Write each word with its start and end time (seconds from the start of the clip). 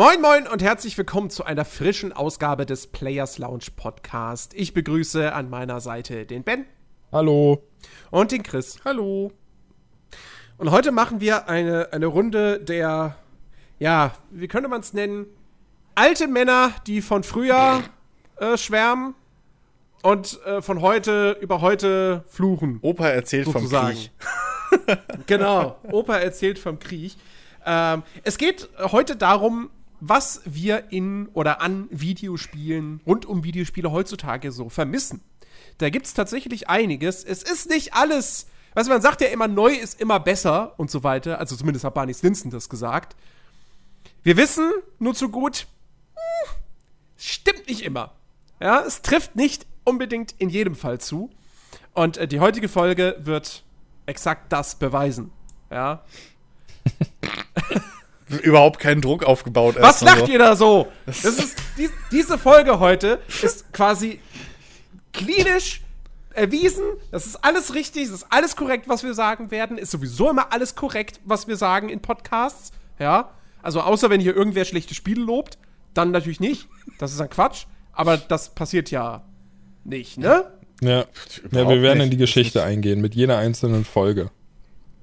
Moin 0.00 0.22
moin 0.22 0.46
und 0.48 0.62
herzlich 0.62 0.96
willkommen 0.96 1.28
zu 1.28 1.44
einer 1.44 1.66
frischen 1.66 2.14
Ausgabe 2.14 2.64
des 2.64 2.86
Players 2.86 3.36
Lounge 3.36 3.66
Podcast. 3.76 4.54
Ich 4.54 4.72
begrüße 4.72 5.30
an 5.34 5.50
meiner 5.50 5.82
Seite 5.82 6.24
den 6.24 6.42
Ben. 6.42 6.64
Hallo. 7.12 7.62
Und 8.10 8.32
den 8.32 8.42
Chris. 8.42 8.78
Hallo. 8.82 9.30
Und 10.56 10.70
heute 10.70 10.90
machen 10.90 11.20
wir 11.20 11.50
eine, 11.50 11.92
eine 11.92 12.06
Runde 12.06 12.60
der, 12.60 13.18
ja, 13.78 14.14
wie 14.30 14.48
könnte 14.48 14.70
man 14.70 14.80
es 14.80 14.94
nennen? 14.94 15.26
Alte 15.94 16.28
Männer, 16.28 16.72
die 16.86 17.02
von 17.02 17.22
früher 17.22 17.82
äh, 18.36 18.56
schwärmen 18.56 19.14
und 20.02 20.42
äh, 20.46 20.62
von 20.62 20.80
heute 20.80 21.36
über 21.42 21.60
heute 21.60 22.24
fluchen. 22.26 22.78
Opa 22.80 23.06
erzählt 23.06 23.44
sozusagen. 23.44 23.98
vom 23.98 24.86
Krieg. 24.86 24.98
genau, 25.26 25.78
Opa 25.92 26.16
erzählt 26.16 26.58
vom 26.58 26.78
Krieg. 26.78 27.16
Ähm, 27.66 28.02
es 28.24 28.38
geht 28.38 28.70
heute 28.78 29.16
darum, 29.16 29.68
was 30.00 30.42
wir 30.44 30.90
in 30.90 31.28
oder 31.28 31.60
an 31.60 31.88
Videospielen, 31.90 33.00
rund 33.06 33.26
um 33.26 33.44
Videospiele 33.44 33.90
heutzutage 33.90 34.52
so 34.52 34.68
vermissen. 34.68 35.22
Da 35.78 35.90
gibt 35.90 36.06
es 36.06 36.14
tatsächlich 36.14 36.68
einiges. 36.68 37.24
Es 37.24 37.42
ist 37.42 37.68
nicht 37.70 37.94
alles, 37.94 38.46
was 38.74 38.88
man 38.88 39.02
sagt 39.02 39.20
ja 39.20 39.28
immer, 39.28 39.48
neu 39.48 39.72
ist 39.72 40.00
immer 40.00 40.20
besser 40.20 40.78
und 40.78 40.90
so 40.90 41.02
weiter. 41.02 41.38
Also 41.38 41.56
zumindest 41.56 41.84
hat 41.84 41.94
Barney 41.94 42.14
Stinson 42.14 42.50
das 42.50 42.68
gesagt. 42.68 43.16
Wir 44.22 44.36
wissen 44.36 44.70
nur 44.98 45.14
zu 45.14 45.28
gut, 45.28 45.66
hm, 46.14 46.50
stimmt 47.16 47.68
nicht 47.68 47.82
immer. 47.82 48.12
Ja, 48.60 48.80
es 48.80 49.02
trifft 49.02 49.36
nicht 49.36 49.66
unbedingt 49.84 50.34
in 50.38 50.50
jedem 50.50 50.74
Fall 50.74 51.00
zu. 51.00 51.30
Und 51.94 52.18
äh, 52.18 52.28
die 52.28 52.40
heutige 52.40 52.68
Folge 52.68 53.16
wird 53.20 53.64
exakt 54.06 54.52
das 54.52 54.74
beweisen. 54.74 55.32
Ja. 55.70 56.04
Überhaupt 58.42 58.78
keinen 58.78 59.00
Druck 59.00 59.24
aufgebaut. 59.24 59.76
Was 59.78 60.02
lacht 60.02 60.26
so. 60.26 60.32
ihr 60.32 60.38
da 60.38 60.54
so? 60.54 60.88
Das 61.06 61.24
ist, 61.24 61.58
die, 61.76 61.90
diese 62.12 62.38
Folge 62.38 62.78
heute 62.78 63.18
ist 63.42 63.72
quasi 63.72 64.20
klinisch 65.12 65.82
erwiesen. 66.32 66.84
Das 67.10 67.26
ist 67.26 67.44
alles 67.44 67.74
richtig, 67.74 68.04
das 68.04 68.22
ist 68.22 68.26
alles 68.30 68.54
korrekt, 68.54 68.88
was 68.88 69.02
wir 69.02 69.14
sagen 69.14 69.50
werden. 69.50 69.78
Ist 69.78 69.90
sowieso 69.90 70.30
immer 70.30 70.52
alles 70.52 70.76
korrekt, 70.76 71.20
was 71.24 71.48
wir 71.48 71.56
sagen 71.56 71.88
in 71.88 72.00
Podcasts. 72.00 72.70
Ja. 72.98 73.30
Also 73.62 73.80
außer 73.80 74.10
wenn 74.10 74.20
hier 74.20 74.36
irgendwer 74.36 74.64
schlechte 74.64 74.94
Spiele 74.94 75.22
lobt, 75.22 75.58
dann 75.92 76.12
natürlich 76.12 76.40
nicht. 76.40 76.68
Das 76.98 77.12
ist 77.12 77.20
ein 77.20 77.30
Quatsch. 77.30 77.66
Aber 77.92 78.16
das 78.16 78.54
passiert 78.54 78.90
ja 78.90 79.24
nicht, 79.84 80.18
ne? 80.18 80.44
Ja, 80.80 81.00
ja 81.50 81.68
wir 81.68 81.82
werden 81.82 81.98
nicht. 81.98 82.04
in 82.06 82.10
die 82.12 82.16
Geschichte 82.16 82.62
eingehen 82.62 83.00
mit 83.00 83.14
jeder 83.14 83.38
einzelnen 83.38 83.84
Folge. 83.84 84.30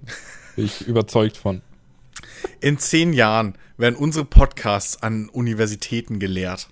Bin 0.56 0.66
ich 0.66 0.88
überzeugt 0.88 1.38
von. 1.38 1.62
In 2.60 2.78
zehn 2.78 3.14
Jahren 3.14 3.56
werden 3.78 3.96
unsere 3.96 4.26
Podcasts 4.26 5.02
an 5.02 5.30
Universitäten 5.30 6.20
gelehrt. 6.20 6.68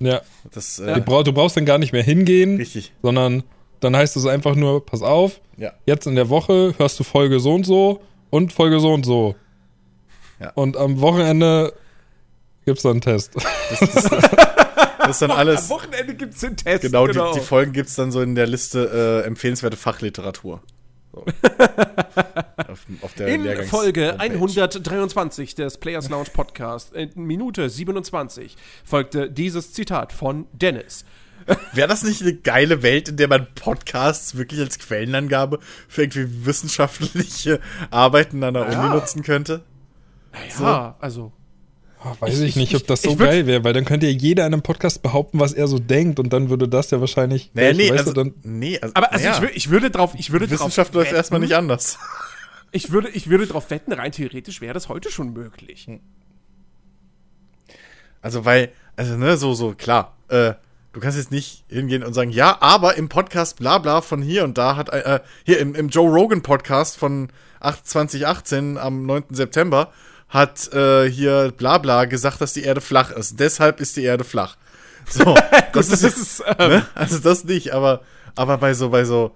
Ja. 0.00 0.20
Das, 0.52 0.78
äh, 0.78 0.94
du, 0.94 1.00
brauch, 1.00 1.24
du, 1.24 1.32
brauchst 1.32 1.56
dann 1.56 1.66
gar 1.66 1.78
nicht 1.78 1.92
mehr 1.92 2.02
hingehen, 2.02 2.56
richtig. 2.56 2.92
sondern 3.02 3.42
dann 3.80 3.96
heißt 3.96 4.16
es 4.16 4.26
einfach 4.26 4.54
nur, 4.54 4.84
pass 4.84 5.02
auf, 5.02 5.40
ja. 5.56 5.72
jetzt 5.86 6.06
in 6.06 6.14
der 6.14 6.28
Woche 6.28 6.74
hörst 6.78 6.98
du 7.00 7.04
Folge 7.04 7.40
so 7.40 7.54
und 7.54 7.64
so 7.64 8.00
und 8.30 8.52
Folge 8.52 8.80
so 8.80 8.92
und 8.92 9.04
so. 9.04 9.34
Ja. 10.40 10.50
Und 10.54 10.76
am 10.76 11.00
Wochenende 11.00 11.72
gibt's 12.64 12.82
dann 12.82 12.92
einen 12.92 13.00
Test. 13.00 13.32
Das, 13.34 13.80
das, 13.80 14.04
das 14.98 15.10
ist 15.10 15.22
dann 15.22 15.30
alles. 15.30 15.64
Am 15.64 15.70
Wochenende 15.70 16.14
gibt's 16.14 16.40
den 16.40 16.56
Test. 16.56 16.82
Genau, 16.82 17.06
genau. 17.06 17.32
Die, 17.32 17.40
die, 17.40 17.44
Folgen 17.44 17.72
gibt's 17.72 17.94
dann 17.94 18.12
so 18.12 18.20
in 18.20 18.34
der 18.34 18.46
Liste 18.46 19.22
äh, 19.24 19.26
empfehlenswerte 19.26 19.76
Fachliteratur. 19.76 20.62
So. 21.12 21.24
auf, 22.68 22.86
auf 23.02 23.20
in 23.20 23.64
Folge 23.64 24.18
123 24.18 25.54
des 25.54 25.78
Players 25.78 26.08
Lounge 26.08 26.28
Podcast, 26.32 26.92
in 26.94 27.10
Minute 27.16 27.68
27, 27.68 28.56
folgte 28.84 29.30
dieses 29.30 29.72
Zitat 29.72 30.12
von 30.12 30.46
Dennis. 30.52 31.04
Wäre 31.72 31.88
das 31.88 32.02
nicht 32.02 32.20
eine 32.20 32.34
geile 32.34 32.82
Welt, 32.82 33.08
in 33.08 33.16
der 33.16 33.28
man 33.28 33.46
Podcasts 33.54 34.36
wirklich 34.36 34.60
als 34.60 34.78
Quellenangabe 34.78 35.60
für 35.88 36.02
irgendwie 36.02 36.46
wissenschaftliche 36.46 37.60
Arbeiten 37.90 38.42
an 38.44 38.54
der 38.54 38.70
ja. 38.70 38.80
Uni 38.80 38.94
nutzen 38.94 39.22
könnte? 39.22 39.64
Naja, 40.32 40.50
so. 40.50 40.64
also 41.00 41.32
weiß 42.20 42.40
ich, 42.40 42.50
ich, 42.50 42.56
nicht, 42.56 42.74
ob 42.74 42.86
das 42.86 43.02
so 43.02 43.16
geil 43.16 43.46
wäre, 43.46 43.64
weil 43.64 43.72
dann 43.72 43.84
könnte 43.84 44.06
ja 44.06 44.12
jeder 44.12 44.46
in 44.46 44.52
einem 44.52 44.62
Podcast 44.62 45.02
behaupten, 45.02 45.40
was 45.40 45.52
er 45.52 45.66
so 45.66 45.78
denkt 45.78 46.20
und 46.20 46.32
dann 46.32 46.48
würde 46.48 46.68
das 46.68 46.90
ja 46.90 47.00
wahrscheinlich. 47.00 47.50
Naja, 47.54 47.72
nee, 47.72 47.90
also, 47.90 48.12
dann, 48.12 48.34
nee, 48.42 48.78
also, 48.80 48.94
aber 48.94 49.12
also 49.12 49.24
naja. 49.24 49.42
ich, 49.50 49.56
ich, 49.56 49.70
würde 49.70 49.90
drauf, 49.90 50.14
ich 50.16 50.30
würde 50.30 50.48
Wissenschaft 50.50 50.94
läuft 50.94 51.12
erstmal 51.12 51.40
nicht 51.40 51.54
anders. 51.54 51.98
Ich 52.70 52.92
würde, 52.92 53.08
ich 53.08 53.30
würde 53.30 53.46
drauf 53.46 53.70
wetten, 53.70 53.94
rein 53.94 54.12
theoretisch 54.12 54.60
wäre 54.60 54.74
das 54.74 54.90
heute 54.90 55.10
schon 55.10 55.32
möglich. 55.32 55.86
Hm. 55.86 56.00
Also, 58.20 58.44
weil, 58.44 58.72
also, 58.94 59.16
ne, 59.16 59.38
so, 59.38 59.54
so, 59.54 59.72
klar, 59.72 60.18
äh, 60.28 60.52
du 60.92 61.00
kannst 61.00 61.16
jetzt 61.16 61.30
nicht 61.30 61.64
hingehen 61.68 62.02
und 62.02 62.12
sagen, 62.12 62.30
ja, 62.30 62.58
aber 62.60 62.98
im 62.98 63.08
Podcast 63.08 63.58
bla 63.58 63.78
bla 63.78 64.02
von 64.02 64.20
hier 64.20 64.44
und 64.44 64.58
da 64.58 64.76
hat, 64.76 64.90
äh, 64.90 65.20
hier 65.46 65.60
im, 65.60 65.74
im 65.74 65.88
Joe 65.88 66.10
Rogan 66.10 66.42
Podcast 66.42 66.98
von 66.98 67.30
8, 67.60 67.86
2018 67.86 68.76
am 68.76 69.06
9. 69.06 69.24
September 69.30 69.92
hat 70.28 70.72
äh, 70.72 71.10
hier 71.10 71.52
Blabla 71.56 72.04
gesagt, 72.04 72.40
dass 72.40 72.52
die 72.52 72.62
Erde 72.62 72.80
flach 72.80 73.10
ist. 73.10 73.40
Deshalb 73.40 73.80
ist 73.80 73.96
die 73.96 74.04
Erde 74.04 74.24
flach. 74.24 74.56
So, 75.08 75.36
das, 75.72 75.88
ist, 75.90 76.02
ist 76.02 76.42
ähm, 76.58 76.70
ne? 76.70 76.86
also 76.94 77.18
das 77.18 77.44
nicht, 77.44 77.72
aber 77.72 78.02
aber 78.34 78.58
bei 78.58 78.74
so 78.74 78.90
bei 78.90 79.04
so 79.04 79.34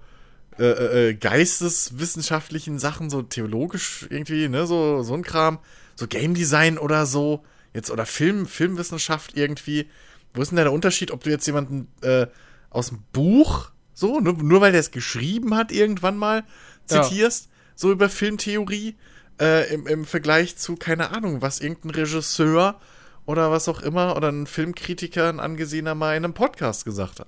äh, 0.59 0.63
äh, 0.65 1.09
äh, 1.09 1.13
geisteswissenschaftlichen 1.15 2.77
Sachen, 2.77 3.09
so 3.09 3.23
theologisch 3.23 4.05
irgendwie, 4.09 4.47
ne, 4.49 4.67
so 4.67 5.01
so 5.01 5.15
ein 5.15 5.23
Kram, 5.23 5.59
so 5.95 6.07
Game 6.07 6.35
Design 6.35 6.77
oder 6.77 7.07
so, 7.07 7.43
jetzt 7.73 7.89
oder 7.89 8.05
Film 8.05 8.45
Filmwissenschaft 8.45 9.35
irgendwie. 9.35 9.89
Wo 10.35 10.41
ist 10.41 10.49
denn 10.49 10.57
da 10.57 10.63
der 10.63 10.73
Unterschied, 10.73 11.11
ob 11.11 11.23
du 11.23 11.29
jetzt 11.31 11.45
jemanden 11.47 11.87
äh, 12.01 12.27
aus 12.69 12.89
dem 12.89 13.03
Buch 13.11 13.71
so, 13.93 14.19
nur, 14.19 14.33
nur 14.33 14.61
weil 14.61 14.71
der 14.71 14.81
es 14.81 14.91
geschrieben 14.91 15.55
hat 15.55 15.71
irgendwann 15.71 16.17
mal 16.17 16.43
zitierst, 16.85 17.45
ja. 17.45 17.51
so 17.75 17.91
über 17.91 18.09
Filmtheorie 18.09 18.95
äh, 19.39 19.73
im, 19.73 19.87
im 19.87 20.05
Vergleich 20.05 20.57
zu, 20.57 20.75
keine 20.75 21.11
Ahnung, 21.11 21.41
was 21.41 21.59
irgendein 21.59 21.91
Regisseur 21.91 22.79
oder 23.25 23.51
was 23.51 23.67
auch 23.69 23.81
immer 23.81 24.15
oder 24.15 24.29
ein 24.29 24.47
Filmkritiker, 24.47 25.29
ein 25.29 25.39
angesehener 25.39 25.95
mal 25.95 26.15
in 26.15 26.25
einem 26.25 26.33
Podcast 26.33 26.85
gesagt 26.85 27.19
hat. 27.19 27.27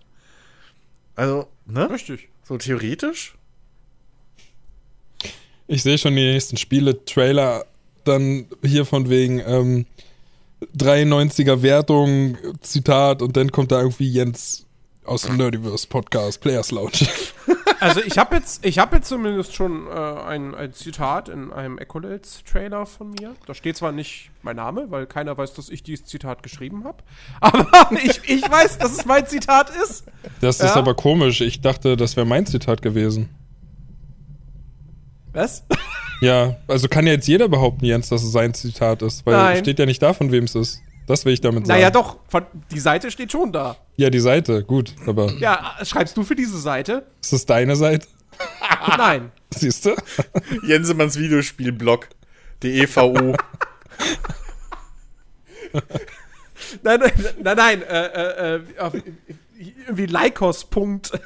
Also, 1.15 1.47
ne? 1.65 1.89
Richtig. 1.89 2.29
So 2.43 2.57
theoretisch. 2.57 3.35
Ich 5.67 5.81
sehe 5.81 5.97
schon 5.97 6.15
die 6.15 6.31
nächsten 6.31 6.57
Spiele-Trailer 6.57 7.65
dann 8.03 8.45
hier 8.63 8.85
von 8.85 9.09
wegen 9.09 9.39
ähm, 9.39 9.85
93er 10.77 11.61
Wertung, 11.61 12.37
Zitat, 12.61 13.21
und 13.21 13.35
dann 13.35 13.51
kommt 13.51 13.71
da 13.71 13.81
irgendwie 13.81 14.09
Jens 14.09 14.64
aus 15.05 15.23
dem 15.23 15.37
Nerdiverse 15.37 15.87
Podcast, 15.87 16.41
Players 16.41 16.71
Lounge. 16.71 17.07
Also 17.81 18.01
ich 18.01 18.17
habe 18.17 18.37
jetzt, 18.37 18.65
ich 18.65 18.79
habe 18.79 18.95
jetzt 18.95 19.09
zumindest 19.09 19.53
schon 19.53 19.87
äh, 19.87 19.91
ein, 19.91 20.55
ein 20.55 20.73
Zitat 20.73 21.27
in 21.27 21.51
einem 21.51 21.77
Echolades-Trailer 21.77 22.85
von 22.85 23.11
mir. 23.11 23.35
Da 23.45 23.53
steht 23.53 23.75
zwar 23.75 23.91
nicht 23.91 24.31
mein 24.43 24.55
Name, 24.55 24.89
weil 24.89 25.05
keiner 25.05 25.37
weiß, 25.37 25.53
dass 25.53 25.69
ich 25.69 25.83
dieses 25.83 26.05
Zitat 26.05 26.41
geschrieben 26.41 26.85
habe, 26.85 27.03
aber 27.41 27.67
ich, 28.01 28.21
ich 28.27 28.49
weiß, 28.49 28.77
dass 28.77 28.93
es 28.93 29.05
mein 29.05 29.27
Zitat 29.27 29.69
ist. 29.83 30.05
Das 30.39 30.59
ja? 30.59 30.67
ist 30.67 30.77
aber 30.77 30.95
komisch. 30.95 31.41
Ich 31.41 31.61
dachte, 31.61 31.97
das 31.97 32.15
wäre 32.15 32.25
mein 32.25 32.45
Zitat 32.45 32.81
gewesen. 32.81 33.29
Was? 35.33 35.65
Ja, 36.21 36.55
also 36.67 36.87
kann 36.87 37.05
ja 37.05 37.13
jetzt 37.13 37.27
jeder 37.27 37.49
behaupten, 37.49 37.85
Jens, 37.85 38.07
dass 38.07 38.23
es 38.23 38.31
sein 38.31 38.53
Zitat 38.53 39.01
ist, 39.01 39.25
weil 39.25 39.35
Nein. 39.35 39.57
steht 39.57 39.79
ja 39.79 39.85
nicht 39.85 40.01
da, 40.01 40.13
von 40.13 40.31
wem 40.31 40.45
es 40.45 40.55
ist. 40.55 40.81
Das 41.07 41.25
will 41.25 41.33
ich 41.33 41.41
damit 41.41 41.67
sagen. 41.67 41.79
Naja, 41.79 41.91
doch, 41.91 42.17
von, 42.27 42.45
die 42.71 42.79
Seite 42.79 43.11
steht 43.11 43.31
schon 43.31 43.51
da. 43.51 43.75
Ja, 43.95 44.09
die 44.09 44.19
Seite, 44.19 44.63
gut, 44.63 44.95
aber. 45.05 45.31
Ja, 45.33 45.75
schreibst 45.83 46.17
du 46.17 46.23
für 46.23 46.35
diese 46.35 46.57
Seite? 46.59 47.05
Ist 47.21 47.33
das 47.33 47.45
deine 47.45 47.75
Seite? 47.75 48.07
Nein. 48.97 49.31
Siehst 49.55 49.85
du? 49.85 49.95
Jensemanns 50.63 51.17
Videospielblog. 51.17 52.09
DEVU. 52.63 53.13
nein, 56.83 56.99
nein, 56.99 57.11
nein, 57.41 57.57
nein, 57.57 57.81
äh, 57.83 58.05
äh, 58.05 58.55
äh 58.55 58.61
irgendwie 59.87 60.05
Lycos. 60.07 60.67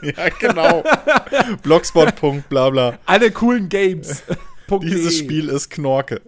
ja, 0.01 0.29
genau. 0.39 0.83
Blogspot. 1.63 2.13
bla 2.49 2.69
bla. 2.69 2.99
Alle 3.05 3.31
coolen 3.31 3.69
Games. 3.69 4.23
Dieses 4.81 5.17
Spiel 5.17 5.49
ist 5.49 5.69
Knorke. 5.69 6.21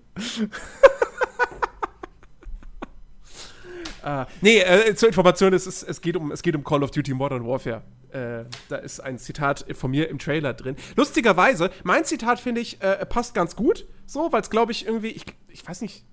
Uh, 4.04 4.26
nee, 4.42 4.60
äh, 4.60 4.96
zur 4.96 5.10
Information, 5.10 5.54
es, 5.54 5.68
ist, 5.68 5.84
es, 5.84 6.02
geht 6.02 6.16
um, 6.16 6.32
es 6.32 6.42
geht 6.42 6.56
um 6.56 6.64
Call 6.64 6.84
of 6.84 6.92
Duty 6.92 7.14
Modern 7.14 7.46
Warfare. 7.46 7.84
Äh, 8.12 8.46
da 8.68 8.78
ist 8.78 9.00
ein 9.00 9.20
Zitat 9.20 9.66
von 9.74 9.92
mir 9.92 10.10
im 10.10 10.20
Trailer 10.20 10.54
drin. 10.54 10.76
Lustigerweise, 10.96 11.70
mein 11.84 12.04
Zitat, 12.04 12.40
finde 12.40 12.62
ich, 12.62 12.82
äh, 12.82 13.06
passt 13.06 13.34
ganz 13.34 13.56
gut. 13.56 13.86
So, 14.06 14.32
weil 14.32 14.42
es, 14.42 14.50
glaube 14.50 14.72
ich, 14.72 14.86
irgendwie, 14.86 15.10
ich, 15.10 15.26
ich 15.50 15.68
weiß 15.68 15.82
nicht, 15.82 16.04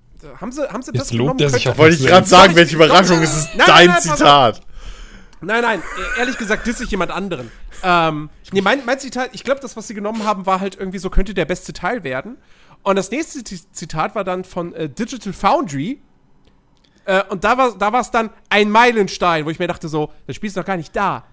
haben 0.41 0.53
sie, 0.53 0.69
haben 0.71 0.83
sie 0.83 0.93
Jetzt 0.93 1.11
das 1.11 1.13
lobt 1.13 1.41
er 1.41 1.51
sich 1.51 1.69
auf 1.69 1.79
Wollte 1.79 1.97
ich 1.97 2.07
gerade 2.07 2.27
sagen, 2.27 2.55
welche 2.57 2.77
Überraschung, 2.77 3.23
es 3.23 3.37
ist 3.37 3.57
nein, 3.57 3.67
dein 3.67 3.87
nein, 3.87 4.01
nein, 4.05 4.17
Zitat. 4.17 4.61
Nein, 5.41 5.63
nein, 5.63 5.81
äh, 5.81 6.21
ehrlich 6.21 6.37
gesagt, 6.37 6.67
disse 6.67 6.85
ich 6.85 6.91
jemand 6.91 7.11
anderen. 7.11 7.51
Ähm, 7.83 8.29
nee, 8.53 8.61
mein, 8.61 8.85
mein 8.85 8.99
Zitat, 8.99 9.31
ich 9.33 9.45
glaube, 9.45 9.61
das, 9.61 9.77
was 9.77 9.87
sie 9.89 9.95
genommen 9.95 10.25
haben, 10.25 10.47
war 10.47 10.61
halt 10.61 10.77
irgendwie 10.77 10.99
so, 10.99 11.11
könnte 11.11 11.35
der 11.35 11.45
beste 11.45 11.73
Teil 11.73 12.05
werden. 12.05 12.37
Und 12.83 12.97
das 12.97 13.11
nächste 13.11 13.43
Zitat 13.45 14.15
war 14.15 14.25
dann 14.25 14.45
von 14.45 14.73
äh, 14.75 14.89
Digital 14.89 15.33
Foundry, 15.33 16.01
Äh, 17.09 17.23
und 17.31 17.43
da 17.43 17.57
war 17.57 17.75
da 17.79 18.01
es 18.01 18.11
dann 18.11 18.29
ein 18.51 18.71
Meilenstein, 18.71 19.47
wo 19.47 19.51
ich 19.51 19.59
mir 19.59 19.67
dachte 19.67 19.89
so, 19.89 20.13
das 20.27 20.37
Spiel 20.37 20.49
ist 20.49 20.57
noch 20.57 20.65
gar 20.67 20.77
nicht 20.77 20.95
da. 20.95 21.25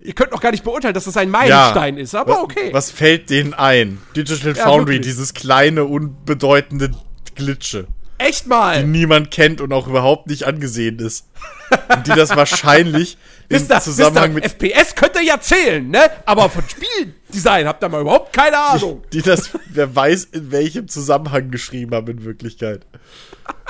Ihr 0.00 0.12
könnt 0.12 0.30
noch 0.30 0.40
gar 0.40 0.52
nicht 0.52 0.62
beurteilen, 0.62 0.94
dass 0.94 1.04
das 1.04 1.16
ein 1.16 1.30
Meilenstein 1.30 1.96
ja. 1.96 2.02
ist, 2.02 2.14
aber 2.14 2.42
okay. 2.42 2.68
Was 2.72 2.92
fällt 2.92 3.28
denen 3.28 3.52
ein? 3.52 3.98
Digital 4.14 4.54
Foundry, 4.54 4.96
ja, 4.96 5.00
dieses 5.00 5.34
kleine, 5.34 5.84
unbedeutende 5.84 6.92
Glitsche. 7.34 7.88
Echt 8.18 8.46
mal! 8.46 8.82
Die 8.82 8.88
niemand 8.88 9.32
kennt 9.32 9.60
und 9.60 9.72
auch 9.72 9.88
überhaupt 9.88 10.28
nicht 10.28 10.44
angesehen 10.44 11.00
ist. 11.00 11.26
und 11.88 12.06
die 12.06 12.12
das 12.12 12.36
wahrscheinlich 12.36 13.18
im 13.48 13.58
Mister, 13.58 13.80
Zusammenhang 13.80 14.34
Mister, 14.34 14.56
mit. 14.60 14.72
FPS 14.72 14.94
könnt 14.94 15.16
ihr 15.16 15.22
ja 15.22 15.40
zählen, 15.40 15.88
ne? 15.88 16.10
Aber 16.24 16.50
von 16.50 16.64
Spieldesign 16.68 17.66
habt 17.66 17.82
ihr 17.82 17.88
mal 17.88 18.00
überhaupt 18.00 18.32
keine 18.32 18.58
Ahnung. 18.58 19.02
Die, 19.12 19.18
die 19.18 19.22
das, 19.22 19.50
wer 19.70 19.94
weiß, 19.94 20.24
in 20.32 20.50
welchem 20.50 20.88
Zusammenhang 20.88 21.50
geschrieben 21.50 21.94
haben 21.94 22.08
in 22.08 22.24
Wirklichkeit. 22.24 22.86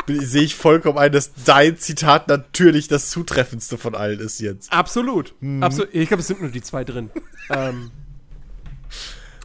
Sehe 0.08 0.43
ich 0.43 0.55
vollkommen 0.55 0.99
ein, 0.99 1.11
dass 1.12 1.32
dein 1.44 1.76
Zitat 1.78 2.28
natürlich 2.28 2.88
das 2.88 3.11
zutreffendste 3.11 3.76
von 3.76 3.94
allen 3.94 4.20
ist 4.20 4.40
jetzt. 4.40 4.73
Absolut. 4.73 5.34
Mhm. 5.40 5.62
Absolut. 5.62 5.94
Ich 5.94 6.08
glaube, 6.08 6.20
es 6.20 6.28
sind 6.28 6.40
nur 6.40 6.50
die 6.50 6.62
zwei 6.62 6.84
drin. 6.84 7.11
ähm. 7.50 7.90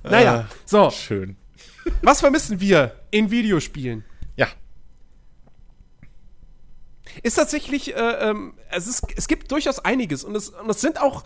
Naja, 0.03 0.47
ah, 0.47 0.55
so. 0.65 0.89
Schön. 0.91 1.35
Was 2.01 2.21
vermissen 2.21 2.59
wir 2.59 2.95
in 3.11 3.31
Videospielen? 3.31 4.03
Ist 7.23 7.35
tatsächlich, 7.35 7.95
äh, 7.95 8.29
ähm, 8.29 8.53
es, 8.69 8.87
ist, 8.87 9.05
es 9.15 9.27
gibt 9.27 9.51
durchaus 9.51 9.79
einiges 9.79 10.23
und 10.23 10.35
es, 10.35 10.49
und 10.49 10.69
es 10.69 10.81
sind 10.81 11.01
auch, 11.01 11.23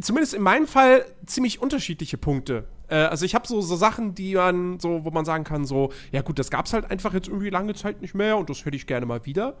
zumindest 0.00 0.34
in 0.34 0.42
meinem 0.42 0.66
Fall, 0.66 1.06
ziemlich 1.24 1.60
unterschiedliche 1.62 2.18
Punkte. 2.18 2.64
Äh, 2.88 2.96
also 2.96 3.24
ich 3.24 3.34
habe 3.34 3.46
so, 3.46 3.60
so 3.60 3.76
Sachen, 3.76 4.14
die 4.14 4.34
man 4.34 4.80
so, 4.80 5.04
wo 5.04 5.10
man 5.10 5.24
sagen 5.24 5.44
kann, 5.44 5.64
so, 5.64 5.92
ja 6.12 6.22
gut, 6.22 6.38
das 6.38 6.50
gab 6.50 6.66
es 6.66 6.72
halt 6.72 6.90
einfach 6.90 7.14
jetzt 7.14 7.28
irgendwie 7.28 7.50
lange 7.50 7.74
Zeit 7.74 8.02
nicht 8.02 8.14
mehr 8.14 8.36
und 8.36 8.50
das 8.50 8.64
hätte 8.64 8.76
ich 8.76 8.86
gerne 8.86 9.06
mal 9.06 9.24
wieder. 9.26 9.56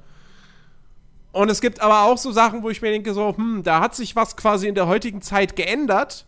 Und 1.32 1.50
es 1.50 1.60
gibt 1.60 1.80
aber 1.80 2.04
auch 2.04 2.16
so 2.16 2.32
Sachen, 2.32 2.62
wo 2.62 2.70
ich 2.70 2.80
mir 2.80 2.90
denke, 2.90 3.12
so, 3.12 3.36
hm, 3.36 3.62
da 3.62 3.80
hat 3.80 3.94
sich 3.94 4.16
was 4.16 4.36
quasi 4.36 4.68
in 4.68 4.74
der 4.74 4.86
heutigen 4.86 5.20
Zeit 5.20 5.54
geändert. 5.54 6.24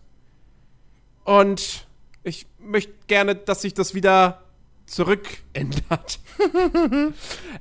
Und 1.25 1.87
ich 2.25 2.47
möchte 2.59 2.93
gerne, 3.06 3.35
dass 3.35 3.62
sich 3.62 3.73
das 3.73 3.94
wieder 3.94 4.43
zurückändert. 4.88 6.20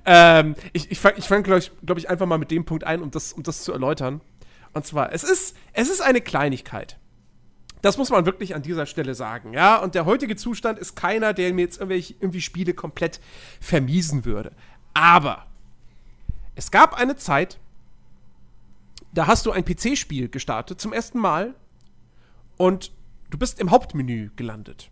ähm, 0.05 0.55
ich 0.73 0.91
ich 0.91 0.99
fange, 0.99 1.17
ich 1.17 1.25
fang, 1.25 1.43
glaube 1.43 1.59
ich, 1.59 1.71
glaub 1.85 1.97
ich, 1.97 2.09
einfach 2.09 2.25
mal 2.25 2.37
mit 2.37 2.51
dem 2.51 2.65
Punkt 2.65 2.83
ein, 2.83 3.01
um 3.01 3.11
das, 3.11 3.33
um 3.33 3.43
das 3.43 3.63
zu 3.63 3.71
erläutern. 3.73 4.21
Und 4.73 4.85
zwar, 4.85 5.11
es 5.11 5.23
ist, 5.23 5.55
es 5.73 5.89
ist 5.89 6.01
eine 6.01 6.21
Kleinigkeit. 6.21 6.97
Das 7.81 7.97
muss 7.97 8.09
man 8.09 8.25
wirklich 8.25 8.55
an 8.55 8.63
dieser 8.63 8.85
Stelle 8.85 9.13
sagen, 9.13 9.53
ja. 9.53 9.77
Und 9.77 9.95
der 9.95 10.05
heutige 10.05 10.35
Zustand 10.35 10.79
ist 10.79 10.95
keiner, 10.95 11.33
der 11.33 11.53
mir 11.53 11.61
jetzt 11.61 11.77
irgendwelche 11.77 12.15
irgendwie 12.19 12.41
Spiele 12.41 12.73
komplett 12.73 13.19
vermiesen 13.59 14.25
würde. 14.25 14.51
Aber 14.93 15.45
es 16.55 16.71
gab 16.71 16.95
eine 16.95 17.15
Zeit, 17.15 17.59
da 19.13 19.27
hast 19.27 19.45
du 19.45 19.51
ein 19.51 19.63
PC-Spiel 19.63 20.29
gestartet 20.29 20.81
zum 20.81 20.93
ersten 20.93 21.19
Mal 21.19 21.53
und 22.57 22.91
du 23.29 23.37
bist 23.37 23.59
im 23.59 23.71
Hauptmenü 23.71 24.31
gelandet. 24.35 24.89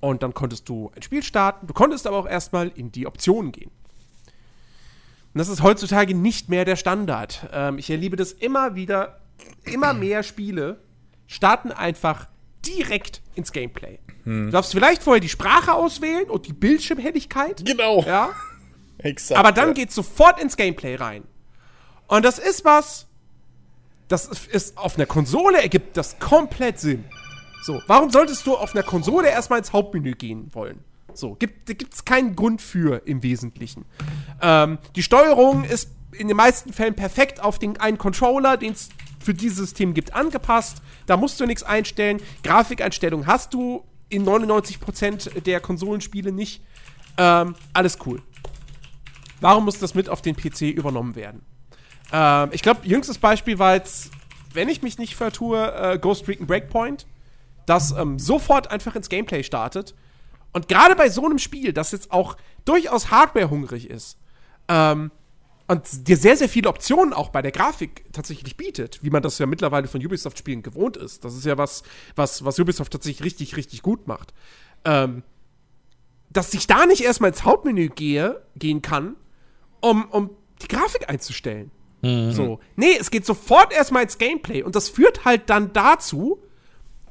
Und 0.00 0.22
dann 0.22 0.34
konntest 0.34 0.68
du 0.68 0.92
ein 0.94 1.02
Spiel 1.02 1.22
starten. 1.22 1.66
Du 1.66 1.74
konntest 1.74 2.06
aber 2.06 2.18
auch 2.18 2.28
erstmal 2.28 2.68
in 2.68 2.92
die 2.92 3.06
Optionen 3.06 3.52
gehen. 3.52 3.70
Und 5.34 5.38
das 5.38 5.48
ist 5.48 5.62
heutzutage 5.62 6.14
nicht 6.14 6.48
mehr 6.48 6.64
der 6.64 6.76
Standard. 6.76 7.48
Ähm, 7.52 7.78
ich 7.78 7.90
erlebe 7.90 8.16
das 8.16 8.32
immer 8.32 8.74
wieder. 8.74 9.20
Immer 9.64 9.94
mehr 9.94 10.22
Spiele 10.22 10.80
starten 11.26 11.70
einfach 11.70 12.26
direkt 12.66 13.22
ins 13.34 13.52
Gameplay. 13.52 13.98
Hm. 14.24 14.46
Du 14.46 14.52
darfst 14.52 14.72
vielleicht 14.72 15.02
vorher 15.02 15.20
die 15.20 15.28
Sprache 15.28 15.74
auswählen 15.74 16.28
und 16.28 16.46
die 16.46 16.52
Bildschirmhelligkeit. 16.52 17.64
Genau. 17.64 18.02
Ja. 18.02 18.30
Exakt. 18.98 19.38
Aber 19.38 19.52
dann 19.52 19.68
ja. 19.68 19.74
geht's 19.74 19.94
sofort 19.94 20.40
ins 20.40 20.56
Gameplay 20.56 20.96
rein. 20.96 21.22
Und 22.08 22.24
das 22.24 22.38
ist 22.38 22.64
was, 22.64 23.06
das 24.08 24.26
ist 24.26 24.76
auf 24.76 24.96
einer 24.96 25.06
Konsole 25.06 25.62
ergibt 25.62 25.96
das 25.96 26.18
komplett 26.18 26.80
Sinn. 26.80 27.04
So, 27.68 27.82
warum 27.86 28.08
solltest 28.08 28.46
du 28.46 28.56
auf 28.56 28.74
einer 28.74 28.82
Konsole 28.82 29.28
erstmal 29.28 29.58
ins 29.58 29.74
Hauptmenü 29.74 30.12
gehen 30.12 30.48
wollen? 30.54 30.82
So, 31.12 31.34
gibt 31.34 31.68
es 31.68 32.06
keinen 32.06 32.34
Grund 32.34 32.62
für 32.62 33.06
im 33.06 33.22
Wesentlichen. 33.22 33.84
Ähm, 34.40 34.78
die 34.96 35.02
Steuerung 35.02 35.64
ist 35.64 35.90
in 36.12 36.28
den 36.28 36.36
meisten 36.38 36.72
Fällen 36.72 36.94
perfekt 36.94 37.42
auf 37.42 37.58
den 37.58 37.78
einen 37.78 37.98
Controller, 37.98 38.56
den 38.56 38.72
es 38.72 38.88
für 39.20 39.34
dieses 39.34 39.58
System 39.58 39.92
gibt, 39.92 40.14
angepasst. 40.14 40.80
Da 41.04 41.18
musst 41.18 41.40
du 41.40 41.44
nichts 41.44 41.62
einstellen. 41.62 42.22
Grafikeinstellungen 42.42 43.26
hast 43.26 43.52
du 43.52 43.84
in 44.08 44.24
99% 44.24 45.42
der 45.42 45.60
Konsolenspiele 45.60 46.32
nicht. 46.32 46.62
Ähm, 47.18 47.54
alles 47.74 47.98
cool. 48.06 48.22
Warum 49.42 49.66
muss 49.66 49.78
das 49.78 49.94
mit 49.94 50.08
auf 50.08 50.22
den 50.22 50.34
PC 50.34 50.62
übernommen 50.62 51.16
werden? 51.16 51.44
Ähm, 52.14 52.48
ich 52.52 52.62
glaube, 52.62 52.88
jüngstes 52.88 53.18
Beispiel 53.18 53.58
war 53.58 53.74
jetzt, 53.74 54.10
wenn 54.54 54.70
ich 54.70 54.80
mich 54.80 54.96
nicht 54.96 55.16
vertue, 55.16 55.70
äh, 55.74 55.98
Ghost 55.98 56.26
Recon 56.28 56.46
Breakpoint 56.46 57.04
das 57.68 57.92
ähm, 57.92 58.18
sofort 58.18 58.70
einfach 58.70 58.96
ins 58.96 59.08
Gameplay 59.08 59.42
startet. 59.42 59.94
Und 60.52 60.68
gerade 60.68 60.96
bei 60.96 61.10
so 61.10 61.24
einem 61.24 61.38
Spiel, 61.38 61.72
das 61.72 61.92
jetzt 61.92 62.10
auch 62.10 62.36
durchaus 62.64 63.10
hardwarehungrig 63.10 63.90
ist, 63.90 64.18
ähm, 64.68 65.10
und 65.70 66.08
dir 66.08 66.16
sehr, 66.16 66.36
sehr 66.36 66.48
viele 66.48 66.70
Optionen 66.70 67.12
auch 67.12 67.28
bei 67.28 67.42
der 67.42 67.52
Grafik 67.52 68.10
tatsächlich 68.12 68.56
bietet, 68.56 69.00
wie 69.02 69.10
man 69.10 69.22
das 69.22 69.38
ja 69.38 69.44
mittlerweile 69.44 69.86
von 69.86 70.04
Ubisoft-Spielen 70.04 70.62
gewohnt 70.62 70.96
ist. 70.96 71.26
Das 71.26 71.36
ist 71.36 71.44
ja 71.44 71.58
was, 71.58 71.82
was, 72.16 72.42
was 72.42 72.58
Ubisoft 72.58 72.90
tatsächlich 72.90 73.22
richtig, 73.22 73.56
richtig 73.56 73.82
gut 73.82 74.06
macht. 74.06 74.32
Ähm, 74.86 75.22
dass 76.30 76.54
ich 76.54 76.66
da 76.66 76.86
nicht 76.86 77.02
erstmal 77.02 77.30
ins 77.30 77.44
Hauptmenü 77.44 77.90
gehe, 77.90 78.42
gehen 78.56 78.80
kann, 78.80 79.16
um, 79.80 80.06
um 80.06 80.30
die 80.62 80.68
Grafik 80.68 81.10
einzustellen. 81.10 81.70
Mhm. 82.00 82.32
So. 82.32 82.60
Nee, 82.76 82.96
es 82.98 83.10
geht 83.10 83.26
sofort 83.26 83.70
erstmal 83.70 84.04
ins 84.04 84.16
Gameplay. 84.16 84.62
Und 84.62 84.74
das 84.74 84.88
führt 84.88 85.26
halt 85.26 85.50
dann 85.50 85.74
dazu, 85.74 86.42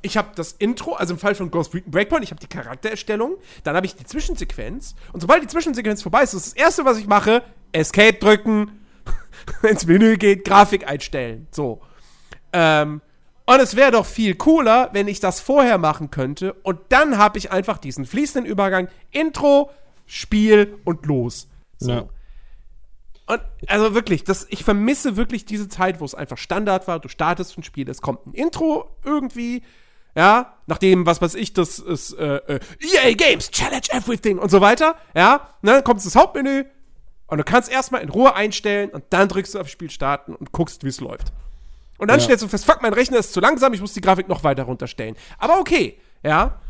ich 0.02 0.18
habe 0.18 0.30
das 0.36 0.54
Intro, 0.54 0.94
also 0.94 1.14
im 1.14 1.20
Fall 1.20 1.36
von 1.36 1.52
Ghost 1.52 1.74
Recon 1.74 1.92
Breakpoint, 1.92 2.24
ich 2.24 2.32
habe 2.32 2.40
die 2.40 2.48
Charaktererstellung, 2.48 3.38
dann 3.64 3.76
habe 3.76 3.86
ich 3.86 3.96
die 3.96 4.06
Zwischensequenz 4.06 4.96
und 5.14 5.22
sobald 5.22 5.44
die 5.44 5.48
Zwischensequenz 5.48 6.02
vorbei 6.02 6.24
ist, 6.24 6.34
ist 6.34 6.48
das 6.48 6.54
erste, 6.54 6.86
was 6.86 6.98
ich 6.98 7.08
mache, 7.08 7.44
Escape 7.72 8.14
drücken, 8.14 8.86
ins 9.64 9.86
Menü 9.86 10.18
geht, 10.18 10.46
Grafik 10.46 10.88
einstellen. 10.88 11.48
So. 11.52 11.82
Ähm, 12.54 13.02
und 13.46 13.60
es 13.62 13.76
wäre 13.76 13.92
doch 13.92 14.06
viel 14.06 14.36
cooler, 14.36 14.90
wenn 14.94 15.08
ich 15.08 15.20
das 15.20 15.40
vorher 15.40 15.78
machen 15.78 16.12
könnte 16.12 16.54
und 16.54 16.80
dann 16.90 17.18
habe 17.18 17.38
ich 17.38 17.52
einfach 17.52 17.78
diesen 17.78 18.06
fließenden 18.06 18.50
Übergang 18.50 18.90
Intro, 19.12 19.72
Spiel 20.06 20.78
und 20.86 21.06
los. 21.06 21.48
So. 21.78 21.92
Ja. 21.92 22.10
Und 23.28 23.42
also 23.68 23.94
wirklich, 23.94 24.24
das, 24.24 24.48
ich 24.50 24.64
vermisse 24.64 25.18
wirklich 25.18 25.46
diese 25.46 25.68
Zeit, 25.68 26.00
wo 26.00 26.06
es 26.06 26.16
einfach 26.16 26.38
Standard 26.38 26.88
war. 26.88 27.00
Du 27.00 27.10
startest 27.10 27.58
ein 27.58 27.64
Spiel, 27.64 27.90
es 27.90 28.02
kommt 28.02 28.26
ein 28.26 28.34
Intro 28.34 28.90
irgendwie, 29.04 29.64
ja, 30.18 30.56
nachdem, 30.66 31.06
was 31.06 31.22
weiß 31.22 31.36
ich, 31.36 31.54
das 31.54 31.78
ist 31.78 32.14
äh, 32.14 32.38
äh, 32.38 32.60
EA 32.80 33.14
Games, 33.14 33.52
Challenge 33.52 33.86
Everything 33.92 34.40
und 34.40 34.50
so 34.50 34.62
weiter, 34.62 34.96
ja, 35.16 35.54
und 35.62 35.70
dann 35.70 35.84
kommt 35.84 36.04
das 36.04 36.16
Hauptmenü 36.16 36.66
und 37.28 37.38
du 37.38 37.44
kannst 37.44 37.72
erstmal 37.72 38.02
in 38.02 38.10
Ruhe 38.10 38.34
einstellen 38.34 38.90
und 38.90 39.04
dann 39.12 39.28
drückst 39.28 39.54
du 39.54 39.60
auf 39.60 39.70
Spiel 39.70 39.92
starten 39.92 40.34
und 40.34 40.52
guckst, 40.52 40.84
wie 40.84 40.88
es 40.88 41.00
läuft. 41.00 41.32
Und 42.00 42.10
dann 42.10 42.18
ja. 42.18 42.26
stellst 42.26 42.44
du 42.44 42.48
fest, 42.48 42.66
fuck, 42.66 42.82
mein 42.82 42.94
Rechner 42.94 43.20
ist 43.20 43.32
zu 43.32 43.40
langsam, 43.40 43.74
ich 43.74 43.82
muss 43.82 43.94
die 43.94 44.02
Grafik 44.02 44.28
noch 44.28 44.44
weiter 44.44 44.64
runterstellen. 44.64 45.16
Aber 45.38 45.60
okay, 45.60 46.00
ja, 46.24 46.62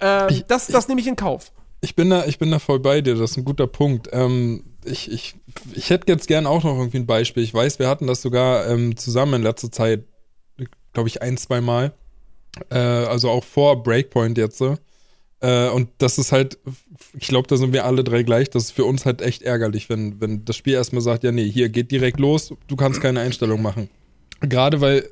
ähm, 0.00 0.26
ich, 0.30 0.44
das, 0.46 0.66
das 0.66 0.88
nehme 0.88 1.00
ich 1.00 1.06
in 1.06 1.14
Kauf. 1.14 1.52
Ich 1.80 1.94
bin 1.94 2.10
da, 2.10 2.24
ich 2.26 2.40
bin 2.40 2.50
da 2.50 2.58
voll 2.58 2.80
bei 2.80 3.00
dir, 3.00 3.14
das 3.14 3.30
ist 3.30 3.36
ein 3.36 3.44
guter 3.44 3.68
Punkt. 3.68 4.08
Ähm, 4.10 4.64
ich, 4.84 5.12
ich, 5.12 5.36
ich 5.72 5.90
hätte 5.90 6.10
jetzt 6.10 6.26
gern 6.26 6.46
auch 6.48 6.64
noch 6.64 6.76
irgendwie 6.76 6.98
ein 6.98 7.06
Beispiel. 7.06 7.44
Ich 7.44 7.54
weiß, 7.54 7.78
wir 7.78 7.88
hatten 7.88 8.08
das 8.08 8.22
sogar 8.22 8.66
ähm, 8.68 8.96
zusammen 8.96 9.34
in 9.34 9.42
letzter 9.42 9.70
Zeit, 9.70 10.04
glaube 10.92 11.08
ich, 11.08 11.22
ein, 11.22 11.36
zwei 11.36 11.60
Mal. 11.60 11.92
Äh, 12.70 12.78
also 12.78 13.30
auch 13.30 13.44
vor 13.44 13.82
Breakpoint 13.82 14.38
jetzt. 14.38 14.62
Äh, 15.40 15.68
und 15.68 15.88
das 15.98 16.18
ist 16.18 16.32
halt, 16.32 16.58
ich 17.18 17.28
glaube, 17.28 17.46
da 17.48 17.56
sind 17.56 17.72
wir 17.72 17.84
alle 17.84 18.04
drei 18.04 18.22
gleich. 18.22 18.50
Das 18.50 18.64
ist 18.64 18.70
für 18.72 18.84
uns 18.84 19.06
halt 19.06 19.22
echt 19.22 19.42
ärgerlich, 19.42 19.88
wenn, 19.88 20.20
wenn 20.20 20.44
das 20.44 20.56
Spiel 20.56 20.74
erstmal 20.74 21.02
sagt, 21.02 21.24
ja, 21.24 21.32
nee, 21.32 21.48
hier 21.48 21.68
geht 21.68 21.90
direkt 21.90 22.18
los, 22.18 22.54
du 22.66 22.76
kannst 22.76 23.00
keine 23.00 23.20
Einstellung 23.20 23.62
machen. 23.62 23.88
Gerade 24.40 24.80
weil 24.80 25.08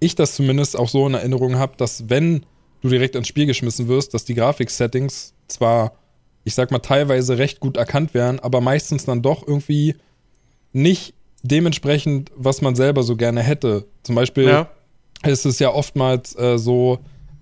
ich 0.00 0.14
das 0.14 0.34
zumindest 0.34 0.76
auch 0.76 0.88
so 0.88 1.06
in 1.06 1.14
Erinnerung 1.14 1.56
habe, 1.56 1.76
dass 1.76 2.08
wenn 2.08 2.44
du 2.82 2.88
direkt 2.88 3.16
ins 3.16 3.28
Spiel 3.28 3.46
geschmissen 3.46 3.88
wirst, 3.88 4.14
dass 4.14 4.24
die 4.24 4.34
Grafik-Settings 4.34 5.34
zwar, 5.48 5.92
ich 6.44 6.54
sag 6.54 6.70
mal, 6.70 6.80
teilweise 6.80 7.38
recht 7.38 7.60
gut 7.60 7.76
erkannt 7.76 8.14
werden, 8.14 8.40
aber 8.40 8.60
meistens 8.60 9.04
dann 9.04 9.22
doch 9.22 9.46
irgendwie 9.46 9.96
nicht 10.72 11.14
dementsprechend, 11.42 12.30
was 12.36 12.60
man 12.60 12.74
selber 12.74 13.02
so 13.02 13.16
gerne 13.16 13.42
hätte. 13.42 13.86
Zum 14.02 14.14
Beispiel 14.14 14.44
ja 14.44 14.70
ist 15.26 15.44
es 15.44 15.58
ja 15.58 15.72
oftmals 15.72 16.36
äh, 16.38 16.58
so, 16.58 16.98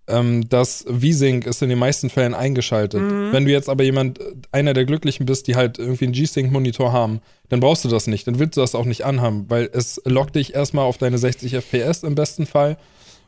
ähm, 0.09 0.49
dass 0.49 0.85
V-Sync 0.89 1.47
ist 1.47 1.63
in 1.63 1.69
den 1.69 1.79
meisten 1.79 2.11
Fällen 2.11 2.35
eingeschaltet. 2.35 3.01
Mhm. 3.01 3.33
Wenn 3.33 3.45
du 3.45 3.53
jetzt 3.53 3.69
aber 3.69 3.85
jemand, 3.85 4.21
äh, 4.21 4.35
einer 4.51 4.75
der 4.75 4.85
Glücklichen 4.85 5.27
bist, 5.27 5.47
die 5.47 5.57
halt 5.57 5.79
irgendwie 5.79 6.05
einen 6.07 6.13
G-Sync-Monitor 6.13 6.93
haben, 6.93 7.21
dann 7.49 7.61
brauchst 7.61 7.85
du 7.85 7.89
das 7.89 8.07
nicht. 8.07 8.27
Dann 8.27 8.39
willst 8.39 8.57
du 8.57 8.61
das 8.61 8.75
auch 8.75 8.85
nicht 8.85 9.05
anhaben, 9.05 9.47
weil 9.49 9.71
es 9.73 10.01
lockt 10.05 10.35
dich 10.35 10.55
erstmal 10.55 10.85
auf 10.85 10.99
deine 10.99 11.19
60 11.19 11.55
FPS 11.55 12.03
im 12.03 12.15
besten 12.15 12.47
Fall. 12.47 12.77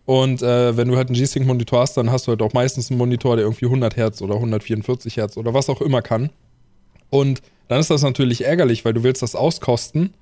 Und 0.04 0.42
äh, 0.42 0.76
wenn 0.76 0.88
du 0.88 0.96
halt 0.96 1.08
einen 1.08 1.16
G-Sync-Monitor 1.16 1.80
hast, 1.80 1.96
dann 1.96 2.10
hast 2.10 2.26
du 2.26 2.30
halt 2.30 2.42
auch 2.42 2.52
meistens 2.52 2.90
einen 2.90 2.98
Monitor, 2.98 3.36
der 3.36 3.44
irgendwie 3.44 3.66
100 3.66 3.96
Hertz 3.96 4.20
oder 4.20 4.34
144 4.34 5.16
Hertz 5.16 5.36
oder 5.36 5.54
was 5.54 5.70
auch 5.70 5.80
immer 5.80 6.02
kann. 6.02 6.30
Und 7.08 7.40
dann 7.68 7.80
ist 7.80 7.90
das 7.90 8.02
natürlich 8.02 8.44
ärgerlich, 8.44 8.84
weil 8.84 8.92
du 8.92 9.02
willst 9.02 9.22
das 9.22 9.34
auskosten. 9.34 10.12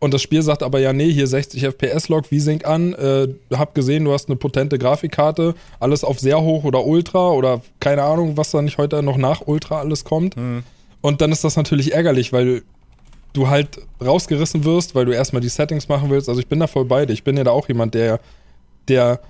Und 0.00 0.14
das 0.14 0.22
Spiel 0.22 0.42
sagt 0.42 0.62
aber 0.62 0.80
ja, 0.80 0.94
nee, 0.94 1.12
hier 1.12 1.26
60 1.26 1.62
FPS-Log, 1.62 2.26
V-Sync 2.26 2.66
an, 2.66 2.94
äh, 2.94 3.28
hab 3.52 3.74
gesehen, 3.74 4.06
du 4.06 4.12
hast 4.12 4.28
eine 4.28 4.36
potente 4.36 4.78
Grafikkarte, 4.78 5.54
alles 5.78 6.04
auf 6.04 6.18
sehr 6.18 6.40
hoch 6.40 6.64
oder 6.64 6.86
Ultra 6.86 7.30
oder 7.30 7.60
keine 7.80 8.02
Ahnung, 8.02 8.38
was 8.38 8.50
da 8.50 8.62
nicht 8.62 8.78
heute 8.78 9.02
noch 9.02 9.18
nach 9.18 9.46
Ultra 9.46 9.78
alles 9.78 10.04
kommt. 10.04 10.36
Mhm. 10.38 10.64
Und 11.02 11.20
dann 11.20 11.30
ist 11.32 11.44
das 11.44 11.56
natürlich 11.56 11.92
ärgerlich, 11.92 12.32
weil 12.32 12.62
du 13.34 13.48
halt 13.48 13.78
rausgerissen 14.02 14.64
wirst, 14.64 14.94
weil 14.94 15.04
du 15.04 15.12
erstmal 15.12 15.42
die 15.42 15.48
Settings 15.48 15.88
machen 15.88 16.10
willst. 16.10 16.30
Also 16.30 16.40
ich 16.40 16.48
bin 16.48 16.60
da 16.60 16.66
voll 16.66 16.86
bei 16.86 17.04
dir. 17.04 17.12
Ich 17.12 17.22
bin 17.22 17.36
ja 17.36 17.44
da 17.44 17.50
auch 17.50 17.68
jemand, 17.68 17.94
der, 17.94 18.20
der 18.88 19.20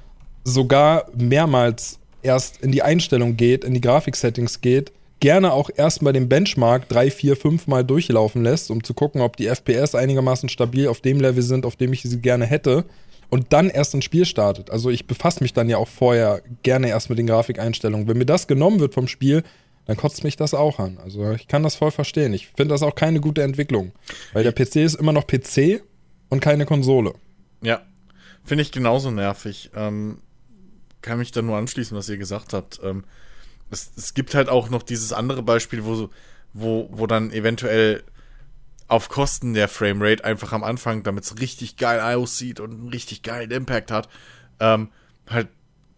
sogar 0.45 1.07
mehrmals 1.17 1.99
erst 2.23 2.62
in 2.62 2.71
die 2.71 2.83
Einstellung 2.83 3.37
geht, 3.37 3.65
in 3.65 3.75
die 3.75 3.81
Grafik-Settings 3.81 4.61
geht, 4.61 4.93
gerne 5.21 5.53
auch 5.53 5.71
erstmal 5.75 6.12
den 6.12 6.29
Benchmark 6.29 6.89
drei, 6.89 7.11
vier, 7.11 7.37
fünf 7.37 7.67
Mal 7.67 7.85
durchlaufen 7.85 8.43
lässt, 8.43 8.71
um 8.71 8.83
zu 8.83 8.95
gucken, 8.95 9.21
ob 9.21 9.37
die 9.37 9.47
FPS 9.47 9.95
einigermaßen 9.95 10.49
stabil 10.49 10.89
auf 10.89 11.00
dem 11.00 11.21
Level 11.21 11.43
sind, 11.43 11.67
auf 11.67 11.77
dem 11.77 11.93
ich 11.93 12.03
sie 12.03 12.21
gerne 12.21 12.47
hätte. 12.47 12.85
Und 13.29 13.53
dann 13.53 13.71
erst 13.71 13.95
ein 13.95 14.03
Spiel 14.03 14.25
startet. 14.25 14.71
Also 14.71 14.91
ich 14.91 15.07
befasse 15.07 15.43
mich 15.43 15.53
dann 15.53 15.69
ja 15.69 15.77
auch 15.77 15.87
vorher 15.87 16.43
gerne 16.65 16.89
erst 16.89 17.11
mit 17.11 17.19
den 17.19 17.29
Grafikeinstellungen. 17.29 18.09
Wenn 18.09 18.19
mir 18.19 18.27
das 18.27 18.49
genommen 18.49 18.81
wird 18.81 18.93
vom 18.93 19.07
Spiel, 19.07 19.45
dann 19.87 19.97
kotzt 19.97 20.25
mich 20.25 20.37
das 20.37 20.53
auch 20.53 20.81
an. 20.81 20.99
Also 20.99 21.31
ich 21.33 21.47
kann 21.47 21.62
das 21.62 21.77
voll 21.77 21.93
verstehen. 21.93 22.33
Ich 22.33 22.49
finde 22.49 22.75
das 22.75 22.83
auch 22.83 22.95
keine 22.95 23.21
gute 23.21 23.43
Entwicklung. 23.43 23.93
Weil 24.33 24.43
der 24.43 24.53
PC 24.53 24.77
ist 24.77 24.95
immer 24.95 25.12
noch 25.12 25.27
PC 25.27 25.83
und 26.29 26.41
keine 26.41 26.67
Konsole. 26.67 27.12
Ja, 27.62 27.83
finde 28.43 28.62
ich 28.62 28.73
genauso 28.73 29.12
nervig. 29.12 29.71
Ähm, 29.77 30.19
kann 31.03 31.19
mich 31.19 31.31
da 31.31 31.43
nur 31.43 31.57
anschließen, 31.57 31.97
was 31.97 32.09
ihr 32.09 32.19
gesagt 32.19 32.53
habt. 32.53 32.81
Ähm, 32.83 33.05
es, 33.71 33.93
es 33.97 34.15
gibt 34.15 34.35
halt 34.35 34.49
auch 34.49 34.71
noch 34.71 34.83
dieses 34.83 35.12
andere 35.12 35.43
Beispiel, 35.43 35.85
wo, 35.85 36.11
wo, 36.53 36.89
wo 36.93 37.07
dann 37.07 37.31
eventuell 37.33 38.03
auf 38.89 39.09
Kosten 39.09 39.55
der 39.55 39.69
Framerate 39.69 40.25
einfach 40.25 40.53
am 40.53 40.65
Anfang, 40.65 41.05
damit 41.05 41.25
es 41.25 41.39
richtig 41.39 41.77
geil 41.77 42.00
aussieht 42.00 42.59
und 42.59 42.73
einen 42.73 42.89
richtig 42.89 43.23
geilen 43.23 43.53
Impact 43.53 43.93
hat, 43.93 44.09
ähm, 44.59 44.89
halt 45.29 45.49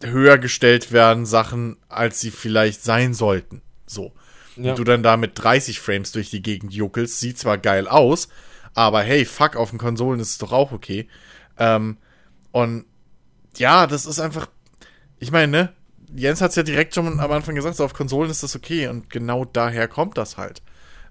höher 0.03 0.37
gestellt 0.37 0.91
werden 0.91 1.25
Sachen, 1.25 1.77
als 1.89 2.19
sie 2.19 2.29
vielleicht 2.29 2.83
sein 2.83 3.13
sollten. 3.13 3.61
So. 3.87 4.13
Ja. 4.55 4.71
Und 4.71 4.79
du 4.79 4.83
dann 4.83 5.01
da 5.01 5.17
mit 5.17 5.31
30 5.35 5.79
Frames 5.79 6.11
durch 6.11 6.29
die 6.29 6.43
Gegend 6.43 6.73
juckelst, 6.73 7.19
sieht 7.19 7.39
zwar 7.39 7.57
geil 7.57 7.87
aus, 7.87 8.27
aber 8.75 9.01
hey, 9.01 9.25
fuck, 9.25 9.55
auf 9.55 9.71
den 9.71 9.79
Konsolen 9.79 10.19
ist 10.19 10.31
es 10.31 10.37
doch 10.37 10.51
auch 10.51 10.71
okay. 10.71 11.07
Ähm, 11.57 11.97
und 12.51 12.85
ja, 13.57 13.87
das 13.87 14.05
ist 14.05 14.19
einfach, 14.19 14.47
ich 15.19 15.31
meine, 15.31 15.51
ne, 15.51 15.73
Jens 16.15 16.41
hat 16.41 16.51
es 16.51 16.55
ja 16.55 16.63
direkt 16.63 16.93
schon 16.93 17.19
am 17.19 17.31
Anfang 17.31 17.55
gesagt, 17.55 17.75
so 17.75 17.85
auf 17.85 17.93
Konsolen 17.93 18.29
ist 18.29 18.43
das 18.43 18.55
okay 18.55 18.87
und 18.87 19.09
genau 19.09 19.45
daher 19.45 19.87
kommt 19.87 20.17
das 20.17 20.37
halt. 20.37 20.61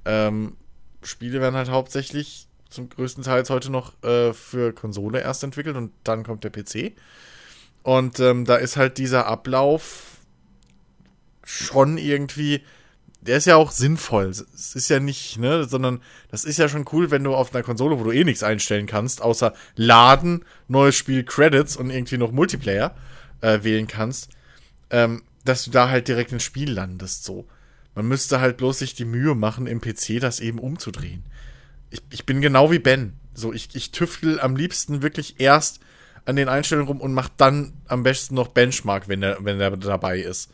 Ähm, 0.05 0.57
Spiele 1.03 1.41
werden 1.41 1.57
halt 1.57 1.71
hauptsächlich 1.71 2.47
zum 2.71 2.89
größten 2.89 3.25
Teil 3.25 3.45
heute 3.49 3.71
noch 3.71 4.03
äh, 4.03 4.33
für 4.33 4.73
Konsole 4.73 5.21
erst 5.21 5.45
entwickelt 5.45 5.77
und 5.77 5.93
dann 6.05 6.25
kommt 6.25 6.45
der 6.45 6.51
PC. 6.51 6.93
Und 7.83 8.21
ähm, 8.21 8.45
da 8.45 8.57
ist 8.57 8.77
halt 8.77 8.99
dieser 8.99 9.27
Ablauf 9.27 10.19
schon 11.45 11.99
irgendwie, 11.99 12.63
der 13.21 13.37
ist 13.39 13.47
ja 13.47 13.57
auch 13.57 13.73
sinnvoll. 13.73 14.27
Es 14.27 14.75
ist 14.75 14.89
ja 14.89 15.01
nicht, 15.01 15.39
ne, 15.39 15.65
sondern 15.65 16.01
das 16.31 16.45
ist 16.45 16.59
ja 16.59 16.69
schon 16.69 16.85
cool, 16.93 17.11
wenn 17.11 17.25
du 17.25 17.35
auf 17.35 17.55
einer 17.55 17.65
Konsole, 17.65 17.99
wo 17.99 18.05
du 18.05 18.13
eh 18.13 18.25
nichts 18.25 18.43
einstellen 18.43 18.87
kannst, 18.87 19.21
außer 19.21 19.53
Laden, 19.75 20.45
neues 20.69 20.95
Spiel, 20.95 21.25
Credits 21.25 21.77
und 21.77 21.91
irgendwie 21.91 22.19
noch 22.19 22.33
Multiplayer 22.33 22.95
äh, 23.41 23.63
wählen 23.63 23.89
kannst, 23.89 24.31
ähm, 24.93 25.23
dass 25.45 25.65
du 25.65 25.73
da 25.73 25.89
halt 25.89 26.07
direkt 26.07 26.31
ins 26.31 26.45
Spiel 26.45 26.71
landest, 26.71 27.25
so. 27.25 27.49
Man 27.95 28.07
müsste 28.07 28.41
halt 28.41 28.57
bloß 28.57 28.79
sich 28.79 28.95
die 28.95 29.05
Mühe 29.05 29.35
machen, 29.35 29.67
im 29.67 29.81
PC 29.81 30.19
das 30.21 30.41
eben 30.41 30.59
umzudrehen. 30.59 31.25
Ich, 31.91 32.03
ich 32.11 32.25
bin 32.25 32.41
genau 32.41 32.71
wie 32.71 32.79
Ben. 32.79 33.15
So, 33.35 33.53
ich, 33.53 33.75
ich 33.75 33.91
tüftel 33.91 34.41
am 34.41 34.57
liebsten 34.57 35.03
wirklich 35.03 35.41
erst 35.41 35.81
an 36.25 36.37
den 36.37 36.49
Einstellungen 36.49 36.89
rum 36.89 37.01
und 37.01 37.13
mach 37.13 37.29
dann 37.29 37.75
am 37.89 38.03
besten 38.03 38.35
noch 38.35 38.49
Benchmark, 38.49 39.09
wenn 39.09 39.21
der, 39.21 39.39
wenn 39.41 39.59
der 39.59 39.77
dabei 39.77 40.21
ist. 40.21 40.51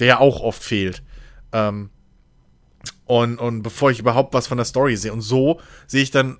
Der 0.00 0.06
ja 0.06 0.18
auch 0.20 0.40
oft 0.40 0.62
fehlt. 0.62 1.02
Ähm, 1.52 1.90
und, 3.04 3.38
und 3.38 3.62
bevor 3.62 3.90
ich 3.90 3.98
überhaupt 3.98 4.32
was 4.32 4.46
von 4.46 4.58
der 4.58 4.64
Story 4.64 4.96
sehe. 4.96 5.12
Und 5.12 5.22
so 5.22 5.60
sehe 5.86 6.02
ich 6.02 6.10
dann 6.10 6.38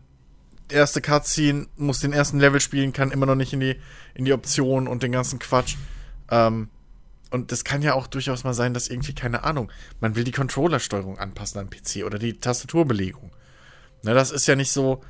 erste 0.71 1.01
Cutscene, 1.01 1.67
muss 1.77 2.01
den 2.01 2.13
ersten 2.13 2.41
Level 2.41 2.61
spielen, 2.61 2.93
kann 2.93 3.11
immer 3.11 3.27
noch 3.27 3.35
nicht 3.35 3.53
in 3.53 3.61
die, 3.61 3.77
in 4.15 4.25
die 4.25 4.33
Optionen 4.33 4.89
und 4.89 5.03
den 5.03 5.13
ganzen 5.13 5.39
Quatsch. 5.39 5.77
Ähm, 6.31 6.69
und 7.31 7.53
das 7.53 7.65
kann 7.65 7.83
ja 7.83 7.95
auch 7.95 8.07
durchaus 8.07 8.45
mal 8.45 8.55
sein, 8.55 8.75
dass 8.75 8.89
irgendwie, 8.89 9.15
keine 9.15 9.45
Ahnung, 9.45 9.71
man 10.01 10.17
will 10.17 10.25
die 10.25 10.33
Controllersteuerung 10.33 11.19
anpassen 11.19 11.61
am 11.61 11.71
PC 11.71 12.05
oder 12.05 12.19
die 12.19 12.39
Tastaturbelegung. 12.39 13.31
Na, 14.03 14.15
das 14.15 14.31
ist 14.31 14.47
ja 14.47 14.57
nicht 14.57 14.73
so. 14.73 15.03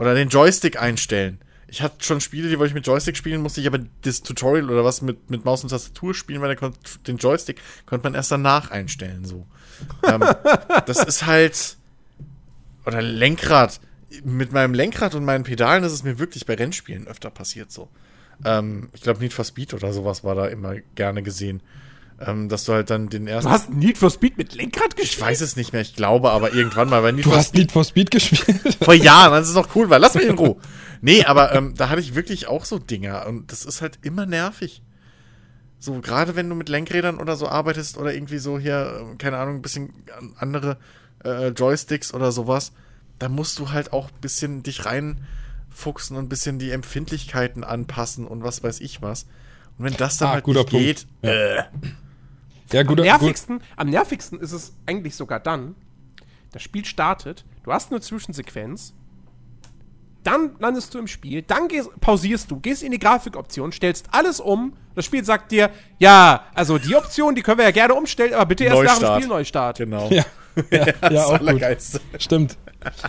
Oder 0.00 0.14
den 0.14 0.28
Joystick 0.28 0.80
einstellen. 0.80 1.38
Ich 1.68 1.82
hatte 1.82 2.04
schon 2.04 2.20
Spiele, 2.20 2.48
die 2.48 2.58
wollte 2.58 2.70
ich 2.70 2.74
mit 2.74 2.86
Joystick 2.86 3.16
spielen, 3.16 3.42
musste 3.42 3.60
ich 3.60 3.68
aber 3.68 3.78
das 4.02 4.22
Tutorial 4.22 4.68
oder 4.70 4.84
was 4.84 5.02
mit, 5.02 5.30
mit 5.30 5.44
Maus 5.44 5.62
und 5.62 5.68
Tastatur 5.68 6.14
spielen, 6.14 6.40
weil 6.40 6.54
der 6.56 6.72
den 7.06 7.18
Joystick 7.18 7.60
konnte 7.86 8.02
man 8.02 8.14
erst 8.14 8.32
danach 8.32 8.72
einstellen. 8.72 9.24
So. 9.24 9.46
ähm, 10.02 10.24
das 10.86 11.04
ist 11.04 11.26
halt. 11.26 11.76
Oder 12.84 13.02
Lenkrad. 13.02 13.80
Mit 14.24 14.50
meinem 14.50 14.74
Lenkrad 14.74 15.14
und 15.14 15.24
meinen 15.24 15.44
Pedalen 15.44 15.84
ist 15.84 15.92
es 15.92 16.02
mir 16.02 16.18
wirklich 16.18 16.44
bei 16.44 16.54
Rennspielen 16.54 17.06
öfter 17.06 17.30
passiert 17.30 17.70
so. 17.70 17.88
Ähm, 18.44 18.88
ich 18.92 19.02
glaube, 19.02 19.20
Need 19.20 19.32
for 19.32 19.44
Speed 19.44 19.74
oder 19.74 19.92
sowas 19.92 20.24
war 20.24 20.34
da 20.34 20.46
immer 20.46 20.74
gerne 20.94 21.22
gesehen. 21.22 21.62
Ähm, 22.22 22.50
dass 22.50 22.64
du 22.64 22.74
halt 22.74 22.90
dann 22.90 23.08
den 23.08 23.26
ersten. 23.26 23.48
Du 23.48 23.54
hast 23.54 23.70
Need 23.70 23.96
for 23.96 24.10
Speed 24.10 24.36
mit 24.36 24.54
Lenkrad 24.54 24.94
gespielt? 24.94 25.14
Ich 25.14 25.20
weiß 25.20 25.40
es 25.40 25.56
nicht 25.56 25.72
mehr, 25.72 25.80
ich 25.80 25.96
glaube 25.96 26.30
aber 26.32 26.52
irgendwann 26.52 26.90
mal 26.90 27.00
bei 27.00 27.12
Need 27.12 27.24
Du 27.24 27.30
for 27.30 27.38
hast 27.38 27.54
Need 27.54 27.72
for 27.72 27.82
Speed 27.82 28.10
gespielt? 28.10 28.76
vor 28.82 28.92
Jahren, 28.92 29.32
das 29.32 29.48
ist 29.48 29.56
doch 29.56 29.74
cool, 29.74 29.88
weil 29.88 30.00
lass 30.02 30.14
mich 30.14 30.26
in 30.26 30.36
Ruhe. 30.36 30.56
Nee, 31.00 31.24
aber 31.24 31.54
ähm, 31.54 31.72
da 31.76 31.88
hatte 31.88 32.00
ich 32.02 32.14
wirklich 32.14 32.46
auch 32.46 32.66
so 32.66 32.78
Dinger 32.78 33.26
und 33.26 33.50
das 33.50 33.64
ist 33.64 33.80
halt 33.80 33.98
immer 34.02 34.26
nervig. 34.26 34.82
So, 35.78 35.98
gerade 36.02 36.36
wenn 36.36 36.46
du 36.50 36.54
mit 36.54 36.68
Lenkrädern 36.68 37.18
oder 37.18 37.36
so 37.36 37.48
arbeitest 37.48 37.96
oder 37.96 38.12
irgendwie 38.12 38.36
so 38.36 38.58
hier, 38.58 39.00
äh, 39.12 39.16
keine 39.16 39.38
Ahnung, 39.38 39.54
ein 39.56 39.62
bisschen 39.62 39.90
an- 40.18 40.34
andere 40.38 40.76
äh, 41.24 41.48
Joysticks 41.48 42.12
oder 42.12 42.32
sowas, 42.32 42.72
da 43.18 43.30
musst 43.30 43.58
du 43.58 43.70
halt 43.70 43.94
auch 43.94 44.08
ein 44.08 44.20
bisschen 44.20 44.62
dich 44.62 44.84
reinfuchsen 45.70 46.16
und 46.16 46.24
ein 46.24 46.28
bisschen 46.28 46.58
die 46.58 46.70
Empfindlichkeiten 46.70 47.64
anpassen 47.64 48.26
und 48.26 48.42
was 48.42 48.62
weiß 48.62 48.80
ich 48.80 49.02
was. 49.02 49.24
Und 49.78 49.84
wenn 49.86 49.94
das 49.96 50.18
dann 50.18 50.28
Ah, 50.28 50.32
halt 50.32 50.44
guter 50.44 50.60
nicht 50.60 50.70
Punkt. 50.70 50.84
geht, 50.84 51.06
Ja. 51.22 51.30
äh, 51.30 51.64
Ja, 52.72 52.80
Am 52.82 52.86
guter, 52.86 53.02
gut. 53.02 53.10
nervigsten, 53.12 53.62
am 53.76 53.88
nervigsten 53.88 54.38
ist 54.40 54.52
es 54.52 54.74
eigentlich 54.86 55.16
sogar 55.16 55.40
dann, 55.40 55.74
das 56.52 56.62
Spiel 56.62 56.84
startet, 56.84 57.44
du 57.64 57.72
hast 57.72 57.90
eine 57.90 58.00
Zwischensequenz, 58.00 58.94
dann 60.22 60.50
landest 60.60 60.92
du 60.94 60.98
im 60.98 61.06
Spiel, 61.08 61.42
dann 61.42 61.66
gehst, 61.66 61.88
pausierst 62.00 62.50
du, 62.50 62.60
gehst 62.60 62.82
in 62.82 62.92
die 62.92 62.98
Grafikoption, 62.98 63.72
stellst 63.72 64.06
alles 64.12 64.38
um, 64.38 64.74
das 64.94 65.04
Spiel 65.06 65.24
sagt 65.24 65.50
dir, 65.50 65.70
ja, 65.98 66.44
also 66.54 66.78
die 66.78 66.94
Option, 66.94 67.34
die 67.34 67.42
können 67.42 67.58
wir 67.58 67.64
ja 67.64 67.70
gerne 67.70 67.94
umstellen, 67.94 68.34
aber 68.34 68.46
bitte 68.46 68.64
erst 68.64 68.82
nach 68.82 68.82
dem 68.98 69.00
Neustart. 69.00 69.16
Spiel 69.22 69.28
Neustart. 69.28 69.78
genau. 69.78 70.08
Ja, 70.10 70.24
ja, 70.70 70.86
ja 70.86 70.92
das 71.00 71.24
auch 71.26 71.38
gut. 71.38 71.62
Stimmt. 72.18 72.56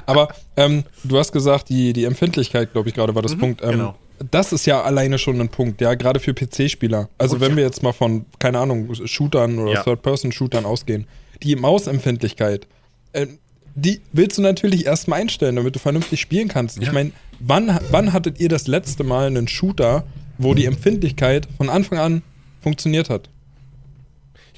Aber 0.06 0.30
ähm, 0.58 0.84
du 1.04 1.18
hast 1.18 1.32
gesagt, 1.32 1.70
die, 1.70 1.94
die 1.94 2.06
Empfindlichkeit, 2.06 2.74
glaube 2.74 2.90
ich, 2.90 2.96
gerade 2.96 3.16
war 3.16 3.22
das 3.22 3.38
Punkt. 3.38 3.62
Ähm, 3.64 3.72
genau. 3.72 3.96
Das 4.30 4.54
ist 4.54 4.66
ja 4.68 4.82
alleine 4.82 5.18
schon 5.18 5.40
ein 5.42 5.50
Punkt, 5.50 5.82
ja, 5.82 5.96
gerade 5.96 6.20
für 6.20 6.34
PC-Spieler. 6.34 7.10
Also 7.18 7.38
Oh, 7.38 7.40
wenn 7.40 7.52
ja. 7.52 7.58
wir 7.58 7.64
jetzt 7.64 7.82
mal 7.82 7.94
von, 7.94 8.26
keine 8.38 8.60
Ahnung, 8.60 8.94
Shootern 8.94 9.58
oder 9.58 9.74
Ja. 9.74 9.84
Third-Person-Shootern 9.84 10.66
ausgehen, 10.66 11.08
die 11.42 11.56
Mausempfindlichkeit, 11.56 12.68
äh, 13.14 13.28
die 13.74 14.02
willst 14.12 14.38
du 14.38 14.42
natürlich 14.42 14.86
erstmal 14.86 15.22
einstellen, 15.22 15.56
damit 15.56 15.76
du 15.76 15.80
vernünftig 15.80 16.20
spielen 16.22 16.50
kannst. 16.50 16.82
Ich 16.82 16.92
meine, 16.92 17.12
wann, 17.40 17.80
wann 17.90 18.14
hattet 18.14 18.40
ihr 18.40 18.50
das 18.50 18.68
letzte 18.68 19.04
Mal 19.04 19.28
einen 19.28 19.48
Shooter, 19.48 20.04
wo 20.38 20.54
die 20.54 20.66
Empfindlichkeit 20.66 21.48
von 21.58 21.70
Anfang 21.70 21.98
an 21.98 22.22
funktioniert 22.62 23.10
hat? 23.10 23.30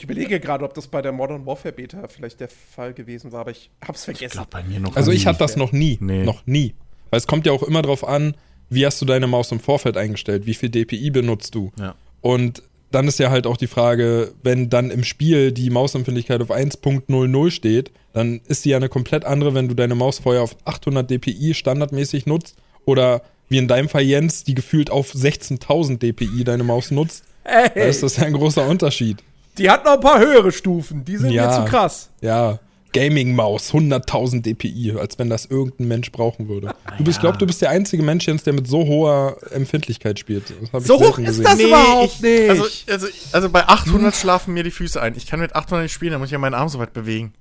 Ich 0.03 0.09
überlege 0.09 0.41
gerade, 0.41 0.65
ob 0.65 0.73
das 0.73 0.87
bei 0.87 1.01
der 1.01 1.13
Modern 1.13 1.45
Warfare 1.45 1.73
Beta 1.73 2.09
vielleicht 2.09 2.41
der 2.41 2.49
Fall 2.49 2.93
gewesen 2.93 3.31
war, 3.31 3.39
aber 3.41 3.51
ich 3.51 3.69
hab's 3.87 4.03
vergessen. 4.03 4.25
Ich 4.25 4.31
glaube 4.33 4.49
bei 4.51 4.61
mir 4.63 4.81
noch 4.81 4.97
Also 4.97 5.11
nie. 5.11 5.15
ich 5.17 5.25
hatte 5.25 5.39
das 5.39 5.55
noch 5.55 5.71
nie. 5.71 5.97
Nee. 6.01 6.25
Noch 6.25 6.45
nie. 6.45 6.73
Weil 7.09 7.19
es 7.19 7.25
kommt 7.25 7.45
ja 7.45 7.53
auch 7.53 7.63
immer 7.63 7.81
drauf 7.81 8.05
an, 8.05 8.35
wie 8.69 8.85
hast 8.85 8.99
du 9.01 9.05
deine 9.05 9.27
Maus 9.27 9.53
im 9.53 9.61
Vorfeld 9.61 9.95
eingestellt, 9.95 10.45
wie 10.45 10.55
viel 10.55 10.67
DPI 10.67 11.09
benutzt 11.09 11.55
du. 11.55 11.71
Ja. 11.79 11.95
Und 12.19 12.63
dann 12.91 13.07
ist 13.07 13.17
ja 13.17 13.29
halt 13.31 13.47
auch 13.47 13.55
die 13.55 13.67
Frage, 13.67 14.33
wenn 14.43 14.69
dann 14.69 14.91
im 14.91 15.05
Spiel 15.05 15.53
die 15.53 15.69
Mausempfindlichkeit 15.69 16.41
auf 16.41 16.51
1.00 16.51 17.51
steht, 17.51 17.91
dann 18.11 18.41
ist 18.45 18.65
die 18.65 18.71
ja 18.71 18.77
eine 18.77 18.89
komplett 18.89 19.23
andere, 19.23 19.53
wenn 19.53 19.69
du 19.69 19.73
deine 19.73 19.95
Maus 19.95 20.19
vorher 20.19 20.41
auf 20.41 20.57
800 20.65 21.09
DPI 21.09 21.53
standardmäßig 21.53 22.25
nutzt 22.25 22.57
oder 22.83 23.21
wie 23.47 23.57
in 23.57 23.69
deinem 23.69 23.87
Fall 23.87 24.03
Jens, 24.03 24.43
die 24.43 24.53
gefühlt 24.53 24.91
auf 24.91 25.13
16.000 25.13 25.99
DPI 25.99 26.43
deine 26.43 26.65
Maus 26.65 26.91
nutzt. 26.91 27.23
Da 27.45 27.51
Ey, 27.67 27.89
ist 27.89 28.03
das 28.03 28.17
ja 28.17 28.23
ein 28.25 28.33
großer 28.33 28.67
Unterschied. 28.67 29.23
Die 29.57 29.69
hat 29.69 29.85
noch 29.85 29.93
ein 29.93 29.99
paar 30.01 30.19
höhere 30.19 30.51
Stufen, 30.51 31.05
die 31.05 31.17
sind 31.17 31.31
Ja. 31.31 31.47
mir 31.47 31.65
zu 31.65 31.69
krass. 31.69 32.09
Ja, 32.21 32.59
Gaming-Maus, 32.93 33.73
100.000 33.73 34.43
DPI, 34.43 34.93
als 34.99 35.17
wenn 35.17 35.27
das 35.29 35.45
irgendein 35.47 35.87
Mensch 35.87 36.11
brauchen 36.11 36.47
würde. 36.47 36.75
Du 36.99 37.03
bist, 37.03 37.17
ich 37.17 37.21
glaube, 37.21 37.39
du 37.39 37.47
bist 37.47 37.59
der 37.61 37.71
einzige 37.71 38.03
Mensch, 38.03 38.27
Jens, 38.27 38.43
der 38.43 38.53
mit 38.53 38.67
so 38.67 38.85
hoher 38.85 39.37
Empfindlichkeit 39.51 40.19
spielt. 40.19 40.43
Das 40.61 40.71
hab 40.71 40.81
ich 40.81 40.87
So 40.87 40.99
hoch 40.99 41.17
ist 41.17 41.43
das 41.43 41.59
überhaupt 41.59 42.21
nicht. 42.21 42.49
Also, 42.49 42.65
also, 42.87 43.07
also 43.31 43.49
bei 43.49 43.67
800 43.67 44.15
schlafen 44.15 44.53
mir 44.53 44.63
die 44.63 44.69
Füße 44.71 45.01
ein. 45.01 45.15
Ich 45.17 45.25
kann 45.25 45.39
mit 45.39 45.55
800 45.55 45.83
nicht 45.85 45.91
spielen, 45.93 46.11
da 46.11 46.19
muss 46.19 46.27
ich 46.27 46.33
ja 46.33 46.37
meinen 46.37 46.53
Arm 46.53 46.69
so 46.69 46.77
weit 46.77 46.93
bewegen. 46.93 47.33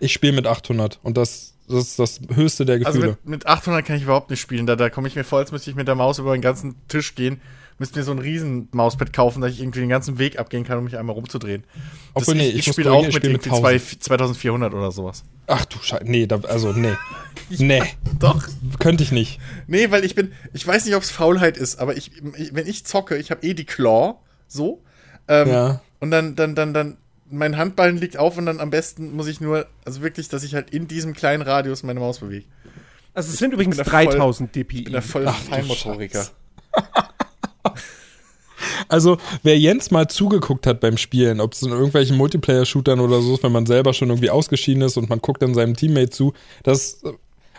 Ich 0.00 0.12
spiele 0.12 0.34
mit 0.34 0.46
800 0.46 0.98
und 1.02 1.16
das, 1.16 1.54
das 1.66 1.78
ist 1.78 1.98
das 1.98 2.20
höchste 2.34 2.66
der 2.66 2.76
Also 2.84 2.98
Gefühle. 3.00 3.08
mit, 3.24 3.26
mit 3.26 3.46
800 3.46 3.84
kann 3.86 3.96
ich 3.96 4.02
überhaupt 4.02 4.28
nicht 4.28 4.40
spielen. 4.40 4.66
Da, 4.66 4.76
da 4.76 4.90
komme 4.90 5.08
ich 5.08 5.16
mir 5.16 5.24
vor, 5.24 5.38
als 5.38 5.50
müsste 5.50 5.70
ich 5.70 5.76
mit 5.76 5.88
der 5.88 5.94
Maus 5.94 6.18
über 6.18 6.32
den 6.36 6.42
ganzen 6.42 6.74
Tisch 6.88 7.14
gehen. 7.14 7.40
Müsste 7.80 7.98
mir 7.98 8.04
so 8.04 8.12
ein 8.12 8.18
riesen 8.20 8.68
Mauspad 8.72 9.12
kaufen, 9.12 9.40
dass 9.40 9.50
ich 9.52 9.60
irgendwie 9.60 9.80
den 9.80 9.88
ganzen 9.88 10.18
Weg 10.18 10.38
abgehen 10.38 10.62
kann, 10.64 10.78
um 10.78 10.84
mich 10.84 10.96
einmal 10.96 11.14
rumzudrehen. 11.14 11.64
Das- 12.14 12.22
Obwohl, 12.22 12.34
nee, 12.36 12.48
ich 12.50 12.54
ich 12.58 12.66
ich 12.68 12.72
spiele 12.74 12.92
auch 12.92 13.00
ich 13.00 13.06
mit, 13.06 13.16
spiele 13.16 13.32
mit 13.32 13.46
irgendwie 13.46 13.58
zwei- 13.60 13.78
2400 13.98 14.72
oder 14.74 14.92
sowas. 14.92 15.24
Ach 15.48 15.64
du 15.64 15.78
Scheiße, 15.80 16.04
nee, 16.04 16.26
da, 16.26 16.38
also 16.42 16.72
nee. 16.72 16.92
Nee, 17.58 17.82
Doch. 18.20 18.46
könnte 18.78 19.02
ich 19.02 19.10
nicht. 19.10 19.40
Nee, 19.66 19.90
weil 19.90 20.04
ich 20.04 20.14
bin, 20.14 20.30
ich 20.52 20.64
weiß 20.64 20.84
nicht, 20.84 20.94
ob 20.94 21.02
es 21.02 21.10
Faulheit 21.10 21.56
ist, 21.56 21.80
aber 21.80 21.96
ich, 21.96 22.12
ich 22.36 22.54
wenn 22.54 22.68
ich 22.68 22.84
zocke, 22.84 23.16
ich 23.16 23.30
habe 23.32 23.44
eh 23.46 23.54
die 23.54 23.64
Claw, 23.64 24.16
so. 24.46 24.82
Ähm, 25.26 25.48
Ja. 25.48 25.80
Und 25.98 26.10
dann, 26.12 26.36
dann, 26.36 26.54
dann, 26.54 26.72
dann, 26.74 26.96
mein 27.30 27.56
Handballen 27.56 27.96
liegt 27.96 28.16
auf 28.18 28.36
und 28.36 28.44
dann 28.46 28.60
am 28.60 28.70
besten 28.70 29.14
muss 29.16 29.26
ich 29.26 29.40
nur, 29.40 29.66
also 29.84 30.02
wirklich, 30.02 30.28
dass 30.28 30.42
ich 30.44 30.54
halt 30.54 30.70
in 30.70 30.86
diesem 30.86 31.14
kleinen 31.14 31.42
Radius 31.42 31.82
meine 31.82 31.98
Maus 32.00 32.18
bewege. 32.18 32.44
Also 33.14 33.32
es 33.32 33.38
sind 33.38 33.52
übrigens 33.54 33.76
bin 33.78 33.84
da 33.86 33.90
voll- 33.90 34.04
3000 34.06 34.54
Ich 34.56 34.66
bin 34.66 34.76
dpi. 34.84 34.92
da 34.92 35.00
voll 35.00 35.26
Ach 35.26 35.34
Feinmotoriker. 35.38 36.26
Also, 38.88 39.16
wer 39.42 39.58
Jens 39.58 39.90
mal 39.90 40.08
zugeguckt 40.08 40.66
hat 40.66 40.80
beim 40.80 40.98
Spielen, 40.98 41.40
ob 41.40 41.54
es 41.54 41.62
in 41.62 41.70
irgendwelchen 41.70 42.16
Multiplayer-Shootern 42.16 43.00
oder 43.00 43.22
so 43.22 43.34
ist, 43.34 43.42
wenn 43.42 43.52
man 43.52 43.64
selber 43.64 43.94
schon 43.94 44.10
irgendwie 44.10 44.30
ausgeschieden 44.30 44.82
ist 44.82 44.98
und 44.98 45.08
man 45.08 45.20
guckt 45.20 45.40
dann 45.42 45.54
seinem 45.54 45.76
Teammate 45.76 46.10
zu, 46.10 46.34
das, 46.62 47.00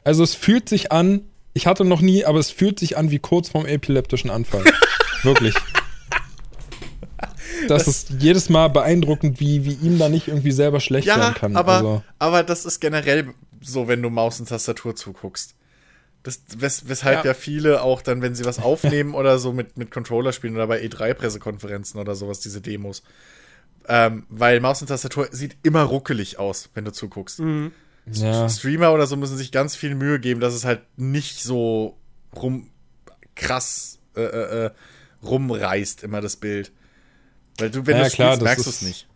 also 0.04 0.24
es 0.24 0.36
fühlt 0.36 0.70
sich 0.70 0.92
an, 0.92 1.22
ich 1.54 1.68
hatte 1.68 1.86
noch 1.86 2.02
nie, 2.02 2.24
aber 2.24 2.40
es 2.40 2.52
fühlt 2.52 2.80
sich 2.80 2.98
an 2.98 3.12
wie 3.12 3.20
kurz 3.20 3.50
vorm 3.50 3.66
epileptischen 3.66 4.30
Anfall. 4.30 4.64
Wirklich. 5.24 5.56
Das, 7.68 7.88
ist 7.88 8.10
jedes 8.20 8.50
Mal 8.50 8.70
beeindruckend, 8.70 9.40
wie, 9.40 9.66
wie 9.66 9.74
ihm 9.74 10.00
da 10.00 10.10
nicht 10.10 10.28
irgendwie 10.28 10.52
selber 10.52 10.80
schlecht 10.80 11.08
Ja, 11.08 11.18
werden 11.20 11.36
kann. 11.36 11.56
aber, 11.56 11.74
also, 11.74 12.04
aber 12.20 12.44
das 12.44 12.66
ist 12.66 12.80
generell 12.80 13.34
so, 13.62 13.88
wenn 13.88 14.02
du 14.02 14.10
Maus 14.10 14.40
und 14.40 14.50
Tastatur 14.50 14.96
zuguckst. 14.96 15.56
Das, 16.24 16.42
wes, 16.58 16.88
weshalb 16.88 17.20
ja. 17.26 17.32
Ja. 17.32 17.34
viele 17.34 17.82
auch 17.82 18.02
dann, 18.02 18.22
wenn 18.22 18.36
sie 18.36 18.46
was 18.46 18.60
aufnehmen 18.64 19.16
oder 19.16 19.40
so 19.40 19.54
mit, 19.54 19.78
mit 19.78 19.92
Controller 19.92 20.34
spielen 20.34 20.56
oder 20.56 20.68
bei 20.68 20.82
E3-Pressekonferenzen 20.82 22.00
oder 22.00 22.16
sowas, 22.16 22.40
diese 22.40 22.62
Demos. 22.62 23.04
Ähm, 23.88 24.26
weil 24.30 24.60
Maus 24.60 24.82
und 24.82 24.88
Tastatur 24.88 25.30
sieht 25.32 25.58
immer 25.64 25.82
ruckelig 25.84 26.38
aus, 26.38 26.70
wenn 26.76 26.86
du 26.86 26.92
zuguckst. 26.92 27.40
Mhm. 27.40 27.72
ja. 28.06 28.48
Streamer 28.48 28.94
oder 28.94 29.08
so 29.08 29.18
müssen 29.18 29.38
sich 29.38 29.52
ganz 29.52 29.76
viel 29.76 29.96
Mühe 29.96 30.20
geben, 30.20 30.40
dass 30.40 30.54
es 30.54 30.66
halt 30.66 30.82
nicht 30.98 31.42
so 31.44 31.98
rum 32.36 32.70
krass 33.36 33.98
äh, 34.16 34.22
äh, 34.22 34.66
äh, 34.66 34.72
rumreißt, 35.24 36.04
immer 36.04 36.22
das 36.22 36.36
Bild. 36.36 36.72
Weil 37.58 37.72
du, 37.72 37.86
wenn 37.88 37.98
Ja, 37.98 38.04
du 38.04 38.10
klar, 38.12 38.30
spielst, 38.34 38.44
merkst 38.44 38.66
du 38.66 38.70
es 38.70 38.82
nicht. 38.84 39.08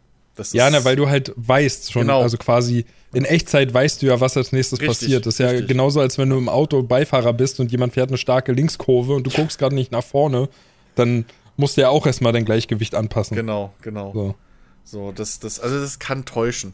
Ja, 0.54 0.70
ne, 0.70 0.84
weil 0.86 0.96
du 0.96 1.08
halt 1.10 1.32
weißt 1.36 1.92
schon, 1.92 2.04
Genau. 2.04 2.22
also 2.22 2.38
quasi 2.38 2.86
in 3.13 3.24
Echtzeit 3.25 3.74
weißt 3.74 4.01
du 4.01 4.08
ja, 4.08 4.20
was 4.20 4.36
als 4.36 4.51
nächstes 4.51 4.80
Richtig, 4.82 5.00
passiert. 5.00 5.25
Das 5.25 5.36
ist 5.36 5.39
ja 5.39 5.48
richtig. 5.50 5.68
genauso, 5.70 6.01
als 6.01 6.18
wenn 6.18 6.30
du 6.30 6.38
im 6.38 6.50
Auto 6.50 6.84
Beifahrer 6.84 7.32
bist 7.34 7.60
und 7.60 7.72
jemand 7.72 7.94
fährt 7.94 8.10
eine 8.10 8.18
starke 8.18 8.51
Linkskurve 8.51 9.13
und 9.13 9.24
du 9.25 9.30
guckst 9.32 9.58
gerade 9.58 9.74
nicht 9.75 9.92
nach 9.92 10.04
vorne, 10.04 10.50
dann 10.96 11.25
musst 11.58 11.77
du 11.77 11.82
ja 11.82 11.89
auch 11.89 12.06
erstmal 12.06 12.34
dein 12.34 12.44
Gleichgewicht 12.46 12.96
anpassen. 12.96 13.36
Genau, 13.38 13.74
genau. 13.82 14.12
So, 14.13 14.36
So. 14.84 15.12
das, 15.13 15.39
das, 15.39 15.60
also 15.62 15.80
das 15.80 16.00
kann 16.00 16.25
täuschen. 16.25 16.74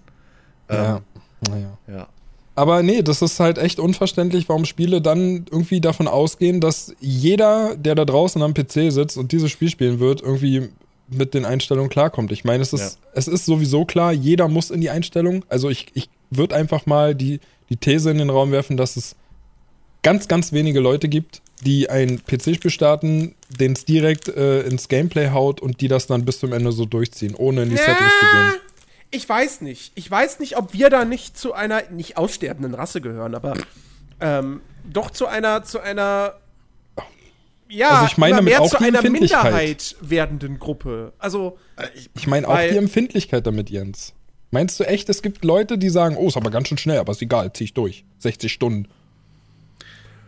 Ja. 0.70 0.98
Ähm, 0.98 1.02
Naja. 1.50 1.78
ja. 1.88 2.08
Aber 2.56 2.84
nee, 2.84 3.02
das 3.02 3.22
ist 3.22 3.40
halt 3.40 3.58
echt 3.58 3.80
unverständlich, 3.80 4.50
warum 4.50 4.66
Spiele 4.66 5.02
dann 5.02 5.46
irgendwie 5.52 5.80
davon 5.82 6.08
ausgehen, 6.08 6.60
dass 6.60 6.94
jeder, 7.00 7.76
der 7.78 7.96
da 7.96 8.06
draußen 8.06 8.42
am 8.42 8.54
PC 8.54 8.92
sitzt 8.92 9.18
und 9.18 9.32
dieses 9.32 9.50
Spiel 9.52 9.70
spielen 9.70 10.00
wird, 10.00 10.22
irgendwie 10.22 10.70
mit 11.12 11.34
den 11.34 11.46
Einstellungen 11.46 11.90
klarkommt. 11.90 12.32
Ich 12.32 12.44
meine, 12.44 12.64
es 12.64 12.74
ist, 12.74 13.00
es 13.14 13.28
ist 13.28 13.46
sowieso 13.46 13.86
klar, 13.86 14.14
jeder 14.14 14.48
muss 14.48 14.72
in 14.72 14.82
die 14.82 14.90
Einstellung. 14.90 15.46
Also 15.50 15.70
ich, 15.70 15.88
ich 15.94 16.10
würde 16.30 16.56
einfach 16.56 16.86
mal 16.86 17.14
die, 17.14 17.40
die 17.70 17.78
These 17.78 18.12
in 18.12 18.18
den 18.18 18.30
Raum 18.30 18.52
werfen, 18.52 18.78
dass 18.78 18.96
es 18.96 19.16
ganz, 20.04 20.28
ganz 20.28 20.52
wenige 20.52 20.80
Leute 20.80 21.10
gibt, 21.10 21.42
die 21.64 21.90
ein 21.90 22.22
PC-Spiel 22.24 22.72
starten, 22.72 23.36
den 23.50 23.74
es 23.74 23.86
direkt 23.86 24.28
äh, 24.30 24.62
ins 24.62 24.88
Gameplay 24.88 25.30
haut 25.30 25.62
und 25.62 25.82
die 25.82 25.88
das 25.88 26.08
dann 26.08 26.26
bis 26.26 26.40
zum 26.40 26.54
Ende 26.54 26.72
so 26.72 26.86
durchziehen, 26.86 27.36
ohne 27.36 27.64
in 27.64 27.70
die 27.70 27.78
Settings 27.78 27.98
zu 28.20 28.26
gehen. 28.26 28.62
Ich 29.12 29.28
weiß 29.28 29.62
nicht. 29.62 29.92
Ich 29.96 30.10
weiß 30.10 30.40
nicht, 30.40 30.58
ob 30.58 30.74
wir 30.74 30.90
da 30.90 31.06
nicht 31.06 31.38
zu 31.38 31.54
einer 31.54 31.84
nicht 31.92 32.18
aussterbenden 32.18 32.74
Rasse 32.74 33.02
gehören, 33.02 33.36
aber 33.36 33.56
ähm, 34.22 34.62
doch 34.90 35.12
zu 35.12 35.28
einer 35.28 35.64
zu 35.64 35.80
einer 35.80 36.36
ja, 37.72 37.90
Also 37.90 38.06
ich 38.12 38.18
meine 38.18 38.32
immer 38.32 38.38
damit 38.40 38.52
mehr 38.54 38.62
auch 38.62 38.70
zu 38.70 38.78
die 38.78 38.84
einer. 38.86 39.02
Minderheit 39.10 39.96
werdenden 40.02 40.60
Gruppe. 40.60 41.14
Also 41.18 41.58
Äh, 41.78 41.88
Ich, 41.96 42.10
Ich 42.16 42.28
meine 42.28 42.48
auch 42.48 42.60
die 42.60 42.78
Empfindlichkeit 42.78 43.46
damit, 43.48 43.70
Jens. 43.70 44.14
Meinst 44.52 44.80
du 44.80 44.84
echt, 44.84 45.08
es 45.10 45.22
gibt 45.22 45.46
Leute, 45.46 45.78
die 45.78 45.90
sagen, 45.90 46.18
oh, 46.18 46.28
ist 46.28 46.36
aber 46.38 46.52
ganz 46.52 46.68
schön 46.68 46.78
schnell, 46.78 46.98
aber 47.00 47.12
ist 47.14 47.22
egal, 47.22 47.52
zieh 47.54 47.64
ich 47.64 47.74
durch. 47.74 48.04
60 48.20 48.52
Stunden. 48.52 48.88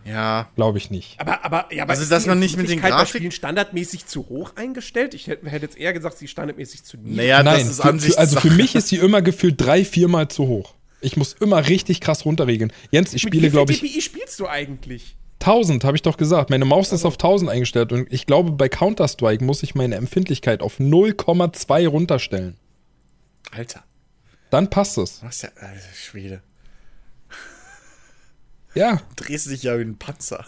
ja. 0.05 0.47
Glaube 0.55 0.77
ich 0.77 0.89
nicht. 0.91 1.19
Aber, 1.19 1.43
aber, 1.45 1.67
ja, 1.73 1.83
aber 1.83 1.91
Also, 1.91 2.03
ist 2.03 2.11
dass 2.11 2.23
die 2.23 2.29
man 2.29 2.39
nicht 2.39 2.57
mit 2.57 2.67
den 2.67 2.73
Empfindlichkeit 2.79 2.91
bei 2.91 3.03
Grafik- 3.03 3.17
Spielen 3.19 3.31
standardmäßig 3.31 4.05
zu 4.05 4.27
hoch 4.29 4.53
eingestellt? 4.55 5.13
Ich 5.13 5.27
hätte, 5.27 5.49
hätte 5.49 5.65
jetzt 5.65 5.77
eher 5.77 5.93
gesagt, 5.93 6.17
sie 6.17 6.25
ist 6.25 6.31
standardmäßig 6.31 6.83
zu 6.83 6.97
niedrig. 6.97 7.15
Naja, 7.17 7.43
Nein, 7.43 7.59
das 7.59 7.69
ist 7.69 7.81
für, 7.81 7.89
an 7.89 7.99
für, 7.99 8.17
also 8.17 8.39
für 8.39 8.49
mich 8.51 8.75
ist 8.75 8.87
sie 8.89 8.97
immer 8.97 9.21
gefühlt 9.21 9.55
drei, 9.59 9.83
viermal 9.85 10.27
zu 10.29 10.47
hoch. 10.47 10.73
Ich 11.01 11.17
muss 11.17 11.33
immer 11.33 11.67
richtig 11.67 11.99
krass 11.99 12.23
runterregeln. 12.25 12.71
Jens, 12.91 13.13
ich 13.13 13.23
Mit 13.25 13.33
spiele, 13.33 13.41
wie 13.43 13.47
viel 13.47 13.51
glaube 13.51 13.71
ich, 13.73 13.81
DPI 13.81 14.01
spielst 14.01 14.39
du 14.39 14.47
eigentlich? 14.47 15.17
1000, 15.45 15.83
habe 15.83 15.95
ich 15.97 16.01
doch 16.01 16.17
gesagt. 16.17 16.49
Meine 16.49 16.65
Maus 16.65 16.91
ist 16.91 17.05
auf 17.05 17.13
1000 17.15 17.49
eingestellt 17.51 17.91
und 17.91 18.11
ich 18.11 18.25
glaube, 18.25 18.51
bei 18.51 18.69
Counter-Strike 18.69 19.43
muss 19.43 19.61
ich 19.63 19.75
meine 19.75 19.95
Empfindlichkeit 19.95 20.61
auf 20.61 20.79
0,2 20.79 21.87
runterstellen. 21.87 22.57
Alter, 23.51 23.83
Dann 24.49 24.69
passt 24.69 24.97
es. 24.97 25.21
was 25.23 25.41
ja, 25.43 25.49
Alter, 25.55 25.79
Schwede. 25.95 26.41
Ja, 28.75 29.01
Du 29.15 29.23
drehst 29.25 29.49
dich 29.51 29.63
ja 29.63 29.77
wie 29.77 29.83
ein 29.83 29.97
Panzer. 29.99 30.43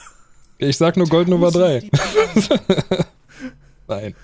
ich 0.58 0.78
sag 0.78 0.98
nur 0.98 1.08
Gold 1.08 1.28
Nummer 1.28 1.52
3. 1.52 1.88
Nein, 3.88 4.16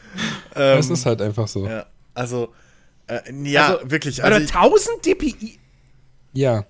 Ähm, 0.56 0.80
es 0.80 0.90
ist 0.90 1.06
halt 1.06 1.22
einfach 1.22 1.48
so. 1.48 1.68
ja, 1.68 1.86
also, 2.16 2.52
äh, 3.08 3.20
ja, 3.44 3.76
Also, 3.76 3.92
wirklich. 3.92 4.24
Also 4.24 4.36
Also, 4.36 4.46
ich, 4.48 4.56
1000 4.56 5.06
DPI. 5.06 5.60
Ja. 6.34 6.66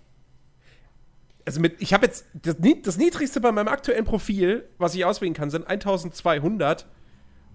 Also 1.45 1.59
mit, 1.59 1.81
ich 1.81 1.93
habe 1.93 2.05
jetzt 2.05 2.25
das, 2.33 2.55
das 2.83 2.97
niedrigste 2.97 3.41
bei 3.41 3.51
meinem 3.51 3.67
aktuellen 3.67 4.05
Profil, 4.05 4.65
was 4.77 4.95
ich 4.95 5.05
auswählen 5.05 5.33
kann, 5.33 5.49
sind 5.49 5.67
1200. 5.67 6.85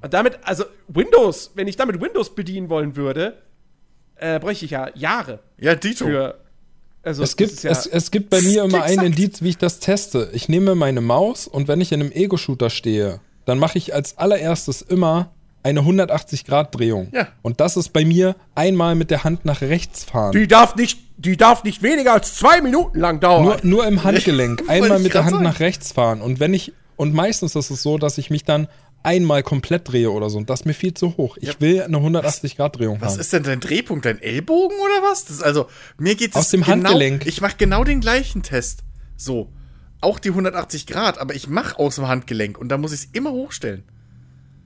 Und 0.03 0.13
damit, 0.15 0.39
also 0.43 0.65
Windows, 0.89 1.53
wenn 1.55 1.69
ich 1.69 1.77
damit 1.77 2.01
Windows 2.01 2.35
bedienen 2.35 2.69
wollen 2.69 2.97
würde, 2.97 3.43
äh, 4.17 4.39
bräuchte 4.39 4.65
ich 4.65 4.71
ja 4.73 4.91
Jahre 4.95 5.41
ja, 5.59 5.75
Dito. 5.75 6.05
für. 6.05 6.41
Also 7.03 7.23
Es 7.23 7.37
gibt, 7.37 7.63
ja, 7.63 7.71
es, 7.71 7.87
es 7.87 8.11
gibt 8.11 8.31
bei 8.31 8.41
mir 8.41 8.65
immer 8.65 8.83
ein 8.83 8.95
Exakt. 8.95 9.07
Indiz, 9.07 9.43
wie 9.43 9.51
ich 9.51 9.59
das 9.59 9.79
teste. 9.79 10.31
Ich 10.33 10.49
nehme 10.49 10.75
meine 10.75 11.01
Maus 11.01 11.47
und 11.47 11.69
wenn 11.69 11.81
ich 11.81 11.93
in 11.93 12.01
einem 12.01 12.11
Ego-Shooter 12.11 12.69
stehe, 12.69 13.21
dann 13.45 13.59
mache 13.61 13.79
ich 13.79 13.95
als 13.95 14.19
allererstes 14.19 14.83
immer 14.83 15.33
eine 15.67 15.81
180-Grad-Drehung. 15.81 17.09
Ja. 17.13 17.29
Und 17.43 17.61
das 17.61 17.77
ist 17.77 17.93
bei 17.93 18.05
mir 18.05 18.37
einmal 18.55 18.95
mit 18.95 19.11
der 19.11 19.25
Hand 19.25 19.45
nach 19.45 19.61
rechts 19.63 20.05
fahren. 20.05 20.33
die 20.33 20.47
darf 20.47 20.77
nicht, 20.77 21.01
die 21.17 21.37
darf 21.37 21.65
nicht 21.65 21.83
weniger 21.83 22.13
als 22.13 22.35
zwei 22.37 22.61
Minuten 22.61 23.01
lang 23.01 23.21
dauern. 23.21 23.43
Nur, 23.45 23.57
nur 23.63 23.87
im 23.87 24.05
Handgelenk. 24.05 24.63
Einmal 24.69 24.99
mit 25.01 25.15
der 25.15 25.23
Hand 25.25 25.33
sagen. 25.33 25.45
nach 25.45 25.61
rechts 25.61 25.93
fahren. 25.93 26.21
Und 26.21 26.41
wenn 26.41 26.55
ich, 26.55 26.73
und 26.97 27.15
meistens 27.15 27.55
ist 27.57 27.71
es 27.71 27.83
so, 27.83 27.99
dass 27.99 28.19
ich 28.19 28.31
mich 28.31 28.45
dann 28.45 28.69
einmal 29.03 29.43
komplett 29.43 29.89
drehe 29.91 30.11
oder 30.11 30.31
so. 30.31 30.39
Und 30.39 30.51
das 30.51 30.61
ist 30.61 30.67
mir 30.67 30.75
viel 30.75 30.95
zu 30.95 31.17
hoch. 31.17 31.37
Ich 31.41 31.49
Ja. 31.49 31.55
will 31.61 31.83
eine 31.83 31.99
180-Grad-Drehung 31.99 33.01
Was 33.01 33.13
haben. 33.13 33.21
ist 33.21 33.33
denn 33.33 33.43
dein 33.45 33.61
Drehpunkt? 33.61 34.05
Dein 34.05 34.21
Ellbogen 34.21 34.77
oder 34.79 35.09
was? 35.11 35.25
Das, 35.27 35.43
also, 35.43 35.67
mir 35.99 36.15
geht 36.17 36.31
es 36.31 36.37
Aus 36.37 36.51
dem 36.51 36.63
genau, 36.63 36.73
Handgelenk. 36.73 37.27
Ich 37.27 37.41
mache 37.41 37.55
genau 37.59 37.85
den 37.85 38.01
gleichen 38.01 38.43
Test. 38.43 38.81
So. 39.17 39.53
Auch 40.01 40.19
die 40.19 40.29
180 40.31 40.87
Grad, 40.87 41.19
aber 41.19 41.35
ich 41.35 41.49
mache 41.49 41.79
aus 41.79 41.95
dem 41.97 42.07
Handgelenk 42.09 42.59
und 42.59 42.69
da 42.69 42.79
muss 42.79 42.93
ich 42.93 43.01
es 43.01 43.09
immer 43.13 43.31
hochstellen. 43.33 43.85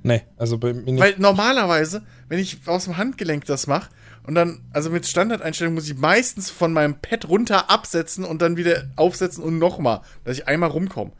Nee, 0.02 0.22
also 0.36 0.58
bei 0.58 0.72
mir 0.72 0.92
nicht. 0.92 1.00
Weil 1.00 1.14
normalerweise, 1.18 2.02
wenn 2.28 2.38
ich 2.38 2.58
aus 2.66 2.84
dem 2.84 2.96
Handgelenk 2.96 3.44
das 3.44 3.66
mache 3.66 3.90
und 4.26 4.34
dann, 4.34 4.62
also 4.72 4.90
mit 4.90 5.06
Standardeinstellung 5.06 5.74
muss 5.74 5.88
ich 5.88 5.96
meistens 5.96 6.50
von 6.50 6.72
meinem 6.72 6.94
Pad 7.00 7.28
runter 7.28 7.70
absetzen 7.70 8.24
und 8.24 8.40
dann 8.42 8.56
wieder 8.56 8.84
aufsetzen 8.96 9.42
und 9.44 9.58
nochmal, 9.58 10.00
dass 10.24 10.38
ich 10.38 10.48
einmal 10.48 10.70
rumkomme. 10.70 11.12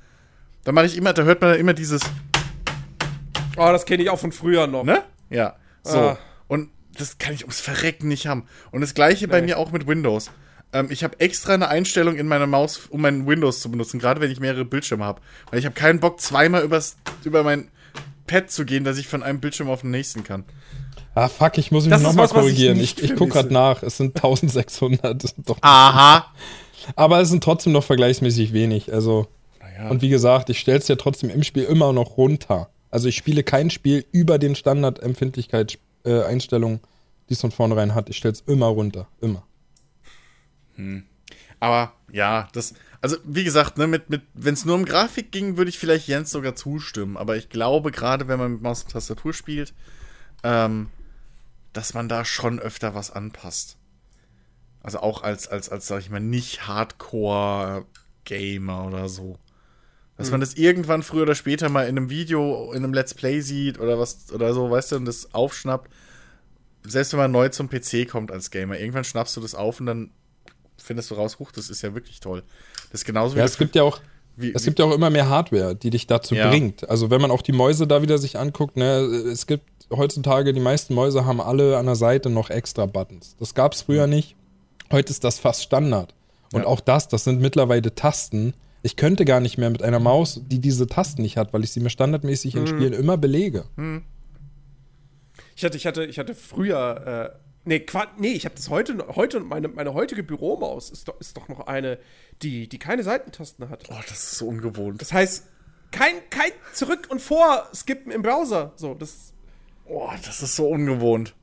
Da 0.65 0.73
mache 0.73 0.87
ich 0.87 0.97
immer, 0.97 1.13
da 1.13 1.23
hört 1.23 1.41
man 1.41 1.51
dann 1.51 1.61
immer 1.61 1.75
dieses, 1.75 2.03
oh, 3.57 3.71
das 3.73 3.85
kenne 3.87 4.03
ich 4.03 4.11
auch 4.11 4.19
von 4.19 4.33
früher 4.33 4.67
noch. 4.67 4.85
ne? 4.85 5.03
Ja. 5.29 5.57
So. 5.83 5.99
Ah. 5.99 6.19
Und 6.49 6.71
das 6.97 7.19
kann 7.19 7.33
ich 7.35 7.43
ums 7.43 7.61
Verrecken 7.61 8.09
nicht 8.09 8.27
haben. 8.27 8.45
Und 8.71 8.81
das 8.81 8.95
gleiche 8.95 9.29
bei 9.29 9.41
Nee. 9.41 9.49
mir 9.49 9.59
auch 9.59 9.73
mit 9.73 9.87
Windows. 9.87 10.31
Ähm, 10.73 10.89
ich 10.91 11.03
habe 11.05 11.19
extra 11.21 11.55
eine 11.55 11.69
Einstellung 11.69 12.17
in 12.17 12.27
meiner 12.29 12.47
Maus, 12.47 12.87
um 12.91 13.01
mein 13.01 13.27
Windows 13.27 13.61
zu 13.61 13.71
benutzen, 13.71 13.99
gerade 13.99 14.21
wenn 14.21 14.31
ich 14.31 14.41
mehrere 14.41 14.65
Bildschirme 14.65 15.05
habe. 15.05 15.21
Weil 15.51 15.59
ich 15.59 15.65
habe 15.65 15.75
keinen 15.75 16.01
Bock, 16.01 16.21
zweimal 16.21 16.63
übers, 16.63 16.97
über 17.25 17.43
mein 17.43 17.69
Pad 18.31 18.51
zu 18.51 18.65
gehen, 18.65 18.85
dass 18.85 18.97
ich 18.99 19.09
von 19.09 19.23
einem 19.23 19.41
Bildschirm 19.41 19.69
auf 19.69 19.81
den 19.83 19.91
nächsten 19.91 20.23
kann. 20.25 20.45
ah, 21.15 21.29
fuck, 21.29 21.59
ich 21.59 21.71
muss 21.73 21.87
mich 21.87 21.99
nochmal 22.01 22.27
ich 22.27 22.33
korrigieren. 22.33 22.79
Ich, 22.79 23.03
ich, 23.03 23.11
guck 23.11 23.33
vermisse. 23.33 23.49
gerade 23.49 23.53
nach. 23.53 23.83
Es 23.83 23.97
sind 23.97 24.17
1600. 24.25 25.23
Das 25.25 25.33
ist 25.33 25.49
doch, 25.49 25.59
Aha. 25.63 26.33
aber 26.95 27.21
es 27.21 27.29
sind 27.31 27.43
trotzdem 27.45 27.73
noch 27.73 27.85
vergleichsmäßig 27.85 28.53
wenig. 28.53 28.93
Also, 28.93 29.27
Naja. 29.61 29.89
und 29.91 30.03
wie 30.03 30.09
gesagt, 30.09 30.51
ich 30.51 30.61
stelle 30.61 30.79
es 30.79 30.87
ja 30.89 30.97
trotzdem 30.97 31.31
im 31.31 31.43
Spiel 31.43 31.65
immer 31.65 31.93
noch 31.93 32.17
runter. 32.17 32.71
Also 32.93 33.09
ich 33.09 33.17
spiele 33.17 33.43
kein 33.45 33.71
Spiel 33.71 34.05
über 34.13 34.39
den 34.39 34.55
Standard-Empfindlichkeitseinstellungen, 34.57 36.81
die 37.29 37.35
es 37.35 37.41
von 37.41 37.51
vornherein 37.53 37.95
hat. 37.95 38.09
Ich 38.11 38.17
stelle 38.17 38.33
es 38.33 38.41
immer 38.43 38.67
runter. 38.67 39.07
Immer. 39.21 39.45
Aber 41.61 41.93
ja, 42.11 42.49
das, 42.53 42.75
also 43.03 43.17
wie 43.25 43.45
gesagt, 43.45 43.79
ne, 43.79 43.87
mit, 43.87 44.11
mit, 44.11 44.23
wenn 44.35 44.55
es 44.55 44.65
nur 44.65 44.75
um 44.75 44.85
Grafik 44.85 45.33
ging, 45.33 45.57
würde 45.57 45.71
ich 45.71 45.79
vielleicht 45.79 46.07
Jens 46.07 46.31
sogar 46.31 46.55
zustimmen. 46.55 47.17
Aber 47.17 47.37
ich 47.37 47.49
glaube, 47.49 47.93
gerade 47.93 48.29
wenn 48.29 48.39
man 48.39 48.53
mit 48.53 48.63
Maus 48.63 48.83
und 48.83 48.93
Tastatur 48.93 49.33
spielt, 49.33 49.73
ähm, 50.43 50.91
dass 51.73 51.95
man 51.95 52.09
da 52.09 52.25
schon 52.25 52.59
öfter 52.59 52.95
was 52.95 53.11
anpasst. 53.11 53.77
Also 54.83 55.01
auch 55.01 55.23
als, 55.23 55.49
als, 55.49 55.69
als, 55.69 55.87
sag 55.87 56.01
ich 56.01 56.11
mal, 56.11 56.21
nicht 56.21 56.67
Hardcore-Gamer 56.67 58.87
oder 58.87 59.09
so. 59.09 59.39
Dass 60.17 60.29
Hm. 60.29 60.33
man 60.33 60.41
das 60.41 60.55
irgendwann 60.55 61.03
früher 61.03 61.23
oder 61.23 61.35
später 61.35 61.69
mal 61.69 61.85
in 61.85 61.97
einem 61.97 62.11
Video, 62.11 62.73
in 62.73 62.85
einem 62.85 62.93
Let's 62.93 63.15
Play 63.15 63.41
sieht 63.41 63.79
oder 63.79 63.99
was 63.99 64.31
oder 64.33 64.53
so, 64.53 64.71
weißt 64.71 64.93
du, 64.93 64.97
und 64.97 65.05
das 65.07 65.35
aufschnappt. 65.35 65.91
Selbst 66.83 67.13
wenn 67.13 67.21
man 67.21 67.31
neu 67.31 67.51
zum 67.51 67.69
PC 67.69 68.09
kommt 68.09 68.33
als 68.33 68.51
Gamer, 68.51 68.79
irgendwann 68.79 69.05
schnappst 69.05 69.37
du 69.37 69.41
das 69.41 69.55
auf 69.55 69.81
und 69.81 69.87
dann 69.87 70.11
findest 70.79 71.11
du 71.11 71.15
raus, 71.15 71.39
huch, 71.39 71.53
das 71.53 71.71
ist 71.71 71.83
ja 71.83 71.95
wirklich 71.95 72.21
toll. 72.21 72.43
Das 72.91 73.01
ist 73.03 73.05
genauso 73.05 73.37
Ja, 73.37 73.43
wie 73.43 73.47
es 73.47 73.59
gibt 73.59 73.75
ja 73.77 73.83
auch, 73.83 74.01
wie, 74.37 74.53
es 74.55 74.65
gibt 74.65 74.79
ja 74.79 74.85
auch 74.85 74.93
immer 74.93 75.11
mehr 75.11 75.29
Hardware, 75.29 75.75
die 75.75 75.91
dich 75.91 76.07
dazu 76.07 76.35
Ja. 76.35 76.49
bringt. 76.51 76.89
Also 76.89 77.11
wenn 77.11 77.21
man 77.21 77.31
auch 77.31 77.43
die 77.43 77.53
Mäuse 77.53 77.87
da 77.87 78.03
wieder 78.03 78.19
sich 78.19 78.39
anguckt, 78.39 78.77
ne, 78.77 78.99
es 79.33 79.47
gibt 79.47 79.65
heutzutage, 79.93 80.53
die 80.53 80.61
meisten 80.61 80.95
Mäuse 80.95 81.25
haben 81.25 81.41
alle 81.41 81.77
an 81.79 81.87
der 81.87 81.97
Seite 81.97 82.31
noch 82.31 82.51
extra 82.51 82.87
Buttons. 82.87 83.37
Das 83.39 83.55
gab 83.55 83.73
es 83.75 83.83
früher 83.83 84.07
nicht. 84.07 84.37
Heute 84.93 85.11
ist 85.11 85.25
das 85.25 85.39
fast 85.39 85.63
Standard. 85.63 86.15
Und 86.53 86.63
Ja. 86.63 86.67
auch 86.67 86.81
das, 86.81 87.09
das 87.09 87.25
sind 87.25 87.41
mittlerweile 87.41 87.95
Tasten. 87.95 88.55
Ich 88.83 88.97
könnte 88.97 89.25
gar 89.25 89.41
nicht 89.41 89.59
mehr 89.59 89.71
mit 89.71 89.83
einer 89.83 90.01
Maus, 90.01 90.41
die 90.47 90.59
diese 90.59 90.87
Tasten 90.87 91.23
nicht 91.23 91.37
hat, 91.37 91.53
weil 91.53 91.63
ich 91.65 91.71
sie 91.73 91.81
mir 91.81 91.91
standardmäßig 91.91 92.55
Mhm. 92.55 92.61
in 92.63 92.67
Spielen 92.67 92.93
immer 92.93 93.17
belege. 93.19 93.65
Ich 95.55 95.65
hatte, 95.65 95.77
ich 95.77 95.87
hatte, 95.87 96.05
ich 96.07 96.19
hatte 96.19 96.35
früher, 96.35 97.35
äh, 97.35 97.50
nee, 97.65 97.81
Qua 97.81 98.07
nee, 98.19 98.33
ich 98.33 98.45
habe 98.45 98.55
das 98.55 98.69
heute, 98.71 98.95
noch- 98.95 99.17
heute, 99.17 99.41
meine, 99.41 99.69
meine 99.69 99.95
heutige 99.95 100.23
Büromaus 100.23 100.91
ist 100.91 101.09
doch, 101.09 101.19
ist 101.21 101.37
doch 101.37 101.49
noch 101.49 101.67
eine, 101.67 101.99
die, 102.43 102.69
die 102.69 102.79
keine 102.79 103.03
Seitentasten 103.03 103.69
hat. 103.69 103.85
oh, 103.91 103.99
das 104.09 104.19
ist 104.19 104.39
so 104.39 104.49
ungewohnt. 104.49 105.01
Das 105.01 105.13
heißt, 105.13 105.47
kein, 105.91 106.15
kein 106.31 106.53
Zurück- 106.73 107.09
und 107.11 107.21
Vor-Skippen 107.21 108.13
im 108.13 108.23
Browser. 108.23 108.73
So, 108.77 108.95
das, 108.95 109.33
Oh, 109.87 110.09
das 110.25 110.41
ist 110.43 110.55
so 110.55 110.69
ungewohnt. 110.69 111.35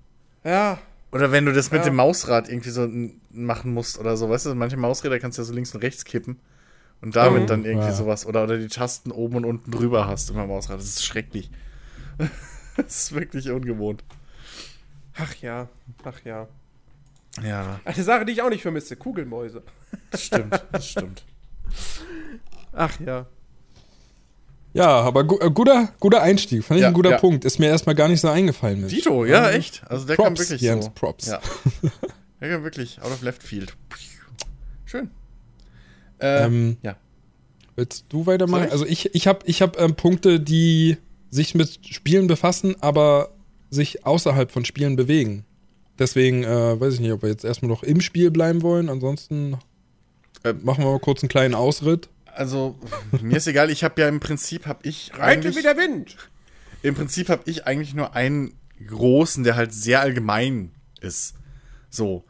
ja, 0.45 0.79
Oder 1.11 1.31
wenn 1.31 1.45
du 1.45 1.51
das 1.53 1.71
mit 1.71 1.79
Ja. 1.81 1.85
dem 1.85 1.95
Mausrad 1.95 2.47
irgendwie 2.49 2.69
so 2.69 2.83
n- 2.83 3.19
machen 3.31 3.73
musst 3.73 3.97
oder 3.99 4.15
so, 4.17 4.29
weißt 4.29 4.45
du, 4.47 4.55
manche 4.55 4.77
Mausräder 4.77 5.19
kannst 5.19 5.37
du 5.37 5.41
ja 5.41 5.45
so 5.45 5.53
links 5.53 5.73
und 5.75 5.81
rechts 5.81 6.03
kippen 6.05 6.39
und 7.01 7.15
damit 7.15 7.43
Mhm. 7.43 7.47
dann 7.47 7.65
irgendwie 7.65 7.87
Ja. 7.87 7.93
sowas 7.93 8.25
oder, 8.25 8.43
oder 8.43 8.57
die 8.57 8.67
Tasten 8.67 9.11
oben 9.11 9.35
und 9.37 9.45
unten 9.45 9.71
drüber 9.71 10.07
hast 10.07 10.29
im 10.29 10.35
Mausrad. 10.37 10.79
Das 10.79 10.85
ist 10.85 11.05
schrecklich. 11.05 11.49
das 12.77 12.85
ist 13.03 13.15
wirklich 13.15 13.49
ungewohnt. 13.51 14.03
Ach 15.19 15.35
ja, 15.41 15.67
ach 16.03 16.19
ja. 16.23 16.47
Ja, 17.43 17.79
Eine 17.85 18.03
Sache, 18.03 18.25
die 18.25 18.31
ich 18.31 18.41
auch 18.41 18.49
nicht 18.49 18.63
vermisse, 18.63 18.95
Kugelmäuse. 18.95 19.61
das 20.09 20.23
stimmt, 20.23 20.63
das 20.71 20.87
stimmt. 20.89 21.23
Ach 22.73 22.99
ja. 22.99 23.27
Ja, 24.73 24.87
aber 25.01 25.23
gu 25.23 25.37
äh, 25.39 25.49
guter, 25.51 25.89
guter 25.99 26.21
Einstieg. 26.21 26.63
Fand 26.63 26.77
ich 26.79 26.81
Ja, 26.81 26.89
ein 26.89 26.93
guter 26.93 27.11
ja. 27.11 27.17
Punkt. 27.17 27.45
Ist 27.45 27.57
mir 27.59 27.67
erstmal 27.67 27.95
gar 27.95 28.07
nicht 28.07 28.21
so 28.21 28.27
eingefallen. 28.29 28.81
Mensch. 28.81 28.93
Dito, 28.93 29.25
ja, 29.25 29.49
echt. 29.51 29.81
Also 29.89 30.05
der 30.05 30.15
kam 30.17 30.25
Props, 30.35 30.39
wirklich 30.41 30.61
Jens, 30.61 30.85
so. 30.85 30.91
Props. 30.91 31.27
Ja. 31.27 31.39
Der 32.39 32.51
kam 32.51 32.63
wirklich 32.63 33.01
out 33.01 33.11
of 33.11 33.23
left 33.23 33.41
field. 33.41 33.75
Schön. 34.85 35.09
Äh, 36.19 36.45
Ähm, 36.45 36.77
ja. 36.83 36.95
Willst 37.75 38.05
du 38.09 38.27
weitermachen? 38.27 38.69
Also 38.69 38.85
ich, 38.85 39.15
ich 39.15 39.25
habe 39.27 39.39
ich 39.45 39.63
hab, 39.63 39.79
ähm, 39.79 39.95
Punkte, 39.95 40.39
die 40.39 40.97
sich 41.31 41.55
mit 41.55 41.79
Spielen 41.87 42.27
befassen, 42.27 42.75
aber 42.79 43.29
sich 43.69 44.05
außerhalb 44.05 44.51
von 44.51 44.65
Spielen 44.65 44.95
bewegen. 44.95 45.45
Deswegen 45.99 46.43
äh, 46.43 46.79
weiß 46.79 46.95
ich 46.95 46.99
nicht, 46.99 47.11
ob 47.11 47.21
wir 47.23 47.29
jetzt 47.29 47.43
erstmal 47.43 47.69
noch 47.69 47.83
im 47.83 48.01
Spiel 48.01 48.31
bleiben 48.31 48.61
wollen. 48.61 48.89
Ansonsten 48.89 49.57
Äh, 50.43 50.53
machen 50.53 50.83
wir 50.83 50.91
mal 50.91 50.99
kurz 50.99 51.23
einen 51.23 51.29
kleinen 51.29 51.55
Ausritt. 51.55 52.09
Also, 52.33 52.75
mir 53.21 53.37
ist 53.37 53.47
egal, 53.47 53.71
ich 53.71 53.83
habe 53.83 53.99
ja 53.99 54.07
im 54.07 54.19
Prinzip, 54.19 54.67
habe 54.67 54.79
ich 54.87 55.11
Reite 55.17 55.23
eigentlich, 55.23 55.55
wie 55.57 55.63
der 55.63 55.75
Wind. 55.75 56.15
im 56.83 56.93
Prinzip 56.93 57.29
habe 57.29 57.41
ich 57.45 57.65
eigentlich 57.65 57.95
nur 57.95 58.13
einen 58.15 58.53
großen, 58.87 59.43
der 59.43 59.55
halt 59.55 59.73
sehr 59.73 60.01
allgemein 60.01 60.69
ist. 61.01 61.33
So, 61.89 62.23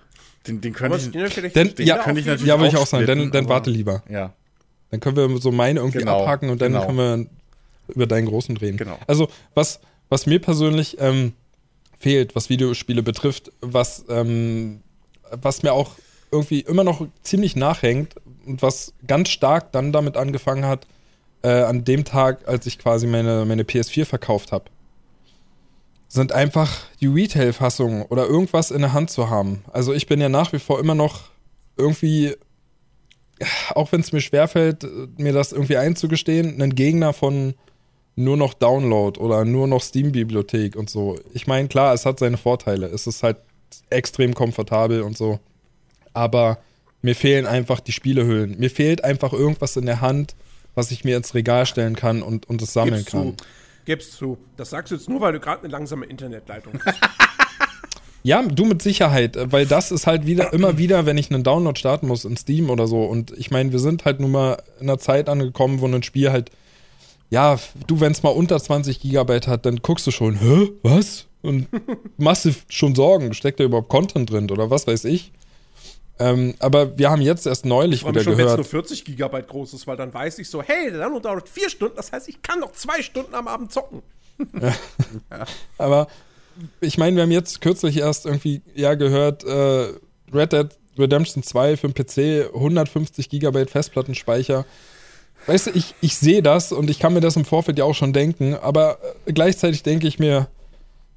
den, 0.48 0.62
den 0.62 0.72
könnte 0.72 0.98
ich, 0.98 1.12
Denn- 1.52 1.76
den 1.76 1.86
ja, 1.88 1.98
könnte 1.98 2.22
ich 2.22 2.26
natürlich 2.26 2.48
Ja, 2.48 2.58
würde 2.58 2.70
ich 2.70 2.78
auch 2.78 2.88
sagen. 2.88 3.06
Dann, 3.06 3.32
dann 3.32 3.50
warte 3.50 3.70
lieber. 3.70 4.02
Ja, 4.10 4.34
Dann 4.92 5.02
können 5.02 5.18
wir 5.18 5.42
so 5.42 5.52
meine 5.52 5.82
irgendwie 5.82 6.00
Genau, 6.00 6.22
abhaken 6.22 6.50
und 6.50 6.62
dann 6.62 6.72
genau. 6.72 6.86
können 6.86 6.98
wir 6.98 7.94
über 7.94 8.08
deinen 8.08 8.28
großen 8.28 8.56
reden. 8.56 8.78
Genau. 8.78 8.98
Also, 9.08 9.28
was, 9.56 9.82
was 10.10 10.26
mir 10.26 10.40
persönlich 10.40 10.98
ähm, 11.00 11.34
fehlt, 12.00 12.36
was 12.36 12.50
Videospiele 12.50 13.04
betrifft, 13.04 13.52
was, 13.62 14.06
ähm, 14.10 14.82
was 15.32 15.64
mir 15.64 15.74
auch 15.74 15.92
irgendwie 16.32 16.62
immer 16.62 16.84
noch 16.84 17.08
ziemlich 17.24 17.56
nachhängt 17.56 18.16
und 18.46 18.62
was 18.62 18.94
ganz 19.06 19.30
stark 19.30 19.72
dann 19.72 19.92
damit 19.92 20.18
angefangen 20.18 20.66
hat, 20.66 20.88
äh, 21.44 21.50
an 21.50 21.84
dem 21.84 22.06
Tag, 22.06 22.48
als 22.48 22.66
ich 22.66 22.80
quasi 22.80 23.08
meine, 23.08 23.46
meine 23.46 23.64
PS4 23.64 24.06
verkauft 24.06 24.52
habe, 24.52 24.66
sind 26.10 26.32
einfach 26.32 26.72
die 27.02 27.08
Retail-Fassungen 27.08 28.04
oder 28.04 28.26
irgendwas 28.26 28.72
in 28.72 28.82
der 28.82 28.94
Hand 28.94 29.10
zu 29.10 29.30
haben. 29.30 29.64
Also 29.72 29.94
ich 29.94 30.08
bin 30.08 30.22
ja 30.22 30.30
nach 30.30 30.54
wie 30.54 30.60
vor 30.60 30.80
immer 30.80 30.96
noch 30.96 31.24
irgendwie 31.78 32.36
auch 33.76 33.92
wenn 33.92 34.02
es 34.02 34.12
mir 34.12 34.22
schwerfällt, 34.22 34.86
mir 35.18 35.34
das 35.34 35.52
irgendwie 35.52 35.78
einzugestehen, 35.78 36.62
ein 36.62 36.76
Gegner 36.76 37.14
von 37.14 37.54
nur 38.18 38.36
noch 38.36 38.54
Download 38.54 39.20
oder 39.20 39.46
nur 39.46 39.68
noch 39.68 39.82
Steam-Bibliothek 39.82 40.76
und 40.76 40.90
so. 40.90 41.20
Ich 41.34 41.48
meine, 41.48 41.68
klar, 41.68 41.94
es 41.94 42.06
hat 42.06 42.20
seine 42.20 42.38
Vorteile. 42.38 42.88
Es 42.88 43.08
ist 43.08 43.24
halt 43.24 43.38
extrem 43.90 44.34
komfortabel 44.34 45.04
und 45.04 45.16
so. 45.16 45.40
Aber 46.14 46.58
mir 47.02 47.16
fehlen 47.16 47.46
einfach 47.46 47.80
die 47.80 47.92
Spielehüllen. 47.92 48.58
Mir 48.58 48.72
fehlt 48.72 49.04
einfach 49.04 49.34
irgendwas 49.34 49.78
in 49.78 49.86
der 49.86 50.02
Hand, 50.02 50.36
was 50.74 50.92
ich 50.92 51.06
mir 51.06 51.16
ins 51.16 51.36
Regal 51.36 51.66
stellen 51.66 51.96
kann 51.96 52.24
und, 52.24 52.50
und 52.50 52.62
es 52.62 52.74
sammeln 52.74 52.98
Gib's 52.98 53.12
kann. 53.12 53.38
zu. 53.38 53.46
Gib's 53.86 54.12
zu. 54.12 54.38
Das 54.58 54.72
sagst 54.72 54.92
du 54.92 54.96
jetzt 54.96 55.08
nur, 55.08 55.22
weil 55.22 55.34
du 55.34 55.40
gerade 55.40 55.64
eine 55.64 55.72
langsame 55.72 56.06
Internetleitung 56.08 56.74
hast. 56.84 57.00
Ja, 58.24 58.42
du 58.42 58.66
mit 58.66 58.82
Sicherheit, 58.82 59.38
weil 59.54 59.66
das 59.66 59.90
ist 59.90 60.06
halt 60.06 60.26
wieder 60.26 60.52
immer 60.52 60.78
wieder, 60.78 61.06
wenn 61.06 61.18
ich 61.18 61.32
einen 61.32 61.44
Download 61.44 61.80
starten 61.80 62.08
muss 62.08 62.26
in 62.26 62.36
Steam 62.36 62.70
oder 62.70 62.86
so. 62.86 63.06
Und 63.06 63.32
ich 63.38 63.52
meine, 63.52 63.72
wir 63.72 63.80
sind 63.80 64.04
halt 64.04 64.20
nun 64.20 64.32
mal 64.32 64.62
in 64.82 64.90
einer 64.90 64.98
Zeit 64.98 65.30
angekommen, 65.30 65.80
wo 65.80 65.88
ein 65.88 66.04
Spiel 66.04 66.30
halt, 66.30 66.52
ja, 67.30 67.60
du, 67.88 68.00
wenn 68.00 68.12
es 68.12 68.24
mal 68.24 68.30
unter 68.30 68.60
20 68.60 69.00
Gigabyte 69.00 69.48
hat, 69.48 69.66
dann 69.66 69.78
guckst 69.78 70.08
du 70.08 70.12
schon, 70.12 70.40
hä, 70.40 70.72
was? 70.84 71.26
Und 71.42 71.68
machst 72.18 72.46
dir 72.46 72.56
schon 72.70 72.96
Sorgen, 72.96 73.34
steckt 73.34 73.60
da 73.60 73.64
überhaupt 73.64 73.90
Content 73.90 74.32
drin 74.32 74.50
oder 74.50 74.70
was 74.70 74.88
weiß 74.88 75.06
ich. 75.06 75.32
Ähm, 76.20 76.56
aber 76.60 76.98
wir 76.98 77.12
haben 77.12 77.22
jetzt 77.22 77.46
erst 77.46 77.66
neulich 77.66 78.02
Ich 78.02 78.08
wieder 78.08 78.24
schon, 78.24 78.38
wenn 78.38 78.46
es 78.46 78.56
nur 78.56 78.64
gehört. 78.64 78.68
40 78.68 79.06
Gigabyte 79.06 79.48
groß 79.48 79.74
ist, 79.74 79.86
weil 79.86 79.98
dann 79.98 80.14
weiß 80.14 80.40
ich 80.40 80.50
so, 80.50 80.64
hey, 80.64 80.90
der 80.90 81.02
Download 81.02 81.24
dauert 81.24 81.48
vier 81.48 81.70
Stunden, 81.70 81.96
das 81.96 82.12
heißt, 82.12 82.28
ich 82.28 82.42
kann 82.42 82.60
noch 82.60 82.72
zwei 82.72 83.02
Stunden 83.04 83.36
am 83.36 83.48
Abend 83.48 83.72
zocken. 83.72 84.02
Aber 85.78 86.08
ich 86.82 86.98
meine, 86.98 87.16
wir 87.16 87.24
haben 87.24 87.32
jetzt 87.32 87.62
kürzlich 87.62 87.98
erst 87.98 88.26
irgendwie 88.26 88.62
ja 88.74 88.96
gehört, 88.96 89.44
äh, 89.44 89.94
Red 90.34 90.54
Dead 90.54 90.70
Redemption 90.98 91.44
2 91.44 91.78
für 91.78 91.90
den 91.90 91.94
PC, 91.94 92.54
150 92.54 93.30
Gigabyte 93.30 93.70
Festplattenspeicher. 93.70 94.66
Weißt 95.48 95.68
du, 95.68 95.72
ich, 95.72 95.96
ich 96.02 96.18
sehe 96.18 96.44
das 96.44 96.74
und 96.74 96.90
ich 96.90 97.00
kann 97.00 97.14
mir 97.14 97.22
das 97.22 97.38
im 97.38 97.46
Vorfeld 97.46 97.80
ja 97.80 97.86
auch 97.86 97.96
schon 97.96 98.12
denken, 98.12 98.54
aber 98.54 99.00
äh, 99.26 99.32
gleichzeitig 99.32 99.82
denke 99.82 100.08
ich 100.08 100.20
mir, 100.20 100.48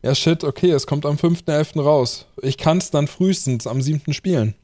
ja 0.02 0.14
shit, 0.14 0.44
okay, 0.44 0.70
es 0.70 0.86
kommt 0.86 1.04
am 1.04 1.16
5.11. 1.16 1.82
raus. 1.82 2.26
Ich 2.40 2.56
kann 2.56 2.78
es 2.78 2.90
dann 2.90 3.08
frühestens 3.08 3.66
am 3.66 3.82
7. 3.82 4.12
spielen, 4.12 4.54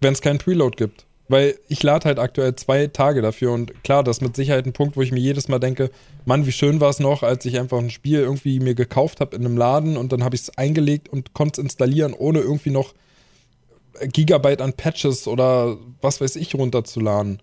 wenn 0.00 0.12
es 0.12 0.22
keinen 0.22 0.38
Preload 0.38 0.76
gibt. 0.76 1.06
Weil 1.28 1.58
ich 1.68 1.82
lade 1.82 2.04
halt 2.04 2.20
aktuell 2.20 2.54
zwei 2.54 2.86
Tage 2.86 3.20
dafür 3.20 3.50
und 3.50 3.82
klar, 3.82 4.04
das 4.04 4.18
ist 4.18 4.22
mit 4.22 4.36
Sicherheit 4.36 4.64
ein 4.64 4.72
Punkt, 4.72 4.96
wo 4.96 5.02
ich 5.02 5.10
mir 5.10 5.18
jedes 5.18 5.48
Mal 5.48 5.58
denke, 5.58 5.90
Mann, 6.24 6.46
wie 6.46 6.52
schön 6.52 6.80
war 6.80 6.90
es 6.90 7.00
noch, 7.00 7.24
als 7.24 7.44
ich 7.46 7.58
einfach 7.58 7.78
ein 7.78 7.90
Spiel 7.90 8.20
irgendwie 8.20 8.60
mir 8.60 8.76
gekauft 8.76 9.18
habe 9.18 9.34
in 9.34 9.44
einem 9.44 9.56
Laden 9.56 9.96
und 9.96 10.12
dann 10.12 10.22
habe 10.22 10.36
ich 10.36 10.42
es 10.42 10.56
eingelegt 10.56 11.08
und 11.08 11.34
konnte 11.34 11.60
es 11.60 11.64
installieren, 11.64 12.14
ohne 12.14 12.38
irgendwie 12.38 12.70
noch 12.70 12.94
Gigabyte 14.00 14.62
an 14.62 14.74
Patches 14.74 15.26
oder 15.26 15.78
was 16.00 16.20
weiß 16.20 16.36
ich 16.36 16.54
runterzuladen. 16.54 17.40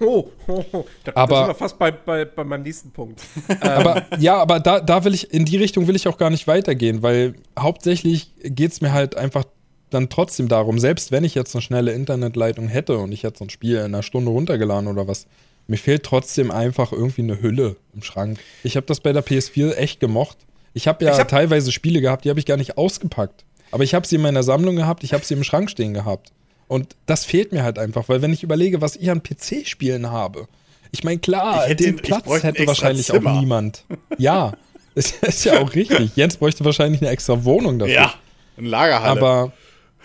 Oh, 0.00 0.26
oh, 0.48 0.64
oh. 0.72 0.84
Da, 1.04 1.12
Aber- 1.14 1.34
da 1.34 1.38
sind 1.40 1.48
wir 1.48 1.54
fast 1.54 1.78
bei, 1.78 1.90
bei, 1.92 2.24
bei 2.24 2.44
meinem 2.44 2.62
nächsten 2.62 2.90
Punkt. 2.90 3.20
Aber 3.60 4.04
ja, 4.18 4.36
aber 4.36 4.58
da, 4.60 4.80
da 4.80 5.04
will 5.04 5.14
ich, 5.14 5.32
in 5.32 5.44
die 5.44 5.56
Richtung 5.56 5.86
will 5.86 5.94
ich 5.96 6.08
auch 6.08 6.18
gar 6.18 6.30
nicht 6.30 6.46
weitergehen, 6.48 7.02
weil 7.02 7.34
hauptsächlich 7.58 8.32
geht 8.42 8.72
es 8.72 8.80
mir 8.80 8.92
halt 8.92 9.16
einfach 9.16 9.44
dann 9.90 10.08
trotzdem 10.08 10.48
darum, 10.48 10.78
selbst 10.80 11.12
wenn 11.12 11.22
ich 11.24 11.34
jetzt 11.36 11.54
eine 11.54 11.62
schnelle 11.62 11.92
Internetleitung 11.92 12.66
hätte 12.66 12.98
und 12.98 13.12
ich 13.12 13.22
hätte 13.22 13.38
so 13.38 13.44
ein 13.44 13.50
Spiel 13.50 13.76
in 13.76 13.84
einer 13.84 14.02
Stunde 14.02 14.30
runtergeladen 14.32 14.88
oder 14.88 15.06
was, 15.06 15.26
mir 15.68 15.78
fehlt 15.78 16.02
trotzdem 16.02 16.50
einfach 16.50 16.92
irgendwie 16.92 17.22
eine 17.22 17.40
Hülle 17.40 17.76
im 17.94 18.02
Schrank. 18.02 18.38
Ich 18.64 18.76
habe 18.76 18.86
das 18.86 19.00
bei 19.00 19.12
der 19.12 19.24
PS4 19.24 19.74
echt 19.74 20.00
gemocht. 20.00 20.36
Ich 20.74 20.88
habe 20.88 21.04
ja 21.04 21.12
Ich 21.12 21.18
hab- 21.20 21.28
teilweise 21.28 21.70
Spiele 21.72 22.00
gehabt, 22.00 22.24
die 22.24 22.30
habe 22.30 22.40
ich 22.40 22.46
gar 22.46 22.56
nicht 22.56 22.76
ausgepackt. 22.76 23.44
Aber 23.70 23.84
ich 23.84 23.94
habe 23.94 24.06
sie 24.06 24.16
in 24.16 24.22
meiner 24.22 24.42
Sammlung 24.42 24.76
gehabt, 24.76 25.04
ich 25.04 25.12
habe 25.14 25.24
sie 25.24 25.34
im 25.34 25.44
Schrank 25.44 25.70
stehen 25.70 25.94
gehabt. 25.94 26.32
Und 26.68 26.96
das 27.06 27.24
fehlt 27.24 27.52
mir 27.52 27.62
halt 27.62 27.78
einfach, 27.78 28.08
weil 28.08 28.22
wenn 28.22 28.32
ich 28.32 28.42
überlege, 28.42 28.80
was 28.80 28.96
ich 28.96 29.10
an 29.10 29.22
PC-Spielen 29.22 30.10
habe, 30.10 30.48
ich 30.90 31.04
meine, 31.04 31.18
klar, 31.18 31.64
Ich 31.64 31.70
hätte 31.70 31.84
den 31.84 31.96
Platz 31.96 32.28
ein 32.28 32.40
hätte 32.40 32.66
wahrscheinlich 32.66 33.06
Zimmer. 33.06 33.32
auch 33.32 33.40
niemand. 33.40 33.84
Ja, 34.18 34.52
ist, 34.94 35.22
ist 35.22 35.44
ja 35.44 35.58
auch 35.60 35.74
richtig. 35.74 36.16
Jens 36.16 36.36
bräuchte 36.38 36.64
wahrscheinlich 36.64 37.02
eine 37.02 37.10
extra 37.10 37.44
Wohnung 37.44 37.78
dafür. 37.78 37.94
Ja, 37.94 38.14
eine 38.56 38.68
Lagerhalle. 38.68 39.20
Aber 39.20 39.52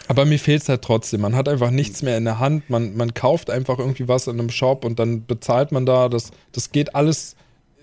Aber 0.07 0.25
mir 0.25 0.39
fehlt 0.39 0.63
es 0.63 0.69
halt 0.69 0.81
trotzdem. 0.81 1.21
Man 1.21 1.35
hat 1.35 1.47
einfach 1.47 1.71
nichts 1.71 2.01
mehr 2.01 2.17
in 2.17 2.25
der 2.25 2.39
Hand. 2.39 2.69
Man, 2.69 2.95
man 2.97 3.13
kauft 3.13 3.49
einfach 3.49 3.79
irgendwie 3.79 4.07
was 4.07 4.27
in 4.27 4.39
einem 4.39 4.49
Shop 4.49 4.83
und 4.83 4.99
dann 4.99 5.25
bezahlt 5.25 5.71
man 5.71 5.85
da. 5.85 6.09
Das, 6.09 6.31
das 6.51 6.71
geht 6.71 6.93
alles 6.95 7.35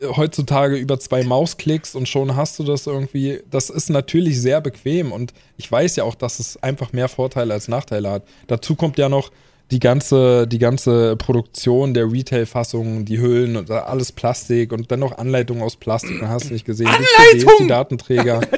heutzutage 0.02 0.76
über 0.76 0.98
zwei 1.00 1.24
Mausklicks 1.24 1.94
und 1.94 2.08
schon 2.08 2.36
hast 2.36 2.58
du 2.58 2.64
das 2.64 2.86
irgendwie. 2.86 3.40
Das 3.50 3.70
ist 3.70 3.90
natürlich 3.90 4.40
sehr 4.40 4.60
bequem 4.60 5.12
und 5.12 5.32
ich 5.56 5.70
weiß 5.70 5.96
ja 5.96 6.04
auch, 6.04 6.14
dass 6.14 6.38
es 6.38 6.62
einfach 6.62 6.92
mehr 6.92 7.08
Vorteile 7.08 7.54
als 7.54 7.68
Nachteile 7.68 8.10
hat. 8.10 8.22
Dazu 8.46 8.74
kommt 8.74 8.98
ja 8.98 9.08
noch 9.08 9.30
die 9.70 9.80
ganze, 9.80 10.46
die 10.46 10.58
ganze 10.58 11.16
Produktion 11.16 11.92
der 11.92 12.10
Retail-Fassungen, 12.10 13.04
die 13.04 13.20
Hüllen 13.20 13.56
und 13.56 13.70
alles 13.70 14.12
Plastik 14.12 14.72
und 14.72 14.90
dann 14.90 15.00
noch 15.00 15.18
Anleitungen 15.18 15.62
aus 15.62 15.76
Plastik. 15.76 16.20
Dann 16.20 16.30
hast 16.30 16.48
du 16.48 16.52
nicht 16.52 16.64
gesehen. 16.64 16.88
Die, 16.98 17.38
CDs, 17.38 17.56
die 17.60 17.66
Datenträger. 17.66 18.40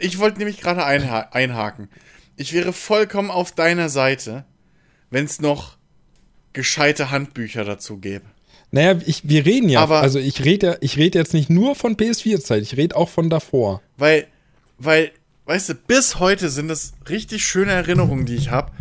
Ich 0.00 0.20
wollte 0.20 0.38
nämlich 0.38 0.60
gerade 0.60 0.84
einha 0.84 1.30
einhaken. 1.32 1.88
Ich 2.36 2.52
wäre 2.52 2.72
vollkommen 2.72 3.32
auf 3.32 3.50
deiner 3.50 3.88
Seite, 3.88 4.44
wenn 5.10 5.24
es 5.24 5.40
noch 5.40 5.76
gescheite 6.52 7.10
Handbücher 7.10 7.64
dazu 7.64 7.98
gäbe. 7.98 8.24
Naja, 8.70 8.98
ich, 9.06 9.26
wir 9.28 9.46
reden 9.46 9.68
ja, 9.68 9.80
Aber- 9.80 10.00
also 10.00 10.18
ich 10.18 10.44
rede 10.44 10.76
ich 10.80 10.96
rede 10.98 11.18
jetzt 11.18 11.32
nicht 11.34 11.48
nur 11.50 11.74
von 11.74 11.96
PS4-Zeit, 11.96 12.62
ich 12.62 12.76
rede 12.76 12.96
auch 12.96 13.08
von 13.08 13.30
davor. 13.30 13.80
Weil, 13.96 14.26
weil, 14.78 15.10
weißt 15.46 15.70
du, 15.70 15.74
bis 15.74 16.18
heute 16.18 16.50
sind 16.50 16.70
es 16.70 16.92
richtig 17.08 17.44
schöne 17.44 17.72
Erinnerungen, 17.72 18.26
die 18.26 18.34
ich 18.36 18.50
habe 18.50 18.72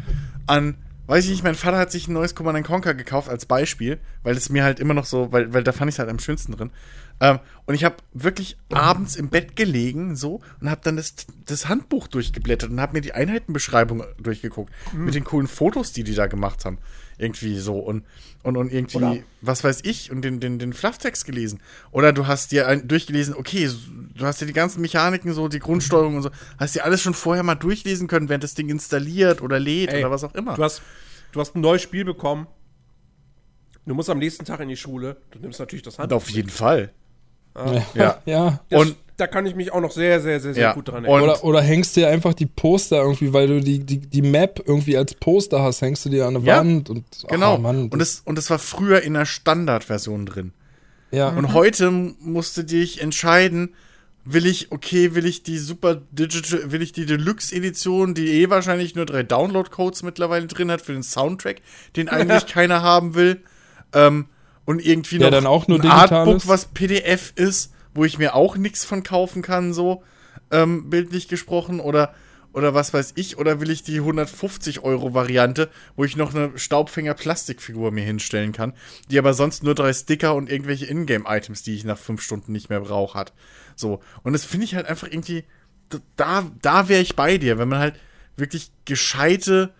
an, 0.45 0.75
weiß 1.07 1.23
ich 1.25 1.31
nicht, 1.31 1.43
mein 1.43 1.55
Vater 1.55 1.77
hat 1.77 1.91
sich 1.91 2.07
ein 2.09 2.13
neues 2.13 2.35
Command 2.35 2.65
Conquer 2.67 2.93
gekauft 2.95 3.29
als 3.29 3.45
Beispiel, 3.45 3.97
weil 4.23 4.35
es 4.35 4.49
mir 4.49 4.63
halt 4.65 4.81
immer 4.81 4.93
noch 4.93 5.05
so, 5.05 5.31
weil, 5.31 5.53
weil 5.53 5.63
da 5.63 5.71
fand 5.71 5.87
ich 5.89 5.95
es 5.95 5.99
halt 5.99 6.09
am 6.09 6.19
schönsten 6.19 6.51
drin. 6.51 6.71
Ähm, 7.19 7.39
und 7.65 7.73
ich 7.73 7.83
habe 7.85 7.95
wirklich 8.13 8.57
abends 8.71 9.15
im 9.15 9.29
Bett 9.29 9.55
gelegen 9.55 10.15
so 10.17 10.41
und 10.61 10.69
habe 10.69 10.81
dann 10.83 10.97
das, 10.97 11.15
das 11.45 11.67
Handbuch 11.69 12.07
durchgeblättert 12.07 12.69
und 12.69 12.79
habe 12.81 12.93
mir 12.93 13.01
die 13.01 13.13
Einheitenbeschreibung 13.13 14.03
durchgeguckt 14.21 14.71
mit 14.93 15.15
den 15.15 15.23
coolen 15.23 15.47
Fotos, 15.47 15.93
die 15.93 16.03
die 16.03 16.13
da 16.13 16.27
gemacht 16.27 16.65
haben. 16.65 16.77
Irgendwie 17.19 17.57
so 17.57 17.79
und, 17.79 18.03
und, 18.43 18.57
und 18.57 18.71
irgendwie, 18.71 18.97
Oder- 18.97 19.17
was 19.41 19.63
weiß 19.63 19.81
ich, 19.85 20.11
und 20.11 20.21
den, 20.21 20.39
den, 20.39 20.59
den 20.59 20.71
Flufftext 20.73 21.25
gelesen. 21.25 21.59
Oder 21.91 22.13
du 22.13 22.27
hast 22.27 22.51
dir 22.51 22.67
ein, 22.67 22.87
durchgelesen, 22.87 23.33
okay, 23.33 23.69
du 24.15 24.23
hast 24.25 24.39
dir 24.39 24.45
die 24.45 24.53
ganzen 24.53 24.81
Mechaniken, 24.81 25.33
so 25.33 25.47
die 25.47 25.57
Grundsteuerung 25.59 26.17
und 26.17 26.21
so, 26.21 26.29
hast 26.59 26.75
dir 26.75 26.85
alles 26.85 27.01
schon 27.01 27.15
vorher 27.15 27.41
mal 27.43 27.55
durchlesen 27.55 28.07
können, 28.07 28.29
während 28.29 28.43
das 28.43 28.53
Ding 28.53 28.69
installiert 28.69 29.41
oder 29.41 29.59
lädt 29.59 29.91
Ey, 29.93 29.99
oder 30.01 30.11
was 30.11 30.23
auch 30.23 30.35
immer. 30.35 30.53
Du 30.55 30.63
hast, 30.63 30.83
du 31.31 31.39
hast 31.39 31.55
ein 31.55 31.61
neues 31.61 31.81
Spiel 31.81 32.05
bekommen. 32.05 32.45
Du 33.87 33.95
musst 33.95 34.09
am 34.09 34.19
nächsten 34.19 34.45
Tag 34.45 34.59
in 34.59 34.69
die 34.69 34.77
Schule. 34.77 35.17
Du 35.31 35.39
nimmst 35.39 35.59
natürlich 35.59 35.81
das 35.83 35.97
Handbuch. 35.97 36.17
auf 36.17 36.29
jeden 36.29 36.49
Fall. 36.49 36.91
Ja. 37.55 37.81
Ja. 37.95 38.21
ja. 38.25 38.59
Das, 38.69 38.81
und- 38.81 38.95
da 39.17 39.27
kann 39.27 39.45
ich 39.45 39.55
mich 39.55 39.71
auch 39.73 39.81
noch 39.81 39.91
sehr, 39.91 40.21
sehr, 40.21 40.39
sehr, 40.39 40.53
sehr 40.53 40.63
Ja, 40.63 40.73
gut 40.73 40.87
dran 40.87 41.03
erinnern. 41.03 41.23
Oder, 41.23 41.43
oder 41.43 41.61
hängst 41.61 41.95
dir 41.95 42.07
einfach 42.09 42.33
die 42.33 42.45
Poster 42.45 43.01
irgendwie, 43.01 43.33
weil 43.33 43.47
du 43.47 43.59
die, 43.61 43.79
die, 43.79 43.97
die 43.97 44.21
Map 44.21 44.61
irgendwie 44.65 44.95
als 44.97 45.13
Poster 45.15 45.61
hast, 45.61 45.81
hängst 45.81 46.05
du 46.05 46.09
dir 46.09 46.25
an 46.27 46.35
der 46.35 46.43
Ja, 46.43 46.57
Wand 46.59 46.89
und 46.89 47.03
Genau. 47.27 47.55
ah, 47.55 47.57
Mann, 47.57 47.89
und, 47.89 47.99
das, 47.99 48.21
und 48.25 48.37
das 48.37 48.49
war 48.49 48.59
früher 48.59 49.01
in 49.01 49.15
der 49.15 49.25
Standardversion 49.25 50.25
drin. 50.25 50.53
ja. 51.11 51.29
Und 51.29 51.53
heute 51.53 51.89
musst 51.91 52.55
du 52.57 52.63
dich 52.63 53.01
entscheiden, 53.01 53.73
will 54.23 54.45
ich, 54.45 54.71
okay, 54.71 55.15
will 55.15 55.25
ich 55.25 55.41
die 55.41 55.57
Super 55.57 56.01
Digital, 56.11 56.71
will 56.71 56.81
ich 56.81 56.91
die 56.91 57.05
Deluxe 57.05 57.55
Edition, 57.55 58.13
die 58.13 58.27
eh 58.41 58.49
wahrscheinlich 58.49 58.93
nur 58.93 59.05
drei 59.05 59.23
Download-Codes 59.23 60.03
mittlerweile 60.03 60.47
drin 60.47 60.69
hat 60.69 60.81
für 60.81 60.93
den 60.93 61.01
Soundtrack, 61.03 61.61
den 61.95 62.09
eigentlich 62.09 62.45
keiner 62.45 62.81
haben 62.81 63.15
will. 63.15 63.41
Ähm, 63.93 64.25
und 64.65 64.85
irgendwie 64.85 65.17
Der 65.17 65.31
noch 65.31 65.37
dann 65.37 65.47
auch 65.47 65.67
nur 65.69 65.79
ein 65.81 65.89
Artbook, 65.89 66.35
ist? 66.35 66.47
was 66.49 66.65
PDF 66.65 67.31
ist, 67.37 67.71
wo 67.97 68.05
ich 68.05 68.17
mir 68.17 68.35
auch 68.35 68.55
nichts 68.55 68.85
von 68.85 69.03
kaufen 69.03 69.41
kann, 69.41 69.73
so 69.73 70.03
ähm, 70.51 70.89
bildlich 70.89 71.27
gesprochen. 71.27 71.79
Oder, 71.79 72.13
oder 72.53 72.73
was 72.73 72.93
weiß 72.93 73.13
ich, 73.15 73.37
oder 73.37 73.59
will 73.59 73.71
ich 73.71 73.83
die 73.83 73.97
150 73.97 74.83
Euro 74.83 75.13
Variante, 75.13 75.69
wo 75.95 76.05
ich 76.05 76.15
noch 76.15 76.33
eine 76.33 76.57
Staubfänger-Plastikfigur 76.57 77.91
mir 77.91 78.03
hinstellen 78.03 78.51
kann, 78.51 78.73
die 79.09 79.17
aber 79.17 79.33
sonst 79.33 79.63
nur 79.63 79.75
drei 79.75 79.91
Sticker 79.93 80.35
und 80.35 80.49
irgendwelche 80.49 80.85
Ingame-Items, 80.85 81.63
die 81.63 81.75
ich 81.75 81.83
nach 81.85 81.97
fünf 81.97 82.21
Stunden 82.21 82.51
nicht 82.51 82.69
mehr 82.69 82.81
brauche, 82.81 83.17
hat. 83.17 83.33
So. 83.75 83.99
Und 84.23 84.33
das 84.33 84.45
finde 84.45 84.65
ich 84.65 84.75
halt 84.75 84.85
einfach 84.85 85.07
irgendwie, 85.07 85.43
da, 86.15 86.49
da 86.61 86.89
wäre 86.89 87.01
ich 87.01 87.15
bei 87.15 87.37
dir, 87.37 87.57
wenn 87.57 87.69
man 87.69 87.79
halt 87.79 87.95
wirklich 88.35 88.71
gescheite 88.85 89.73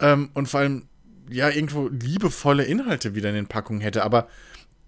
ähm, 0.00 0.30
und 0.34 0.48
vor 0.48 0.60
allem 0.60 0.88
ja 1.30 1.48
irgendwo 1.48 1.88
liebevolle 1.88 2.64
Inhalte 2.64 3.14
wieder 3.14 3.28
in 3.28 3.36
den 3.36 3.46
Packungen 3.46 3.80
hätte. 3.80 4.02
Aber 4.02 4.26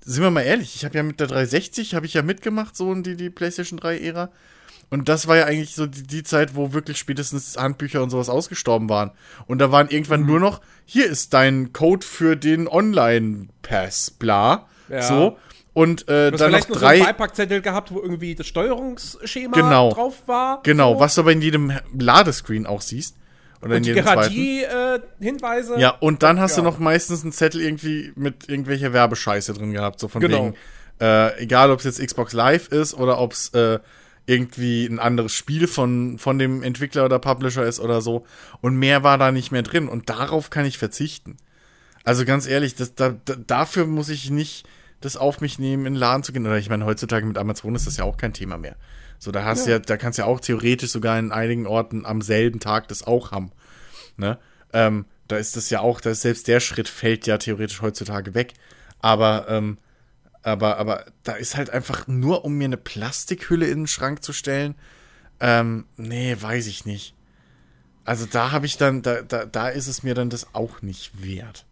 sind 0.05 0.23
wir 0.23 0.31
mal 0.31 0.43
ehrlich, 0.43 0.75
ich 0.77 0.85
habe 0.85 0.97
ja 0.97 1.03
mit 1.03 1.19
der 1.21 1.27
360 1.29 1.95
habe 1.95 2.07
ich 2.07 2.15
ja 2.15 2.23
mitgemacht 2.23 2.77
so 2.77 2.93
in 2.93 3.03
die 3.03 3.17
die 3.17 3.31
PlayStation 3.31 3.79
3 3.79 3.99
Ära 4.01 4.31
und 4.91 5.09
das 5.09 5.27
war 5.27 5.37
ja 5.37 5.47
eigentlich 5.47 5.75
so 5.75 5.87
die, 5.87 6.03
die 6.03 6.23
Zeit, 6.23 6.55
wo 6.55 6.73
wirklich 6.73 6.99
spätestens 6.99 7.57
Handbücher 7.57 8.03
und 8.03 8.11
sowas 8.11 8.29
ausgestorben 8.29 8.89
waren. 8.91 9.11
Und 9.47 9.59
da 9.59 9.73
waren 9.73 9.89
irgendwann 9.89 10.21
Mhm. 10.21 10.27
nur 10.27 10.41
noch, 10.41 10.61
hier 10.85 11.07
ist 11.07 11.33
dein 11.33 11.73
Code 11.73 12.07
für 12.07 12.37
den 12.37 12.69
Online-Pass, 12.69 14.11
bla. 14.13 14.67
Ja. 14.89 15.03
So. 15.03 15.39
Und 15.73 16.03
äh, 16.09 16.31
Du 16.31 16.35
hast 16.35 16.41
dann 16.41 16.53
noch 16.53 16.59
vielleicht 16.59 16.69
noch 16.69 16.75
so 16.77 16.81
drei. 16.81 16.95
einen 16.97 17.05
Beipackzettel 17.07 17.61
gehabt, 17.63 17.93
wo 17.93 18.01
irgendwie 18.01 18.35
das 18.35 18.47
Steuerungsschema 18.47 19.57
Genau. 19.57 19.91
drauf 19.93 20.23
war. 20.27 20.63
genau, 20.63 20.95
so. 20.95 21.01
was 21.01 21.15
du 21.17 21.23
aber 21.23 21.33
in 21.33 21.43
jedem 21.43 21.73
Ladescreen 21.99 22.67
auch 22.67 22.81
siehst. 22.83 23.17
Oder 23.65 23.77
in 23.77 23.79
Und 23.79 23.87
die. 23.87 23.95
Garantie-Hinweise. 23.95 25.79
Ja, 25.79 25.91
und 25.91 26.23
dann 26.23 26.41
hast 26.41 26.57
du 26.57 26.61
Ja. 26.63 26.65
noch 26.69 26.79
meistens 26.79 27.23
einen 27.23 27.33
Zettel 27.33 27.61
irgendwie 27.61 28.13
mit 28.17 28.49
irgendwelcher 28.49 28.93
Werbescheiße 28.93 29.55
drin 29.55 29.73
gehabt. 29.73 30.01
So 30.01 30.09
von 30.09 30.21
Genau. 30.21 30.47
wegen, 30.47 30.55
äh, 31.01 31.39
egal 31.43 31.71
ob 31.71 31.79
es 31.81 31.85
jetzt 31.85 32.05
Xbox 32.05 32.33
Live 32.33 32.69
ist 32.69 32.95
oder 32.95 33.19
ob 33.19 33.33
es 33.33 33.49
äh, 33.51 33.79
irgendwie 34.27 34.87
ein 34.87 34.99
anderes 34.99 35.33
Spiel 35.33 35.67
von, 35.67 36.19
von 36.19 36.39
dem 36.39 36.63
Entwickler 36.63 37.05
oder 37.05 37.19
Publisher 37.19 37.65
ist 37.65 37.79
oder 37.81 38.01
so. 38.01 38.25
Und 38.63 38.77
mehr 38.77 39.03
war 39.03 39.19
da 39.19 39.33
nicht 39.33 39.53
mehr 39.53 39.63
drin. 39.63 39.89
Und 39.89 40.09
darauf 40.09 40.49
kann 40.51 40.65
ich 40.65 40.79
verzichten. 40.79 41.37
Also 42.05 42.25
ganz 42.25 42.47
ehrlich, 42.47 42.75
das, 42.75 42.95
da, 42.95 43.15
da, 43.25 43.35
dafür 43.47 43.87
muss 43.87 44.09
ich 44.09 44.31
nicht 44.31 44.67
das 45.01 45.17
auf 45.19 45.43
mich 45.43 45.59
nehmen, 45.59 45.85
in 45.85 45.93
den 45.95 46.01
Laden 46.01 46.23
zu 46.23 46.33
gehen. 46.33 46.47
Oder 46.47 46.57
ich 46.57 46.71
meine, 46.71 46.87
heutzutage 46.87 47.27
mit 47.27 47.37
Amazon 47.37 47.75
ist 47.75 47.87
das 47.87 47.99
ja 47.99 48.05
auch 48.05 48.17
kein 48.17 48.33
Thema 48.33 48.57
mehr. 48.57 48.77
So, 49.19 49.31
da 49.33 49.45
hast 49.45 49.67
du 49.67 49.71
ja, 49.71 49.79
da 49.79 49.97
kannst 49.97 50.19
du 50.19 50.23
ja 50.23 50.29
auch 50.29 50.41
theoretisch 50.41 50.91
sogar 50.91 51.19
in 51.19 51.33
einigen 51.33 51.67
Orten 51.67 52.05
am 52.05 52.21
selben 52.21 52.61
Tag 52.61 52.89
das 52.89 53.07
auch 53.07 53.31
haben. 53.33 53.53
Ne? 54.17 54.39
Ähm, 54.73 55.07
da 55.29 55.37
ist 55.37 55.57
das 55.57 55.71
ja 55.71 55.81
auch, 55.81 56.01
da 56.01 56.11
ist 56.11 56.23
selbst 56.23 56.49
der 56.49 56.61
Schritt 56.61 56.89
fällt 56.89 57.27
ja 57.27 57.39
theoretisch 57.39 57.81
heutzutage 57.81 58.35
weg. 58.35 58.55
Aber, 59.01 59.47
ähm, 59.49 59.79
aber, 60.43 60.77
aber 60.77 61.07
da 61.23 61.33
ist 61.33 61.57
halt 61.57 61.71
einfach 61.71 62.07
nur, 62.07 62.45
um 62.45 62.55
mir 62.55 62.67
eine 62.67 62.77
Plastikhülle 62.77 63.67
in 63.67 63.81
den 63.81 63.87
Schrank 63.87 64.23
zu 64.23 64.33
stellen. 64.33 64.75
Ähm, 65.41 65.87
nee, 65.97 66.37
weiß 66.39 66.67
ich 66.67 66.85
nicht. 66.85 67.15
Also 68.05 68.27
da 68.27 68.53
habe 68.53 68.67
ich 68.67 68.77
dann, 68.77 69.03
da, 69.03 69.23
da, 69.23 69.47
da 69.47 69.69
ist 69.69 69.87
es 69.87 70.03
mir 70.03 70.15
dann 70.15 70.29
das 70.29 70.55
auch 70.55 70.83
nicht 70.83 71.23
wert. 71.23 71.65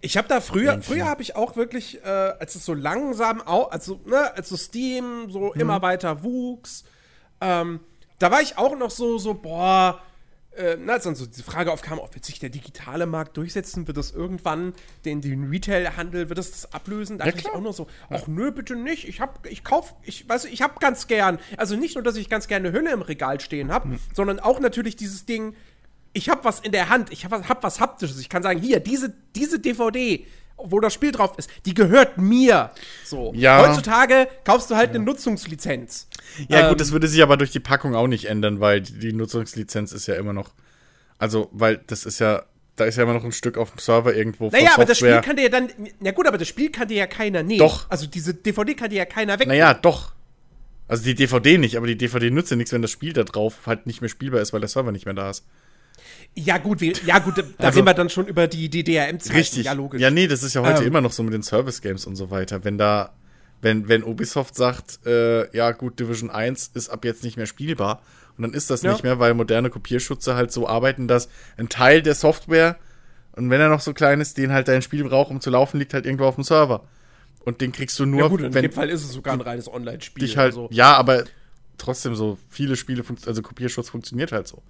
Ich 0.00 0.16
habe 0.16 0.28
da 0.28 0.40
früher, 0.40 0.72
Irgendwie. 0.72 0.94
früher 0.94 1.06
habe 1.06 1.22
ich 1.22 1.36
auch 1.36 1.56
wirklich, 1.56 2.02
äh, 2.04 2.08
als 2.08 2.54
es 2.54 2.64
so 2.64 2.74
langsam, 2.74 3.40
au 3.46 3.64
also, 3.64 4.00
ne, 4.04 4.34
als 4.34 4.48
so 4.48 4.56
Steam 4.56 5.30
so 5.30 5.52
Mhm. 5.54 5.60
immer 5.60 5.82
weiter 5.82 6.22
wuchs, 6.22 6.84
ähm, 7.40 7.80
da 8.18 8.30
war 8.30 8.40
ich 8.42 8.58
auch 8.58 8.76
noch 8.76 8.90
so, 8.90 9.18
so, 9.18 9.34
boah, 9.34 10.00
äh, 10.56 10.76
na, 10.80 10.94
als 10.94 11.04
dann 11.04 11.14
so 11.14 11.26
die 11.26 11.42
Frage 11.42 11.70
aufkam, 11.70 11.98
ob 11.98 12.14
wird 12.14 12.24
sich 12.24 12.38
der 12.38 12.48
digitale 12.48 13.04
Markt 13.04 13.36
durchsetzen, 13.36 13.86
wird 13.86 13.98
das 13.98 14.10
irgendwann 14.10 14.72
den, 15.04 15.20
den 15.20 15.50
Retail-Handel, 15.50 16.30
wird 16.30 16.38
das 16.38 16.50
das 16.50 16.72
ablösen? 16.72 17.18
Da 17.18 17.26
Ja, 17.26 17.32
dachte 17.32 17.46
ich 17.46 17.54
auch 17.54 17.60
nur 17.60 17.74
so, 17.74 17.86
ach 18.08 18.26
nö, 18.26 18.50
bitte 18.52 18.74
nicht, 18.74 19.06
ich 19.06 19.20
hab, 19.20 19.46
ich 19.46 19.62
kauf, 19.64 19.94
ich 20.02 20.26
weiß, 20.26 20.46
ich 20.46 20.62
hab 20.62 20.80
ganz 20.80 21.06
gern, 21.08 21.38
also 21.58 21.76
nicht 21.76 21.94
nur, 21.94 22.02
dass 22.02 22.16
ich 22.16 22.30
ganz 22.30 22.48
gerne 22.48 22.72
Hülle 22.72 22.90
im 22.92 23.02
Regal 23.02 23.38
stehen 23.40 23.70
habe, 23.70 23.88
Mhm. 23.88 23.98
sondern 24.14 24.40
auch 24.40 24.58
natürlich 24.58 24.96
dieses 24.96 25.26
Ding, 25.26 25.54
ich 26.16 26.30
habe 26.30 26.44
was 26.44 26.60
in 26.60 26.72
der 26.72 26.88
Hand, 26.88 27.12
ich 27.12 27.24
habe 27.24 27.38
was, 27.38 27.48
hab 27.48 27.62
was 27.62 27.78
Haptisches. 27.78 28.18
Ich 28.18 28.28
kann 28.28 28.42
sagen, 28.42 28.60
hier, 28.60 28.80
diese, 28.80 29.12
diese 29.34 29.60
DVD, 29.60 30.24
wo 30.56 30.80
das 30.80 30.94
Spiel 30.94 31.12
drauf 31.12 31.34
ist, 31.36 31.50
die 31.66 31.74
gehört 31.74 32.16
mir. 32.16 32.70
So. 33.04 33.32
Ja. 33.36 33.66
Heutzutage 33.66 34.26
kaufst 34.44 34.70
du 34.70 34.76
halt 34.76 34.90
eine 34.90 35.00
Nutzungslizenz. 35.00 36.08
Ja, 36.48 36.60
Ähm, 36.60 36.68
gut, 36.70 36.80
das 36.80 36.92
würde 36.92 37.06
sich 37.06 37.22
aber 37.22 37.36
durch 37.36 37.50
die 37.50 37.60
Packung 37.60 37.94
auch 37.94 38.06
nicht 38.06 38.24
ändern, 38.24 38.60
weil 38.60 38.80
die 38.80 39.12
Nutzungslizenz 39.12 39.92
ist 39.92 40.06
ja 40.06 40.14
immer 40.14 40.32
noch. 40.32 40.50
Also, 41.18 41.50
weil 41.52 41.80
das 41.86 42.06
ist 42.06 42.18
ja, 42.18 42.44
da 42.76 42.86
ist 42.86 42.96
ja 42.96 43.02
immer 43.02 43.12
noch 43.14 43.24
ein 43.24 43.32
Stück 43.32 43.58
auf 43.58 43.72
dem 43.72 43.78
Server 43.78 44.14
irgendwo 44.14 44.48
Naja, 44.48 44.70
aber 44.74 44.86
das 44.86 44.96
Spiel 44.96 45.20
kann 45.20 45.36
dir 45.36 45.42
ja 45.42 45.48
dann. 45.50 45.68
Na 46.00 46.12
gut, 46.12 46.26
aber 46.26 46.38
das 46.38 46.48
Spiel 46.48 46.70
kann 46.70 46.88
dir 46.88 46.96
ja 46.96 47.06
keiner 47.06 47.42
nehmen. 47.42 47.58
Doch. 47.58 47.90
Also 47.90 48.06
diese 48.06 48.32
DVD 48.32 48.74
kann 48.74 48.88
dir 48.88 48.96
ja 48.96 49.04
keiner 49.04 49.38
weg. 49.38 49.48
Naja, 49.48 49.74
doch. 49.74 50.12
Also 50.88 51.04
die 51.04 51.14
DVD 51.14 51.58
nicht, 51.58 51.76
aber 51.76 51.86
die 51.86 51.96
DVD 51.96 52.30
nützt 52.30 52.50
ja 52.50 52.56
nichts, 52.56 52.72
wenn 52.72 52.82
das 52.82 52.90
Spiel 52.90 53.12
da 53.12 53.24
drauf 53.24 53.66
halt 53.66 53.86
nicht 53.86 54.00
mehr 54.00 54.08
spielbar 54.08 54.40
ist, 54.40 54.52
weil 54.52 54.60
der 54.60 54.68
Server 54.68 54.92
nicht 54.92 55.04
mehr 55.04 55.14
da 55.14 55.30
ist. 55.30 55.44
Ja, 56.34 56.58
gut, 56.58 56.80
wir, 56.80 56.92
ja, 57.06 57.18
gut, 57.18 57.38
da 57.38 57.42
Also- 57.58 57.76
reden 57.78 57.86
wir 57.86 57.94
dann 57.94 58.10
schon 58.10 58.26
über 58.26 58.46
die, 58.46 58.68
die 58.68 58.84
DRM-Zeiten. 58.84 59.36
Richtig. 59.36 59.64
Ja, 59.64 59.72
logisch. 59.72 60.00
Ja, 60.00 60.10
nee, 60.10 60.26
das 60.26 60.42
ist 60.42 60.54
ja 60.54 60.62
heute 60.62 60.82
Ähm. 60.82 60.88
immer 60.88 61.00
noch 61.00 61.12
so 61.12 61.22
mit 61.22 61.32
den 61.32 61.42
Service 61.42 61.80
Games 61.80 62.06
und 62.06 62.16
so 62.16 62.30
weiter. 62.30 62.62
Wenn 62.64 62.76
da, 62.78 63.12
wenn, 63.62 63.88
wenn 63.88 64.04
Ubisoft 64.04 64.54
sagt, 64.54 65.00
äh, 65.06 65.54
ja 65.56 65.72
gut, 65.72 65.98
Division 65.98 66.30
1 66.30 66.72
ist 66.74 66.88
ab 66.90 67.04
jetzt 67.04 67.24
nicht 67.24 67.36
mehr 67.36 67.46
spielbar, 67.46 68.02
und 68.36 68.42
dann 68.42 68.52
ist 68.52 68.68
das 68.68 68.82
Ja. 68.82 68.92
nicht 68.92 69.02
mehr, 69.02 69.18
weil 69.18 69.32
moderne 69.32 69.70
Kopierschutze 69.70 70.34
halt 70.34 70.52
so 70.52 70.68
arbeiten, 70.68 71.08
dass 71.08 71.30
ein 71.56 71.70
Teil 71.70 72.02
der 72.02 72.14
Software, 72.14 72.76
und 73.32 73.48
wenn 73.48 73.60
er 73.62 73.70
noch 73.70 73.80
so 73.80 73.94
klein 73.94 74.20
ist, 74.20 74.36
den 74.36 74.52
halt 74.52 74.68
dein 74.68 74.82
Spiel 74.82 75.04
braucht, 75.04 75.30
um 75.30 75.40
zu 75.40 75.48
laufen, 75.48 75.78
liegt 75.78 75.94
halt 75.94 76.04
irgendwo 76.04 76.24
auf 76.26 76.34
dem 76.34 76.44
Server. 76.44 76.84
Und 77.46 77.60
den 77.62 77.72
kriegst 77.72 77.98
du 77.98 78.04
nur, 78.04 78.20
ja, 78.20 78.28
gut, 78.28 78.40
in 78.42 78.52
wenn 78.52 78.62
dem 78.62 78.72
Fall 78.72 78.90
ist 78.90 79.04
es 79.04 79.12
sogar 79.12 79.32
ein 79.32 79.40
reines 79.40 79.72
Online-Spiel. 79.72 80.28
halt, 80.36 80.38
also. 80.52 80.68
ja, 80.70 80.94
aber 80.94 81.24
trotzdem 81.78 82.14
so 82.14 82.36
viele 82.50 82.76
Spiele, 82.76 83.02
also 83.26 83.40
Kopierschutz 83.40 83.88
funktioniert 83.88 84.32
halt 84.32 84.48
so. 84.48 84.62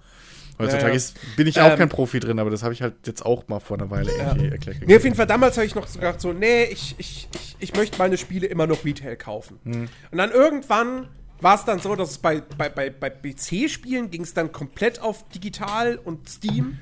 Heutzutage 0.59 0.83
Ja, 0.83 0.89
ja. 0.89 0.95
Ist, 0.95 1.35
bin 1.35 1.47
ich 1.47 1.59
auch 1.59 1.71
Ähm, 1.71 1.77
kein 1.77 1.89
Profi 1.89 2.19
drin, 2.19 2.39
aber 2.39 2.49
das 2.49 2.63
habe 2.63 2.73
ich 2.73 2.81
halt 2.81 2.95
jetzt 3.05 3.25
auch 3.25 3.47
mal 3.47 3.59
vor 3.59 3.77
einer 3.77 3.89
Weile 3.89 4.11
irgendwie 4.11 4.47
erklärt. 4.47 4.77
Nee, 4.85 4.95
auf 4.95 5.03
jeden 5.03 5.15
Fall, 5.15 5.27
damals 5.27 5.57
habe 5.57 5.65
ich 5.65 5.75
noch 5.75 5.87
so 5.87 5.99
gedacht, 5.99 6.19
so, 6.19 6.33
nee, 6.33 6.63
ich, 6.65 6.95
ich, 6.97 7.27
ich, 7.33 7.55
ich 7.59 7.75
möchte 7.75 7.97
meine 7.97 8.17
Spiele 8.17 8.47
immer 8.47 8.67
noch 8.67 8.83
Retail 8.83 9.15
kaufen. 9.15 9.59
Hm. 9.63 9.89
Und 10.11 10.17
dann 10.17 10.31
irgendwann 10.31 11.07
war 11.41 11.55
es 11.55 11.65
dann 11.65 11.79
so, 11.79 11.95
dass 11.95 12.11
es 12.11 12.17
bei, 12.17 12.41
bei, 12.57 12.69
bei, 12.69 12.89
bei 12.89 13.09
PC-Spielen 13.09 14.09
ging 14.09 14.23
es 14.23 14.33
dann 14.33 14.51
komplett 14.51 15.01
auf 15.01 15.27
digital 15.29 15.99
und 16.03 16.27
Steam. 16.27 16.79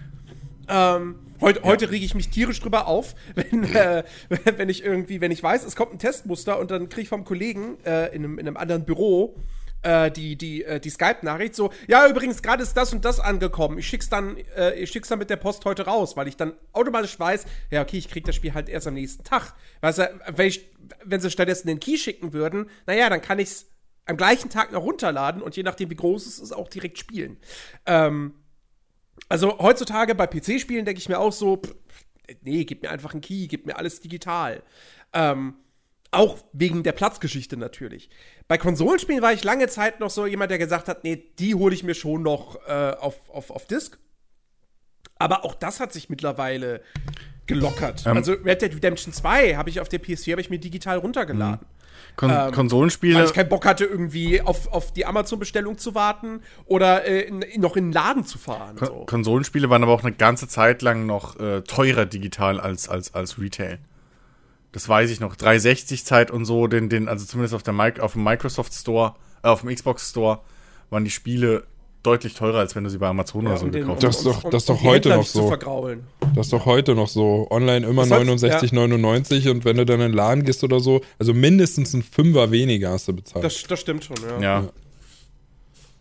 Ähm, 0.67 1.15
heute, 1.41 1.63
heute 1.63 1.91
rege 1.91 2.05
ich 2.05 2.15
mich 2.15 2.29
tierisch 2.29 2.61
drüber 2.61 2.88
auf, 2.88 3.15
wenn, 3.35 3.63
äh, 3.75 4.03
wenn 4.57 4.69
ich 4.69 4.83
irgendwie, 4.83 5.21
wenn 5.21 5.31
ich 5.31 5.43
weiß, 5.43 5.65
es 5.65 5.75
kommt 5.75 5.93
ein 5.93 5.99
Testmuster 5.99 6.59
und 6.59 6.71
dann 6.71 6.89
kriege 6.89 7.03
ich 7.03 7.09
vom 7.09 7.25
Kollegen 7.25 7.77
äh, 7.85 8.15
in, 8.15 8.23
einem, 8.23 8.39
in 8.39 8.47
einem 8.47 8.57
anderen 8.57 8.85
Büro 8.85 9.35
äh, 9.86 10.12
die, 10.12 10.36
die, 10.36 10.63
äh, 10.63 10.80
die 10.80 10.89
Skype-Nachricht 10.89 11.56
so, 11.56 11.71
ja, 11.88 12.08
übrigens, 12.10 12.41
gerade 12.41 12.63
ist 12.63 12.74
das 12.74 12.91
und 12.91 13.06
das 13.06 13.19
angekommen. 13.19 13.78
Ich 13.78 13.88
schick's 13.88 14.10
dann, 14.10 14.38
äh, 14.58 14.74
ich 14.74 14.89
schick's 14.89 15.10
dann 15.10 15.19
mit 15.19 15.30
der 15.30 15.36
Post 15.36 15.63
heute 15.65 15.86
raus, 15.86 16.17
weil 16.17 16.28
ich 16.28 16.36
dann 16.36 16.54
automatisch 16.74 17.19
weiß, 17.19 17.45
ja, 17.69 17.84
okay, 17.84 17.98
ich 17.98 18.10
krieg 18.10 18.26
das 18.26 18.36
Spiel 18.36 18.54
halt 18.56 18.67
erst 18.67 18.88
am 18.88 18.95
nächsten 18.95 19.24
Tag. 19.24 19.54
Weißt 19.82 20.00
du, 20.00 20.19
wenn, 20.34 20.48
ich, 20.48 20.67
wenn 21.04 21.21
sie 21.21 21.30
stattdessen 21.30 21.67
den 21.67 21.80
Key 21.80 21.98
schicken 21.98 22.34
würden, 22.34 22.69
naja, 22.88 23.10
dann 23.10 23.21
kann 23.21 23.38
ich's 23.38 23.67
am 24.08 24.17
gleichen 24.17 24.50
Tag 24.50 24.71
noch 24.71 24.84
runterladen 24.84 25.41
und 25.41 25.56
je 25.56 25.63
nachdem, 25.63 25.91
wie 25.91 25.95
groß 25.95 26.26
es 26.26 26.39
ist, 26.39 26.52
auch 26.52 26.67
direkt 26.67 26.98
spielen. 26.98 27.38
Ähm, 27.86 28.34
also 29.30 29.60
heutzutage 29.60 30.15
bei 30.15 30.26
PC-Spielen 30.26 30.86
denke 30.86 31.00
ich 31.00 31.10
mir 31.10 31.19
auch 31.19 31.32
so, 31.32 31.58
pff, 31.58 31.76
nee, 32.41 32.65
gib 32.65 32.82
mir 32.82 32.89
einfach 32.89 33.13
einen 33.13 33.21
Key, 33.21 33.48
gib 33.48 33.67
mir 33.67 33.78
alles 33.78 34.00
digital. 34.00 34.63
Ähm, 35.13 35.56
auch 36.15 36.38
wegen 36.54 36.84
der 36.84 36.91
Platzgeschichte 36.91 37.58
natürlich. 37.58 38.10
Bei 38.47 38.58
Konsolenspielen 38.58 39.21
war 39.21 39.34
ich 39.34 39.43
lange 39.43 39.67
Zeit 39.67 39.99
noch 39.99 40.10
so 40.10 40.25
jemand, 40.25 40.51
der 40.51 40.58
gesagt 40.58 40.88
hat, 40.88 41.04
nee, 41.04 41.23
die 41.39 41.56
hole 41.56 41.73
ich 41.73 41.84
mir 41.84 41.95
schon 41.95 42.23
noch 42.23 42.58
äh, 42.67 42.91
auf, 42.99 43.30
auf, 43.30 43.51
auf 43.51 43.65
Disc. 43.65 43.97
Aber 45.17 45.45
auch 45.45 45.56
das 45.56 45.80
hat 45.80 45.93
sich 45.93 46.10
mittlerweile 46.10 46.82
gelockert. 47.47 48.06
Ähm. 48.06 48.17
also 48.17 48.34
Red 48.34 48.62
Dead 48.62 48.75
Redemption 48.75 49.13
2 49.13 49.56
habe 49.56 49.69
ich 49.69 49.80
auf 49.80 49.89
der 49.89 50.01
PS4 50.01 50.32
habe 50.32 50.41
ich 50.41 50.49
mir 50.49 50.60
digital 50.60 50.97
runtergeladen. 50.97 51.65
Kon 52.15 52.32
ähm, 52.32 52.51
Konsolenspiele. 52.51 53.17
Weil 53.17 53.25
ich 53.25 53.34
keinen 53.34 53.49
Bock 53.49 53.65
hatte, 53.65 53.86
irgendwie 53.86 54.41
auf, 54.41 54.71
auf 54.71 54.93
die 54.93 55.06
Amazon-Bestellung 55.06 55.78
zu 55.78 55.95
warten 55.95 56.41
oder 56.65 57.06
äh, 57.06 57.21
in, 57.21 57.41
in, 57.41 57.62
noch 57.62 57.75
in 57.75 57.88
den 57.88 57.91
Laden 57.93 58.25
zu 58.25 58.38
fahren. 58.38 58.75
Kon 58.78 58.88
So. 58.88 59.06
Konsolenspiele 59.06 59.69
waren 59.69 59.84
aber 59.84 59.93
auch 59.93 60.04
eine 60.04 60.13
ganze 60.13 60.47
Zeit 60.47 60.82
lang 60.82 61.06
noch 61.06 61.39
äh, 61.39 61.62
teurer 61.62 62.06
digital 62.06 62.60
als, 62.60 62.89
als, 62.89 63.13
als 63.13 63.39
Retail. 63.39 63.80
Das 64.75 64.89
weiß 64.89 65.09
ich 65.09 65.21
noch. 65.21 65.38
360-Zeit 65.38 66.31
und 66.31 66.43
so, 66.43 66.67
den, 66.67 66.89
den, 66.89 67.07
also 67.07 67.25
zumindest 67.25 67.53
auf, 67.55 67.63
der 67.63 67.73
Mic 67.73 68.01
auf 68.01 68.11
dem 68.11 68.25
Microsoft 68.25 68.73
Store, 68.73 69.15
äh, 69.41 69.47
auf 69.47 69.61
dem 69.61 69.73
Xbox 69.73 70.09
Store, 70.09 70.39
waren 70.89 71.05
die 71.05 71.11
Spiele 71.11 71.63
deutlich 72.03 72.33
teurer, 72.33 72.59
als 72.59 72.75
wenn 72.75 72.83
du 72.83 72.89
sie 72.89 72.97
bei 72.97 73.07
Amazon 73.07 73.47
oder 73.47 73.55
so 73.57 73.67
gekauft 73.67 73.89
um- 73.89 73.95
Das 74.09 74.17
hast. 74.17 74.17
ist 74.17 74.25
doch- 74.43 74.49
das 74.49 74.63
ist 74.63 74.69
doch 74.69 74.83
heute 74.83 75.09
noch 75.09 75.25
so. 75.25 75.49
Das 76.35 76.47
ist 76.47 76.51
doch 76.53 76.65
heute 76.65 76.93
noch 76.93 77.07
so. 77.07 77.47
Online 77.49 77.88
immer 77.88 78.01
Das 78.05 78.11
heißt, 78.11 78.25
69,99 78.73 79.49
und 79.49 79.63
wenn 79.63 79.77
du 79.77 79.85
dann 79.85 80.01
in 80.01 80.09
den 80.09 80.13
Laden 80.13 80.43
gehst 80.43 80.61
oder 80.65 80.81
so, 80.81 80.99
also 81.19 81.33
mindestens 81.33 81.93
ein 81.93 82.03
Fünfer 82.03 82.51
weniger 82.51 82.91
hast 82.91 83.07
du 83.07 83.13
bezahlt. 83.13 83.45
Das, 83.45 83.63
das 83.63 83.79
stimmt 83.79 84.03
schon, 84.03 84.17
ja. 84.39 84.41
Ja. 84.41 84.69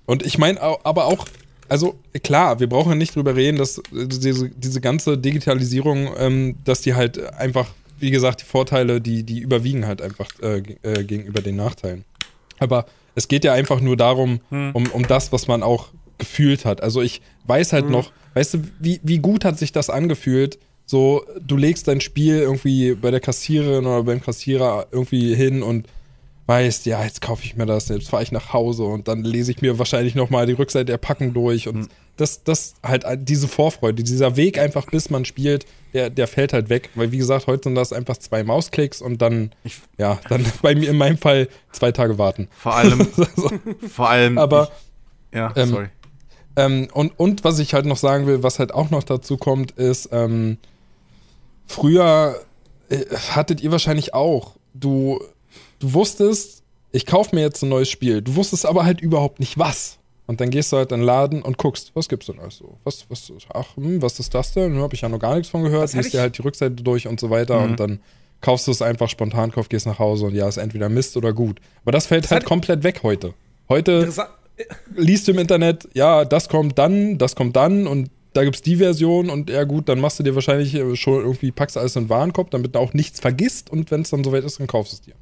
Und 0.05 0.27
ich 0.27 0.37
meine 0.37 0.61
aber 0.61 1.05
auch, 1.07 1.27
also 1.69 1.95
klar, 2.25 2.59
wir 2.61 2.69
brauchen 2.69 2.99
nicht 2.99 3.15
drüber 3.15 3.37
reden, 3.37 3.57
dass 3.57 3.81
diese, 3.93 4.51
diese 4.51 4.81
ganze 4.81 5.17
Digitalisierung, 5.17 6.11
ähm, 6.19 6.57
dass 6.65 6.81
die 6.83 6.95
halt 6.95 7.19
einfach, 7.35 7.69
wie 7.99 8.11
gesagt, 8.11 8.43
die 8.43 8.47
Vorteile, 8.47 9.01
die, 9.01 9.23
die 9.23 9.41
überwiegen 9.41 9.87
halt 9.87 10.03
einfach 10.03 10.31
äh, 10.43 10.63
äh, 10.83 11.05
gegenüber 11.05 11.41
den 11.41 11.57
Nachteilen. 11.57 12.05
Aber 12.59 12.87
es 13.15 13.29
geht 13.29 13.45
ja 13.45 13.53
einfach 13.53 13.81
nur 13.81 13.97
darum, 13.97 14.41
um, 14.51 14.87
um 14.87 15.07
das, 15.07 15.33
was 15.33 15.47
man 15.47 15.63
auch 15.63 15.89
gefühlt 16.19 16.65
hat. 16.65 16.83
Also 16.83 17.01
ich 17.03 17.23
weiß 17.47 17.73
halt 17.73 17.89
noch, 17.91 18.13
weißt 18.35 18.55
du, 18.55 18.59
wie, 18.81 19.01
wie 19.03 19.19
gut 19.19 19.45
hat 19.45 19.59
sich 19.59 19.73
das 19.73 19.91
angefühlt? 19.91 20.59
So, 20.87 21.25
du 21.41 21.57
legst 21.57 21.89
dein 21.89 22.01
Spiel 22.01 22.39
irgendwie 22.39 22.95
bei 22.95 23.11
der 23.11 23.21
Kassiererin 23.21 23.87
oder 23.87 24.03
beim 24.03 24.21
Kassierer 24.21 24.89
irgendwie 24.93 25.35
hin 25.35 25.63
und 25.63 25.87
weißt, 26.47 26.87
ja, 26.87 27.03
jetzt 27.03 27.23
kaufe 27.23 27.45
ich 27.45 27.57
mir 27.57 27.67
das, 27.67 27.89
jetzt 27.89 28.11
fahre 28.11 28.23
ich 28.23 28.33
nach 28.33 28.53
Hause 28.53 28.85
und 28.85 29.09
dann 29.09 29.25
lese 29.25 29.51
ich 29.51 29.63
mir 29.63 29.79
wahrscheinlich 29.79 30.15
nochmal 30.15 30.47
die 30.47 30.53
Rückseite 30.53 30.87
der 30.87 30.99
Packung 30.99 31.33
durch 31.33 31.69
und 31.69 31.89
das, 32.17 32.45
das 32.45 32.75
halt 32.83 33.05
diese 33.29 33.49
Vorfreude, 33.49 34.03
dieser 34.05 34.37
Weg 34.37 34.59
einfach, 34.59 34.87
bis 34.87 35.11
man 35.11 35.25
spielt, 35.25 35.67
der, 35.95 36.11
der 36.11 36.27
fällt 36.29 36.53
halt 36.53 36.69
weg, 36.69 36.91
weil 36.95 37.11
wie 37.13 37.19
gesagt, 37.19 37.47
heute 37.47 37.65
sind 37.65 37.75
das 37.75 37.93
einfach 37.93 38.17
zwei 38.17 38.45
Mausklicks 38.45 39.01
und 39.03 39.21
dann, 39.23 39.53
Ich- 39.65 39.81
ja, 39.99 40.19
dann 40.29 40.45
bei 40.63 40.75
mir 40.75 40.91
in 40.91 40.97
meinem 40.97 41.19
Fall 41.19 41.49
zwei 41.73 41.91
Tage 41.93 42.17
warten. 42.19 42.49
Vor 42.57 42.75
allem, 42.75 43.07
vor 43.91 44.09
allem. 44.11 44.39
Aber 44.39 44.71
ich, 45.33 45.37
ja, 45.39 45.53
ähm, 45.57 45.69
sorry. 45.69 45.87
ähm, 46.57 46.89
und, 46.93 47.19
und 47.19 47.43
was 47.45 47.59
ich 47.59 47.75
halt 47.75 47.87
noch 47.87 47.97
sagen 47.97 48.27
will, 48.27 48.43
was 48.43 48.59
halt 48.61 48.73
auch 48.73 48.91
noch 48.91 49.03
dazu 49.03 49.37
kommt, 49.37 49.73
ist, 49.73 50.09
ähm, 50.13 50.59
früher 51.67 52.41
äh, 52.91 53.05
hattet 53.31 53.61
ihr 53.61 53.71
wahrscheinlich 53.73 54.15
auch, 54.15 54.57
du, 54.75 55.21
du 55.79 55.93
wusstest, 55.95 56.63
ich 56.93 57.07
kaufe 57.07 57.35
mir 57.35 57.43
jetzt 57.43 57.63
ein 57.63 57.69
neues 57.69 57.89
Spiel, 57.91 58.23
du 58.23 58.37
wusstest 58.37 58.67
aber 58.67 58.85
halt 58.85 59.01
überhaupt 59.01 59.41
nicht 59.41 59.59
was. 59.59 59.99
Und 60.27 60.41
dann 60.41 60.49
gehst 60.51 60.73
du 60.73 60.79
halt 60.79 60.91
in 60.93 61.01
den 61.01 61.07
Laden 61.07 61.43
und 61.43 61.59
guckst, 61.59 61.91
was 61.95 62.09
gibt's 62.09 62.27
denn 62.27 62.39
alles 62.41 62.57
so? 62.57 62.79
Was, 62.85 63.05
was, 63.11 63.31
ach, 63.53 63.77
hm, 63.77 64.01
was 64.01 64.19
ist 64.21 64.35
das 64.35 64.53
denn? 64.53 64.77
Habe 64.79 64.95
ich 64.95 65.03
ja 65.03 65.09
noch 65.11 65.19
gar 65.19 65.35
nichts 65.35 65.51
von 65.51 65.63
gehört. 65.63 65.83
Das 65.85 65.93
Liest 65.95 66.15
dir 66.15 66.21
halt 66.21 66.39
die 66.39 66.43
Rückseite 66.43 66.77
durch 66.83 67.07
und 67.07 67.21
so 67.21 67.29
weiter 67.31 67.61
Mhm. 67.61 67.71
und 67.73 67.81
dann 67.81 68.01
kaufst 68.41 68.67
du 68.67 68.71
es 68.71 68.81
einfach 68.83 69.09
spontan, 69.09 69.53
kauf, 69.53 69.69
gehst 69.69 69.87
nach 69.87 69.99
Hause 69.99 70.27
und 70.27 70.35
ja, 70.35 70.49
ist 70.49 70.57
entweder 70.57 70.89
Mist 70.89 71.17
oder 71.17 71.33
gut. 71.33 71.61
Aber 71.83 71.93
das 71.93 72.07
fällt 72.07 72.25
halt 72.31 72.41
hatte- 72.43 72.47
komplett 72.47 72.83
weg 72.85 73.01
heute. 73.03 73.35
Heute 73.69 74.11
liest 74.95 75.27
du 75.29 75.33
im 75.33 75.39
Internet, 75.39 75.89
ja, 75.95 76.25
das 76.25 76.49
kommt 76.49 76.79
dann, 76.79 77.19
das 77.19 77.35
kommt 77.37 77.57
dann 77.57 77.87
und 77.87 78.11
da 78.33 78.45
gibt's 78.45 78.63
die 78.63 78.77
Version 78.77 79.31
und 79.31 79.49
ja 79.51 79.65
gut, 79.65 79.89
dann 79.89 80.01
machst 80.01 80.19
du 80.19 80.23
dir 80.23 80.35
wahrscheinlich 80.35 80.75
äh, 80.75 80.97
schon 80.97 81.21
irgendwie, 81.23 81.53
packst 81.53 81.77
alles 81.77 81.97
in 81.97 82.05
den 82.05 82.09
Warenkorb, 82.11 82.51
damit 82.51 82.75
du 82.75 82.79
auch 82.81 82.93
nichts 82.93 83.21
vergisst 83.21 83.71
und 83.71 83.91
wenn 83.91 84.03
es 84.03 84.11
dann 84.11 84.25
soweit 84.25 84.45
ist, 84.45 84.59
dann 84.59 84.67
kaufst 84.67 84.93
du 84.93 84.97
es 84.97 85.01
dir. 85.03 85.15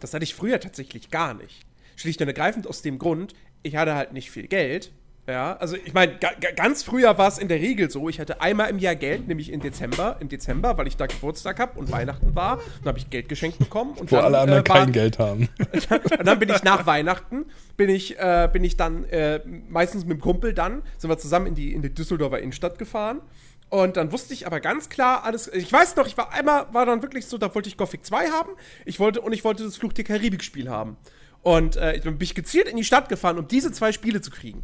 Das 0.00 0.12
hatte 0.14 0.24
ich 0.24 0.34
früher 0.34 0.60
tatsächlich 0.60 1.10
gar 1.10 1.34
nicht. 1.34 1.64
Schlicht 1.96 2.20
und 2.20 2.28
ergreifend 2.28 2.66
aus 2.66 2.82
dem 2.82 2.98
Grund, 2.98 3.34
ich 3.62 3.76
hatte 3.76 3.94
halt 3.94 4.12
nicht 4.12 4.30
viel 4.30 4.48
Geld. 4.48 4.92
Ja, 5.28 5.56
also 5.58 5.76
ich 5.76 5.94
meine, 5.94 6.16
ga, 6.18 6.30
ga, 6.40 6.50
ganz 6.50 6.82
früher 6.82 7.16
war 7.16 7.28
es 7.28 7.38
in 7.38 7.46
der 7.46 7.60
Regel 7.60 7.88
so, 7.88 8.08
ich 8.08 8.18
hatte 8.18 8.40
einmal 8.40 8.68
im 8.70 8.80
Jahr 8.80 8.96
Geld, 8.96 9.28
nämlich 9.28 9.52
im 9.52 9.60
Dezember, 9.60 10.16
im 10.18 10.28
Dezember, 10.28 10.76
weil 10.76 10.88
ich 10.88 10.96
da 10.96 11.06
Geburtstag 11.06 11.60
habe 11.60 11.78
und 11.78 11.92
Weihnachten 11.92 12.34
war, 12.34 12.56
dann 12.80 12.88
habe 12.88 12.98
ich 12.98 13.08
Geld 13.08 13.28
geschenkt 13.28 13.60
bekommen 13.60 13.92
und 13.92 14.10
Wo 14.10 14.16
dann, 14.16 14.24
alle 14.24 14.38
anderen 14.40 14.64
äh, 14.64 14.68
war, 14.68 14.78
kein 14.78 14.90
Geld 14.90 15.20
haben. 15.20 15.48
und 16.18 16.26
dann 16.26 16.38
bin 16.40 16.48
ich 16.48 16.64
nach 16.64 16.86
Weihnachten, 16.86 17.44
bin 17.76 17.88
ich, 17.88 18.18
äh, 18.18 18.48
bin 18.52 18.64
ich 18.64 18.76
dann 18.76 19.04
äh, 19.04 19.38
meistens 19.68 20.04
mit 20.04 20.18
dem 20.18 20.20
Kumpel 20.20 20.54
dann, 20.54 20.82
sind 20.98 21.08
wir 21.08 21.18
zusammen 21.18 21.46
in 21.46 21.54
die, 21.54 21.72
in 21.72 21.82
die 21.82 21.94
Düsseldorfer 21.94 22.40
Innenstadt 22.40 22.76
gefahren. 22.80 23.20
Und 23.68 23.96
dann 23.96 24.12
wusste 24.12 24.34
ich 24.34 24.46
aber 24.46 24.60
ganz 24.60 24.90
klar 24.90 25.24
alles. 25.24 25.48
Ich 25.48 25.72
weiß 25.72 25.96
noch, 25.96 26.06
ich 26.06 26.18
war 26.18 26.30
einmal, 26.32 26.66
war 26.72 26.84
dann 26.84 27.00
wirklich 27.00 27.24
so, 27.24 27.38
da 27.38 27.54
wollte 27.54 27.70
ich 27.70 27.78
Gothic 27.78 28.04
2 28.04 28.26
haben. 28.26 28.50
Ich 28.84 29.00
wollte, 29.00 29.22
und 29.22 29.32
ich 29.32 29.44
wollte 29.44 29.64
das 29.64 29.78
Fluch 29.78 29.94
der 29.94 30.04
Karibik-Spiel 30.04 30.68
haben. 30.68 30.98
Und 31.42 31.76
äh, 31.76 31.96
ich 31.96 32.02
bin 32.02 32.18
gezielt 32.18 32.68
in 32.68 32.76
die 32.76 32.84
Stadt 32.84 33.08
gefahren, 33.08 33.38
um 33.38 33.48
diese 33.48 33.72
zwei 33.72 33.92
Spiele 33.92 34.20
zu 34.20 34.30
kriegen. 34.30 34.62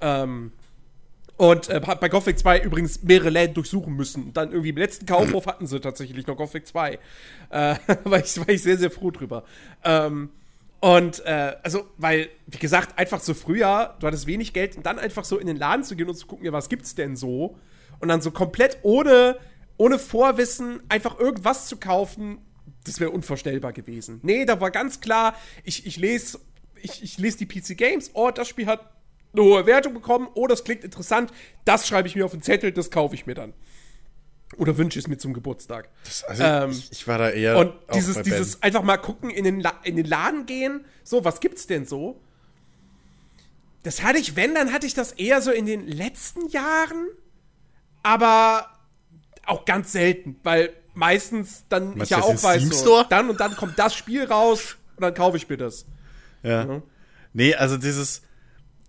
Ähm, 0.00 0.52
und 1.36 1.68
äh, 1.68 1.80
bei 1.80 2.08
Gothic 2.08 2.38
2 2.38 2.60
übrigens 2.60 3.02
mehrere 3.02 3.30
Läden 3.30 3.54
durchsuchen 3.54 3.94
müssen. 3.94 4.32
Dann 4.32 4.50
irgendwie 4.50 4.68
im 4.70 4.76
letzten 4.76 5.04
Kaufhof 5.04 5.46
hatten 5.46 5.66
sie 5.66 5.80
tatsächlich 5.80 6.26
noch 6.26 6.36
Gothic 6.36 6.66
2. 6.66 6.92
Äh, 6.92 6.98
war, 8.04 8.18
ich, 8.20 8.38
war 8.38 8.48
ich 8.48 8.62
sehr, 8.62 8.78
sehr 8.78 8.90
froh 8.90 9.10
drüber. 9.10 9.44
Ähm, 9.82 10.30
und 10.80 11.24
äh, 11.24 11.56
also, 11.62 11.86
weil, 11.96 12.28
wie 12.46 12.58
gesagt, 12.58 12.98
einfach 12.98 13.20
so 13.20 13.34
früher, 13.34 13.96
du 13.98 14.06
hattest 14.06 14.26
wenig 14.26 14.52
Geld 14.52 14.76
und 14.76 14.86
dann 14.86 14.98
einfach 14.98 15.24
so 15.24 15.38
in 15.38 15.46
den 15.46 15.56
Laden 15.56 15.82
zu 15.82 15.96
gehen 15.96 16.08
und 16.08 16.14
zu 16.14 16.26
gucken, 16.26 16.44
ja, 16.44 16.52
was 16.52 16.68
gibt's 16.68 16.94
denn 16.94 17.16
so? 17.16 17.56
Und 18.00 18.08
dann 18.08 18.20
so 18.20 18.30
komplett 18.30 18.78
ohne, 18.82 19.38
ohne 19.76 19.98
Vorwissen 19.98 20.82
einfach 20.88 21.18
irgendwas 21.18 21.66
zu 21.68 21.78
kaufen, 21.78 22.38
das 22.84 23.00
wäre 23.00 23.10
unvorstellbar 23.10 23.72
gewesen. 23.72 24.20
Nee, 24.22 24.44
da 24.44 24.60
war 24.60 24.70
ganz 24.70 25.00
klar, 25.00 25.34
ich, 25.64 25.86
ich 25.86 25.96
lese 25.96 26.38
ich, 26.84 27.02
ich 27.02 27.18
les 27.18 27.36
die 27.36 27.46
PC 27.46 27.76
Games, 27.76 28.10
oh, 28.12 28.30
das 28.30 28.48
Spiel 28.48 28.66
hat 28.66 28.92
eine 29.32 29.42
hohe 29.42 29.66
Wertung 29.66 29.94
bekommen, 29.94 30.28
oh, 30.34 30.46
das 30.46 30.64
klingt 30.64 30.84
interessant, 30.84 31.32
das 31.64 31.88
schreibe 31.88 32.06
ich 32.06 32.14
mir 32.14 32.24
auf 32.24 32.30
den 32.30 32.42
Zettel, 32.42 32.72
das 32.72 32.90
kaufe 32.90 33.14
ich 33.14 33.26
mir 33.26 33.34
dann. 33.34 33.52
Oder 34.58 34.76
wünsche 34.78 34.98
es 34.98 35.08
mir 35.08 35.16
zum 35.16 35.32
Geburtstag. 35.32 35.88
Also 36.28 36.44
ähm, 36.44 36.70
ich, 36.70 36.92
ich 36.92 37.08
war 37.08 37.18
da 37.18 37.30
eher. 37.30 37.58
Und 37.58 37.72
dieses, 37.92 38.22
dieses 38.22 38.62
einfach 38.62 38.82
mal 38.82 38.98
gucken, 38.98 39.30
in 39.30 39.42
den, 39.42 39.58
La 39.58 39.80
in 39.82 39.96
den 39.96 40.06
Laden 40.06 40.46
gehen, 40.46 40.84
so, 41.02 41.24
was 41.24 41.40
gibt's 41.40 41.66
denn 41.66 41.86
so? 41.86 42.20
Das 43.82 44.02
hatte 44.02 44.18
ich, 44.18 44.36
wenn, 44.36 44.54
dann 44.54 44.72
hatte 44.72 44.86
ich 44.86 44.94
das 44.94 45.12
eher 45.12 45.40
so 45.40 45.50
in 45.50 45.66
den 45.66 45.88
letzten 45.88 46.48
Jahren, 46.48 47.08
aber 48.02 48.68
auch 49.44 49.64
ganz 49.64 49.92
selten, 49.92 50.36
weil 50.42 50.72
meistens 50.94 51.64
dann 51.68 51.90
ich 51.92 51.96
Meinst 51.96 52.10
ja 52.10 52.22
auch 52.22 52.42
weiß, 52.42 52.62
so, 52.70 53.04
dann 53.08 53.30
und 53.30 53.40
dann 53.40 53.56
kommt 53.56 53.78
das 53.78 53.94
Spiel 53.94 54.24
raus 54.24 54.76
und 54.96 55.02
dann 55.02 55.14
kaufe 55.14 55.36
ich 55.36 55.48
mir 55.48 55.56
das. 55.56 55.86
Ja. 56.42 56.64
Mhm. 56.64 56.82
Nee, 57.32 57.54
also 57.54 57.76
dieses 57.76 58.22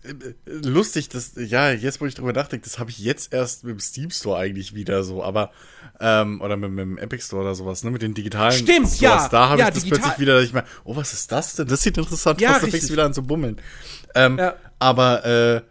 äh, 0.03 0.13
lustig, 0.45 1.09
das 1.09 1.31
ja, 1.35 1.71
jetzt 1.71 1.99
wo 2.01 2.05
ich 2.05 2.13
drüber 2.15 2.31
nachdenke, 2.33 2.63
das 2.69 2.77
habe 2.79 2.91
ich 2.91 2.99
jetzt 2.99 3.33
erst 3.33 3.63
mit 3.63 3.73
dem 3.73 3.79
Steam 3.79 4.11
Store 4.11 4.37
eigentlich 4.37 4.75
wieder 4.75 5.03
so, 5.03 5.23
aber 5.23 5.51
ähm, 5.99 6.41
oder 6.41 6.57
mit, 6.57 6.69
mit 6.71 6.79
dem 6.81 6.97
Epic 6.97 7.23
Store 7.23 7.41
oder 7.41 7.55
sowas, 7.55 7.83
ne, 7.83 7.89
mit 7.91 8.01
den 8.01 8.13
digitalen 8.13 8.51
Stimmt, 8.51 8.87
Stores. 8.87 8.99
ja. 9.01 9.27
Da 9.29 9.49
habe 9.49 9.61
Ja, 9.61 9.67
ich 9.69 9.73
das 9.73 9.83
digital- 9.83 10.01
plötzlich 10.03 10.19
wieder, 10.19 10.35
dass 10.35 10.43
ich 10.43 10.53
meine, 10.53 10.67
oh, 10.83 10.95
was 10.95 11.13
ist 11.13 11.31
das 11.31 11.55
denn? 11.55 11.67
Das 11.67 11.81
sieht 11.81 11.97
interessant 11.97 12.39
Ja, 12.41 12.49
aus, 12.49 12.55
da 12.55 12.57
richtig. 12.65 12.71
fängst 12.73 12.89
du 12.89 12.93
wieder 12.93 13.05
an 13.05 13.13
zu 13.13 13.23
bummeln. 13.23 13.59
Ähm, 14.13 14.37
Ja. 14.37 14.55
aber 14.77 15.25
äh, 15.25 15.61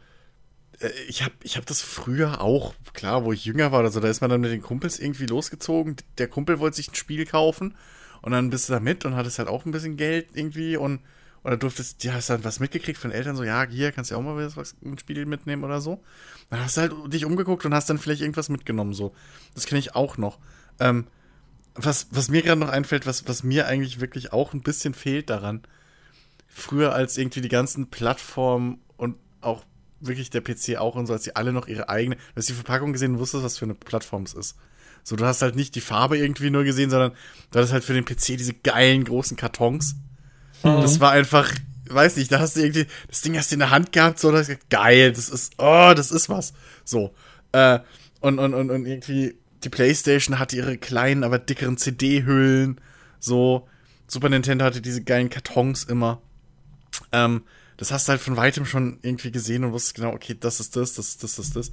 ich 1.08 1.22
habe 1.22 1.34
ich 1.42 1.56
hab 1.56 1.66
das 1.66 1.82
früher 1.82 2.40
auch, 2.40 2.74
klar, 2.92 3.24
wo 3.24 3.32
ich 3.32 3.44
jünger 3.44 3.72
war 3.72 3.80
oder 3.80 3.90
so, 3.90 4.00
da 4.00 4.08
ist 4.08 4.20
man 4.20 4.30
dann 4.30 4.40
mit 4.40 4.50
den 4.50 4.62
Kumpels 4.62 4.98
irgendwie 4.98 5.26
losgezogen. 5.26 5.96
Der 6.18 6.28
Kumpel 6.28 6.58
wollte 6.58 6.76
sich 6.76 6.90
ein 6.90 6.94
Spiel 6.94 7.26
kaufen 7.26 7.74
und 8.22 8.32
dann 8.32 8.50
bist 8.50 8.68
du 8.68 8.72
da 8.72 8.80
mit 8.80 9.04
und 9.04 9.14
hattest 9.14 9.38
halt 9.38 9.48
auch 9.48 9.64
ein 9.64 9.72
bisschen 9.72 9.96
Geld 9.96 10.28
irgendwie 10.34 10.76
und 10.76 11.00
oder 11.44 11.58
durftest, 11.58 12.02
ja, 12.04 12.14
hast 12.14 12.30
dann 12.30 12.42
was 12.42 12.58
mitgekriegt 12.58 12.98
von 12.98 13.12
Eltern, 13.12 13.36
so, 13.36 13.44
ja, 13.44 13.66
hier 13.68 13.92
kannst 13.92 14.10
du 14.10 14.14
ja 14.14 14.18
auch 14.18 14.24
mal 14.24 14.34
was, 14.56 14.74
ein 14.82 14.98
Spiel 14.98 15.26
mitnehmen 15.26 15.62
oder 15.62 15.82
so. 15.82 16.02
Dann 16.48 16.60
hast 16.60 16.78
du 16.78 16.80
halt 16.80 16.92
dich 17.12 17.26
umgeguckt 17.26 17.66
und 17.66 17.74
hast 17.74 17.90
dann 17.90 17.98
vielleicht 17.98 18.22
irgendwas 18.22 18.48
mitgenommen, 18.48 18.94
so. 18.94 19.14
Das 19.54 19.66
kenne 19.66 19.78
ich 19.78 19.94
auch 19.94 20.16
noch. 20.16 20.38
Ähm, 20.80 21.06
was, 21.74 22.08
was 22.12 22.30
mir 22.30 22.40
gerade 22.40 22.60
noch 22.60 22.70
einfällt, 22.70 23.06
was, 23.06 23.28
was 23.28 23.42
mir 23.42 23.66
eigentlich 23.66 24.00
wirklich 24.00 24.32
auch 24.32 24.54
ein 24.54 24.62
bisschen 24.62 24.94
fehlt 24.94 25.28
daran, 25.28 25.62
früher 26.48 26.94
als 26.94 27.18
irgendwie 27.18 27.42
die 27.42 27.48
ganzen 27.48 27.90
Plattformen 27.90 28.80
und 28.96 29.16
auch 29.42 29.64
wirklich 30.06 30.30
der 30.30 30.40
PC 30.40 30.76
auch 30.78 30.94
und 30.94 31.06
so, 31.06 31.12
als 31.12 31.24
sie 31.24 31.36
alle 31.36 31.52
noch 31.52 31.66
ihre 31.66 31.88
eigene, 31.88 32.16
du 32.16 32.36
hast 32.36 32.48
die 32.48 32.54
Verpackung 32.54 32.92
gesehen 32.92 33.12
und 33.12 33.18
wusstest, 33.18 33.44
was 33.44 33.58
für 33.58 33.64
eine 33.64 33.74
Plattform 33.74 34.22
es 34.24 34.34
ist. 34.34 34.56
So, 35.02 35.16
du 35.16 35.24
hast 35.26 35.42
halt 35.42 35.54
nicht 35.54 35.74
die 35.74 35.80
Farbe 35.80 36.16
irgendwie 36.16 36.50
nur 36.50 36.64
gesehen, 36.64 36.90
sondern 36.90 37.12
du 37.50 37.58
hattest 37.58 37.72
halt 37.72 37.84
für 37.84 37.92
den 37.92 38.04
PC 38.04 38.38
diese 38.38 38.54
geilen 38.54 39.04
großen 39.04 39.36
Kartons 39.36 39.96
Mhm. 40.64 40.80
Das 40.80 40.98
war 41.00 41.12
einfach, 41.12 41.52
weiß 41.88 42.16
nicht, 42.16 42.32
da 42.32 42.40
hast 42.40 42.56
du 42.56 42.60
irgendwie, 42.60 42.86
das 43.08 43.20
Ding 43.20 43.36
hast 43.36 43.50
du 43.50 43.56
in 43.56 43.60
der 43.60 43.70
Hand 43.70 43.92
gehabt, 43.92 44.18
so, 44.18 44.32
das 44.32 44.50
geil, 44.70 45.12
das 45.12 45.28
ist, 45.28 45.54
oh, 45.58 45.92
das 45.94 46.10
ist 46.10 46.28
was. 46.28 46.54
So. 46.84 47.14
Äh, 47.52 47.80
und, 48.20 48.38
und, 48.38 48.54
und, 48.54 48.70
und 48.70 48.86
irgendwie, 48.86 49.36
die 49.62 49.68
PlayStation 49.68 50.38
hatte 50.38 50.56
ihre 50.56 50.78
kleinen, 50.78 51.22
aber 51.22 51.38
dickeren 51.38 51.76
CD-Hüllen. 51.76 52.80
So. 53.20 53.68
Super 54.06 54.28
Nintendo 54.28 54.64
hatte 54.64 54.80
diese 54.80 55.02
geilen 55.02 55.30
Kartons 55.30 55.84
immer. 55.84 56.20
Ähm, 57.12 57.42
das 57.76 57.92
hast 57.92 58.08
du 58.08 58.12
halt 58.12 58.20
von 58.20 58.36
weitem 58.36 58.66
schon 58.66 58.98
irgendwie 59.02 59.30
gesehen 59.30 59.64
und 59.64 59.72
wusstest 59.72 59.96
genau, 59.96 60.12
okay, 60.12 60.36
das 60.38 60.60
ist 60.60 60.76
das, 60.76 60.94
das 60.94 61.08
ist 61.08 61.22
das, 61.22 61.36
das 61.36 61.46
ist 61.46 61.56
das. 61.56 61.72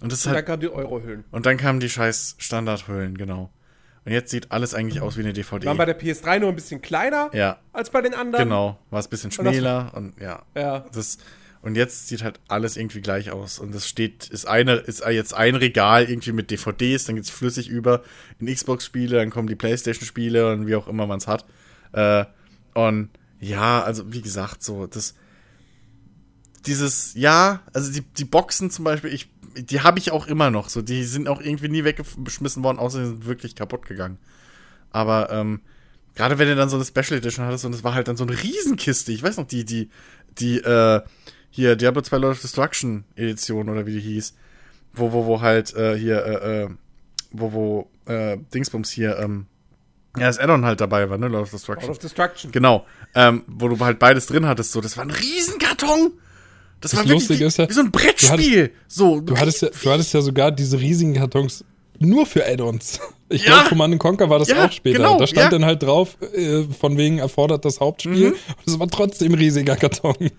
Und, 0.00 0.12
das 0.12 0.24
und 0.24 0.32
halt, 0.32 0.38
dann 0.38 0.44
kamen 0.46 0.60
die 0.60 0.72
Euro-Hüllen. 0.72 1.24
Und 1.30 1.46
dann 1.46 1.56
kamen 1.56 1.80
die 1.80 1.90
scheiß 1.90 2.36
Standardhüllen, 2.38 3.18
genau. 3.18 3.50
Und 4.04 4.12
jetzt 4.12 4.30
sieht 4.30 4.50
alles 4.50 4.72
eigentlich 4.74 5.02
aus 5.02 5.16
wie 5.16 5.20
eine 5.20 5.34
DVD. 5.34 5.66
War 5.66 5.74
bei 5.74 5.84
der 5.84 6.00
PS3 6.00 6.38
nur 6.38 6.48
ein 6.48 6.54
bisschen 6.54 6.80
kleiner 6.80 7.30
ja. 7.34 7.58
als 7.72 7.90
bei 7.90 8.00
den 8.00 8.14
anderen. 8.14 8.44
Genau, 8.44 8.78
war 8.88 9.00
es 9.00 9.06
ein 9.06 9.10
bisschen 9.10 9.30
schmäler 9.30 9.92
und, 9.94 10.16
und 10.16 10.20
ja. 10.20 10.42
ja. 10.54 10.86
Das, 10.92 11.18
und 11.62 11.76
jetzt 11.76 12.08
sieht 12.08 12.22
halt 12.24 12.40
alles 12.48 12.78
irgendwie 12.78 13.02
gleich 13.02 13.30
aus. 13.30 13.58
Und 13.58 13.74
es 13.74 13.86
steht, 13.86 14.28
ist 14.28 14.46
eine, 14.46 14.76
ist 14.76 15.04
jetzt 15.06 15.34
ein 15.34 15.54
Regal 15.54 16.08
irgendwie 16.08 16.32
mit 16.32 16.50
DVDs, 16.50 17.04
dann 17.04 17.16
geht 17.16 17.24
es 17.24 17.30
flüssig 17.30 17.68
über 17.68 18.02
in 18.38 18.46
Xbox-Spiele, 18.46 19.16
dann 19.16 19.28
kommen 19.28 19.48
die 19.48 19.56
Playstation-Spiele 19.56 20.50
und 20.50 20.66
wie 20.66 20.76
auch 20.76 20.88
immer 20.88 21.06
man 21.06 21.18
es 21.18 21.26
hat. 21.26 21.44
Äh, 21.92 22.24
und 22.72 23.10
ja, 23.38 23.82
also 23.82 24.12
wie 24.12 24.22
gesagt, 24.22 24.62
so, 24.62 24.86
das. 24.86 25.14
Dieses, 26.66 27.14
ja, 27.14 27.62
also 27.72 27.90
die, 27.92 28.02
die 28.02 28.24
Boxen 28.24 28.70
zum 28.70 28.84
Beispiel, 28.84 29.12
ich 29.12 29.30
die 29.54 29.80
habe 29.80 29.98
ich 29.98 30.12
auch 30.12 30.26
immer 30.26 30.50
noch. 30.50 30.68
So, 30.68 30.82
die 30.82 31.04
sind 31.04 31.28
auch 31.28 31.40
irgendwie 31.40 31.68
nie 31.68 31.84
weggeschmissen 31.84 32.62
worden, 32.62 32.78
außer 32.78 32.98
sie 32.98 33.10
sind 33.10 33.26
wirklich 33.26 33.54
kaputt 33.54 33.86
gegangen. 33.86 34.18
Aber 34.90 35.30
ähm, 35.30 35.60
gerade 36.14 36.38
wenn 36.38 36.48
du 36.48 36.56
dann 36.56 36.68
so 36.68 36.76
eine 36.76 36.84
Special 36.84 37.18
Edition 37.18 37.44
hattest 37.44 37.64
und 37.64 37.74
es 37.74 37.84
war 37.84 37.94
halt 37.94 38.08
dann 38.08 38.16
so 38.16 38.24
eine 38.24 38.40
Riesenkiste, 38.40 39.12
ich 39.12 39.22
weiß 39.22 39.36
noch, 39.36 39.46
die, 39.46 39.64
die, 39.64 39.90
die, 40.38 40.58
äh, 40.58 41.00
hier, 41.50 41.76
Diablo 41.76 42.02
2 42.02 42.16
Lord 42.18 42.32
of 42.36 42.40
Destruction 42.40 43.04
Edition 43.16 43.68
oder 43.68 43.86
wie 43.86 43.94
die 43.94 44.00
hieß, 44.00 44.34
wo, 44.92 45.12
wo, 45.12 45.26
wo 45.26 45.40
halt, 45.40 45.74
äh, 45.74 45.96
hier, 45.96 46.24
äh, 46.24 46.62
äh, 46.62 46.68
wo, 47.32 47.52
wo, 47.52 47.90
äh, 48.06 48.38
Dingsbums 48.54 48.90
hier, 48.90 49.18
ähm, 49.18 49.46
ja, 50.16 50.26
das 50.26 50.38
Addon 50.38 50.64
halt 50.64 50.80
dabei 50.80 51.08
war, 51.08 51.18
ne, 51.18 51.28
Lord 51.28 51.44
of 51.44 51.50
Destruction. 51.50 51.86
Lord 51.86 51.98
of 51.98 52.02
Destruction. 52.02 52.52
Genau, 52.52 52.86
ähm, 53.14 53.44
wo 53.46 53.68
du 53.68 53.78
halt 53.84 53.98
beides 53.98 54.26
drin 54.26 54.46
hattest, 54.46 54.72
so, 54.72 54.80
das 54.80 54.96
war 54.96 55.04
ein 55.04 55.10
Riesenkarton! 55.10 56.12
Das, 56.80 56.92
das 56.92 57.00
war 57.00 57.06
Lustige 57.06 57.44
ist 57.44 57.58
ja, 57.58 57.68
wie 57.68 57.72
so 57.72 57.80
ein 57.80 57.90
Brettspiel. 57.90 58.68
Du 58.68 58.72
hattest, 58.72 58.72
so, 58.88 59.20
du, 59.20 59.36
hattest 59.36 59.62
ja, 59.62 59.68
du 59.68 59.90
hattest 59.90 60.14
ja 60.14 60.20
sogar 60.22 60.50
diese 60.50 60.80
riesigen 60.80 61.14
Kartons 61.14 61.64
nur 61.98 62.26
für 62.26 62.46
Add-ons. 62.46 63.00
Ich 63.32 63.44
ja. 63.44 63.52
glaube, 63.52 63.68
Command 63.68 63.96
Conquer 64.00 64.28
war 64.28 64.40
das 64.40 64.48
ja, 64.48 64.66
auch 64.66 64.72
später. 64.72 64.98
Genau, 64.98 65.16
da 65.16 65.24
stand 65.24 65.44
ja. 65.44 65.50
dann 65.50 65.64
halt 65.64 65.84
drauf, 65.84 66.16
äh, 66.34 66.64
von 66.64 66.98
wegen 66.98 67.18
erfordert 67.18 67.64
das 67.64 67.78
Hauptspiel. 67.78 68.30
Mhm. 68.30 68.32
Und 68.32 68.66
es 68.66 68.76
war 68.76 68.88
trotzdem 68.88 69.34
riesiger 69.34 69.76
Karton. 69.76 70.32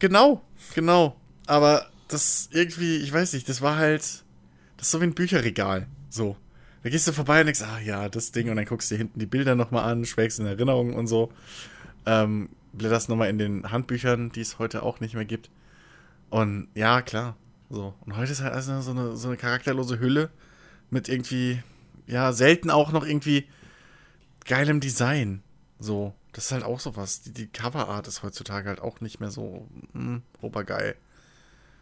Genau, 0.00 0.42
genau. 0.74 1.14
Aber 1.46 1.86
das 2.08 2.48
irgendwie, 2.50 2.96
ich 2.96 3.12
weiß 3.12 3.34
nicht, 3.34 3.48
das 3.48 3.62
war 3.62 3.76
halt, 3.76 4.02
das 4.02 4.88
ist 4.88 4.90
so 4.90 5.00
wie 5.00 5.04
ein 5.04 5.14
Bücherregal. 5.14 5.86
So. 6.10 6.36
Da 6.82 6.90
gehst 6.90 7.06
du 7.06 7.12
vorbei 7.12 7.38
und 7.38 7.46
denkst, 7.46 7.62
ah 7.62 7.78
ja, 7.78 8.08
das 8.08 8.32
Ding, 8.32 8.50
und 8.50 8.56
dann 8.56 8.64
guckst 8.64 8.90
du 8.90 8.96
dir 8.96 8.98
hinten 8.98 9.20
die 9.20 9.26
Bilder 9.26 9.54
nochmal 9.54 9.88
an, 9.88 10.04
schwelgst 10.04 10.40
in 10.40 10.46
Erinnerungen 10.46 10.94
und 10.94 11.06
so. 11.06 11.30
Ähm, 12.04 12.48
blätterst 12.78 13.08
nochmal 13.08 13.28
in 13.28 13.38
den 13.38 13.70
Handbüchern, 13.70 14.30
die 14.30 14.40
es 14.40 14.58
heute 14.58 14.82
auch 14.82 15.00
nicht 15.00 15.14
mehr 15.14 15.24
gibt. 15.24 15.50
Und 16.30 16.68
ja, 16.74 17.02
klar. 17.02 17.36
So. 17.70 17.94
Und 18.00 18.16
heute 18.16 18.32
ist 18.32 18.42
halt 18.42 18.54
also 18.54 18.80
so 18.80 18.90
eine, 18.92 19.16
so 19.16 19.28
eine 19.28 19.36
charakterlose 19.36 20.00
Hülle 20.00 20.30
mit 20.90 21.08
irgendwie, 21.08 21.62
ja, 22.06 22.32
selten 22.32 22.70
auch 22.70 22.92
noch 22.92 23.06
irgendwie 23.06 23.46
geilem 24.44 24.80
Design. 24.80 25.42
So. 25.78 26.14
Das 26.32 26.46
ist 26.46 26.52
halt 26.52 26.64
auch 26.64 26.80
sowas. 26.80 27.22
Die, 27.22 27.32
die 27.32 27.46
Coverart 27.48 28.06
ist 28.06 28.22
heutzutage 28.22 28.68
halt 28.68 28.80
auch 28.80 29.00
nicht 29.00 29.20
mehr 29.20 29.30
so 29.30 29.66
mh, 29.92 30.04
hm, 30.04 30.22
obergeil. 30.40 30.94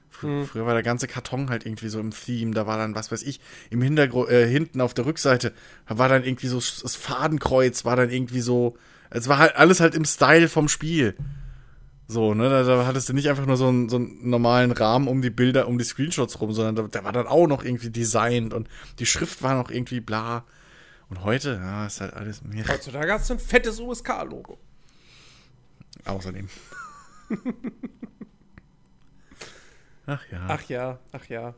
Fr 0.09 0.29
hm. 0.29 0.47
Früher 0.47 0.67
war 0.67 0.75
der 0.75 0.83
ganze 0.83 1.09
Karton 1.09 1.51
halt 1.51 1.67
irgendwie 1.67 1.89
so 1.89 2.01
im 2.01 2.11
Theme. 2.11 2.53
Da 2.53 2.67
war 2.67 2.79
dann, 2.79 2.95
was 2.95 3.13
weiß 3.13 3.23
ich, 3.23 3.41
im 3.71 3.83
Hintergrund, 3.83 4.31
äh, 4.31 4.49
hinten 4.49 4.81
auf 4.81 4.95
der 4.95 5.05
Rückseite 5.07 5.53
war 5.89 6.09
dann 6.09 6.25
irgendwie 6.25 6.47
so 6.47 6.57
das 6.57 6.97
Fadenkreuz, 6.97 7.85
war 7.85 7.97
dann 7.97 8.11
irgendwie 8.11 8.41
so. 8.41 8.77
Es 9.11 9.29
war 9.29 9.39
halt 9.39 9.57
alles 9.57 9.81
halt 9.81 9.95
im 9.95 10.05
Style 10.05 10.49
vom 10.49 10.69
Spiel. 10.69 11.17
So, 12.09 12.35
ne, 12.35 12.49
da, 12.49 12.63
da, 12.63 12.87
hattest 12.87 13.09
du 13.09 13.13
nicht 13.15 13.29
einfach 13.29 13.47
nur 13.47 13.57
so 13.57 13.67
einen, 13.67 13.89
so 13.89 13.97
einen 13.97 14.31
normalen 14.31 14.71
Rahmen 14.71 15.09
um 15.09 15.23
die 15.23 15.31
Bilder, 15.31 15.67
um 15.67 15.77
die 15.77 15.85
Screenshots 15.85 16.41
rum, 16.41 16.53
sondern 16.53 16.77
da, 16.77 16.83
der 16.83 17.05
war 17.05 17.13
dann 17.13 17.27
auch 17.27 17.49
noch 17.49 17.65
irgendwie 17.65 17.91
designt 17.91 18.55
und 18.55 18.69
die 19.01 19.07
Schrift 19.07 19.43
war 19.43 19.57
noch 19.57 19.71
irgendwie 19.71 20.01
bla. 20.01 20.45
Und 21.09 21.25
heute, 21.25 21.61
ja, 21.61 21.87
ist 21.87 22.01
halt 22.01 22.15
alles 22.15 22.45
mehr. 22.45 22.67
Heutzutage 22.69 23.13
hast 23.13 23.29
du 23.29 23.35
ein 23.35 23.41
fettes 23.41 23.81
USK-Logo. 23.81 24.59
Außerdem. 26.05 26.49
ach 30.07 30.23
ja. 30.31 30.47
Ach 30.49 30.63
ja, 30.69 30.99
ach 31.11 31.27
ja. 31.27 31.55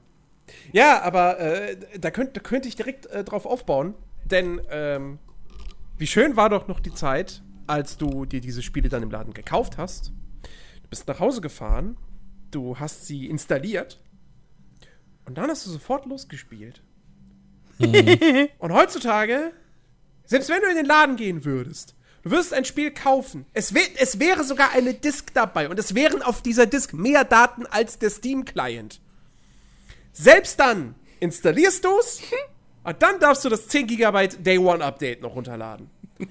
Ja, 0.73 1.03
aber 1.03 1.39
äh, 1.41 1.77
da, 1.99 2.11
könnt, 2.11 2.37
da 2.37 2.41
könnte 2.41 2.69
ich 2.69 2.77
direkt 2.77 3.05
äh, 3.07 3.23
drauf 3.23 3.45
aufbauen, 3.45 3.95
denn 4.25 4.63
ähm, 4.71 5.19
wie 5.99 6.07
schön 6.07 6.37
war 6.37 6.49
doch 6.49 6.69
noch 6.69 6.81
die 6.81 6.95
Zeit, 6.95 7.43
als 7.67 7.97
du 7.97 8.25
dir 8.25 8.41
diese 8.41 8.63
Spiele 8.63 8.89
dann 8.89 9.03
im 9.03 9.11
Laden 9.11 9.35
gekauft 9.35 9.77
hast 9.77 10.13
Du 10.89 10.91
bist 10.91 11.07
nach 11.07 11.21
Hause 11.21 11.43
gefahren, 11.43 11.99
du 12.51 12.79
hast 12.79 13.07
sie 13.07 13.27
installiert 13.27 14.01
und 15.27 15.37
dann 15.37 15.51
hast 15.51 15.67
du 15.67 15.71
sofort 15.71 16.07
losgespielt. 16.07 16.81
Mhm. 17.79 18.49
und 18.59 18.73
heutzutage, 18.73 19.53
selbst 20.25 20.49
wenn 20.49 20.63
du 20.63 20.69
in 20.71 20.77
den 20.77 20.87
Laden 20.87 21.17
gehen 21.17 21.45
würdest, 21.45 21.95
du 22.23 22.31
würdest 22.31 22.55
ein 22.55 22.65
Spiel 22.65 22.91
kaufen, 22.91 23.45
es, 23.53 23.75
wär, 23.75 23.83
es 23.99 24.19
wäre 24.19 24.45
sogar 24.45 24.73
eine 24.73 24.95
Disk 24.95 25.35
dabei 25.35 25.69
und 25.69 25.79
es 25.79 25.95
wären 25.95 26.23
auf 26.23 26.41
dieser 26.41 26.65
Disk 26.65 26.95
mehr 26.95 27.25
Daten 27.25 27.67
als 27.67 27.99
der 27.99 28.09
Steam-Client. 28.09 29.03
Selbst 30.15 30.59
dann 30.59 30.95
installierst 31.21 31.85
du 31.85 31.99
es 31.99 32.23
und 32.85 33.03
dann 33.03 33.21
darfst 33.21 33.45
du 33.45 33.49
das 33.49 33.69
10 33.69 33.87
GB 33.87 34.29
Day 34.39 34.59
One 34.59 34.85
Update 34.85 35.23
noch 35.23 35.35
runterladen. 35.35 35.91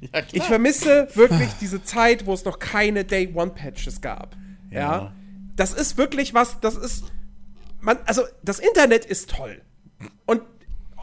Ja, 0.00 0.22
ich 0.32 0.44
vermisse 0.44 1.08
wirklich 1.14 1.50
diese 1.60 1.82
Zeit, 1.82 2.24
wo 2.24 2.32
es 2.32 2.46
noch 2.46 2.58
keine 2.58 3.04
Day 3.04 3.30
One 3.34 3.50
Patches 3.50 4.00
gab. 4.00 4.34
Ja. 4.70 4.80
ja. 4.80 5.12
Das 5.56 5.74
ist 5.74 5.98
wirklich 5.98 6.32
was, 6.32 6.58
das 6.60 6.76
ist. 6.76 7.04
Man, 7.80 7.98
also, 8.06 8.22
das 8.42 8.60
Internet 8.60 9.04
ist 9.04 9.28
toll. 9.28 9.60
Und 10.24 10.40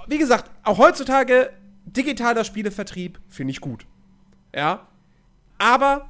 wie 0.07 0.17
gesagt, 0.17 0.49
auch 0.63 0.79
heutzutage 0.79 1.51
digitaler 1.85 2.43
Spielevertrieb 2.43 3.19
finde 3.27 3.51
ich 3.51 3.61
gut. 3.61 3.85
Ja. 4.55 4.87
Aber 5.59 6.09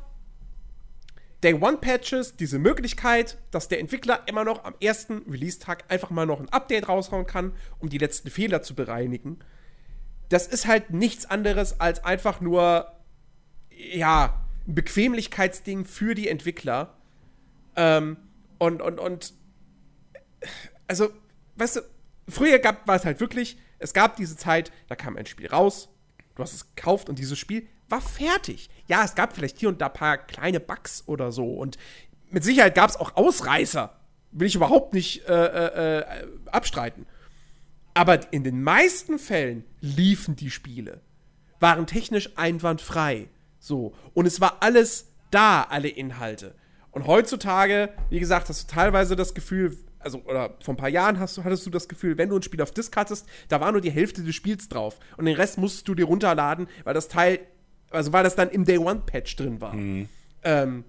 Day 1.43 1.53
One 1.53 1.77
Patches, 1.77 2.35
diese 2.35 2.59
Möglichkeit, 2.59 3.37
dass 3.51 3.67
der 3.67 3.79
Entwickler 3.79 4.23
immer 4.27 4.43
noch 4.43 4.63
am 4.63 4.73
ersten 4.81 5.23
Release-Tag 5.29 5.85
einfach 5.89 6.09
mal 6.09 6.25
noch 6.25 6.39
ein 6.39 6.49
Update 6.49 6.89
raushauen 6.89 7.27
kann, 7.27 7.53
um 7.79 7.89
die 7.89 7.99
letzten 7.99 8.29
Fehler 8.29 8.61
zu 8.63 8.73
bereinigen 8.73 9.39
das 10.29 10.47
ist 10.47 10.67
halt 10.67 10.91
nichts 10.91 11.25
anderes 11.25 11.79
als 11.79 12.03
einfach 12.03 12.41
nur, 12.41 12.91
ja, 13.69 14.45
ein 14.67 14.75
Bequemlichkeitsding 14.75 15.85
für 15.85 16.15
die 16.15 16.27
Entwickler. 16.27 16.97
Ähm, 17.75 18.17
und, 18.57 18.81
und, 18.81 18.99
und, 18.99 19.33
also, 20.87 21.09
weißt 21.55 21.77
du, 21.77 21.81
früher 22.27 22.59
gab, 22.59 22.87
war 22.87 22.95
es 22.95 23.05
halt 23.05 23.19
wirklich, 23.19 23.57
es 23.79 23.93
gab 23.93 24.15
diese 24.15 24.35
Zeit, 24.35 24.71
da 24.87 24.95
kam 24.95 25.15
ein 25.15 25.25
Spiel 25.25 25.47
raus, 25.47 25.89
du 26.35 26.43
hast 26.43 26.53
es 26.53 26.75
gekauft 26.75 27.09
und 27.09 27.19
dieses 27.19 27.37
Spiel 27.37 27.67
war 27.89 28.01
fertig. 28.01 28.69
Ja, 28.87 29.03
es 29.03 29.15
gab 29.15 29.33
vielleicht 29.33 29.59
hier 29.59 29.69
und 29.69 29.81
da 29.81 29.87
ein 29.87 29.93
paar 29.93 30.17
kleine 30.17 30.59
Bugs 30.59 31.03
oder 31.07 31.31
so 31.31 31.45
und 31.45 31.77
mit 32.29 32.43
Sicherheit 32.43 32.75
gab 32.75 32.89
es 32.89 32.97
auch 32.97 33.15
Ausreißer. 33.15 33.93
Will 34.31 34.47
ich 34.47 34.55
überhaupt 34.55 34.93
nicht 34.93 35.27
äh, 35.27 35.33
äh, 35.33 35.99
äh 35.99 36.27
abstreiten. 36.51 37.05
Aber 37.93 38.31
in 38.31 38.43
den 38.43 38.61
meisten 38.61 39.17
Fällen 39.17 39.63
liefen 39.81 40.35
die 40.35 40.51
Spiele, 40.51 41.01
waren 41.59 41.87
technisch 41.87 42.37
einwandfrei. 42.37 43.29
So. 43.59 43.95
Und 44.13 44.27
es 44.27 44.39
war 44.39 44.57
alles 44.59 45.07
da, 45.31 45.63
alle 45.63 45.87
Inhalte. 45.87 46.53
Und 46.91 47.07
heutzutage, 47.07 47.89
wie 48.09 48.19
gesagt, 48.19 48.49
hast 48.49 48.69
du 48.69 48.75
teilweise 48.75 49.15
das 49.15 49.33
Gefühl, 49.33 49.77
also, 49.99 50.19
oder 50.19 50.55
vor 50.63 50.73
ein 50.73 50.77
paar 50.77 50.89
Jahren 50.89 51.19
hast 51.19 51.37
du, 51.37 51.43
hattest 51.43 51.65
du 51.65 51.69
das 51.69 51.87
Gefühl, 51.87 52.17
wenn 52.17 52.29
du 52.29 52.35
ein 52.35 52.43
Spiel 52.43 52.61
auf 52.61 52.71
Disk 52.71 52.95
hattest, 52.95 53.25
da 53.49 53.59
war 53.59 53.71
nur 53.71 53.81
die 53.81 53.91
Hälfte 53.91 54.23
des 54.23 54.35
Spiels 54.35 54.69
drauf. 54.69 54.99
Und 55.17 55.25
den 55.25 55.35
Rest 55.35 55.57
musstest 55.57 55.87
du 55.87 55.95
dir 55.95 56.05
runterladen, 56.05 56.67
weil 56.83 56.93
das 56.93 57.07
Teil, 57.07 57.39
also 57.91 58.13
weil 58.13 58.23
das 58.23 58.35
dann 58.35 58.49
im 58.49 58.65
Day 58.65 58.77
One 58.77 59.01
Patch 59.05 59.35
drin 59.35 59.61
war. 59.61 59.75
Ähm, 60.43 60.83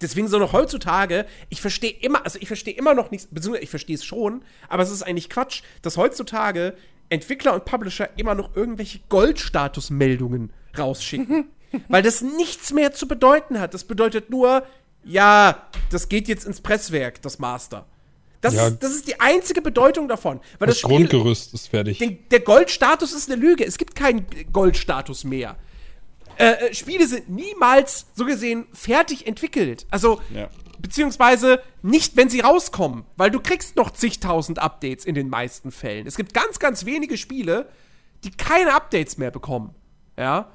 deswegen 0.00 0.28
so 0.28 0.38
noch 0.38 0.52
heutzutage, 0.52 1.26
ich 1.48 1.60
verstehe 1.60 1.90
immer, 1.90 2.24
also 2.24 2.38
ich 2.40 2.48
verstehe 2.48 2.74
immer 2.74 2.94
noch 2.94 3.10
nichts, 3.10 3.28
beziehungsweise 3.30 3.64
ich 3.64 3.70
verstehe 3.70 3.96
es 3.96 4.04
schon, 4.04 4.42
aber 4.68 4.82
es 4.82 4.90
ist 4.90 5.02
eigentlich 5.02 5.28
Quatsch, 5.28 5.62
dass 5.82 5.96
heutzutage 5.96 6.74
Entwickler 7.08 7.54
und 7.54 7.64
Publisher 7.64 8.08
immer 8.16 8.34
noch 8.34 8.54
irgendwelche 8.56 9.00
Goldstatusmeldungen 9.08 10.52
rausschicken. 10.78 11.50
weil 11.88 12.02
das 12.02 12.20
nichts 12.20 12.72
mehr 12.72 12.92
zu 12.92 13.06
bedeuten 13.06 13.60
hat. 13.60 13.74
Das 13.74 13.84
bedeutet 13.84 14.28
nur, 14.28 14.64
ja, 15.04 15.66
das 15.90 16.08
geht 16.08 16.26
jetzt 16.26 16.44
ins 16.44 16.60
Presswerk, 16.60 17.22
das 17.22 17.38
Master. 17.38 17.86
Das, 18.40 18.54
Ja. 18.54 18.66
ist, 18.68 18.82
das 18.82 18.92
ist 18.92 19.06
die 19.06 19.20
einzige 19.20 19.62
Bedeutung 19.62 20.08
davon. 20.08 20.40
Weil 20.58 20.66
Das, 20.66 20.76
das, 20.76 20.78
Spiel, 20.78 20.96
Grundgerüst 20.96 21.54
ist 21.54 21.68
fertig. 21.68 21.98
den, 21.98 22.28
der 22.30 22.40
Goldstatus 22.40 23.12
ist 23.12 23.30
eine 23.30 23.40
Lüge. 23.40 23.64
Es 23.64 23.78
gibt 23.78 23.94
keinen 23.94 24.26
Goldstatus 24.52 25.22
mehr. 25.24 25.56
Äh, 26.40 26.68
äh, 26.68 26.74
Spiele 26.74 27.06
sind 27.06 27.28
niemals 27.28 28.06
so 28.14 28.24
gesehen 28.24 28.66
fertig 28.72 29.26
entwickelt. 29.26 29.86
Also, 29.90 30.20
Ja. 30.34 30.48
beziehungsweise 30.78 31.60
nicht, 31.82 32.16
wenn 32.16 32.28
sie 32.30 32.40
rauskommen, 32.40 33.04
weil 33.16 33.30
du 33.30 33.40
kriegst 33.40 33.76
noch 33.76 33.90
zigtausend 33.90 34.58
Updates 34.58 35.04
in 35.04 35.14
den 35.14 35.28
meisten 35.28 35.70
Fällen. 35.70 36.06
Es 36.06 36.16
gibt 36.16 36.32
ganz, 36.32 36.58
ganz 36.58 36.86
wenige 36.86 37.16
Spiele, 37.18 37.68
die 38.24 38.30
keine 38.30 38.74
Updates 38.74 39.18
mehr 39.18 39.30
bekommen. 39.30 39.74
Ja. 40.18 40.52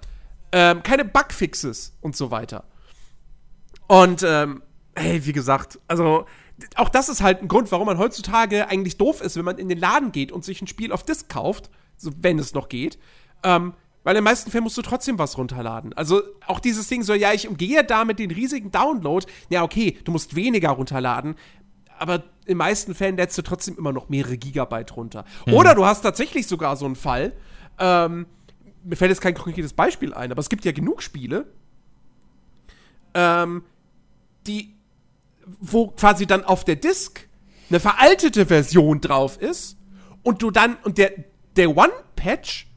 Ähm, 0.52 0.82
keine 0.84 1.06
Bugfixes 1.06 1.94
und 2.02 2.16
so 2.16 2.32
weiter. 2.32 2.64
Und, 3.88 4.24
ähm, 4.24 4.64
hey, 4.96 5.26
wie 5.26 5.34
gesagt, 5.34 5.80
also 5.88 6.26
auch 6.76 6.90
das 6.90 7.10
ist 7.10 7.22
halt 7.22 7.42
ein 7.42 7.48
Grund, 7.48 7.72
warum 7.72 7.86
man 7.88 7.98
heutzutage 7.98 8.68
eigentlich 8.70 8.98
doof 8.98 9.22
ist, 9.22 9.36
wenn 9.36 9.46
man 9.46 9.58
in 9.58 9.68
den 9.70 9.78
Laden 9.78 10.12
geht 10.12 10.32
und 10.32 10.46
sich 10.46 10.62
ein 10.62 10.68
Spiel 10.68 10.92
auf 10.92 11.04
Disc 11.04 11.28
kauft, 11.30 11.70
so 11.98 12.12
wenn 12.22 12.40
es 12.40 12.54
noch 12.54 12.70
geht. 12.70 12.98
Ähm, 13.44 13.74
weil 14.06 14.14
in 14.14 14.20
den 14.20 14.24
meisten 14.24 14.52
Fällen 14.52 14.64
musst 14.64 14.78
du 14.78 14.84
trotzdem 14.84 15.18
was 15.18 15.38
runterladen. 15.38 15.92
Also 15.94 16.22
auch 16.46 16.60
dieses 16.60 16.88
Ding 16.88 17.02
so, 17.02 17.14
ja, 17.16 17.34
ich 17.34 17.48
umgehe 17.50 17.84
damit 17.84 18.20
den 18.20 18.30
riesigen 18.30 18.72
Download. 18.72 19.26
Ja, 19.50 19.64
okay, 19.64 19.98
du 20.04 20.12
musst 20.12 20.36
weniger 20.36 20.70
runterladen, 20.70 21.36
aber 21.98 22.16
in 22.46 22.50
den 22.50 22.58
meisten 22.58 22.94
Fällen 22.94 23.18
lädst 23.18 23.36
du 23.38 23.42
trotzdem 23.42 23.76
immer 23.78 23.92
noch 23.92 24.08
mehrere 24.08 24.38
Gigabyte 24.38 24.96
runter. 24.96 25.26
Oder 25.52 25.74
du 25.74 25.86
hast 25.86 26.02
tatsächlich 26.02 26.46
sogar 26.46 26.78
so 26.78 26.86
einen 26.86 26.96
Fall, 26.96 27.34
ähm, 27.80 28.28
mir 28.84 28.96
fällt 28.96 29.10
jetzt 29.10 29.22
kein 29.22 29.34
konkretes 29.34 29.74
Beispiel 29.74 30.14
ein, 30.14 30.32
aber 30.32 30.40
es 30.40 30.50
gibt 30.50 30.66
ja 30.66 30.72
genug 30.72 31.02
Spiele, 31.02 31.48
ähm, 33.16 33.64
die, 34.46 34.76
wo 35.60 35.88
quasi 35.88 36.28
dann 36.28 36.44
auf 36.44 36.64
der 36.64 36.76
Disk 36.76 37.28
eine 37.72 37.80
veraltete 37.80 38.46
Version 38.46 39.02
drauf 39.02 39.42
ist 39.42 39.80
und 40.22 40.44
du 40.44 40.52
dann, 40.52 40.78
und 40.84 41.00
der, 41.00 41.12
der 41.56 41.76
One-Patch 41.76 42.68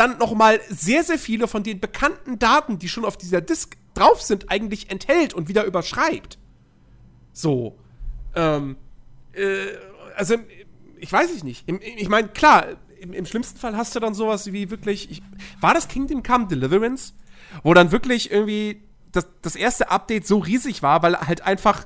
dann 0.00 0.18
noch 0.18 0.34
mal 0.34 0.60
sehr, 0.70 1.04
sehr 1.04 1.18
viele 1.18 1.46
von 1.46 1.62
den 1.62 1.78
bekannten 1.78 2.38
Daten, 2.38 2.78
die 2.78 2.88
schon 2.88 3.04
auf 3.04 3.18
dieser 3.18 3.42
Disk 3.42 3.76
drauf 3.92 4.22
sind, 4.22 4.50
eigentlich 4.50 4.90
enthält 4.90 5.34
und 5.34 5.48
wieder 5.48 5.64
überschreibt. 5.64 6.38
So. 7.32 7.76
Ähm, 8.34 8.76
äh, 9.32 9.66
also, 10.16 10.36
ich 10.98 11.12
weiß 11.12 11.34
ich 11.34 11.44
nicht. 11.44 11.66
Ich 11.68 12.08
meine, 12.08 12.28
klar, 12.28 12.66
im, 12.98 13.12
im 13.12 13.26
schlimmsten 13.26 13.58
Fall 13.58 13.76
hast 13.76 13.94
du 13.94 14.00
dann 14.00 14.14
sowas 14.14 14.52
wie 14.52 14.70
wirklich. 14.70 15.10
Ich, 15.10 15.22
war 15.60 15.74
das 15.74 15.88
Kingdom 15.88 16.22
Come 16.22 16.46
Deliverance? 16.46 17.12
Wo 17.62 17.74
dann 17.74 17.92
wirklich 17.92 18.30
irgendwie 18.30 18.82
das, 19.12 19.26
das 19.42 19.54
erste 19.54 19.90
Update 19.90 20.26
so 20.26 20.38
riesig 20.38 20.82
war, 20.82 21.02
weil 21.02 21.20
halt 21.20 21.42
einfach. 21.42 21.84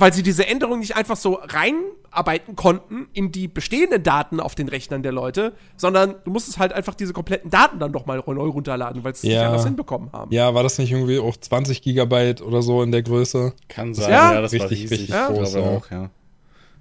Weil 0.00 0.12
sie 0.12 0.22
diese 0.22 0.46
Änderung 0.46 0.78
nicht 0.78 0.94
einfach 0.94 1.16
so 1.16 1.40
reinarbeiten 1.42 2.54
konnten 2.54 3.08
in 3.14 3.32
die 3.32 3.48
bestehenden 3.48 4.02
Daten 4.02 4.38
auf 4.38 4.54
den 4.54 4.68
Rechnern 4.68 5.02
der 5.02 5.10
Leute, 5.10 5.54
sondern 5.76 6.14
du 6.24 6.30
musstest 6.30 6.58
halt 6.58 6.72
einfach 6.72 6.94
diese 6.94 7.12
kompletten 7.12 7.50
Daten 7.50 7.80
dann 7.80 7.90
nochmal 7.90 8.22
neu 8.24 8.46
runterladen, 8.48 9.02
weil 9.02 9.14
sie 9.16 9.18
es 9.18 9.22
nicht 9.24 9.32
Ja. 9.40 9.46
anders 9.48 9.64
hinbekommen 9.64 10.12
haben. 10.12 10.32
ja, 10.32 10.54
war 10.54 10.62
das 10.62 10.78
nicht 10.78 10.92
irgendwie 10.92 11.18
auch 11.18 11.36
20 11.36 11.82
Gigabyte 11.82 12.42
oder 12.42 12.62
so 12.62 12.82
in 12.84 12.92
der 12.92 13.02
Größe? 13.02 13.54
Kann 13.68 13.92
sein, 13.94 14.10
Ja, 14.10 14.34
ja, 14.34 14.40
das 14.40 14.52
war 14.52 14.60
richtig, 14.70 14.82
riesig. 14.90 14.90
richtig 15.00 15.16
ich 15.16 15.26
groß, 15.36 15.54
ja. 15.54 15.60
auch, 15.62 15.90
ja. 15.90 16.10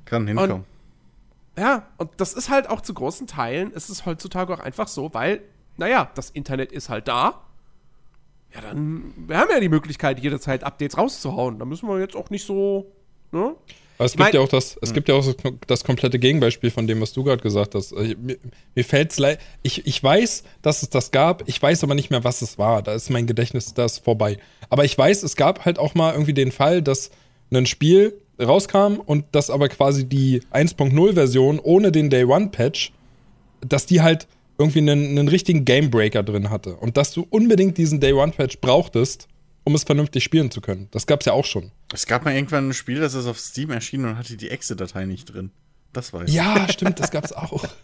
Kann 0.06 0.28
hinkommen. 0.28 0.64
Ja, 1.58 1.88
und 1.98 2.12
das 2.18 2.34
ist 2.34 2.50
halt 2.52 2.70
auch 2.70 2.82
zu 2.82 2.94
großen 2.94 3.26
Teilen, 3.26 3.72
ist 3.72 3.90
es 3.90 4.06
heutzutage 4.06 4.54
auch 4.54 4.60
einfach 4.60 4.88
so, 4.88 5.12
weil, 5.16 5.42
naja, 5.78 6.12
das 6.14 6.30
Internet 6.30 6.72
ist 6.72 6.90
halt 6.90 7.08
da. 7.08 7.42
Ja, 8.54 8.62
dann, 8.62 9.12
wir 9.28 9.38
haben 9.40 9.50
ja 9.52 9.60
die 9.60 9.70
Möglichkeit, 9.70 10.20
jederzeit 10.20 10.64
Updates 10.64 10.98
rauszuhauen. 10.98 11.58
Da 11.58 11.66
müssen 11.66 11.90
wir 11.90 12.00
jetzt 12.00 12.16
auch 12.16 12.30
nicht 12.30 12.46
so, 12.46 12.92
ne? 13.32 13.56
Aber 14.00 14.06
es 14.06 14.12
Ich 14.12 14.18
gibt 14.18 14.28
mein- 14.28 14.34
ja 14.36 14.42
auch 14.42 14.48
das, 14.50 14.78
es 14.80 14.94
gibt 14.94 15.10
ja 15.10 15.16
auch 15.16 15.24
so 15.24 15.34
das 15.66 15.84
komplette 15.84 16.20
Gegenbeispiel 16.20 16.70
von 16.70 16.86
dem, 16.86 17.02
was 17.02 17.14
du 17.14 17.24
gerade 17.24 17.42
gesagt 17.42 17.74
hast. 17.74 17.94
Also, 17.94 18.14
mir 18.22 18.38
mir 18.76 18.84
fällt's 18.84 19.18
leid. 19.18 19.40
Ich, 19.64 19.88
ich 19.88 20.04
weiß, 20.04 20.44
dass 20.62 20.84
es 20.84 20.90
das 20.92 21.10
gab. 21.10 21.48
Ich 21.50 21.60
weiß 21.60 21.84
aber 21.84 21.96
nicht 21.96 22.12
mehr, 22.12 22.24
was 22.24 22.44
es 22.44 22.60
war. 22.60 22.84
Da 22.84 22.94
ist 22.94 23.10
mein 23.10 23.26
Gedächtnis, 23.26 23.74
da 23.74 23.86
ist 23.86 24.04
vorbei. 24.04 24.38
Aber 24.70 24.86
ich 24.86 24.96
weiß, 24.96 25.24
es 25.24 25.36
gab 25.36 25.66
halt 25.66 25.80
auch 25.80 25.96
mal 25.96 26.12
irgendwie 26.14 26.34
den 26.36 26.52
Fall, 26.52 26.84
dass 26.84 27.10
ein 27.52 27.66
Spiel 27.66 28.14
rauskam 28.40 28.98
und 29.04 29.26
das 29.32 29.50
aber 29.50 29.68
quasi 29.68 30.06
die 30.08 30.42
1.0-Version 30.52 31.60
ohne 31.60 31.92
den 31.92 32.12
Day 32.12 32.24
One 32.26 32.50
Patch, 32.50 32.92
dass 33.62 33.88
die 33.88 34.02
halt 34.02 34.28
irgendwie 34.60 34.80
einen, 34.80 35.18
einen 35.18 35.28
richtigen 35.28 35.66
Gamebreaker 35.66 36.22
drin 36.22 36.52
hatte. 36.52 36.76
Und 36.76 36.98
dass 36.98 37.14
du 37.14 37.26
unbedingt 37.32 37.80
diesen 37.80 38.00
Day 38.00 38.14
One 38.14 38.32
Patch 38.32 38.60
brauchtest, 38.60 39.28
um 39.68 39.76
es 39.76 39.84
vernünftig 39.84 40.24
spielen 40.24 40.50
zu 40.50 40.62
können. 40.62 40.88
Das 40.92 41.08
gab's 41.08 41.26
ja 41.26 41.34
auch 41.34 41.44
schon. 41.44 41.72
Es 41.94 42.06
gab 42.06 42.24
mal 42.24 42.34
irgendwann 42.34 42.70
ein 42.70 42.74
Spiel, 42.74 43.02
das 43.02 43.14
ist 43.16 43.28
auf 43.28 43.38
Steam 43.38 43.70
erschienen 43.70 44.06
und 44.06 44.18
hatte 44.18 44.38
die 44.38 44.50
Exe-Datei 44.50 45.06
nicht 45.06 45.26
drin. 45.26 45.52
Das 45.92 46.14
weiß 46.14 46.30
ich. 46.30 46.36
Ja, 46.36 46.70
stimmt, 46.70 47.02
das 47.02 47.12
gab's 47.12 47.34
auch. 47.34 47.66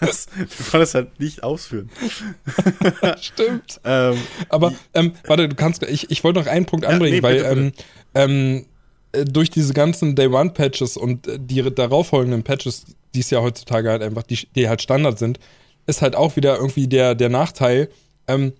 Das, 0.00 0.26
du 0.26 0.70
konntest 0.70 0.94
halt 0.94 1.18
nicht 1.18 1.44
ausführen. 1.44 1.88
Stimmt. 3.22 3.80
Ähm, 3.84 4.18
Aber 4.50 4.74
ähm, 4.92 5.12
warte, 5.26 5.48
du 5.48 5.54
kannst, 5.54 5.82
ich, 5.84 6.10
ich 6.10 6.22
wollte 6.24 6.40
noch 6.40 6.46
einen 6.46 6.66
Punkt 6.66 6.84
anbringen, 6.84 7.16
nee, 7.16 7.22
weil 7.22 7.36
bitte, 7.36 7.48
ähm, 7.48 7.72
ähm, 8.14 8.66
äh, 9.12 9.24
durch 9.24 9.48
diese 9.48 9.72
ganzen 9.72 10.14
Day 10.14 10.26
One 10.26 10.50
Patches 10.50 10.98
und 10.98 11.26
äh, 11.26 11.38
die 11.40 11.62
darauffolgenden 11.62 12.42
Patches, 12.42 12.84
die 13.14 13.20
es 13.20 13.30
ja 13.30 13.40
heutzutage 13.40 13.88
halt 13.88 14.02
einfach, 14.02 14.24
die, 14.24 14.46
die 14.54 14.68
halt 14.68 14.82
Standard 14.82 15.18
sind, 15.18 15.38
ist 15.86 16.02
halt 16.02 16.16
auch 16.16 16.36
wieder 16.36 16.56
irgendwie 16.56 16.88
der, 16.88 17.14
der 17.14 17.30
Nachteil. 17.30 17.88
Ähm, 18.28 18.52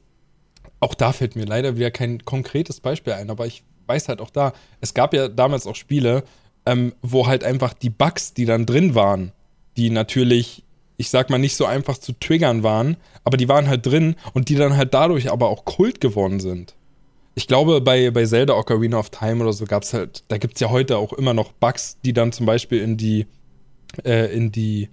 auch 0.83 0.95
da 0.95 1.13
fällt 1.13 1.37
mir 1.37 1.45
leider 1.45 1.77
wieder 1.77 1.93
kein 1.93 2.25
konkretes 2.25 2.81
Beispiel 2.81 3.13
ein, 3.13 3.31
aber 3.31 3.47
ich 3.47 3.63
weiß 3.87 4.09
halt 4.09 4.21
auch 4.21 4.31
da, 4.31 4.53
es 4.81 4.95
gab 4.95 5.15
ja 5.15 5.29
damals 5.29 5.67
auch 5.67 5.77
Spiele, 5.77 6.25
ähm, 6.67 6.93
wo 7.03 7.29
halt 7.29 7.45
einfach 7.45 7.73
die 7.73 7.91
Bugs, 7.91 8.35
die 8.35 8.47
dann 8.47 8.67
drin 8.67 8.97
waren, 8.97 9.33
die 9.77 9.91
natürlich, 9.91 10.65
ich 10.97 11.09
sag 11.09 11.31
mal, 11.31 11.39
nicht 11.39 11.57
so 11.57 11.67
einfach 11.67 11.99
zu 11.99 12.13
triggern 12.19 12.65
waren, 12.65 12.97
aber 13.23 13.37
die 13.37 13.49
waren 13.49 13.69
halt 13.69 13.87
drin 13.87 14.17
und 14.35 14.49
die 14.49 14.57
dann 14.57 14.77
halt 14.77 14.93
dadurch 14.93 15.31
aber 15.31 15.49
auch 15.49 15.65
Kult 15.65 16.01
geworden 16.01 16.41
sind. 16.41 16.75
Ich 17.35 17.47
glaube, 17.47 17.81
bei, 17.81 18.11
bei 18.11 18.27
Zelda 18.27 18.55
Ocarina 18.55 18.99
of 18.99 19.11
Time 19.11 19.41
oder 19.43 19.53
so 19.53 19.65
gab 19.67 19.85
es 19.85 19.95
halt, 19.95 20.25
da 20.29 20.37
gibt 20.37 20.55
es 20.55 20.61
ja 20.61 20.71
heute 20.71 20.99
auch 20.99 21.13
immer 21.13 21.33
noch 21.33 21.53
Bugs, 21.53 21.97
die 22.05 22.13
dann 22.13 22.33
zum 22.33 22.45
Beispiel 22.45 22.83
in 22.83 22.97
die, 22.97 23.27
äh, 24.05 24.35
in 24.35 24.51
die, 24.51 24.89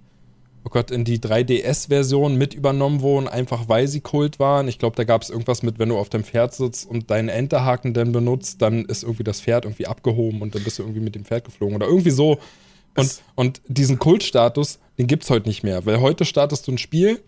oh 0.64 0.70
Gott, 0.70 0.90
in 0.90 1.04
die 1.04 1.18
3DS-Version 1.18 2.36
mit 2.36 2.54
übernommen 2.54 3.00
wurden, 3.00 3.28
einfach 3.28 3.68
weil 3.68 3.88
sie 3.88 4.00
Kult 4.00 4.38
waren. 4.38 4.68
Ich 4.68 4.78
glaube, 4.78 4.96
da 4.96 5.04
gab 5.04 5.22
es 5.22 5.30
irgendwas 5.30 5.62
mit, 5.62 5.78
wenn 5.78 5.88
du 5.88 5.98
auf 5.98 6.08
dem 6.08 6.24
Pferd 6.24 6.54
sitzt 6.54 6.88
und 6.88 7.10
deinen 7.10 7.28
Enterhaken 7.28 7.94
dann 7.94 8.12
benutzt, 8.12 8.60
dann 8.60 8.84
ist 8.84 9.02
irgendwie 9.02 9.24
das 9.24 9.40
Pferd 9.40 9.64
irgendwie 9.64 9.86
abgehoben 9.86 10.42
und 10.42 10.54
dann 10.54 10.62
bist 10.62 10.78
du 10.78 10.82
irgendwie 10.82 11.00
mit 11.00 11.14
dem 11.14 11.24
Pferd 11.24 11.44
geflogen 11.44 11.76
oder 11.76 11.86
irgendwie 11.86 12.10
so. 12.10 12.38
Und, 12.96 13.22
und 13.36 13.62
diesen 13.68 13.98
Kultstatus, 13.98 14.78
den 14.98 15.06
gibt 15.06 15.22
es 15.22 15.30
heute 15.30 15.48
nicht 15.48 15.62
mehr, 15.62 15.86
weil 15.86 16.00
heute 16.00 16.24
startest 16.24 16.66
du 16.66 16.72
ein 16.72 16.78
Spiel 16.78 17.20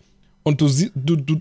und 0.43 0.61
du 0.61 0.67
siehst, 0.67 0.91
du, 0.93 1.15
du, 1.15 1.39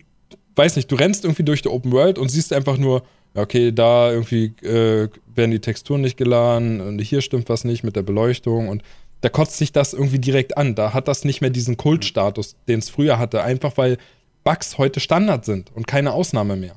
weiß 0.57 0.76
nicht, 0.76 0.90
du 0.90 0.97
rennst 0.97 1.24
irgendwie 1.24 1.43
durch 1.43 1.62
die 1.62 1.68
Open 1.68 1.93
World 1.93 2.18
und 2.18 2.30
siehst 2.30 2.53
einfach 2.53 2.78
nur, 2.78 3.03
okay, 3.34 3.72
da 3.72 4.12
irgendwie 4.12 4.55
äh, 4.62 5.09
werden 5.34 5.51
die 5.51 5.61
Texturen 5.61 6.03
nicht 6.03 6.16
geladen 6.16 6.80
und 6.80 6.99
hier 7.01 7.20
stimmt 7.20 7.49
was 7.49 7.64
nicht 7.64 7.82
mit 7.82 7.97
der 7.97 8.03
Beleuchtung 8.03 8.68
und 8.68 8.82
da 9.23 9.29
kotzt 9.31 9.57
sich 9.57 9.73
das 9.73 9.95
irgendwie 9.95 10.18
direkt 10.18 10.59
an. 10.59 10.75
Da 10.75 10.93
hat 10.93 11.09
das 11.09 11.25
nicht 11.25 11.41
mehr 11.41 11.51
diesen 11.51 11.77
Kultstatus, 11.77 12.57
den 12.68 12.81
es 12.81 12.91
früher 12.91 13.18
hatte, 13.18 13.43
einfach 13.43 13.77
weil 13.77 13.97
Bugs 14.45 14.77
heute 14.79 15.01
Standard 15.01 15.45
sind 15.45 15.75
und 15.75 15.87
keine 15.87 16.12
Ausnahme 16.12 16.57
mehr. 16.57 16.77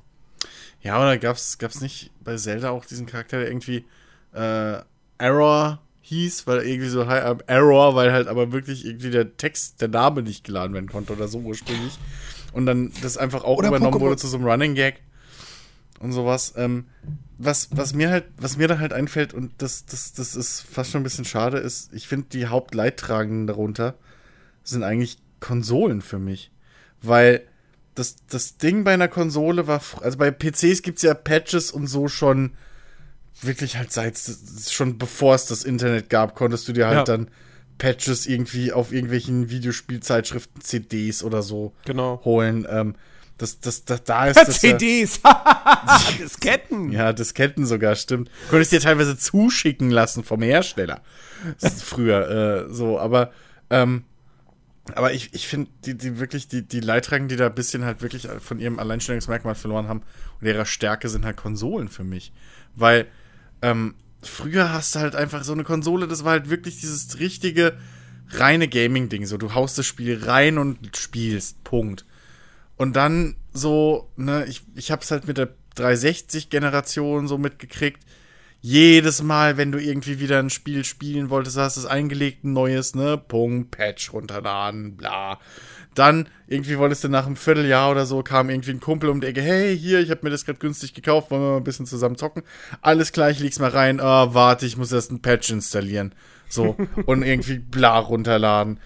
ja, 0.81 0.97
oder 1.01 1.17
gab's, 1.17 1.57
gab's 1.57 1.81
nicht 1.81 2.11
bei 2.23 2.37
Zelda 2.37 2.69
auch 2.69 2.85
diesen 2.85 3.07
Charakter, 3.07 3.39
der 3.39 3.47
irgendwie 3.49 3.85
äh, 4.33 4.77
Error 5.17 5.81
hieß, 6.01 6.45
weil 6.45 6.61
irgendwie 6.61 6.89
so 6.89 7.07
Hi, 7.07 7.19
I'm 7.21 7.41
Error, 7.47 7.95
weil 7.95 8.11
halt 8.13 8.27
aber 8.27 8.51
wirklich 8.51 8.85
irgendwie 8.85 9.09
der 9.09 9.37
Text, 9.37 9.81
der 9.81 9.87
Name 9.87 10.21
nicht 10.21 10.43
geladen 10.43 10.75
werden 10.75 10.87
konnte 10.89 11.13
oder 11.13 11.27
so 11.27 11.39
ursprünglich. 11.39 11.97
Und 12.53 12.67
dann 12.67 12.91
das 13.01 13.17
einfach 13.17 13.43
auch 13.43 13.57
Oder 13.57 13.69
übernommen 13.69 13.95
Pokémon- 13.95 14.01
wurde 14.01 14.17
zu 14.17 14.27
so 14.27 14.37
einem 14.37 14.45
Running 14.45 14.75
Gag 14.75 15.01
und 15.99 16.11
sowas. 16.11 16.53
Ähm, 16.55 16.85
was, 17.37 17.69
was 17.71 17.93
mir 17.93 18.09
halt, 18.09 18.25
was 18.37 18.57
mir 18.57 18.67
da 18.67 18.79
halt 18.79 18.93
einfällt, 18.93 19.33
und 19.33 19.51
das, 19.57 19.85
das, 19.85 20.13
das 20.13 20.35
ist 20.35 20.61
fast 20.61 20.91
schon 20.91 21.01
ein 21.01 21.03
bisschen 21.03 21.25
schade, 21.25 21.57
ist, 21.57 21.93
ich 21.93 22.07
finde, 22.07 22.27
die 22.31 22.47
Hauptleidtragenden 22.47 23.47
darunter 23.47 23.95
sind 24.63 24.83
eigentlich 24.83 25.17
Konsolen 25.39 26.01
für 26.01 26.19
mich. 26.19 26.51
Weil 27.01 27.41
das, 27.93 28.15
das 28.29 28.57
Ding 28.57 28.83
bei 28.83 28.93
einer 28.93 29.07
Konsole 29.07 29.67
war, 29.67 29.81
also 30.01 30.17
bei 30.17 30.31
PCs 30.31 30.81
gibt's 30.81 31.01
ja 31.01 31.13
Patches 31.13 31.71
und 31.71 31.87
so 31.87 32.07
schon 32.07 32.53
wirklich 33.41 33.77
halt 33.77 33.91
seit 33.91 34.17
schon 34.69 34.97
bevor 34.97 35.35
es 35.35 35.45
das 35.45 35.63
Internet 35.63 36.09
gab, 36.09 36.35
konntest 36.35 36.67
du 36.67 36.73
dir 36.73 36.87
halt 36.87 36.97
Ja. 36.99 37.03
dann 37.03 37.29
Patches 37.77 38.25
irgendwie 38.27 38.71
auf 38.71 38.93
irgendwelchen 38.93 39.49
Videospielzeitschriften, 39.49 40.61
CDs 40.61 41.21
oder 41.23 41.41
so 41.41 41.73
Genau. 41.85 42.21
holen. 42.23 42.65
Ähm, 42.69 42.95
das, 43.37 43.59
das, 43.59 43.85
das, 43.85 44.03
da 44.03 44.27
ist 44.27 44.37
das 44.37 44.61
ja- 44.61 44.77
CDs. 44.77 45.19
Disketten. 46.19 46.91
Ja, 46.91 47.13
Disketten 47.13 47.65
sogar, 47.65 47.95
stimmt. 47.95 48.29
Konntest 48.49 48.71
dir 48.71 48.79
teilweise 48.79 49.17
zuschicken 49.17 49.89
lassen 49.89 50.23
vom 50.23 50.41
Hersteller. 50.41 51.01
Das 51.59 51.73
ist 51.73 51.83
früher 51.83 52.67
äh, 52.67 52.73
so, 52.73 52.99
aber 52.99 53.31
ähm, 53.69 54.05
aber 54.93 55.13
ich, 55.13 55.33
ich 55.33 55.47
finde, 55.47 55.71
die, 55.83 55.97
die 55.97 56.19
wirklich, 56.19 56.47
die, 56.47 56.61
die 56.61 56.79
Leidtragenden, 56.79 57.29
die 57.29 57.35
da 57.37 57.47
ein 57.47 57.55
bisschen 57.55 57.83
halt 57.85 58.01
wirklich 58.01 58.27
von 58.39 58.59
ihrem 58.59 58.77
Alleinstellungsmerkmal 58.77 59.55
verloren 59.55 59.87
haben 59.87 60.03
und 60.39 60.47
ihrer 60.47 60.65
Stärke 60.65 61.09
sind 61.09 61.25
halt 61.25 61.37
Konsolen 61.37 61.89
für 61.89 62.03
mich. 62.03 62.31
Weil 62.75 63.07
ähm, 63.63 63.95
früher 64.21 64.71
hast 64.71 64.93
du 64.93 64.99
halt 64.99 65.15
einfach 65.15 65.43
so 65.43 65.53
eine 65.53 65.63
Konsole, 65.63 66.07
das 66.07 66.23
war 66.23 66.33
halt 66.33 66.49
wirklich 66.51 66.79
dieses 66.79 67.19
richtige, 67.19 67.77
reine 68.29 68.67
Gaming-Ding. 68.67 69.25
So, 69.25 69.37
du 69.37 69.55
haust 69.55 69.77
das 69.79 69.87
Spiel 69.87 70.23
rein 70.23 70.59
und 70.59 70.95
spielst. 70.95 71.63
Punkt. 71.63 72.05
Und 72.77 72.95
dann 72.95 73.35
so, 73.53 74.09
ne, 74.17 74.45
ich, 74.47 74.63
ich 74.75 74.91
hab's 74.91 75.11
halt 75.11 75.27
mit 75.27 75.37
der 75.37 75.49
360-Generation 75.77 77.27
so 77.27 77.37
mitgekriegt. 77.37 78.01
Jedes 78.61 79.21
Mal, 79.21 79.57
wenn 79.57 79.71
du 79.71 79.79
irgendwie 79.79 80.19
wieder 80.19 80.39
ein 80.39 80.49
Spiel 80.49 80.83
spielen 80.83 81.29
wolltest, 81.29 81.57
hast 81.57 81.77
du 81.77 81.81
es 81.81 81.85
eingelegt, 81.85 82.43
ein 82.43 82.53
neues, 82.53 82.95
ne, 82.95 83.17
Punkt, 83.17 83.71
Patch 83.71 84.11
runterladen, 84.11 84.97
bla. 84.97 85.39
Dann, 85.93 86.27
irgendwie 86.47 86.77
wolltest 86.77 87.03
du 87.03 87.07
nach 87.07 87.25
einem 87.25 87.35
Vierteljahr 87.35 87.91
oder 87.91 88.05
so, 88.05 88.23
kam 88.23 88.49
irgendwie 88.49 88.71
ein 88.71 88.79
Kumpel 88.79 89.09
um 89.09 89.21
die 89.21 89.27
Ecke, 89.27 89.41
hey, 89.41 89.77
hier, 89.77 89.99
ich 89.99 90.09
habe 90.09 90.21
mir 90.23 90.29
das 90.31 90.45
gerade 90.45 90.59
günstig 90.59 90.93
gekauft, 90.93 91.31
wollen 91.31 91.41
wir 91.41 91.51
mal 91.51 91.57
ein 91.57 91.63
bisschen 91.63 91.85
zusammen 91.85 92.17
zocken? 92.17 92.43
Alles 92.81 93.11
klar, 93.11 93.29
ich 93.29 93.39
leg's 93.39 93.59
mal 93.59 93.69
rein, 93.69 93.99
ah, 94.01 94.33
warte, 94.33 94.65
ich 94.65 94.77
muss 94.77 94.91
erst 94.91 95.11
ein 95.11 95.21
Patch 95.21 95.51
installieren. 95.51 96.13
So, 96.49 96.75
und 97.05 97.23
irgendwie 97.23 97.59
bla 97.59 97.99
runterladen. 97.99 98.79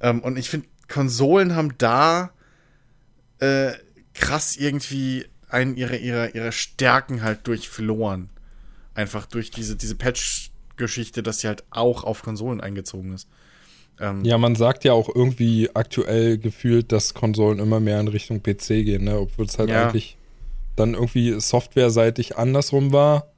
Ähm, 0.00 0.20
und 0.20 0.38
ich 0.38 0.50
finde, 0.50 0.66
Konsolen 0.88 1.54
haben 1.54 1.74
da 1.78 2.30
äh, 3.40 3.72
krass 4.14 4.56
irgendwie 4.56 5.26
einen 5.48 5.76
ihrer, 5.76 5.96
ihrer, 5.98 6.34
ihrer 6.34 6.52
Stärken 6.52 7.22
halt 7.22 7.46
durch 7.46 7.68
verloren. 7.68 8.30
Einfach 8.94 9.26
durch 9.26 9.50
diese, 9.50 9.76
diese 9.76 9.94
Patch-Geschichte, 9.94 11.22
dass 11.22 11.40
sie 11.40 11.48
halt 11.48 11.64
auch 11.70 12.04
auf 12.04 12.22
Konsolen 12.22 12.60
eingezogen 12.60 13.12
ist. 13.14 13.28
Ähm, 14.00 14.24
Ja, 14.24 14.38
man 14.38 14.56
sagt 14.56 14.84
ja 14.84 14.92
auch 14.92 15.08
irgendwie 15.14 15.70
aktuell 15.74 16.38
gefühlt, 16.38 16.92
dass 16.92 17.14
Konsolen 17.14 17.58
immer 17.58 17.80
mehr 17.80 18.00
in 18.00 18.08
Richtung 18.08 18.42
PC 18.42 18.68
gehen, 18.84 19.04
ne? 19.04 19.18
Obwohl 19.18 19.46
es 19.46 19.58
halt 19.58 19.70
Ja. 19.70 19.84
eigentlich 19.88 20.16
dann 20.76 20.94
irgendwie 20.94 21.38
softwareseitig 21.40 22.36
andersrum 22.36 22.92
war. 22.92 23.28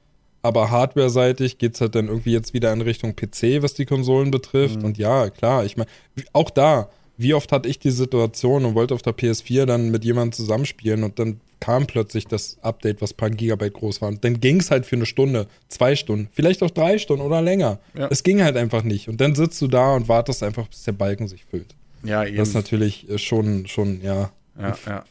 Aber 0.41 0.71
hardwareseitig 0.71 1.57
geht 1.57 1.75
es 1.75 1.81
halt 1.81 1.95
dann 1.95 2.07
irgendwie 2.07 2.31
jetzt 2.31 2.53
wieder 2.53 2.71
in 2.71 2.81
Richtung 2.81 3.13
PC, 3.15 3.61
was 3.61 3.73
die 3.73 3.85
Konsolen 3.85 4.31
betrifft. 4.31 4.83
Und 4.83 4.97
ja, 4.97 5.29
klar, 5.29 5.65
ich 5.65 5.75
meine, 5.75 5.89
auch 6.31 6.49
da, 6.49 6.89
wie 7.19 7.33
oft 7.33 7.51
hatte 7.51 7.67
ich 7.67 7.79
die 7.79 7.91
Situation 7.91 8.63
und 8.63 8.75
wollte 8.75 8.93
auf 8.93 9.01
der 9.01 9.13
PS4 9.13 9.65
dann 9.65 9.91
mit 9.91 10.05
jemandem 10.05 10.31
zusammenspielen 10.31 11.03
und 11.03 11.19
dann 11.19 11.41
kam 11.59 11.85
plötzlich 11.85 12.27
das 12.27 12.57
Update, 12.61 13.01
was 13.01 13.13
paar 13.13 13.29
Gigabyte 13.29 13.73
groß 13.73 14.01
war. 14.01 14.07
Und 14.07 14.23
dann 14.23 14.39
ging 14.39 14.61
es 14.61 14.71
halt 14.71 14.85
für 14.85 14.95
eine 14.95 15.05
Stunde, 15.05 15.47
zwei 15.67 15.97
Stunden, 15.97 16.29
vielleicht 16.31 16.63
auch 16.63 16.69
drei 16.69 16.97
Stunden 16.97 17.21
oder 17.21 17.41
länger. 17.41 17.79
Ja. 17.93 18.07
Es 18.09 18.23
ging 18.23 18.41
halt 18.41 18.55
einfach 18.55 18.83
nicht. 18.83 19.09
Und 19.09 19.19
dann 19.19 19.35
sitzt 19.35 19.61
du 19.61 19.67
da 19.67 19.95
und 19.95 20.07
wartest 20.07 20.43
einfach, 20.43 20.69
bis 20.69 20.83
der 20.83 20.93
Balken 20.93 21.27
sich 21.27 21.43
füllt. 21.43 21.75
ja, 22.03 22.23
eben. 22.23 22.37
Das 22.37 22.47
ist 22.47 22.53
natürlich 22.53 23.09
äh, 23.09 23.17
schon, 23.17 23.67
schon, 23.67 24.01
ja, 24.01 24.31
ja, 24.57 24.77
ja, 24.85 25.03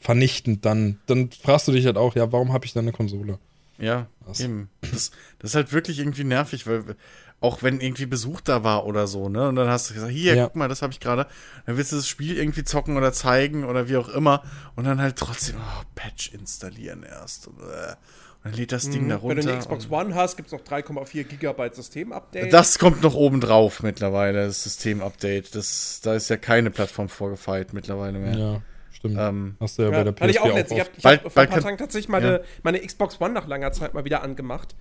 vernichtend 0.00 0.64
dann. 0.64 1.00
Dann 1.06 1.30
fragst 1.32 1.66
du 1.66 1.72
dich 1.72 1.86
halt 1.86 1.96
auch, 1.96 2.14
ja, 2.14 2.30
warum 2.30 2.52
habe 2.52 2.66
ich 2.66 2.72
dann 2.72 2.84
eine 2.84 2.92
Konsole? 2.92 3.40
ja, 3.78 4.06
Was? 4.24 4.40
eben. 4.40 4.68
Das, 4.80 5.10
das 5.40 5.50
ist 5.50 5.54
halt 5.56 5.72
wirklich 5.72 5.98
irgendwie 5.98 6.24
nervig, 6.24 6.66
weil 6.68 6.84
auch 7.42 7.62
wenn 7.62 7.80
irgendwie 7.80 8.06
Besuch 8.06 8.40
da 8.40 8.64
war 8.64 8.86
oder 8.86 9.06
so, 9.06 9.28
ne? 9.28 9.48
Und 9.48 9.56
dann 9.56 9.68
hast 9.68 9.90
du 9.90 9.94
gesagt, 9.94 10.12
hier, 10.12 10.34
Ja. 10.34 10.44
guck 10.46 10.56
mal, 10.56 10.68
das 10.68 10.80
habe 10.82 10.92
ich 10.92 11.00
gerade. 11.00 11.26
Dann 11.66 11.76
willst 11.76 11.92
du 11.92 11.96
das 11.96 12.08
Spiel 12.08 12.38
irgendwie 12.38 12.64
zocken 12.64 12.96
oder 12.96 13.12
zeigen 13.12 13.64
oder 13.64 13.88
wie 13.88 13.96
auch 13.96 14.08
immer. 14.08 14.42
Und 14.76 14.84
dann 14.84 15.00
halt 15.00 15.16
trotzdem, 15.16 15.56
oh, 15.58 15.82
Patch 15.94 16.32
installieren 16.32 17.02
erst. 17.02 17.48
Und, 17.48 17.60
äh, 17.60 17.94
dann 18.44 18.54
lädt 18.54 18.72
das 18.72 18.90
Ding 18.90 19.08
da 19.08 19.16
runter. 19.16 19.36
Wenn 19.36 19.44
du 19.46 19.52
eine 19.52 19.60
Xbox 19.60 19.88
One 19.90 20.14
hast, 20.16 20.36
gibt 20.36 20.48
es 20.48 20.52
noch 20.52 20.62
3,4 20.64 21.22
Gigabyte 21.24 21.76
System-Update. 21.76 22.52
Das 22.52 22.78
kommt 22.78 23.00
noch 23.02 23.14
oben 23.14 23.40
drauf 23.40 23.82
mittlerweile, 23.84 24.46
das 24.46 24.64
System-Update. 24.64 25.54
Das, 25.54 26.00
da 26.02 26.14
ist 26.14 26.28
ja 26.28 26.36
keine 26.36 26.70
Plattform 26.72 27.08
vorgefeilt 27.08 27.72
mittlerweile 27.72 28.18
mehr. 28.18 28.36
Ja, 28.36 28.60
stimmt. 28.90 29.16
Ähm, 29.16 29.56
Hast 29.60 29.78
du 29.78 29.82
ja, 29.82 29.90
Ja, 29.92 29.98
bei 29.98 30.10
der 30.10 30.14
hatte 30.20 30.30
ich 30.30 30.38
PS4 30.38 30.40
auch 30.42 30.50
auch, 30.50 30.54
letztens. 30.56 30.80
Ich 30.96 31.04
habe 31.04 31.14
hab 31.16 31.22
vor 31.22 31.22
bald 31.22 31.24
ein 31.24 31.34
paar 31.34 31.46
kann- 31.46 31.62
Tagen 31.62 31.78
tatsächlich 31.78 32.08
meine, 32.08 32.42
meine 32.64 32.80
Xbox 32.80 33.20
One 33.20 33.32
nach 33.32 33.46
langer 33.46 33.70
Zeit 33.70 33.94
mal 33.94 34.04
wieder 34.04 34.22
angemacht. 34.24 34.74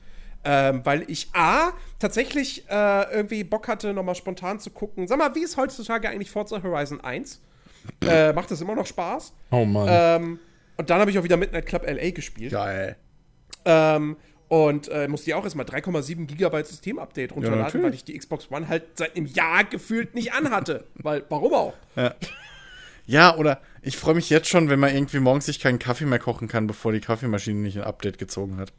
Ähm, 0.44 0.82
weil 0.84 1.04
ich 1.08 1.30
A, 1.34 1.72
tatsächlich 2.00 2.68
äh, 2.68 3.14
irgendwie 3.14 3.44
Bock 3.44 3.68
hatte, 3.68 3.94
nochmal 3.94 4.16
spontan 4.16 4.60
zu 4.60 4.72
gucken. 4.72 5.08
Sag 5.08 5.20
mal, 5.20 5.36
wie 5.36 5.44
ist 5.44 5.56
heutzutage 5.58 6.10
eigentlich 6.10 6.32
Forza 6.32 6.64
Horizon 6.64 7.00
1? 7.02 7.42
Äh, 8.04 8.34
macht 8.34 8.50
das 8.50 8.60
immer 8.62 8.76
noch 8.76 8.88
Spaß? 8.88 9.34
Oh 9.52 9.66
Mann. 9.66 9.88
Ähm, 9.90 10.40
und 10.78 10.90
dann 10.90 11.00
habe 11.00 11.12
ich 11.12 11.20
auch 11.20 11.24
wieder 11.24 11.38
Midnight 11.38 11.68
Club 11.68 11.86
LA 11.86 12.10
gespielt. 12.10 12.52
geil. 12.52 12.96
Ähm, 13.66 14.18
und 14.48 14.90
äh, 14.90 15.08
musste 15.08 15.30
ja 15.30 15.38
auch 15.38 15.44
erstmal 15.44 15.66
3,7 15.66 16.26
Gigabyte 16.26 16.68
System-Update 16.68 17.34
runterladen, 17.34 17.64
natürlich. 17.64 17.86
weil 17.86 17.94
ich 17.94 18.04
die 18.04 18.18
Xbox 18.18 18.50
One 18.52 18.68
halt 18.68 18.84
seit 18.96 19.16
einem 19.16 19.28
Jahr 19.28 19.64
gefühlt 19.64 20.16
nicht 20.16 20.34
anhatte. 20.34 20.88
weil, 20.96 21.24
warum 21.30 21.54
auch? 21.54 21.74
Ja, 23.06 23.36
oder 23.38 23.62
ich 23.82 23.98
freue 23.98 24.16
mich 24.16 24.30
jetzt 24.30 24.50
schon, 24.50 24.70
wenn 24.70 24.80
man 24.80 24.94
irgendwie 24.94 25.20
morgens 25.20 25.46
sich 25.46 25.60
keinen 25.60 25.80
Kaffee 25.80 26.06
mehr 26.06 26.20
kochen 26.20 26.48
kann, 26.48 26.68
bevor 26.68 26.92
die 26.92 27.00
Kaffeemaschine 27.00 27.60
nicht 27.60 27.78
ein 27.78 27.84
Update 27.84 28.18
gezogen 28.18 28.58
hat. 28.58 28.74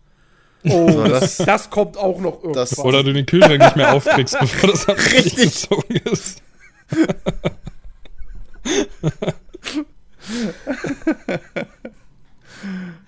Oh, 0.65 0.91
So, 0.91 1.05
das- 1.05 1.37
das, 1.39 1.71
kommt 1.71 1.97
auch 1.97 2.21
noch 2.21 2.35
irgendwann. 2.35 2.53
Das- 2.55 2.79
Oder 2.79 3.03
du 3.03 3.13
den 3.13 3.27
Kühlschrank 3.27 3.59
nicht 3.61 3.77
mehr 3.77 3.93
aufkriegst, 3.95 4.39
bevor 4.39 4.71
das 4.71 4.89
Richtig. 5.13 5.37
gezogen 5.37 5.95
ist. 6.11 6.43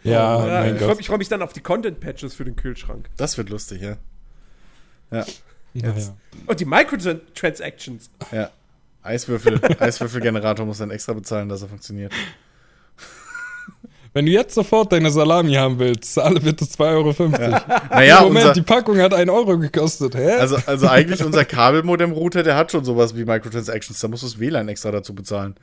ja, 0.03 0.39
Ja, 0.39 0.39
mein 0.63 0.73
ich 0.75 0.79
freue 0.79 0.89
Gott. 0.89 0.97
mich, 0.99 1.07
freu 1.07 1.19
mich 1.19 1.29
dann 1.29 1.43
auf 1.43 1.53
die 1.53 1.61
Content-Patches 1.61 2.35
für 2.35 2.45
den 2.45 2.57
Kühlschrank. 2.57 3.09
Das 3.17 3.39
wird 3.39 3.51
lustig, 3.51 3.83
ja. 3.83 3.97
Ja, 5.11 5.25
Naja. 5.75 6.17
Und 6.47 6.61
die 6.61 6.65
Microtransactions. 6.65 8.11
ja. 8.33 8.51
Eiswürfel, 9.03 9.61
Eiswürfelgenerator 9.81 10.65
muss 10.65 10.79
dann 10.79 10.91
extra 10.91 11.13
bezahlen, 11.13 11.51
dass 11.51 11.61
er 11.61 11.69
funktioniert. 11.69 12.11
Wenn 14.15 14.27
du 14.27 14.33
jetzt 14.33 14.55
sofort 14.55 14.93
deine 14.93 15.11
Salami 15.11 15.55
haben 15.55 15.81
willst, 15.81 16.15
zahle 16.15 16.39
bitte 16.39 16.65
2,50 16.65 16.81
Euro. 16.95 17.13
Naja, 17.91 18.21
Moment, 18.23 18.37
unser, 18.37 18.53
die 18.53 18.63
Packung 18.63 18.99
hat 18.99 19.13
1 19.13 19.29
Euro 19.29 19.59
gekostet. 19.59 20.15
Hä? 20.15 20.31
also, 20.37 20.57
also 20.67 20.87
eigentlich 20.87 21.25
unser 21.25 21.45
Kabelmodem-Router, 21.45 22.45
der 22.45 22.55
hat 22.55 22.71
schon 22.71 22.85
sowas 22.85 23.17
wie 23.17 23.25
Microtransactions. 23.25 23.99
Da 23.99 24.07
musst 24.07 24.23
du 24.23 24.29
das 24.29 24.39
WLAN 24.39 24.69
extra 24.69 24.93
dazu 24.93 25.17
bezahlen. 25.17 25.57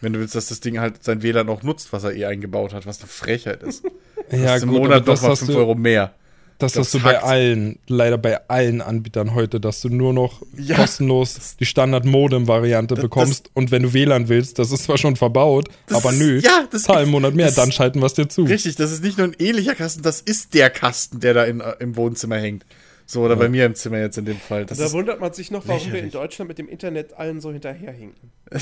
Wenn 0.00 0.12
du 0.12 0.18
willst, 0.18 0.34
dass 0.34 0.48
das 0.48 0.58
Ding 0.58 0.80
halt 0.80 1.04
sein 1.04 1.22
WLAN 1.22 1.48
auch 1.48 1.62
nutzt, 1.62 1.92
was 1.92 2.02
er 2.02 2.12
eh 2.14 2.24
eingebaut 2.26 2.74
hat, 2.74 2.84
was 2.84 2.98
eine 2.98 3.08
Frechheit 3.08 3.62
ist. 3.62 3.84
ja, 4.30 4.38
Das 4.42 4.56
ist 4.56 4.62
im 4.64 4.70
gut, 4.70 4.78
Monat 4.80 4.96
aber 5.02 5.12
das 5.12 5.22
noch 5.22 5.28
mal 5.28 5.32
hast 5.32 5.38
5 5.40 5.52
du, 5.52 5.58
Euro 5.58 5.74
mehr. 5.76 6.12
Das 6.58 6.72
das 6.74 6.86
hast 6.86 6.94
du 6.94 7.00
bei 7.00 7.20
allen, 7.22 7.78
leider 7.88 8.16
bei 8.16 8.48
allen 8.48 8.80
Anbietern 8.80 9.34
heute, 9.34 9.60
dass 9.60 9.80
du 9.80 9.88
nur 9.88 10.12
noch 10.12 10.40
Ja, 10.56 10.76
kostenlos 10.76 11.56
die 11.58 11.64
Standard-Modem-Variante 11.66 12.94
bekommst. 12.94 13.50
Und 13.54 13.70
wenn 13.70 13.82
du 13.82 13.92
WLAN 13.92 14.28
willst, 14.28 14.58
das 14.58 14.70
ist 14.70 14.84
zwar 14.84 14.96
schon 14.98 15.16
verbaut, 15.16 15.68
Das 15.86 15.98
aber 15.98 16.12
ist- 16.12 16.18
nö, 16.18 16.38
ja, 16.38 16.66
das 16.70 16.82
zahl 16.82 17.02
im 17.04 17.10
Monat 17.10 17.34
mehr, 17.34 17.46
das- 17.46 17.56
dann 17.56 17.72
schalten 17.72 18.00
wir 18.00 18.06
es 18.06 18.14
dir 18.14 18.28
zu. 18.28 18.44
Richtig, 18.44 18.76
das 18.76 18.92
ist 18.92 19.02
nicht 19.02 19.18
nur 19.18 19.26
ein 19.26 19.36
ähnlicher 19.38 19.74
Kasten, 19.74 20.02
das 20.02 20.20
ist 20.20 20.54
der 20.54 20.70
Kasten, 20.70 21.20
der 21.20 21.34
da 21.34 21.44
in, 21.44 21.60
äh, 21.60 21.74
im 21.80 21.96
Wohnzimmer 21.96 22.36
hängt. 22.36 22.64
So, 23.06 23.20
oder 23.22 23.36
bei 23.36 23.50
mir 23.50 23.66
im 23.66 23.74
Zimmer 23.74 23.98
jetzt 23.98 24.16
in 24.16 24.24
dem 24.24 24.38
Fall. 24.38 24.64
Das 24.64 24.78
Da 24.78 24.90
wundert 24.92 25.20
man 25.20 25.30
sich 25.34 25.50
noch, 25.50 25.66
warum 25.68 25.78
wir 25.82 25.86
in 25.88 25.92
lächerlich. 25.92 26.12
Deutschland 26.14 26.48
mit 26.48 26.56
dem 26.56 26.68
Internet 26.68 27.12
allen 27.18 27.40
so 27.42 27.52
hinterherhinken. 27.52 28.30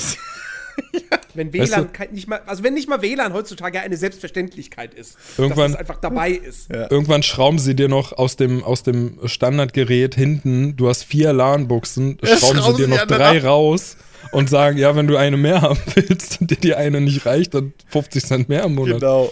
Wenn 1.35 1.51
Weißt 1.51 1.71
WLAN 1.71 1.85
du- 1.87 1.91
kein, 1.91 2.11
nicht 2.11 2.27
mal, 2.27 2.41
also 2.45 2.63
wenn 2.63 2.75
nicht 2.75 2.87
mal 2.87 3.01
WLAN 3.01 3.33
heutzutage 3.33 3.79
eine 3.79 3.97
Selbstverständlichkeit 3.97 4.93
ist, 4.93 5.17
Irgendwann- 5.37 5.71
dass 5.71 5.73
es 5.73 5.77
einfach 5.79 5.99
dabei 5.99 6.29
ist. 6.29 6.69
Ja. 6.71 6.91
Irgendwann 6.91 7.23
schrauben 7.23 7.57
sie 7.57 7.73
dir 7.75 7.87
noch 7.89 8.13
aus 8.13 8.35
dem, 8.35 8.63
aus 8.63 8.83
dem 8.83 9.17
Standardgerät 9.25 10.13
hinten, 10.13 10.75
du 10.75 10.89
hast 10.89 11.03
vier 11.05 11.33
LAN-Buchsen, 11.33 12.19
Ja, 12.23 12.37
schrauben 12.37 12.55
sie 12.57 12.61
schrauben 12.61 12.77
dir 12.77 12.83
sie 12.85 12.89
noch 12.91 13.05
drei 13.07 13.37
ab. 13.39 13.45
raus 13.45 13.97
und 14.31 14.47
sagen, 14.49 14.77
ja, 14.77 14.95
wenn 14.95 15.07
du 15.07 15.17
eine 15.17 15.37
mehr 15.37 15.61
haben 15.63 15.79
willst 15.95 16.39
und 16.41 16.51
dir 16.51 16.57
die 16.57 16.75
eine 16.75 17.01
nicht 17.01 17.25
reicht, 17.25 17.55
dann 17.55 17.73
50 17.89 18.23
Cent 18.25 18.49
mehr 18.49 18.63
im 18.65 18.75
Monat. 18.75 18.99
genau. 18.99 19.31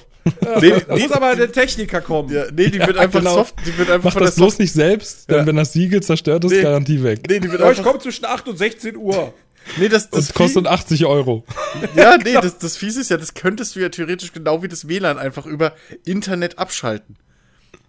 nee, 0.60 0.72
Da 0.88 0.96
nee, 0.96 1.02
muss 1.04 1.12
aber 1.12 1.36
der 1.36 1.52
Techniker 1.52 2.02
kommen. 2.02 2.32
ja, 2.34 2.46
nee, 2.52 2.70
die 2.70 2.80
wird 2.80 2.98
einfach 2.98 3.20
genau. 3.20 3.36
soft, 3.36 3.56
die 3.66 3.78
wird 3.78 3.92
einfach 3.92 4.14
Mach 4.16 4.22
das 4.22 4.36
bloß 4.36 4.58
nicht 4.58 4.72
selbst, 4.74 5.30
denn 5.30 5.38
Ja. 5.40 5.46
wenn 5.46 5.56
das 5.56 5.74
Siegel 5.74 6.02
zerstört 6.02 6.44
ist, 6.46 6.52
Nee. 6.52 6.62
Garantie 6.64 7.04
weg. 7.04 7.20
nee, 7.30 7.40
die 7.40 7.52
wird 7.52 7.62
ich 7.62 7.68
einfach, 7.68 7.84
komme 7.84 8.00
zwischen 8.00 8.26
8 8.26 8.48
und 8.48 8.58
16 8.58 8.96
Uhr. 8.98 9.34
Nee, 9.78 9.90
das, 9.90 10.10
das 10.10 10.28
Das 10.28 10.34
kostet 10.36 10.68
80 10.68 11.06
Euro. 11.06 11.44
Ja, 11.96 12.18
nee, 12.18 12.34
das, 12.34 12.58
das 12.58 12.78
Fies 12.78 12.98
ist 12.98 13.10
ja, 13.10 13.18
das 13.18 13.34
könntest 13.34 13.76
du 13.76 13.80
ja 13.80 13.90
theoretisch 13.90 14.34
genau 14.34 14.64
wie 14.64 14.68
das 14.68 14.88
WLAN 14.88 15.18
einfach 15.18 15.46
über 15.46 15.74
Internet 16.06 16.58
abschalten. 16.60 17.18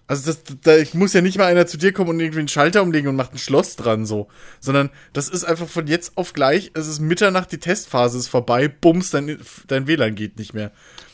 Also 0.07 0.31
das, 0.33 0.43
da 0.63 0.73
muss 0.93 1.13
ja 1.15 1.23
nicht 1.23 1.39
mal 1.39 1.47
einer 1.47 1.67
zu 1.67 1.79
dir 1.79 1.93
kommen 1.93 2.11
und 2.11 2.21
irgendwie 2.21 2.41
einen 2.41 2.49
Schalter 2.49 2.83
umlegen 2.83 3.09
und 3.09 3.17
macht 3.17 3.33
ein 3.33 3.39
Schloss 3.39 3.77
dran 3.77 4.05
so, 4.05 4.29
sondern 4.61 4.91
das 5.13 5.29
ist 5.29 5.45
einfach 5.45 5.69
von 5.69 5.87
jetzt 5.87 6.19
auf 6.19 6.33
gleich, 6.35 6.71
es 6.75 6.87
ist 6.87 7.01
Mitternacht, 7.01 7.51
die 7.53 7.59
Testphase 7.59 8.19
ist 8.19 8.29
vorbei, 8.29 8.69
bums, 8.69 9.11
dein, 9.11 9.39
dein 9.69 9.87
WLAN 9.87 10.15
geht 10.15 10.39
nicht 10.39 10.53
mehr. 10.55 10.71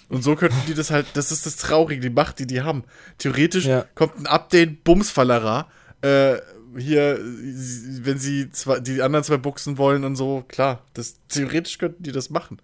Und 0.09 0.25
so 0.25 0.35
könnten 0.37 0.57
die 0.67 0.75
das 0.75 0.91
halt, 0.91 1.07
das 1.15 1.31
ist 1.31 1.45
das 1.47 1.57
Traurige, 1.57 2.01
die 2.01 2.11
Macht, 2.11 2.39
die 2.39 2.47
die 2.47 2.63
haben. 2.63 2.83
Theoretisch 3.19 3.67
Ja. 3.67 3.85
kommt 3.95 4.19
ein 4.19 4.27
Update, 4.27 4.83
Bumsfallera, 4.83 5.69
äh, 6.01 6.37
hier, 6.77 7.19
wenn 7.21 8.19
sie 8.19 8.51
zwei, 8.51 8.81
die 8.81 9.03
anderen 9.03 9.25
zwei 9.25 9.37
Buchsen 9.37 9.79
wollen 9.79 10.05
und 10.05 10.17
so, 10.17 10.45
klar, 10.49 10.83
das, 10.95 11.17
theoretisch 11.29 11.79
könnten 11.79 12.03
die 12.03 12.13
das 12.13 12.31
machen. 12.31 12.59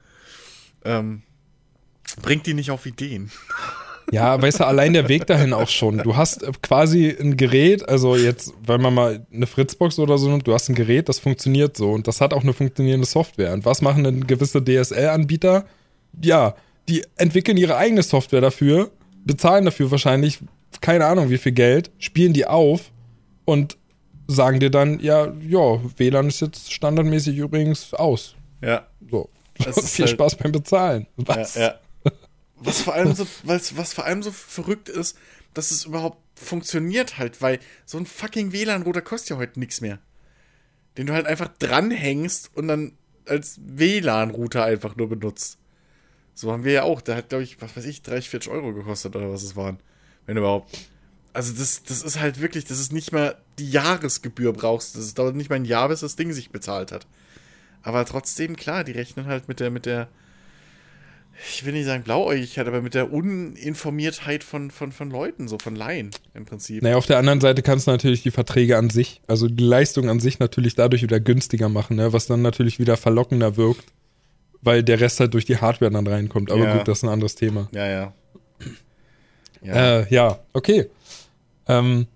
Ähm, 0.84 1.22
bringt 2.22 2.46
die 2.46 2.54
nicht 2.54 2.70
auf 2.70 2.86
Ideen. 2.86 3.30
Ja, 4.12 4.40
weißt 4.40 4.60
du, 4.60 4.66
allein 4.66 4.92
der 4.92 5.08
Weg 5.08 5.26
dahin 5.26 5.52
auch 5.54 5.68
schon. 5.68 5.98
Du 5.98 6.16
hast 6.16 6.42
äh, 6.42 6.52
quasi 6.62 7.08
ein 7.08 7.36
Gerät, 7.36 7.88
also 7.88 8.16
jetzt, 8.16 8.52
wenn 8.64 8.80
man 8.80 8.94
mal 8.94 9.26
eine 9.32 9.46
Fritzbox 9.46 9.98
oder 9.98 10.18
so 10.18 10.28
nimmt, 10.28 10.46
du 10.46 10.52
hast 10.52 10.68
ein 10.68 10.74
Gerät, 10.74 11.08
das 11.08 11.18
funktioniert 11.18 11.76
so 11.76 11.90
und 11.90 12.06
das 12.06 12.20
hat 12.20 12.34
auch 12.34 12.42
eine 12.42 12.52
funktionierende 12.52 13.06
Software. 13.06 13.52
Und 13.52 13.64
was 13.64 13.80
machen 13.80 14.04
denn 14.04 14.26
gewisse 14.26 14.62
DSL-Anbieter? 14.62 15.64
Ja, 16.22 16.54
die 16.88 17.04
entwickeln 17.16 17.56
ihre 17.56 17.76
eigene 17.76 18.02
Software 18.02 18.42
dafür, 18.42 18.90
bezahlen 19.24 19.64
dafür 19.64 19.90
wahrscheinlich 19.90 20.40
keine 20.80 21.06
Ahnung 21.06 21.30
wie 21.30 21.38
viel 21.38 21.52
Geld, 21.52 21.90
spielen 21.98 22.32
die 22.32 22.46
auf 22.46 22.90
und 23.44 23.76
sagen 24.26 24.60
dir 24.60 24.70
dann, 24.70 25.00
ja, 25.00 25.32
ja, 25.40 25.80
WLAN 25.98 26.28
ist 26.28 26.40
jetzt 26.40 26.72
standardmäßig 26.72 27.36
übrigens 27.36 27.94
aus. 27.94 28.36
Ja. 28.60 28.86
So. 29.10 29.28
Viel 29.58 30.06
halt- 30.06 30.10
Spaß 30.10 30.36
beim 30.36 30.52
Bezahlen. 30.52 31.06
Was? 31.16 31.54
Ja, 31.54 31.62
ja. 31.62 31.74
Was 32.56 32.80
vor 32.80 32.94
allem 32.94 33.14
so, 33.14 33.26
was, 33.42 33.76
was 33.76 33.92
vor 33.92 34.04
allem 34.06 34.22
so 34.22 34.30
verrückt 34.30 34.88
ist, 34.88 35.18
dass 35.52 35.70
es 35.70 35.84
überhaupt 35.84 36.18
funktioniert 36.34 37.18
halt, 37.18 37.42
weil 37.42 37.58
so 37.84 37.98
ein 37.98 38.06
fucking 38.06 38.52
WLAN-Router 38.52 39.02
kostet 39.02 39.30
ja 39.30 39.36
heute 39.36 39.60
nichts 39.60 39.80
mehr. 39.80 39.98
Den 40.96 41.06
du 41.06 41.12
halt 41.12 41.26
einfach 41.26 41.48
dranhängst 41.58 42.50
und 42.56 42.68
dann 42.68 42.92
als 43.26 43.60
WLAN-Router 43.62 44.64
einfach 44.64 44.96
nur 44.96 45.08
benutzt. 45.08 45.58
So 46.34 46.52
haben 46.52 46.64
wir 46.64 46.72
ja 46.72 46.82
auch. 46.84 47.00
Der 47.00 47.16
hat, 47.16 47.28
glaube 47.28 47.44
ich, 47.44 47.60
was 47.60 47.76
weiß 47.76 47.84
ich, 47.84 48.02
30, 48.02 48.30
40 48.30 48.50
Euro 48.50 48.72
gekostet 48.72 49.14
oder 49.14 49.30
was 49.30 49.42
es 49.42 49.56
waren. 49.56 49.78
Wenn 50.26 50.36
überhaupt. 50.36 50.76
Also 51.32 51.52
das, 51.52 51.82
das 51.82 52.02
ist 52.02 52.18
halt 52.20 52.40
wirklich, 52.40 52.64
das 52.64 52.78
ist 52.78 52.92
nicht 52.92 53.12
mal 53.12 53.36
die 53.58 53.70
Jahresgebühr 53.70 54.52
brauchst. 54.52 54.96
Das 54.96 55.14
dauert 55.14 55.36
nicht 55.36 55.50
mal 55.50 55.56
ein 55.56 55.64
Jahr, 55.64 55.88
bis 55.88 56.00
das 56.00 56.16
Ding 56.16 56.32
sich 56.32 56.50
bezahlt 56.50 56.92
hat. 56.92 57.06
Aber 57.82 58.04
trotzdem, 58.04 58.56
klar, 58.56 58.82
die 58.84 58.92
rechnen 58.92 59.26
halt 59.26 59.46
mit 59.48 59.60
der, 59.60 59.70
mit 59.70 59.84
der, 59.86 60.08
ich 61.52 61.64
will 61.64 61.72
nicht 61.74 61.84
sagen 61.84 62.02
Blauäugigkeit, 62.02 62.66
aber 62.66 62.80
mit 62.80 62.94
der 62.94 63.12
Uninformiertheit 63.12 64.42
von, 64.42 64.70
von, 64.70 64.90
von 64.92 65.10
Leuten, 65.10 65.48
so 65.48 65.58
von 65.58 65.76
Laien 65.76 66.10
im 66.32 66.46
Prinzip. 66.46 66.82
Naja, 66.82 66.96
auf 66.96 67.06
der 67.06 67.18
anderen 67.18 67.40
Seite 67.40 67.62
kannst 67.62 67.86
du 67.86 67.90
natürlich 67.90 68.22
die 68.22 68.30
Verträge 68.30 68.78
an 68.78 68.88
sich, 68.88 69.20
also 69.26 69.48
die 69.48 69.64
Leistung 69.64 70.08
an 70.08 70.20
sich 70.20 70.38
natürlich 70.38 70.74
dadurch 70.74 71.02
wieder 71.02 71.20
günstiger 71.20 71.68
machen, 71.68 71.96
ne? 71.96 72.12
was 72.12 72.26
dann 72.26 72.40
natürlich 72.42 72.78
wieder 72.78 72.96
verlockender 72.96 73.56
wirkt, 73.56 73.84
weil 74.62 74.82
der 74.82 75.00
Rest 75.00 75.20
halt 75.20 75.34
durch 75.34 75.44
die 75.44 75.58
Hardware 75.58 75.90
dann 75.90 76.06
reinkommt. 76.06 76.50
Aber 76.50 76.64
Ja. 76.64 76.78
gut, 76.78 76.88
das 76.88 76.98
ist 76.98 77.04
ein 77.04 77.10
anderes 77.10 77.34
Thema. 77.34 77.68
Ja, 77.72 77.86
ja. 77.86 78.12
Ja, 79.62 80.00
Äh, 80.00 80.14
ja, 80.14 80.38
okay. 80.52 80.86
Ähm, 81.66 82.06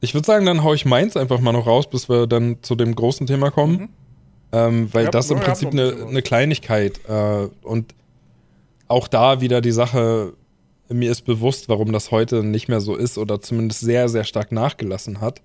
ich 0.00 0.14
würde 0.14 0.26
sagen, 0.26 0.46
dann 0.46 0.62
hau 0.62 0.74
ich 0.74 0.84
meins 0.84 1.16
einfach 1.16 1.40
mal 1.40 1.52
noch 1.52 1.66
raus, 1.66 1.88
bis 1.88 2.08
wir 2.08 2.26
dann 2.26 2.58
zu 2.62 2.74
dem 2.74 2.94
großen 2.94 3.26
Thema 3.26 3.50
kommen. 3.50 3.88
Ähm, 4.52 4.88
weil 4.92 5.08
das 5.08 5.30
im 5.30 5.40
Prinzip 5.40 5.72
eine, 5.72 6.06
eine 6.08 6.22
Kleinigkeit 6.22 7.00
äh, 7.08 7.48
und 7.62 7.94
auch 8.88 9.08
da 9.08 9.40
wieder 9.40 9.60
die 9.60 9.72
Sache, 9.72 10.34
mir 10.88 11.10
ist 11.10 11.22
bewusst, 11.22 11.68
warum 11.68 11.92
das 11.92 12.12
heute 12.12 12.44
nicht 12.44 12.68
mehr 12.68 12.80
so 12.80 12.94
ist 12.94 13.18
oder 13.18 13.40
zumindest 13.40 13.80
sehr, 13.80 14.08
sehr 14.08 14.24
stark 14.24 14.52
nachgelassen 14.52 15.20
hat. 15.20 15.42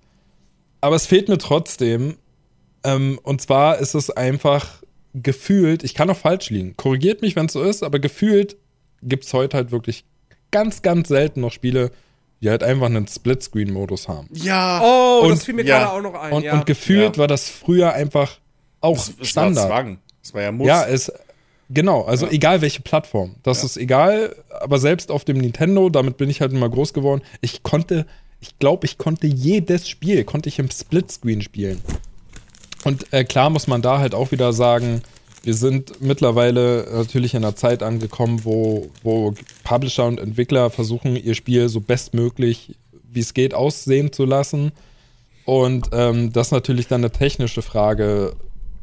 Aber 0.80 0.96
es 0.96 1.06
fehlt 1.06 1.28
mir 1.28 1.38
trotzdem. 1.38 2.16
Ähm, 2.84 3.18
und 3.22 3.40
zwar 3.40 3.78
ist 3.78 3.94
es 3.94 4.10
einfach 4.10 4.82
gefühlt, 5.14 5.82
ich 5.82 5.94
kann 5.94 6.08
auch 6.10 6.16
falsch 6.16 6.50
liegen, 6.50 6.76
korrigiert 6.76 7.22
mich, 7.22 7.36
wenn 7.36 7.46
es 7.46 7.52
so 7.52 7.62
ist, 7.62 7.82
aber 7.82 7.98
gefühlt 7.98 8.56
gibt 9.02 9.24
es 9.24 9.34
heute 9.34 9.56
halt 9.56 9.72
wirklich 9.72 10.04
ganz, 10.50 10.82
ganz 10.82 11.08
selten 11.08 11.40
noch 11.40 11.52
Spiele, 11.52 11.90
die 12.42 12.50
halt 12.50 12.62
einfach 12.62 12.86
einen 12.86 13.06
Splitscreen-Modus 13.06 14.08
haben. 14.08 14.28
ja 14.32 14.80
Oh, 14.82 15.20
Und- 15.24 15.30
das 15.30 15.44
fiel 15.44 15.54
mir 15.54 15.64
ja. 15.64 15.78
gerade 15.78 15.92
auch 15.92 16.02
noch 16.02 16.20
ein. 16.20 16.32
Und, 16.32 16.42
ja. 16.42 16.54
und 16.54 16.66
gefühlt 16.66 17.16
Ja. 17.16 17.20
war 17.20 17.26
das 17.28 17.48
früher 17.48 17.92
einfach 17.92 18.38
auch 18.80 18.96
es, 18.96 19.12
es 19.20 19.28
Standard. 19.28 19.68
war 19.70 19.80
Zwang. 19.82 19.98
Es 20.22 20.34
war 20.34 20.42
ja 20.42 20.52
Muss. 20.52 20.66
Ja, 20.66 20.84
es 20.86 21.12
genau, 21.70 22.02
also 22.02 22.26
Ja. 22.26 22.32
egal 22.32 22.60
welche 22.60 22.82
Plattform, 22.82 23.36
das 23.44 23.58
Ja. 23.60 23.66
ist 23.66 23.76
egal, 23.76 24.34
aber 24.60 24.78
selbst 24.78 25.10
auf 25.10 25.24
dem 25.24 25.38
Nintendo, 25.38 25.88
damit 25.88 26.16
bin 26.16 26.28
ich 26.28 26.40
halt 26.40 26.52
immer 26.52 26.68
groß 26.68 26.92
geworden. 26.92 27.22
Ich 27.40 27.62
konnte, 27.62 28.06
ich 28.40 28.58
glaube, 28.58 28.86
ich 28.86 28.98
konnte 28.98 29.26
jedes 29.28 29.88
Spiel, 29.88 30.24
konnte 30.24 30.48
ich 30.48 30.58
im 30.58 30.68
Splitscreen 30.70 31.42
spielen. 31.42 31.80
Und 32.84 33.12
äh, 33.12 33.22
klar 33.24 33.50
muss 33.50 33.68
man 33.68 33.82
da 33.82 34.00
halt 34.00 34.14
auch 34.14 34.32
wieder 34.32 34.52
sagen, 34.52 35.02
wir 35.42 35.54
sind 35.54 36.00
mittlerweile 36.00 36.86
natürlich 36.92 37.34
in 37.34 37.44
einer 37.44 37.56
Zeit 37.56 37.82
angekommen, 37.82 38.44
wo, 38.44 38.90
wo 39.02 39.34
Publisher 39.64 40.06
und 40.06 40.20
Entwickler 40.20 40.70
versuchen, 40.70 41.16
ihr 41.16 41.34
Spiel 41.34 41.68
so 41.68 41.80
bestmöglich, 41.80 42.76
wie 43.10 43.20
es 43.20 43.34
geht, 43.34 43.54
aussehen 43.54 44.12
zu 44.12 44.24
lassen. 44.24 44.72
Und 45.44 45.90
ähm, 45.92 46.32
das 46.32 46.48
ist 46.48 46.52
natürlich 46.52 46.86
dann 46.86 47.00
eine 47.00 47.10
technische 47.10 47.62
Frage, 47.62 48.34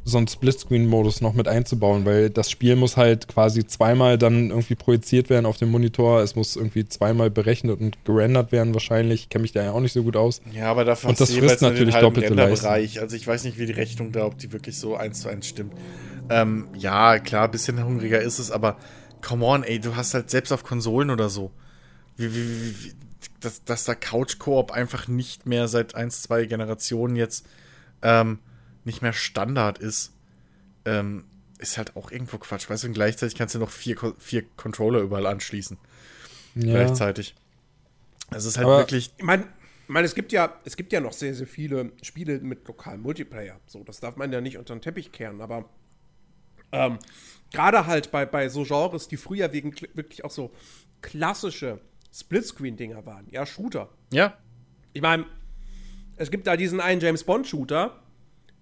so 0.03 0.17
einen 0.17 0.27
Splitscreen-Modus 0.27 1.21
noch 1.21 1.33
mit 1.33 1.47
einzubauen, 1.47 2.05
weil 2.05 2.29
das 2.29 2.49
Spiel 2.49 2.75
muss 2.75 2.97
halt 2.97 3.27
quasi 3.27 3.65
zweimal 3.65 4.17
dann 4.17 4.49
irgendwie 4.49 4.75
projiziert 4.75 5.29
werden 5.29 5.45
auf 5.45 5.57
dem 5.57 5.69
Monitor. 5.69 6.21
Es 6.21 6.35
muss 6.35 6.55
irgendwie 6.55 6.87
zweimal 6.87 7.29
berechnet 7.29 7.79
und 7.79 8.03
gerendert 8.05 8.51
werden 8.51 8.73
wahrscheinlich. 8.73 9.21
Ich 9.21 9.29
kenne 9.29 9.43
mich 9.43 9.51
da 9.51 9.63
ja 9.63 9.71
auch 9.71 9.79
nicht 9.79 9.93
so 9.93 10.03
gut 10.03 10.15
aus. 10.15 10.41
Ja, 10.51 10.71
aber 10.71 10.83
dafür 10.83 11.11
Und 11.11 11.21
das 11.21 11.31
frisst 11.31 11.61
natürlich 11.61 11.95
doppelte 11.95 12.29
Renderbereich. 12.29 12.99
Also 12.99 13.15
ich 13.15 13.25
weiß 13.25 13.43
nicht, 13.43 13.57
wie 13.59 13.65
die 13.65 13.73
Rechnung 13.73 14.11
da, 14.11 14.25
ob 14.25 14.37
die 14.37 14.51
wirklich 14.51 14.77
so 14.77 14.95
eins 14.95 15.21
zu 15.21 15.29
eins 15.29 15.47
stimmt. 15.47 15.73
Ähm, 16.29 16.67
ja, 16.75 17.19
klar, 17.19 17.45
ein 17.45 17.51
bisschen 17.51 17.83
hungriger 17.83 18.21
ist 18.21 18.39
es, 18.39 18.51
aber 18.51 18.77
come 19.21 19.45
on, 19.45 19.63
ey, 19.63 19.79
du 19.79 19.95
hast 19.95 20.13
halt 20.13 20.29
selbst 20.29 20.51
auf 20.51 20.63
Konsolen 20.63 21.09
oder 21.09 21.29
so. 21.29 21.51
Wie, 22.17 22.33
wie, 22.33 22.47
wie, 22.61 22.83
wie 22.85 22.93
dass, 23.39 23.63
dass 23.63 23.85
da 23.85 23.95
Couch-Koop 23.95 24.71
einfach 24.71 25.07
nicht 25.07 25.45
mehr 25.45 25.67
seit 25.67 25.95
eins, 25.95 26.21
zwei 26.21 26.45
Generationen 26.45 27.15
jetzt 27.15 27.45
ähm, 28.01 28.39
nicht 28.83 29.01
mehr 29.01 29.13
Standard 29.13 29.77
ist, 29.77 30.13
ähm, 30.85 31.25
ist 31.57 31.77
halt 31.77 31.95
auch 31.95 32.11
irgendwo 32.11 32.37
Quatsch. 32.37 32.69
Weißt 32.69 32.83
du, 32.83 32.87
und 32.87 32.93
gleichzeitig 32.93 33.37
kannst 33.37 33.55
du 33.55 33.59
noch 33.59 33.69
vier, 33.71 33.97
vier 34.17 34.43
Controller 34.55 34.99
überall 34.99 35.25
anschließen. 35.25 35.77
Ja. 36.55 36.73
Gleichzeitig. 36.73 37.35
Es 38.31 38.45
ist 38.45 38.57
halt 38.57 38.67
Aber- 38.67 38.79
wirklich. 38.79 39.13
Ich 39.17 39.23
meine, 39.23 39.43
ich 39.43 39.89
meine, 39.89 40.05
es 40.05 40.15
gibt 40.15 40.31
ja, 40.31 40.53
es 40.65 40.77
gibt 40.77 40.93
ja 40.93 40.99
noch 40.99 41.13
sehr, 41.13 41.33
sehr 41.33 41.47
viele 41.47 41.91
Spiele 42.03 42.39
mit 42.39 42.67
lokalem 42.67 43.01
Multiplayer. 43.01 43.59
So, 43.65 43.83
das 43.83 43.99
darf 43.99 44.17
man 44.17 44.31
ja 44.31 44.39
nicht 44.41 44.57
unter 44.57 44.75
den 44.75 44.81
Teppich 44.81 45.11
kehren, 45.11 45.41
aber 45.41 45.67
ähm, 46.71 46.99
gerade 47.51 47.85
halt 47.87 48.11
bei, 48.11 48.25
bei 48.25 48.49
so 48.49 48.63
Genres, 48.63 49.07
die 49.07 49.17
früher 49.17 49.51
wegen 49.53 49.71
kl- 49.73 49.89
wirklich 49.95 50.23
auch 50.23 50.31
so 50.31 50.51
klassische 51.01 51.79
Splitscreen-Dinger 52.13 53.05
waren, 53.05 53.27
ja, 53.31 53.45
Shooter. 53.45 53.89
Ja, 54.11 54.37
Ich 54.93 55.01
meine, 55.01 55.25
es 56.17 56.31
gibt 56.31 56.47
da 56.47 56.57
diesen 56.57 56.79
einen 56.81 56.99
James 57.01 57.23
Bond-Shooter, 57.23 57.95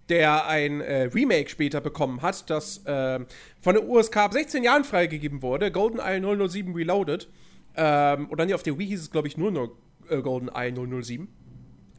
der 0.10 0.48
ein 0.48 0.80
äh, 0.82 1.04
Remake 1.04 1.50
später 1.50 1.82
bekommen 1.82 2.22
hat, 2.22 2.50
das 2.50 2.86
äh, 2.86 3.20
von 3.62 3.76
der 3.76 3.88
USK 3.88 4.18
ab 4.18 4.34
16 4.34 4.64
Jahren 4.64 4.84
freigegeben 4.84 5.42
wurde, 5.42 5.72
GoldenEye 5.72 6.22
007 6.50 6.74
Reloaded. 6.74 7.28
Ähm, 7.76 8.30
oder 8.30 8.46
nee, 8.46 8.54
auf 8.54 8.64
der 8.64 8.78
Wii 8.78 8.88
hieß 8.88 9.02
es, 9.02 9.12
glaube 9.12 9.28
ich, 9.28 9.38
nur 9.38 9.52
noch 9.52 9.70
äh, 10.10 10.22
GoldenEye 10.22 10.72
007. 11.04 11.28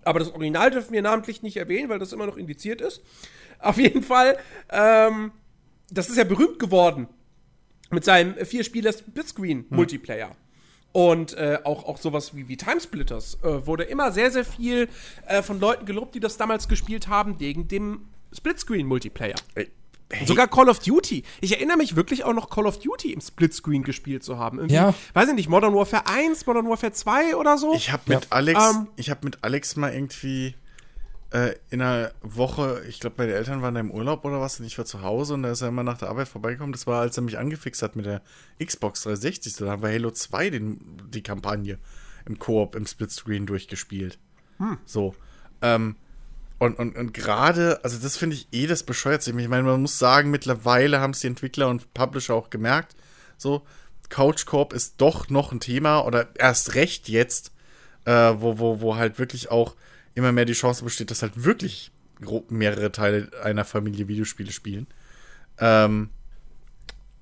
Aber 0.04 0.20
das 0.20 0.30
Original 0.32 0.70
dürfen 0.70 0.92
wir 0.92 1.02
namentlich 1.02 1.42
nicht 1.42 1.56
erwähnen, 1.58 1.88
weil 1.90 1.98
das 1.98 2.12
immer 2.12 2.26
noch 2.26 2.36
indiziert 2.38 2.80
ist. 2.80 3.02
Auf 3.58 3.76
jeden 3.78 4.02
Fall, 4.02 4.38
ähm, 4.70 5.32
das 5.90 6.08
ist 6.10 6.16
ja 6.16 6.24
berühmt 6.24 6.58
geworden 6.58 7.08
mit 7.90 8.04
seinem 8.04 8.34
Vier-Spieler-Splitscreen-Multiplayer. 8.44 10.34
Und 10.92 11.34
äh, 11.34 11.58
auch, 11.64 11.84
auch 11.84 11.98
sowas 11.98 12.34
wie, 12.34 12.48
wie 12.48 12.56
Timesplitters 12.56 13.38
äh, 13.42 13.66
wurde 13.66 13.84
immer 13.84 14.10
sehr, 14.10 14.30
sehr 14.30 14.44
viel 14.44 14.88
äh, 15.26 15.42
von 15.42 15.60
Leuten 15.60 15.84
gelobt, 15.86 16.14
die 16.14 16.20
das 16.20 16.36
damals 16.38 16.66
gespielt 16.66 17.08
haben, 17.08 17.38
wegen 17.40 17.68
dem 17.68 18.06
Splitscreen-Multiplayer. 18.32 19.34
ey, 19.54 19.70
hey, 20.10 20.26
Sogar 20.26 20.48
Call 20.48 20.68
of 20.70 20.78
Duty. 20.80 21.24
Ich 21.42 21.52
erinnere 21.52 21.76
mich 21.76 21.94
wirklich 21.94 22.24
auch 22.24 22.32
noch 22.32 22.48
Call 22.48 22.66
of 22.66 22.78
Duty 22.78 23.12
im 23.12 23.20
Splitscreen 23.20 23.82
gespielt 23.82 24.24
zu 24.24 24.38
haben. 24.38 24.58
Irgendwie, 24.58 24.76
Ja. 24.76 24.94
Weiß 25.12 25.28
ich 25.28 25.34
nicht, 25.34 25.48
Modern 25.50 25.74
Warfare 25.74 26.06
1, 26.06 26.46
Modern 26.46 26.68
Warfare 26.68 26.92
2 26.92 27.36
oder 27.36 27.58
so. 27.58 27.74
Ich 27.74 27.92
habe 27.92 28.02
mit 28.06 28.24
Ja. 28.24 28.30
Alex, 28.30 28.70
Ähm. 28.74 28.88
ich 28.96 29.10
habe 29.10 29.20
mit 29.24 29.44
Alex 29.44 29.76
mal 29.76 29.92
irgendwie 29.92 30.54
äh, 31.30 31.54
in 31.70 31.82
einer 31.82 32.12
Woche, 32.22 32.82
ich 32.88 33.00
glaube, 33.00 33.16
meine 33.18 33.34
Eltern 33.34 33.60
waren 33.60 33.74
da 33.74 33.80
im 33.80 33.90
Urlaub 33.90 34.24
oder 34.24 34.40
was 34.40 34.58
und 34.60 34.66
ich 34.66 34.78
war 34.78 34.86
zu 34.86 35.02
Hause 35.02 35.34
und 35.34 35.42
da 35.42 35.50
ist 35.50 35.60
er 35.60 35.68
immer 35.68 35.82
nach 35.82 35.98
der 35.98 36.08
Arbeit 36.08 36.28
vorbeigekommen. 36.28 36.72
Das 36.72 36.86
war, 36.86 37.00
als 37.00 37.16
er 37.16 37.22
mich 37.22 37.38
angefixt 37.38 37.82
hat 37.82 37.96
mit 37.96 38.06
der 38.06 38.22
Xbox 38.64 39.02
360. 39.02 39.56
Da 39.56 39.70
haben 39.70 39.82
wir 39.82 39.90
Halo 39.90 40.10
2 40.10 40.50
den, 40.50 40.80
die 41.10 41.22
Kampagne 41.22 41.78
im 42.26 42.38
Koop, 42.38 42.74
im 42.74 42.86
Splitscreen 42.86 43.46
durchgespielt. 43.46 44.18
So. 44.86 45.14
Ähm, 45.60 45.96
und, 46.58 46.78
und, 46.78 46.96
und 46.96 47.14
gerade, 47.14 47.82
also 47.84 47.98
das 47.98 48.16
finde 48.16 48.36
ich 48.36 48.48
eh 48.52 48.66
das 48.66 48.82
bescheuert. 48.82 49.26
Ich 49.26 49.34
meine, 49.48 49.62
man 49.62 49.80
muss 49.80 49.98
sagen, 49.98 50.30
mittlerweile 50.30 51.00
haben 51.00 51.12
es 51.12 51.20
die 51.20 51.28
Entwickler 51.28 51.68
und 51.68 51.92
Publisher 51.94 52.34
auch 52.34 52.50
gemerkt. 52.50 52.96
So, 53.36 53.62
Couch 54.08 54.46
Corp 54.46 54.72
ist 54.72 54.94
doch 54.98 55.28
noch 55.28 55.52
ein 55.52 55.60
Thema 55.60 56.00
oder 56.00 56.28
erst 56.36 56.74
recht 56.74 57.08
jetzt, 57.08 57.52
äh, 58.06 58.34
wo, 58.36 58.58
wo, 58.58 58.80
wo 58.80 58.96
halt 58.96 59.18
wirklich 59.18 59.50
auch 59.50 59.76
immer 60.18 60.32
mehr 60.32 60.44
die 60.44 60.52
Chance 60.52 60.84
besteht, 60.84 61.10
dass 61.10 61.22
halt 61.22 61.44
wirklich 61.44 61.92
mehrere 62.48 62.90
Teile 62.90 63.30
einer 63.42 63.64
Familie 63.64 64.08
Videospiele 64.08 64.52
spielen. 64.52 64.86
Ähm, 65.58 66.10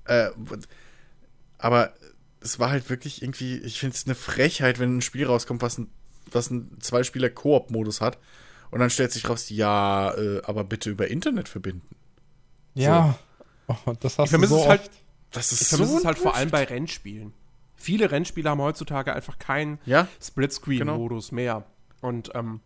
äh, 0.05 0.29
aber 1.57 1.93
das 2.39 2.59
war 2.59 2.69
halt 2.69 2.89
wirklich 2.89 3.21
irgendwie, 3.21 3.57
ich 3.57 3.79
finde 3.79 3.95
es 3.95 4.05
eine 4.05 4.15
Frechheit, 4.15 4.79
wenn 4.79 4.97
ein 4.97 5.01
Spiel 5.01 5.25
rauskommt, 5.25 5.61
was 5.61 5.77
ein, 5.77 5.89
was 6.31 6.49
ein 6.49 6.77
Zwei-Spieler-Koop-Modus 6.79 8.01
hat. 8.01 8.17
Und 8.71 8.79
dann 8.79 8.89
stellt 8.89 9.11
sich 9.11 9.29
raus, 9.29 9.49
ja, 9.49 10.13
äh, 10.15 10.41
aber 10.43 10.63
bitte 10.63 10.89
über 10.89 11.07
Internet 11.07 11.47
verbinden. 11.47 11.95
Ja. 12.73 13.17
Oh, 13.67 13.93
das 13.99 14.17
hast 14.17 14.25
Ich 14.25 14.29
vermisse 14.31 14.53
du 14.53 14.59
so 14.59 14.63
es 14.63 14.69
halt. 14.69 14.91
Das 15.31 15.51
ist 15.51 15.61
ich 15.61 15.67
vermisse 15.67 15.91
so 15.91 15.97
es 15.99 16.05
halt 16.05 16.17
vor 16.17 16.35
allem 16.35 16.49
bei 16.49 16.63
Rennspielen. 16.63 17.33
Viele 17.75 18.11
Rennspiele 18.11 18.49
haben 18.49 18.61
heutzutage 18.61 19.13
einfach 19.13 19.39
keinen 19.39 19.79
Ja, 19.85 20.03
Genau. 20.03 20.23
Splitscreen-Modus 20.25 21.31
mehr. 21.31 21.65
Und 22.01 22.31
ähm, 22.33 22.61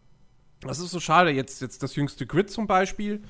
das 0.62 0.80
ist 0.80 0.92
so 0.92 1.00
schade. 1.00 1.32
Jetzt, 1.32 1.62
jetzt 1.62 1.84
das 1.84 1.96
jüngste 1.96 2.26
Grid 2.26 2.50
zum 2.50 2.68
Beispiel, 2.68 3.22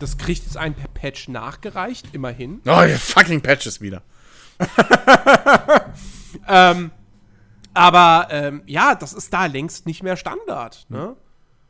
das 0.00 0.18
kriegt 0.18 0.44
jetzt 0.44 0.56
ein 0.56 0.74
per 0.74 0.88
Patch 0.88 1.28
nachgereicht, 1.28 2.08
immerhin. 2.12 2.60
Oh, 2.66 2.82
ihr 2.82 2.98
fucking 2.98 3.40
Patches 3.40 3.80
wieder. 3.80 4.02
Ähm, 6.48 6.90
aber 7.72 8.28
ähm, 8.30 8.62
ja, 8.66 8.94
das 8.94 9.12
ist 9.12 9.32
da 9.32 9.46
längst 9.46 9.86
nicht 9.86 10.02
mehr 10.02 10.16
Standard. 10.16 10.86
Ne? 10.88 11.16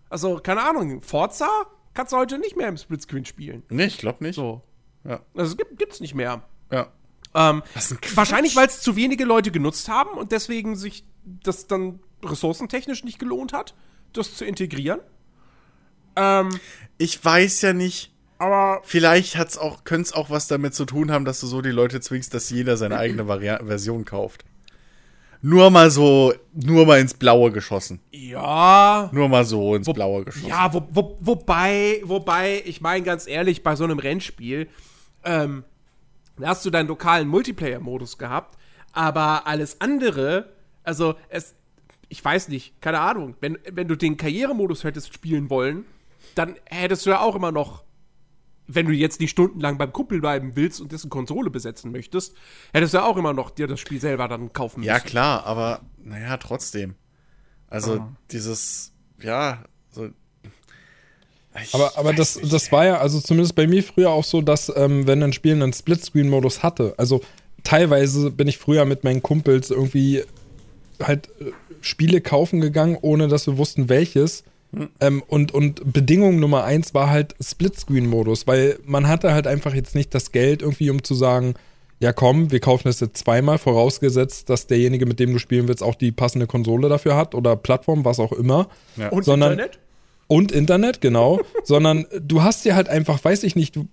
Also, 0.09 0.37
keine 0.37 0.63
Ahnung, 0.63 1.01
Forza 1.03 1.49
kannst 1.95 2.13
du 2.13 2.17
heute 2.17 2.39
nicht 2.39 2.57
mehr 2.57 2.69
im 2.69 2.77
Splitscreen 2.77 3.25
spielen. 3.25 3.63
Nee, 3.71 3.87
ich 3.87 3.99
glaube 3.99 4.23
nicht. 4.25 4.37
So. 4.37 4.63
Ja. 5.05 5.21
Also 5.37 5.57
gibt, 5.57 5.79
gibt's 5.79 6.01
nicht 6.01 6.15
mehr. 6.15 6.43
Ja. 6.71 6.89
Ähm, 7.35 7.63
wahrscheinlich, 8.15 8.55
weil 8.55 8.67
es 8.67 8.81
zu 8.81 8.97
wenige 8.97 9.25
Leute 9.25 9.51
genutzt 9.51 9.89
haben 9.89 10.11
und 10.11 10.31
deswegen 10.33 10.77
sich 10.77 11.05
das 11.25 11.67
dann 11.67 12.01
ressourcentechnisch 12.23 13.03
nicht 13.05 13.19
gelohnt 13.19 13.53
hat, 13.53 13.75
das 14.17 14.35
zu 14.35 14.45
integrieren. 14.45 15.01
Ähm, 16.17 16.51
Ich 16.99 17.23
weiß 17.25 17.63
ja 17.63 17.73
nicht. 17.73 18.13
aber 18.39 18.81
Vielleicht 18.85 19.37
hat's 19.37 19.59
auch, 19.59 19.85
könnte 19.85 20.03
es 20.09 20.13
auch 20.13 20.31
was 20.31 20.47
damit 20.49 20.75
zu 20.75 20.85
tun 20.85 21.11
haben, 21.11 21.25
dass 21.25 21.41
du 21.41 21.47
so 21.47 21.61
die 21.63 21.71
Leute 21.71 22.01
zwingst, 22.01 22.33
dass 22.35 22.51
jeder 22.51 22.77
seine 22.77 22.97
eigene 22.99 23.27
Vari 23.29 23.57
Version 23.67 24.05
kauft. 24.05 24.45
Nur 25.43 25.71
mal 25.71 25.91
so, 25.91 26.33
nur 26.55 26.87
mal 26.87 27.01
ins 27.01 27.13
Blaue 27.15 27.53
geschossen. 27.53 28.01
ja. 28.13 29.11
Nur 29.13 29.29
mal 29.29 29.45
so 29.45 29.75
ins 29.75 29.93
Blaue 29.93 30.25
geschossen. 30.25 30.49
Ja, 30.49 30.73
wo, 30.73 30.87
wo, 30.91 31.19
wobei, 31.21 32.01
wobei, 32.05 32.63
ich 32.65 32.81
meine 32.81 33.05
ganz 33.05 33.27
ehrlich, 33.27 33.63
bei 33.63 33.77
so 33.77 33.85
einem 33.85 33.99
Rennspiel, 33.99 34.69
ähm, 35.23 35.65
da 36.39 36.49
hast 36.49 36.65
du 36.65 36.71
deinen 36.71 36.89
lokalen 36.89 37.29
Multiplayer-Modus 37.29 38.17
gehabt, 38.17 38.57
aber 38.93 39.47
alles 39.47 39.81
andere, 39.83 40.49
also 40.83 41.15
es, 41.29 41.55
ich 42.09 42.25
weiß 42.25 42.49
nicht, 42.49 42.81
keine 42.81 43.01
Ahnung, 43.01 43.37
wenn, 43.41 43.59
wenn 43.71 43.89
du 43.89 43.97
den 43.97 44.17
Karrieremodus 44.17 44.85
hättest 44.85 45.13
spielen 45.15 45.51
wollen, 45.51 45.85
dann 46.35 46.57
hättest 46.67 47.07
du 47.07 47.11
ja 47.11 47.21
auch 47.21 47.37
immer 47.37 47.53
noch, 47.53 47.85
wenn 48.67 48.87
du 48.87 48.93
jetzt 48.93 49.21
nicht 49.21 49.31
stundenlang 49.31 49.77
beim 49.79 49.93
Kumpel 49.93 50.21
bleiben 50.21 50.57
willst 50.57 50.81
und 50.81 50.93
dessen 50.93 51.11
Konsole 51.11 51.51
besetzen 51.51 51.93
möchtest, 51.93 52.35
hättest 52.73 52.95
du 52.95 52.99
ja 52.99 53.05
auch 53.05 53.17
immer 53.17 53.33
noch 53.33 53.51
dir 53.51 53.67
das 53.67 53.81
Spiel 53.81 54.01
selber 54.01 54.27
dann 54.29 54.53
kaufen 54.53 54.81
müssen. 54.81 54.89
Ja, 54.89 55.01
klar, 55.01 55.45
aber 55.45 55.83
naja, 56.03 56.37
trotzdem. 56.39 56.95
Also 57.69 58.07
dieses, 58.31 58.93
ja, 59.21 59.65
so. 59.91 60.09
Ich 61.63 61.75
Aber, 61.75 61.97
aber 61.97 62.13
das, 62.13 62.37
nicht, 62.37 62.53
das 62.53 62.73
war 62.73 62.85
ja, 62.85 62.99
also 62.99 63.21
zumindest 63.21 63.55
bei 63.55 63.67
mir 63.67 63.83
früher 63.83 64.11
auch 64.11 64.25
so, 64.25 64.41
dass, 64.41 64.73
ähm, 64.75 65.07
wenn 65.07 65.23
ein 65.23 65.33
Spiel 65.33 65.53
einen 65.53 65.73
Splitscreen-Modus 65.73 66.63
hatte, 66.63 66.95
also 66.97 67.21
teilweise 67.63 68.31
bin 68.31 68.49
ich 68.49 68.59
früher 68.59 68.85
mit 68.85 69.05
meinen 69.05 69.23
Kumpels 69.23 69.71
irgendwie 69.71 70.25
halt 71.03 71.29
äh, 71.41 71.53
Spiele 71.85 72.21
kaufen 72.21 72.61
gegangen, 72.61 72.97
ohne 73.01 73.29
dass 73.29 73.47
wir 73.47 73.59
wussten, 73.59 73.89
welches. 73.89 74.45
Ähm, 75.01 75.23
und, 75.29 75.53
und 75.53 75.93
Bedingung 75.93 76.41
Nummer 76.41 76.65
eins 76.65 76.95
war 76.95 77.11
halt 77.11 77.35
Splitscreen-Modus, 77.41 78.47
weil 78.47 78.79
man 78.85 79.07
hatte 79.07 79.33
halt 79.33 79.47
einfach 79.47 79.75
jetzt 79.75 79.95
nicht 79.95 80.15
das 80.15 80.33
Geld 80.33 80.63
irgendwie, 80.63 80.91
um 80.91 81.05
zu 81.05 81.15
sagen, 81.15 81.55
ja 82.01 82.13
komm, 82.13 82.51
wir 82.51 82.59
kaufen 82.61 82.89
das 82.89 83.01
jetzt 83.01 83.19
zweimal, 83.19 83.59
vorausgesetzt, 83.59 84.51
dass 84.51 84.67
derjenige, 84.67 85.07
mit 85.07 85.21
dem 85.21 85.33
du 85.33 85.39
spielen 85.39 85.69
willst, 85.69 85.83
auch 85.83 85.95
die 85.95 86.11
passende 86.11 86.47
Konsole 86.47 86.89
dafür 86.89 87.17
hat 87.17 87.35
oder 87.35 87.55
Plattform, 87.55 88.05
was 88.05 88.19
auch 88.19 88.33
immer. 88.33 88.69
Ja. 88.97 89.11
Und 89.11 89.25
sondern- 89.25 89.53
Internet? 89.53 89.79
Und 90.27 90.53
Internet, 90.53 91.01
genau. 91.03 91.41
sondern 91.65 92.07
du 92.19 92.43
hast 92.43 92.65
dir 92.65 92.75
halt 92.75 92.89
einfach, 92.89 93.23
weiß 93.23 93.45
ich 93.45 93.57
nicht, 93.57 93.77
du 93.77 93.87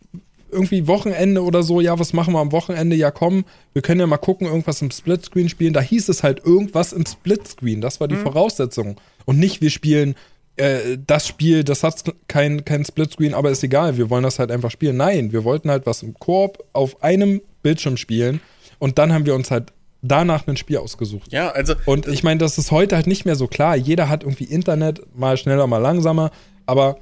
irgendwie 0.51 0.87
Wochenende 0.87 1.43
oder 1.43 1.63
so, 1.63 1.81
ja, 1.81 1.97
was 1.99 2.13
machen 2.13 2.33
wir 2.33 2.39
am 2.39 2.51
Wochenende? 2.51 2.95
Ja, 2.95 3.11
komm, 3.11 3.45
wir 3.73 3.81
können 3.81 3.99
ja 3.99 4.07
mal 4.07 4.17
gucken, 4.17 4.47
irgendwas 4.47 4.81
im 4.81 4.91
Splitscreen 4.91 5.49
spielen. 5.49 5.73
Da 5.73 5.81
hieß 5.81 6.09
es 6.09 6.23
halt 6.23 6.45
irgendwas 6.45 6.93
im 6.93 7.05
Splitscreen. 7.05 7.81
Das 7.81 7.99
war 7.99 8.07
die 8.07 8.15
Voraussetzung. 8.15 8.99
Und 9.25 9.39
nicht, 9.39 9.61
wir 9.61 9.69
spielen 9.69 10.15
äh, 10.57 10.97
das 11.05 11.27
Spiel, 11.27 11.63
das 11.63 11.83
hat 11.83 12.03
kein, 12.27 12.65
kein 12.65 12.85
Splitscreen, 12.85 13.33
aber 13.33 13.51
ist 13.51 13.63
egal, 13.63 13.97
wir 13.97 14.09
wollen 14.09 14.23
das 14.23 14.39
halt 14.39 14.51
einfach 14.51 14.71
spielen. 14.71 14.97
Nein, 14.97 15.31
wir 15.31 15.43
wollten 15.43 15.69
halt 15.69 15.85
was 15.85 16.03
im 16.03 16.13
Koop 16.13 16.63
auf 16.73 17.03
einem 17.03 17.41
Bildschirm 17.63 17.97
spielen. 17.97 18.41
Und 18.79 18.97
dann 18.97 19.13
haben 19.13 19.25
wir 19.25 19.35
uns 19.35 19.51
halt 19.51 19.71
danach 20.01 20.47
ein 20.47 20.57
Spiel 20.57 20.77
ausgesucht. 20.77 21.31
Ja, 21.31 21.49
also. 21.49 21.75
Und 21.85 22.07
ich 22.07 22.23
meine, 22.23 22.39
das 22.39 22.57
ist 22.57 22.71
heute 22.71 22.95
halt 22.95 23.07
nicht 23.07 23.25
mehr 23.25 23.35
so 23.35 23.47
klar. 23.47 23.75
Jeder 23.75 24.09
hat 24.09 24.23
irgendwie 24.23 24.45
Internet, 24.45 25.01
mal 25.15 25.37
schneller, 25.37 25.67
mal 25.67 25.77
langsamer. 25.77 26.31
Aber 26.65 26.97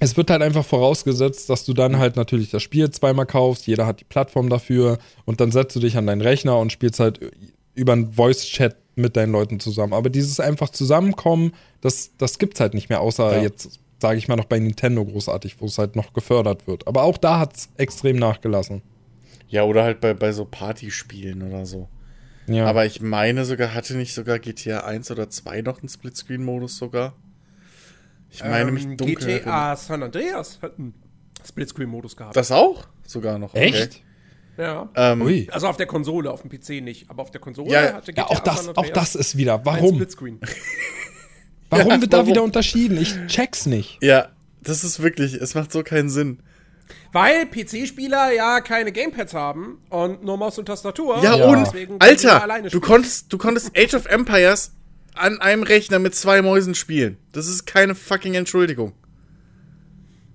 es 0.00 0.16
wird 0.16 0.30
halt 0.30 0.42
einfach 0.42 0.64
vorausgesetzt, 0.64 1.48
dass 1.48 1.64
du 1.64 1.72
dann 1.72 1.98
halt 1.98 2.16
natürlich 2.16 2.50
das 2.50 2.62
Spiel 2.62 2.90
zweimal 2.90 3.26
kaufst. 3.26 3.66
Jeder 3.66 3.86
hat 3.86 4.00
die 4.00 4.04
Plattform 4.04 4.50
dafür. 4.50 4.98
Und 5.24 5.40
dann 5.40 5.50
setzt 5.52 5.76
du 5.76 5.80
dich 5.80 5.96
an 5.96 6.06
deinen 6.06 6.20
Rechner 6.20 6.58
und 6.58 6.72
spielst 6.72 7.00
halt 7.00 7.20
über 7.74 7.92
einen 7.92 8.12
Voice-Chat 8.12 8.76
mit 8.96 9.16
deinen 9.16 9.32
Leuten 9.32 9.60
zusammen. 9.60 9.92
Aber 9.92 10.10
dieses 10.10 10.40
einfach 10.40 10.68
Zusammenkommen, 10.70 11.52
das, 11.80 12.10
das 12.18 12.38
gibt's 12.38 12.60
halt 12.60 12.74
nicht 12.74 12.88
mehr, 12.88 13.00
außer 13.00 13.36
Ja. 13.36 13.42
jetzt, 13.42 13.80
sage 14.00 14.18
ich 14.18 14.28
mal, 14.28 14.36
noch 14.36 14.44
bei 14.44 14.58
Nintendo 14.58 15.04
großartig, 15.04 15.56
wo 15.60 15.66
es 15.66 15.78
halt 15.78 15.96
noch 15.96 16.12
gefördert 16.12 16.66
wird. 16.66 16.86
Aber 16.86 17.02
auch 17.02 17.18
da 17.18 17.38
hat's 17.40 17.70
extrem 17.76 18.16
nachgelassen. 18.16 18.82
Ja, 19.48 19.64
oder 19.64 19.84
halt 19.84 20.00
bei, 20.00 20.14
bei 20.14 20.32
so 20.32 20.44
Partyspielen 20.44 21.42
oder 21.42 21.66
so. 21.66 21.88
Ja. 22.46 22.66
Aber 22.66 22.84
ich 22.84 23.00
meine 23.00 23.44
sogar, 23.44 23.72
hatte 23.74 23.96
nicht 23.96 24.12
sogar 24.14 24.38
GTA 24.38 24.80
1 24.80 25.10
oder 25.10 25.30
2 25.30 25.62
noch 25.62 25.80
einen 25.80 25.88
Splitscreen-Modus 25.88 26.76
sogar? 26.76 27.14
Ich 28.34 28.42
meine 28.44 28.70
mich 28.72 28.84
ähm, 28.84 28.96
dunkel. 28.96 29.38
GTA 29.38 29.76
San 29.76 30.02
Andreas 30.02 30.58
hat 30.60 30.78
einen 30.78 30.94
Splitscreen-Modus 31.46 32.16
gehabt. 32.16 32.36
Das 32.36 32.50
auch? 32.50 32.84
Sogar 33.06 33.38
noch. 33.38 33.54
okay. 33.54 33.66
Echt? 33.66 34.02
ja. 34.56 34.88
Ähm, 34.96 35.22
Ui. 35.22 35.48
Also 35.52 35.68
auf 35.68 35.76
der 35.76 35.86
Konsole, 35.86 36.30
auf 36.30 36.42
dem 36.42 36.50
PC 36.50 36.82
nicht, 36.82 37.10
aber 37.10 37.22
auf 37.22 37.30
der 37.30 37.40
Konsole 37.40 37.70
Ja, 37.70 37.92
hatte 37.94 38.12
Ja, 38.16 38.26
auch 38.26 38.40
das, 38.40 38.64
San 38.64 38.76
auch 38.76 38.88
das 38.88 39.14
ist 39.14 39.36
wieder. 39.36 39.64
Warum? 39.64 39.94
Splitscreen. 39.96 40.40
Warum 41.70 41.90
Ja, 41.90 42.00
wird 42.00 42.12
da 42.12 42.18
warum? 42.18 42.28
wieder 42.28 42.42
unterschieden? 42.42 42.98
Ich 43.00 43.14
check's 43.26 43.66
nicht. 43.66 43.98
Ja, 44.02 44.28
das 44.62 44.84
ist 44.84 45.02
wirklich, 45.02 45.34
es 45.34 45.54
macht 45.54 45.72
so 45.72 45.82
keinen 45.82 46.08
Sinn. 46.10 46.40
Weil 47.12 47.46
PC-Spieler 47.46 48.32
ja 48.32 48.60
keine 48.60 48.92
Gamepads 48.92 49.34
haben 49.34 49.78
und 49.88 50.22
nur 50.24 50.36
Maus 50.36 50.58
und 50.58 50.66
Tastatur. 50.66 51.22
Ja, 51.22 51.36
Ja. 51.36 51.46
und, 51.46 51.68
Alter, 52.00 52.46
du 52.70 52.80
konntest, 52.80 53.32
du 53.32 53.38
konntest 53.38 53.70
Age 53.76 53.94
of 53.94 54.06
Empires 54.06 54.72
an 55.14 55.40
einem 55.40 55.62
Rechner 55.62 55.98
mit 55.98 56.14
zwei 56.14 56.42
Mäusen 56.42 56.74
spielen. 56.74 57.16
Das 57.32 57.46
ist 57.46 57.66
keine 57.66 57.94
fucking 57.94 58.34
Entschuldigung. 58.34 58.92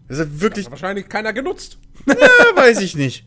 Das 0.08 0.20
ist 0.20 0.42
wirklich, 0.42 0.70
Wahrscheinlich 0.70 1.08
keiner 1.08 1.34
genutzt. 1.34 1.78
ja, 2.08 2.16
weiß 2.56 2.82
ich 2.82 2.96
nicht. 2.96 3.26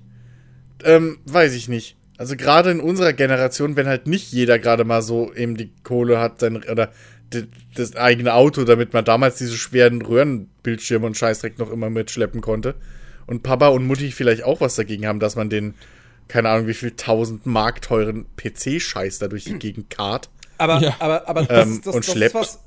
Ähm, 0.85 1.19
weiß 1.27 1.55
ich 1.55 1.69
nicht. 1.69 1.97
Also 2.19 2.37
gerade 2.37 2.71
in 2.71 2.81
unserer 2.81 3.13
Generation, 3.13 3.77
wenn 3.77 3.87
halt 3.87 4.07
nicht 4.07 4.33
jeder 4.33 4.59
gerade 4.59 4.85
mal 4.85 5.03
so 5.03 5.33
eben 5.33 5.57
die 5.57 5.73
Kohle 5.83 6.19
hat, 6.19 6.41
sein, 6.41 6.57
oder 6.57 6.93
das 7.75 7.97
eigene 7.97 8.35
Auto, 8.35 8.65
damit 8.65 8.93
man 8.93 9.05
damals 9.05 9.39
diese 9.39 9.57
schweren 9.57 10.03
Röhrenbildschirme 10.03 11.07
und 11.07 11.17
Scheißdreck 11.17 11.59
noch 11.59 11.71
immer 11.71 11.89
mitschleppen 11.89 12.41
konnte. 12.41 12.75
Und 13.27 13.43
Papa 13.43 13.69
und 13.69 13.87
Mutti 13.87 14.11
vielleicht 14.11 14.45
auch 14.45 14.61
was 14.61 14.75
dagegen 14.75 15.07
haben, 15.07 15.21
dass 15.21 15.37
man 15.37 15.49
den, 15.49 15.75
keine 16.29 16.51
Ahnung, 16.51 16.67
wie 16.67 16.75
viel 16.75 16.93
tausend 16.93 17.47
Mark 17.47 17.81
teuren 17.81 18.27
PC-Scheiß 18.37 19.19
da 19.19 19.29
durch 19.29 19.45
die 19.45 19.59
Gegend 19.59 19.89
karrt. 19.91 20.29
Aber, 20.63 20.81
Ja. 20.81 20.97
aber, 21.01 21.29
aber 21.29 21.45
das, 21.45 21.67
Ähm, 21.67 21.73
ist, 21.75 21.87
das, 21.87 21.95
das 21.95 22.09
ist 22.17 22.35
was, 22.35 22.59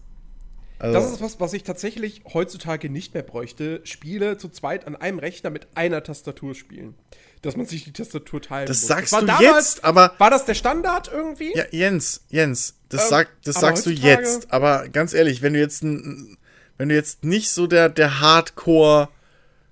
Also, 0.79 0.93
das 0.99 1.11
ist 1.13 1.21
was, 1.21 1.39
was 1.39 1.53
ich 1.53 1.63
tatsächlich 1.63 2.21
heutzutage 2.33 2.89
nicht 2.89 3.13
mehr 3.13 3.23
bräuchte. 3.23 3.79
Spiele 3.85 4.37
zu 4.37 4.49
zweit 4.49 4.85
an 4.87 4.95
einem 4.95 5.19
Rechner 5.19 5.49
mit 5.49 5.67
einer 5.75 6.03
Tastatur 6.03 6.53
spielen. 6.55 6.95
Dass 7.41 7.55
man 7.55 7.65
sich 7.65 7.83
die 7.85 7.93
Tastatur 7.93 8.41
teilen 8.41 8.67
Das 8.67 8.79
muss. 8.81 8.87
sagst 8.87 9.11
war 9.13 9.21
du 9.21 9.27
damals- 9.27 9.75
jetzt, 9.75 9.83
aber- 9.83 10.13
War 10.17 10.29
das 10.31 10.45
der 10.45 10.55
Standard 10.55 11.09
irgendwie? 11.13 11.55
Ja, 11.55 11.63
Jens, 11.71 12.21
Jens, 12.29 12.73
das, 12.89 13.03
Ähm, 13.03 13.09
sag, 13.09 13.27
das 13.43 13.55
sagst 13.61 13.85
du 13.85 13.91
jetzt. 13.91 14.51
Aber 14.51 14.89
ganz 14.89 15.13
ehrlich, 15.13 15.41
wenn 15.41 15.53
du 15.53 15.59
jetzt 15.59 15.83
wenn 15.83 16.89
du 16.89 16.95
jetzt 16.95 17.23
nicht 17.23 17.51
so 17.51 17.67
der, 17.67 17.87
der 17.87 18.19
Hardcore 18.19 19.07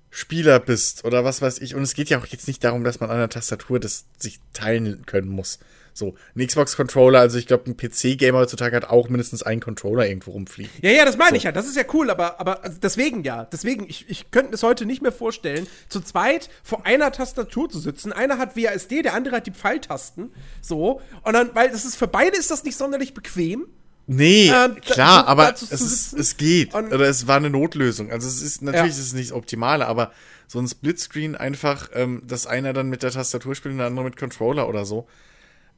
Spieler 0.09 0.59
bist 0.59 1.03
oder 1.03 1.25
was 1.25 1.41
weiß 1.41 1.59
ich, 1.59 1.75
und 1.75 1.81
es 1.81 1.95
geht 1.95 2.09
ja 2.09 2.19
auch 2.19 2.25
jetzt 2.27 2.47
nicht 2.47 2.63
darum, 2.63 2.83
dass 2.83 2.99
man 2.99 3.09
an 3.09 3.17
der 3.17 3.29
Tastatur 3.29 3.79
das 3.79 4.05
sich 4.17 4.39
teilen 4.53 5.05
können 5.05 5.27
muss. 5.29 5.59
So, 5.95 6.15
ein 6.35 6.47
Xbox-Controller, 6.47 7.19
also 7.19 7.37
ich 7.37 7.45
glaube, 7.45 7.69
ein 7.69 7.77
PC-Gamer 7.77 8.39
heutzutage 8.39 8.75
hat 8.75 8.85
auch 8.89 9.09
mindestens 9.09 9.43
einen 9.43 9.61
Controller 9.61 10.07
irgendwo 10.07 10.31
rumfliegen. 10.31 10.71
Ja, 10.81 10.89
ja, 10.89 11.05
das 11.05 11.17
meine 11.17 11.37
ich 11.37 11.43
ja. 11.43 11.51
Das 11.51 11.67
ist 11.67 11.75
ja 11.77 11.83
cool, 11.93 12.09
aber, 12.09 12.39
aber 12.39 12.63
also 12.63 12.77
deswegen 12.81 13.23
ja. 13.23 13.45
Deswegen, 13.45 13.87
ich, 13.87 14.09
ich 14.09 14.31
könnte 14.31 14.55
es 14.55 14.63
heute 14.63 14.85
nicht 14.87 15.01
mehr 15.03 15.11
vorstellen, 15.11 15.67
zu 15.89 16.01
zweit 16.01 16.49
vor 16.63 16.85
einer 16.85 17.11
Tastatur 17.11 17.69
zu 17.69 17.79
sitzen. 17.79 18.11
Einer 18.11 18.39
hat 18.39 18.55
WASD, 18.57 19.03
der 19.03 19.13
andere 19.13 19.35
hat 19.35 19.45
die 19.47 19.51
Pfeiltasten. 19.51 20.31
So. 20.61 20.99
Und 21.23 21.33
dann, 21.33 21.51
weil 21.53 21.69
das 21.69 21.85
ist 21.85 21.95
für 21.95 22.07
beide 22.07 22.37
ist 22.37 22.49
das 22.49 22.63
nicht 22.63 22.75
sonderlich 22.77 23.13
bequem. 23.13 23.67
Nee, 24.05 24.49
Ähm, 24.49 24.81
klar, 24.81 25.21
so 25.21 25.27
aber 25.27 25.53
es, 25.53 25.61
ist, 25.71 26.13
es 26.13 26.35
geht. 26.37 26.73
und- 26.73 26.91
Oder 26.91 27.07
es 27.07 27.25
war 27.27 27.37
eine 27.37 27.49
Notlösung. 27.49 28.11
Also 28.11 28.27
es 28.27 28.41
ist, 28.41 28.61
natürlich 28.61 28.95
Ja. 28.95 28.99
ist 28.99 29.07
es 29.07 29.13
nicht 29.13 29.29
das 29.29 29.37
Optimale, 29.37 29.87
aber 29.87 30.11
so 30.47 30.59
ein 30.59 30.67
Splitscreen 30.67 31.35
einfach, 31.35 31.89
ähm, 31.93 32.21
dass 32.27 32.45
einer 32.47 32.73
dann 32.73 32.89
mit 32.89 33.01
der 33.03 33.11
Tastatur 33.11 33.55
spielt 33.55 33.73
und 33.73 33.77
der 33.77 33.87
andere 33.87 34.05
mit 34.05 34.17
Controller 34.17 34.67
oder 34.67 34.83
so. 34.85 35.07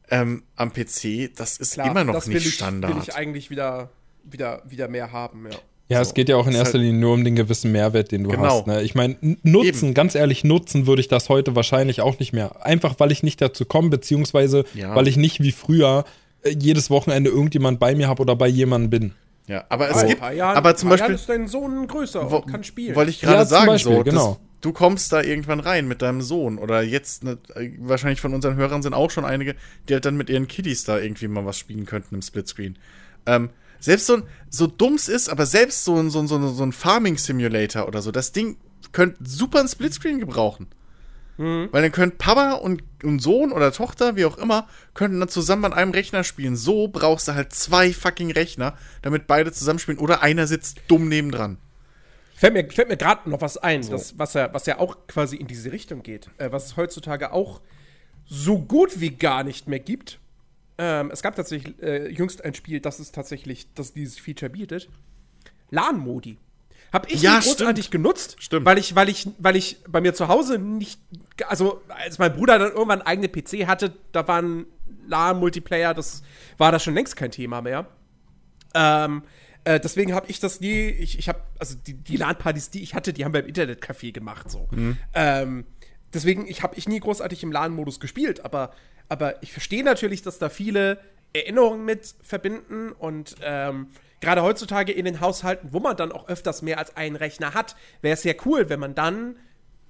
Ähm, 0.10 0.43
am 0.56 0.72
PC, 0.74 1.32
das 1.36 1.58
ist 1.58 1.74
Klar, 1.74 1.91
immer 1.91 2.03
noch 2.03 2.14
das 2.14 2.28
will 2.28 2.36
nicht 2.36 2.47
ich, 2.47 2.53
Standard. 2.56 2.93
will 2.95 3.01
ich 3.01 3.16
eigentlich 3.16 3.49
wieder, 3.49 3.89
wieder, 4.24 4.62
wieder 4.68 4.88
mehr 4.88 5.12
haben, 5.12 5.45
ja. 5.51 5.58
Ja, 5.88 5.97
So, 5.97 6.10
es 6.10 6.14
geht 6.16 6.30
ja 6.30 6.36
auch 6.38 6.47
in 6.47 6.53
erster 6.56 6.74
halt- 6.80 6.84
Linie 6.84 6.99
nur 6.99 7.14
um 7.14 7.24
den 7.24 7.36
gewissen 7.36 7.72
Mehrwert, 7.72 8.12
den 8.12 8.24
du 8.24 8.32
Genau. 8.32 8.43
hast. 8.43 8.66
Ne? 8.68 8.82
Ich 8.82 8.95
meine, 8.95 9.18
nutzen, 9.43 9.86
Eben. 9.89 9.93
ganz 9.93 10.16
ehrlich, 10.16 10.43
nutzen 10.43 10.88
würde 10.88 10.99
ich 10.99 11.08
das 11.10 11.30
heute 11.30 11.56
wahrscheinlich 11.56 12.01
auch 12.01 12.18
nicht 12.18 12.34
mehr. 12.34 12.66
Einfach, 12.66 12.95
weil 12.97 13.12
ich 13.12 13.22
nicht 13.22 13.39
dazu 13.39 13.66
komme, 13.66 13.89
beziehungsweise 13.89 14.66
Ja. 14.74 14.95
weil 14.95 15.08
ich 15.08 15.16
nicht 15.18 15.41
wie 15.41 15.51
früher 15.51 16.03
äh, 16.41 16.56
jedes 16.60 16.89
Wochenende 16.89 17.30
irgendjemand 17.30 17.80
bei 17.80 17.93
mir 17.93 18.08
habe 18.08 18.22
oder 18.24 18.36
bei 18.36 18.47
jemandem 18.47 18.89
bin. 18.89 19.14
ja, 19.47 19.64
aber 19.70 19.89
es 19.91 20.01
in 20.01 20.08
gibt, 20.08 20.22
ein 20.22 20.26
paar 20.26 20.34
Jahren, 20.34 20.58
aber 20.58 20.76
zum 20.76 20.88
ein 20.88 20.97
paar 20.97 20.97
Jahren 21.08 21.12
Beispiel, 21.18 21.34
ist 21.36 21.39
dein 21.41 21.47
Sohn 21.47 21.86
größer 21.88 22.32
Wo- 22.32 22.38
und 22.38 22.51
kann 22.51 22.64
spielen. 22.64 22.95
Wollte 22.95 23.12
ich 23.12 23.22
gerade 23.22 23.38
Ja, 23.38 23.45
sagen, 23.45 23.68
Beispiel, 23.68 23.95
so, 23.97 24.03
genau. 24.03 24.38
Du 24.66 24.74
kommst 24.74 25.13
da 25.13 25.22
irgendwann 25.22 25.59
rein 25.59 25.88
mit 25.88 26.01
deinem 26.01 26.22
Sohn 26.22 26.57
oder 26.57 26.82
jetzt, 26.82 27.24
ne, 27.24 27.38
wahrscheinlich 27.78 28.20
von 28.20 28.34
unseren 28.34 28.55
Hörern 28.55 28.82
sind 28.82 28.95
auch 28.95 29.11
schon 29.11 29.24
einige, 29.24 29.55
die 29.88 29.93
halt 29.93 30.05
dann 30.05 30.18
mit 30.18 30.30
ihren 30.30 30.47
Kiddies 30.47 30.84
da 30.84 30.97
irgendwie 30.97 31.28
mal 31.28 31.45
was 31.45 31.59
spielen 31.59 31.86
könnten 31.86 32.16
im 32.16 32.24
Splitscreen. 32.24 32.78
Ähm, 33.28 33.51
selbst 33.80 34.07
so 34.07 34.16
ein, 34.16 34.24
so 34.49 34.66
dumm's 34.66 35.07
ist, 35.07 35.30
aber 35.30 35.45
selbst 35.45 35.86
so 35.86 35.95
ein, 35.95 36.09
so 36.09 36.20
ein, 36.20 36.28
so 36.28 36.38
ein, 36.38 36.55
so 36.55 36.63
ein 36.63 36.72
Farming 36.72 37.18
Simulator 37.18 37.88
oder 37.88 38.01
so, 38.01 38.11
das 38.11 38.32
Ding 38.32 38.57
könnte 38.91 39.20
super 39.24 39.59
ein 39.59 39.68
Splitscreen 39.68 40.20
gebrauchen. 40.20 40.68
Mhm. 41.38 41.70
Weil 41.72 41.84
dann 41.84 41.91
können 41.91 42.18
Papa 42.18 42.53
und, 42.53 42.82
und 43.03 43.20
Sohn 43.20 43.51
oder 43.51 43.72
Tochter, 43.72 44.16
wie 44.16 44.26
auch 44.26 44.39
immer, 44.39 44.68
könnten 44.95 45.20
dann 45.20 45.30
zusammen 45.30 45.66
an 45.66 45.74
einem 45.74 45.91
Rechner 45.91 46.24
spielen. 46.24 46.55
So 46.55 46.88
brauchst 46.88 47.28
du 47.28 47.36
halt 47.36 47.53
zwei 47.53 47.93
fucking 47.93 48.32
Rechner, 48.32 48.74
damit 49.03 49.28
beide 49.28 49.51
zusammenspielen 49.51 49.99
oder 49.99 50.24
einer 50.24 50.47
sitzt 50.47 50.82
dumm 50.88 51.07
nebendran. 51.07 51.57
Fällt 52.36 52.54
mir, 52.54 52.70
fällt 52.70 52.90
mir 52.90 52.98
gerade 52.98 53.30
noch 53.30 53.40
was 53.40 53.58
ein, 53.58 53.88
das, 53.90 54.20
was, 54.20 54.34
ja, 54.34 54.54
was 54.54 54.66
ja 54.66 54.78
auch 54.80 55.08
quasi 55.08 55.38
in 55.38 55.48
diese 55.48 55.72
Richtung 55.72 56.04
geht. 56.04 56.30
Äh, 56.38 56.52
was 56.52 56.66
es 56.66 56.78
heutzutage 56.78 57.32
auch 57.32 57.62
so 58.28 58.60
gut 58.60 59.00
wie 59.00 59.12
gar 59.12 59.44
nicht 59.44 59.68
mehr 59.68 59.80
gibt. 59.80 60.20
Ähm, 60.78 61.12
es 61.12 61.22
gab 61.22 61.36
tatsächlich 61.36 61.82
äh, 61.82 62.10
jüngst 62.10 62.44
ein 62.44 62.54
Spiel, 62.54 62.82
das 62.82 63.00
es 63.00 63.14
tatsächlich, 63.14 63.68
das 63.74 63.94
dieses 63.94 64.20
Feature 64.20 64.50
bietet. 64.50 64.90
LAN-Modi. 65.72 66.38
Hab 66.92 67.10
ich 67.10 67.22
Ja, 67.22 67.40
großartig 67.40 67.90
genutzt, 67.90 68.36
Stimmt. 68.40 68.66
weil 68.66 68.78
ich, 68.78 68.96
weil 68.96 69.08
ich, 69.08 69.28
weil 69.38 69.56
ich 69.56 69.78
bei 69.88 70.02
mir 70.02 70.14
zu 70.14 70.28
Hause 70.28 70.60
nicht, 70.60 71.00
also 71.48 71.82
als 71.88 72.20
mein 72.20 72.36
Bruder 72.36 72.60
dann 72.60 72.72
irgendwann 72.72 73.02
einen 73.02 73.08
eigenen 73.24 73.32
PC 73.32 73.68
hatte, 73.68 73.94
da 74.12 74.28
war 74.28 74.42
ein 74.42 74.66
LAN-Multiplayer, 75.08 75.94
das 75.94 76.22
war 76.58 76.72
da 76.74 76.80
schon 76.80 76.96
längst 76.96 77.16
kein 77.16 77.32
Thema 77.32 77.62
mehr. 77.62 77.88
Ähm, 78.74 79.24
äh, 79.64 79.80
deswegen 79.80 80.14
habe 80.14 80.28
ich 80.30 80.40
das 80.40 80.62
nie, 80.62 80.90
ich, 80.90 81.18
ich 81.18 81.28
habe, 81.28 81.40
also 81.60 81.76
die, 81.76 81.93
die 81.93 82.18
LAN-Partys, 82.18 82.70
die 82.70 82.84
ich 82.84 82.93
hatte, 82.95 83.14
die 83.14 83.26
haben 83.26 83.34
wir 83.34 83.43
im 83.45 83.53
Internetcafé 83.53 84.12
gemacht, 84.12 84.49
so. 84.49 84.68
Ähm, 85.14 85.66
deswegen 86.14 86.47
ich 86.47 86.64
habe 86.64 86.76
ich 86.76 86.88
nie 86.88 86.99
großartig 86.99 87.43
im 87.43 87.51
LAN-Modus 87.51 87.99
gespielt, 87.99 88.43
aber, 88.43 88.72
aber 89.10 89.41
ich 89.43 89.51
verstehe 89.51 89.84
natürlich, 89.84 90.22
dass 90.22 90.39
da 90.39 90.49
viele 90.49 90.99
Erinnerungen 91.34 91.86
mit 91.86 92.16
verbinden 92.22 92.91
und 92.91 93.36
ähm, 93.41 93.88
gerade 94.22 94.41
heutzutage 94.41 94.91
in 94.91 95.06
den 95.06 95.20
Haushalten, 95.20 95.70
wo 95.72 95.80
man 95.80 95.97
dann 95.97 96.12
auch 96.12 96.28
öfters 96.28 96.62
mehr 96.62 96.80
als 96.80 96.95
einen 96.95 97.16
Rechner 97.16 97.53
hat, 97.53 97.76
wäre 98.01 98.14
es 98.14 98.22
sehr 98.22 98.36
cool, 98.45 98.70
wenn 98.70 98.80
man 98.80 98.95
dann 98.95 99.38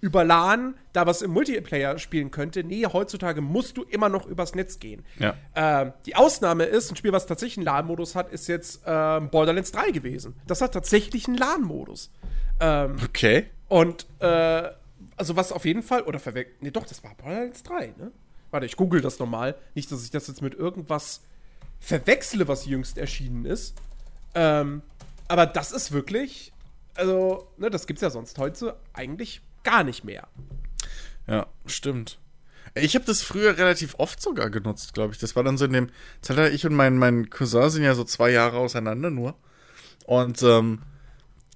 über 0.06 0.24
LAN 0.24 0.76
da 0.94 1.08
was 1.08 1.24
im 1.24 1.32
Multiplayer 1.32 1.98
spielen 1.98 2.30
könnte. 2.30 2.64
Nee, 2.64 2.86
heutzutage 2.86 3.42
musst 3.42 3.76
du 3.76 3.82
immer 3.82 4.08
noch 4.08 4.28
übers 4.28 4.54
Netz 4.54 4.78
gehen. 4.78 5.04
Ja. 5.18 5.34
Ähm, 5.56 5.94
die 6.06 6.16
Ausnahme 6.16 6.66
ist, 6.66 6.92
ein 6.92 6.96
Spiel, 6.96 7.12
was 7.12 7.26
tatsächlich 7.26 7.58
einen 7.58 7.66
LAN-Modus 7.66 8.14
hat, 8.14 8.32
ist 8.32 8.48
jetzt 8.48 8.82
ähm, 8.86 9.30
Borderlands 9.32 9.72
3 9.72 9.90
gewesen. 9.90 10.36
Das 10.46 10.62
hat 10.62 10.74
tatsächlich 10.76 11.28
einen 11.28 11.38
LAN-Modus. 11.38 12.12
Ähm, 12.60 12.98
Okay. 13.04 13.48
und, 13.68 14.06
äh, 14.20 14.70
also 15.18 15.36
was 15.36 15.52
auf 15.52 15.66
jeden 15.66 15.82
Fall, 15.82 16.04
oder 16.04 16.20
verwechselt, 16.20 16.62
nee, 16.62 16.70
doch, 16.70 16.86
das 16.86 17.04
war 17.04 17.16
Borderlands 17.16 17.64
3, 17.64 17.88
ne? 17.98 18.12
Warte, 18.52 18.68
ich 18.68 18.76
google 18.78 19.02
das 19.02 19.18
nochmal. 19.18 19.56
Nicht, 19.74 19.92
dass 19.92 20.04
ich 20.04 20.12
das 20.12 20.28
jetzt 20.28 20.44
mit 20.44 20.54
irgendwas 20.54 21.22
verwechsle, 21.80 22.48
was 22.48 22.68
jüngst 22.68 23.00
erschienen 23.00 23.46
ist. 23.46 23.74
Ähm, 24.36 24.84
aber 25.28 25.48
das 25.48 25.72
ist 25.72 25.92
wirklich, 25.92 26.54
also, 26.94 27.48
ne, 27.58 27.72
das 27.72 27.88
gibt's 27.88 28.04
ja 28.04 28.12
sonst 28.12 28.38
heute 28.38 28.78
eigentlich 28.94 29.42
gar 29.66 29.84
nicht 29.84 30.06
mehr. 30.06 30.30
Ja, 31.28 31.48
stimmt. 31.66 32.20
Ich 32.74 32.96
habe 32.96 33.06
das 33.06 33.22
früher 33.22 33.58
relativ 33.58 33.96
oft 33.98 34.22
sogar 34.22 34.50
genutzt, 34.50 34.94
glaube 34.94 35.14
ich. 35.14 35.20
Das 35.20 35.36
war 35.36 35.44
dann 35.44 35.58
so 35.58 35.66
in 35.66 35.74
dem 35.74 35.90
Zeitalter, 36.22 36.54
ich 36.54 36.66
und 36.66 36.76
mein, 36.76 36.98
mein 36.98 37.30
Cousin 37.30 37.70
sind 37.70 37.84
ja 37.84 37.96
so 37.96 38.04
zwei 38.04 38.32
Jahre 38.32 38.58
auseinander 38.58 39.10
nur. 39.10 39.36
Und 40.06 40.44
ähm, 40.44 40.80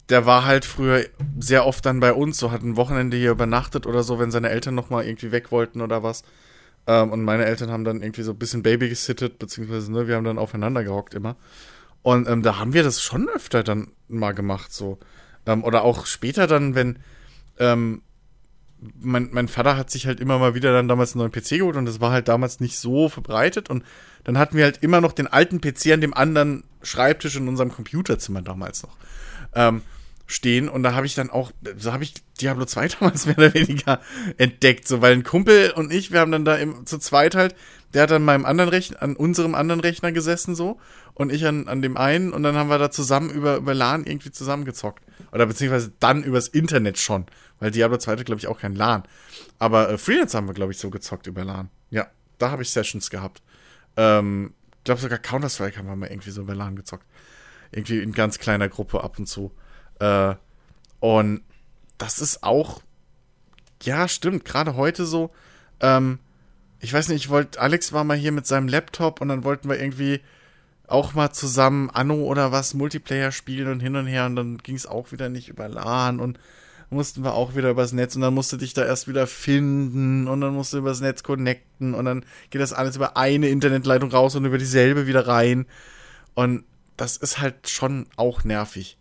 der 0.09 0.25
war 0.25 0.45
halt 0.45 0.65
früher 0.65 1.05
sehr 1.39 1.65
oft 1.65 1.85
dann 1.85 1.99
bei 1.99 2.13
uns, 2.13 2.37
so 2.37 2.51
hat 2.51 2.63
ein 2.63 2.77
Wochenende 2.77 3.17
hier 3.17 3.31
übernachtet 3.31 3.85
oder 3.85 4.01
so, 4.03 4.17
wenn 4.17 4.31
seine 4.31 4.49
Eltern 4.49 4.75
noch 4.75 4.89
mal 4.89 5.05
irgendwie 5.05 5.31
weg 5.31 5.51
wollten 5.51 5.81
oder 5.81 6.03
was. 6.03 6.23
Ähm, 6.87 7.11
und 7.11 7.23
meine 7.23 7.45
Eltern 7.45 7.69
haben 7.69 7.83
dann 7.83 8.01
irgendwie 8.01 8.23
so 8.23 8.31
ein 8.31 8.39
bisschen 8.39 8.63
Baby 8.63 8.89
gesittet, 8.89 9.39
beziehungsweise 9.39 9.91
ne, 9.91 10.07
wir 10.07 10.15
haben 10.15 10.23
dann 10.23 10.39
aufeinander 10.39 10.83
gehockt 10.83 11.13
immer. 11.13 11.35
Und 12.01 12.27
ähm, 12.27 12.43
da 12.43 12.57
haben 12.57 12.73
wir 12.73 12.83
das 12.83 13.01
schon 13.03 13.27
öfter 13.29 13.61
dann 13.61 13.91
mal 14.07 14.33
gemacht, 14.33 14.73
so. 14.73 14.97
Ähm, 15.45 15.63
oder 15.63 15.83
auch 15.83 16.05
später 16.05 16.47
dann, 16.47 16.75
wenn 16.75 16.97
ähm, 17.59 18.01
mein, 18.99 19.29
mein 19.31 19.47
Vater 19.47 19.75
hat 19.75 19.89
sich 19.89 20.07
halt 20.07 20.19
immer 20.19 20.39
mal 20.39 20.55
wieder 20.55 20.71
dann 20.71 20.87
damals 20.87 21.13
einen 21.13 21.19
neuen 21.19 21.31
PC 21.31 21.49
geholt 21.59 21.75
und 21.75 21.85
das 21.85 21.99
war 21.99 22.11
halt 22.11 22.27
damals 22.27 22.59
nicht 22.59 22.77
so 22.77 23.09
verbreitet. 23.09 23.69
Und 23.69 23.83
dann 24.23 24.37
hatten 24.37 24.57
wir 24.57 24.63
halt 24.63 24.77
immer 24.81 25.01
noch 25.01 25.11
den 25.11 25.27
alten 25.27 25.61
PC 25.61 25.91
an 25.93 26.01
dem 26.01 26.13
anderen 26.13 26.63
Schreibtisch 26.81 27.35
in 27.35 27.47
unserem 27.47 27.71
Computerzimmer 27.71 28.41
damals 28.41 28.83
noch 28.83 28.95
ähm, 29.53 29.81
stehen. 30.27 30.69
Und 30.69 30.83
da 30.83 30.93
habe 30.93 31.05
ich 31.05 31.15
dann 31.15 31.29
auch, 31.29 31.51
so 31.77 31.91
habe 31.91 32.03
ich 32.03 32.13
Diablo 32.39 32.65
2 32.65 32.87
damals 32.99 33.25
mehr 33.25 33.37
oder 33.37 33.53
weniger 33.53 33.99
entdeckt, 34.37 34.87
so 34.87 35.01
weil 35.01 35.13
ein 35.13 35.23
Kumpel 35.23 35.71
und 35.71 35.91
ich, 35.91 36.11
wir 36.11 36.19
haben 36.21 36.31
dann 36.31 36.45
da 36.45 36.55
im, 36.55 36.85
zu 36.85 36.99
zweit 36.99 37.35
halt, 37.35 37.55
der 37.93 38.03
hat 38.03 38.11
an 38.11 38.23
meinem 38.23 38.45
anderen 38.45 38.69
Rechner, 38.69 39.01
an 39.01 39.15
unserem 39.15 39.55
anderen 39.55 39.81
Rechner 39.81 40.11
gesessen 40.11 40.55
so 40.55 40.79
und 41.15 41.33
ich 41.33 41.45
an, 41.45 41.67
an 41.67 41.81
dem 41.81 41.97
einen. 41.97 42.31
Und 42.31 42.43
dann 42.43 42.55
haben 42.55 42.69
wir 42.69 42.77
da 42.77 42.91
zusammen 42.91 43.29
über, 43.29 43.57
über 43.57 43.73
LAN 43.73 44.05
irgendwie 44.05 44.31
zusammengezockt. 44.31 45.03
Oder 45.31 45.45
beziehungsweise 45.45 45.91
dann 45.99 46.23
übers 46.23 46.47
Internet 46.47 46.97
schon, 46.97 47.25
weil 47.59 47.71
Diablo 47.71 47.97
2 47.97 48.11
hatte, 48.13 48.23
glaube 48.23 48.39
ich, 48.39 48.47
auch 48.47 48.59
kein 48.59 48.75
LAN. 48.75 49.03
Aber 49.57 49.89
äh, 49.89 49.97
Freelance 49.97 50.35
haben 50.35 50.47
wir, 50.47 50.53
glaube 50.53 50.71
ich, 50.71 50.77
so 50.77 50.89
gezockt 50.89 51.27
über 51.27 51.43
LAN. 51.43 51.69
Ja, 51.89 52.07
da 52.37 52.51
habe 52.51 52.63
ich 52.63 52.71
Sessions 52.71 53.09
gehabt. 53.09 53.41
Ähm, 53.97 54.53
ich 54.77 54.83
glaube 54.85 55.01
sogar 55.01 55.19
Counter-Strike 55.19 55.77
haben 55.77 55.87
wir 55.87 55.95
mal 55.95 56.09
irgendwie 56.09 56.31
so 56.31 56.41
über 56.41 56.55
LAN 56.55 56.75
gezockt. 56.75 57.05
Irgendwie 57.71 57.99
in 57.99 58.13
ganz 58.13 58.39
kleiner 58.39 58.69
Gruppe 58.69 59.03
ab 59.03 59.19
und 59.19 59.27
zu. 59.27 59.51
Äh, 59.99 60.35
und 60.99 61.43
das 61.97 62.19
ist 62.19 62.43
auch, 62.43 62.81
ja, 63.83 64.07
stimmt, 64.07 64.45
gerade 64.45 64.75
heute 64.75 65.05
so, 65.05 65.31
ähm, 65.79 66.19
ich 66.79 66.93
weiß 66.93 67.09
nicht, 67.09 67.25
ich 67.25 67.29
wollte, 67.29 67.59
Alex 67.59 67.93
war 67.93 68.03
mal 68.03 68.17
hier 68.17 68.31
mit 68.31 68.47
seinem 68.47 68.67
Laptop 68.67 69.21
und 69.21 69.27
dann 69.27 69.43
wollten 69.43 69.69
wir 69.69 69.79
irgendwie 69.79 70.21
auch 70.91 71.13
mal 71.13 71.31
zusammen 71.31 71.89
Anno 71.89 72.15
oder 72.15 72.51
was 72.51 72.73
Multiplayer 72.73 73.31
spielen 73.31 73.71
und 73.71 73.79
hin 73.79 73.95
und 73.95 74.07
her 74.07 74.25
und 74.25 74.35
dann 74.35 74.57
ging 74.57 74.75
es 74.75 74.85
auch 74.85 75.11
wieder 75.11 75.29
nicht 75.29 75.49
über 75.49 75.67
LAN 75.67 76.19
und 76.19 76.39
mussten 76.89 77.23
wir 77.23 77.33
auch 77.33 77.55
wieder 77.55 77.69
übers 77.69 77.93
Netz 77.93 78.15
und 78.15 78.21
dann 78.21 78.33
musst 78.33 78.51
du 78.51 78.57
dich 78.57 78.73
da 78.73 78.83
erst 78.83 79.07
wieder 79.07 79.27
finden 79.27 80.27
und 80.27 80.41
dann 80.41 80.55
musst 80.55 80.73
du 80.73 80.77
übers 80.77 81.01
Netz 81.01 81.21
connecten 81.21 81.93
und 81.93 82.05
dann 82.05 82.25
geht 82.49 82.61
das 82.61 82.73
alles 82.73 82.95
über 82.95 83.17
eine 83.17 83.49
Internetleitung 83.49 84.11
raus 84.11 84.35
und 84.35 84.45
über 84.45 84.57
dieselbe 84.57 85.05
wieder 85.05 85.27
rein 85.27 85.67
und 86.33 86.63
das 86.97 87.17
ist 87.17 87.39
halt 87.39 87.69
schon 87.69 88.07
auch 88.15 88.43
nervig. 88.43 88.97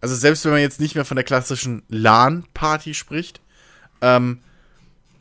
Also 0.00 0.14
selbst 0.14 0.44
wenn 0.44 0.52
man 0.52 0.60
jetzt 0.60 0.80
nicht 0.80 0.94
mehr 0.94 1.04
von 1.04 1.16
der 1.16 1.24
klassischen 1.24 1.82
LAN-Party 1.88 2.94
spricht, 2.94 3.40
ähm, 4.00 4.40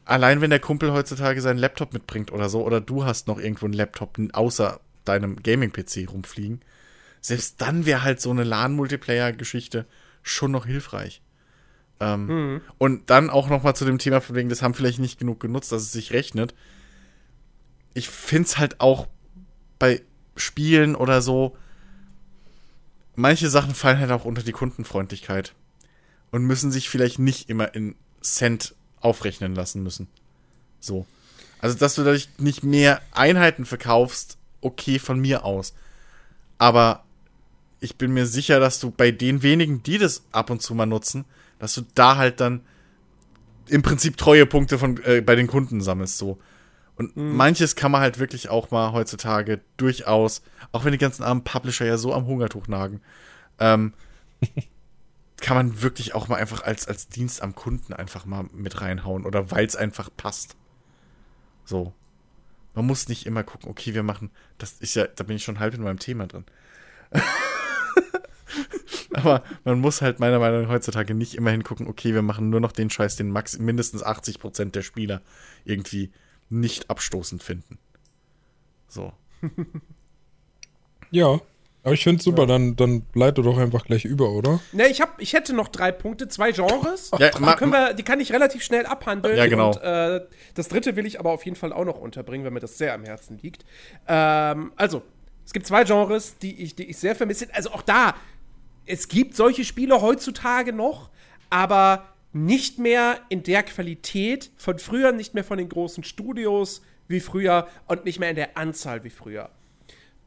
allein 0.06 0.42
wenn 0.42 0.50
der 0.50 0.60
Kumpel 0.60 0.92
heutzutage 0.92 1.42
seinen 1.42 1.58
Laptop 1.58 1.94
mitbringt 1.94 2.32
oder 2.32 2.50
so, 2.50 2.64
oder 2.64 2.82
du 2.82 3.06
hast 3.06 3.28
noch 3.28 3.40
irgendwo 3.40 3.66
einen 3.66 3.74
Laptop 3.74 4.18
außer 4.34 4.80
deinem 5.08 5.42
Gaming-PC 5.42 6.10
rumfliegen, 6.10 6.62
selbst 7.22 7.62
dann 7.62 7.86
wäre 7.86 8.04
halt 8.04 8.22
so 8.22 8.32
eine 8.32 8.44
LAN-Multiplayer-Geschichte 8.44 9.86
schon 10.22 10.52
noch 10.52 10.66
hilfreich. 10.66 11.22
Ähm, 12.00 12.62
Und 12.78 13.10
dann 13.10 13.30
auch 13.30 13.50
noch 13.50 13.64
mal 13.64 13.74
zu 13.74 13.86
dem 13.86 13.98
Thema 13.98 14.22
von 14.22 14.36
wegen, 14.36 14.50
das 14.50 14.62
haben 14.62 14.74
vielleicht 14.74 15.00
nicht 15.00 15.20
genug 15.20 15.40
genutzt, 15.40 15.72
dass 15.72 15.82
es 15.82 15.92
sich 15.92 16.14
rechnet. 16.14 16.54
Ich 17.94 18.10
find's 18.10 18.58
halt 18.58 18.80
auch 18.80 19.08
bei 19.80 20.04
Spielen 20.36 20.96
oder 20.96 21.22
so, 21.22 21.58
manche 23.16 23.50
Sachen 23.50 23.74
fallen 23.74 24.00
halt 24.00 24.12
auch 24.12 24.26
unter 24.26 24.44
die 24.44 24.52
Kundenfreundlichkeit 24.52 25.54
und 26.32 26.44
müssen 26.44 26.72
sich 26.72 26.90
vielleicht 26.90 27.20
nicht 27.20 27.50
immer 27.50 27.74
in 27.74 27.96
Cent 28.22 28.76
aufrechnen 29.02 29.56
lassen 29.56 29.84
müssen. 29.84 30.08
So. 30.80 31.06
Also, 31.60 31.78
dass 31.78 31.96
du 31.96 32.04
dadurch 32.04 32.30
nicht 32.38 32.64
mehr 32.64 33.02
Einheiten 33.12 33.66
verkaufst, 33.66 34.38
okay, 34.62 35.00
von 35.00 35.20
mir 35.20 35.46
aus. 35.46 35.74
Aber 36.58 37.04
ich 37.80 37.98
bin 37.98 38.14
mir 38.14 38.26
sicher, 38.26 38.60
dass 38.60 38.80
du 38.80 38.92
bei 38.92 39.12
den 39.12 39.44
wenigen, 39.44 39.84
die 39.84 39.98
das 39.98 40.24
ab 40.32 40.50
und 40.50 40.62
zu 40.62 40.74
mal 40.74 40.86
nutzen, 40.86 41.26
dass 41.60 41.74
du 41.76 41.82
da 41.94 42.18
halt 42.18 42.40
dann 42.40 42.62
im 43.68 43.82
Prinzip 43.82 44.18
Treuepunkte 44.18 44.80
von, 44.80 45.04
äh, 45.04 45.22
bei 45.22 45.36
den 45.36 45.48
Kunden 45.48 45.82
sammelst, 45.82 46.18
so. 46.18 46.40
Und 46.96 47.16
manches 47.16 47.76
kann 47.76 47.92
man 47.92 48.02
halt 48.02 48.18
wirklich 48.18 48.50
auch 48.50 48.72
mal 48.72 48.92
heutzutage 48.92 49.62
durchaus, 49.78 50.42
auch 50.72 50.84
wenn 50.84 50.94
die 50.94 50.98
ganzen 50.98 51.22
armen 51.22 51.44
Publisher 51.44 51.86
ja 51.86 51.98
so 51.98 52.12
am 52.12 52.26
Hungertuch 52.26 52.68
nagen, 52.68 53.02
ähm, 53.60 53.94
kann 55.38 55.56
man 55.56 55.84
wirklich 55.84 56.16
auch 56.16 56.28
mal 56.28 56.38
einfach 56.38 56.64
als, 56.64 56.88
als 56.88 57.08
Dienst 57.08 57.44
am 57.44 57.54
Kunden 57.54 57.94
einfach 57.94 58.26
mal 58.26 58.46
mit 58.52 58.82
reinhauen 58.82 59.26
oder 59.26 59.52
weil 59.52 59.66
es 59.66 59.76
einfach 59.76 60.10
passt. 60.18 60.56
So. 61.66 61.94
Man 62.78 62.86
muss 62.86 63.10
nicht 63.10 63.26
immer 63.26 63.44
gucken, 63.44 63.72
okay, 63.72 63.96
wir 63.96 64.04
machen, 64.04 64.30
das 64.60 64.74
ist 64.74 64.94
ja, 64.94 65.08
da 65.08 65.24
bin 65.24 65.38
ich 65.38 65.44
schon 65.44 65.58
halb 65.58 65.74
in 65.74 65.82
meinem 65.82 65.98
Thema 65.98 66.28
drin. 66.28 66.46
Aber 69.14 69.42
man 69.64 69.80
muss 69.80 70.04
halt 70.04 70.20
meiner 70.20 70.38
Meinung 70.38 70.62
nach 70.62 70.70
heutzutage 70.70 71.16
nicht 71.16 71.34
immer 71.34 71.50
hingucken, 71.50 71.88
okay, 71.88 72.14
wir 72.14 72.22
machen 72.22 72.52
nur 72.52 72.60
noch 72.60 72.72
den 72.72 72.92
Scheiß, 72.92 73.16
den 73.16 73.32
max 73.32 73.58
mindestens 73.58 74.06
80% 74.06 74.70
der 74.70 74.84
Spieler 74.84 75.24
irgendwie 75.66 76.12
nicht 76.52 76.92
abstoßend 76.92 77.42
finden. 77.42 77.80
So. 78.88 79.12
Ja, 81.10 81.40
aber 81.84 81.94
ich 81.94 82.04
finde 82.04 82.18
es 82.20 82.26
super, 82.26 82.46
dann, 82.46 82.76
dann 82.76 83.04
leite 83.14 83.42
doch 83.42 83.58
einfach 83.58 83.86
gleich 83.86 84.04
über, 84.04 84.30
oder? 84.32 84.60
Ne, 84.74 84.88
ich, 84.88 85.00
hab, 85.00 85.22
ich 85.22 85.34
hätte 85.34 85.54
noch 85.54 85.70
drei 85.70 85.92
Punkte, 85.92 86.28
zwei 86.28 86.52
Genres. 86.52 87.12
Ja, 87.18 87.30
die, 87.30 87.42
ma- 87.42 87.56
können 87.56 87.72
wir, 87.72 87.94
die 87.94 88.04
kann 88.04 88.20
ich 88.20 88.34
relativ 88.34 88.62
schnell 88.64 88.86
abhandeln. 88.86 89.38
Ja, 89.38 89.48
genau. 89.48 89.70
Und, 89.72 89.82
äh, 89.82 90.22
das 90.56 90.68
dritte 90.68 90.96
will 90.96 91.06
ich 91.06 91.20
aber 91.20 91.32
auf 91.32 91.46
jeden 91.46 91.56
Fall 91.56 91.72
auch 91.72 91.86
noch 91.86 91.98
unterbringen, 92.00 92.44
weil 92.44 92.52
mir 92.52 92.60
das 92.60 92.78
sehr 92.78 92.94
am 92.94 93.04
Herzen 93.06 93.40
liegt. 93.42 93.64
Ähm, 94.08 94.74
also, 94.76 95.02
es 95.46 95.54
gibt 95.54 95.66
zwei 95.66 95.86
Genres, 95.86 96.38
die 96.40 96.62
ich, 96.62 96.76
die 96.76 96.86
ich 96.90 96.98
sehr 96.98 97.16
vermisse. 97.16 97.48
Also 97.54 97.72
auch 97.72 97.82
da, 97.84 98.16
es 98.86 99.08
gibt 99.08 99.36
solche 99.36 99.64
Spiele 99.64 100.02
heutzutage 100.02 100.74
noch, 100.74 101.10
aber 101.50 102.04
nicht 102.34 102.80
mehr 102.80 103.20
in 103.30 103.44
der 103.44 103.64
Qualität 103.64 104.52
von 104.58 104.78
früher, 104.78 105.14
nicht 105.14 105.34
mehr 105.34 105.46
von 105.46 105.58
den 105.58 105.70
großen 105.70 106.04
Studios 106.04 106.82
wie 107.08 107.22
früher 107.22 107.68
und 107.88 108.04
nicht 108.04 108.20
mehr 108.20 108.30
in 108.30 108.36
der 108.36 108.58
Anzahl 108.58 109.06
wie 109.06 109.10
früher. 109.10 109.50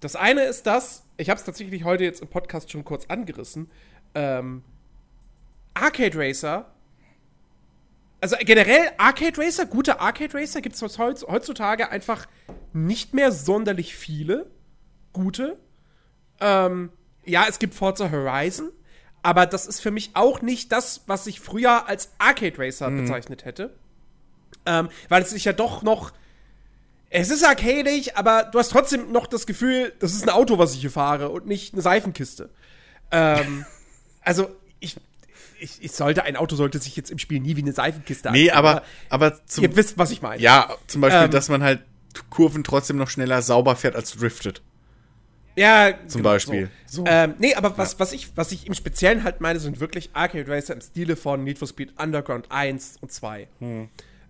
Das 0.01 0.17
eine 0.17 0.45
ist 0.45 0.67
das, 0.67 1.05
ich 1.21 1.31
habe 1.31 1.39
es 1.39 1.45
tatsächlich 1.45 1.85
heute 1.85 2.05
jetzt 2.05 2.23
im 2.23 2.29
Podcast 2.29 2.71
schon 2.71 2.85
kurz 2.85 3.07
angerissen. 3.07 3.71
Ähm, 4.15 4.63
Arcade 5.75 6.19
Racer. 6.19 6.73
Also 8.21 8.37
generell 8.41 8.91
Arcade 8.99 9.41
Racer, 9.41 9.67
gute 9.67 10.01
Arcade 10.01 10.35
Racer 10.35 10.61
gibt 10.61 10.75
es 10.75 10.99
heutzutage 10.99 11.91
einfach 11.91 12.27
nicht 12.73 13.15
mehr 13.15 13.33
sonderlich 13.33 13.95
viele 13.95 14.51
gute. 15.13 15.59
Ähm, 16.41 16.91
ja, 17.25 17.47
es 17.49 17.59
gibt 17.59 17.75
Forza 17.75 18.11
Horizon, 18.11 18.71
aber 19.23 19.47
das 19.47 19.67
ist 19.67 19.81
für 19.81 19.91
mich 19.91 20.11
auch 20.15 20.43
nicht 20.43 20.73
das, 20.73 21.03
was 21.07 21.27
ich 21.27 21.41
früher 21.41 21.89
als 21.89 22.13
Arcade 22.19 22.59
Racer 22.59 22.91
bezeichnet 22.91 23.45
hätte. 23.45 23.75
Ähm, 24.67 24.89
weil 25.09 25.23
es 25.23 25.31
sich 25.31 25.45
ja 25.45 25.53
doch 25.53 25.83
noch. 25.83 26.13
Es 27.13 27.29
ist 27.31 27.45
arcadig, 27.45 28.17
aber 28.17 28.45
du 28.45 28.59
hast 28.59 28.71
trotzdem 28.71 29.11
noch 29.11 29.27
das 29.27 29.47
Gefühl, 29.47 29.93
das 29.99 30.15
ist 30.15 30.23
ein 30.23 30.31
Auto, 30.31 30.59
was 30.59 30.75
ich 30.75 30.81
hier 30.81 30.93
fahre 30.93 31.29
und 31.31 31.47
nicht 31.47 31.73
eine 31.73 31.83
Seifenkiste. 31.83 32.51
Ähm, 33.11 33.67
also, 34.23 34.49
ich, 34.79 34.97
ich, 35.59 35.83
ich 35.83 35.93
sollte, 35.93 36.23
ein 36.23 36.37
Auto 36.37 36.55
sollte 36.55 36.79
sich 36.79 36.95
jetzt 36.97 37.11
im 37.11 37.19
Spiel 37.19 37.41
nie 37.41 37.57
wie 37.57 37.63
eine 37.63 37.73
Seifenkiste 37.73 38.31
Nee, 38.31 38.53
aber, 38.53 38.83
aber 39.09 39.45
zum, 39.47 39.65
Ihr 39.65 39.75
wisst, 39.75 39.99
was 39.99 40.13
ich 40.13 40.23
meine. 40.23 40.41
ja, 40.41 40.75
zum 40.87 41.01
Beispiel, 41.01 41.25
Ähm. 41.25 41.31
dass 41.33 41.49
man 41.49 41.65
halt 41.65 41.81
Kurven 42.31 42.65
trotzdem 42.65 42.97
noch 42.97 43.11
schneller 43.11 43.43
sauber 43.43 43.77
fährt 43.77 43.97
als 43.97 44.13
driftet. 44.13 44.63
Ja, 45.57 45.93
Zum 46.07 46.23
genau, 46.23 46.31
Beispiel. 46.31 46.71
So. 46.87 47.05
Ähm, 47.07 47.35
nee, 47.39 47.55
aber 47.55 47.77
was, 47.77 47.99
was, 47.99 48.13
ich, 48.13 48.37
was 48.37 48.53
ich 48.53 48.67
im 48.67 48.75
Speziellen 48.75 49.25
halt 49.25 49.41
meine, 49.41 49.59
sind 49.59 49.81
wirklich 49.81 50.11
Arcade 50.13 50.49
Racer 50.49 50.75
im 50.75 50.81
Stile 50.81 51.17
von 51.17 51.43
Need 51.43 51.59
for 51.59 51.67
Speed 51.69 52.01
Underground 52.01 52.47
1 52.51 52.99
und 53.01 53.13
2. 53.13 53.49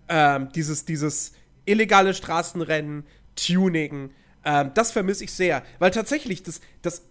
Ähm, 0.09 0.49
dieses, 0.53 0.83
dieses 0.83 1.33
illegale 1.65 2.13
Straßenrennen, 2.13 3.05
Tuning, 3.35 4.11
ähm, 4.43 4.71
das 4.73 4.91
vermisse 4.91 5.23
ich 5.23 5.31
sehr. 5.33 5.63
Weil 5.79 5.91
tatsächlich 5.91 6.43
das, 6.43 6.61
das, 6.81 7.03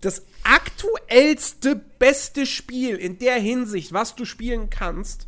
das 0.00 0.22
aktuellste, 0.44 1.76
beste 1.98 2.46
Spiel 2.46 2.96
in 2.96 3.18
der 3.18 3.36
Hinsicht, 3.36 3.92
was 3.92 4.14
du 4.14 4.24
spielen 4.24 4.70
kannst, 4.70 5.26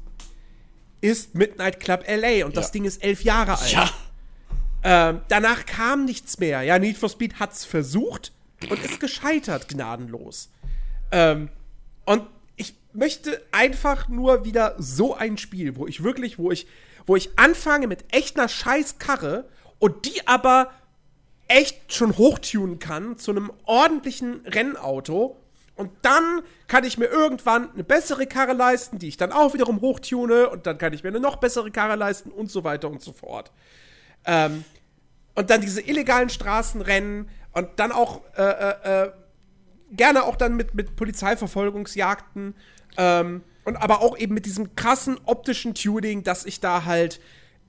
ist 1.00 1.34
Midnight 1.34 1.80
Club 1.80 2.04
LA. 2.06 2.44
Und 2.44 2.56
das 2.56 2.66
Ja. 2.66 2.72
Ding 2.72 2.84
ist 2.84 3.02
elf 3.02 3.22
Jahre 3.22 3.58
alt. 3.58 3.94
Ähm, 4.82 5.20
danach 5.28 5.66
kam 5.66 6.04
nichts 6.04 6.38
mehr. 6.38 6.62
Ja, 6.62 6.78
Need 6.78 6.96
for 6.96 7.08
Speed 7.08 7.38
hat's 7.38 7.64
versucht 7.64 8.32
und 8.68 8.82
ist 8.82 8.98
gescheitert, 9.00 9.68
gnadenlos. 9.68 10.50
Ähm, 11.12 11.50
und 12.06 12.26
ich 12.56 12.74
möchte 12.92 13.42
einfach 13.52 14.08
nur 14.08 14.44
wieder 14.44 14.74
so 14.78 15.14
ein 15.14 15.36
Spiel, 15.38 15.76
wo 15.76 15.86
ich 15.86 16.02
wirklich, 16.02 16.38
wo 16.38 16.50
ich, 16.50 16.66
wo 17.06 17.16
ich 17.16 17.38
anfange 17.38 17.86
mit 17.86 18.04
echt 18.14 18.38
einer 18.38 18.48
Scheißkarre 18.48 19.48
und 19.78 20.04
die 20.06 20.26
aber 20.26 20.70
echt 21.48 21.92
schon 21.92 22.16
hochtunen 22.16 22.78
kann 22.78 23.18
zu 23.18 23.32
einem 23.32 23.52
ordentlichen 23.64 24.46
Rennauto. 24.46 25.36
Und 25.74 25.90
dann 26.02 26.42
kann 26.68 26.84
ich 26.84 26.98
mir 26.98 27.06
irgendwann 27.06 27.72
eine 27.72 27.82
bessere 27.82 28.26
Karre 28.26 28.52
leisten, 28.52 28.98
die 28.98 29.08
ich 29.08 29.16
dann 29.16 29.32
auch 29.32 29.54
wiederum 29.54 29.80
hochtune. 29.80 30.48
Und 30.50 30.66
dann 30.66 30.78
kann 30.78 30.92
ich 30.92 31.02
mir 31.02 31.08
eine 31.08 31.20
noch 31.20 31.36
bessere 31.36 31.70
Karre 31.70 31.96
leisten 31.96 32.30
und 32.30 32.50
so 32.50 32.64
weiter 32.64 32.90
und 32.90 33.02
so 33.02 33.12
fort. 33.12 33.50
Ähm, 34.26 34.64
und 35.34 35.50
dann 35.50 35.60
diese 35.60 35.80
illegalen 35.80 36.28
Straßenrennen 36.28 37.28
und 37.52 37.68
dann 37.76 37.92
auch 37.92 38.20
äh, 38.36 38.42
äh, 38.42 39.04
äh, 39.04 39.12
gerne 39.92 40.24
auch 40.24 40.36
dann 40.36 40.54
mit, 40.54 40.74
mit 40.74 40.96
Polizeiverfolgungsjagden 40.96 42.54
ähm, 42.96 43.42
und 43.64 43.76
aber 43.76 44.00
auch 44.00 44.16
eben 44.18 44.34
mit 44.34 44.46
diesem 44.46 44.74
krassen 44.74 45.18
optischen 45.24 45.74
Tuning, 45.74 46.22
dass 46.22 46.44
ich 46.44 46.60
da 46.60 46.84
halt 46.84 47.20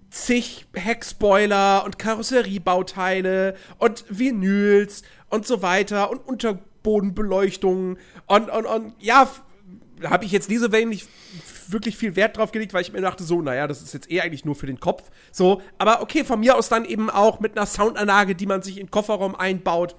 zig 0.09 0.67
Heckspoiler 0.73 1.83
und 1.85 1.97
Karosseriebauteile 1.97 3.55
und 3.77 4.05
Vinyls 4.09 5.03
und 5.29 5.47
so 5.47 5.61
weiter 5.61 6.11
und 6.11 6.19
Unterbodenbeleuchtungen 6.27 7.97
und, 8.27 8.49
und, 8.49 8.65
und 8.65 8.93
ja, 8.99 9.29
habe 10.03 10.25
ich 10.25 10.31
jetzt 10.31 10.49
nie 10.49 10.57
so 10.57 10.71
wenig 10.71 11.07
wirklich 11.67 11.95
viel 11.95 12.15
Wert 12.15 12.37
drauf 12.37 12.51
gelegt, 12.51 12.73
weil 12.73 12.81
ich 12.81 12.91
mir 12.91 13.01
dachte, 13.01 13.23
so, 13.23 13.41
naja, 13.41 13.67
das 13.67 13.81
ist 13.81 13.93
jetzt 13.93 14.11
eh 14.11 14.21
eigentlich 14.21 14.45
nur 14.45 14.55
für 14.55 14.67
den 14.67 14.79
Kopf. 14.79 15.03
So, 15.31 15.61
aber 15.77 16.01
okay, 16.01 16.23
von 16.23 16.39
mir 16.39 16.55
aus 16.55 16.69
dann 16.69 16.85
eben 16.85 17.09
auch 17.09 17.39
mit 17.39 17.57
einer 17.57 17.65
Soundanlage, 17.65 18.35
die 18.35 18.45
man 18.45 18.61
sich 18.61 18.77
in 18.77 18.87
den 18.87 18.91
Kofferraum 18.91 19.35
einbaut. 19.35 19.95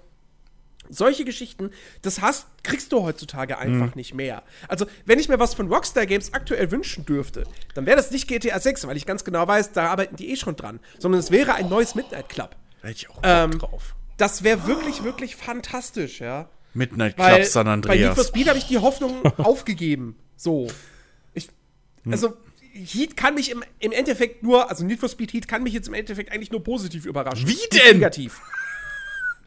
Solche 0.93 1.25
Geschichten, 1.25 1.71
das 2.03 2.21
hast, 2.21 2.47
kriegst 2.63 2.93
du 2.93 3.03
heutzutage 3.03 3.57
einfach 3.59 3.95
nicht 3.95 4.15
mehr. 4.15 4.43
Also, 4.69 4.87
wenn 5.07 5.19
ich 5.19 5.29
mir 5.29 5.39
was 5.39 5.55
von 5.55 5.69
Rockstar 5.73 6.07
Games 6.07 6.33
aktuell 6.35 6.71
wünschen 6.71 7.07
dürfte, 7.07 7.45
dann 7.75 7.87
wäre 7.87 7.97
das 7.97 8.11
nicht 8.11 8.29
GTA 8.29 8.61
6, 8.61 8.87
weil 8.87 8.97
ich 8.97 9.07
ganz 9.07 9.25
genau 9.25 9.49
weiß, 9.49 9.73
da 9.73 9.87
arbeiten 9.91 10.17
die 10.17 10.31
eh 10.31 10.37
schon 10.37 10.55
dran, 10.57 10.81
sondern 10.99 11.19
es 11.19 11.31
wäre 11.31 11.55
ein 11.55 11.69
neues 11.69 11.95
Midnight 11.95 12.29
Club. 12.29 12.57
Hätte 12.83 12.93
ich 12.93 13.11
auch 13.11 13.21
Ähm, 13.23 13.59
drauf. 13.59 13.95
Das 14.19 14.43
wäre 14.45 14.67
wirklich, 14.67 15.03
wirklich 15.03 15.35
fantastisch, 15.37 16.21
ja. 16.21 16.49
Midnight 16.75 17.17
Club 17.17 17.27
Weil 17.29 17.45
San 17.45 17.67
bei 17.67 17.75
Need 17.77 17.85
for 17.87 17.93
Andreas. 17.93 18.27
Speed 18.29 18.49
habe 18.49 18.59
ich 18.59 18.67
die 18.67 18.79
Hoffnung 18.79 19.25
aufgegeben. 19.39 20.17
So. 20.37 20.69
Ich, 21.35 21.49
Hm. 22.05 22.13
also, 22.13 22.35
Heat 22.75 23.17
kann 23.19 23.35
mich 23.35 23.51
im, 23.51 23.63
im 23.81 23.93
Endeffekt 23.93 24.43
nur, 24.43 24.71
also 24.71 24.85
Need 24.85 24.99
for 25.01 25.09
Speed 25.09 25.33
Heat 25.33 25.47
kann 25.49 25.63
mich 25.63 25.75
jetzt 25.75 25.89
im 25.89 25.95
Endeffekt 25.95 26.33
eigentlich 26.33 26.51
nur 26.51 26.65
positiv 26.65 27.05
überraschen. 27.07 27.47
Wie 27.49 27.59
denn? 27.73 27.97
Negativ. 27.99 28.41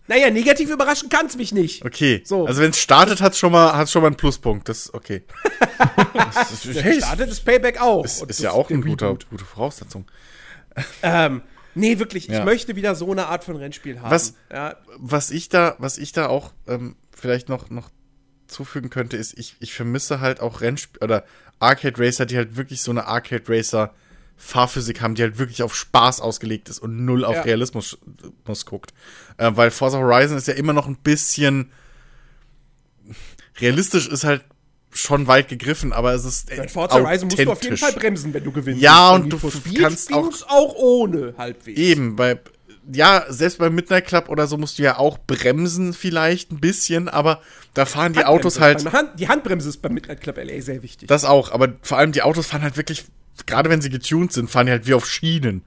Naja, 0.07 0.30
negativ 0.30 0.69
überraschen 0.69 1.10
kann 1.10 1.26
es 1.26 1.36
mich 1.36 1.52
nicht. 1.52 1.84
Okay, 1.84 2.22
So. 2.26 2.45
also 2.45 2.61
wenn 2.61 2.69
es 2.72 2.80
startet, 2.80 3.22
hat 3.22 3.34
es 3.34 3.40
schon, 3.40 3.52
mal- 3.52 3.73
hat's 3.76 3.91
schon 3.91 4.02
mal 4.03 4.07
einen 4.10 4.18
Pluspunkt. 4.18 4.69
Das 4.69 4.86
ist 4.86 4.94
okay. 4.94 5.23
das 6.14 6.52
ist, 6.65 6.65
hey, 6.84 6.99
Startet 7.02 7.30
das 7.32 7.40
Payback 7.40 7.82
auch. 7.82 8.06
ist, 8.06 8.22
ist 8.23 8.40
ja 8.40 8.52
auch 8.52 8.69
eine 8.69 8.82
gute, 8.82 9.18
gute 9.30 9.45
Voraussetzung. 9.45 10.06
Ähm, 11.02 11.41
nee, 11.73 11.99
wirklich, 11.99 12.27
Ja. 12.27 12.40
ich 12.40 12.45
möchte 12.45 12.76
wieder 12.76 12.95
so 12.95 13.11
eine 13.11 13.27
Art 13.27 13.44
von 13.44 13.56
Rennspiel 13.56 13.99
haben. 14.02 14.11
Was- 14.11 14.36
Ja, 14.52 14.76
Was 14.98 15.32
ich 15.32 15.49
da, 15.49 15.76
was 15.80 15.98
ich 15.98 16.11
da 16.11 16.27
auch 16.27 16.52
ähm, 16.68 16.95
vielleicht 17.15 17.49
noch, 17.49 17.69
noch 17.69 17.90
zufügen 18.48 18.90
könnte, 18.91 19.18
ist, 19.18 19.38
ich, 19.40 19.56
ich 19.60 19.73
vermisse 19.73 20.19
halt 20.19 20.40
auch 20.40 20.61
Rennspiel 20.61 21.02
oder 21.03 21.26
Arcade 21.60 21.95
Racer, 21.98 22.26
die 22.26 22.38
halt 22.38 22.57
wirklich 22.57 22.82
so 22.82 22.91
eine 22.91 23.07
Arcade 23.07 23.44
Racer 23.48 23.94
Fahrphysik 24.37 25.01
haben, 25.01 25.15
die 25.15 25.21
halt 25.23 25.37
wirklich 25.37 25.63
auf 25.63 25.75
Spaß 25.75 26.21
ausgelegt 26.21 26.69
ist 26.69 26.79
und 26.79 27.05
null 27.05 27.23
auf 27.25 27.35
Ja. 27.35 27.41
Realismus 27.43 27.97
muss 28.45 28.65
guckt. 28.65 28.93
Äh, 29.37 29.51
weil 29.55 29.71
Forza 29.71 29.97
Horizon 29.97 30.37
ist 30.37 30.47
ja 30.47 30.53
immer 30.55 30.73
noch 30.73 30.87
ein 30.87 30.97
bisschen 30.97 31.71
realistisch 33.59 34.07
ist 34.07 34.23
halt 34.23 34.43
schon 34.91 35.27
weit 35.27 35.49
gegriffen, 35.49 35.91
aber 35.93 36.13
es 36.13 36.23
ist 36.25 36.49
bei 36.55 36.67
Forza 36.67 36.95
Horizon 37.01 37.27
musst 37.27 37.39
du 37.39 37.51
auf 37.51 37.63
jeden. 37.63 37.77
Fall 37.77 37.93
bremsen, 37.93 38.33
wenn 38.33 38.43
du 38.43 38.51
gewinnst. 38.51 38.81
Ja, 38.81 39.11
und 39.11 39.23
Need 39.25 39.33
du 39.33 39.51
kannst 39.81 40.13
auch- 40.13 40.31
auch 40.47 40.73
ohne 40.75 41.33
halbwegs. 41.37 41.77
Eben, 41.79 42.15
bei, 42.15 42.39
ja, 42.91 43.25
selbst 43.29 43.59
bei 43.59 43.69
Midnight 43.69 44.05
Club 44.07 44.29
oder 44.29 44.47
so 44.47 44.57
musst 44.57 44.79
du 44.79 44.83
ja 44.83 44.97
auch 44.97 45.17
bremsen 45.17 45.93
vielleicht 45.93 46.51
ein 46.51 46.59
bisschen, 46.59 47.09
aber 47.09 47.41
da 47.73 47.85
fahren 47.85 48.13
die 48.13 48.25
Autos 48.25 48.59
halt, 48.59 48.83
Beim 48.83 48.93
Hand, 48.93 49.19
die 49.19 49.27
Handbremse 49.27 49.69
ist 49.69 49.81
beim 49.81 49.93
Midnight 49.93 50.21
Club 50.21 50.37
LA 50.37 50.61
sehr 50.61 50.83
wichtig. 50.83 51.07
das 51.07 51.25
auch, 51.25 51.51
aber 51.51 51.73
vor 51.81 51.97
allem 51.97 52.11
die 52.11 52.21
Autos 52.21 52.47
fahren 52.47 52.61
halt 52.61 52.77
wirklich, 52.77 53.05
gerade 53.45 53.69
wenn 53.69 53.81
sie 53.81 53.89
getuned 53.89 54.31
sind, 54.31 54.49
fahren 54.49 54.67
die 54.67 54.71
halt 54.71 54.87
wie 54.87 54.93
auf 54.93 55.07
Schienen. 55.07 55.63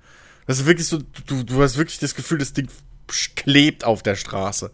Das 0.47 0.61
ist 0.61 0.67
wirklich 0.67 0.87
so, 0.87 0.99
du, 1.27 1.43
du 1.43 1.63
hast 1.63 1.77
wirklich 1.77 1.99
das 1.99 2.15
Gefühl, 2.15 2.39
das 2.39 2.53
Ding 2.53 2.69
klebt 3.37 3.85
auf 3.85 4.03
der 4.03 4.15
Straße. 4.15 4.71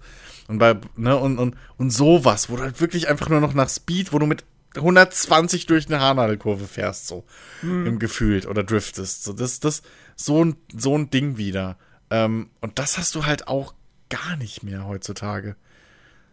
Und 0.46 0.58
bei, 0.58 0.76
ne, 0.96 1.16
und, 1.16 1.38
und, 1.38 1.56
und 1.78 1.90
sowas, 1.90 2.50
wo 2.50 2.56
du 2.56 2.62
halt 2.62 2.80
wirklich 2.80 3.08
einfach 3.08 3.28
nur 3.28 3.40
noch 3.40 3.54
nach 3.54 3.68
Speed, 3.68 4.12
wo 4.12 4.18
du 4.18 4.26
mit 4.26 4.44
120 4.76 5.66
durch 5.66 5.86
eine 5.86 6.00
Haarnadelkurve 6.00 6.66
fährst, 6.66 7.06
so, 7.06 7.24
im 7.62 7.98
Gefühlt, 7.98 8.46
oder 8.46 8.64
driftest. 8.64 9.24
So, 9.24 9.32
das, 9.32 9.60
das, 9.60 9.82
so 10.16 10.44
ein, 10.44 10.56
so 10.76 10.96
ein 10.96 11.10
Ding 11.10 11.36
wieder. 11.38 11.78
Ähm, 12.14 12.50
und 12.60 12.78
das 12.78 12.96
hast 12.96 13.14
du 13.16 13.26
halt 13.26 13.48
auch 13.48 13.74
gar 14.08 14.36
nicht 14.36 14.62
mehr 14.62 14.86
heutzutage. 14.86 15.56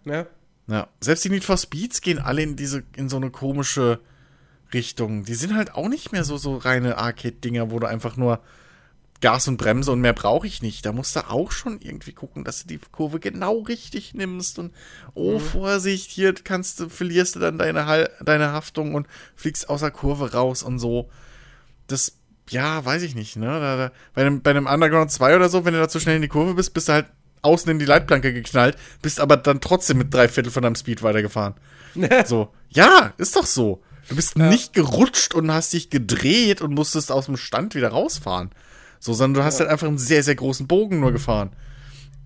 ja. 0.06 0.28
Ja, 0.68 0.88
selbst 1.02 1.26
die 1.26 1.30
Need 1.30 1.44
for 1.44 1.58
Speeds 1.58 2.00
gehen 2.02 2.20
alle 2.20 2.44
in 2.44 2.56
diese, 2.56 2.84
in 2.96 3.10
so 3.10 3.18
eine 3.18 3.30
komische 3.30 4.00
Richtung. 4.74 5.26
Die 5.26 5.34
sind 5.34 5.56
halt 5.56 5.74
auch 5.74 5.90
nicht 5.90 6.12
mehr 6.14 6.24
so, 6.24 6.38
so 6.38 6.56
reine 6.56 6.98
Arcade-Dinger, 6.98 7.72
wo 7.72 7.80
du 7.80 7.88
einfach 7.88 8.16
nur 8.16 8.42
Gas 9.22 9.48
und 9.48 9.58
Bremse 9.58 9.92
und 9.92 10.00
mehr 10.00 10.14
brauche 10.14 10.48
ich 10.48 10.62
nicht. 10.62 10.86
Da 10.86 10.94
musst 10.94 11.16
du 11.16 11.30
auch 11.30 11.52
schon 11.52 11.82
irgendwie 11.82 12.14
gucken, 12.14 12.44
dass 12.44 12.62
du 12.62 12.68
die 12.68 12.80
Kurve 12.92 13.20
genau 13.20 13.60
richtig 13.60 14.14
nimmst 14.14 14.60
und 14.60 14.74
oh, 15.14 15.40
Vorsicht, 15.40 16.10
hier 16.10 16.34
kannst 16.34 16.80
du, 16.80 16.90
verlierst 16.90 17.36
du 17.36 17.40
dann 17.40 17.58
deine, 17.58 18.10
deine 18.24 18.52
Haftung 18.54 18.96
und 18.96 19.08
fliegst 19.36 19.68
außer 19.68 19.92
Kurve 19.92 20.32
raus 20.32 20.64
und 20.64 20.80
so. 20.80 21.10
Das, 21.88 22.18
ja, 22.52 22.84
weiß 22.84 23.02
ich 23.04 23.16
nicht, 23.16 23.36
ne? 23.36 23.48
Da, 23.48 23.78
da, 23.78 23.92
bei, 24.14 24.22
einem, 24.22 24.42
bei 24.42 24.52
einem 24.52 24.68
Underground 24.68 25.12
2 25.12 25.36
oder 25.36 25.50
so, 25.50 25.66
wenn 25.66 25.74
du 25.74 25.80
da 25.80 25.90
zu 25.90 26.00
schnell 26.00 26.16
in 26.16 26.22
die 26.22 26.28
Kurve 26.28 26.54
bist, 26.54 26.74
bist 26.74 26.90
du 26.90 26.94
halt 26.94 27.08
außen 27.42 27.72
in 27.72 27.80
die 27.80 27.86
Leitplanke 27.86 28.34
geknallt, 28.34 28.78
bist 29.02 29.20
aber 29.20 29.38
dann 29.38 29.62
trotzdem 29.62 29.98
mit 29.98 30.14
drei 30.14 30.28
Viertel 30.28 30.52
von 30.52 30.64
deinem 30.64 30.76
Speed 30.76 31.02
weitergefahren. 31.02 31.56
so, 32.26 32.54
ja, 32.70 33.14
ist 33.18 33.36
doch 33.36 33.46
so. 33.46 33.82
Du 34.10 34.16
bist 34.16 34.38
nicht 34.38 34.74
gerutscht 34.74 35.34
und 35.34 35.52
hast 35.52 35.74
dich 35.74 35.90
gedreht 35.90 36.62
und 36.62 36.74
musstest 36.74 37.12
aus 37.12 37.28
dem 37.28 37.38
Stand 37.38 37.76
wieder 37.76 37.90
rausfahren. 37.90 38.52
So, 39.00 39.14
sondern 39.14 39.42
du 39.42 39.44
hast 39.46 39.60
halt 39.60 39.70
einfach 39.70 39.88
einen 39.88 39.98
sehr, 39.98 40.22
sehr 40.22 40.36
großen 40.36 40.68
Bogen 40.68 41.00
nur 41.00 41.12
gefahren. 41.12 41.52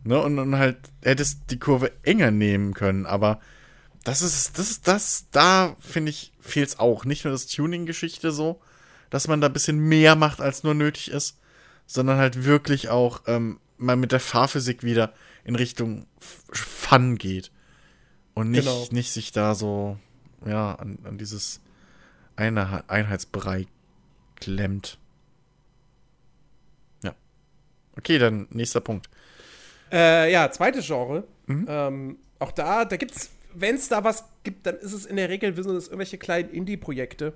Ne? 0.04 0.20
Und, 0.20 0.40
und 0.40 0.58
halt 0.58 0.78
hättest 1.04 1.52
die 1.52 1.60
Kurve 1.60 1.92
enger 2.04 2.32
nehmen 2.32 2.74
können, 2.74 3.06
aber 3.06 3.40
das 4.04 4.22
ist, 4.22 4.58
das 4.58 4.70
ist 4.70 4.88
das, 4.88 5.26
da 5.32 5.76
finde 5.80 6.12
ich, 6.12 6.32
fehlt 6.40 6.70
es 6.70 6.80
auch. 6.80 7.06
Nicht 7.06 7.26
nur 7.26 7.32
das 7.32 7.48
Tuning-Geschichte 7.48 8.32
so, 8.32 8.62
dass 9.10 9.28
man 9.28 9.42
da 9.42 9.48
ein 9.48 9.54
bisschen 9.54 9.78
mehr 9.80 10.16
macht, 10.16 10.42
als 10.42 10.64
nur 10.64 10.74
nötig 10.74 11.12
ist, 11.12 11.40
sondern 11.86 12.18
halt 12.18 12.46
wirklich 12.46 12.90
auch 12.90 13.22
ähm, 13.28 13.60
mal 13.78 13.96
mit 13.96 14.12
der 14.12 14.20
Fahrphysik 14.20 14.84
wieder 14.84 15.14
in 15.44 15.56
Richtung 15.56 16.06
Fun 16.20 17.18
geht. 17.18 17.52
Und 18.34 18.52
nicht, 18.52 18.64
Genau. 18.66 18.88
nicht 18.92 19.12
sich 19.12 19.32
da 19.32 19.56
so, 19.56 19.98
ja, 20.46 20.76
an, 20.76 21.00
an 21.04 21.18
dieses 21.18 21.62
eine 22.36 22.84
Einheitsbereich 22.90 23.68
klemmt. 24.36 24.98
Ja. 27.04 27.16
Okay, 27.98 28.18
dann 28.18 28.48
nächster 28.50 28.82
Punkt. 28.82 29.10
Äh, 29.92 30.32
ja, 30.32 30.52
zweites 30.52 30.86
Genre. 30.88 31.26
Mhm. 31.48 31.66
Ähm, 31.70 32.18
auch 32.40 32.52
da, 32.52 32.84
da 32.86 32.98
gibt's, 32.98 33.30
wenn 33.54 33.76
es 33.76 33.88
da 33.88 34.04
was 34.04 34.26
gibt, 34.44 34.66
dann 34.66 34.76
ist 34.78 34.92
es 34.94 35.06
in 35.06 35.16
der 35.16 35.30
Regel, 35.30 35.56
wissen 35.56 35.74
das 35.74 35.86
irgendwelche 35.88 36.18
kleinen 36.18 36.50
Indie-Projekte, 36.50 37.34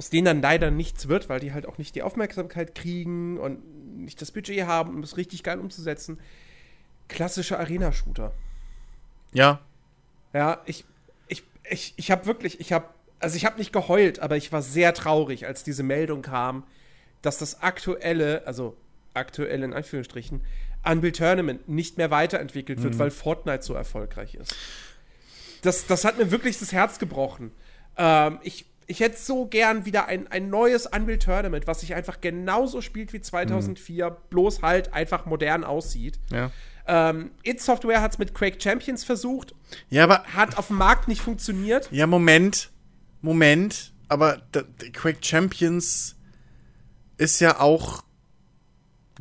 aus 0.00 0.08
denen 0.08 0.24
dann 0.24 0.40
leider 0.40 0.70
nichts 0.70 1.08
wird, 1.08 1.28
weil 1.28 1.40
die 1.40 1.52
halt 1.52 1.66
auch 1.66 1.76
nicht 1.76 1.94
die 1.94 2.02
Aufmerksamkeit 2.02 2.74
kriegen 2.74 3.36
und 3.36 3.98
nicht 3.98 4.22
das 4.22 4.30
Budget 4.30 4.66
haben, 4.66 4.94
um 4.94 5.02
es 5.02 5.18
richtig 5.18 5.42
geil 5.42 5.58
umzusetzen. 5.58 6.18
Klassische 7.08 7.58
Arena-Shooter. 7.58 8.32
Ja, 9.34 9.60
Ja, 10.32 10.62
ich, 10.64 10.86
ich, 11.28 11.42
ich, 11.68 11.92
ich 11.98 12.10
habe 12.10 12.24
wirklich, 12.24 12.60
ich 12.60 12.72
habe, 12.72 12.86
also 13.18 13.36
ich 13.36 13.44
habe 13.44 13.58
nicht 13.58 13.74
geheult, 13.74 14.20
aber 14.20 14.38
ich 14.38 14.50
war 14.52 14.62
sehr 14.62 14.94
traurig, 14.94 15.46
als 15.46 15.64
diese 15.64 15.82
Meldung 15.82 16.22
kam, 16.22 16.64
dass 17.20 17.36
das 17.36 17.60
aktuelle, 17.60 18.46
also 18.46 18.78
aktuell 19.12 19.62
in 19.62 19.74
Anführungsstrichen, 19.74 20.40
Unreal 20.82 21.12
Tournament 21.12 21.68
nicht 21.68 21.98
mehr 21.98 22.10
weiterentwickelt 22.10 22.82
wird, 22.82 22.98
weil 22.98 23.10
Fortnite 23.10 23.62
so 23.62 23.74
erfolgreich 23.74 24.34
ist. 24.34 24.56
Das, 25.60 25.86
das 25.86 26.06
hat 26.06 26.16
mir 26.16 26.30
wirklich 26.30 26.58
das 26.58 26.72
Herz 26.72 26.98
gebrochen. 26.98 27.50
Ähm, 27.98 28.38
ich, 28.42 28.64
ich 28.90 28.98
hätte 29.00 29.16
so 29.16 29.46
gern 29.46 29.84
wieder 29.86 30.06
ein, 30.06 30.26
ein 30.28 30.50
neues 30.50 30.86
Unreal 30.86 31.18
Tournament, 31.18 31.68
was 31.68 31.80
sich 31.80 31.94
einfach 31.94 32.20
genauso 32.20 32.80
spielt 32.80 33.12
wie 33.12 33.20
2004, 33.20 34.10
bloß 34.30 34.62
halt 34.62 34.92
einfach 34.92 35.26
modern 35.26 35.62
aussieht. 35.64 36.18
ja. 36.32 36.50
Ähm, 36.86 37.30
It 37.44 37.60
Software 37.60 38.00
hat 38.02 38.12
es 38.12 38.18
mit 38.18 38.34
Quake 38.34 38.60
Champions 38.60 39.04
versucht, 39.04 39.54
Ja, 39.90 40.02
aber 40.02 40.24
hat 40.24 40.58
auf 40.58 40.68
dem 40.68 40.76
Markt 40.78 41.06
nicht 41.06 41.20
funktioniert. 41.20 41.88
Ja, 41.92 42.08
Moment. 42.08 42.70
Moment. 43.20 43.92
Aber 44.08 44.42
Quake 44.92 45.18
Champions 45.22 46.16
ist 47.16 47.38
ja 47.40 47.60
auch 47.60 48.02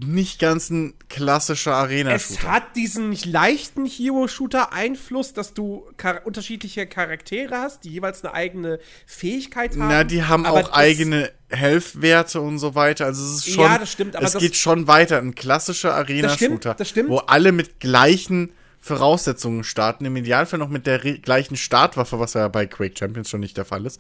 nicht 0.06 0.40
ganz 0.40 0.70
ein 0.70 0.94
klassischer 1.10 1.72
Es 1.72 1.78
Arena-Shooter. 1.78 2.52
hat 2.52 2.76
diesen 2.76 3.14
leichten 3.26 3.86
Hero-Shooter-Einfluss, 3.86 5.34
dass 5.34 5.54
du 5.54 5.90
char 6.02 6.26
unterschiedliche 6.26 6.88
Charaktere 6.88 7.56
hast, 7.58 7.84
die 7.84 7.90
jeweils 7.90 8.24
eine 8.24 8.34
eigene 8.34 8.80
Fähigkeit 9.06 9.72
haben. 9.72 9.88
Na, 9.90 10.04
die 10.04 10.24
haben 10.24 10.46
auch 10.46 10.72
eigene 10.72 11.32
Health-Werte 11.50 12.42
und 12.42 12.60
so 12.60 12.76
weiter. 12.76 13.06
Also 13.06 13.24
es 13.24 13.46
ist 13.46 13.54
schon. 13.54 13.64
Ja, 13.66 13.78
das 13.78 13.92
stimmt, 13.92 14.16
aber 14.16 14.26
es 14.26 14.34
das- 14.34 14.42
geht 14.42 14.56
schon 14.56 14.88
weiter. 14.88 15.18
Ein 15.20 15.36
klassischer 15.36 15.94
Arena-Shooter. 15.96 16.74
das 16.76 16.90
stimmt. 16.90 17.10
Wo 17.10 17.18
alle 17.18 17.52
mit 17.52 17.80
gleichen 17.80 18.52
Voraussetzungen 18.82 19.64
starten. 19.66 20.06
Im 20.06 20.16
Idealfall 20.16 20.58
noch 20.60 20.70
mit 20.70 20.88
der 20.88 21.00
gleichen 21.00 21.58
Startwaffe, 21.58 22.18
was 22.20 22.34
ja 22.34 22.48
bei 22.48 22.66
Quake 22.66 22.96
Champions 22.98 23.30
schon 23.30 23.42
nicht 23.42 23.58
der 23.58 23.66
Fall 23.66 23.86
ist. 23.86 24.00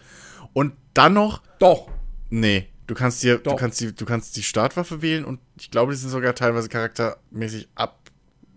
Und 0.54 0.74
dann 0.94 1.14
noch 1.14 1.42
Doch. 1.60 1.90
Nee, 2.30 2.68
du 2.90 2.95
kannst 2.95 3.22
dir, 3.22 3.38
du 3.38 3.56
kannst 3.56 3.80
die, 3.80 3.94
du 3.94 4.06
kannst 4.06 4.36
die 4.36 4.41
Startwaffe 4.44 5.03
wählen 5.03 5.24
und 5.24 5.40
ich 5.60 5.70
glaube, 5.70 5.91
die 5.91 5.98
sind 5.98 6.10
sogar 6.10 6.34
teilweise 6.34 6.70
charaktermäßig 6.70 7.70
ab, 7.76 7.99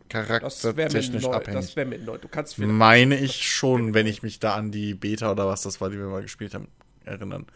Das 0.08 0.22
wäre 0.22 0.32
mir 0.32 0.40
charaktertechnisch 0.40 1.24
abhängig. 1.26 1.60
Das 1.60 1.76
wäre 1.76 1.86
mir 1.86 1.98
neu. 1.98 2.16
Du 2.16 2.28
kannst. 2.28 2.58
Meine 2.58 3.18
ich 3.18 3.46
schon, 3.46 3.92
wenn 3.92 4.06
ich 4.06 4.22
mich 4.22 4.40
da 4.40 4.54
an 4.54 4.70
die 4.70 4.94
Beta 4.94 5.30
oder 5.30 5.46
was 5.46 5.62
das 5.62 5.80
war, 5.82 5.90
die 5.90 5.98
wir 5.98 6.06
mal 6.06 6.22
gespielt 6.22 6.54
haben, 6.54 6.68
erinnern. 7.04 7.46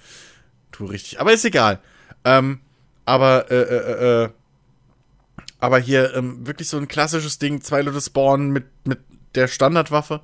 Tu 0.71 0.85
richtig. 0.85 1.19
Aber 1.19 1.33
ist 1.33 1.47
egal. 1.47 1.81
Ähm, 2.25 2.61
aber, 3.07 3.51
äh, 3.51 3.55
äh, 3.55 3.77
äh, 3.77 4.25
äh, 4.25 4.29
aber 5.59 5.79
hier 5.79 6.15
ähm, 6.15 6.47
wirklich 6.47 6.69
so 6.69 6.77
ein 6.77 6.89
klassisches 6.89 7.39
Ding, 7.39 7.63
zwei 7.63 7.81
Leute 7.81 8.03
spawnen 8.03 8.51
mit, 8.51 8.67
mit 8.85 8.99
der 9.35 9.49
Standardwaffe, 9.49 10.21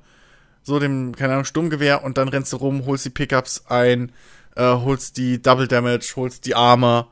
so 0.61 0.79
dem, 0.79 1.15
keine 1.15 1.33
Ahnung, 1.33 1.45
Sturmgewehr 1.45 2.03
und 2.03 2.19
dann 2.19 2.27
rennst 2.27 2.53
du 2.53 2.57
rum, 2.57 2.85
holst 2.85 3.05
die 3.05 3.09
Pickups 3.09 3.65
ein, 3.67 4.11
äh, 4.55 4.63
holst 4.63 5.17
die 5.17 5.41
Double 5.41 5.67
Damage, 5.67 6.13
holst 6.15 6.45
die 6.45 6.55
Armor 6.55 7.11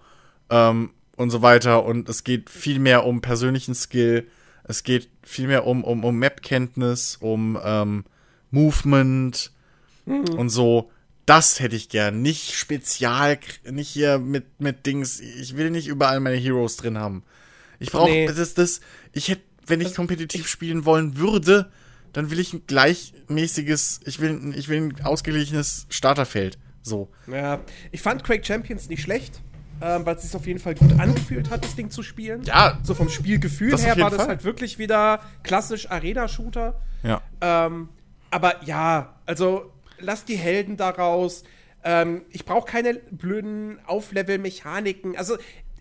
ähm, 0.50 0.92
und 1.16 1.30
so 1.30 1.42
weiter 1.42 1.84
und 1.86 2.10
es 2.10 2.24
geht 2.24 2.50
viel 2.50 2.80
mehr 2.80 3.06
um 3.06 3.22
persönlichen 3.22 3.76
Skill, 3.76 4.28
es 4.64 4.84
geht 4.84 5.10
viel 5.24 5.48
mehr 5.48 5.66
um, 5.68 5.84
um, 5.84 6.04
um 6.04 6.18
Map-Kenntnis, 6.18 7.18
um 7.20 7.60
ähm, 7.64 8.06
Movement 8.52 9.52
und 10.06 10.50
so. 10.50 10.92
Das 11.26 11.60
hätte 11.60 11.76
ich 11.76 11.90
gern. 11.90 12.22
Nicht 12.22 12.54
spezial, 12.56 13.38
nicht 13.70 13.90
hier 13.90 14.18
mit, 14.18 14.60
mit 14.60 14.86
Dings. 14.86 15.20
Ich 15.20 15.56
will 15.56 15.70
nicht 15.70 15.88
überall 15.88 16.20
meine 16.20 16.36
Heroes 16.38 16.78
drin 16.78 16.98
haben. 16.98 17.24
Ich 17.80 17.92
brauche 17.92 18.10
Nee. 18.10 18.26
das, 18.28 18.54
das. 18.56 18.82
Ich 19.14 19.30
hätte, 19.30 19.42
wenn 19.68 19.80
ich 19.82 19.96
kompetitiv 19.96 20.48
spielen 20.48 20.84
wollen 20.86 21.18
würde, 21.18 21.72
dann 22.14 22.30
will 22.32 22.40
ich 22.40 22.54
ein 22.54 22.64
gleichmäßiges, 22.68 24.02
ich 24.06 24.20
will, 24.20 24.32
ein- 24.32 24.54
ich 24.58 24.68
will 24.68 24.78
ein 24.78 25.06
ausgeglichenes 25.06 25.86
Starterfeld. 25.90 26.58
So. 26.84 27.10
Ja, 27.28 27.60
ich 27.92 28.02
fand 28.02 28.24
Quake 28.24 28.44
Champions 28.46 28.90
nicht 28.90 29.02
schlecht, 29.02 29.42
ähm, 29.82 30.06
weil 30.06 30.16
es 30.16 30.24
sich 30.24 30.36
auf 30.36 30.48
jeden 30.48 30.60
Fall 30.60 30.76
gut 30.76 31.00
angefühlt 31.00 31.50
hat, 31.50 31.64
das 31.64 31.76
Ding 31.76 31.90
zu 31.90 32.04
spielen. 32.04 32.44
Ja. 32.44 32.80
So 32.84 32.94
vom 32.96 33.10
Spielgefühl 33.10 33.72
Das 33.72 33.86
her 33.86 33.98
war 34.00 34.10
das 34.10 34.20
Fall. 34.20 34.28
halt 34.30 34.44
wirklich 34.44 34.80
wieder 34.80 35.22
klassisch 35.44 35.90
Arena-Shooter. 35.90 36.80
Ja. 37.04 37.22
Ähm, 37.42 37.90
aber 38.32 38.64
ja, 38.64 39.16
also 39.26 39.72
lass 40.00 40.26
die 40.26 40.36
Helden 40.38 40.78
da 40.78 40.90
raus. 40.90 41.44
Ähm, 41.84 42.24
ich 42.30 42.46
brauche 42.46 42.66
keine 42.70 42.96
blöden 43.12 43.80
Auflevel-Mechaniken. 43.86 45.18
Also, 45.18 45.38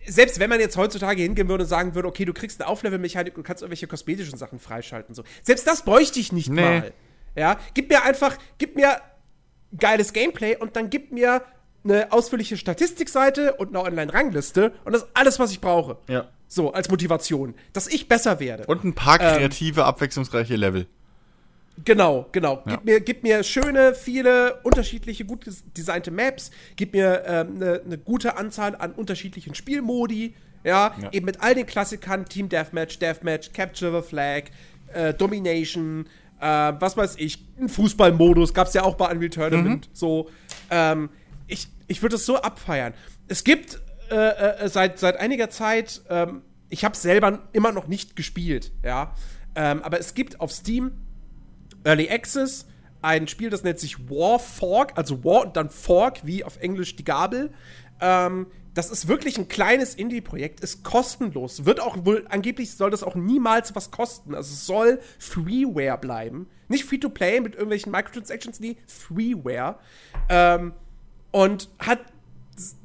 selbst 0.07 0.39
wenn 0.39 0.49
man 0.49 0.59
jetzt 0.59 0.77
heutzutage 0.77 1.21
hingehen 1.21 1.47
würde 1.47 1.63
und 1.63 1.69
sagen 1.69 1.93
würde, 1.95 2.07
okay, 2.07 2.25
du 2.25 2.33
kriegst 2.33 2.59
eine 2.59 2.67
Auflevel-Mechanik 2.69 3.37
und 3.37 3.43
kannst 3.43 3.61
irgendwelche 3.61 3.87
kosmetischen 3.87 4.37
Sachen 4.37 4.59
freischalten. 4.59 5.13
So. 5.13 5.23
Selbst 5.43 5.67
das 5.67 5.83
bräuchte 5.83 6.19
ich 6.19 6.31
nicht 6.31 6.49
Nee. 6.49 6.61
mal. 6.61 6.93
Ja, 7.35 7.57
gib 7.75 7.89
mir 7.89 8.03
einfach, 8.03 8.35
gib 8.57 8.75
mir 8.75 8.97
geiles 9.77 10.13
Gameplay 10.13 10.55
und 10.57 10.75
dann 10.75 10.89
gib 10.89 11.11
mir 11.11 11.41
eine 11.83 12.11
ausführliche 12.11 12.57
Statistikseite 12.57 13.53
und 13.53 13.69
eine 13.69 13.81
Online-Rangliste 13.83 14.73
und 14.85 14.93
das 14.93 15.03
ist 15.03 15.09
alles, 15.13 15.39
was 15.39 15.51
ich 15.51 15.61
brauche. 15.61 15.97
Ja. 16.07 16.27
So, 16.47 16.73
als 16.73 16.89
Motivation, 16.89 17.55
dass 17.73 17.87
ich 17.87 18.07
besser 18.09 18.39
werde. 18.39 18.65
Und 18.65 18.83
ein 18.83 18.93
paar 18.93 19.19
Ähm, 19.21 19.37
kreative, 19.37 19.85
abwechslungsreiche 19.85 20.55
Level. 20.57 20.85
Genau, 21.85 22.27
genau. 22.31 22.61
Ja. 22.65 22.75
Gib, 22.75 22.83
mir, 22.85 22.99
gib 22.99 23.23
mir 23.23 23.43
schöne, 23.43 23.95
viele 23.95 24.59
unterschiedliche, 24.63 25.25
gut 25.25 25.45
des- 25.45 25.63
designte 25.75 26.11
Maps. 26.11 26.51
Gib 26.75 26.93
mir 26.93 27.23
ähm, 27.25 27.55
eine 27.55 27.81
ne 27.85 27.97
gute 27.97 28.37
Anzahl 28.37 28.75
an 28.75 28.91
unterschiedlichen 28.91 29.55
Spielmodi. 29.55 30.35
Ja, 30.63 30.93
Ja. 31.01 31.11
eben 31.11 31.25
mit 31.25 31.41
all 31.41 31.55
den 31.55 31.65
Klassikern: 31.65 32.25
Team 32.25 32.49
Deathmatch, 32.49 32.99
Deathmatch, 32.99 33.51
Capture 33.53 33.99
the 34.01 34.07
Flag, 34.07 34.43
äh, 34.93 35.13
Domination, 35.13 36.05
äh, 36.41 36.73
was 36.79 36.97
weiß 36.97 37.15
ich, 37.17 37.45
ein 37.59 37.69
Fußballmodus 37.69 38.53
gab 38.53 38.67
es 38.67 38.73
ja 38.73 38.83
auch 38.83 38.95
bei 38.95 39.09
Unreal 39.11 39.29
Tournament. 39.29 39.89
So, 39.93 40.29
ähm, 40.69 41.09
ich, 41.47 41.67
ich 41.87 42.01
würde 42.01 42.15
es 42.15 42.25
so 42.25 42.37
abfeiern. 42.37 42.93
Es 43.27 43.43
gibt 43.43 43.79
äh, 44.09 44.15
äh, 44.15 44.67
seit, 44.67 44.99
seit 44.99 45.17
einiger 45.17 45.49
Zeit, 45.49 46.01
ähm, 46.09 46.41
ich 46.69 46.83
habe 46.83 46.97
selber 46.97 47.47
immer 47.53 47.71
noch 47.71 47.87
nicht 47.87 48.15
gespielt, 48.15 48.71
ja, 48.83 49.13
ähm, 49.55 49.81
aber 49.83 49.99
es 49.99 50.13
gibt 50.13 50.39
auf 50.39 50.51
Steam 50.51 50.93
Early 51.83 52.09
Access, 52.09 52.65
ein 53.01 53.27
Spiel, 53.27 53.49
das 53.49 53.63
nennt 53.63 53.79
sich 53.79 54.09
War 54.09 54.39
Fork, 54.39 54.93
also 54.95 55.23
War 55.23 55.45
und 55.45 55.55
dann 55.55 55.69
Fork, 55.69 56.25
wie 56.25 56.43
auf 56.43 56.57
Englisch 56.57 56.95
die 56.95 57.03
Gabel. 57.03 57.51
Ähm, 57.99 58.47
das 58.73 58.89
ist 58.89 59.07
wirklich 59.07 59.37
ein 59.37 59.47
kleines 59.47 59.95
Indie-Projekt, 59.95 60.61
ist 60.61 60.83
kostenlos. 60.83 61.65
Wird 61.65 61.81
auch 61.81 62.05
wohl, 62.05 62.25
angeblich 62.29 62.71
soll 62.71 62.89
das 62.89 63.03
auch 63.03 63.15
niemals 63.15 63.75
was 63.75 63.91
kosten. 63.91 64.33
Also 64.33 64.53
es 64.53 64.65
soll 64.65 64.99
Freeware 65.19 65.97
bleiben. 65.97 66.47
Nicht 66.69 66.85
Free-to-Play 66.85 67.41
mit 67.41 67.53
irgendwelchen 67.53 67.91
Microtransactions, 67.91 68.59
nee, 68.61 68.77
Freeware. 68.87 69.77
Ähm, 70.29 70.73
und 71.31 71.69
hat 71.79 71.99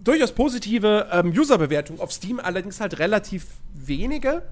durchaus 0.02 0.32
positive 0.32 1.08
ähm, 1.12 1.30
Userbewertung 1.30 2.00
auf 2.00 2.12
Steam, 2.12 2.40
allerdings 2.40 2.80
halt 2.80 2.98
relativ 2.98 3.46
wenige. 3.72 4.42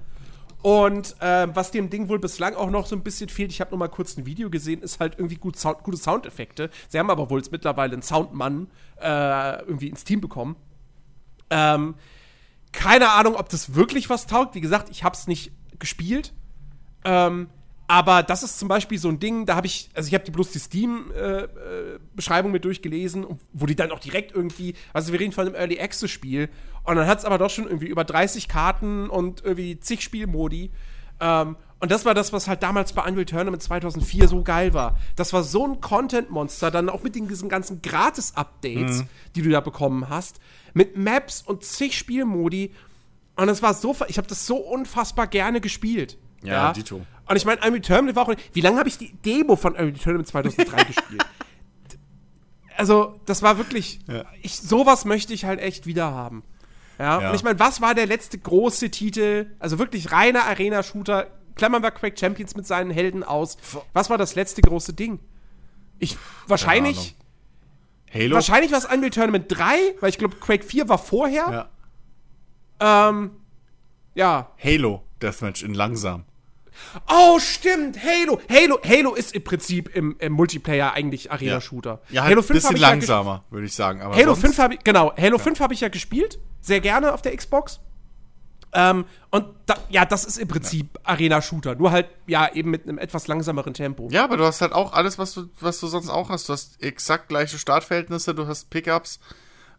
Und 0.61 1.15
ähm, 1.21 1.51
was 1.53 1.71
dem 1.71 1.89
Ding 1.89 2.09
wohl 2.09 2.17
bislang 2.17 2.55
auch 2.55 2.69
noch 2.69 2.87
so 2.87 2.95
ein 2.95 3.03
bisschen 3.03 3.29
fehlt, 3.29 3.51
ich 3.51 3.61
habe 3.61 3.71
nur 3.71 3.79
mal 3.79 3.87
kurz 3.87 4.17
ein 4.17 4.25
Video 4.25 4.49
gesehen, 4.49 4.81
ist 4.81 4.99
halt 4.99 5.15
irgendwie 5.17 5.35
gut 5.35 5.57
Sound, 5.57 5.83
gute 5.83 5.97
Soundeffekte. 5.97 6.69
Sie 6.87 6.97
haben 6.97 7.09
aber 7.09 7.29
wohl 7.29 7.39
jetzt 7.39 7.51
mittlerweile 7.51 7.93
einen 7.93 8.01
Soundmann 8.01 8.67
äh, 8.99 9.59
irgendwie 9.63 9.89
ins 9.89 10.05
Team 10.05 10.21
bekommen. 10.21 10.55
Ähm, 11.49 11.95
keine 12.71 13.11
Ahnung, 13.11 13.35
ob 13.35 13.49
das 13.49 13.75
wirklich 13.75 14.09
was 14.09 14.27
taugt. 14.27 14.55
Wie 14.55 14.61
gesagt, 14.61 14.89
ich 14.89 15.03
habe 15.03 15.15
es 15.15 15.27
nicht 15.27 15.51
gespielt. 15.79 16.33
Ähm, 17.03 17.49
aber 17.87 18.23
das 18.23 18.41
ist 18.41 18.57
zum 18.57 18.67
Beispiel 18.67 18.97
so 18.97 19.09
ein 19.09 19.19
Ding, 19.19 19.45
da 19.45 19.55
habe 19.55 19.67
ich, 19.67 19.89
also 19.93 20.07
ich 20.07 20.13
habe 20.15 20.23
die 20.23 20.31
bloß 20.31 20.51
die 20.51 20.59
Steam-Beschreibung 20.59 22.51
äh, 22.51 22.53
mit 22.53 22.65
durchgelesen, 22.65 23.27
wo 23.53 23.67
die 23.67 23.75
dann 23.75 23.91
auch 23.91 23.99
direkt 23.99 24.33
irgendwie, 24.33 24.73
also 24.91 25.11
wir 25.11 25.19
reden 25.19 25.31
von 25.31 25.45
einem 25.45 25.55
Early 25.55 25.79
Access-Spiel, 25.79 26.49
und 26.83 26.95
dann 26.95 27.07
hat 27.07 27.19
es 27.19 27.25
aber 27.25 27.37
doch 27.37 27.49
schon 27.49 27.65
irgendwie 27.65 27.87
über 27.87 28.03
30 28.03 28.47
Karten 28.47 29.09
und 29.09 29.43
irgendwie 29.43 29.79
zig 29.79 30.01
Spielmodi. 30.01 30.71
Ähm, 31.19 31.57
und 31.79 31.91
das 31.91 32.05
war 32.05 32.13
das, 32.13 32.33
was 32.33 32.47
halt 32.47 32.63
damals 32.63 32.93
bei 32.93 33.03
Unreal 33.03 33.25
Tournament 33.25 33.61
2004 33.61 34.27
so 34.27 34.41
geil 34.43 34.73
war. 34.73 34.97
Das 35.15 35.33
war 35.33 35.43
so 35.43 35.67
ein 35.67 35.81
Content-Monster, 35.81 36.71
dann 36.71 36.89
auch 36.89 37.03
mit 37.03 37.15
den, 37.15 37.27
diesen 37.27 37.49
ganzen 37.49 37.81
Gratis-Updates, 37.81 38.99
mhm. 38.99 39.07
die 39.35 39.41
du 39.43 39.49
da 39.49 39.59
bekommen 39.59 40.09
hast, 40.09 40.39
mit 40.75 40.97
Maps 40.97 41.41
und 41.41 41.63
zig 41.63 41.97
Spielmodi. 41.97 42.71
Und 43.35 43.49
es 43.49 43.63
war 43.63 43.73
so, 43.73 43.95
ich 44.07 44.17
habe 44.17 44.27
das 44.27 44.45
so 44.45 44.57
unfassbar 44.57 45.25
gerne 45.25 45.61
gespielt. 45.61 46.17
Ja, 46.43 46.53
ja. 46.53 46.73
Dito. 46.73 47.05
Und 47.27 47.35
ich 47.35 47.45
meine, 47.45 47.61
Unreal 47.61 47.81
Tournament 47.81 48.15
war 48.15 48.27
auch. 48.27 48.35
Wie 48.53 48.61
lange 48.61 48.77
habe 48.77 48.87
ich 48.87 48.97
die 48.99 49.13
Demo 49.13 49.55
von 49.55 49.73
Unreal 49.73 49.93
Tournament 49.93 50.27
2003 50.27 50.83
gespielt? 50.83 51.25
Also, 52.77 53.19
das 53.25 53.41
war 53.41 53.57
wirklich. 53.57 53.99
Ja. 54.07 54.25
Ich, 54.41 54.57
sowas 54.57 55.05
möchte 55.05 55.33
ich 55.33 55.45
halt 55.45 55.59
echt 55.59 55.87
wieder 55.87 56.11
haben. 56.11 56.43
Ja, 56.99 57.21
ja. 57.21 57.29
und 57.29 57.35
ich 57.35 57.43
meine, 57.43 57.59
was 57.59 57.81
war 57.81 57.95
der 57.95 58.05
letzte 58.05 58.37
große 58.37 58.91
Titel? 58.91 59.51
Also 59.59 59.79
wirklich 59.79 60.11
reiner 60.11 60.43
Arena-Shooter. 60.45 61.27
Klammern 61.55 61.83
wir 61.83 61.91
Quake 61.91 62.17
Champions 62.19 62.55
mit 62.55 62.67
seinen 62.67 62.91
Helden 62.91 63.23
aus. 63.23 63.57
Was 63.93 64.09
war 64.09 64.17
das 64.17 64.35
letzte 64.35 64.61
große 64.61 64.93
Ding? 64.93 65.19
Ich. 65.99 66.17
Wahrscheinlich. 66.47 67.15
Halo? 68.13 68.35
Wahrscheinlich 68.35 68.71
war 68.71 68.79
es 68.79 68.85
Unreal 68.85 69.09
Tournament 69.09 69.45
3, 69.49 69.95
weil 69.99 70.09
ich 70.09 70.17
glaube, 70.17 70.35
Quake 70.37 70.63
4 70.63 70.87
war 70.89 70.97
vorher. 70.97 71.69
Ja. 72.81 73.09
Ähm. 73.09 73.31
Ja. 74.13 74.51
Halo 74.63 75.03
Deathmatch 75.21 75.63
in 75.63 75.73
langsam. 75.73 76.23
Oh, 77.09 77.39
stimmt, 77.39 77.97
Halo. 78.03 78.39
Halo, 78.49 78.79
Halo 78.85 79.13
ist 79.13 79.33
im 79.33 79.43
Prinzip 79.43 79.95
im, 79.95 80.15
im 80.19 80.33
Multiplayer 80.33 80.93
eigentlich 80.93 81.31
Arena-Shooter. 81.31 82.01
Ja, 82.09 82.15
ja 82.15 82.21
halt 82.23 82.31
Halo 82.31 82.41
5 82.41 82.61
bisschen 82.61 82.77
langsamer, 82.77 83.43
ja 83.47 83.51
würde 83.51 83.65
ich 83.65 83.73
sagen. 83.73 84.01
Halo 84.03 84.35
5 84.35 84.57
habe 84.57 84.73
ich, 84.75 84.83
genau, 84.83 85.13
Halo 85.15 85.37
ja. 85.37 85.43
5 85.43 85.59
habe 85.59 85.73
ich 85.73 85.81
ja 85.81 85.87
gespielt. 85.89 86.39
Sehr 86.61 86.81
gerne 86.81 87.13
auf 87.13 87.21
der 87.21 87.35
Xbox. 87.35 87.79
Ähm, 88.75 89.05
und 89.31 89.47
da, 89.65 89.75
ja, 89.89 90.05
das 90.05 90.25
ist 90.25 90.37
im 90.37 90.49
Prinzip 90.49 90.89
ja. 90.93 91.01
Arena-Shooter. 91.05 91.75
Nur 91.75 91.91
halt, 91.91 92.07
ja, 92.27 92.53
eben 92.53 92.69
mit 92.69 92.83
einem 92.83 92.97
etwas 92.97 93.27
langsameren 93.27 93.73
Tempo. 93.73 94.09
Ja, 94.11 94.25
aber 94.25 94.35
du 94.35 94.43
hast 94.43 94.61
halt 94.61 94.73
auch 94.73 94.91
alles, 94.91 95.17
was 95.17 95.33
du, 95.33 95.49
was 95.61 95.79
du 95.79 95.87
sonst 95.87 96.09
auch 96.09 96.29
hast. 96.29 96.49
Du 96.49 96.53
hast 96.53 96.83
exakt 96.83 97.29
gleiche 97.29 97.57
Startverhältnisse, 97.57 98.35
du 98.35 98.47
hast 98.47 98.69
Pickups, 98.69 99.19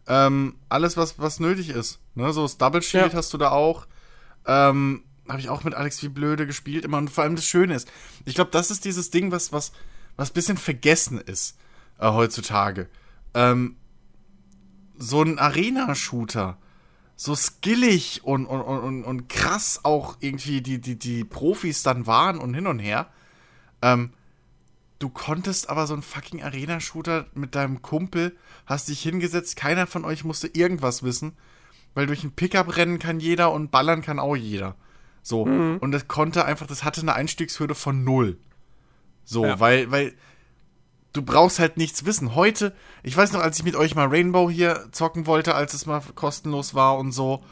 ähm, 0.07 0.55
alles, 0.67 0.97
was, 0.97 1.19
was 1.19 1.39
nötig 1.39 1.69
ist. 1.69 1.99
Ne? 2.15 2.33
So 2.33 2.41
das 2.41 2.57
Double 2.57 2.81
Shield 2.81 3.13
ja. 3.13 3.17
hast 3.17 3.33
du 3.33 3.37
da 3.37 3.51
auch. 3.51 3.85
Ähm, 4.47 5.03
habe 5.29 5.39
ich 5.39 5.49
auch 5.49 5.63
mit 5.63 5.75
Alex 5.75 6.01
wie 6.03 6.09
blöde 6.09 6.47
gespielt 6.47 6.85
immer 6.85 6.97
und 6.97 7.09
vor 7.09 7.23
allem 7.23 7.35
das 7.35 7.45
Schöne 7.45 7.75
ist, 7.75 7.89
ich 8.25 8.35
glaube, 8.35 8.51
das 8.51 8.71
ist 8.71 8.85
dieses 8.85 9.11
Ding, 9.11 9.31
was 9.31 9.51
was 9.51 9.73
was 10.15 10.31
bisschen 10.31 10.57
vergessen 10.57 11.19
ist 11.19 11.57
äh, 11.99 12.09
heutzutage. 12.09 12.87
Ähm, 13.33 13.75
so 14.97 15.21
ein 15.21 15.37
Arena-Shooter, 15.37 16.57
so 17.19 17.35
skillig 17.35 18.21
und, 18.23 18.45
und, 18.45 18.61
und, 18.61 19.03
und 19.03 19.27
krass 19.27 19.81
auch 19.83 20.17
irgendwie 20.19 20.61
die, 20.61 20.79
die, 20.79 20.97
die 20.97 21.23
Profis 21.23 21.81
dann 21.81 22.05
waren 22.05 22.37
und 22.37 22.53
hin 22.53 22.67
und 22.67 22.77
her. 22.77 23.07
Ähm, 23.81 24.13
du 24.99 25.09
konntest 25.09 25.69
aber 25.69 25.87
so 25.87 25.95
ein 25.95 26.03
fucking 26.03 26.43
Arena-Shooter 26.43 27.25
mit 27.33 27.55
deinem 27.55 27.81
Kumpel, 27.81 28.37
hast 28.67 28.87
dich 28.87 29.01
hingesetzt, 29.01 29.55
keiner 29.55 29.87
von 29.87 30.05
euch 30.05 30.23
musste 30.23 30.47
irgendwas 30.47 31.01
wissen, 31.01 31.33
weil 31.95 32.05
durch 32.05 32.23
ein 32.23 32.33
Pickup 32.33 32.77
rennen 32.77 32.99
kann 32.99 33.19
jeder 33.19 33.51
und 33.51 33.71
ballern 33.71 34.03
kann 34.03 34.19
auch 34.19 34.35
jeder. 34.35 34.75
So. 35.23 35.47
Mhm. 35.47 35.77
Und 35.79 35.91
das 35.93 36.07
konnte 36.07 36.45
einfach, 36.45 36.67
das 36.67 36.83
hatte 36.83 37.01
eine 37.01 37.15
Einstiegshürde 37.15 37.73
von 37.73 38.03
null. 38.03 38.37
So, 39.25 39.43
ja. 39.43 39.59
weil, 39.59 39.89
weil 39.89 40.13
du 41.13 41.21
brauchst 41.21 41.59
halt 41.59 41.77
nichts 41.77 42.05
wissen. 42.05 42.35
Heute, 42.35 42.75
ich 43.03 43.15
weiß 43.15 43.31
noch, 43.33 43.41
als 43.41 43.57
ich 43.57 43.65
mit 43.65 43.75
euch 43.75 43.95
mal 43.95 44.07
Rainbow 44.07 44.49
hier 44.49 44.87
zocken 44.91 45.25
wollte, 45.25 45.55
als 45.55 45.73
es 45.73 45.85
mal 45.85 46.01
kostenlos 46.15 46.73
war 46.73 46.97
und 46.97 47.11
so, 47.11 47.43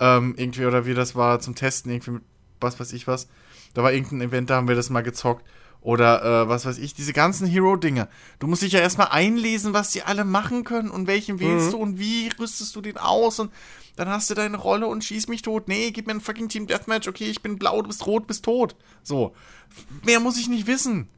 ähm, 0.00 0.34
irgendwie, 0.36 0.66
oder 0.66 0.86
wie 0.86 0.94
das 0.94 1.16
war 1.16 1.40
zum 1.40 1.54
Testen, 1.54 1.90
irgendwie 1.90 2.12
mit 2.12 2.22
was 2.60 2.78
weiß 2.80 2.92
ich 2.92 3.06
was. 3.06 3.28
Da 3.74 3.82
war 3.82 3.92
irgendein 3.92 4.28
Event, 4.28 4.50
da 4.50 4.56
haben 4.56 4.68
wir 4.68 4.74
das 4.74 4.90
mal 4.90 5.02
gezockt. 5.02 5.44
Oder 5.80 6.42
äh, 6.42 6.48
was 6.48 6.66
weiß 6.66 6.78
ich, 6.78 6.92
diese 6.92 7.12
ganzen 7.12 7.46
Hero-Dinge. 7.46 8.08
Du 8.40 8.48
musst 8.48 8.62
dich 8.62 8.72
ja 8.72 8.80
erstmal 8.80 9.08
einlesen, 9.08 9.74
was 9.74 9.92
die 9.92 10.02
alle 10.02 10.24
machen 10.24 10.64
können 10.64 10.90
und 10.90 11.06
welchen 11.06 11.38
wählst 11.38 11.68
mhm. 11.68 11.70
du 11.70 11.76
und 11.78 11.98
wie 12.00 12.30
rüstest 12.38 12.74
du 12.74 12.80
den 12.80 12.98
aus 12.98 13.38
und 13.38 13.52
dann 13.94 14.08
hast 14.08 14.28
du 14.28 14.34
deine 14.34 14.56
Rolle 14.56 14.88
und 14.88 15.04
schieß 15.04 15.28
mich 15.28 15.42
tot. 15.42 15.68
Nee, 15.68 15.92
gib 15.92 16.08
mir 16.08 16.14
ein 16.14 16.20
fucking 16.20 16.48
Team 16.48 16.66
Deathmatch. 16.66 17.06
Okay, 17.06 17.30
ich 17.30 17.42
bin 17.42 17.58
blau, 17.58 17.80
du 17.80 17.88
bist 17.88 18.06
rot, 18.06 18.26
bist 18.26 18.44
tot. 18.44 18.74
So. 19.04 19.34
Mehr 20.04 20.18
muss 20.18 20.36
ich 20.36 20.48
nicht 20.48 20.66
wissen. 20.66 21.08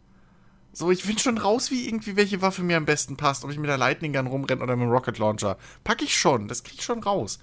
So, 0.72 0.90
ich 0.90 1.02
finde 1.02 1.20
schon 1.20 1.38
raus, 1.38 1.70
wie 1.70 1.86
irgendwie 1.86 2.16
welche 2.16 2.42
Waffe 2.42 2.62
mir 2.62 2.76
am 2.76 2.86
besten 2.86 3.16
passt. 3.16 3.44
Ob 3.44 3.50
ich 3.50 3.58
mit 3.58 3.68
der 3.68 3.78
Lightning 3.78 4.12
Gun 4.12 4.26
rumrenne 4.26 4.62
oder 4.62 4.76
mit 4.76 4.86
dem 4.86 4.92
Rocket 4.92 5.18
Launcher. 5.18 5.58
Pack 5.84 6.02
ich 6.02 6.16
schon. 6.16 6.48
Das 6.48 6.62
krieg 6.62 6.78
ich 6.78 6.84
schon 6.84 7.02
raus. 7.02 7.40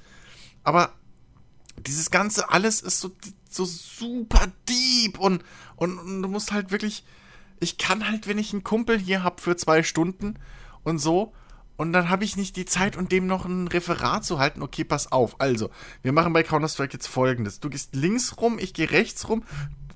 Aber 0.64 0.94
dieses 1.86 2.10
Ganze, 2.10 2.49
alles 2.49 2.82
ist 2.82 2.99
so, 2.99 3.12
so 3.49 3.66
super 3.66 4.48
deep 4.68 5.20
und, 5.20 5.44
und, 5.76 5.99
und 5.99 6.22
du 6.22 6.30
musst 6.30 6.52
halt 6.52 6.72
wirklich. 6.72 7.04
Ich 7.60 7.78
kann 7.80 8.08
halt, 8.08 8.28
wenn 8.28 8.38
ich 8.38 8.54
einen 8.54 8.64
Kumpel 8.64 8.99
hier 8.99 9.24
hab 9.24 9.41
für 9.41 9.56
zwei 9.56 9.82
Stunden 9.82 10.36
und 10.84 10.99
so, 10.99 11.34
und 11.78 11.94
dann 11.94 12.10
habe 12.10 12.26
ich 12.26 12.36
nicht 12.36 12.56
die 12.56 12.66
Zeit, 12.66 12.98
um 12.98 13.08
dem 13.08 13.28
noch 13.28 13.45
ein 13.45 13.68
Referat 13.68 14.26
zu 14.26 14.40
halten. 14.40 14.64
Okay, 14.64 14.84
pass 14.84 15.12
auf. 15.12 15.40
Also, 15.40 15.70
wir 16.02 16.12
machen 16.12 16.34
bei 16.34 16.41
Counter-Strike 16.41 16.94
jetzt 16.94 17.08
folgendes. 17.08 17.60
Du 17.60 17.70
gehst 17.70 17.95
links 17.95 18.36
rum, 18.41 18.58
ich 18.60 18.74
gehe 18.74 18.90
rechts 18.90 19.30
rum. 19.30 19.44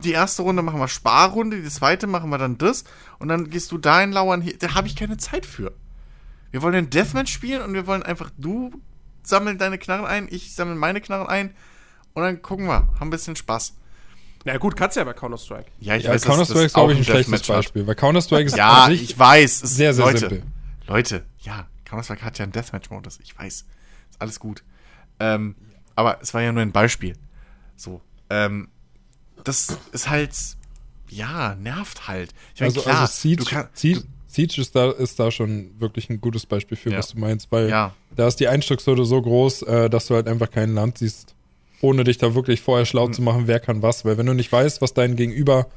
Die 0.04 0.12
erste 0.12 0.42
Runde 0.42 0.62
machen 0.62 0.80
wir 0.80 0.88
Sparrunde, 0.88 1.62
die 1.62 1.70
zweite 1.70 2.08
machen 2.08 2.30
wir 2.30 2.38
dann 2.38 2.58
das. 2.58 2.84
Und 3.20 3.28
dann 3.28 3.50
gehst 3.50 3.72
du 3.72 3.78
da 3.78 4.02
in 4.02 4.12
lauern. 4.12 4.48
Da 4.60 4.74
habe 4.74 4.88
ich 4.88 4.96
keine 4.96 5.18
Zeit 5.18 5.46
für. 5.46 5.74
Wir 6.52 6.62
wollen 6.62 6.76
ein 6.76 6.90
Deathmatch 6.90 7.32
spielen 7.32 7.62
und 7.62 7.74
wir 7.74 7.88
wollen 7.88 8.04
einfach, 8.04 8.30
du 8.38 8.72
sammeln 9.24 9.58
deine 9.58 9.78
Knarren 9.78 10.06
ein, 10.06 10.28
ich 10.30 10.54
sammle 10.54 10.76
meine 10.76 11.02
Knarren 11.02 11.28
ein. 11.28 11.54
Und 12.14 12.24
dann 12.24 12.42
gucken 12.42 12.66
wir, 12.68 12.88
haben 13.00 13.08
ein 13.08 13.10
bisschen 13.10 13.36
Spaß. 13.36 13.74
Na 14.44 14.58
gut, 14.58 14.76
kannst 14.76 14.98
ja 14.98 15.04
bei 15.04 15.14
Counter-Strike. 15.14 15.72
Ja, 15.80 15.96
ich 15.96 16.04
ja, 16.04 16.12
weiß, 16.12 16.24
Counter-Strike 16.24 16.66
ist, 16.66 16.74
glaube 16.74 16.94
ich, 16.94 17.00
ein 17.00 17.04
schlechtes 17.04 17.44
Beispiel. 17.44 17.86
Weil 17.86 17.96
Counter-Strike 17.96 18.46
ist 18.46 18.58
ja, 18.58 18.90
ich 18.90 19.18
weiß, 19.18 19.60
sehr, 19.60 19.94
sehr 19.94 20.06
Leute, 20.06 20.20
simpel. 20.20 20.44
Leute, 20.88 21.24
ja, 21.40 21.68
Counter-Strike 21.86 22.26
hat 22.26 22.40
ja 22.40 22.44
einen 22.44 22.52
Deathmatch-Modus. 22.52 23.20
Ich 23.22 23.38
weiß. 23.38 23.66
Ist 24.10 24.22
alles 24.22 24.40
gut. 24.40 24.64
Ähm, 25.20 25.56
aber 25.96 26.20
es 26.22 26.34
war 26.34 26.42
ja 26.42 26.52
nur 26.52 26.64
ein 26.64 26.72
Beispiel. 26.72 27.16
So. 27.76 28.02
Ähm, 28.30 28.70
das 29.44 29.78
ist 29.92 30.10
halt, 30.10 30.34
ja, 31.10 31.56
nervt 31.56 32.08
halt. 32.08 32.34
Ich 32.56 32.62
mein, 32.62 32.70
also, 32.70 32.82
klar, 32.82 33.02
also 33.02 33.14
Siege, 33.14 33.46
kann, 33.46 33.68
Siege, 33.74 34.04
Siege 34.28 34.62
ist, 34.62 34.76
da, 34.76 34.92
ist 34.92 35.20
da 35.20 35.30
schon 35.32 35.72
wirklich 35.80 36.10
ein 36.10 36.22
gutes 36.22 36.46
Beispiel 36.46 36.78
für, 36.78 36.92
ja. 36.92 36.98
was 36.98 37.10
du 37.10 37.20
meinst, 37.20 37.52
weil 37.52 37.70
ja. 37.70 37.94
da 38.16 38.28
ist 38.28 38.40
die 38.40 38.48
Einstiegshürde 38.48 39.06
so 39.06 39.22
groß, 39.22 39.64
äh, 39.64 39.90
dass 39.90 40.08
du 40.08 40.16
halt 40.16 40.28
einfach 40.28 40.50
kein 40.50 40.74
Land 40.74 41.00
siehst, 41.00 41.36
ohne 41.82 42.04
dich 42.04 42.18
da 42.18 42.34
wirklich 42.34 42.62
vorher 42.62 42.86
schlau 42.86 43.08
mhm. 43.08 43.14
zu 43.14 43.22
machen, 43.22 43.48
wer 43.48 43.60
kann 43.60 43.82
was. 43.82 44.06
Weil 44.06 44.18
wenn 44.18 44.26
du 44.26 44.34
nicht 44.34 44.52
weißt, 44.52 44.82
was 44.82 44.94
dein 44.94 45.16
Gegenüber 45.16 45.68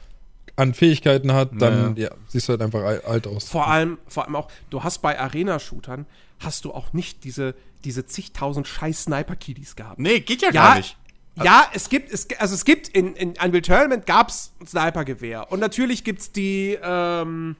an 0.56 0.72
Fähigkeiten 0.72 1.32
hat, 1.32 1.50
dann 1.58 1.94
naja. 1.94 2.10
ja, 2.10 2.16
siehst 2.28 2.48
du 2.48 2.52
halt 2.52 2.62
einfach 2.62 2.82
alt 2.82 3.26
aus. 3.26 3.48
Vor 3.48 3.66
allem, 3.66 3.98
vor 4.06 4.24
allem 4.24 4.36
auch, 4.36 4.48
du 4.70 4.84
hast 4.84 5.02
bei 5.02 5.18
Arena-Shootern, 5.18 6.06
hast 6.38 6.64
du 6.64 6.72
auch 6.72 6.92
nicht 6.92 7.24
diese, 7.24 7.54
diese 7.82 8.06
zigtausend 8.06 8.68
scheiß 8.68 9.04
Sniper-Kiddies 9.04 9.74
gehabt. 9.74 9.98
Nee, 9.98 10.20
geht 10.20 10.42
ja, 10.42 10.48
ja 10.48 10.52
gar 10.52 10.76
nicht. 10.76 10.96
Ja, 11.42 11.68
es 11.72 11.88
gibt, 11.88 12.12
es, 12.12 12.28
also 12.38 12.54
es 12.54 12.64
gibt 12.64 12.88
in, 12.88 13.16
in 13.16 13.30
Unreal 13.30 13.62
Tournament 13.62 14.06
gab's 14.06 14.52
ein 14.60 14.66
Sniper-Gewehr. 14.66 15.50
Und 15.50 15.60
natürlich 15.60 16.04
gibt's 16.04 16.30
die, 16.30 16.78
ähm, 16.80 17.56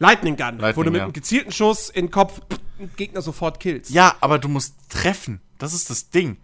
Lightning 0.00 0.36
Gun, 0.36 0.58
Lightning, 0.58 0.76
wo 0.76 0.82
du 0.82 0.90
mit 0.90 0.98
ja. 0.98 1.04
einem 1.04 1.12
gezielten 1.12 1.52
Schuss 1.52 1.90
in 1.90 2.06
den 2.06 2.10
Kopf 2.10 2.40
Gegner 2.96 3.20
sofort 3.20 3.60
killst. 3.60 3.90
Ja, 3.90 4.16
aber 4.20 4.38
du 4.38 4.48
musst 4.48 4.74
treffen. 4.88 5.40
Das 5.58 5.74
ist 5.74 5.90
das 5.90 6.08
Ding. 6.08 6.38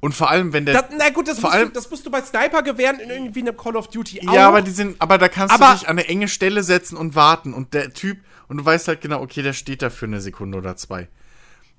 Und 0.00 0.14
vor 0.14 0.30
allem, 0.30 0.54
wenn 0.54 0.64
der. 0.64 0.80
Das, 0.80 0.84
na 0.96 1.10
gut, 1.10 1.28
das 1.28 1.38
vor 1.38 1.50
musst, 1.50 1.54
allem, 1.54 1.68
du, 1.68 1.74
das 1.74 1.90
musst 1.90 2.06
du 2.06 2.10
bei 2.10 2.22
Sniper-Gewehren 2.22 2.98
in 2.98 3.10
irgendwie 3.10 3.40
einem 3.40 3.56
Call 3.56 3.76
of 3.76 3.88
Duty 3.88 4.26
auch. 4.26 4.34
Ja, 4.34 4.48
aber 4.48 4.62
die 4.62 4.70
sind, 4.70 5.00
aber 5.00 5.18
da 5.18 5.28
kannst 5.28 5.54
aber, 5.54 5.74
du 5.74 5.78
dich 5.78 5.88
an 5.88 5.98
eine 5.98 6.08
enge 6.08 6.26
Stelle 6.26 6.62
setzen 6.62 6.96
und 6.96 7.14
warten. 7.14 7.52
Und 7.52 7.74
der 7.74 7.92
Typ, 7.92 8.18
und 8.48 8.56
du 8.56 8.64
weißt 8.64 8.88
halt 8.88 9.02
genau, 9.02 9.20
okay, 9.20 9.42
der 9.42 9.52
steht 9.52 9.82
da 9.82 9.90
für 9.90 10.06
eine 10.06 10.22
Sekunde 10.22 10.56
oder 10.56 10.76
zwei. 10.76 11.08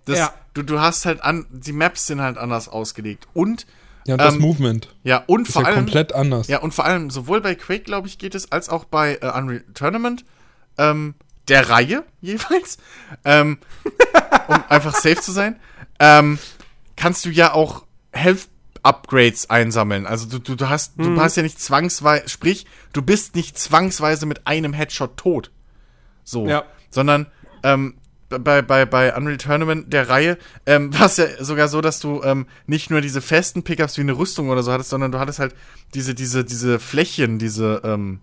Das, 0.06 0.20
ja. 0.20 0.34
du, 0.54 0.62
du 0.62 0.80
hast 0.80 1.06
halt 1.08 1.24
an, 1.24 1.48
die 1.50 1.74
Maps 1.74 2.06
sind 2.06 2.22
halt 2.22 2.38
anders 2.38 2.70
ausgelegt. 2.70 3.28
Und. 3.34 3.66
Ja, 4.06 4.16
und 4.16 4.22
das 4.22 4.36
ähm, 4.36 4.42
Movement. 4.42 4.90
Ja, 5.04 5.24
und 5.28 5.48
ist 5.48 5.54
vor 5.54 5.62
ja 5.62 5.70
allem. 5.70 5.78
komplett 5.78 6.14
anders. 6.14 6.48
Ja, 6.48 6.60
und 6.60 6.74
vor 6.74 6.86
allem, 6.86 7.10
sowohl 7.10 7.42
bei 7.42 7.56
Quake, 7.56 7.84
glaube 7.84 8.08
ich, 8.08 8.18
geht 8.18 8.36
es, 8.36 8.52
als 8.52 8.70
auch 8.70 8.84
bei 8.84 9.18
äh, 9.22 9.32
Unreal 9.38 9.64
Tournament, 9.74 10.26
ähm, 10.78 11.16
der 11.48 11.70
Reihe 11.70 12.04
jeweils, 12.22 12.78
ähm, 13.26 13.60
um 14.48 14.64
einfach 14.70 14.94
safe 14.94 15.22
zu 15.22 15.32
sein 15.32 15.60
ähm, 16.00 16.40
kannst 16.96 17.26
du 17.26 17.30
ja 17.30 17.54
auch 17.54 17.86
Health 18.12 18.50
Upgrades 18.84 19.50
einsammeln. 19.50 20.06
Also 20.06 20.28
du, 20.28 20.40
du, 20.40 20.56
du 20.56 20.68
hast, 20.68 20.94
du 20.98 21.20
hast 21.20 21.38
ja 21.38 21.44
nicht 21.44 21.60
zwangsweise, 21.60 22.28
sprich, 22.28 22.66
du 22.92 23.02
bist 23.02 23.34
nicht 23.36 23.58
zwangsweise 23.58 24.26
mit 24.26 24.46
einem 24.46 24.74
Headshot 24.74 25.16
tot. 25.16 25.52
So. 26.26 26.46
Ja. 26.48 26.66
Sondern, 26.90 27.28
ähm, 27.64 27.96
bei, 28.40 28.62
bei, 28.62 28.86
bei 28.86 29.16
Unreal 29.16 29.38
Tournament 29.38 29.92
der 29.92 30.10
Reihe 30.10 30.38
ähm, 30.66 30.94
war 31.00 31.08
es 31.08 31.18
ja 31.18 31.26
sogar 31.44 31.68
so, 31.68 31.82
dass 31.82 32.00
du 32.00 32.22
ähm, 32.24 32.48
nicht 32.68 32.90
nur 32.90 33.02
diese 33.02 33.22
festen 33.22 33.64
Pickups 33.64 33.98
wie 33.98 34.02
eine 34.02 34.18
Rüstung 34.18 34.50
oder 34.50 34.64
so 34.64 34.72
hattest, 34.72 34.90
sondern 34.90 35.12
du 35.12 35.20
hattest 35.20 35.40
halt 35.40 35.56
diese, 35.94 36.16
diese, 36.16 36.44
diese 36.44 36.80
Flächen, 36.80 37.40
diese 37.40 37.82
ähm, 37.84 38.20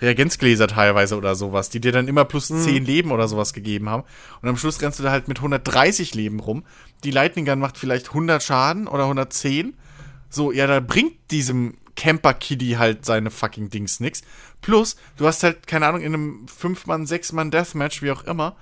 Reagenzgläser 0.00 0.68
teilweise 0.68 1.16
oder 1.16 1.34
sowas, 1.34 1.70
die 1.70 1.80
dir 1.80 1.92
dann 1.92 2.08
immer 2.08 2.24
plus 2.24 2.48
10 2.48 2.84
Leben 2.84 3.10
oder 3.10 3.26
sowas 3.26 3.52
gegeben 3.52 3.88
haben. 3.88 4.04
Und 4.40 4.48
am 4.48 4.56
Schluss 4.56 4.80
rennst 4.80 4.98
du 4.98 5.02
da 5.02 5.10
halt 5.10 5.26
mit 5.26 5.38
130 5.38 6.14
Leben 6.14 6.40
rum. 6.40 6.64
Die 7.04 7.10
Lightning 7.10 7.44
Gun 7.44 7.58
macht 7.58 7.78
vielleicht 7.78 8.08
100 8.08 8.42
Schaden 8.42 8.86
oder 8.86 9.04
110. 9.04 9.74
So, 10.30 10.52
ja, 10.52 10.66
da 10.66 10.78
bringt 10.80 11.14
diesem 11.30 11.74
Camper-Kiddy 11.96 12.76
halt 12.78 13.04
seine 13.04 13.30
fucking 13.30 13.70
Dings 13.70 13.98
nix. 13.98 14.22
Plus, 14.60 14.96
du 15.16 15.26
hast 15.26 15.42
halt, 15.42 15.66
keine 15.66 15.86
Ahnung, 15.86 16.00
in 16.00 16.14
einem 16.14 16.46
5-Mann, 16.46 17.06
6-Mann 17.06 17.50
Deathmatch, 17.50 18.02
wie 18.02 18.12
auch 18.12 18.22
immer, 18.24 18.54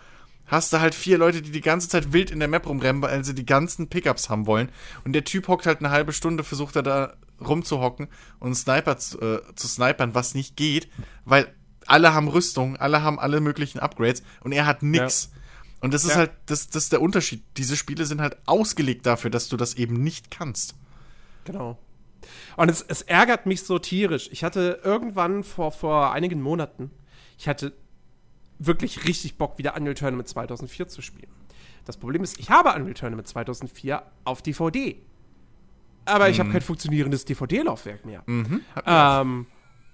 hast 0.47 0.73
du 0.73 0.81
halt 0.81 0.95
vier 0.95 1.19
Leute, 1.19 1.43
die 1.43 1.51
die 1.51 1.61
ganze 1.61 1.89
Zeit 1.89 2.13
wild 2.13 2.31
in 2.31 2.39
der 2.39 2.49
Map 2.49 2.67
rumrennen, 2.67 3.03
weil 3.03 3.25
sie 3.25 3.35
die 3.35 3.47
ganzen 3.47 3.89
Pickups 3.89 4.29
haben 4.29 4.47
wollen. 4.47 4.71
Und 5.05 5.13
der 5.13 5.25
Typ 5.25 5.49
hockt 5.49 5.67
halt 5.67 5.81
eine 5.81 5.91
halbe 5.91 6.13
Stunde, 6.13 6.45
versucht 6.45 6.77
er 6.77 6.83
da 6.83 7.15
rumzuhocken 7.45 8.09
und 8.39 8.55
Sniper 8.55 8.97
zu, 8.97 9.21
äh, 9.21 9.41
zu 9.57 9.69
snipern, 9.69 10.15
was 10.15 10.35
nicht 10.35 10.57
geht, 10.57 10.89
weil 11.25 11.53
alle 11.87 12.15
haben 12.15 12.29
Rüstung, 12.29 12.77
alle 12.77 13.03
haben 13.03 13.19
alle 13.19 13.41
möglichen 13.41 13.79
Upgrades 13.79 14.23
und 14.43 14.53
er 14.53 14.67
hat 14.67 14.83
nix. 14.83 15.31
Und 15.81 15.93
das 15.93 16.05
ist 16.05 16.11
Ja. 16.13 16.17
halt, 16.17 16.31
das, 16.47 16.69
das 16.69 16.85
ist 16.85 16.93
der 16.93 17.03
Unterschied. 17.03 17.45
Diese 17.59 17.77
Spiele 17.77 18.07
sind 18.07 18.21
halt 18.21 18.39
ausgelegt 18.47 19.05
dafür, 19.07 19.31
dass 19.31 19.49
du 19.49 19.57
das 19.57 19.75
eben 19.75 20.03
nicht 20.03 20.31
kannst. 20.31 20.75
Genau. 21.45 21.79
Und 22.57 22.71
es, 22.71 22.83
es 22.89 23.03
ärgert 23.03 23.47
mich 23.47 23.63
so 23.63 23.79
tierisch. 23.79 24.29
Ich 24.33 24.43
hatte 24.43 24.81
irgendwann 24.83 25.45
vor, 25.45 25.71
vor 25.71 26.13
einigen 26.13 26.41
Monaten, 26.41 26.91
ich 27.39 27.47
hatte 27.47 27.73
wirklich 28.59 29.07
richtig 29.07 29.37
Bock, 29.37 29.59
wieder 29.59 29.77
Unreal 29.77 29.95
Tournament 29.95 30.29
2004 30.29 30.89
zu 30.89 31.03
spielen. 31.03 31.31
Das 31.85 31.97
Problem 31.97 32.23
ist, 32.23 32.39
ich 32.39 32.51
habe 32.51 32.71
Unreal 32.71 32.95
Tournament 32.95 33.29
2004 33.29 34.03
auf 34.25 34.43
DVD. 34.43 34.97
Aber 36.05 36.29
ich 36.29 36.39
habe 36.39 36.51
kein 36.51 36.63
funktionierendes 36.63 37.25
DVD-Laufwerk 37.25 38.05
mehr. 38.07 38.23
Ähm, 38.87 39.47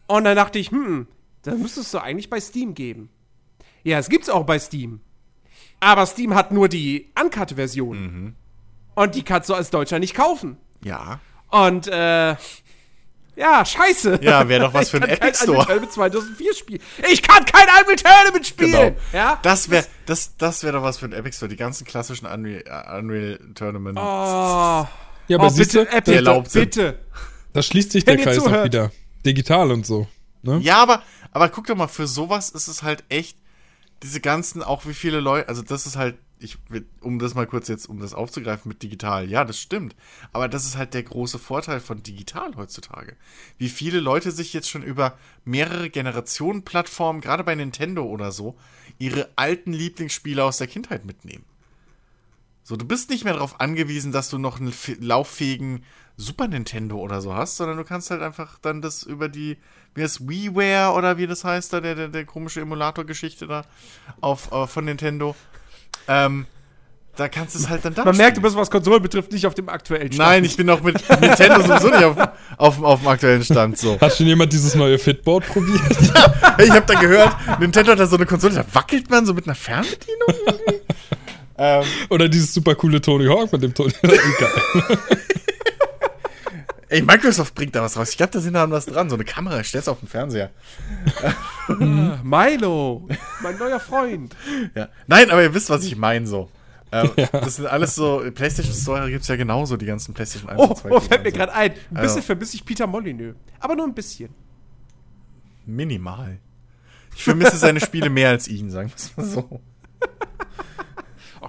und 0.07 0.25
dann 0.25 0.37
dachte 0.37 0.59
ich, 0.59 0.71
hm, 0.71 1.07
das 1.43 1.57
müsstest 1.59 1.95
du 1.95 1.99
eigentlich 1.99 2.29
bei 2.29 2.41
Steam 2.41 2.75
geben. 2.75 3.09
Ja, 3.83 3.99
es 3.99 4.09
gibt's 4.09 4.29
auch 4.29 4.45
bei 4.45 4.59
Steam. 4.59 5.01
Aber 5.81 6.07
Steam 6.07 6.35
hat 6.35 6.53
nur 6.53 6.69
die 6.69 7.11
Uncut-Version. 7.21 8.37
Und 8.95 9.15
die 9.15 9.23
kannst 9.23 9.49
du 9.49 9.55
als 9.55 9.71
Deutscher 9.71 9.99
nicht 9.99 10.15
kaufen. 10.15 10.59
Ja. 10.85 11.21
Und 11.51 11.89
äh, 11.89 12.37
ja, 13.37 13.65
scheiße. 13.65 14.21
Ja, 14.23 14.49
wäre 14.49 14.61
doch 14.67 14.75
was 14.75 14.91
für 14.91 14.99
ein 14.99 15.03
kann 15.03 15.11
Epic 15.11 15.33
kein 15.33 15.35
Store. 15.35 15.65
Tournament 15.67 15.93
2004 15.93 16.55
spielen. 16.55 16.81
Ich 17.11 17.23
kann 17.23 17.45
kein 17.45 17.67
Unreal 17.81 17.97
Tournament 17.97 18.47
spielen. 18.47 18.73
Genau. 18.73 18.97
Ja? 19.13 19.39
Das 19.43 19.71
wäre 19.71 19.87
das, 20.07 20.37
das 20.37 20.63
wär 20.65 20.73
doch 20.73 20.83
was 20.83 20.99
für 20.99 21.07
ein 21.07 21.13
Epic 21.13 21.37
Store. 21.37 21.49
Die 21.49 21.57
ganzen 21.57 21.87
klassischen 21.87 22.27
Unreal, 22.27 22.63
äh, 22.67 22.99
Unreal 22.99 23.39
Tournament. 23.55 23.99
Oh, 23.99 24.03
Ja, 24.03 24.89
aber 25.39 25.47
oh 25.47 25.49
siehst 25.49 25.73
bitte, 25.73 25.87
du, 25.87 25.97
Epic, 25.97 26.15
erlaubt 26.15 26.53
bitte. 26.53 26.99
da 27.53 27.63
schließt 27.63 27.93
sich 27.93 28.07
Wenn 28.07 28.19
der 28.19 28.27
ihr 28.27 28.33
Kreis 28.39 28.47
auch 28.47 28.65
wieder. 28.65 28.91
Digital 29.25 29.71
und 29.71 29.87
so. 29.87 30.07
Ne? 30.43 30.59
Ja, 30.63 30.83
aber, 30.83 31.03
aber 31.31 31.49
guck 31.49 31.67
doch 31.67 31.77
mal, 31.77 31.87
für 31.87 32.07
sowas 32.07 32.51
ist 32.51 32.69
es 32.69 32.83
halt 32.83 33.05
echt, 33.09 33.37
diese 34.03 34.21
ganzen, 34.21 34.63
auch 34.63 34.85
wie 34.87 34.95
viele 34.95 35.21
Leute, 35.21 35.49
also 35.49 35.63
das 35.63 35.87
ist 35.87 35.97
halt, 35.97 36.17
ich, 36.43 36.59
um 37.01 37.19
das 37.19 37.35
mal 37.35 37.47
kurz 37.47 37.69
jetzt, 37.69 37.87
um 37.89 38.01
das 38.01 38.15
aufzugreifen 38.15 38.69
mit 38.69 38.83
digital, 38.83 39.29
ja, 39.31 39.45
das 39.45 39.59
stimmt. 39.59 39.95
Aber 40.33 40.49
das 40.49 40.65
ist 40.65 40.77
halt 40.77 40.95
der 40.95 41.03
große 41.03 41.39
Vorteil 41.39 41.81
von 41.81 42.03
digital 42.03 42.57
heutzutage. 42.57 43.17
Wie 43.59 43.69
viele 43.69 44.01
Leute 44.01 44.31
sich 44.31 44.53
jetzt 44.53 44.69
schon 44.69 44.83
über 44.83 45.19
mehrere 45.45 45.91
Generationen 45.91 46.63
Plattformen, 46.63 47.21
gerade 47.21 47.45
bei 47.45 47.55
Nintendo 47.55 48.05
oder 48.05 48.33
so, 48.33 48.57
ihre 48.99 49.29
alten 49.37 49.73
Lieblingsspiele 49.73 50.45
aus 50.45 50.59
der 50.59 50.67
Kindheit 50.67 51.05
mitnehmen. 51.05 51.45
So, 52.65 52.77
du 52.77 52.85
bist 52.85 53.11
nicht 53.11 53.25
mehr 53.25 53.35
darauf 53.35 53.61
angewiesen, 53.61 54.13
dass 54.13 54.31
du 54.31 54.39
noch 54.39 54.61
einen 54.61 54.73
lauffähigen 55.01 55.85
Super 56.17 56.47
Nintendo 56.47 56.99
oder 56.99 57.21
so 57.21 57.35
hast, 57.35 57.57
sondern 57.57 57.79
du 57.79 57.85
kannst 57.85 58.11
halt 58.11 58.23
einfach 58.23 58.59
dann 58.59 58.83
das 58.83 59.03
über 59.03 59.29
die, 59.29 59.57
wie 59.95 60.03
das 60.03 60.29
WiiWare 60.29 60.93
oder 60.93 61.17
wie 61.17 61.27
das 61.27 61.43
heißt, 61.43 61.73
da 61.73 61.81
der, 61.81 61.95
der, 61.95 62.09
der 62.09 62.25
komische 62.25 62.61
Emulator-Geschichte 62.61 63.47
da 63.47 63.65
auf, 64.21 64.53
äh, 64.53 64.67
von 64.67 64.85
Nintendo. 64.85 65.35
Ähm, 66.09 66.47
da 67.17 67.29
kannst 67.29 67.55
du 67.55 67.59
es 67.59 67.69
halt 67.69 67.85
dann 67.85 67.95
da 67.95 68.05
Man 68.07 68.17
merkt, 68.17 68.39
du 68.39 68.41
bist, 68.41 68.57
was 68.57 68.71
Konsolen 68.71 69.03
betrifft, 69.03 69.33
nicht 69.33 69.47
auf 69.47 69.53
dem 69.55 69.69
aktuellen 69.69 70.11
Stand. 70.11 70.31
Nein, 70.31 70.45
ich 70.45 70.57
bin 70.57 70.69
auch 70.71 70.81
mit 70.81 70.97
Nintendo 71.21 71.61
sowieso 71.61 71.89
nicht 71.89 72.05
auf, 72.05 72.17
auf, 72.57 72.83
auf 72.83 73.01
dem 73.01 73.09
aktuellen 73.09 73.45
Stand 73.45 73.77
so. 73.77 74.01
Hat 74.01 74.17
schon 74.17 74.27
jemand 74.27 74.51
dieses 74.53 74.75
neue 74.75 74.99
Fitboard 74.99 75.47
probiert? 75.47 75.81
Ich 76.59 76.71
habe 76.71 76.85
da 76.87 77.01
gehört, 77.01 77.35
Nintendo 77.61 77.93
hat 77.93 77.99
da 77.99 78.07
so 78.07 78.17
eine 78.17 78.27
Konsole, 78.27 78.55
da 78.55 78.65
wackelt 78.73 79.09
man 79.11 79.25
so 79.27 79.33
mit 79.35 79.47
einer 79.47 79.55
Fernbedienung. 79.55 80.29
irgendwie. 80.47 80.81
ähm, 81.59 81.85
Oder 82.11 82.29
dieses 82.29 82.53
super 82.53 82.75
coole 82.75 83.01
Tony 83.01 83.27
Hawk 83.27 83.53
mit 83.53 83.63
dem 83.63 83.75
Tony 83.75 83.93
Egal. 84.03 84.99
Ey, 86.93 87.03
Microsoft 87.03 87.55
bringt 87.55 87.75
da 87.75 87.83
was 87.83 87.97
raus. 87.97 88.11
Ich 88.11 88.17
glaube, 88.17 88.33
da 88.33 88.41
sind 88.41 88.55
da 88.55 88.71
was 88.71 88.87
dran. 88.87 89.09
So 89.11 89.17
eine 89.17 89.25
Kamera, 89.25 89.63
stell's 89.65 89.89
auf 89.89 90.01
den 90.01 90.09
Fernseher. 90.09 90.51
Milo, 92.23 93.09
mein 93.43 93.59
neuer 93.59 93.81
Freund. 93.81 94.37
Ja. 94.75 94.89
Nein, 95.07 95.31
aber 95.31 95.43
ihr 95.43 95.55
wisst, 95.55 95.71
was 95.71 95.85
ich 95.85 95.97
meine 95.97 96.27
so. 96.27 96.51
Ähm, 96.93 97.11
Das 97.33 97.57
sind 97.57 97.67
alles 97.67 97.95
so, 97.95 98.23
PlayStation 98.35 98.75
Store 98.75 99.11
gibt's 99.11 99.29
ja 99.29 99.37
genauso, 99.37 99.77
die 99.77 99.87
ganzen 99.87 100.13
PlayStation 100.15 100.51
1 100.51 100.61
Oh, 100.61 100.65
und 100.67 100.77
2. 100.77 100.91
oh 100.91 101.01
fällt 101.01 101.23
mir 101.25 101.33
gerade 101.33 101.53
ein. 101.55 101.71
Ein 101.73 101.77
bisschen 101.79 102.01
Also. 102.01 102.21
vermisse 102.23 102.57
ich 102.57 102.65
Peter 102.65 102.87
Molyneux. 102.87 103.35
Aber 103.61 103.75
nur 103.77 103.87
ein 103.87 103.95
bisschen. 103.95 104.31
Minimal. 105.65 106.39
Ich 107.17 107.25
vermisse 107.25 107.57
seine 107.57 107.81
Spiele 107.81 108.11
mehr 108.11 108.31
als 108.31 108.49
ihn, 108.49 108.71
sagen 108.71 108.89
wir 108.91 108.97
es 108.97 109.17
mal 109.17 109.25
so. 109.27 109.61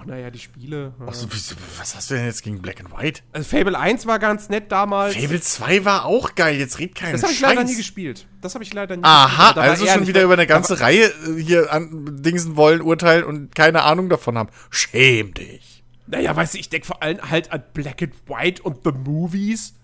Ach, 0.04 0.08
naja, 0.08 0.30
die 0.30 0.38
Spiele. 0.38 0.92
äh. 1.00 1.04
Ach 1.08 1.14
so, 1.14 1.26
wieso- 1.30 1.56
was 1.78 1.96
hast 1.96 2.10
du 2.10 2.14
denn 2.14 2.26
jetzt 2.26 2.42
gegen 2.42 2.60
Black 2.62 2.80
and 2.80 2.92
White? 2.96 3.22
Also 3.32 3.48
Fable 3.56 3.78
1 3.78 4.06
war 4.06 4.18
ganz 4.18 4.48
nett 4.48 4.70
damals. 4.70 5.14
Fable 5.16 5.40
2 5.40 5.84
war 5.84 6.04
auch 6.04 6.34
geil, 6.34 6.56
jetzt 6.58 6.78
red 6.78 6.94
keinen 6.94 7.12
das 7.12 7.22
habe 7.22 7.32
ich 7.32 7.38
Scheiß. 7.38 7.54
leider 7.54 7.64
nie 7.64 7.76
gespielt. 7.76 8.26
Das 8.40 8.54
habe 8.54 8.64
ich 8.64 8.72
leider 8.74 8.96
nie 8.96 9.04
Aha, 9.04 9.26
gespielt. 9.26 9.56
War 9.56 9.62
also 9.70 9.86
schon 9.86 10.06
wieder 10.06 10.22
über 10.22 10.34
eine 10.34 10.46
ganze 10.46 10.80
Reihe 10.80 11.06
äh, 11.06 11.40
hier 11.42 11.72
an 11.72 12.22
Dingsen 12.22 12.56
wollen, 12.56 12.80
urteilen 12.82 13.24
und 13.24 13.54
keine 13.54 13.82
Ahnung 13.82 14.08
davon 14.08 14.36
haben. 14.38 14.50
Schäm 14.70 15.32
dich. 15.34 15.82
Naja, 16.06 16.36
weißt 16.36 16.54
du, 16.54 16.58
ich 16.58 16.68
denke 16.68 16.86
vor 16.86 17.02
allem 17.02 17.30
halt 17.30 17.50
an 17.52 17.62
Black 17.72 18.02
and 18.02 18.12
White 18.28 18.62
und 18.62 18.84
The 18.84 18.92
Movies. 18.92 19.74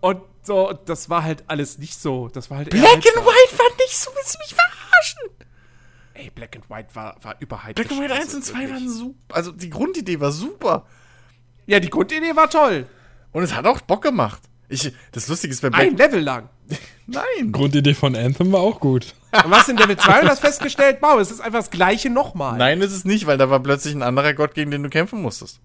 Und 0.00 0.20
so, 0.42 0.72
das 0.86 1.08
war 1.10 1.22
halt 1.22 1.44
alles 1.46 1.78
nicht 1.78 2.00
so. 2.00 2.28
Das 2.28 2.50
war 2.50 2.58
halt 2.58 2.70
Black 2.70 2.82
and 2.84 3.04
halbgar. 3.04 3.24
White 3.24 3.58
war 3.58 3.66
nicht 3.78 3.96
so, 3.96 4.10
willst 4.16 4.34
du 4.34 4.38
mich 4.38 4.54
verarschen? 4.56 5.39
Ey, 6.20 6.30
Black 6.34 6.54
and 6.54 6.68
White 6.68 6.88
war, 6.94 7.16
war 7.22 7.36
überhyped. 7.40 7.76
Black 7.76 7.90
and 7.90 8.00
White 8.00 8.14
1 8.14 8.34
und 8.34 8.44
2 8.44 8.70
waren 8.70 8.88
super. 8.90 9.34
Also 9.34 9.52
die 9.52 9.70
Grundidee 9.70 10.20
war 10.20 10.32
super. 10.32 10.86
Ja, 11.66 11.80
die 11.80 11.88
Grundidee 11.88 12.36
war 12.36 12.50
toll. 12.50 12.86
Und 13.32 13.42
es 13.42 13.54
hat 13.54 13.64
auch 13.64 13.80
Bock 13.80 14.02
gemacht. 14.02 14.42
Ich, 14.68 14.92
das 15.12 15.28
Lustige 15.28 15.52
ist 15.52 15.62
bei 15.62 15.70
Black... 15.70 15.82
Ein 15.82 15.96
Level 15.96 16.20
lang. 16.20 16.48
Nein. 17.06 17.52
Grundidee 17.52 17.94
von 17.94 18.14
Anthem 18.14 18.52
war 18.52 18.60
auch 18.60 18.80
gut. 18.80 19.14
Und 19.32 19.44
was 19.50 19.68
in 19.68 19.78
Level 19.78 19.96
2 19.96 20.20
und 20.20 20.28
das 20.28 20.40
festgestellt? 20.40 20.98
Wow, 21.00 21.18
es 21.20 21.30
ist 21.30 21.40
einfach 21.40 21.60
das 21.60 21.70
gleiche 21.70 22.10
nochmal. 22.10 22.58
Nein, 22.58 22.82
ist 22.82 22.92
es 22.92 23.06
nicht, 23.06 23.26
weil 23.26 23.38
da 23.38 23.48
war 23.48 23.60
plötzlich 23.60 23.94
ein 23.94 24.02
anderer 24.02 24.34
Gott, 24.34 24.54
gegen 24.54 24.70
den 24.70 24.82
du 24.82 24.90
kämpfen 24.90 25.22
musstest. 25.22 25.60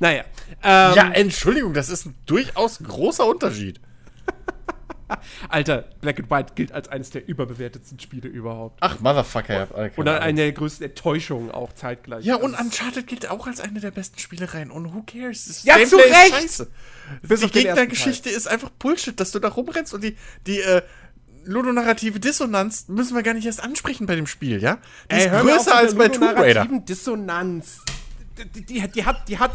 Naja. 0.00 0.24
Ähm, 0.62 0.94
ja, 0.94 1.10
Entschuldigung, 1.12 1.72
das 1.72 1.88
ist 1.88 2.04
ein 2.04 2.14
durchaus 2.26 2.78
großer 2.78 3.26
Unterschied. 3.26 3.80
Alter, 5.48 5.84
Black 6.00 6.18
and 6.20 6.30
White 6.30 6.52
gilt 6.54 6.72
als 6.72 6.88
eines 6.88 7.10
der 7.10 7.26
überbewertetsten 7.28 7.98
Spiele 8.00 8.28
überhaupt. 8.28 8.78
Ach, 8.80 9.00
Motherfucker. 9.00 9.54
Ja, 9.54 9.66
okay, 9.70 9.92
Und 9.96 10.08
eine 10.08 10.40
der 10.42 10.52
größten 10.52 10.86
Enttäuschungen 10.88 11.50
auch 11.50 11.72
zeitgleich. 11.72 12.24
ja, 12.24 12.36
und 12.36 12.54
ist- 12.54 12.60
Uncharted 12.60 13.06
gilt 13.06 13.28
auch 13.30 13.46
als 13.46 13.60
eine 13.60 13.80
der 13.80 13.90
besten 13.90 14.18
Spielereien. 14.18 14.70
Und 14.70 14.92
who 14.94 15.02
cares? 15.06 15.46
Das 15.46 15.64
Ja, 15.64 15.74
zu 15.84 15.98
ist 15.98 16.10
Recht! 16.10 16.34
Scheiße. 16.34 16.68
Bis 17.22 17.40
die 17.40 17.48
Gegnergeschichte 17.50 18.30
ist 18.30 18.46
einfach 18.48 18.70
Bullshit, 18.70 19.18
dass 19.18 19.30
du 19.32 19.38
da 19.38 19.48
rumrennst 19.48 19.92
und 19.94 20.02
die, 20.04 20.16
die 20.46 20.60
äh, 20.60 20.82
ludonarrative 21.44 22.20
Dissonanz 22.20 22.86
müssen 22.88 23.14
wir 23.16 23.22
gar 23.22 23.34
nicht 23.34 23.46
erst 23.46 23.62
ansprechen 23.62 24.06
bei 24.06 24.14
dem 24.14 24.26
Spiel, 24.26 24.62
ja? 24.62 24.78
Die 25.10 25.16
ist 25.16 25.30
mir 25.30 25.40
auf 25.40 25.46
größer 25.46 25.74
als 25.74 25.94
bei 25.94 26.08
Tomb 26.08 26.36
Raider. 26.36 26.66
Dissonanz. 26.88 27.80
Die, 28.38 28.62
die, 28.62 28.88
die 28.88 29.04
hat, 29.04 29.28
die 29.28 29.38
hat, 29.38 29.52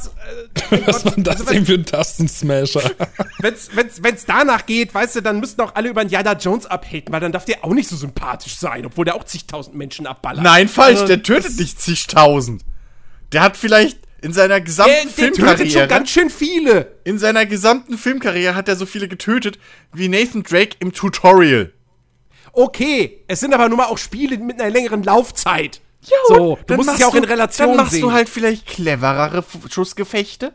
äh, 0.71 0.77
Was 0.85 1.03
war 1.03 1.13
das 1.17 1.41
also 1.41 1.51
denn 1.51 1.65
für 1.65 1.73
ein 1.73 1.85
Tastensmasher? 1.85 2.91
wenn's, 3.39 3.69
wenn's, 3.73 4.03
wenn's 4.03 4.25
danach 4.25 4.65
geht, 4.65 4.93
weißt 4.93 5.15
du, 5.15 5.21
dann 5.21 5.39
müssten 5.39 5.61
auch 5.61 5.73
alle 5.75 5.89
über 5.89 6.03
den 6.03 6.09
Yada 6.11 6.33
Jones 6.33 6.65
abhaten, 6.67 7.11
weil 7.11 7.19
dann 7.19 7.31
darf 7.31 7.45
der 7.45 7.65
auch 7.65 7.73
nicht 7.73 7.89
so 7.89 7.95
sympathisch 7.95 8.55
sein, 8.57 8.85
obwohl 8.85 9.05
der 9.05 9.15
auch 9.15 9.23
zigtausend 9.23 9.75
Menschen 9.75 10.05
abballert. 10.05 10.43
Nein, 10.43 10.67
falsch, 10.67 11.01
Also, 11.01 11.07
der 11.07 11.23
tötet 11.23 11.57
nicht 11.57 11.81
zigtausend. 11.81 12.63
Der 13.31 13.41
hat 13.41 13.57
vielleicht 13.57 13.97
in 14.21 14.33
seiner 14.33 14.55
Der, 14.55 14.61
gesamten 14.61 14.91
der 14.93 15.01
tötet 15.03 15.17
schon 15.17 15.45
Filmkarriere, 15.45 15.87
ganz 15.87 16.09
schön 16.09 16.29
viele. 16.29 16.95
in 17.03 17.17
seiner 17.19 17.45
gesamten 17.45 17.97
Filmkarriere 17.97 18.55
hat 18.55 18.67
er 18.67 18.75
so 18.75 18.85
viele 18.85 19.07
getötet 19.07 19.57
wie 19.93 20.07
Nathan 20.07 20.43
Drake 20.43 20.75
im 20.79 20.93
Tutorial. 20.93 21.71
Okay, 22.53 23.23
es 23.27 23.39
sind 23.39 23.53
aber 23.53 23.69
nun 23.69 23.77
mal 23.77 23.85
auch 23.85 23.97
Spiele 23.97 24.37
mit 24.37 24.59
einer 24.59 24.71
längeren 24.71 25.03
Laufzeit. 25.03 25.81
So, 26.27 26.57
du 26.65 26.75
musst 26.75 26.89
es 26.89 26.99
ja 26.99 27.07
auch 27.07 27.15
in 27.15 27.23
Relation 27.23 27.69
Dann 27.69 27.77
machst 27.77 27.93
sehen. 27.93 28.01
du 28.01 28.11
halt 28.11 28.29
vielleicht 28.29 28.65
cleverere 28.65 29.43
Schussgefechte. 29.69 30.53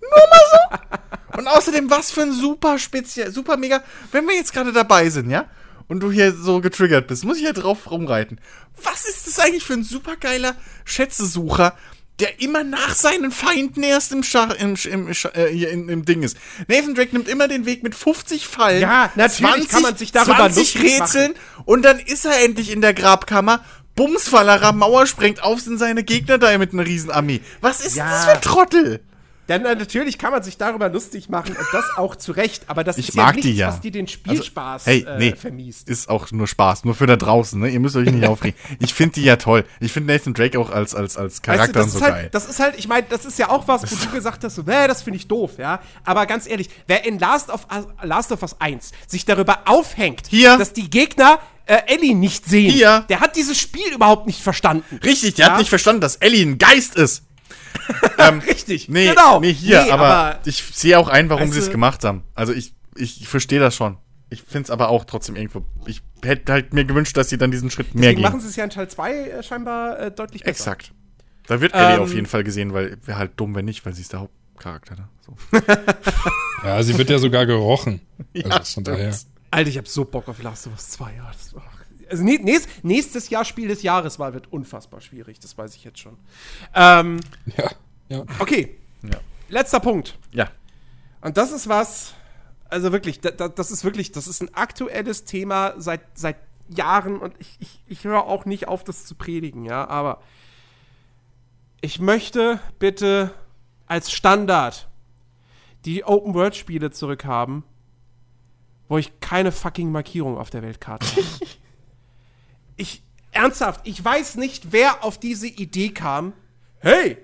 Nur 0.00 0.10
mal 0.10 0.40
so. 0.50 1.38
Und 1.38 1.48
außerdem, 1.48 1.90
was 1.90 2.10
für 2.10 2.22
ein 2.22 2.32
super 2.32 2.78
speziell, 2.78 3.30
super 3.30 3.56
mega, 3.56 3.82
wenn 4.12 4.26
wir 4.26 4.34
jetzt 4.34 4.52
gerade 4.52 4.72
dabei 4.72 5.10
sind, 5.10 5.30
ja? 5.30 5.46
Und 5.88 6.00
du 6.00 6.10
hier 6.10 6.32
so 6.32 6.60
getriggert 6.60 7.06
bist, 7.06 7.24
muss 7.24 7.36
ich 7.36 7.44
ja 7.44 7.52
drauf 7.52 7.90
rumreiten. 7.90 8.40
Was 8.82 9.06
ist 9.06 9.26
das 9.26 9.38
eigentlich 9.38 9.64
für 9.64 9.74
ein 9.74 9.84
super 9.84 10.16
geiler 10.16 10.56
Schätzesucher, 10.84 11.76
der 12.18 12.40
immer 12.40 12.64
nach 12.64 12.94
seinen 12.94 13.30
Feinden 13.30 13.82
erst 13.82 14.12
im 14.12 14.22
Schach, 14.22 14.54
im, 14.54 14.74
im, 14.90 15.08
äh, 15.08 15.46
hier 15.48 15.70
in, 15.70 15.88
im 15.88 16.04
Ding 16.04 16.22
ist. 16.22 16.36
Nathan 16.66 16.94
Drake 16.94 17.12
nimmt 17.12 17.28
immer 17.28 17.46
den 17.46 17.66
Weg 17.66 17.82
mit 17.82 17.94
50 17.94 18.46
Fallen. 18.46 18.80
Ja, 18.80 19.12
natürlich 19.16 19.68
kann 19.68 19.82
man 19.82 19.96
sich 19.96 20.12
darüber 20.12 20.36
20 20.36 20.56
lustig 20.56 20.82
machen. 20.82 21.02
Rätseln 21.02 21.34
und 21.66 21.82
dann 21.82 21.98
ist 21.98 22.24
er 22.24 22.42
endlich 22.42 22.72
in 22.72 22.80
der 22.80 22.94
Grabkammer. 22.94 23.62
Bumsfallerer 23.96 24.72
Mauer 24.72 25.06
sprengt 25.06 25.42
auf, 25.42 25.60
sind 25.60 25.78
seine 25.78 26.04
Gegner 26.04 26.38
da 26.38 26.56
mit 26.58 26.72
einer 26.72 26.86
Riesenarmee. 26.86 27.40
Was 27.60 27.80
ist 27.84 27.96
Ja. 27.96 28.08
das 28.08 28.24
für 28.26 28.32
ein 28.32 28.40
Trottel? 28.42 29.00
Dann 29.48 29.64
äh, 29.64 29.76
natürlich 29.76 30.18
kann 30.18 30.32
man 30.32 30.42
sich 30.42 30.56
darüber 30.58 30.88
lustig 30.88 31.28
machen 31.28 31.50
und 31.56 31.66
das 31.72 31.84
auch 31.96 32.16
zu 32.16 32.32
Recht, 32.32 32.64
aber 32.66 32.82
das 32.82 32.98
Ich 32.98 33.10
ist 33.10 33.14
mag 33.14 33.36
ja 33.36 33.42
die 33.42 33.46
nichts, 33.50 33.60
ja. 33.60 33.68
was 33.68 33.80
dir 33.80 33.92
den 33.92 34.08
Spielspaß 34.08 34.86
hey, 34.86 35.06
äh, 35.08 35.18
nee, 35.18 35.36
vermiest. 35.36 35.88
ist 35.88 36.08
auch 36.08 36.32
nur 36.32 36.48
Spaß, 36.48 36.84
nur 36.84 36.96
für 36.96 37.06
da 37.06 37.14
draußen, 37.14 37.60
ne? 37.60 37.68
Ihr 37.68 37.78
müsst 37.78 37.94
euch 37.94 38.10
nicht 38.10 38.26
aufregen. 38.28 38.58
Ich 38.80 38.92
finde 38.92 39.14
die 39.14 39.22
ja 39.22 39.36
toll. 39.36 39.64
Ich 39.78 39.92
finde 39.92 40.12
Nathan 40.12 40.34
Drake 40.34 40.58
auch 40.58 40.70
als, 40.70 40.96
als, 40.96 41.16
als 41.16 41.42
Charakter 41.42 41.78
Weißt 41.78 41.86
du, 41.86 41.90
so 41.92 41.98
ist 41.98 42.02
halt, 42.04 42.14
geil. 42.14 42.28
das 42.32 42.46
ist 42.50 42.58
halt, 42.58 42.74
ich 42.76 42.88
meine, 42.88 43.06
das 43.08 43.24
ist 43.24 43.38
ja 43.38 43.48
auch 43.48 43.68
was, 43.68 43.82
wo 43.88 43.94
du 44.06 44.10
gesagt 44.16 44.42
hast, 44.42 44.56
so, 44.56 44.62
nee, 44.62 44.88
das 44.88 45.02
finde 45.02 45.18
ich 45.18 45.28
doof, 45.28 45.52
ja. 45.58 45.78
Aber 46.04 46.26
ganz 46.26 46.48
ehrlich, 46.48 46.68
wer 46.88 47.04
in 47.06 47.20
Last 47.20 47.48
of, 47.50 47.68
Us- 47.72 47.86
Last 48.02 48.32
of 48.32 48.42
Us 48.42 48.56
1 48.60 48.90
sich 49.06 49.24
darüber 49.26 49.60
aufhängt, 49.66 50.22
Hier. 50.28 50.58
dass 50.58 50.72
die 50.72 50.90
Gegner 50.90 51.38
äh, 51.66 51.82
Ellie 51.86 52.14
nicht 52.14 52.46
sehen, 52.46 52.70
Hier. 52.72 53.04
der 53.08 53.20
hat 53.20 53.36
dieses 53.36 53.58
Spiel 53.58 53.92
überhaupt 53.92 54.26
nicht 54.26 54.40
verstanden. 54.42 54.84
Richtig, 55.04 55.34
der 55.34 55.46
Ja. 55.46 55.52
hat 55.52 55.58
nicht 55.58 55.68
verstanden, 55.68 56.00
dass 56.00 56.16
Ellie 56.16 56.42
ein 56.44 56.58
Geist 56.58 56.96
ist. 56.96 57.24
ähm, 58.18 58.38
Richtig, 58.40 58.88
nee, 58.88 59.08
genau. 59.08 59.40
Nee, 59.40 59.52
hier, 59.52 59.82
Nee, 59.84 59.90
aber, 59.90 60.06
aber- 60.06 60.40
ich 60.44 60.62
sehe 60.72 60.98
auch 60.98 61.08
ein, 61.08 61.28
warum 61.28 61.52
sie 61.52 61.58
es 61.58 61.70
gemacht 61.70 62.04
haben. 62.04 62.22
Also 62.34 62.52
ich, 62.52 62.72
ich 62.96 63.28
verstehe 63.28 63.60
das 63.60 63.74
schon. 63.76 63.98
Ich 64.30 64.42
finde 64.42 64.64
es 64.64 64.70
aber 64.70 64.88
auch 64.88 65.04
trotzdem 65.04 65.36
irgendwo. 65.36 65.62
Ich 65.86 66.02
hätte 66.24 66.52
halt 66.52 66.72
mir 66.74 66.84
gewünscht, 66.84 67.16
dass 67.16 67.28
sie 67.28 67.38
dann 67.38 67.50
diesen 67.52 67.70
Schritt 67.70 67.94
mehr 67.94 68.02
Deswegen 68.10 68.22
gehen. 68.22 68.30
machen 68.30 68.40
sie 68.40 68.48
es 68.48 68.56
ja 68.56 68.64
in 68.64 68.70
Teil 68.70 68.88
2 68.88 69.12
äh, 69.12 69.42
scheinbar 69.42 70.00
äh, 70.00 70.10
deutlich 70.10 70.42
besser. 70.42 70.50
Exakt. 70.72 70.92
Da 71.46 71.60
wird 71.60 71.74
Ellie 71.74 71.94
Ähm, 71.96 72.00
auf 72.02 72.12
jeden 72.12 72.26
Fall 72.26 72.42
gesehen, 72.42 72.72
weil 72.72 72.96
wäre 73.04 73.18
halt 73.18 73.32
dumm, 73.36 73.54
wenn 73.54 73.66
nicht, 73.66 73.86
weil 73.86 73.92
sie 73.92 74.02
ist 74.02 74.12
der 74.12 74.20
Hauptcharakter. 74.20 74.96
Ne? 74.96 75.08
So. 75.24 75.36
Ja, 76.64 76.82
sie 76.82 76.96
wird 76.98 77.10
ja 77.10 77.18
sogar 77.18 77.46
gerochen. 77.46 78.00
Ja, 78.32 78.46
Also 78.46 78.80
von 78.82 78.84
stimmt. 78.84 79.26
Alter, 79.50 79.70
ich 79.70 79.78
hab 79.78 79.88
so 79.88 80.04
Bock 80.04 80.28
auf 80.28 80.42
Last 80.42 80.66
of 80.66 80.72
Us 80.74 80.90
2. 80.90 81.14
Ja, 81.16 81.30
das, 81.32 81.54
also 82.10 82.22
nä- 82.24 82.42
nächst, 82.42 82.68
nächstes 82.84 83.30
Jahr 83.30 83.44
Spiel 83.44 83.68
des 83.68 83.82
Jahres 83.82 84.18
war, 84.18 84.34
wird 84.34 84.52
unfassbar 84.52 85.00
schwierig, 85.00 85.38
das 85.40 85.56
weiß 85.56 85.74
ich 85.76 85.84
jetzt 85.84 85.98
schon. 85.98 86.16
Ähm, 86.74 87.20
Ja, 87.56 87.70
ja. 88.08 88.24
okay, 88.38 88.78
Ja. 89.02 89.18
letzter 89.48 89.80
Punkt. 89.80 90.18
ja. 90.32 90.48
Und 91.22 91.36
das 91.38 91.50
ist 91.50 91.68
was, 91.68 92.14
also 92.68 92.92
wirklich, 92.92 93.20
da, 93.20 93.30
da, 93.30 93.48
das 93.48 93.70
ist 93.72 93.82
wirklich, 93.82 94.12
das 94.12 94.28
ist 94.28 94.42
ein 94.42 94.54
aktuelles 94.54 95.24
Thema 95.24 95.74
seit, 95.78 96.02
seit 96.14 96.36
Jahren 96.68 97.18
und 97.18 97.34
ich, 97.40 97.56
ich, 97.58 97.82
ich 97.86 98.04
höre 98.04 98.24
auch 98.24 98.44
nicht 98.44 98.68
auf, 98.68 98.84
das 98.84 99.06
zu 99.06 99.14
predigen, 99.16 99.64
ja, 99.64 99.88
aber 99.88 100.20
ich 101.80 101.98
möchte 102.00 102.60
bitte 102.78 103.32
als 103.86 104.12
Standard 104.12 104.88
die 105.84 106.04
Open-World-Spiele 106.04 106.90
zurückhaben, 106.90 107.64
wo 108.88 108.98
ich 108.98 109.20
keine 109.20 109.52
fucking 109.52 109.90
Markierung 109.90 110.38
auf 110.38 110.50
der 110.50 110.62
Weltkarte 110.62 111.06
habe. 111.06 111.22
ich, 112.76 113.02
ernsthaft, 113.32 113.80
ich 113.84 114.04
weiß 114.04 114.36
nicht, 114.36 114.72
wer 114.72 115.04
auf 115.04 115.18
diese 115.18 115.46
Idee 115.46 115.90
kam. 115.90 116.32
Hey, 116.78 117.18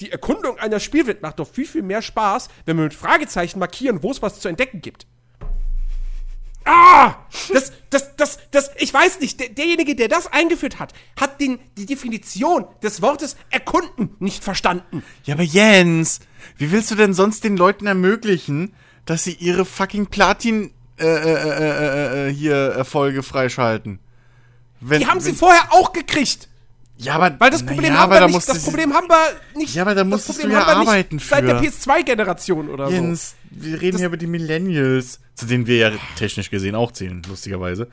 die 0.00 0.12
Erkundung 0.12 0.58
einer 0.58 0.80
Spielwelt 0.80 1.22
macht 1.22 1.38
doch 1.38 1.48
viel, 1.48 1.66
viel 1.66 1.82
mehr 1.82 2.02
Spaß, 2.02 2.48
wenn 2.64 2.76
wir 2.76 2.84
mit 2.84 2.94
Fragezeichen 2.94 3.58
markieren, 3.58 4.02
wo 4.02 4.10
es 4.10 4.22
was 4.22 4.40
zu 4.40 4.48
entdecken 4.48 4.80
gibt. 4.80 5.06
Ah! 6.64 7.16
Das, 7.52 7.72
das, 7.88 8.14
das, 8.16 8.38
das, 8.50 8.70
ich 8.76 8.92
weiß 8.92 9.20
nicht, 9.20 9.40
der, 9.40 9.48
derjenige, 9.48 9.94
der 9.94 10.08
das 10.08 10.26
eingeführt 10.30 10.78
hat, 10.78 10.92
hat 11.18 11.40
den, 11.40 11.58
die 11.78 11.86
Definition 11.86 12.66
des 12.82 13.00
Wortes 13.00 13.36
erkunden 13.50 14.10
nicht 14.18 14.44
verstanden. 14.44 15.02
Ja, 15.24 15.34
aber 15.34 15.44
Jens, 15.44 16.20
wie 16.58 16.70
willst 16.70 16.90
du 16.90 16.94
denn 16.94 17.14
sonst 17.14 17.42
den 17.44 17.56
Leuten 17.56 17.86
ermöglichen, 17.86 18.74
dass 19.06 19.24
sie 19.24 19.32
ihre 19.32 19.64
fucking 19.64 20.08
Platin 20.08 20.70
äh, 20.98 21.06
äh, 21.06 22.26
äh, 22.26 22.28
äh, 22.28 22.34
hier 22.34 22.54
Erfolge 22.56 23.22
freischalten? 23.22 23.98
Wenn, 24.80 25.00
Die 25.00 25.06
haben 25.06 25.20
sie 25.20 25.32
vorher 25.32 25.72
auch 25.72 25.92
gekriegt. 25.92 26.48
Ja, 26.98 27.14
aber 27.14 27.38
Weil 27.38 27.50
das 27.50 27.64
Problem 27.64 27.92
ja, 27.92 28.00
haben 28.00 28.12
wir 28.12 28.26
nicht. 28.26 28.48
Das 28.48 28.64
Problem 28.64 28.92
haben 28.92 29.08
wir 29.08 29.58
nicht. 29.58 29.74
Ja, 29.74 29.82
aber 29.82 29.94
da 29.94 30.02
das 30.02 30.10
musstest 30.10 30.42
du 30.42 30.48
ja 30.48 30.66
arbeiten 30.66 31.20
Seit 31.20 31.46
der 31.46 31.58
für. 31.58 31.66
PS2-Generation 31.66 32.68
oder 32.68 32.88
so. 32.88 32.92
Jens, 32.92 33.36
wir 33.50 33.80
reden 33.80 33.98
hier 33.98 34.08
über 34.08 34.16
die 34.16 34.26
Millennials, 34.26 35.20
zu 35.34 35.46
denen 35.46 35.66
wir 35.68 35.76
ja 35.76 35.92
technisch 36.16 36.50
gesehen 36.50 36.74
auch 36.74 36.90
zählen, 36.90 37.22
lustigerweise. 37.28 37.88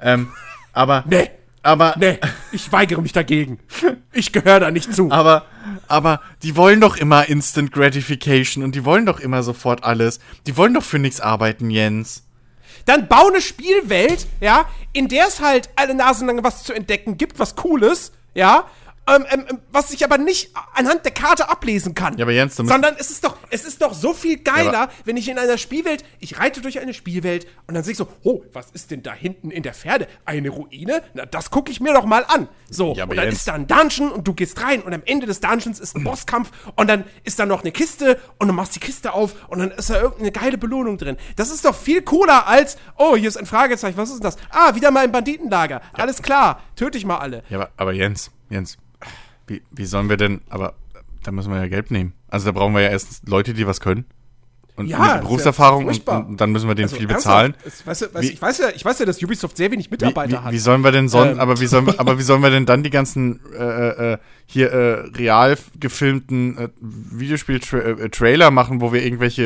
Ähm, 0.00 0.32
aber, 0.72 1.04
Nee, 1.08 1.30
aber, 1.62 1.94
nee, 1.98 2.18
ich 2.50 2.70
weigere 2.72 3.00
mich 3.00 3.12
dagegen. 3.12 3.60
Ich 4.12 4.32
gehöre 4.32 4.58
da 4.58 4.70
nicht 4.72 4.92
zu. 4.92 5.10
aber, 5.12 5.46
aber, 5.86 6.20
die 6.42 6.56
wollen 6.56 6.80
doch 6.80 6.96
immer 6.96 7.28
Instant 7.28 7.70
Gratification 7.70 8.64
und 8.64 8.74
die 8.74 8.84
wollen 8.84 9.06
doch 9.06 9.20
immer 9.20 9.44
sofort 9.44 9.84
alles. 9.84 10.18
Die 10.48 10.56
wollen 10.56 10.74
doch 10.74 10.82
für 10.82 10.98
nichts 10.98 11.20
arbeiten, 11.20 11.70
Jens. 11.70 12.24
Dann 12.88 13.06
bau 13.06 13.26
eine 13.26 13.42
Spielwelt, 13.42 14.26
ja, 14.40 14.64
in 14.94 15.08
der 15.08 15.26
es 15.26 15.42
halt 15.42 15.68
alle 15.76 15.94
Nasen 15.94 16.26
lang 16.26 16.42
was 16.42 16.62
zu 16.62 16.72
entdecken 16.72 17.18
gibt, 17.18 17.38
was 17.38 17.54
Cooles, 17.54 18.12
ja, 18.32 18.64
ähm, 19.08 19.24
ähm, 19.30 19.44
ähm, 19.48 19.58
was 19.72 19.90
ich 19.92 20.04
aber 20.04 20.18
nicht 20.18 20.50
anhand 20.74 21.04
der 21.04 21.12
Karte 21.12 21.48
ablesen 21.48 21.94
kann. 21.94 22.16
Ja, 22.18 22.24
aber 22.24 22.32
Jens, 22.32 22.56
Sondern 22.56 22.94
es 22.98 23.10
ist 23.10 23.24
doch, 23.24 23.36
es 23.50 23.64
ist 23.64 23.82
doch 23.82 23.94
so 23.94 24.12
viel 24.14 24.38
geiler, 24.38 24.72
Ja, 24.72 24.88
wenn 25.04 25.16
ich 25.16 25.28
in 25.28 25.38
einer 25.38 25.58
Spielwelt, 25.58 26.04
ich 26.20 26.38
reite 26.38 26.60
durch 26.60 26.80
eine 26.80 26.94
Spielwelt 26.94 27.46
und 27.66 27.74
dann 27.74 27.84
sehe 27.84 27.92
ich 27.92 27.98
so, 27.98 28.08
oh, 28.22 28.42
was 28.52 28.70
ist 28.72 28.90
denn 28.90 29.02
da 29.02 29.12
hinten 29.12 29.50
in 29.50 29.62
der 29.62 29.74
Ferne? 29.74 30.06
Eine 30.24 30.50
Ruine? 30.50 31.02
Na, 31.14 31.26
das 31.26 31.50
gucke 31.50 31.70
ich 31.72 31.80
mir 31.80 31.92
doch 31.94 32.04
mal 32.04 32.24
an. 32.28 32.48
So, 32.70 32.94
Ja, 32.94 33.04
aber 33.04 33.12
und 33.12 33.16
dann 33.16 33.26
Jens- 33.26 33.38
ist 33.38 33.48
da 33.48 33.54
ein 33.54 33.66
Dungeon 33.66 34.10
und 34.12 34.26
du 34.28 34.34
gehst 34.34 34.60
rein 34.62 34.82
und 34.82 34.92
am 34.92 35.02
Ende 35.04 35.26
des 35.26 35.40
Dungeons 35.40 35.80
ist 35.80 35.96
ein 35.96 36.04
Bosskampf 36.04 36.50
und 36.76 36.88
dann 36.88 37.04
ist 37.24 37.38
da 37.38 37.46
noch 37.46 37.60
eine 37.62 37.72
Kiste 37.72 38.18
und 38.38 38.48
du 38.48 38.54
machst 38.54 38.74
die 38.76 38.80
Kiste 38.80 39.12
auf 39.12 39.34
und 39.48 39.58
dann 39.60 39.70
ist 39.70 39.90
da 39.90 40.00
irgendeine 40.00 40.32
geile 40.32 40.58
Belohnung 40.58 40.98
drin. 40.98 41.16
Das 41.36 41.50
ist 41.50 41.64
doch 41.64 41.74
viel 41.74 42.02
cooler 42.02 42.46
als, 42.46 42.76
oh, 42.96 43.16
hier 43.16 43.28
ist 43.28 43.36
ein 43.36 43.46
Fragezeichen, 43.46 43.96
was 43.96 44.10
ist 44.10 44.16
denn 44.16 44.24
das? 44.24 44.36
Ah, 44.50 44.74
wieder 44.74 44.90
mal 44.90 45.04
ein 45.04 45.12
Banditenlager. 45.12 45.80
Alles 45.92 46.22
klar, 46.22 46.62
töte 46.76 46.98
ich 46.98 47.04
mal 47.06 47.18
alle. 47.18 47.42
Ja, 47.48 47.56
aber, 47.58 47.70
aber 47.76 47.92
Jens, 47.92 48.30
Jens, 48.50 48.76
wie, 49.46 49.62
wie 49.70 49.84
sollen 49.86 50.08
wir 50.08 50.16
denn, 50.16 50.40
aber 50.48 50.74
da 51.22 51.30
müssen 51.32 51.50
wir 51.52 51.58
ja 51.58 51.68
Geld 51.68 51.90
nehmen. 51.90 52.12
Also 52.28 52.46
da 52.46 52.52
brauchen 52.52 52.74
wir 52.74 52.82
ja 52.82 52.90
erst 52.90 53.28
Leute, 53.28 53.54
die 53.54 53.66
was 53.66 53.80
können. 53.80 54.04
Und 54.76 54.86
Ja, 54.86 54.98
ist 54.98 55.06
ja 55.08 55.16
Berufserfahrung 55.22 55.86
und, 55.86 56.06
und 56.08 56.40
dann 56.40 56.52
müssen 56.52 56.68
wir 56.68 56.76
denen 56.76 56.84
Also, 56.84 56.96
viel 56.98 57.08
bezahlen. 57.08 57.54
Es, 57.64 57.84
weißt 57.84 58.02
du, 58.02 58.14
weißt, 58.14 58.28
Wie- 58.28 58.32
ich, 58.34 58.40
weiß 58.40 58.58
ja, 58.58 58.68
ich 58.72 58.84
weiß 58.84 59.00
ja, 59.00 59.06
dass 59.06 59.20
Ubisoft 59.20 59.56
sehr 59.56 59.72
wenig 59.72 59.86
Wie, 59.86 59.90
Mitarbeiter 59.90 60.30
wie, 60.34 60.44
hat. 60.44 60.52
wie 60.52 60.58
sollen 60.58 60.82
wir 60.84 60.92
denn 60.92 61.08
son 61.08 61.30
Ähm. 61.30 61.40
aber 61.40 61.58
wie 61.60 61.66
sollen 61.66 61.86
wir, 61.86 61.98
aber 61.98 62.16
wie 62.16 62.22
sollen 62.22 62.42
wir 62.44 62.50
denn 62.50 62.64
dann 62.64 62.84
die 62.84 62.90
ganzen 62.90 63.40
äh, 63.58 64.12
äh, 64.12 64.18
hier 64.46 64.70
äh, 64.72 65.08
real 65.16 65.58
gefilmten 65.80 66.58
äh, 66.58 66.68
Videospiel-Trailer 66.80 68.50
machen, 68.50 68.80
wo 68.80 68.92
wir 68.92 69.04
irgendwelche 69.04 69.42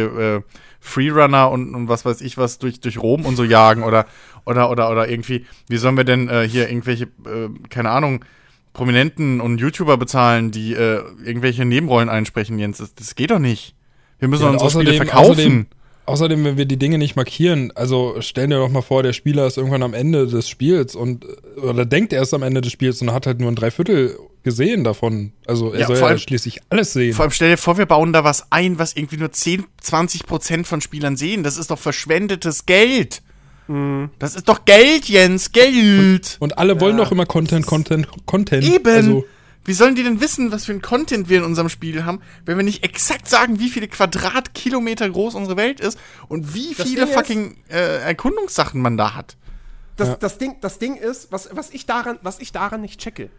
äh, 0.47 0.55
Freerunner 0.81 1.51
und, 1.51 1.75
und 1.75 1.89
was 1.89 2.05
weiß 2.05 2.21
ich 2.21 2.37
was 2.37 2.59
durch 2.59 2.81
durch 2.81 2.99
Rom 2.99 3.25
und 3.25 3.37
so 3.37 3.45
jagen 3.45 3.85
oder 3.85 4.07
oder 4.45 4.71
oder 4.71 4.91
oder 4.91 5.09
irgendwie 5.09 5.47
wie 5.69 5.77
sollen 5.77 5.97
wir 5.97 6.05
denn 6.05 6.29
äh, 6.29 6.47
hier 6.49 6.69
irgendwelche 6.69 7.05
äh, 7.05 7.49
keine 7.71 7.91
Ahnung 7.91 8.25
Prominenten 8.73 9.41
und 9.41 9.59
YouTuber 9.59 9.97
bezahlen, 9.97 10.51
die 10.51 10.73
äh, 10.75 11.03
irgendwelche 11.25 11.65
Nebenrollen 11.65 12.09
einsprechen, 12.09 12.59
Jens? 12.59 12.79
Das, 12.79 12.95
das 12.95 13.15
geht 13.15 13.31
doch 13.31 13.39
nicht. 13.39 13.75
Wir 14.19 14.29
müssen 14.29 14.45
Ja, 14.45 14.51
unsere 14.51 14.71
Spiele 14.71 14.91
außerdem- 14.93 14.97
verkaufen. 14.97 15.33
außerdem- 15.33 15.67
Außerdem, 16.05 16.45
wenn 16.45 16.57
wir 16.57 16.65
die 16.65 16.79
Dinge 16.79 16.99
nicht 16.99 17.15
markieren, 17.15 17.71
also 17.77 18.17
stellen 18.21 18.51
dir 18.51 18.57
doch 18.57 18.69
mal 18.69 18.83
vor, 18.83 19.05
der 19.05 19.13
Spieler 19.13 19.47
ist 19.47 19.57
irgendwann 19.57 19.85
am 19.85 19.95
Ende 19.95 20.27
des 20.27 20.49
Spiels 20.49 20.97
und 20.97 21.25
oder 21.63 21.85
denkt 21.87 22.13
er 22.13 22.23
ist 22.23 22.35
am 22.35 22.43
Ende 22.43 22.61
des 22.61 22.73
Spiels 22.73 23.01
und 23.03 23.13
hat 23.13 23.29
halt 23.29 23.39
nur 23.39 23.49
ein 23.49 23.55
Dreiviertel 23.55 24.19
gesehen 24.43 24.83
davon. 24.83 25.31
Also 25.47 25.73
er 25.73 25.79
Ja, 25.81 25.87
soll 25.87 25.99
ja 25.99 26.07
allem- 26.07 26.19
schließlich 26.19 26.59
alles 26.71 26.93
sehen. 26.93 27.13
Vor 27.15 27.23
allem 27.23 27.31
stell 27.31 27.51
dir 27.51 27.57
vor, 27.57 27.79
wir 27.79 27.87
bauen 27.87 28.13
da 28.13 28.25
was 28.25 28.51
ein, 28.51 28.81
was 28.81 28.97
irgendwie 28.97 29.17
nur 29.19 29.31
10, 29.31 29.65
20 29.81 30.27
Prozent 30.27 30.67
von 30.67 30.81
Spielern 30.81 31.17
sehen. 31.17 31.45
Das 31.45 31.57
ist 31.57 31.71
doch 31.71 31.79
verschwendetes 31.79 32.67
Geld. 32.67 33.23
Das 34.19 34.35
ist 34.35 34.49
doch 34.49 34.65
Geld, 34.65 35.09
Jens, 35.09 35.53
Geld. 35.53 36.37
Und 36.41 36.59
alle 36.59 36.81
wollen 36.81 36.97
doch 36.97 37.11
immer 37.13 37.27
Content, 37.27 37.65
Content, 37.67 38.07
Content. 38.27 38.65
Eben. 38.65 38.95
Also, 38.95 39.25
wie 39.65 39.73
sollen 39.73 39.95
die 39.95 40.03
denn 40.03 40.21
wissen, 40.21 40.51
was 40.51 40.65
für 40.65 40.73
ein 40.73 40.83
Content 40.83 41.29
wir 41.29 41.39
in 41.39 41.45
unserem 41.45 41.69
Spiel 41.69 42.05
haben, 42.05 42.21
wenn 42.45 42.57
wir 42.57 42.65
nicht 42.65 42.83
exakt 42.85 43.29
sagen, 43.29 43.61
wie 43.61 43.69
viele 43.71 43.87
Quadratkilometer 43.89 45.09
groß 45.09 45.37
unsere 45.37 45.57
Welt 45.57 45.79
ist 45.81 45.99
und 46.29 46.55
wie 46.55 46.75
Das 46.75 46.87
viele 46.89 47.03
Ding 47.03 47.09
ist- 47.11 47.15
fucking 47.15 47.57
äh, 47.71 47.99
Erkundungssachen 48.03 48.81
man 48.81 48.97
da 48.97 49.15
hat? 49.15 49.37
Das, 49.97 50.09
Ja. 50.09 50.17
das, 50.17 50.39
Ding, 50.39 50.57
das 50.61 50.79
Ding 50.81 50.97
ist, 50.97 51.31
was, 51.31 51.49
was, 51.53 51.71
ich 51.71 51.87
daran, 51.87 52.19
was 52.23 52.41
ich 52.41 52.51
daran 52.51 52.81
nicht 52.81 52.99
checke. 52.99 53.31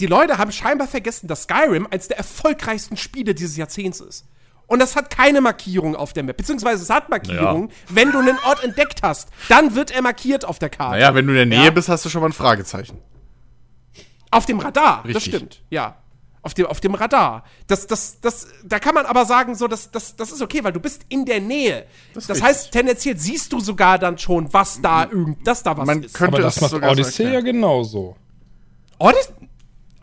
Die 0.00 0.06
Leute 0.06 0.36
haben 0.36 0.52
scheinbar 0.52 0.86
vergessen, 0.88 1.26
dass 1.28 1.44
Skyrim 1.44 1.86
eines 1.90 2.08
der 2.08 2.18
erfolgreichsten 2.18 2.98
Spiele 2.98 3.34
dieses 3.34 3.56
Jahrzehnts 3.56 4.00
ist. 4.00 4.26
Und 4.68 4.80
das 4.80 4.96
hat 4.96 5.10
keine 5.10 5.40
Markierung 5.40 5.94
auf 5.94 6.12
der 6.12 6.24
Map. 6.24 6.36
Beziehungsweise 6.36 6.82
es 6.82 6.90
hat 6.90 7.08
Markierung, 7.08 7.70
wenn 7.88 8.10
du 8.10 8.18
einen 8.18 8.36
Ort 8.46 8.64
entdeckt 8.64 9.02
hast. 9.02 9.28
Dann 9.48 9.74
wird 9.76 9.90
er 9.92 10.02
markiert 10.02 10.44
auf 10.44 10.58
der 10.58 10.70
Karte. 10.70 10.96
Naja, 10.96 11.14
wenn 11.14 11.24
du 11.26 11.32
in 11.32 11.36
der 11.36 11.46
Nähe 11.58 11.64
Ja. 11.66 11.70
bist, 11.70 11.88
hast 11.88 12.04
du 12.04 12.08
schon 12.08 12.20
mal 12.20 12.28
ein 12.28 12.32
Fragezeichen. 12.32 12.98
Auf 14.30 14.44
dem 14.46 14.58
Radar, 14.58 15.02
das 15.06 15.16
Richtig. 15.16 15.34
stimmt, 15.36 15.62
ja. 15.70 15.96
Auf 16.42 16.54
dem, 16.54 16.66
auf 16.66 16.80
dem 16.80 16.94
Radar. 16.94 17.42
Das, 17.66 17.86
das, 17.88 18.20
das, 18.20 18.46
da 18.64 18.78
kann 18.78 18.94
man 18.94 19.04
aber 19.06 19.24
sagen, 19.24 19.54
so, 19.56 19.66
das, 19.66 19.90
das, 19.90 20.14
das 20.14 20.30
ist 20.30 20.42
okay, 20.42 20.62
weil 20.62 20.72
du 20.72 20.78
bist 20.80 21.02
in 21.08 21.24
der 21.24 21.40
Nähe. 21.40 21.86
Das, 22.14 22.28
ist 22.28 22.42
heißt, 22.42 22.70
tendenziell 22.72 23.16
siehst 23.16 23.52
du 23.52 23.58
sogar 23.60 23.98
dann 23.98 24.16
schon, 24.18 24.52
was 24.52 24.80
da 24.80 25.04
irgend, 25.04 25.44
dass 25.46 25.62
da 25.64 25.76
was 25.76 25.86
Man 25.86 26.02
ist. 26.04 26.14
könnte 26.14 26.34
Aber 26.36 26.42
das 26.42 26.60
macht 26.60 26.70
sogar 26.70 26.88
so 26.94 27.00
Odyssey 27.02 27.32
ja 27.32 27.40
genauso. 27.40 28.16
Odyssey, 28.98 29.32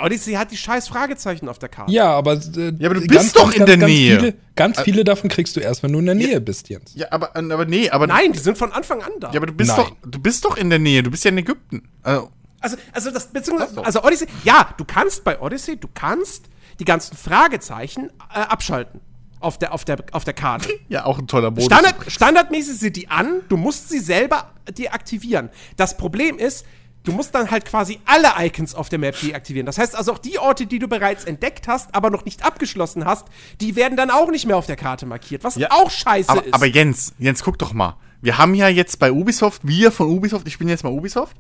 Odyssey 0.04 0.34
hat 0.34 0.52
die 0.52 0.58
scheiß 0.58 0.88
Fragezeichen 0.88 1.48
auf 1.48 1.60
der 1.60 1.70
Karte. 1.70 1.92
Ja, 1.92 2.12
aber, 2.12 2.34
äh, 2.34 2.74
Ja, 2.78 2.90
aber 2.90 3.00
du 3.00 3.08
bist 3.08 3.36
doch 3.36 3.52
in 3.54 3.66
der 3.66 3.78
Nähe. 3.78 4.20
Viele, 4.20 4.34
ganz 4.56 4.82
viele 4.82 5.04
davon 5.04 5.30
kriegst 5.30 5.56
du 5.56 5.60
erst, 5.60 5.84
wenn 5.84 5.94
du 5.94 6.00
in 6.00 6.06
der 6.06 6.16
Nähe 6.16 6.42
bist, 6.42 6.70
Jens. 6.70 6.92
Ja, 6.96 7.08
aber, 7.12 7.36
aber 7.36 7.66
nee, 7.66 7.90
aber. 7.90 8.08
Nein, 8.08 8.34
die 8.34 8.40
sind 8.40 8.58
von 8.58 8.72
Anfang 8.72 9.02
an 9.02 9.12
da. 9.20 9.32
Ja, 9.32 9.38
aber 9.38 9.48
du 9.48 9.54
bist 9.54 9.76
Nein. 9.76 9.88
doch, 9.88 10.10
du 10.10 10.20
bist 10.20 10.44
doch 10.46 10.58
in 10.58 10.70
der 10.70 10.80
Nähe. 10.80 11.04
Du 11.04 11.12
bist 11.12 11.24
ja 11.24 11.30
in 11.32 11.38
Ägypten. 11.38 11.84
Also, 12.02 12.30
Also, 12.60 12.78
also 12.92 13.12
das, 13.12 13.28
beziehungsweise, 13.28 13.84
also 13.84 14.04
Odyssey, 14.04 14.28
ja, 14.44 14.70
du 14.78 14.86
kannst 14.86 15.24
bei 15.24 15.40
Odyssey, 15.40 15.78
du 15.78 15.88
kannst 15.94 16.46
die 16.80 16.86
ganzen 16.86 17.16
Fragezeichen 17.18 18.10
äh, 18.34 18.40
abschalten 18.40 19.02
auf 19.44 19.58
der, 19.58 19.74
auf 19.74 19.86
der, 19.86 19.98
auf 20.12 20.24
der 20.24 20.34
Karte. 20.34 20.70
ja, 20.90 21.06
auch 21.06 21.20
ein 21.20 21.28
toller 21.28 21.52
Modus. 21.52 21.66
Standard, 21.66 21.96
standardmäßig 22.08 22.80
sind 22.80 22.96
die 22.96 23.10
an, 23.10 23.42
du 23.50 23.58
musst 23.58 23.90
sie 23.90 24.00
selber 24.00 24.52
deaktivieren. 24.78 25.50
Das 25.76 25.98
Problem 25.98 26.38
ist, 26.38 26.66
du 27.04 27.12
musst 27.12 27.36
dann 27.36 27.52
halt 27.52 27.66
quasi 27.66 28.00
alle 28.06 28.30
Icons 28.46 28.76
auf 28.76 28.90
der 28.90 29.00
Map 29.00 29.20
deaktivieren. 29.22 29.66
Das 29.66 29.78
heißt 29.78 29.96
also 29.96 30.14
auch 30.14 30.18
die 30.20 30.40
Orte, 30.40 30.66
die 30.66 30.80
du 30.80 30.88
bereits 30.88 31.26
entdeckt 31.26 31.68
hast, 31.68 31.94
aber 31.94 32.10
noch 32.10 32.26
nicht 32.26 32.46
abgeschlossen 32.46 33.06
hast, 33.06 33.26
die 33.62 33.76
werden 33.76 33.98
dann 33.98 34.10
auch 34.10 34.30
nicht 34.32 34.46
mehr 34.46 34.58
auf 34.58 34.66
der 34.68 34.76
Karte 34.78 35.06
markiert, 35.06 35.44
was 35.44 35.56
Ja, 35.56 35.70
auch 35.72 35.92
scheiße 35.92 36.30
aber, 36.30 36.46
ist. 36.46 36.54
aber 36.54 36.66
Jens, 36.66 37.14
Jens, 37.20 37.44
guck 37.44 37.58
doch 37.60 37.74
mal. 37.74 37.96
Wir 38.22 38.38
haben 38.38 38.56
ja 38.56 38.70
jetzt 38.70 39.00
bei 39.00 39.12
Ubisoft, 39.12 39.62
wir 39.66 39.92
von 39.92 40.08
Ubisoft, 40.08 40.48
ich 40.48 40.58
bin 40.58 40.70
jetzt 40.70 40.84
mal 40.84 40.92
Ubisoft. 40.94 41.36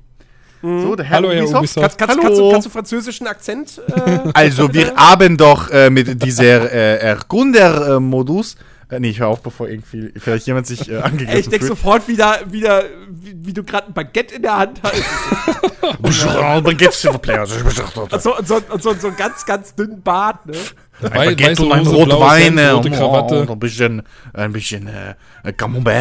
So, 0.62 0.96
der 0.96 1.06
Herr 1.06 1.18
Hallo, 1.18 1.30
Herr 1.32 1.44
Ubisoft. 1.44 1.76
kannst, 1.76 1.98
kannst, 1.98 2.16
Hallo. 2.16 2.22
kannst, 2.22 2.40
du, 2.40 2.52
kannst 2.52 2.66
du 2.68 2.70
französischen 2.70 3.28
Akzent? 3.28 3.82
Äh, 3.88 4.20
Also, 4.34 4.74
wir 4.74 4.96
haben 4.96 5.36
doch 5.36 5.70
äh, 5.70 5.90
mit 5.90 6.24
dieser 6.24 6.72
äh, 6.72 7.00
Erkunder-Modus. 7.00 8.56
Äh, 8.94 9.00
nee, 9.00 9.10
ich 9.10 9.20
hör 9.20 9.28
auf, 9.30 9.42
bevor 9.42 9.68
irgendwie 9.68 10.12
vielleicht 10.18 10.46
jemand 10.48 10.68
sich 10.68 10.90
äh, 10.90 10.98
angegriffen 10.98 11.34
ey, 11.34 11.40
ich 11.40 11.50
denk 11.50 11.64
fühlt. 11.64 11.78
sofort 11.78 12.08
wieder, 12.08 12.40
wieder 12.52 12.84
wie, 13.10 13.36
wie 13.46 13.54
du 13.54 13.64
gerade 13.64 13.88
ein 13.88 13.94
Baguette 13.94 14.36
in 14.36 14.42
der 14.44 14.58
Hand 14.58 14.82
hast. 14.84 14.94
Und 18.14 18.22
so, 18.22 18.38
und 18.38 18.48
so, 18.48 18.56
und 18.56 18.84
so, 18.84 18.90
und 18.92 19.02
so 19.02 19.08
einen 19.08 19.18
ganz, 19.18 19.46
ganz 19.46 19.76
dünnen 19.76 20.02
Bart, 20.02 20.46
ne? 20.46 20.54
Ein 21.02 21.12
Baguette 21.12 21.64
und 21.64 21.72
ein 21.72 21.86
Rotwein, 21.88 22.60
rote 22.60 22.92
Krawatte. 22.92 23.42
und 23.42 23.52
ein 23.52 23.60
bisschen, 23.60 24.02
ein 24.34 24.54
bisschen 24.54 24.88
äh, 24.88 25.54
Camembert. 25.54 25.96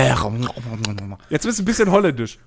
Jetzt 1.30 1.44
bist 1.44 1.58
du 1.58 1.62
ein 1.62 1.66
bisschen 1.66 1.90
holländisch. 1.90 2.38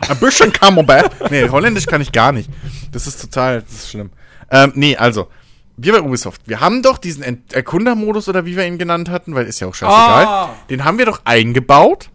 Ein 0.00 0.18
bisschen 0.18 0.52
Camembert. 0.52 1.30
Nee, 1.30 1.48
Holländisch 1.48 1.86
kann 1.86 2.00
ich 2.00 2.12
gar 2.12 2.32
nicht. 2.32 2.50
Das 2.92 3.06
ist 3.06 3.20
total, 3.20 3.62
das 3.62 3.72
ist 3.72 3.90
schlimm. 3.90 4.10
Ähm, 4.50 4.72
nee, 4.74 4.96
also, 4.96 5.28
wir 5.76 5.92
bei 5.92 6.00
Ubisoft, 6.02 6.42
wir 6.46 6.60
haben 6.60 6.82
doch 6.82 6.98
diesen 6.98 7.22
Ent- 7.22 7.52
Erkundermodus 7.52 8.28
oder 8.28 8.46
wie 8.46 8.56
wir 8.56 8.66
ihn 8.66 8.78
genannt 8.78 9.08
hatten, 9.10 9.34
weil 9.34 9.46
ist 9.46 9.60
ja 9.60 9.66
auch 9.66 9.74
scheißegal. 9.74 10.24
Ah. 10.26 10.54
Den 10.70 10.84
haben 10.84 10.98
wir 10.98 11.06
doch 11.06 11.20
eingebaut. 11.24 12.10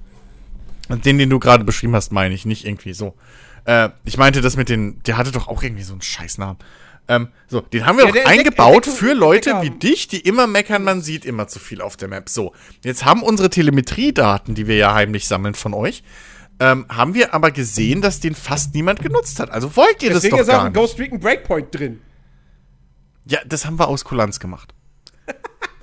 Und 0.89 1.05
den, 1.05 1.17
den 1.17 1.29
du 1.29 1.39
gerade 1.39 1.63
beschrieben 1.63 1.95
hast, 1.95 2.11
meine 2.11 2.33
ich, 2.33 2.45
nicht 2.45 2.65
irgendwie 2.65 2.93
so. 2.93 3.13
Äh, 3.65 3.89
ich 4.03 4.17
meinte 4.17 4.41
das 4.41 4.57
mit 4.57 4.67
den, 4.67 5.01
der 5.03 5.15
hatte 5.17 5.31
doch 5.31 5.47
auch 5.47 5.63
irgendwie 5.63 5.83
so 5.83 5.93
einen 5.93 6.01
Scheißnamen. 6.01 6.57
Ähm, 7.07 7.29
so, 7.47 7.61
den 7.61 7.85
haben 7.85 7.97
wir 7.97 8.05
Ja, 8.05 8.11
doch 8.11 8.25
eingebaut 8.25 8.87
Entdeckung- 8.87 8.95
für 8.97 9.13
Leute 9.13 9.61
wie 9.61 9.69
dich, 9.69 10.07
die 10.07 10.19
immer 10.19 10.47
meckern, 10.47 10.83
man 10.83 11.01
sieht 11.01 11.23
immer 11.25 11.47
zu 11.47 11.59
viel 11.59 11.81
auf 11.81 11.95
der 11.97 12.07
Map. 12.09 12.27
So, 12.29 12.53
jetzt 12.83 13.05
haben 13.05 13.23
unsere 13.23 13.49
Telemetriedaten, 13.49 14.53
die 14.55 14.67
wir 14.67 14.75
ja 14.75 14.93
heimlich 14.93 15.27
sammeln 15.27 15.53
von 15.55 15.73
euch, 15.73 16.03
ähm, 16.59 16.85
haben 16.89 17.13
wir 17.13 17.33
aber 17.33 17.51
gesehen, 17.51 18.01
dass 18.01 18.19
den 18.19 18.35
fast 18.35 18.73
niemand 18.75 19.01
genutzt 19.01 19.39
hat. 19.39 19.49
Also 19.49 19.75
wollt 19.75 20.03
ihr 20.03 20.09
Deswegen 20.11 20.37
das 20.37 20.41
ist 20.41 20.47
doch 20.49 20.53
auch 20.55 20.57
gar 20.59 20.65
ein 20.65 20.71
nicht. 20.73 20.79
Ghost 20.81 20.99
Recon 20.99 21.19
Breakpoint 21.19 21.67
drin. 21.73 22.01
Ja, 23.25 23.39
das 23.45 23.65
haben 23.65 23.77
wir 23.79 23.87
aus 23.87 24.03
Kulanz 24.03 24.39
gemacht. 24.39 24.73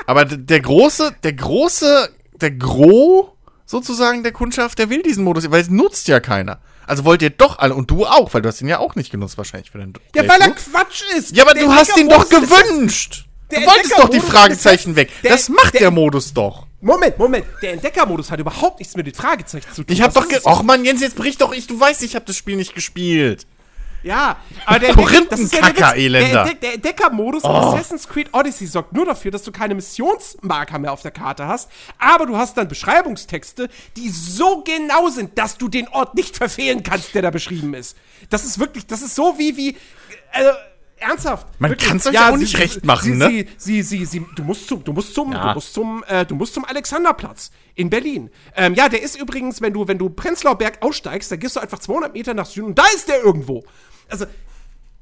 aber 0.07 0.25
der 0.25 0.61
große, 0.61 1.15
der 1.23 1.33
große, 1.33 2.11
der 2.41 2.51
Gros 2.53 3.27
sozusagen 3.67 4.23
der 4.23 4.33
Kundschaft, 4.33 4.79
der 4.79 4.91
will 4.91 5.03
diesen 5.03 5.25
Modus, 5.25 5.51
weil 5.51 5.61
es 5.61 5.69
nutzt 5.71 6.09
ja 6.09 6.21
keiner. 6.21 6.61
Also 6.87 7.05
wollt 7.05 7.21
ihr 7.21 7.31
doch 7.31 7.59
alle, 7.59 7.75
und 7.75 7.91
du 7.91 8.07
auch, 8.07 8.33
weil 8.33 8.41
du 8.41 8.49
hast 8.49 8.61
ihn 8.63 8.69
ja 8.69 8.79
auch 8.79 8.95
nicht 8.95 9.11
genutzt 9.11 9.37
wahrscheinlich 9.37 9.71
für 9.71 9.79
den 9.79 9.93
Ja, 10.15 10.27
weil 10.27 10.41
er. 10.41 10.51
Quatsch 10.53 11.03
ist. 11.17 11.37
Ja, 11.37 11.45
aber 11.45 11.53
Der 11.53 11.65
du 11.65 11.73
hast 11.73 11.95
ihn 11.99 12.09
doch 12.09 12.27
gewünscht. 12.29 13.27
der 13.51 13.61
Du 13.61 13.67
wolltest 13.67 13.99
doch 13.99 14.09
die 14.09 14.21
Fragezeichen 14.21 14.97
weg. 14.97 15.11
der- 15.23 15.33
das 15.33 15.51
macht 15.51 15.75
der, 15.75 15.81
der- 15.81 15.91
Modus 15.91 16.33
doch. 16.33 16.67
Moment, 16.81 17.19
Moment. 17.19 17.45
Der 17.61 17.73
Entdeckermodus 17.73 18.31
hat 18.31 18.39
überhaupt 18.41 18.79
nichts 18.79 18.95
mit 18.97 19.07
den 19.07 19.13
Fragezeichen 19.15 19.67
zu 19.75 19.83
tun. 19.83 19.93
Ich 19.93 20.01
hab 20.01 20.15
Das 20.15 20.29
doch 20.43 20.47
Och 20.47 20.63
man, 20.63 20.85
Jens, 20.85 21.01
jetzt 21.03 21.17
bricht 21.17 21.41
doch 21.43 21.53
ich, 21.53 21.67
du 21.67 21.79
weißt, 21.79 22.03
ich 22.05 22.15
habe 22.15 22.25
das 22.25 22.37
Spiel 22.37 22.57
nicht 22.57 22.75
gespielt. 22.75 23.47
Ja, 24.03 24.37
aber 24.65 24.79
der 24.79 24.95
Korinthenkacker, 24.95 25.73
der. 25.73 25.97
Elender. 25.97 26.45
Der, 26.45 26.55
der 26.55 26.75
Entdeckermodus 26.75 27.43
in 27.45 27.51
Assassin's 27.51 28.07
Creed 28.09 28.29
Odyssey 28.33 28.67
sorgt 28.67 28.93
nur 28.93 29.05
dafür, 29.05 29.31
dass 29.31 29.43
du 29.43 29.51
keine 29.53 29.75
Missionsmarker 29.75 30.79
mehr 30.79 30.93
auf 30.93 31.03
der 31.03 31.11
Karte 31.11 31.47
hast, 31.47 31.69
aber 31.99 32.27
du 32.27 32.37
hast 32.37 32.57
dann 32.57 32.69
Beschreibungstexte, 32.69 33.69
die 33.97 34.09
so 34.11 34.63
genau 34.63 35.09
sind, 35.09 35.37
dass 35.39 35.59
du 35.59 35.69
den 35.69 35.89
Ort 35.89 36.15
nicht 36.15 36.37
verfehlen 36.37 36.83
kannst, 36.83 37.15
der 37.15 37.23
da 37.23 37.31
beschrieben 37.31 37.75
ist. 37.75 37.97
Das 38.31 38.45
ist 38.45 38.59
wirklich, 38.59 38.87
das 38.87 39.03
ist 39.03 39.15
so 39.15 39.35
wie, 39.39 39.57
wie, 39.57 39.77
also, 40.33 40.51
ernsthaft. 41.01 41.47
Man 41.61 41.71
Wirklich. 41.71 41.89
kann's 41.89 42.07
euch 42.07 42.15
ja 42.15 42.31
auch 42.31 42.37
nicht 42.37 42.59
recht 42.59 42.85
machen, 42.85 43.13
sie, 43.13 43.19
ne? 43.19 43.47
Sie, 43.57 43.83
sie, 43.83 43.83
sie, 43.83 44.05
sie, 44.05 44.27
du 44.37 44.43
musst 44.43 44.67
zum, 44.69 44.83
du 44.85 44.93
musst 44.93 45.15
zum, 45.15 45.33
Ja. 45.33 45.49
du 45.49 45.55
musst 45.55 45.75
zum, 45.75 46.05
äh, 46.09 46.25
du 46.27 46.35
musst 46.35 46.55
zum 46.55 46.65
Alexanderplatz 46.65 47.51
in 47.75 47.91
Berlin. 47.91 48.31
Ähm, 48.57 48.75
ja, 48.75 48.89
der 48.89 49.03
ist 49.03 49.17
übrigens, 49.21 49.61
wenn 49.61 49.73
du, 49.73 49.87
wenn 49.87 49.99
du 49.99 50.09
Prenzlauer 50.11 50.59
Berg 50.59 50.79
aussteigst, 50.83 51.31
dann 51.31 51.39
gehst 51.39 51.57
du 51.57 51.61
einfach 51.61 51.79
200 51.79 52.13
Meter 52.15 52.35
nach 52.35 52.47
Süden 52.47 52.67
und 52.67 52.79
da 52.79 52.85
ist 52.95 53.09
der 53.09 53.23
irgendwo. 53.23 53.65
Also, 54.09 54.27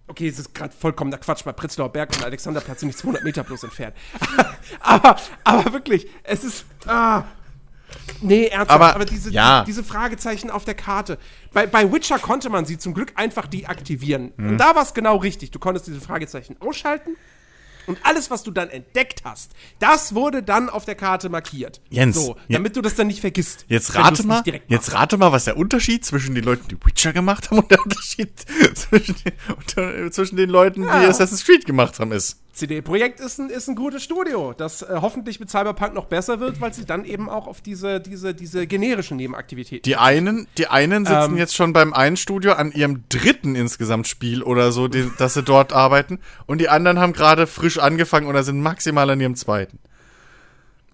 okay, 0.08 0.28
es 0.28 0.38
ist 0.38 0.54
gerade 0.54 0.74
vollkommener 0.74 1.18
Quatsch, 1.18 1.44
weil 1.46 1.52
Prenzlauer 1.52 1.90
Berg 1.90 2.10
und 2.16 2.24
Alexanderplatz 2.24 2.80
sind 2.80 2.88
nicht 2.88 2.98
200 2.98 3.24
Meter 3.24 3.44
bloß 3.44 3.64
entfernt. 3.64 3.96
aber, 4.80 5.16
aber 5.44 5.72
wirklich, 5.72 6.06
es 6.22 6.44
ist, 6.44 6.64
ah, 6.86 7.24
Nee, 8.20 8.46
ernsthaft, 8.46 8.70
Aber, 8.70 8.94
aber, 8.94 9.04
diese, 9.04 9.30
ja. 9.30 9.64
diese, 9.64 9.84
Fragezeichen 9.84 10.50
auf 10.50 10.64
der 10.64 10.74
Karte. 10.74 11.18
Bei, 11.52 11.66
bei 11.66 11.90
Witcher 11.92 12.18
konnte 12.18 12.50
man 12.50 12.64
sie 12.64 12.78
zum 12.78 12.94
Glück 12.94 13.12
einfach 13.14 13.46
deaktivieren. 13.46 14.32
Mhm. 14.36 14.50
Und 14.50 14.58
da 14.58 14.74
war 14.74 14.82
es 14.82 14.94
genau 14.94 15.16
richtig. 15.16 15.50
Du 15.50 15.58
konntest 15.58 15.86
diese 15.86 16.00
Fragezeichen 16.00 16.56
ausschalten. 16.60 17.16
Und 17.86 17.98
alles, 18.02 18.30
was 18.30 18.42
du 18.42 18.50
dann 18.50 18.68
entdeckt 18.68 19.22
hast, 19.24 19.52
das 19.78 20.14
wurde 20.14 20.42
dann 20.42 20.68
auf 20.68 20.84
der 20.84 20.94
Karte 20.94 21.28
markiert. 21.28 21.80
Jens, 21.90 22.16
So, 22.16 22.36
damit 22.48 22.76
du 22.76 22.82
das 22.82 22.94
dann 22.94 23.06
nicht 23.06 23.20
vergisst. 23.20 23.64
Jetzt 23.68 23.94
rate 23.94 24.26
mal, 24.26 24.42
jetzt 24.68 24.92
rate 24.92 25.16
mal, 25.16 25.32
was 25.32 25.44
der 25.44 25.56
Unterschied 25.56 26.04
zwischen 26.04 26.34
den 26.34 26.44
Leuten, 26.44 26.68
die 26.68 26.76
Witcher 26.84 27.12
gemacht 27.12 27.50
haben 27.50 27.58
und 27.58 27.70
der 27.70 27.82
Unterschied 27.82 28.32
zwischen 28.74 29.14
den, 29.24 30.12
zwischen 30.12 30.36
den 30.36 30.50
Leuten, 30.50 30.82
die 30.82 30.88
Ja. 30.88 31.08
Assassin's 31.08 31.44
Creed 31.44 31.64
gemacht 31.66 31.98
haben, 32.00 32.12
ist. 32.12 32.40
CD 32.56 32.80
Projekt 32.80 33.20
ist 33.20 33.38
ein, 33.38 33.50
ist 33.50 33.68
ein 33.68 33.76
gutes 33.76 34.02
Studio, 34.02 34.52
das 34.52 34.82
äh, 34.82 34.86
hoffentlich 35.00 35.38
mit 35.38 35.50
Cyberpunk 35.50 35.94
noch 35.94 36.06
besser 36.06 36.40
wird, 36.40 36.60
weil 36.60 36.72
sie 36.72 36.84
dann 36.84 37.04
eben 37.04 37.28
auch 37.28 37.46
auf 37.46 37.60
diese, 37.60 38.00
diese, 38.00 38.34
diese 38.34 38.66
generischen 38.66 39.18
Nebenaktivitäten. 39.18 39.82
Die 39.82 39.96
einen, 39.96 40.48
die 40.56 40.66
einen 40.66 41.04
sitzen 41.04 41.32
Ähm. 41.32 41.36
jetzt 41.36 41.54
schon 41.54 41.72
beim 41.72 41.92
einen 41.92 42.16
Studio 42.16 42.52
an 42.54 42.72
ihrem 42.72 43.04
dritten 43.08 43.54
insgesamt 43.54 44.08
Spiel 44.08 44.42
oder 44.42 44.72
so, 44.72 44.88
die, 44.88 45.10
dass 45.18 45.34
sie 45.34 45.42
dort 45.42 45.72
arbeiten. 45.72 46.18
Und 46.46 46.60
die 46.60 46.68
anderen 46.68 46.98
haben 46.98 47.12
gerade 47.12 47.46
frisch 47.46 47.78
angefangen 47.78 48.26
oder 48.26 48.42
sind 48.42 48.60
maximal 48.60 49.08
an 49.10 49.20
ihrem 49.20 49.36
zweiten. 49.36 49.78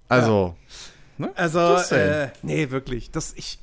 Also, 0.09 0.57
also, 1.35 1.75
Just 1.75 1.89
saying. 1.89 2.11
äh, 2.11 2.29
nee, 2.43 2.71
wirklich. 2.71 3.11
Das, 3.11 3.33
ich, 3.37 3.59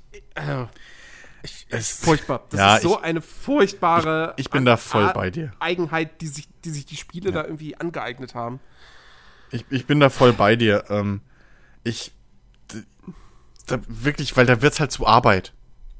äh, 1.43 1.77
es, 1.77 1.99
furchtbar. 2.03 2.45
Das 2.49 2.59
Ja, 2.59 2.75
ist 2.77 2.83
so 2.83 2.97
ich- 2.97 3.03
eine 3.03 3.21
furchtbare 3.21 4.33
ich- 4.37 4.45
ich 4.45 4.51
bin 4.51 4.65
da 4.65 4.77
voll 4.77 5.05
Ar- 5.05 5.13
bei 5.13 5.29
dir. 5.31 5.51
Eigenheit, 5.59 6.21
die 6.21 6.27
sich 6.27 6.47
die, 6.65 6.69
sich 6.71 6.85
die 6.85 6.97
Spiele 6.97 7.31
da 7.31 7.43
irgendwie 7.43 7.75
angeeignet 7.77 8.35
haben. 8.35 8.59
ich, 9.51 9.65
ich 9.69 9.85
bin 9.87 9.99
da 9.99 10.09
voll 10.09 10.33
bei 10.33 10.55
dir. 10.55 10.85
Ähm, 10.89 11.21
ich, 11.83 12.11
da, 13.67 13.79
wirklich, 13.87 14.35
weil 14.37 14.45
da 14.45 14.61
wird's 14.61 14.79
halt 14.79 14.91
zu 14.91 15.05
Arbeit. 15.07 15.53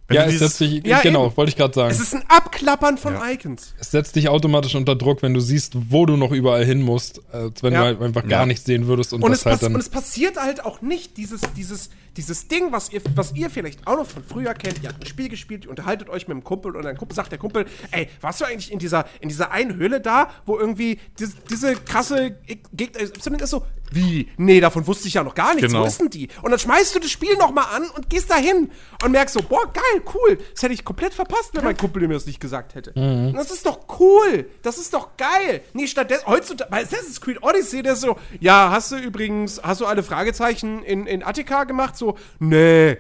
Wenn 0.10 0.16
Ja, 0.16 0.24
es 0.24 0.32
dieses- 0.32 0.58
setzt 0.58 0.58
sich, 0.58 0.86
Ja, 0.86 1.00
genau, 1.02 1.28
eben. 1.28 1.38
wollte 1.38 1.50
ich 1.52 1.56
gerade 1.56 1.74
sagen. 1.74 1.92
Es 1.92 2.00
ist 2.00 2.14
ein 2.16 2.24
Abklappern 2.28 2.98
von 2.98 3.14
Ja. 3.14 3.30
Icons. 3.30 3.74
Es 3.80 3.92
setzt 3.92 4.16
dich 4.16 4.28
automatisch 4.28 4.74
unter 4.76 4.96
Druck, 4.96 5.22
wenn 5.22 5.34
du 5.34 5.40
siehst, 5.40 5.74
wo 5.90 6.06
du 6.08 6.18
noch 6.18 6.32
überall 6.32 6.66
hin 6.66 6.82
musst, 6.82 7.22
als 7.32 7.62
wenn 7.64 7.74
Ja. 7.74 7.80
du 7.82 7.86
halt 7.86 8.02
einfach 8.02 8.24
gar 8.28 8.42
Ja. 8.42 8.46
nichts 8.48 8.66
sehen 8.66 8.88
würdest 8.88 9.14
und, 9.14 9.24
Und 9.24 9.32
das 9.32 9.42
es, 9.42 9.46
halt 9.46 9.62
dann. 9.64 9.76
und 9.76 9.80
es 9.80 9.90
passiert 9.90 10.38
halt 10.38 10.66
auch 10.66 10.82
nicht 10.82 11.16
dieses, 11.18 11.42
dieses, 11.56 11.90
dieses 12.18 12.48
Ding, 12.48 12.72
was 12.72 12.92
ihr, 12.92 13.02
was 13.16 13.34
ihr 13.36 13.50
vielleicht 13.52 13.86
auch 13.88 13.96
noch 13.98 14.08
von 14.08 14.24
früher 14.24 14.54
kennt. 14.56 14.82
Ihr 14.84 14.90
habt 14.90 15.02
ein 15.02 15.06
Spiel 15.08 15.30
gespielt, 15.30 15.66
ihr 15.66 15.70
unterhaltet 15.70 16.10
euch 16.10 16.28
mit 16.28 16.36
einem 16.36 16.44
Kumpel 16.44 16.76
und 16.76 16.98
Kumpel 16.98 17.16
sagt 17.16 17.32
der 17.32 17.38
Kumpel, 17.40 17.66
ey, 17.92 18.10
warst 18.20 18.42
du 18.42 18.46
eigentlich 18.46 18.72
in 18.72 18.80
dieser, 18.80 19.06
in 19.22 19.30
dieser 19.30 19.52
einen 19.52 19.76
Höhle 19.76 20.02
da, 20.02 20.30
wo 20.48 20.58
irgendwie 20.58 21.00
dis, 21.20 21.36
diese 21.50 21.76
krasse 21.76 22.36
Gegner 22.74 23.02
Y 23.02 23.36
ist 23.40 23.52
so, 23.52 23.64
wie? 23.92 24.28
Nee, 24.38 24.60
davon 24.60 24.86
wusste 24.86 25.08
ich 25.08 25.14
ja 25.16 25.24
noch 25.24 25.34
gar 25.36 25.54
nichts. 25.56 25.68
Genau. 25.72 25.84
Wo 25.84 25.88
ist 25.88 26.00
denn 26.00 26.10
die? 26.10 26.28
Und 26.42 26.52
dann 26.52 26.60
schmeißt 26.60 26.94
du 26.96 27.00
das 27.00 27.10
Spiel 27.10 27.36
nochmal 27.38 27.66
an 27.76 27.84
und 27.96 28.10
gehst 28.10 28.30
da 28.30 28.36
hin 28.38 28.70
und 29.04 29.12
merkst 29.12 29.34
so, 29.36 29.42
boah, 29.42 29.72
geil, 29.72 29.99
cool. 30.14 30.38
Das 30.54 30.64
hätte 30.64 30.74
ich 30.74 30.84
komplett 30.86 31.14
verpasst, 31.14 31.52
wenn 31.54 31.64
mein 31.64 31.78
Kumpel 31.78 32.08
mir 32.08 32.14
das 32.14 32.26
nicht 32.26 32.40
gesagt 32.40 32.76
hätte. 32.76 32.92
Und 32.94 33.34
das 33.34 33.52
ist 33.52 33.66
doch 33.66 33.80
cool. 34.00 34.46
Das 34.62 34.78
ist 34.78 34.94
doch 34.94 35.18
geil. 35.18 35.62
Nee, 35.74 35.88
stattdessen, 35.88 36.26
heutzutage, 36.28 36.70
bei 36.72 36.82
Assassin's 36.84 37.20
Creed 37.22 37.42
Odyssey, 37.44 37.82
der 37.84 37.94
ist 37.94 38.02
so, 38.02 38.18
ja, 38.40 38.70
hast 38.72 38.92
du 38.92 38.98
übrigens, 38.98 39.62
hast 39.64 39.82
du 39.82 39.86
alle 39.86 40.04
Fragezeichen 40.04 40.84
in, 40.84 41.06
in 41.08 41.24
Attika 41.24 41.64
gemacht? 41.66 41.98
So, 41.98 42.18
nee. 42.40 42.94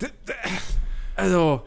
D 0.00 0.06
d- 0.26 0.32
also, 1.16 1.62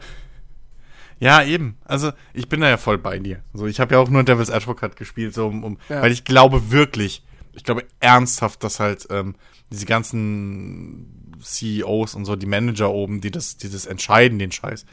Ja, 1.20 1.42
eben. 1.42 1.76
Also 1.84 2.12
ich 2.32 2.48
bin 2.48 2.60
da 2.60 2.68
ja 2.68 2.76
voll 2.76 2.98
bei 2.98 3.18
dir. 3.18 3.40
So, 3.52 3.66
ich 3.66 3.78
habe 3.80 3.94
ja 3.94 4.00
auch 4.00 4.08
nur 4.10 4.24
Devil's 4.24 4.50
Advocate 4.50 4.96
gespielt, 4.96 5.32
so 5.34 5.46
um, 5.46 5.62
um 5.64 5.78
Ja. 5.88 6.02
weil 6.02 6.12
ich 6.12 6.24
glaube 6.24 6.70
wirklich, 6.70 7.22
ich 7.52 7.62
glaube 7.64 7.84
ernsthaft, 8.00 8.64
dass 8.64 8.80
halt 8.80 9.06
ähm, 9.10 9.36
diese 9.70 9.86
ganzen 9.86 11.23
CEOs 11.44 12.14
und 12.14 12.24
so, 12.24 12.36
die 12.36 12.46
Manager 12.46 12.90
oben, 12.90 13.20
die 13.20 13.30
das, 13.30 13.56
die 13.56 13.70
das 13.70 13.86
entscheiden, 13.86 14.38
den 14.38 14.52
Scheiß, 14.52 14.84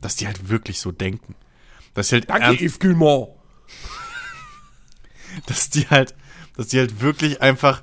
dass 0.00 0.16
die 0.16 0.26
halt 0.26 0.48
wirklich 0.48 0.80
so 0.80 0.92
denken. 0.92 1.34
Dass 1.94 2.08
die 2.08 2.16
halt 2.16 2.30
Danke, 2.30 2.44
ernst- 2.44 2.62
Yves 2.62 2.78
Gilmore. 2.78 3.34
dass 5.46 5.70
die 5.70 5.86
halt, 5.88 6.14
dass 6.56 6.68
die 6.68 6.78
halt 6.78 7.00
wirklich 7.00 7.40
einfach 7.42 7.82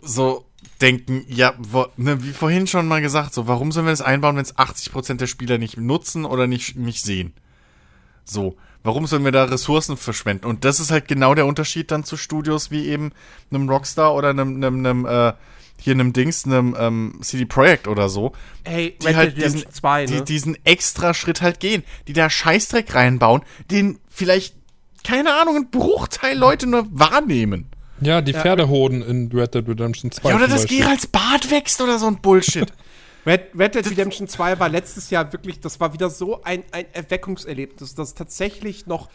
so 0.00 0.44
denken, 0.80 1.24
ja, 1.28 1.54
wo, 1.58 1.86
ne, 1.96 2.22
wie 2.22 2.32
vorhin 2.32 2.66
schon 2.66 2.86
mal 2.86 3.00
gesagt, 3.00 3.34
so, 3.34 3.46
warum 3.48 3.72
sollen 3.72 3.86
wir 3.86 3.90
das 3.92 4.00
einbauen, 4.00 4.36
wenn 4.36 4.42
es 4.44 4.56
80% 4.56 5.14
der 5.14 5.26
Spieler 5.26 5.58
nicht 5.58 5.76
nutzen 5.76 6.24
oder 6.24 6.46
nicht, 6.46 6.76
nicht 6.76 7.04
sehen? 7.04 7.32
So, 8.24 8.56
warum 8.82 9.06
sollen 9.06 9.24
wir 9.24 9.32
da 9.32 9.44
Ressourcen 9.44 9.96
verschwenden? 9.96 10.46
Und 10.46 10.64
das 10.64 10.80
ist 10.80 10.90
halt 10.90 11.08
genau 11.08 11.34
der 11.34 11.46
Unterschied 11.46 11.90
dann 11.90 12.04
zu 12.04 12.16
Studios 12.16 12.70
wie 12.70 12.86
eben 12.86 13.12
einem 13.50 13.68
Rockstar 13.68 14.14
oder 14.14 14.30
einem, 14.30 14.56
einem, 14.56 14.76
einem 14.86 15.06
äh, 15.06 15.32
hier 15.80 15.92
einem 15.92 16.12
Dings, 16.12 16.44
einem 16.44 16.76
ähm, 16.78 17.18
CD 17.22 17.44
Projekt 17.44 17.88
oder 17.88 18.08
so, 18.08 18.32
Ey, 18.64 18.96
die 19.00 19.06
Red 19.06 19.16
halt 19.16 19.36
Dead 19.36 19.44
diesen, 19.44 19.58
Redemption 19.58 19.74
2, 19.74 20.04
ne? 20.04 20.12
die, 20.12 20.24
diesen 20.24 20.64
extra 20.64 21.14
Schritt 21.14 21.42
halt 21.42 21.60
gehen, 21.60 21.84
die 22.06 22.12
da 22.12 22.28
Scheißdreck 22.28 22.94
reinbauen, 22.94 23.42
den 23.70 23.98
vielleicht, 24.08 24.54
keine 25.04 25.34
Ahnung, 25.34 25.56
ein 25.56 25.70
Bruchteil 25.70 26.36
Leute 26.36 26.66
nur 26.66 26.86
wahrnehmen. 26.90 27.66
Ja, 28.00 28.20
die 28.20 28.32
Pferdehoden 28.32 29.02
in 29.02 29.30
Red 29.32 29.54
Dead 29.54 29.68
Redemption 29.68 30.10
2. 30.10 30.28
Ja, 30.28 30.36
oder 30.36 30.46
dass. 30.46 30.66
Geralds 30.66 31.06
Bart 31.06 31.50
wächst 31.50 31.80
oder 31.80 31.98
so 31.98 32.06
ein 32.06 32.20
Bullshit. 32.20 32.72
Red, 33.26 33.50
Red 33.58 33.74
Dead 33.74 33.90
Redemption 33.90 34.28
2 34.28 34.58
war 34.58 34.68
letztes 34.68 35.10
Jahr 35.10 35.32
wirklich, 35.32 35.60
das 35.60 35.80
war 35.80 35.92
wieder 35.92 36.08
so 36.08 36.42
ein, 36.44 36.62
ein 36.72 36.86
Erweckungserlebnis, 36.92 37.94
dass 37.94 38.14
tatsächlich 38.14 38.86
noch 38.86 39.10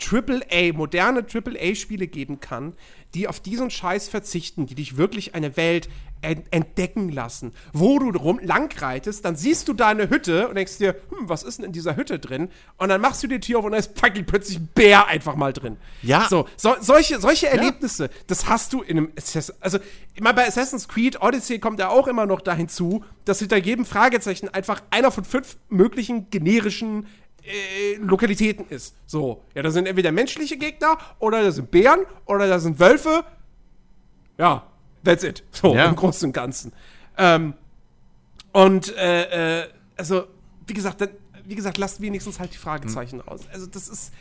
AAA, 0.00 0.72
moderne 0.72 1.24
AAA-Spiele 1.24 2.06
geben 2.06 2.40
kann, 2.40 2.74
die 3.14 3.28
auf 3.28 3.40
diesen 3.40 3.70
Scheiß 3.70 4.08
verzichten, 4.08 4.66
die 4.66 4.74
dich 4.74 4.96
wirklich 4.96 5.34
eine 5.34 5.56
Welt 5.56 5.88
en 6.22 6.42
entdecken 6.50 7.10
lassen. 7.10 7.52
Wo 7.72 7.98
du 7.98 8.10
rum 8.18 8.40
langreitest, 8.42 9.24
dann 9.24 9.36
siehst 9.36 9.68
du 9.68 9.72
da 9.72 9.88
eine 9.88 10.10
Hütte 10.10 10.48
und 10.48 10.54
denkst 10.54 10.78
dir, 10.78 10.96
hm, 11.08 11.28
was 11.28 11.42
ist 11.42 11.58
denn 11.58 11.66
in 11.66 11.72
dieser 11.72 11.96
Hütte 11.96 12.18
drin? 12.18 12.50
Und 12.76 12.90
dann 12.90 13.00
machst 13.00 13.22
du 13.22 13.26
die 13.26 13.40
Tür 13.40 13.60
auf 13.60 13.64
und 13.64 13.72
da 13.72 13.78
ist 13.78 13.98
fucking 13.98 14.26
plötzlich 14.26 14.58
ein 14.58 14.68
Bär 14.74 15.06
einfach 15.06 15.34
mal 15.34 15.52
drin. 15.52 15.76
Ja. 16.02 16.26
So, 16.28 16.46
so 16.56 16.74
solche, 16.80 17.20
solche 17.20 17.48
Erlebnisse, 17.48 18.10
das 18.26 18.48
hast 18.48 18.72
du 18.72 18.82
in 18.82 18.98
einem 18.98 19.12
Assassin, 19.16 19.54
also 19.60 19.78
immer 20.14 20.34
bei 20.34 20.46
Assassin's 20.46 20.88
Creed 20.88 21.22
Odyssey 21.22 21.58
kommt 21.58 21.78
ja 21.78 21.88
auch 21.88 22.06
immer 22.06 22.26
noch 22.26 22.42
dahin 22.42 22.68
zu, 22.68 23.04
dass 23.24 23.38
hinter 23.38 23.56
jedem 23.56 23.86
Fragezeichen 23.86 24.48
einfach 24.50 24.82
einer 24.90 25.10
von 25.10 25.24
fünf 25.24 25.56
möglichen 25.70 26.28
generischen 26.30 27.06
äh, 27.50 27.96
Lokalitäten 27.96 28.66
ist. 28.68 28.94
So, 29.06 29.42
ja, 29.54 29.62
da 29.62 29.70
sind 29.70 29.86
entweder 29.86 30.12
menschliche 30.12 30.56
Gegner 30.56 30.98
oder 31.18 31.42
da 31.42 31.50
sind 31.50 31.70
Bären 31.70 32.00
oder 32.26 32.46
da 32.48 32.58
sind 32.58 32.78
Wölfe. 32.78 33.24
Ja, 34.38 34.66
that's 35.04 35.22
it. 35.24 35.42
So, 35.52 35.74
Ja. 35.74 35.86
im 35.86 35.96
Großen 35.96 36.28
und 36.28 36.32
Ganzen. 36.32 36.72
Ähm, 37.18 37.54
und 38.52 38.96
äh, 38.96 39.62
äh, 39.62 39.68
also, 39.96 40.24
wie 40.66 40.74
gesagt, 40.74 41.00
dann, 41.00 41.10
wie 41.44 41.54
gesagt, 41.54 41.78
lasst 41.78 42.00
wenigstens 42.00 42.38
halt 42.40 42.52
die 42.54 42.58
Fragezeichen 42.58 43.20
raus. 43.20 43.42
Also, 43.52 43.66
das 43.66 43.88
ist, 43.88 44.12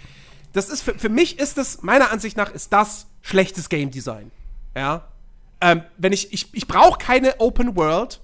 das 0.53 0.69
ist 0.69 0.81
für, 0.81 0.97
für 0.97 1.09
mich 1.09 1.39
ist 1.39 1.57
das, 1.57 1.81
meiner 1.83 2.11
Ansicht 2.11 2.35
nach, 2.37 2.51
ist 2.51 2.73
das 2.73 3.07
schlechtes 3.21 3.69
Game 3.69 3.91
Design. 3.91 4.31
Ja. 4.75 5.07
Ähm, 5.61 5.83
wenn 5.97 6.13
ich, 6.13 6.31
ich, 6.33 6.53
ich 6.53 6.67
brauche 6.67 6.97
keine 6.97 7.39
Open 7.39 7.75
World, 7.75 8.21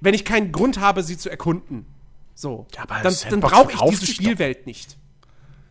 wenn 0.00 0.14
ich 0.14 0.24
keinen 0.24 0.50
Grund 0.52 0.80
habe, 0.80 1.02
sie 1.02 1.16
zu 1.16 1.30
erkunden. 1.30 1.86
So. 2.34 2.66
Ja, 2.74 2.82
aber 2.82 3.00
dann 3.02 3.14
dann 3.30 3.40
brauche 3.40 3.72
ich 3.72 3.78
diese 3.80 4.06
sich 4.06 4.16
doch. 4.16 4.24
Spielwelt 4.24 4.66
nicht. 4.66 4.96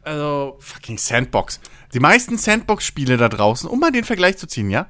Also, 0.03 0.57
Fucking 0.59 0.97
Sandbox. 0.97 1.59
Die 1.93 1.99
meisten 1.99 2.37
Sandbox-Spiele 2.37 3.17
da 3.17 3.29
draußen, 3.29 3.69
um 3.69 3.79
mal 3.79 3.91
den 3.91 4.03
Vergleich 4.03 4.37
zu 4.37 4.47
ziehen, 4.47 4.69
ja? 4.69 4.87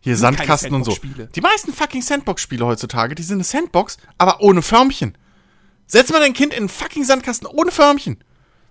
Hier 0.00 0.16
Sandkasten 0.16 0.74
und 0.74 0.84
so. 0.84 0.96
Die 1.34 1.40
meisten 1.40 1.72
fucking 1.72 2.02
Sandbox-Spiele 2.02 2.66
heutzutage, 2.66 3.14
die 3.14 3.22
sind 3.22 3.36
eine 3.36 3.44
Sandbox, 3.44 3.96
aber 4.18 4.42
ohne 4.42 4.60
Förmchen. 4.60 5.16
Setz 5.86 6.10
mal 6.10 6.20
dein 6.20 6.34
Kind 6.34 6.52
in 6.52 6.58
einen 6.60 6.68
fucking 6.68 7.04
Sandkasten 7.04 7.46
ohne 7.46 7.70
Förmchen. 7.70 8.22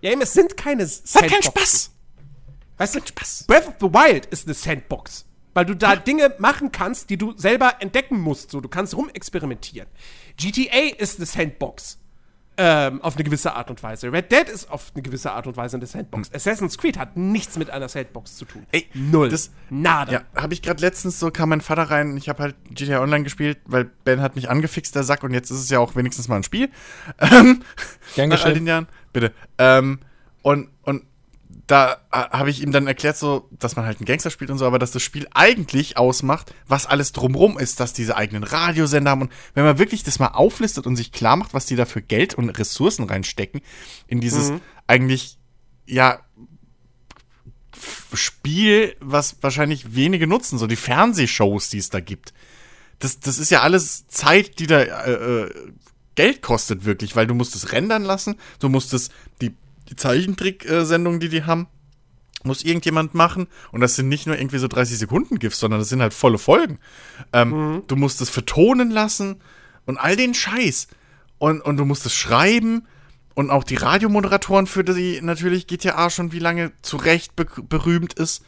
ja, 0.02 0.12
eben, 0.12 0.22
es 0.22 0.34
sind 0.34 0.58
keine 0.58 0.84
Das 0.84 1.16
hat 1.16 1.28
keinen 1.28 1.44
Spaß. 1.44 1.92
Weißt 2.78 2.96
du, 2.96 3.00
Breath 3.48 3.68
of 3.68 3.76
the 3.80 3.88
Wild 3.88 4.28
ist 4.28 4.46
eine 4.46 4.54
Sandbox. 4.54 5.26
Weil 5.56 5.66
du 5.66 5.76
da 5.76 5.96
Dinge 5.96 6.36
machen 6.40 6.72
kannst, 6.72 7.10
die 7.10 7.18
du 7.18 7.34
selber 7.38 7.76
entdecken 7.80 8.20
musst. 8.20 8.52
So, 8.52 8.60
du 8.62 8.70
kannst 8.70 8.96
rumexperimentieren. 8.96 9.88
GTA 10.38 10.96
ist 10.98 11.18
eine 11.18 11.26
Sandbox. 11.28 12.00
Ähm, 12.56 13.02
auf 13.02 13.16
eine 13.16 13.24
gewisse 13.24 13.56
Art 13.56 13.72
und 13.72 13.82
Weise. 13.82 14.12
Red 14.12 14.32
Dead 14.32 14.48
ist 14.48 14.70
auf 14.70 14.92
eine 14.94 15.02
gewisse 15.02 15.32
Art 15.32 15.48
und 15.48 15.58
Weise 15.58 15.76
eine 15.78 15.88
Sandbox. 15.88 16.32
Assassin's 16.34 16.78
Creed 16.78 17.00
hat 17.00 17.18
nichts 17.18 17.58
mit 17.58 17.72
einer 17.72 17.90
Sandbox 17.90 18.36
zu 18.36 18.46
tun. 18.46 18.62
Hm. 18.62 18.68
Ey, 18.72 18.88
Null. 18.94 19.30
das- 19.30 19.50
Nada. 19.72 20.12
Ja, 20.12 20.22
habe 20.36 20.54
ich 20.54 20.62
gerade 20.62 20.80
letztens 20.82 21.20
so, 21.20 21.32
kam 21.32 21.50
mein 21.50 21.62
Vater 21.62 21.84
rein, 21.84 22.16
ich 22.16 22.30
habe 22.30 22.44
halt 22.44 22.56
GTA 22.70 23.02
Online 23.02 23.24
gespielt, 23.24 23.58
weil 23.66 23.86
Ben 24.06 24.22
hat 24.22 24.36
mich 24.36 24.52
angefixt, 24.52 24.94
der 24.96 25.02
Sack, 25.04 25.24
und 25.24 25.34
jetzt 25.34 25.50
ist 25.50 25.58
es 25.62 25.70
ja 25.72 25.80
auch 25.80 25.96
wenigstens 25.96 26.28
mal 26.28 26.36
ein 26.36 26.44
Spiel. 26.44 26.70
Ähm, 27.20 27.64
Gern 28.16 28.30
nach 28.30 28.38
all 28.44 28.52
geschehen. 28.52 28.54
den 28.66 28.68
Jahren. 28.68 28.88
Bitte. 29.14 29.32
Ähm, 29.58 30.00
und 30.44 30.70
da 31.68 31.94
äh, 32.12 32.18
habe 32.18 32.50
ich 32.50 32.62
ihm 32.62 32.72
dann 32.72 32.88
erklärt, 32.88 33.18
so, 33.18 33.50
dass 33.52 33.76
man 33.76 33.86
halt 33.86 34.00
einen 34.00 34.06
Gangster 34.06 34.30
spielt 34.30 34.52
und 34.52 34.58
so, 34.58 34.66
aber 34.66 34.80
dass 34.80 34.92
das 34.92 35.02
Spiel 35.02 35.28
eigentlich 35.34 35.98
ausmacht, 35.98 36.54
was 36.68 36.86
alles 36.86 37.12
drumrum 37.14 37.58
ist, 37.58 37.80
dass 37.80 37.94
diese 37.94 38.18
eigenen 38.18 38.44
Radiosender 38.44 39.12
haben. 39.12 39.22
Und 39.24 39.32
wenn 39.54 39.64
man 39.64 39.80
wirklich 39.80 40.04
das 40.04 40.20
mal 40.20 40.28
auflistet 40.30 40.86
und 40.86 40.96
sich 40.96 41.12
klar 41.12 41.38
macht, 41.38 41.54
was 41.54 41.66
die 41.66 41.76
da 41.76 41.86
für 41.86 42.02
Geld 42.02 42.34
und 42.34 42.50
Ressourcen 42.50 43.06
reinstecken, 43.06 43.62
in 44.08 44.20
dieses 44.20 44.52
eigentlich, 44.88 45.38
ja, 45.86 46.20
Spiel, 48.14 48.96
was 49.00 49.38
wahrscheinlich 49.42 49.96
wenige 49.96 50.28
nutzen, 50.28 50.58
so 50.58 50.68
die 50.68 50.76
Fernsehshows, 50.76 51.70
die 51.70 51.80
es 51.80 51.90
da 51.90 52.00
gibt. 52.00 52.34
Das, 53.00 53.20
das 53.20 53.40
ist 53.40 53.50
ja 53.50 53.62
alles 53.62 54.08
Zeit, 54.08 54.60
die 54.60 54.68
da 54.68 54.82
äh, 54.82 55.12
äh, 55.12 55.72
Geld 56.16 56.42
kostet 56.42 56.86
wirklich, 56.86 57.16
weil 57.16 57.28
du 57.28 57.34
musst 57.34 57.56
es 57.56 57.72
rendern 57.72 58.04
lassen, 58.04 58.36
du 58.60 58.70
musst 58.70 58.94
es, 58.94 59.10
die, 59.42 59.54
die 59.94 59.96
Zeichentrick-Sendungen, 59.96 61.20
die 61.20 61.30
die 61.30 61.44
haben, 61.44 61.68
muss 62.44 62.64
irgendjemand 62.64 63.14
machen. 63.14 63.48
Und 63.72 63.82
das 63.82 63.96
sind 63.96 64.10
nicht 64.10 64.26
nur 64.28 64.38
irgendwie 64.38 64.58
so 64.58 64.68
30 64.68 64.98
Sekunden 64.98 65.40
GIFs, 65.40 65.60
sondern 65.60 65.80
das 65.80 65.90
sind 65.90 66.02
halt 66.02 66.14
volle 66.14 66.38
Folgen. 66.38 66.80
Ähm, 67.32 67.84
Du 67.88 67.96
musst 67.96 68.22
es 68.22 68.30
vertonen 68.30 68.90
lassen 68.90 69.42
und 69.86 69.98
all 69.98 70.16
den 70.16 70.34
Scheiß. 70.34 70.88
Und, 71.38 71.62
und 71.62 71.78
du 71.78 71.86
musst 71.86 72.06
es 72.06 72.14
schreiben. 72.14 72.88
Und 73.36 73.50
auch 73.50 73.64
die 73.64 73.76
Radiomoderatoren, 73.76 74.68
für 74.68 74.84
die 74.84 75.20
natürlich 75.22 75.68
GTA 75.68 76.10
schon 76.10 76.32
wie 76.32 76.40
lange 76.40 76.72
zu 76.82 76.98
Recht 76.98 77.36
be 77.36 77.46
berühmt 77.68 78.14
ist. 78.14 78.44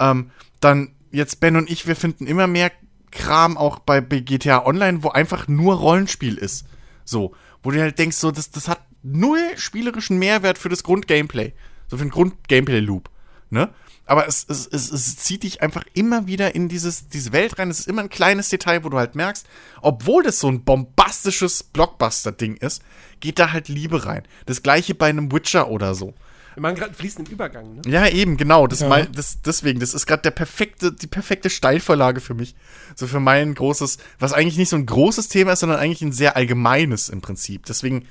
Ähm, 0.00 0.30
dann 0.60 0.92
jetzt 1.12 1.40
Ben 1.40 1.56
und 1.56 1.70
ich, 1.70 1.86
wir 1.86 1.96
finden 1.96 2.26
immer 2.26 2.46
mehr 2.46 2.72
Kram 3.12 3.56
auch 3.56 3.78
bei, 3.78 4.00
bei 4.00 4.20
GTA 4.20 4.64
Online, 4.64 5.02
wo 5.02 5.10
einfach 5.10 5.46
nur 5.46 5.74
Rollenspiel 5.76 6.36
ist. 6.36 6.66
So, 7.04 7.34
wo 7.62 7.70
du 7.70 7.80
halt 7.80 7.98
denkst, 7.98 8.16
so, 8.16 8.32
das, 8.32 8.50
das 8.50 8.66
hat 8.66 8.80
null 9.04 9.38
spielerischen 9.56 10.18
Mehrwert 10.18 10.58
für 10.58 10.68
das 10.68 10.82
Grundgameplay. 10.82 11.52
So 11.88 11.98
für 11.98 12.04
den 12.04 12.10
Grundgameplay-Loop. 12.10 13.08
Ne? 13.50 13.68
Aber 14.06 14.26
es, 14.26 14.44
es, 14.48 14.66
es, 14.66 14.90
es 14.90 15.16
zieht 15.18 15.44
dich 15.44 15.62
einfach 15.62 15.84
immer 15.94 16.26
wieder 16.26 16.54
in 16.54 16.68
dieses, 16.68 17.08
diese 17.08 17.32
Welt 17.32 17.58
rein. 17.58 17.70
Es 17.70 17.78
ist 17.80 17.88
immer 17.88 18.02
ein 18.02 18.10
kleines 18.10 18.48
Detail, 18.48 18.82
wo 18.84 18.88
du 18.88 18.98
halt 18.98 19.14
merkst, 19.14 19.46
obwohl 19.80 20.22
das 20.22 20.40
so 20.40 20.48
ein 20.48 20.64
bombastisches 20.64 21.62
Blockbuster-Ding 21.62 22.56
ist, 22.56 22.82
geht 23.20 23.38
da 23.38 23.52
halt 23.52 23.68
Liebe 23.68 24.04
rein. 24.04 24.24
Das 24.46 24.62
gleiche 24.62 24.94
bei 24.94 25.08
einem 25.08 25.30
Witcher 25.32 25.68
oder 25.68 25.94
so. 25.94 26.14
Wir 26.54 26.60
machen 26.60 26.76
gerade 26.76 26.90
einen 26.90 26.94
fließenden 26.96 27.32
Übergang, 27.32 27.74
ne? 27.76 27.82
Ja, 27.86 28.06
eben, 28.06 28.36
genau. 28.36 28.66
Das 28.66 28.80
Ja. 28.80 28.88
mei- 28.88 29.08
das, 29.10 29.40
deswegen, 29.42 29.80
das 29.80 29.92
ist 29.92 30.06
gerade 30.06 30.22
der 30.22 30.30
perfekte, 30.30 30.92
die 30.92 31.08
perfekte 31.08 31.50
Steilvorlage 31.50 32.20
für 32.20 32.34
mich. 32.34 32.54
So 32.94 33.06
für 33.06 33.20
mein 33.20 33.54
großes, 33.54 33.98
was 34.20 34.32
eigentlich 34.32 34.56
nicht 34.58 34.68
so 34.68 34.76
ein 34.76 34.86
großes 34.86 35.28
Thema 35.28 35.52
ist, 35.54 35.60
sondern 35.60 35.78
eigentlich 35.78 36.02
ein 36.02 36.12
sehr 36.12 36.36
allgemeines 36.36 37.08
im 37.08 37.20
Prinzip. 37.22 37.66
Deswegen 37.66 38.06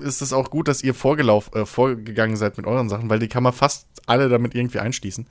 ist 0.00 0.22
es 0.22 0.32
auch 0.32 0.50
gut, 0.50 0.68
dass 0.68 0.82
ihr 0.82 0.94
vorgelauf, 0.94 1.54
äh, 1.54 1.66
vorgegangen 1.66 2.36
seid 2.36 2.56
mit 2.56 2.66
euren 2.66 2.88
Sachen, 2.88 3.10
weil 3.10 3.18
die 3.18 3.28
kann 3.28 3.42
man 3.42 3.52
fast 3.52 3.86
alle 4.06 4.28
damit 4.28 4.54
irgendwie 4.54 4.78
einschließen. 4.78 5.26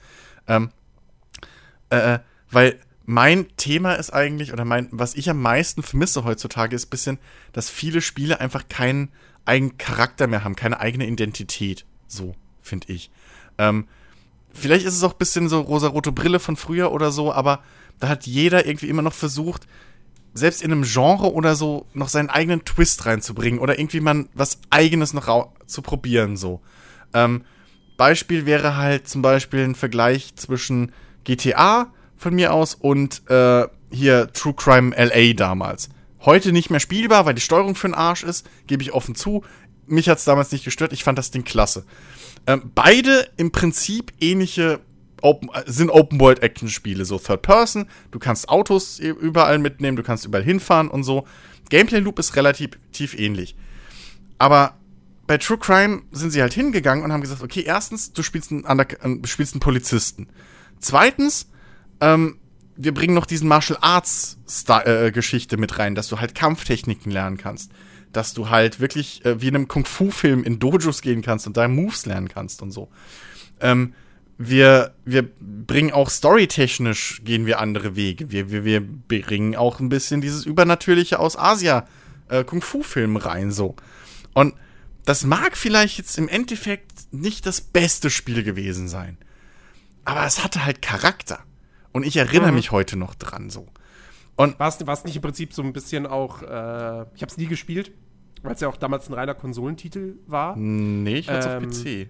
Ähm, 0.48 0.70
äh, 1.90 2.20
weil 2.52 2.80
mein 3.06 3.48
Thema 3.58 3.94
ist 3.94 4.12
eigentlich, 4.12 4.54
oder 4.54 4.66
mein, 4.66 4.88
was 4.92 5.16
ich 5.16 5.30
am 5.30 5.42
meisten 5.42 5.82
vermisse 5.82 6.24
heutzutage, 6.24 6.76
ist 6.76 6.88
ein 6.88 6.92
bisschen, 6.92 7.18
dass 7.54 7.70
viele 7.70 8.02
Spiele 8.02 8.40
einfach 8.40 8.68
keinen 8.70 9.10
eigenen 9.46 9.78
Charakter 9.78 10.28
mehr 10.28 10.44
haben, 10.44 10.56
keine 10.56 10.80
eigene 10.80 11.08
Identität. 11.08 11.86
So, 12.08 12.36
finde 12.62 12.94
ich. 12.94 13.10
Ähm, 13.58 13.88
vielleicht 14.54 14.86
ist 14.86 14.96
es 14.96 15.04
auch 15.04 15.14
ein 15.14 15.18
bisschen 15.18 15.50
so 15.50 15.62
rosa-rote 15.62 16.12
Brille 16.12 16.40
von 16.40 16.56
früher 16.56 16.92
oder 16.92 17.12
so, 17.12 17.34
aber 17.34 17.64
da 18.00 18.10
hat 18.10 18.28
jeder 18.28 18.66
irgendwie 18.66 18.90
immer 18.90 19.02
noch 19.02 19.14
versucht, 19.14 19.68
selbst 20.34 20.62
in 20.62 20.72
einem 20.72 20.84
Genre 20.84 21.34
oder 21.34 21.56
so 21.56 21.86
noch 21.94 22.10
seinen 22.10 22.30
eigenen 22.30 22.66
Twist 22.66 23.06
reinzubringen 23.06 23.60
oder 23.60 23.80
irgendwie 23.80 24.00
mal 24.00 24.26
was 24.34 24.60
eigenes 24.70 25.14
noch 25.14 25.50
zu 25.66 25.82
probieren, 25.82 26.38
so. 26.38 26.62
Ähm, 27.14 27.44
Beispiel 27.98 28.46
wäre 28.46 28.78
halt 28.78 29.08
zum 29.08 29.22
Beispiel 29.22 29.64
ein 29.64 29.76
Vergleich 29.76 30.36
zwischen 30.36 30.94
GTA 31.26 31.92
von 32.16 32.34
mir 32.34 32.54
aus 32.54 32.76
und 32.76 33.30
äh, 33.30 33.68
hier 33.92 34.32
True 34.34 34.54
Crime 34.54 34.96
LA 34.96 35.34
damals. 35.34 35.90
Heute 36.22 36.52
nicht 36.52 36.70
mehr 36.70 36.80
spielbar, 36.80 37.26
weil 37.26 37.34
die 37.34 37.42
Steuerung 37.42 37.76
für 37.76 37.88
den 37.88 37.96
Arsch 37.96 38.24
ist, 38.24 38.48
gebe 38.68 38.84
ich 38.84 38.94
offen 38.94 39.16
zu. 39.16 39.44
mich 39.88 40.10
hat's 40.10 40.26
damals 40.26 40.52
nicht 40.52 40.66
gestört. 40.66 40.94
Ich 40.94 41.04
fand 41.04 41.18
das 41.18 41.32
Ding 41.32 41.44
klasse. 41.44 41.86
Ähm, 42.48 42.72
beide 42.74 43.30
im 43.38 43.52
Prinzip 43.52 44.14
ähnliche 44.20 44.80
Open, 45.24 45.50
äh, 45.54 45.64
sind 45.66 45.90
Open-World-Action-Spiele, 45.90 47.06
so 47.06 47.20
Third 47.20 47.42
Person. 47.42 47.88
Du 48.12 48.20
kannst 48.20 48.50
Autos 48.50 49.00
überall 49.00 49.60
mitnehmen, 49.60 49.98
du 49.98 50.04
kannst 50.04 50.26
überall 50.26 50.44
hinfahren 50.44 50.90
und 50.90 51.04
so. 51.04 51.26
Gameplay-Loop 51.70 52.20
ist 52.20 52.36
relativ 52.36 52.72
tief 52.92 53.18
ähnlich. 53.18 53.56
Aber 54.38 54.76
bei 55.28 55.38
True 55.38 55.60
Crime 55.60 56.02
sind 56.12 56.32
sie 56.32 56.42
halt 56.42 56.54
hingegangen 56.54 57.04
und 57.04 57.14
haben 57.14 57.22
gesagt, 57.22 57.44
okay, 57.44 57.62
erstens, 57.62 58.14
du 58.14 58.24
spielst 58.24 58.52
einen, 58.52 58.64
Under 58.64 58.88
äh, 59.04 59.28
spielst 59.28 59.54
einen 59.54 59.60
Polizisten. 59.60 60.28
Zweitens, 60.80 61.52
ähm, 62.02 62.40
wir 62.76 62.94
bringen 62.94 63.14
noch 63.14 63.26
diesen 63.26 63.48
Martial 63.48 63.78
Arts 63.82 64.40
äh, 64.70 65.12
Geschichte 65.12 65.58
mit 65.58 65.78
rein, 65.78 65.96
dass 65.96 66.08
du 66.08 66.20
halt 66.20 66.34
Kampftechniken 66.34 67.12
lernen 67.12 67.38
kannst, 67.38 67.72
dass 68.14 68.34
du 68.34 68.50
halt 68.50 68.80
wirklich 68.80 69.24
äh, 69.26 69.42
wie 69.42 69.50
in 69.50 69.56
einem 69.56 69.68
Kung 69.68 69.86
Fu 69.86 70.10
Film 70.12 70.44
in 70.44 70.60
Dojos 70.60 71.02
gehen 71.02 71.22
kannst 71.22 71.46
und 71.46 71.58
da 71.58 71.68
Moves 71.68 72.06
lernen 72.06 72.30
kannst 72.30 72.62
und 72.62 72.72
so. 72.72 72.90
Ähm, 73.60 73.94
wir, 74.42 74.96
wir 75.04 75.30
bringen 75.40 75.92
auch 75.92 76.10
storytechnisch 76.10 77.22
gehen 77.26 77.46
wir 77.46 77.60
andere 77.60 77.98
Wege. 77.98 78.32
Wir, 78.32 78.50
wir, 78.50 78.64
wir 78.64 78.82
bringen 78.82 79.58
auch 79.58 79.82
ein 79.82 79.90
bisschen 79.90 80.22
dieses 80.22 80.46
Übernatürliche 80.46 81.20
aus 81.20 81.38
Asia 81.38 81.86
äh, 82.30 82.46
Kung 82.46 82.62
Fu 82.62 82.82
Film 82.82 83.18
rein 83.18 83.52
so. 83.52 83.76
Und 84.34 84.56
das 85.04 85.26
mag 85.26 85.58
vielleicht 85.58 85.98
jetzt 85.98 86.18
im 86.18 86.30
Endeffekt 86.30 87.12
nicht 87.12 87.46
das 87.46 87.60
beste 87.60 88.10
Spiel 88.10 88.44
gewesen 88.44 88.88
sein. 88.88 89.18
Aber 90.06 90.26
es 90.26 90.42
hatte 90.42 90.64
halt 90.64 90.82
Charakter. 90.82 91.40
Und 91.92 92.06
ich 92.06 92.16
erinnere 92.16 92.52
mhm. 92.52 92.56
mich 92.56 92.72
heute 92.72 92.96
noch 92.96 93.16
dran 93.16 93.50
so. 93.50 93.68
Und 94.38 94.58
war 94.58 94.70
es 94.70 95.04
nicht 95.04 95.18
im 95.18 95.22
Prinzip 95.22 95.54
so 95.54 95.62
ein 95.62 95.74
bisschen 95.74 96.08
auch, 96.08 96.44
äh, 96.44 96.46
ich 97.14 97.22
habe 97.22 97.26
es 97.26 97.36
nie 97.36 97.48
gespielt, 97.48 97.92
weil 98.42 98.54
es 98.54 98.62
ja 98.62 98.70
auch 98.70 98.78
damals 98.78 99.10
ein 99.10 99.14
reiner 99.16 99.36
Konsolentitel 99.36 100.16
war. 100.28 100.56
Nee, 100.56 101.18
ich 101.18 101.30
hatte 101.30 101.50
ähm, 101.50 101.70
auf 101.70 101.84
PC. 101.84 102.08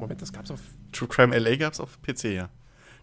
Moment, 0.00 0.22
das 0.22 0.32
gab's 0.32 0.50
auf. 0.50 0.60
True 0.92 1.08
Crime 1.08 1.36
LA 1.36 1.56
gab's 1.56 1.80
auf 1.80 2.00
PC, 2.02 2.24
ja. 2.24 2.48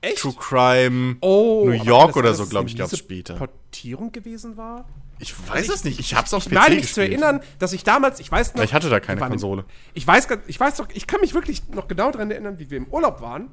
Echt? 0.02 0.20
True 0.20 0.34
Crime 0.34 1.18
oh, 1.22 1.64
New 1.66 1.72
York 1.72 2.16
oder 2.16 2.34
so, 2.34 2.46
glaube 2.46 2.70
ich, 2.70 2.78
gab's 2.78 2.98
später. 2.98 3.36
Portierung 3.36 4.12
gewesen 4.12 4.58
war? 4.58 4.86
Ich 5.20 5.34
weiß 5.48 5.70
also 5.70 5.74
es 5.74 5.84
nicht. 5.84 6.00
Ich 6.00 6.14
hab's 6.14 6.34
auf 6.34 6.46
ich 6.46 6.52
PC 6.52 6.56
meine 6.56 6.76
mich 6.76 6.94
zu 6.94 7.02
erinnern, 7.02 7.42
dass 7.58 7.74
ich 7.74 7.84
damals, 7.84 8.20
ich 8.20 8.32
weiß 8.32 8.54
noch. 8.54 8.64
Ich 8.64 8.74
hatte 8.74 8.90
da 8.90 9.00
keine 9.00 9.20
Konsole. 9.20 9.66
Ich 9.96 10.06
weiß, 10.06 10.28
ich 10.48 10.60
weiß 10.60 10.78
doch, 10.78 10.88
ich 10.94 11.08
kann 11.08 11.22
mich 11.22 11.34
wirklich 11.34 11.70
noch 11.70 11.88
genau 11.88 12.12
daran 12.12 12.30
erinnern, 12.30 12.60
wie 12.60 12.70
wir 12.70 12.78
im 12.78 12.88
Urlaub 12.88 13.22
waren 13.22 13.50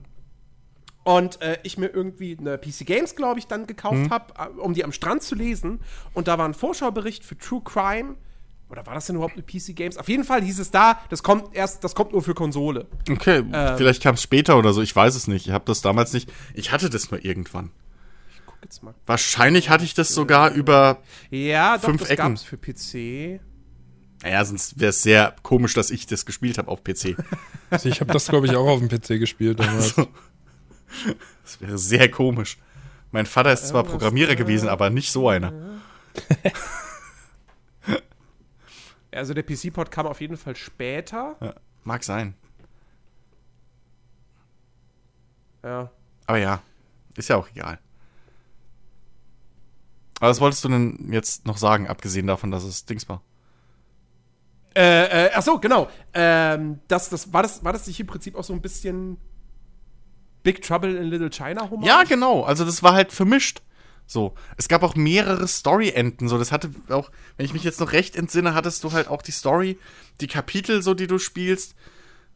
und 1.04 1.40
äh, 1.42 1.58
ich 1.62 1.78
mir 1.78 1.88
irgendwie 1.88 2.36
eine 2.38 2.58
PC 2.58 2.86
Games, 2.86 3.14
glaube 3.14 3.38
ich, 3.38 3.46
dann 3.46 3.66
gekauft 3.66 3.96
mhm. 3.96 4.10
habe, 4.10 4.34
äh, 4.38 4.58
um 4.58 4.74
die 4.74 4.84
am 4.84 4.92
Strand 4.92 5.22
zu 5.22 5.34
lesen. 5.34 5.80
Und 6.14 6.28
da 6.28 6.38
war 6.38 6.48
ein 6.48 6.54
Vorschaubericht 6.54 7.24
für 7.24 7.36
True 7.36 7.60
Crime. 7.62 8.16
Oder 8.68 8.86
war 8.86 8.94
das 8.94 9.06
denn 9.06 9.16
überhaupt 9.16 9.34
eine 9.34 9.42
PC 9.42 9.76
Games? 9.76 9.98
Auf 9.98 10.08
jeden 10.08 10.24
Fall 10.24 10.42
hieß 10.42 10.58
es 10.58 10.70
da, 10.70 11.00
das 11.10 11.22
kommt 11.22 11.54
erst, 11.54 11.84
das 11.84 11.94
kommt 11.94 12.12
nur 12.12 12.22
für 12.22 12.34
Konsole. 12.34 12.86
Okay, 13.10 13.44
ähm, 13.52 13.76
vielleicht 13.76 14.02
kam 14.02 14.14
es 14.14 14.22
später 14.22 14.58
oder 14.58 14.72
so, 14.72 14.80
ich 14.80 14.94
weiß 14.94 15.14
es 15.14 15.28
nicht. 15.28 15.46
Ich 15.46 15.52
habe 15.52 15.64
das 15.66 15.82
damals 15.82 16.12
nicht. 16.12 16.32
Ich 16.54 16.72
hatte 16.72 16.90
das 16.90 17.10
nur 17.10 17.24
irgendwann. 17.24 17.70
Ich 18.32 18.40
guck 18.46 18.56
jetzt 18.62 18.82
mal. 18.82 18.94
Wahrscheinlich 19.06 19.70
hatte 19.70 19.84
ich 19.84 19.94
das 19.94 20.08
sogar 20.08 20.50
über 20.52 20.98
ja, 21.30 21.76
doch, 21.76 21.84
fünf 21.84 22.00
das 22.00 22.10
Ecken. 22.10 22.34
gab's 22.34 22.42
für 22.42 22.56
PC. 22.56 23.40
Naja, 24.22 24.44
sonst 24.44 24.80
wäre 24.80 24.90
es 24.90 25.02
sehr 25.02 25.34
komisch, 25.42 25.74
dass 25.74 25.90
ich 25.90 26.06
das 26.06 26.24
gespielt 26.24 26.56
habe 26.56 26.70
auf 26.70 26.82
PC. 26.82 27.16
Also 27.68 27.88
ich 27.90 28.00
habe 28.00 28.12
das, 28.12 28.26
glaube 28.28 28.46
ich, 28.46 28.56
auch 28.56 28.66
auf 28.66 28.80
dem 28.80 28.88
PC 28.88 29.20
gespielt 29.20 29.60
damals. 29.60 29.98
Also, 29.98 30.08
das 31.42 31.60
wäre 31.60 31.76
sehr 31.76 32.10
komisch. 32.10 32.56
Mein 33.12 33.26
Vater 33.26 33.52
ist 33.52 33.68
zwar 33.68 33.84
Programmierer 33.84 34.34
gewesen, 34.34 34.68
aber 34.68 34.90
nicht 34.90 35.12
so 35.12 35.28
einer. 35.28 35.52
also 39.14 39.34
der 39.34 39.42
PC-Port 39.42 39.90
kam 39.90 40.06
auf 40.06 40.20
jeden 40.20 40.36
Fall 40.36 40.56
später. 40.56 41.36
Ja, 41.40 41.54
mag 41.84 42.04
sein. 42.04 42.34
Ja. 45.62 45.90
Aber 46.26 46.38
ja, 46.38 46.62
ist 47.16 47.28
ja 47.28 47.36
auch 47.36 47.48
egal. 47.50 47.78
Aber 50.20 50.30
was 50.30 50.40
wolltest 50.40 50.64
du 50.64 50.68
denn 50.68 51.10
jetzt 51.12 51.46
noch 51.46 51.56
sagen, 51.56 51.88
abgesehen 51.88 52.26
davon, 52.26 52.50
dass 52.50 52.64
es 52.64 52.84
Dings 52.84 53.08
war? 53.08 53.22
Äh, 54.76 55.26
äh, 55.26 55.30
ach 55.34 55.42
so, 55.42 55.58
genau. 55.58 55.88
Ähm, 56.12 56.80
das, 56.88 57.08
das, 57.08 57.32
war, 57.32 57.42
das, 57.42 57.64
war 57.64 57.72
das 57.72 57.86
nicht 57.86 58.00
im 58.00 58.06
Prinzip 58.06 58.34
auch 58.34 58.44
so 58.44 58.52
ein 58.52 58.60
bisschen 58.60 59.18
Big 60.42 60.62
Trouble 60.62 60.96
in 60.96 61.04
Little 61.04 61.30
China 61.30 61.70
Hommage? 61.70 61.86
Ja, 61.86 62.02
genau. 62.04 62.42
Also 62.42 62.64
das 62.64 62.82
war 62.82 62.94
halt 62.94 63.12
vermischt. 63.12 63.62
So. 64.06 64.34
Es 64.56 64.68
gab 64.68 64.82
auch 64.82 64.94
mehrere 64.94 65.48
Story-Enden. 65.48 66.28
So, 66.28 66.38
das 66.38 66.52
hatte 66.52 66.70
auch, 66.88 67.10
wenn 67.36 67.46
ich 67.46 67.52
mich 67.52 67.64
jetzt 67.64 67.80
noch 67.80 67.92
recht 67.92 68.16
entsinne, 68.16 68.54
hattest 68.54 68.84
du 68.84 68.92
halt 68.92 69.08
auch 69.08 69.22
die 69.22 69.32
Story, 69.32 69.78
die 70.20 70.26
Kapitel, 70.26 70.82
so 70.82 70.94
die 70.94 71.06
du 71.06 71.18
spielst, 71.18 71.74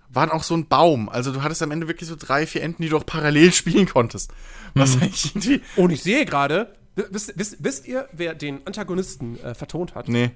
waren 0.08 0.30
auch 0.30 0.42
so 0.42 0.56
ein 0.56 0.66
Baum. 0.66 1.08
Also 1.08 1.32
du 1.32 1.42
hattest 1.42 1.62
am 1.62 1.70
Ende 1.70 1.88
wirklich 1.88 2.08
so 2.08 2.16
drei, 2.16 2.46
vier 2.46 2.62
Enden, 2.62 2.82
die 2.82 2.88
du 2.88 2.96
auch 2.96 3.06
parallel 3.06 3.52
spielen 3.52 3.86
konntest. 3.86 4.32
Was 4.74 4.96
mhm. 4.96 5.02
eigentlich 5.02 5.26
irgendwie. 5.26 5.60
Und 5.76 5.90
ich 5.90 6.02
sehe 6.02 6.24
gerade, 6.24 6.74
wisst, 6.94 7.38
wisst, 7.38 7.56
wisst, 7.60 7.86
ihr, 7.86 8.08
wer 8.12 8.34
den 8.34 8.66
Antagonisten 8.66 9.38
äh, 9.40 9.54
vertont 9.54 9.94
hat? 9.94 10.08
Nee. 10.08 10.30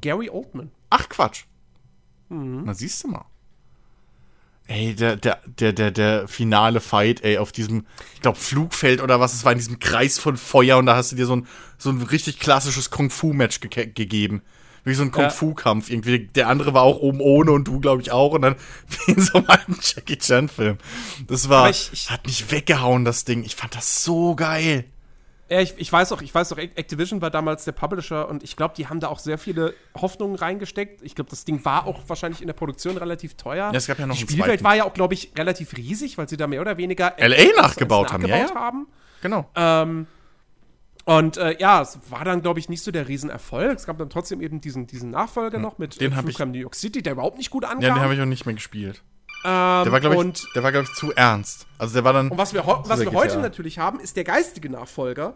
Gary 0.00 0.30
Oldman. 0.30 0.70
Ach 0.90 1.08
Quatsch. 1.08 1.44
Mhm. 2.28 2.62
Na 2.64 2.74
siehst 2.74 3.02
du 3.04 3.08
mal. 3.08 3.26
Ey, 4.68 4.94
der, 4.94 5.16
der, 5.16 5.40
der, 5.46 5.72
der, 5.72 5.90
der 5.90 6.28
finale 6.28 6.80
Fight, 6.80 7.24
ey, 7.24 7.38
auf 7.38 7.52
diesem, 7.52 7.86
ich 8.14 8.20
glaube, 8.20 8.38
Flugfeld 8.38 9.00
oder 9.00 9.18
was, 9.18 9.32
es 9.32 9.42
war 9.42 9.52
in 9.52 9.58
diesem 9.58 9.78
Kreis 9.78 10.18
von 10.18 10.36
Feuer 10.36 10.76
und 10.76 10.84
da 10.84 10.94
hast 10.94 11.10
du 11.10 11.16
dir 11.16 11.24
so 11.24 11.36
ein, 11.36 11.46
so 11.78 11.88
ein 11.88 12.02
richtig 12.02 12.38
klassisches 12.38 12.90
Kung-Fu-Match 12.90 13.60
ge 13.60 13.86
gegeben. 13.86 14.42
Wie 14.84 14.92
so 14.92 15.02
ein 15.02 15.10
Kung-Fu-Kampf. 15.10 15.88
Irgendwie, 15.90 16.26
der 16.26 16.48
andere 16.48 16.74
war 16.74 16.82
auch 16.82 16.98
oben 16.98 17.20
ohne 17.20 17.52
und 17.52 17.64
du, 17.64 17.80
glaube 17.80 18.02
ich, 18.02 18.12
auch. 18.12 18.32
Und 18.32 18.42
dann 18.42 18.56
wie 19.06 19.12
in 19.12 19.20
so 19.20 19.38
einem 19.38 19.46
alten 19.48 19.78
Jackie 19.82 20.18
Chan-Film. 20.18 20.76
Das 21.26 21.48
war, 21.48 21.70
ich, 21.70 21.90
ich, 21.92 22.10
hat 22.10 22.26
mich 22.26 22.50
weggehauen, 22.50 23.06
das 23.06 23.24
Ding. 23.24 23.44
Ich 23.44 23.56
fand 23.56 23.74
das 23.74 24.04
so 24.04 24.36
geil. 24.36 24.84
Ja, 25.50 25.60
ich, 25.60 25.74
ich 25.78 25.90
weiß 25.90 26.12
auch, 26.12 26.20
ich 26.20 26.34
weiß 26.34 26.52
auch, 26.52 26.58
Activision 26.58 27.22
war 27.22 27.30
damals 27.30 27.64
der 27.64 27.72
Publisher 27.72 28.28
und 28.28 28.42
ich 28.42 28.54
glaube, 28.54 28.74
die 28.76 28.86
haben 28.86 29.00
da 29.00 29.08
auch 29.08 29.18
sehr 29.18 29.38
viele 29.38 29.74
Hoffnungen 29.96 30.36
reingesteckt. 30.36 31.00
Ich 31.02 31.14
glaube, 31.14 31.30
das 31.30 31.46
Ding 31.46 31.64
war 31.64 31.86
auch 31.86 32.02
wahrscheinlich 32.06 32.42
in 32.42 32.48
der 32.48 32.54
Produktion 32.54 32.98
relativ 32.98 33.34
teuer. 33.34 33.70
Ja, 33.72 33.74
es 33.74 33.86
gab 33.86 33.98
ja 33.98 34.06
noch 34.06 34.14
Die 34.14 34.22
Spielwelt 34.22 34.62
war 34.62 34.76
ja 34.76 34.84
auch, 34.84 34.92
glaube 34.92 35.14
ich, 35.14 35.32
relativ 35.36 35.74
riesig, 35.76 36.18
weil 36.18 36.28
sie 36.28 36.36
da 36.36 36.46
mehr 36.46 36.60
oder 36.60 36.76
weniger 36.76 37.14
LA 37.18 37.56
nachgebaut 37.56 38.12
haben, 38.12 38.22
nachgebaut 38.22 38.50
ja, 38.50 38.54
ja. 38.54 38.60
haben. 38.60 38.88
Genau. 39.22 39.48
Ähm, 39.54 40.06
und 41.06 41.38
äh, 41.38 41.56
ja, 41.58 41.80
es 41.80 41.98
war 42.10 42.26
dann, 42.26 42.42
glaube 42.42 42.60
ich, 42.60 42.68
nicht 42.68 42.82
so 42.82 42.90
der 42.90 43.08
Riesenerfolg. 43.08 43.78
Es 43.78 43.86
gab 43.86 43.96
dann 43.96 44.10
trotzdem 44.10 44.42
eben 44.42 44.60
diesen, 44.60 44.86
diesen 44.86 45.10
Nachfolger 45.10 45.56
hm. 45.56 45.62
noch 45.62 45.78
mit 45.78 45.98
den 45.98 46.12
äh, 46.12 46.28
ich, 46.28 46.38
New 46.38 46.52
York 46.52 46.74
City, 46.74 47.00
der 47.00 47.14
überhaupt 47.14 47.38
nicht 47.38 47.48
gut 47.48 47.64
ankam. 47.64 47.80
Ja, 47.80 47.94
den 47.94 48.02
habe 48.02 48.14
ich 48.14 48.20
auch 48.20 48.26
nicht 48.26 48.44
mehr 48.44 48.54
gespielt. 48.54 49.02
Ähm, 49.44 49.84
der 49.84 49.92
war, 49.92 50.00
glaube 50.00 50.28
ich, 50.28 50.52
der 50.54 50.62
war, 50.62 50.72
glaub 50.72 50.84
ich, 50.84 50.94
zu 50.94 51.12
ernst. 51.12 51.66
Also 51.78 51.94
der 51.94 52.04
war 52.04 52.12
dann. 52.12 52.30
Und 52.30 52.38
was 52.38 52.52
wir, 52.52 52.66
was 52.66 53.00
wir 53.00 53.12
heute 53.12 53.38
natürlich 53.38 53.78
haben, 53.78 54.00
ist 54.00 54.16
der 54.16 54.24
geistige 54.24 54.68
Nachfolger 54.68 55.34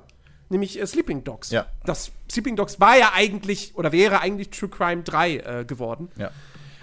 nämlich 0.52 0.78
äh, 0.78 0.86
Sleeping 0.86 1.24
Dogs. 1.24 1.50
Ja. 1.50 1.66
Das 1.84 2.12
Sleeping 2.30 2.54
Dogs 2.54 2.78
war 2.78 2.96
ja 2.96 3.12
eigentlich 3.14 3.72
oder 3.74 3.90
wäre 3.90 4.20
eigentlich 4.20 4.50
True 4.50 4.68
Crime 4.68 5.02
3 5.02 5.36
äh, 5.36 5.64
geworden. 5.64 6.10
Ja. 6.16 6.30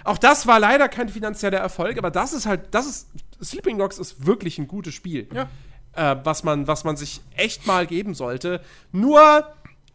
Auch 0.04 0.18
das 0.18 0.46
war 0.46 0.60
leider 0.60 0.88
kein 0.88 1.08
finanzieller 1.08 1.58
Erfolg, 1.58 1.96
aber 1.96 2.10
das 2.10 2.32
ist 2.32 2.46
halt, 2.46 2.74
das 2.74 2.86
ist, 2.86 3.08
Sleeping 3.42 3.78
Dogs 3.78 3.98
ist 3.98 4.26
wirklich 4.26 4.58
ein 4.58 4.68
gutes 4.68 4.94
Spiel. 4.94 5.28
Ja. 5.32 5.48
Äh, 5.92 6.20
was, 6.24 6.44
man, 6.44 6.66
was 6.66 6.84
man 6.84 6.96
sich 6.96 7.20
echt 7.36 7.66
mal 7.66 7.86
geben 7.86 8.14
sollte. 8.14 8.60
Nur, 8.92 9.46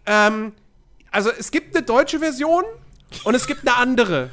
ähm, 0.05 0.53
also 1.11 1.29
es 1.29 1.51
gibt 1.51 1.75
eine 1.75 1.85
deutsche 1.85 2.19
Version 2.19 2.63
und 3.23 3.35
es 3.35 3.47
gibt 3.47 3.67
eine 3.67 3.77
andere. 3.77 4.29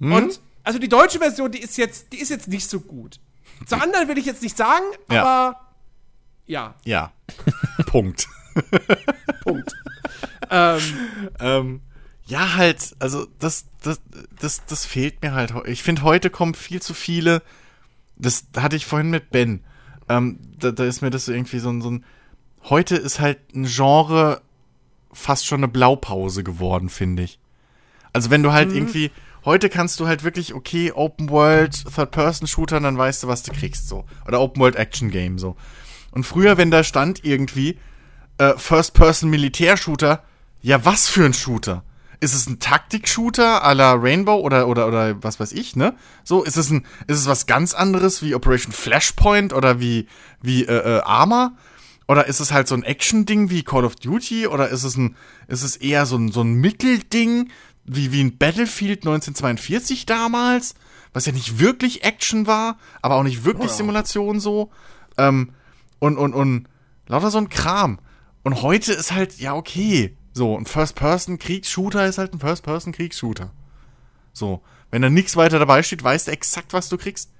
Hm? 0.00 0.12
Und 0.12 0.40
also 0.64 0.78
die 0.78 0.88
deutsche 0.88 1.18
Version, 1.18 1.50
die 1.50 1.60
ist 1.60 1.76
jetzt, 1.76 2.12
die 2.12 2.18
ist 2.18 2.30
jetzt 2.30 2.48
nicht 2.48 2.68
so 2.68 2.80
gut. 2.80 3.20
Zur 3.66 3.82
anderen 3.82 4.08
will 4.08 4.18
ich 4.18 4.26
jetzt 4.26 4.42
nicht 4.42 4.56
sagen, 4.56 4.84
ja. 5.10 5.22
aber 5.22 5.60
ja. 6.46 6.74
Ja. 6.84 7.12
Punkt. 7.86 8.28
Punkt. 9.42 9.72
ähm, 10.50 10.80
ähm, 11.40 11.80
ja, 12.26 12.54
halt, 12.54 12.94
also 12.98 13.26
das, 13.38 13.66
das, 13.82 14.00
das, 14.38 14.64
das 14.66 14.86
fehlt 14.86 15.22
mir 15.22 15.32
halt. 15.32 15.52
Ich 15.66 15.82
finde, 15.82 16.02
heute 16.02 16.30
kommen 16.30 16.54
viel 16.54 16.82
zu 16.82 16.94
viele. 16.94 17.42
Das 18.16 18.46
hatte 18.56 18.76
ich 18.76 18.86
vorhin 18.86 19.10
mit 19.10 19.30
Ben. 19.30 19.64
Ähm, 20.08 20.38
da, 20.58 20.70
da 20.70 20.84
ist 20.84 21.00
mir 21.02 21.10
das 21.10 21.28
irgendwie 21.28 21.58
so 21.58 21.70
ein, 21.70 21.82
so 21.82 21.90
ein. 21.90 22.04
Heute 22.64 22.96
ist 22.96 23.18
halt 23.18 23.54
ein 23.54 23.64
Genre 23.66 24.42
fast 25.12 25.46
schon 25.46 25.60
eine 25.60 25.68
Blaupause 25.68 26.44
geworden, 26.44 26.88
finde 26.88 27.24
ich. 27.24 27.38
Also 28.12 28.30
wenn 28.30 28.42
du 28.42 28.52
halt 28.52 28.70
mhm. 28.70 28.76
irgendwie. 28.76 29.10
Heute 29.44 29.68
kannst 29.68 29.98
du 29.98 30.06
halt 30.06 30.22
wirklich, 30.22 30.54
okay, 30.54 30.92
Open 30.92 31.30
World, 31.30 31.84
Third-Person-Shooter, 31.94 32.78
dann 32.80 32.96
weißt 32.96 33.24
du, 33.24 33.28
was 33.28 33.42
du 33.42 33.52
kriegst, 33.52 33.88
so. 33.88 34.04
Oder 34.26 34.40
Open 34.40 34.60
World 34.60 34.76
Action 34.76 35.10
Game, 35.10 35.38
so. 35.38 35.56
Und 36.12 36.24
früher, 36.24 36.56
wenn 36.58 36.70
da 36.70 36.84
stand 36.84 37.24
irgendwie, 37.24 37.78
äh, 38.38 38.54
First-Person-Militär-Shooter. 38.56 40.22
Ja, 40.60 40.84
was 40.84 41.08
für 41.08 41.24
ein 41.24 41.34
Shooter? 41.34 41.84
Ist 42.20 42.34
es 42.34 42.46
ein 42.46 42.60
Taktik-Shooter 42.60 43.64
à 43.64 43.74
la 43.74 43.94
Rainbow 43.94 44.36
oder, 44.36 44.68
oder, 44.68 44.86
oder 44.86 45.22
was 45.22 45.40
weiß 45.40 45.52
ich, 45.52 45.74
ne? 45.74 45.96
So, 46.22 46.44
ist 46.44 46.56
es 46.56 46.70
ein, 46.70 46.86
ist 47.08 47.18
es 47.18 47.26
was 47.26 47.46
ganz 47.46 47.74
anderes 47.74 48.22
wie 48.22 48.34
Operation 48.34 48.72
Flashpoint 48.72 49.52
oder 49.52 49.80
wie, 49.80 50.06
wie, 50.40 50.64
äh, 50.64 50.98
äh, 50.98 51.00
Armor? 51.00 51.52
Oder 52.06 52.26
ist 52.26 52.40
es 52.40 52.52
halt 52.52 52.68
so 52.68 52.74
ein 52.74 52.84
Action-Ding 52.84 53.50
wie 53.50 53.64
Call 53.64 53.84
of 53.84 53.96
Duty? 53.96 54.46
Oder 54.46 54.68
ist 54.68 54.84
es 54.84 54.96
ein, 54.96 55.16
ist 55.48 55.62
es 55.62 55.76
eher 55.76 56.06
so 56.06 56.16
ein, 56.16 56.30
so 56.30 56.42
ein 56.42 56.54
Mittelding 56.54 57.50
wie, 57.84 58.12
wie 58.12 58.22
ein 58.22 58.38
Battlefield 58.38 59.00
1942 59.00 60.06
damals, 60.06 60.74
was 61.12 61.26
ja 61.26 61.32
nicht 61.32 61.58
wirklich 61.58 62.04
Action 62.04 62.46
war, 62.46 62.78
aber 63.02 63.16
auch 63.16 63.22
nicht 63.22 63.44
wirklich 63.44 63.70
Ja. 63.70 63.76
Simulation 63.76 64.40
so. 64.40 64.70
Ähm, 65.18 65.52
und, 65.98 66.16
und, 66.16 66.34
und 66.34 66.68
lauter 67.06 67.30
so 67.30 67.38
ein 67.38 67.48
Kram. 67.48 67.98
Und 68.42 68.62
heute 68.62 68.92
ist 68.92 69.12
halt, 69.12 69.38
ja, 69.38 69.54
okay. 69.54 70.16
So, 70.32 70.56
ein 70.56 70.64
First-Person-Kriegsshooter 70.66 72.06
ist 72.06 72.18
halt 72.18 72.32
ein 72.32 72.40
First-Person-Kriegsshooter. 72.40 73.52
So, 74.32 74.62
wenn 74.90 75.02
da 75.02 75.10
nichts 75.10 75.36
weiter 75.36 75.58
dabei 75.58 75.82
steht, 75.82 76.02
weißt 76.02 76.28
du 76.28 76.32
exakt, 76.32 76.72
was 76.72 76.88
du 76.88 76.96
kriegst. 76.96 77.30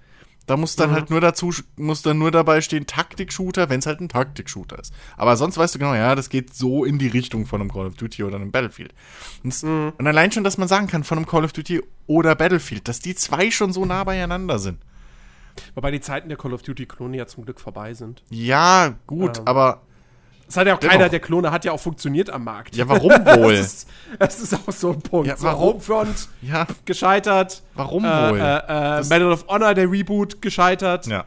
Da 0.46 0.56
muss 0.56 0.74
dann 0.74 0.90
halt 0.90 1.08
nur 1.10 1.20
dazu, 1.20 1.52
muss 1.76 2.02
dann 2.02 2.18
nur 2.18 2.30
dabei 2.32 2.60
stehen 2.62 2.86
Taktik-Shooter, 2.86 3.70
wenn 3.70 3.78
es 3.78 3.86
halt 3.86 4.00
ein 4.00 4.08
Taktik-Shooter 4.08 4.78
ist. 4.78 4.92
Aber 5.16 5.36
sonst 5.36 5.56
weißt 5.56 5.74
du 5.74 5.78
genau, 5.78 5.94
ja, 5.94 6.14
das 6.16 6.28
geht 6.30 6.52
so 6.54 6.84
in 6.84 6.98
die 6.98 7.06
Richtung 7.08 7.46
von 7.46 7.60
einem 7.60 7.70
Call 7.72 7.86
of 7.86 7.94
Duty 7.94 8.24
oder 8.24 8.36
einem 8.36 8.50
Battlefield. 8.50 8.92
Und, 9.44 9.52
es- 9.52 9.62
und 9.62 9.94
allein 10.06 10.32
schon, 10.32 10.42
dass 10.44 10.58
man 10.58 10.66
sagen 10.68 10.88
kann, 10.88 11.04
von 11.04 11.18
einem 11.18 11.26
Call 11.26 11.44
of 11.44 11.52
Duty 11.52 11.82
oder 12.08 12.34
Battlefield, 12.34 12.88
dass 12.88 12.98
die 13.00 13.14
zwei 13.14 13.50
schon 13.52 13.72
so 13.72 13.84
nah 13.84 14.02
beieinander 14.04 14.58
sind. 14.58 14.78
Wobei 15.74 15.90
die 15.90 16.00
Zeiten 16.00 16.28
der 16.28 16.38
Call 16.38 16.54
of 16.54 16.62
Duty-Klone 16.62 17.16
ja 17.16 17.26
zum 17.26 17.44
Glück 17.44 17.60
vorbei 17.60 17.94
sind. 17.94 18.22
Ja, 18.30 18.94
gut, 19.06 19.38
Ähm. 19.38 19.44
aber 19.46 19.82
Es 20.52 20.56
hat 20.58 20.66
ja 20.66 20.74
auch 20.74 20.78
Dennoch. 20.80 20.92
keiner 20.92 21.08
der 21.08 21.20
Klone 21.20 21.50
hat 21.50 21.64
ja 21.64 21.72
auch 21.72 21.80
funktioniert 21.80 22.28
am 22.28 22.44
Markt. 22.44 22.76
ja, 22.76 22.86
warum 22.86 23.10
wohl? 23.24 23.56
Das 23.56 23.66
ist, 23.72 23.88
das 24.18 24.40
ist 24.40 24.54
auch 24.54 24.70
so 24.72 24.92
ein 24.92 25.00
Punkt. 25.00 25.26
Ja, 25.28 25.36
So, 25.38 25.44
warum? 25.44 25.74
Homefront 25.74 26.28
ja, 26.42 26.66
gescheitert. 26.84 27.62
warum 27.74 28.04
Äh, 28.04 28.30
wohl? 28.30 28.38
äh, 28.38 29.00
äh, 29.00 29.04
Medal 29.04 29.32
of 29.32 29.46
Honor, 29.48 29.72
der 29.72 29.90
Reboot, 29.90 30.42
gescheitert. 30.42 31.06
Ja. 31.06 31.24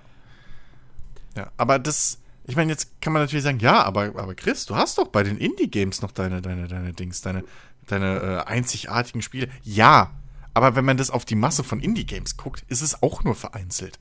Ja, 1.35 1.51
aber 1.57 1.79
das, 1.79 2.19
ich 2.45 2.55
meine, 2.55 2.71
jetzt 2.71 3.01
kann 3.01 3.13
man 3.13 3.23
natürlich 3.23 3.43
sagen, 3.43 3.59
ja, 3.59 3.81
aber, 3.83 4.03
aber 4.15 4.35
Chris, 4.35 4.65
du 4.67 4.75
hast 4.75 4.97
doch 4.99 5.07
bei 5.07 5.23
den 5.23 5.37
Indie-Games 5.37 6.01
noch 6.03 6.11
deine, 6.11 6.41
deine, 6.41 6.67
deine 6.67 6.93
Dings, 6.93 7.21
deine, 7.21 7.43
deine 7.87 8.43
äh, 8.45 8.49
einzigartigen 8.49 9.21
Spiele. 9.23 9.49
Ja, 9.63 10.11
aber 10.53 10.75
wenn 10.75 10.85
man 10.85 10.97
das 10.97 11.09
auf 11.09 11.25
die 11.25 11.35
Masse 11.35 11.63
von 11.63 11.79
Indie-Games 11.81 12.37
guckt, 12.37 12.63
ist 12.67 12.81
es 12.81 13.01
auch 13.01 13.23
nur 13.23 13.33
vereinzelt. 13.35 13.99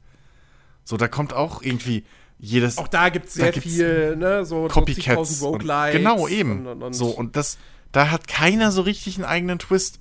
So, 0.84 0.96
da 0.98 1.08
kommt 1.08 1.32
auch 1.32 1.62
irgendwie 1.62 2.04
jedes 2.44 2.78
Auch 2.78 2.88
da 2.88 3.08
gibt 3.08 3.26
es 3.26 3.34
sehr 3.34 3.52
viel, 3.52 4.16
ne, 4.16 4.44
so 4.44 4.68
Copycats. 4.68 5.42
20.000 5.42 5.46
Und, 5.46 5.92
genau, 5.92 6.28
eben. 6.28 6.60
Und, 6.60 6.66
und, 6.66 6.82
und 6.82 6.92
so, 6.92 7.08
und 7.08 7.36
das, 7.36 7.58
da 7.92 8.10
hat 8.10 8.28
keiner 8.28 8.70
so 8.70 8.82
richtig 8.82 9.16
einen 9.16 9.24
eigenen 9.24 9.58
Twist. 9.58 10.00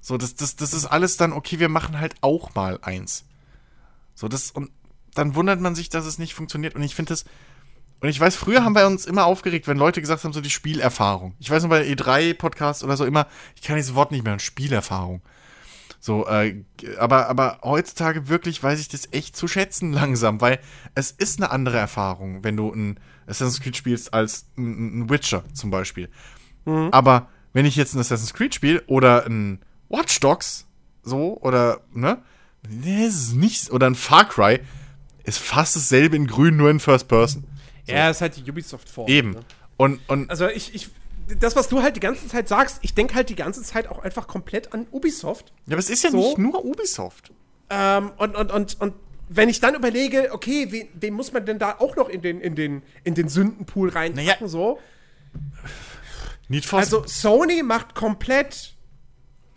So, 0.00 0.16
das, 0.16 0.34
das, 0.34 0.56
das 0.56 0.72
ist 0.72 0.86
alles 0.86 1.16
dann, 1.16 1.32
okay, 1.32 1.58
wir 1.58 1.68
machen 1.68 1.98
halt 1.98 2.14
auch 2.20 2.54
mal 2.54 2.78
eins. 2.82 3.24
So, 4.14 4.28
das, 4.28 4.50
und 4.50 4.70
dann 5.14 5.34
wundert 5.34 5.60
man 5.60 5.74
sich, 5.74 5.88
dass 5.88 6.06
es 6.06 6.18
nicht 6.18 6.34
funktioniert. 6.34 6.74
Und 6.74 6.82
ich 6.82 6.94
finde 6.94 7.10
das, 7.10 7.24
und 8.00 8.08
ich 8.08 8.18
weiß, 8.18 8.36
früher 8.36 8.64
haben 8.64 8.74
wir 8.74 8.86
uns 8.86 9.04
immer 9.04 9.24
aufgeregt, 9.26 9.66
wenn 9.66 9.76
Leute 9.76 10.00
gesagt 10.00 10.24
haben, 10.24 10.32
so 10.32 10.40
die 10.40 10.50
Spielerfahrung. 10.50 11.34
Ich 11.38 11.50
weiß 11.50 11.62
noch 11.62 11.70
bei 11.70 11.86
E3-Podcasts 11.86 12.82
oder 12.82 12.96
so 12.96 13.04
immer, 13.04 13.26
ich 13.56 13.62
kann 13.62 13.76
dieses 13.76 13.94
Wort 13.94 14.10
nicht 14.10 14.24
mehr, 14.24 14.38
Spielerfahrung. 14.38 15.22
So, 16.00 16.26
äh, 16.26 16.64
aber, 16.98 17.28
aber 17.28 17.58
heutzutage 17.62 18.28
wirklich 18.28 18.62
weiß 18.62 18.80
ich 18.80 18.88
das 18.88 19.08
echt 19.12 19.36
zu 19.36 19.46
schätzen 19.46 19.92
langsam, 19.94 20.40
weil 20.40 20.58
es 20.94 21.10
ist 21.10 21.40
eine 21.40 21.50
andere 21.50 21.76
Erfahrung, 21.76 22.42
wenn 22.42 22.56
du 22.56 22.72
ein 22.72 22.98
Assassin's 23.26 23.60
Creed 23.60 23.76
spielst 23.76 24.12
als 24.14 24.46
ein, 24.56 25.00
ein 25.00 25.10
Witcher 25.10 25.44
zum 25.52 25.70
Beispiel. 25.70 26.08
Aber 26.92 27.28
wenn 27.52 27.66
ich 27.66 27.76
jetzt 27.76 27.94
ein 27.94 28.00
Assassin's 28.00 28.34
Creed 28.34 28.54
spiele 28.54 28.82
oder 28.86 29.26
ein 29.26 29.60
Watch 29.88 30.20
Dogs, 30.20 30.66
so, 31.02 31.38
oder, 31.40 31.80
ne, 31.92 32.22
es 32.62 33.16
ist 33.16 33.34
nicht, 33.34 33.70
oder 33.70 33.86
ein 33.86 33.94
Far 33.94 34.28
Cry, 34.28 34.60
ist 35.24 35.38
fast 35.38 35.76
dasselbe 35.76 36.16
in 36.16 36.26
grün, 36.26 36.56
nur 36.56 36.70
in 36.70 36.80
First 36.80 37.08
Person. 37.08 37.44
Ja, 37.86 38.10
ist 38.10 38.20
halt 38.20 38.36
die 38.36 38.48
Ubisoft-Form. 38.48 39.08
Eben. 39.08 39.30
Ne? 39.32 39.40
Und, 39.76 40.00
und, 40.08 40.30
Also 40.30 40.48
ich, 40.48 40.74
ich, 40.74 40.90
das, 41.38 41.56
was 41.56 41.68
du 41.68 41.82
halt 41.82 41.96
die 41.96 42.00
ganze 42.00 42.26
Zeit 42.28 42.48
sagst, 42.48 42.78
ich 42.82 42.94
denke 42.94 43.14
halt 43.14 43.28
die 43.28 43.36
ganze 43.36 43.62
Zeit 43.62 43.86
auch 43.88 43.98
einfach 44.00 44.26
komplett 44.26 44.72
an 44.72 44.86
Ubisoft. 44.90 45.52
ja, 45.66 45.72
aber 45.74 45.78
es 45.78 45.90
ist 45.90 46.02
ja 46.04 46.10
So. 46.10 46.16
nicht 46.18 46.38
nur 46.38 46.64
Ubisoft. 46.64 47.32
Ähm, 47.70 48.12
und, 48.16 48.34
und, 48.36 48.50
und, 48.52 48.80
und 48.80 48.94
wenn 49.28 49.48
ich 49.48 49.60
dann 49.60 49.74
überlege, 49.74 50.30
okay, 50.32 50.66
wen, 50.70 50.88
wen 50.94 51.14
muss 51.14 51.32
man 51.32 51.46
denn 51.46 51.58
da 51.58 51.76
auch 51.78 51.94
noch 51.96 52.08
in 52.08 52.20
den, 52.22 52.40
in 52.40 52.54
den, 52.56 52.82
in 53.04 53.14
den 53.14 53.28
Sündenpool 53.28 53.90
reinpacken, 53.90 54.26
Naja, 54.26 54.48
so? 54.48 54.78
Need 56.48 56.64
for 56.66 56.80
Also 56.80 57.04
Sony 57.06 57.62
macht 57.62 57.94
komplett 57.94 58.74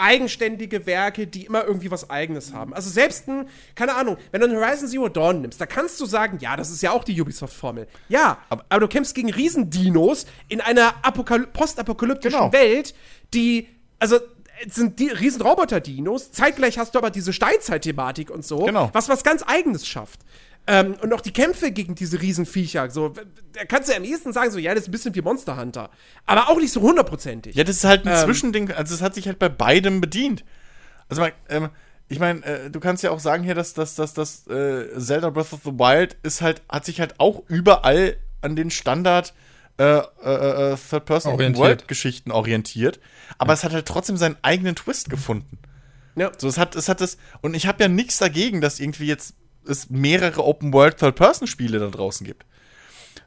eigenständige 0.03 0.85
Werke, 0.85 1.25
die 1.27 1.45
immer 1.45 1.63
irgendwie 1.65 1.89
was 1.89 2.09
Eigenes 2.09 2.53
haben. 2.53 2.73
Also 2.73 2.89
selbst 2.89 3.27
ein, 3.29 3.47
keine 3.73 3.95
Ahnung, 3.95 4.17
wenn 4.31 4.41
du 4.41 4.47
ein 4.47 4.55
Horizon 4.55 4.87
Zero 4.87 5.07
Dawn 5.09 5.41
nimmst, 5.41 5.59
da 5.61 5.65
kannst 5.65 5.99
du 6.01 6.05
sagen, 6.05 6.39
ja, 6.41 6.57
das 6.57 6.69
ist 6.69 6.83
ja 6.83 6.91
auch 6.91 7.03
die 7.05 7.19
Ubisoft-Formel. 7.19 7.87
Ja, 8.09 8.37
aber, 8.49 8.79
du 8.79 8.87
kämpfst 8.87 9.15
gegen 9.15 9.31
Riesendinos 9.31 10.25
in 10.49 10.59
einer 10.61 10.93
Apokal 11.03 11.47
postapokalyptischen 11.47 12.37
Genau. 12.39 12.51
Welt, 12.53 12.93
die, 13.33 13.69
also 13.99 14.19
sind 14.67 14.99
die 14.99 15.07
Riesenroboter-Dinos, 15.09 16.31
zeitgleich 16.31 16.77
hast 16.77 16.95
du 16.95 16.99
aber 16.99 17.09
diese 17.09 17.31
Steinzeit-Thematik 17.33 18.29
und 18.29 18.45
so, 18.45 18.65
Genau. 18.65 18.89
was 18.93 19.09
was 19.09 19.23
ganz 19.23 19.43
Eigenes 19.47 19.87
schafft. 19.87 20.19
Ähm, 20.65 20.95
und 21.01 21.13
auch 21.13 21.21
die 21.21 21.33
Kämpfe 21.33 21.71
gegen 21.71 21.95
diese 21.95 22.21
Riesenviecher, 22.21 22.89
so, 22.89 23.09
da 23.09 23.65
kannst 23.65 23.89
du 23.89 23.93
ja 23.93 23.97
am 23.97 24.05
ehesten 24.05 24.31
sagen, 24.31 24.49
so, 24.49 24.59
ja, 24.59 24.73
das 24.73 24.83
ist 24.83 24.89
ein 24.89 24.91
bisschen 24.91 25.13
wie 25.13 25.21
Monster 25.21 25.57
Hunter. 25.57 25.89
Aber 26.25 26.49
auch 26.49 26.57
nicht 26.57 26.71
so 26.71 26.81
hundertprozentig. 26.81 27.55
Ja, 27.55 27.65
das 27.65 27.77
ist 27.77 27.83
halt 27.83 28.05
ein 28.05 28.13
Ähm. 28.13 28.23
Zwischending, 28.23 28.71
also 28.71 28.95
es 28.95 29.01
hat 29.01 29.13
sich 29.13 29.27
halt 29.27 29.39
bei 29.39 29.49
beidem 29.49 29.99
bedient. 29.99 30.45
Also 31.09 31.21
mein, 31.21 31.33
ähm, 31.49 31.69
ich 32.07 32.19
meine, 32.19 32.45
äh, 32.45 32.69
du 32.69 32.79
kannst 32.79 33.03
ja 33.03 33.11
auch 33.11 33.19
sagen 33.19 33.43
hier, 33.43 33.55
dass 33.55 33.73
das 33.73 33.95
dass, 33.95 34.13
dass, 34.13 34.47
äh, 34.47 34.97
Zelda 34.97 35.31
Breath 35.31 35.51
of 35.51 35.61
the 35.65 35.71
Wild 35.71 36.15
ist 36.23 36.41
halt, 36.41 36.61
hat 36.69 36.85
sich 36.85 37.01
halt 37.01 37.19
auch 37.19 37.43
überall 37.47 38.15
an 38.41 38.55
den 38.55 38.69
Standard 38.71 39.33
äh, 39.77 39.83
äh, 39.83 39.97
äh, 39.97 39.97
Orientiert. 40.23 40.89
Third-Person-World-Geschichten 40.89 42.31
orientiert. 42.31 42.99
Aber 43.37 43.53
es 43.53 43.63
hat 43.63 43.73
halt 43.73 43.87
trotzdem 43.87 44.17
seinen 44.17 44.37
eigenen 44.43 44.75
Twist 44.75 45.09
gefunden. 45.09 45.57
Ja. 46.15 46.31
So, 46.37 46.47
es 46.47 46.57
hat, 46.57 46.75
es 46.75 46.89
hat 46.89 47.01
das, 47.01 47.17
und 47.41 47.55
ich 47.55 47.65
habe 47.65 47.81
ja 47.81 47.89
nichts 47.89 48.19
dagegen, 48.19 48.61
dass 48.61 48.79
irgendwie 48.79 49.07
jetzt 49.07 49.33
es 49.67 49.89
mehrere 49.89 50.43
Open-World 50.43 50.97
Third-Person-Spiele 50.97 51.79
da 51.79 51.87
draußen 51.87 52.25
gibt. 52.25 52.45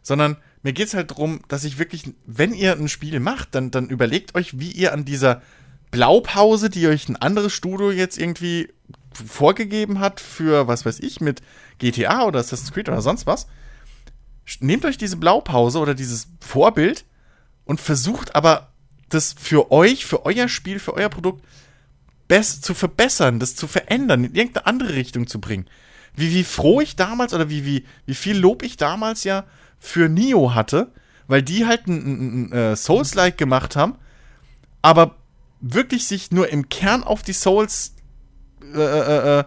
Sondern 0.02 0.36
mir 0.62 0.72
geht 0.72 0.88
es 0.88 0.94
halt 0.94 1.10
darum, 1.10 1.40
dass 1.48 1.64
ich 1.64 1.78
wirklich, 1.78 2.04
wenn 2.26 2.52
ihr 2.52 2.72
ein 2.72 2.88
Spiel 2.88 3.20
macht, 3.20 3.54
dann, 3.54 3.70
dann 3.70 3.88
überlegt 3.88 4.34
euch, 4.34 4.58
wie 4.58 4.70
ihr 4.70 4.92
an 4.92 5.04
dieser 5.04 5.42
Blaupause, 5.90 6.70
die 6.70 6.86
euch 6.86 7.08
ein 7.08 7.16
anderes 7.16 7.52
Studio 7.52 7.90
jetzt 7.90 8.18
irgendwie 8.18 8.68
vorgegeben 9.12 10.00
hat 10.00 10.20
für, 10.20 10.66
was 10.68 10.84
weiß 10.84 11.00
ich, 11.00 11.20
mit 11.20 11.40
GTA 11.78 12.24
oder 12.24 12.40
Assassin's 12.40 12.72
Creed 12.72 12.88
oder 12.88 13.00
sonst 13.00 13.26
was, 13.26 13.46
nehmt 14.60 14.84
euch 14.84 14.98
diese 14.98 15.16
Blaupause 15.16 15.78
oder 15.78 15.94
dieses 15.94 16.28
Vorbild 16.40 17.04
und 17.64 17.80
versucht 17.80 18.34
aber 18.34 18.72
das 19.08 19.34
für 19.38 19.70
euch, 19.70 20.04
für 20.06 20.26
euer 20.26 20.48
Spiel, 20.48 20.78
für 20.78 20.94
euer 20.94 21.08
Produkt 21.08 21.44
best 22.28 22.64
zu 22.64 22.74
verbessern, 22.74 23.38
das 23.38 23.54
zu 23.54 23.66
verändern, 23.66 24.24
in 24.24 24.34
irgendeine 24.34 24.66
andere 24.66 24.94
Richtung 24.94 25.26
zu 25.26 25.40
bringen. 25.40 25.66
Wie, 26.16 26.34
wie 26.34 26.44
froh 26.44 26.80
ich 26.80 26.96
damals 26.96 27.34
oder 27.34 27.48
wie, 27.48 27.64
wie, 27.64 27.84
wie 28.06 28.14
viel 28.14 28.36
Lob 28.36 28.62
ich 28.62 28.76
damals 28.76 29.24
ja 29.24 29.44
für 29.78 30.08
Nio 30.08 30.54
hatte, 30.54 30.90
weil 31.28 31.42
die 31.42 31.66
halt 31.66 31.86
ein, 31.86 31.96
ein, 31.96 32.50
ein 32.50 32.52
äh, 32.52 32.76
Souls-like 32.76 33.36
gemacht 33.36 33.76
haben, 33.76 33.96
aber 34.82 35.16
wirklich 35.60 36.06
sich 36.06 36.30
nur 36.30 36.48
im 36.48 36.68
Kern 36.68 37.04
auf 37.04 37.22
die 37.22 37.32
Souls 37.32 37.94
äh, 38.74 38.80
äh, 38.80 39.38
äh, 39.40 39.44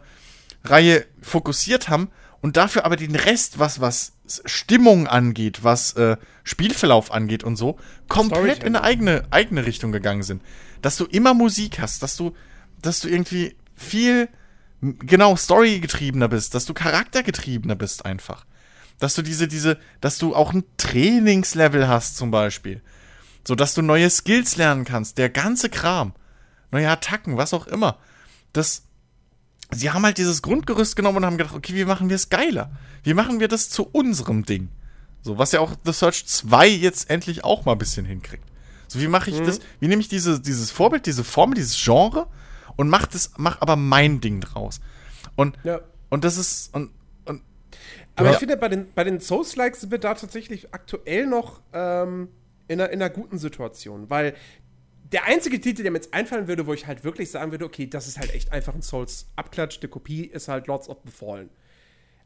Reihe 0.64 1.06
fokussiert 1.22 1.90
haben 1.90 2.10
und 2.42 2.58
dafür 2.58 2.86
aber 2.86 2.96
den 2.96 3.16
Rest, 3.16 3.60
was, 3.60 3.82
was 3.82 4.14
Stimmung 4.46 5.08
angeht, 5.08 5.64
was 5.64 5.94
äh, 5.94 6.18
Spielverlauf 6.44 7.12
angeht 7.12 7.44
und 7.44 7.56
so, 7.56 7.78
komplett 8.08 8.64
in 8.64 8.76
eine 8.76 8.84
eigene, 8.84 9.24
eigene 9.32 9.66
Richtung 9.66 9.92
gegangen 9.92 10.24
sind. 10.24 10.42
Dass 10.82 10.98
du 10.98 11.06
immer 11.06 11.34
Musik 11.34 11.80
hast, 11.80 12.04
dass 12.04 12.16
du, 12.16 12.36
dass 12.82 13.00
du 13.00 13.10
irgendwie 13.10 13.56
viel, 13.76 14.30
genau, 14.82 15.36
Story-getriebener 15.36 16.28
bist, 16.28 16.56
dass 16.56 16.66
du 16.66 16.74
charaktergetriebener 16.74 17.76
bist 17.76 18.06
einfach. 18.06 18.46
Dass 19.00 19.16
du 19.16 19.22
diese, 19.22 19.48
diese, 19.48 19.78
dass 20.02 20.18
du 20.18 20.36
auch 20.36 20.54
ein 20.54 20.64
Trainingslevel 20.78 21.88
hast 21.88 22.18
zum 22.18 22.32
Beispiel. 22.32 22.82
So 23.48 23.56
dass 23.56 23.74
du 23.74 23.82
neue 23.82 24.10
Skills 24.10 24.58
lernen 24.58 24.86
kannst, 24.86 25.18
der 25.18 25.30
ganze 25.30 25.70
Kram. 25.70 26.14
Neue 26.72 26.90
Attacken, 26.90 27.38
was 27.38 27.54
auch 27.54 27.68
immer. 27.68 27.98
Das, 28.54 28.84
sie 29.72 29.90
haben 29.90 30.04
halt 30.04 30.18
dieses 30.18 30.42
Grundgerüst 30.42 30.96
genommen 30.96 31.18
und 31.18 31.26
haben 31.26 31.38
gedacht, 31.38 31.56
okay, 31.56 31.74
wie 31.74 31.86
machen 31.86 32.10
wir 32.10 32.16
es 32.16 32.30
geiler? 32.30 32.72
Wie 33.04 33.14
machen 33.14 33.40
wir 33.40 33.48
das 33.48 33.70
zu 33.70 33.84
unserem 33.84 34.44
Ding? 34.44 34.70
So, 35.22 35.38
was 35.38 35.52
ja 35.52 35.60
auch 35.60 35.74
The 35.84 35.94
Search 35.94 36.26
2 36.26 36.68
jetzt 36.68 37.10
endlich 37.10 37.44
auch 37.44 37.66
mal 37.66 37.74
ein 37.74 37.78
bisschen 37.78 38.06
hinkriegt. 38.06 38.44
So, 38.88 39.00
wie 39.00 39.08
mache 39.08 39.30
ich 39.30 39.40
das? 39.42 39.60
Wie 39.80 39.88
nehme 39.88 40.02
ich 40.02 40.08
diese, 40.08 40.40
dieses 40.40 40.72
Vorbild, 40.72 41.06
diese 41.06 41.24
Formel, 41.24 41.56
dieses 41.56 41.82
Genre 41.82 42.28
und 42.80 42.88
mach 42.90 43.06
das, 43.08 43.34
mach 43.38 43.60
aber 43.62 43.76
mein 43.76 44.22
Ding 44.22 44.40
draus. 44.42 44.80
Und, 45.36 45.58
Ja. 45.64 45.82
und 46.10 46.24
das 46.24 46.38
ist, 46.38 46.74
und, 46.74 46.92
und, 47.26 47.42
Aber 48.16 48.28
Ja. 48.30 48.34
ich 48.34 48.40
finde, 48.40 48.56
bei 48.58 48.70
den, 48.70 48.92
bei 48.94 49.04
den 49.04 49.20
Souls-Likes 49.20 49.82
sind 49.82 49.92
wir 49.92 49.98
da 50.00 50.14
tatsächlich 50.14 50.74
aktuell 50.74 51.28
noch 51.28 51.62
ähm, 51.74 52.30
in, 52.70 52.80
einer, 52.80 52.90
in 52.92 53.02
einer 53.02 53.10
guten 53.10 53.38
Situation, 53.38 54.10
weil 54.10 54.34
der 55.12 55.26
einzige 55.26 55.60
Titel, 55.60 55.82
der 55.84 55.92
mir 55.92 55.98
jetzt 55.98 56.14
einfallen 56.14 56.48
würde, 56.48 56.68
wo 56.68 56.74
ich 56.74 56.88
halt 56.88 57.04
wirklich 57.04 57.32
sagen 57.32 57.52
würde, 57.52 57.66
okay, 57.66 57.88
das 57.88 58.08
ist 58.08 58.18
halt 58.20 58.34
echt 58.34 58.52
einfach 58.54 58.74
ein 58.76 58.82
Souls-Abklatsch, 58.82 59.80
die 59.82 59.88
Kopie 59.88 60.26
ist 60.26 60.48
halt 60.48 60.68
Lords 60.68 60.88
of 60.88 61.00
the 61.06 61.12
Fallen. 61.12 61.50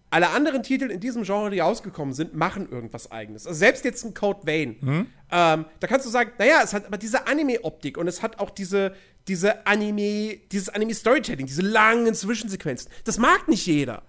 Alle 0.09 0.29
anderen 0.29 0.61
Titel 0.61 0.91
in 0.91 0.99
diesem 0.99 1.23
Genre, 1.23 1.49
die 1.49 1.59
rausgekommen 1.59 2.13
sind, 2.13 2.35
machen 2.35 2.69
irgendwas 2.69 3.11
eigenes. 3.11 3.47
Also 3.47 3.57
selbst 3.57 3.83
jetzt 3.83 4.05
ein 4.05 4.13
Code 4.13 4.45
Vein. 4.45 4.75
Hm? 4.81 5.07
Ähm, 5.31 5.65
da 5.79 5.87
kannst 5.87 6.05
du 6.05 6.11
sagen, 6.11 6.31
naja, 6.37 6.61
es 6.63 6.73
hat 6.73 6.85
aber 6.85 6.97
diese 6.97 7.25
Anime-Optik 7.25 7.97
und 7.97 8.07
es 8.07 8.21
hat 8.21 8.39
auch 8.39 8.51
diese, 8.51 8.93
diese 9.27 9.65
Anime, 9.65 10.37
dieses 10.51 10.69
Anime-Storytelling, 10.69 11.45
diese 11.45 11.61
langen 11.61 12.13
Zwischensequenzen. 12.13 12.91
Das 13.05 13.17
mag 13.17 13.47
nicht 13.47 13.65
jeder. 13.65 14.01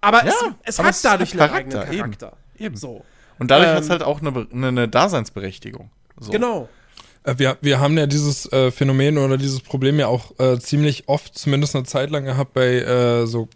Aber 0.00 0.24
Ja, 0.24 0.32
es, 0.62 0.74
es 0.74 0.78
aber 0.78 0.88
hat 0.88 0.94
es 0.94 1.02
dadurch 1.02 1.34
hat 1.34 1.40
einen 1.40 1.50
Charakter, 1.50 1.80
eigenen 1.82 1.98
eben. 1.98 2.18
Charakter. 2.18 2.36
Eben. 2.58 2.76
So. 2.76 3.04
Und 3.38 3.50
dadurch 3.50 3.68
Ähm, 3.70 3.76
hat 3.76 3.82
es 3.84 3.90
halt 3.90 4.02
auch 4.02 4.20
eine, 4.20 4.46
eine 4.52 4.88
Daseinsberechtigung. 4.88 5.90
So. 6.18 6.30
Genau. 6.32 6.68
Äh, 7.24 7.34
Wir, 7.38 7.58
wir 7.60 7.80
haben 7.80 7.96
ja 7.98 8.06
dieses 8.06 8.50
äh, 8.52 8.70
Phänomen 8.70 9.18
oder 9.18 9.36
dieses 9.38 9.60
Problem 9.60 9.98
ja 9.98 10.06
auch 10.08 10.38
äh, 10.38 10.58
ziemlich 10.58 11.08
oft, 11.08 11.36
zumindest 11.38 11.74
eine 11.76 11.84
Zeit 11.84 12.10
lang 12.10 12.24
gehabt, 12.24 12.54
bei 12.54 12.76
äh, 12.80 13.26
so 13.26 13.48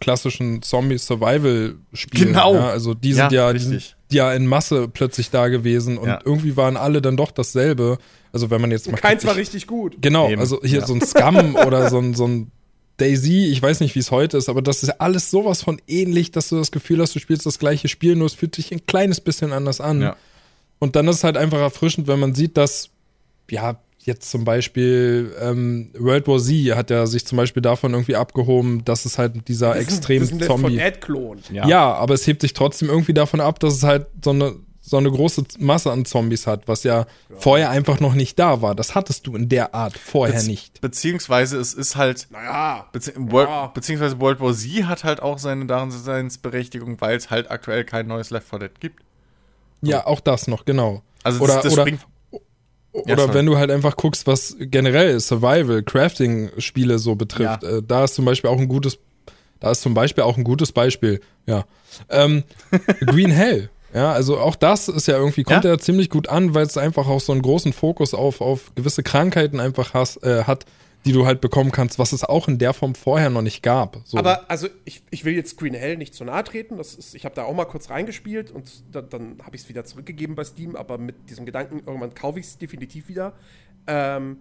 klassischen 0.00 0.62
Zombie-Survival-Spielen. 0.62 2.28
Genau. 2.28 2.54
Ja, 2.54 2.68
also 2.68 2.94
die 2.94 3.10
Ja, 3.10 3.14
sind 3.16 3.32
ja, 3.32 3.52
die 3.52 3.58
sind 3.58 3.72
richtig. 3.74 3.96
ja 4.10 4.32
in 4.32 4.46
Masse 4.46 4.88
plötzlich 4.88 5.30
da 5.30 5.48
gewesen 5.48 5.98
und 5.98 6.08
Ja. 6.08 6.20
irgendwie 6.24 6.56
waren 6.56 6.76
alle 6.76 7.02
dann 7.02 7.16
doch 7.16 7.30
dasselbe. 7.30 7.98
Also 8.32 8.50
wenn 8.50 8.60
man 8.60 8.70
jetzt 8.70 8.90
mal 8.90 8.96
Keins 8.98 9.24
war 9.24 9.32
ich- 9.32 9.38
richtig 9.38 9.66
gut. 9.66 9.96
Genau, 10.00 10.28
Eben, 10.28 10.40
also 10.40 10.60
hier 10.62 10.80
ja. 10.80 10.86
so 10.86 10.94
ein 10.94 11.00
Scum 11.00 11.54
oder 11.66 11.88
so 11.90 11.98
ein, 11.98 12.14
so 12.14 12.26
ein 12.26 12.50
Daisy, 12.98 13.46
ich 13.46 13.60
weiß 13.60 13.80
nicht, 13.80 13.94
wie 13.94 13.98
es 13.98 14.10
heute 14.10 14.38
ist, 14.38 14.48
aber 14.48 14.62
das 14.62 14.82
ist 14.82 14.88
alles 15.00 15.30
sowas 15.30 15.62
von 15.62 15.80
ähnlich, 15.86 16.30
dass 16.30 16.48
du 16.48 16.56
das 16.56 16.70
Gefühl 16.70 17.00
hast, 17.00 17.14
du 17.14 17.18
spielst 17.18 17.44
das 17.44 17.58
gleiche 17.58 17.88
Spiel, 17.88 18.16
nur 18.16 18.26
es 18.26 18.32
fühlt 18.34 18.54
sich 18.54 18.72
ein 18.72 18.86
kleines 18.86 19.20
bisschen 19.20 19.52
anders 19.52 19.80
an. 19.82 20.00
Ja. 20.00 20.16
Und 20.78 20.96
dann 20.96 21.06
ist 21.08 21.16
es 21.16 21.24
halt 21.24 21.36
einfach 21.36 21.58
erfrischend, 21.58 22.06
wenn 22.06 22.18
man 22.20 22.34
sieht, 22.34 22.56
dass, 22.56 22.88
ja, 23.50 23.78
jetzt 24.06 24.30
zum 24.30 24.44
Beispiel 24.44 25.34
ähm, 25.40 25.90
World 25.98 26.26
War 26.28 26.38
Z 26.38 26.74
hat 26.76 26.90
ja 26.90 27.06
sich 27.06 27.26
zum 27.26 27.36
Beispiel 27.36 27.62
davon 27.62 27.92
irgendwie 27.92 28.16
abgehoben, 28.16 28.84
dass 28.84 29.04
es 29.04 29.18
halt 29.18 29.46
dieser 29.48 29.74
Das 29.74 29.78
ist 29.78 29.88
ein- 29.88 29.94
extrem 29.96 30.20
das 30.20 30.28
ist 30.28 30.32
ein 30.34 30.38
Left 30.38 30.50
4 30.52 30.56
Zombie. 30.60 30.76
Dead-Klon. 30.76 31.38
Ja. 31.52 31.94
aber 31.94 32.14
es 32.14 32.26
hebt 32.26 32.40
sich 32.42 32.52
trotzdem 32.54 32.88
irgendwie 32.88 33.14
davon 33.14 33.40
ab, 33.40 33.58
dass 33.60 33.74
es 33.74 33.82
halt 33.82 34.06
so 34.24 34.30
eine, 34.30 34.54
so 34.80 34.96
eine 34.98 35.10
große 35.10 35.42
Masse 35.58 35.90
an 35.90 36.04
Zombies 36.04 36.46
hat, 36.46 36.68
was 36.68 36.84
ja, 36.84 37.06
vorher 37.38 37.70
einfach 37.70 37.98
noch 37.98 38.14
nicht 38.14 38.38
da 38.38 38.62
war. 38.62 38.76
Das 38.76 38.94
hattest 38.94 39.26
du 39.26 39.34
in 39.34 39.48
der 39.48 39.74
Art 39.74 39.98
vorher 39.98 40.36
Bezie- 40.40 40.46
nicht. 40.46 40.80
Beziehungsweise 40.80 41.58
es 41.58 41.74
ist 41.74 41.96
halt, 41.96 42.28
Naja. 42.30 42.86
bezieh 42.92 43.10
World, 43.16 43.48
Ja. 43.48 43.66
beziehungsweise 43.66 44.20
World 44.20 44.38
War 44.40 44.54
Z 44.54 44.84
hat 44.84 45.02
halt 45.02 45.20
auch 45.20 45.38
seine 45.38 45.66
Daseinsberechtigung, 45.66 47.00
weil 47.00 47.16
es 47.16 47.30
halt 47.30 47.50
aktuell 47.50 47.84
kein 47.84 48.06
neues 48.06 48.30
Left 48.30 48.48
4 48.48 48.58
Dead 48.60 48.80
gibt. 48.80 49.02
Ja, 49.82 50.06
auch 50.06 50.20
das 50.20 50.46
noch, 50.46 50.64
genau. 50.64 51.02
Also 51.22 51.40
oder 51.42 51.54
das, 51.54 51.64
das 51.64 51.72
oder, 51.74 51.82
springt. 51.82 52.00
Oder 53.04 53.22
sorry. 53.22 53.34
wenn 53.34 53.46
du 53.46 53.56
halt 53.58 53.70
einfach 53.70 53.96
guckst, 53.96 54.26
was 54.26 54.56
generell 54.58 55.18
Survival, 55.20 55.82
Crafting-Spiele 55.82 56.98
so 56.98 57.14
betrifft, 57.14 57.62
Ja. 57.62 57.68
äh, 57.78 57.82
da 57.86 58.04
ist 58.04 58.14
zum 58.14 58.24
Beispiel 58.24 58.50
auch 58.50 58.58
ein 58.58 58.68
gutes, 58.68 58.98
da 59.60 59.70
ist 59.70 59.82
zum 59.82 59.94
Beispiel 59.94 60.24
auch 60.24 60.36
ein 60.36 60.44
gutes 60.44 60.72
Beispiel, 60.72 61.20
ja. 61.46 61.64
Ähm, 62.10 62.42
Green 63.06 63.30
Hell. 63.30 63.70
Ja, 63.94 64.12
also 64.12 64.38
auch 64.38 64.56
das 64.56 64.88
ist 64.88 65.06
ja 65.08 65.16
irgendwie, 65.16 65.42
kommt 65.42 65.64
Ja. 65.64 65.70
ja, 65.70 65.78
ziemlich 65.78 66.10
gut 66.10 66.28
an, 66.28 66.54
weil 66.54 66.66
es 66.66 66.76
einfach 66.76 67.08
auch 67.08 67.20
so 67.20 67.32
einen 67.32 67.40
großen 67.42 67.72
Fokus 67.72 68.12
auf, 68.12 68.40
auf 68.42 68.74
gewisse 68.74 69.02
Krankheiten 69.02 69.58
einfach 69.60 69.94
has, 69.94 70.16
äh, 70.18 70.44
hat, 70.44 70.64
die 71.06 71.12
du 71.12 71.24
halt 71.24 71.40
bekommen 71.40 71.70
kannst, 71.70 71.98
was 71.98 72.12
es 72.12 72.24
auch 72.24 72.48
in 72.48 72.58
der 72.58 72.74
Form 72.74 72.96
vorher 72.96 73.30
noch 73.30 73.42
nicht 73.42 73.62
gab. 73.62 74.00
So. 74.04 74.18
Aber 74.18 74.50
also 74.50 74.68
ich, 74.84 75.02
ich 75.10 75.24
will 75.24 75.34
jetzt 75.34 75.56
Green 75.56 75.72
Hell 75.72 75.96
nicht 75.96 76.14
zu 76.14 76.24
nahe 76.24 76.42
treten. 76.42 76.76
Das 76.76 76.94
ist, 76.94 77.14
ich 77.14 77.24
habe 77.24 77.34
da 77.34 77.44
auch 77.44 77.54
mal 77.54 77.64
kurz 77.64 77.90
reingespielt 77.90 78.50
und 78.50 78.82
da, 78.90 79.02
dann 79.02 79.38
habe 79.44 79.54
ich 79.54 79.62
es 79.62 79.68
wieder 79.68 79.84
zurückgegeben 79.84 80.34
bei 80.34 80.44
Steam, 80.44 80.74
aber 80.74 80.98
mit 80.98 81.30
diesem 81.30 81.46
Gedanken, 81.46 81.82
irgendwann 81.86 82.12
kaufe 82.14 82.40
ich 82.40 82.46
es 82.46 82.58
definitiv 82.58 83.08
wieder. 83.08 83.34
Ähm, 83.86 84.38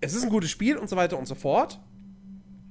es 0.00 0.14
ist 0.14 0.22
ein 0.22 0.30
gutes 0.30 0.50
Spiel 0.50 0.78
und 0.78 0.88
so 0.88 0.96
weiter 0.96 1.18
und 1.18 1.26
so 1.26 1.34
fort. 1.34 1.78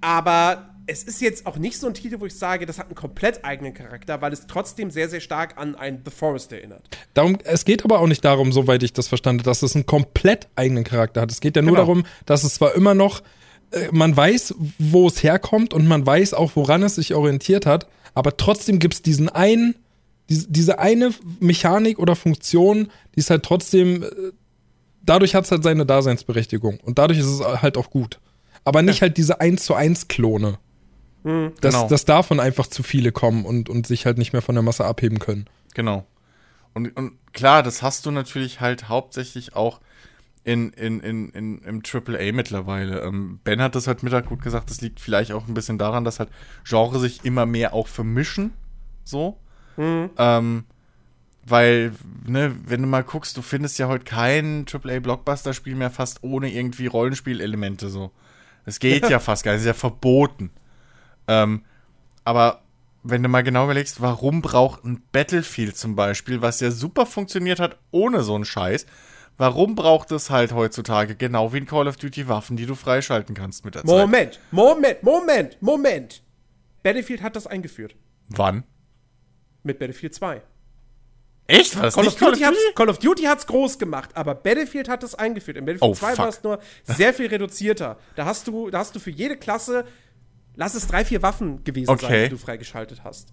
Aber 0.02 0.77
es 0.88 1.03
ist 1.03 1.22
jetzt 1.22 1.45
auch 1.45 1.57
nicht 1.57 1.77
so 1.77 1.88
ein 1.88 1.93
Titel, 1.93 2.19
wo 2.19 2.26
ich 2.26 2.35
sage, 2.35 2.65
das 2.65 2.80
hat 2.80 2.85
einen 2.88 2.95
komplett 2.95 3.43
eigenen 3.43 3.73
Charakter, 3.73 4.22
weil 4.22 4.31
es 4.31 4.47
trotzdem 4.47 4.89
sehr, 4.89 5.09
sehr 5.09 5.19
stark 5.19 5.57
an 5.57 5.76
ein 5.76 6.01
The 6.05 6.11
Forest 6.11 6.53
erinnert. 6.53 6.88
Darum, 7.14 7.38
es 7.43 7.65
geht 7.65 7.84
aber 7.84 7.99
auch 7.99 8.07
nicht 8.07 8.23
darum, 8.23 8.51
soweit 8.53 8.81
ich 8.84 8.93
das 8.93 9.07
verstanden 9.09 9.43
dass 9.43 9.61
es 9.64 9.76
einen 9.76 9.85
komplett 9.85 10.47
eigenen 10.55 10.84
Charakter 10.85 11.22
hat. 11.22 11.31
Es 11.31 11.41
geht 11.41 11.55
ja 11.57 11.61
nur 11.61 11.72
Genau. 11.73 11.81
darum, 11.81 12.05
dass 12.26 12.43
es 12.43 12.55
zwar 12.55 12.73
immer 12.73 12.93
noch, 12.93 13.22
äh, 13.72 13.89
man 13.91 14.15
weiß, 14.15 14.55
wo 14.80 15.07
es 15.07 15.22
herkommt 15.23 15.73
und 15.73 15.88
man 15.88 16.05
weiß 16.05 16.34
auch, 16.34 16.51
woran 16.55 16.81
es 16.84 16.95
sich 16.95 17.14
orientiert 17.14 17.65
hat, 17.65 17.88
aber 18.14 18.38
trotzdem 18.38 18.80
gibt 18.80 18.93
es 18.95 19.01
diesen 19.01 19.27
einen, 19.30 19.76
diese, 20.30 20.80
eine 20.80 21.14
Mechanik 21.39 21.99
oder 21.99 22.15
Funktion, 22.15 22.89
die 23.15 23.19
ist 23.19 23.30
halt 23.30 23.43
trotzdem, 23.43 24.03
äh, 24.03 24.07
dadurch 25.03 25.35
hat 25.35 25.45
es 25.45 25.51
halt 25.51 25.64
seine 25.64 25.85
Daseinsberechtigung 25.85 26.80
und 26.81 26.97
dadurch 26.97 27.19
ist 27.19 27.26
es 27.27 27.39
halt 27.41 27.77
auch 27.77 27.89
gut. 27.89 28.19
Aber 28.64 28.81
nicht 28.81 29.01
halt 29.01 29.18
diese 29.18 29.39
1 29.39 29.64
zu 29.64 29.76
1 29.76 30.07
Klone. 30.07 30.59
Dass, 31.62 31.74
Genau. 31.74 31.88
dass 31.88 32.06
davon 32.06 32.40
einfach 32.40 32.68
zu 32.68 32.84
viele 32.84 33.12
kommen 33.12 33.45
und, 33.45 33.70
und 33.70 33.86
sich 33.88 34.06
halt 34.06 34.18
nicht 34.18 34.34
mehr 34.34 34.41
von 34.41 34.56
der 34.56 34.62
Masse 34.62 34.86
abheben 34.86 35.20
können. 35.20 35.45
Genau. 35.74 36.06
Und, 36.74 36.95
und 36.95 37.14
klar, 37.34 37.64
das 37.64 37.82
hast 37.82 38.06
du 38.06 38.12
natürlich 38.12 38.62
halt 38.62 38.88
hauptsächlich 38.88 39.56
auch 39.56 39.82
in, 40.44 40.70
in, 40.72 40.99
in, 41.02 41.30
in, 41.30 41.58
im 41.64 41.82
AAA 41.84 42.32
mittlerweile. 42.32 43.02
Ähm, 43.02 43.40
ben 43.44 43.62
hat 43.62 43.76
das 43.76 43.88
heute 43.88 44.06
Mittag 44.06 44.28
gut 44.28 44.41
gesagt, 44.41 44.70
das 44.70 44.80
liegt 44.82 44.99
vielleicht 44.99 45.32
auch 45.34 45.48
ein 45.48 45.54
bisschen 45.54 45.78
daran, 45.78 46.06
dass 46.06 46.20
halt 46.20 46.30
Genre 46.64 46.99
sich 46.99 47.26
immer 47.26 47.45
mehr 47.45 47.74
auch 47.74 47.88
vermischen. 47.88 48.54
So. 49.04 49.38
Ähm, 49.78 50.64
weil, 51.45 51.94
ne, 52.26 52.56
wenn 52.66 52.82
du 52.82 52.88
mal 52.88 53.04
guckst, 53.04 53.38
du 53.38 53.41
findest 53.41 53.78
ja 53.80 53.88
heute 53.88 54.06
kein 54.06 54.66
AAA-Blockbuster-Spiel 54.66 55.76
mehr 55.76 55.91
fast 55.91 56.24
ohne 56.24 56.52
irgendwie 56.52 56.88
Rollenspielelemente 56.88 57.90
so. 57.90 58.12
Das 58.66 58.80
geht 58.80 59.10
ja 59.10 59.20
fast 59.20 59.44
gar 59.44 59.52
nicht, 59.54 59.62
ist 59.62 59.68
ja 59.68 59.74
verboten. 59.74 60.49
Ähm, 61.28 61.64
aber 62.24 62.62
wenn 63.04 63.24
du 63.24 63.30
mal 63.30 63.41
genau 63.44 63.66
überlegst, 63.66 64.02
warum 64.02 64.41
braucht 64.41 64.84
ein 64.84 65.02
Battlefield 65.12 65.78
zum 65.78 65.95
Beispiel, 65.95 66.41
was 66.41 66.60
ja 66.60 66.72
super 66.72 67.06
funktioniert 67.06 67.60
hat 67.60 67.78
ohne 67.91 68.22
so 68.24 68.36
einen 68.36 68.45
Scheiß, 68.45 68.86
warum 69.38 69.76
braucht 69.76 70.12
es 70.12 70.30
halt 70.30 70.52
heutzutage 70.54 71.16
genau 71.16 71.54
wie 71.54 71.58
in 71.60 71.66
Call 71.66 71.88
of 71.88 71.95
Duty 71.98 72.28
Waffen, 72.28 72.58
die 72.58 72.66
du 72.66 72.76
freischalten 72.76 73.36
kannst 73.36 73.64
mit 73.66 73.76
der 73.76 73.86
Zeit? 73.86 73.98
Moment, 73.98 74.40
Moment, 74.52 75.04
Moment, 75.04 75.62
Moment. 75.62 76.24
Battlefield 76.84 77.22
hat 77.22 77.36
das 77.36 77.48
eingeführt. 77.48 77.95
Wann? 78.30 78.64
Mit 79.64 79.80
Battlefield 79.80 80.14
2. 80.14 80.41
Echt? 81.49 81.76
War 81.78 81.84
das 81.84 81.95
Call 81.95 82.06
of, 82.06 82.12
nicht 82.12 82.20
Call 82.20 82.30
of 82.30 82.34
Duty 82.36 82.44
hat's, 82.45 82.58
Duty? 82.58 82.74
Call 82.76 82.90
of 82.90 82.99
Duty 82.99 83.24
hat's 83.24 83.48
groß 83.48 83.80
gemacht, 83.80 84.10
aber 84.16 84.36
Battlefield 84.36 84.90
hat 84.90 85.04
es 85.04 85.16
eingeführt. 85.16 85.56
In 85.58 85.66
Battlefield 85.66 85.91
Oh, 85.91 85.95
2 85.95 86.18
war 86.18 86.28
es 86.28 86.44
nur 86.44 86.60
sehr 86.84 87.14
viel 87.14 87.28
reduzierter. 87.28 87.98
Da 88.16 88.26
hast 88.26 88.48
du, 88.48 88.70
da 88.70 88.80
hast 88.80 88.95
du 88.95 88.99
für 88.99 89.12
jede 89.12 89.38
Klasse, 89.38 89.86
lass 90.57 90.75
es 90.75 90.88
drei, 90.88 91.05
vier 91.05 91.21
Waffen 91.21 91.63
gewesen 91.63 91.88
sein, 91.88 91.95
Okay. 91.95 92.23
die 92.25 92.29
du 92.31 92.38
freigeschaltet 92.38 93.03
hast. 93.05 93.29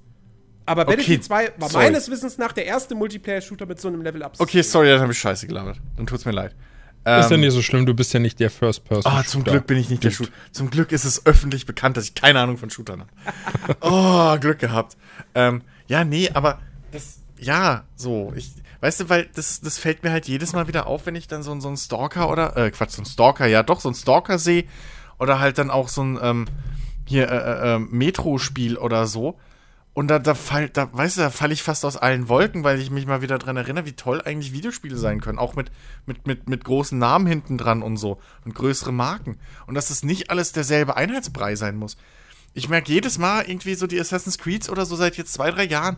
Aber 0.66 0.84
Battlefield 0.86 1.24
2 1.24 1.52
war 1.59 1.68
sorry. 1.68 1.84
meines 1.86 2.10
Wissens 2.10 2.38
nach 2.38 2.52
der 2.52 2.64
erste 2.66 2.94
Multiplayer-Shooter 2.94 3.66
mit 3.66 3.80
so 3.80 3.88
einem 3.88 4.01
Level-Up. 4.02 4.36
Okay, 4.38 4.62
sorry, 4.62 4.88
dann 4.88 5.01
habe 5.01 5.12
ich 5.12 5.18
Scheiße 5.18 5.46
gelabert. 5.46 5.78
Dann 5.96 6.06
tut's 6.06 6.24
mir 6.24 6.32
leid. 6.32 6.52
Ist 6.52 7.28
ja 7.28 7.30
Ähm, 7.32 7.40
nicht 7.40 7.52
so 7.52 7.60
schlimm, 7.60 7.84
du 7.84 7.92
bist 7.92 8.14
ja 8.14 8.20
nicht 8.20 8.40
der 8.40 8.48
First 8.51 8.84
Person. 8.84 9.12
Ah, 9.12 9.22
zum 9.24 9.44
Glück 9.44 9.66
bin 9.66 9.76
ich 9.76 9.90
nicht 9.90 10.02
der 10.05 10.10
Shooter. 10.10 10.30
Zum 10.52 10.70
Glück 10.70 10.90
ist 10.90 11.05
es 11.05 11.26
öffentlich 11.26 11.66
bekannt, 11.66 11.98
dass 11.98 12.05
ich 12.05 12.14
keine 12.14 12.40
Ahnung 12.40 12.56
von 12.56 12.70
Shootern 12.70 13.01
habe. 13.02 13.76
oh, 13.82 14.38
Glück 14.40 14.59
gehabt. 14.59 14.96
Ähm, 15.34 15.60
ja, 15.86 16.02
nee, 16.05 16.30
aber 16.32 16.60
das, 16.92 17.18
ja, 17.38 17.84
so, 17.94 18.32
ich, 18.34 18.52
weißt 18.80 19.01
du, 19.01 19.09
weil 19.10 19.28
das, 19.34 19.60
das 19.60 19.76
fällt 19.76 20.02
mir 20.02 20.12
halt 20.12 20.26
jedes 20.28 20.55
Mal 20.55 20.66
wieder 20.66 20.86
auf, 20.86 21.05
wenn 21.05 21.14
ich 21.14 21.28
dann 21.28 21.42
so, 21.42 21.60
so 21.60 21.68
einen 21.68 21.76
Stalker 21.76 22.30
oder, 22.30 22.56
äh, 22.56 22.70
Quatsch, 22.70 22.92
so 22.92 23.02
einen 23.02 23.06
Stalker, 23.06 23.44
ja 23.46 23.62
doch, 23.62 23.80
so 23.80 23.90
einen 23.90 23.96
Stalker 23.96 24.38
sehe 24.38 24.64
oder 25.18 25.40
halt 25.40 25.59
dann 25.59 25.68
auch 25.70 25.88
so 25.90 26.02
ein, 26.02 26.18
ähm, 26.22 26.46
hier, 27.06 27.28
äh, 27.31 27.36
äh, 27.36 27.74
äh, 27.74 27.78
Metro-Spiel 27.78 28.76
oder 28.78 29.06
so. 29.06 29.39
Und 29.94 30.09
da, 30.09 30.18
da 30.18 30.35
fall, 30.35 30.68
da, 30.68 30.93
weißt 30.93 31.18
du, 31.18 31.20
da 31.20 31.31
falle 31.31 31.52
ich 31.52 31.62
fast 31.62 31.85
aus 31.85 31.97
allen 31.97 32.28
Wolken, 32.28 32.64
weil 32.64 32.81
ich 32.81 32.90
mich 32.90 33.06
mal 33.06 33.22
wieder 33.22 33.39
dran 33.39 33.56
erinnere, 33.56 33.86
wie 33.86 33.93
toll 33.93 34.20
eigentlich 34.22 34.52
Videospiele 34.52 34.97
sein 34.97 35.20
können. 35.20 35.39
Auch 35.39 35.55
mit, 35.55 35.70
mit, 36.05 36.26
mit, 36.26 36.48
mit 36.48 36.64
großen 36.64 36.98
Namen 36.98 37.26
hinten 37.26 37.59
dran 37.59 37.81
und 37.81 37.97
so. 37.97 38.18
Und 38.44 38.56
größere 38.56 38.93
Marken. 38.93 39.39
Und 39.66 39.74
dass 39.74 39.90
es 39.90 40.02
nicht 40.02 40.31
alles 40.31 40.51
derselbe 40.51 40.97
Einheitsbrei 40.97 41.55
sein 41.55 41.76
muss. 41.76 41.97
Ich 42.55 42.68
merke 42.68 42.93
jedes 42.93 43.18
Mal 43.18 43.48
irgendwie 43.48 43.74
so 43.76 43.86
die 43.86 44.01
Assassin's 44.01 44.39
Creeds 44.39 44.68
oder 44.68 44.85
so 44.85 44.97
seit 44.97 45.16
jetzt 45.16 45.32
zwei, 45.32 45.52
drei 45.52 45.64
Jahren. 45.64 45.97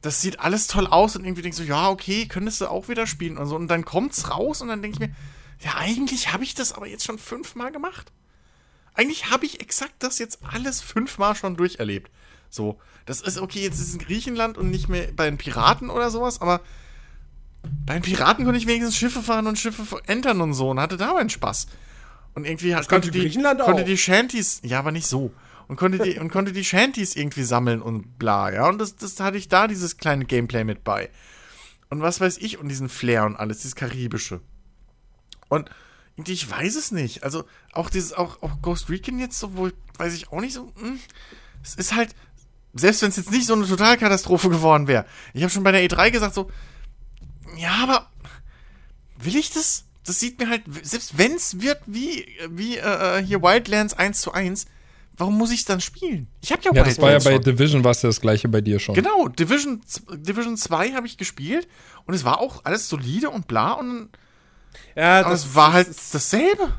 Das 0.00 0.20
sieht 0.20 0.38
alles 0.38 0.68
toll 0.68 0.86
aus 0.86 1.16
und 1.16 1.24
irgendwie 1.24 1.42
denkst 1.42 1.58
du, 1.58 1.64
ja, 1.64 1.88
okay, 1.88 2.26
könntest 2.26 2.60
du 2.60 2.68
auch 2.68 2.88
wieder 2.88 3.08
spielen 3.08 3.38
und 3.38 3.48
so. 3.48 3.56
Und 3.56 3.66
dann 3.68 3.84
kommt's 3.84 4.30
raus 4.30 4.62
und 4.62 4.68
dann 4.68 4.82
denke 4.82 4.96
ich 4.96 5.08
mir, 5.08 5.14
ja, 5.60 5.78
eigentlich 5.78 6.32
habe 6.32 6.44
ich 6.44 6.54
das 6.54 6.72
aber 6.72 6.86
jetzt 6.86 7.04
schon 7.04 7.18
fünfmal 7.18 7.72
gemacht. 7.72 8.12
Eigentlich 8.94 9.30
habe 9.30 9.44
ich 9.44 9.60
exakt 9.60 9.94
das 9.98 10.18
jetzt 10.18 10.40
alles 10.42 10.80
fünfmal 10.80 11.34
schon 11.34 11.56
durcherlebt. 11.56 12.10
So, 12.48 12.78
das 13.06 13.20
ist 13.20 13.38
okay, 13.38 13.62
jetzt 13.62 13.80
ist 13.80 13.88
es 13.88 13.94
in 13.94 13.98
Griechenland 13.98 14.56
und 14.56 14.70
nicht 14.70 14.88
mehr 14.88 15.08
bei 15.14 15.24
den 15.26 15.36
Piraten 15.36 15.90
oder 15.90 16.10
sowas, 16.10 16.40
aber 16.40 16.60
bei 17.84 17.94
den 17.94 18.02
Piraten 18.02 18.44
konnte 18.44 18.58
ich 18.58 18.66
wenigstens 18.66 18.96
Schiffe 18.96 19.22
fahren 19.22 19.46
und 19.46 19.58
Schiffe 19.58 20.00
entern 20.06 20.40
und 20.40 20.54
so 20.54 20.70
und 20.70 20.80
hatte 20.80 20.96
da 20.96 21.14
meinen 21.14 21.30
Spaß. 21.30 21.66
Und 22.34 22.46
irgendwie 22.46 22.70
kannst 22.70 22.88
konnte, 22.88 23.10
die, 23.10 23.30
konnte 23.32 23.84
die 23.84 23.98
Shanties, 23.98 24.60
ja, 24.64 24.78
aber 24.78 24.92
nicht 24.92 25.06
so. 25.06 25.32
Und 25.66 25.76
konnte 25.76 25.98
die, 25.98 26.18
und 26.20 26.30
konnte 26.30 26.52
die 26.52 26.64
Shanties 26.64 27.16
irgendwie 27.16 27.44
sammeln 27.44 27.80
und 27.80 28.18
bla, 28.18 28.52
ja. 28.52 28.68
Und 28.68 28.78
das, 28.78 28.96
das 28.96 29.18
hatte 29.20 29.36
ich 29.36 29.48
da, 29.48 29.66
dieses 29.66 29.96
kleine 29.96 30.24
Gameplay 30.24 30.64
mit 30.64 30.84
bei. 30.84 31.10
Und 31.90 32.02
was 32.02 32.20
weiß 32.20 32.38
ich, 32.38 32.58
und 32.58 32.68
diesen 32.68 32.88
Flair 32.88 33.24
und 33.24 33.36
alles, 33.36 33.58
dieses 33.58 33.76
Karibische. 33.76 34.40
Und 35.48 35.70
ich 36.28 36.48
weiß 36.50 36.76
es 36.76 36.92
nicht. 36.92 37.24
Also, 37.24 37.44
auch 37.72 37.90
dieses, 37.90 38.12
auch, 38.12 38.42
auch 38.42 38.62
Ghost 38.62 38.88
Recon 38.88 39.18
jetzt 39.18 39.38
so, 39.38 39.56
wo, 39.56 39.70
weiß 39.98 40.14
ich 40.14 40.30
auch 40.30 40.40
nicht 40.40 40.54
so, 40.54 40.72
hm, 40.78 40.98
es 41.62 41.74
ist 41.74 41.94
halt, 41.94 42.14
selbst 42.74 43.02
wenn 43.02 43.08
es 43.08 43.16
jetzt 43.16 43.30
nicht 43.30 43.46
so 43.46 43.54
eine 43.54 43.66
Totalkatastrophe 43.66 44.48
geworden 44.50 44.86
wäre. 44.86 45.06
Ich 45.32 45.42
habe 45.42 45.50
schon 45.50 45.62
bei 45.62 45.72
der 45.72 45.84
E3 45.84 46.10
gesagt 46.10 46.34
so, 46.34 46.50
ja, 47.56 47.82
aber 47.82 48.10
will 49.18 49.36
ich 49.36 49.50
das? 49.50 49.84
Das 50.06 50.20
sieht 50.20 50.38
mir 50.38 50.50
halt, 50.50 50.62
selbst 50.82 51.16
wenn 51.16 51.32
es 51.32 51.60
wird 51.62 51.80
wie, 51.86 52.26
wie 52.50 52.76
äh, 52.76 53.24
hier 53.24 53.40
Wildlands 53.42 53.94
1 53.94 54.20
zu 54.20 54.32
1, 54.32 54.66
warum 55.16 55.38
muss 55.38 55.50
ich 55.50 55.60
es 55.60 55.64
dann 55.64 55.80
spielen? 55.80 56.28
Ich 56.42 56.52
habe 56.52 56.62
ja, 56.62 56.72
Ja, 56.74 56.84
das 56.84 57.00
war 57.00 57.10
ja 57.10 57.18
bei 57.18 57.34
schon. 57.34 57.42
Division, 57.42 57.84
war 57.84 57.92
es 57.92 58.02
ja 58.02 58.08
das 58.08 58.20
gleiche 58.20 58.48
bei 58.48 58.60
dir 58.60 58.78
schon. 58.80 58.94
Genau, 58.94 59.28
Division, 59.28 59.80
Division 60.12 60.56
2 60.56 60.92
habe 60.92 61.06
ich 61.06 61.16
gespielt 61.16 61.68
und 62.04 62.12
es 62.12 62.24
war 62.24 62.40
auch 62.40 62.64
alles 62.64 62.88
solide 62.88 63.30
und 63.30 63.46
bla 63.46 63.72
und 63.72 64.10
Ja, 64.94 65.20
aber 65.20 65.34
es 65.34 65.54
war 65.54 65.72
halt 65.72 65.88
dasselbe. 66.12 66.72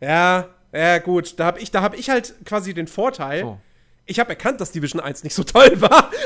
Ja, 0.00 0.48
ja, 0.72 0.98
gut. 0.98 1.38
Da 1.38 1.46
habe 1.46 1.60
ich, 1.60 1.70
da 1.70 1.82
hab 1.82 1.98
ich 1.98 2.10
halt 2.10 2.34
quasi 2.44 2.74
den 2.74 2.86
Vorteil. 2.86 3.42
So. 3.42 3.60
Ich 4.06 4.18
habe 4.18 4.30
erkannt, 4.30 4.60
dass 4.60 4.72
Division 4.72 5.00
1 5.00 5.22
nicht 5.22 5.34
so 5.34 5.44
toll 5.44 5.80
war. 5.80 6.10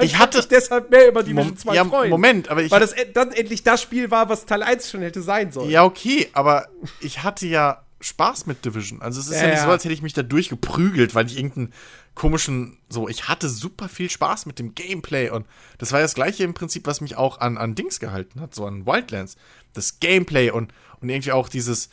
Ich 0.00 0.18
hatte 0.18 0.40
Ich 0.40 0.48
deshalb 0.48 0.90
mehr 0.90 1.08
über 1.08 1.22
Division 1.22 1.48
Mom 1.48 1.56
2 1.56 1.74
ja, 1.74 1.84
freuen. 1.84 2.10
Moment, 2.10 2.48
aber 2.48 2.62
ich 2.62 2.70
Weil 2.70 2.80
das 2.80 2.94
dann 3.12 3.32
endlich 3.32 3.62
das 3.62 3.80
Spiel 3.80 4.10
war, 4.10 4.28
was 4.28 4.46
Teil 4.46 4.62
1 4.62 4.90
schon 4.90 5.02
hätte 5.02 5.22
sein 5.22 5.52
sollen. 5.52 5.70
Ja, 5.70 5.84
okay, 5.84 6.28
aber 6.32 6.66
ich 7.00 7.22
hatte 7.22 7.46
ja 7.46 7.83
Spaß 8.04 8.46
mit 8.46 8.64
Division. 8.64 9.00
Also 9.00 9.20
es 9.20 9.28
ist 9.28 9.36
ja, 9.36 9.44
Ja, 9.46 9.50
nicht 9.54 9.62
so, 9.62 9.70
als 9.70 9.84
hätte 9.84 9.94
ich 9.94 10.02
mich 10.02 10.12
da 10.12 10.22
durchgeprügelt, 10.22 11.14
weil 11.14 11.26
ich 11.26 11.38
irgendeinen 11.38 11.72
komischen, 12.14 12.76
so, 12.88 13.08
ich 13.08 13.28
hatte 13.28 13.48
super 13.48 13.88
viel 13.88 14.10
Spaß 14.10 14.46
mit 14.46 14.58
dem 14.58 14.74
Gameplay 14.74 15.30
und 15.30 15.46
das 15.78 15.92
war 15.92 16.00
das 16.00 16.14
gleiche 16.14 16.44
im 16.44 16.54
Prinzip, 16.54 16.86
was 16.86 17.00
mich 17.00 17.16
auch 17.16 17.40
an, 17.40 17.56
an 17.56 17.74
Dings 17.74 18.00
gehalten 18.00 18.40
hat, 18.40 18.54
so 18.54 18.66
an 18.66 18.86
Wildlands. 18.86 19.36
Das 19.72 20.00
Gameplay 20.00 20.50
und, 20.50 20.72
und 21.00 21.08
irgendwie 21.08 21.32
auch 21.32 21.48
dieses 21.48 21.88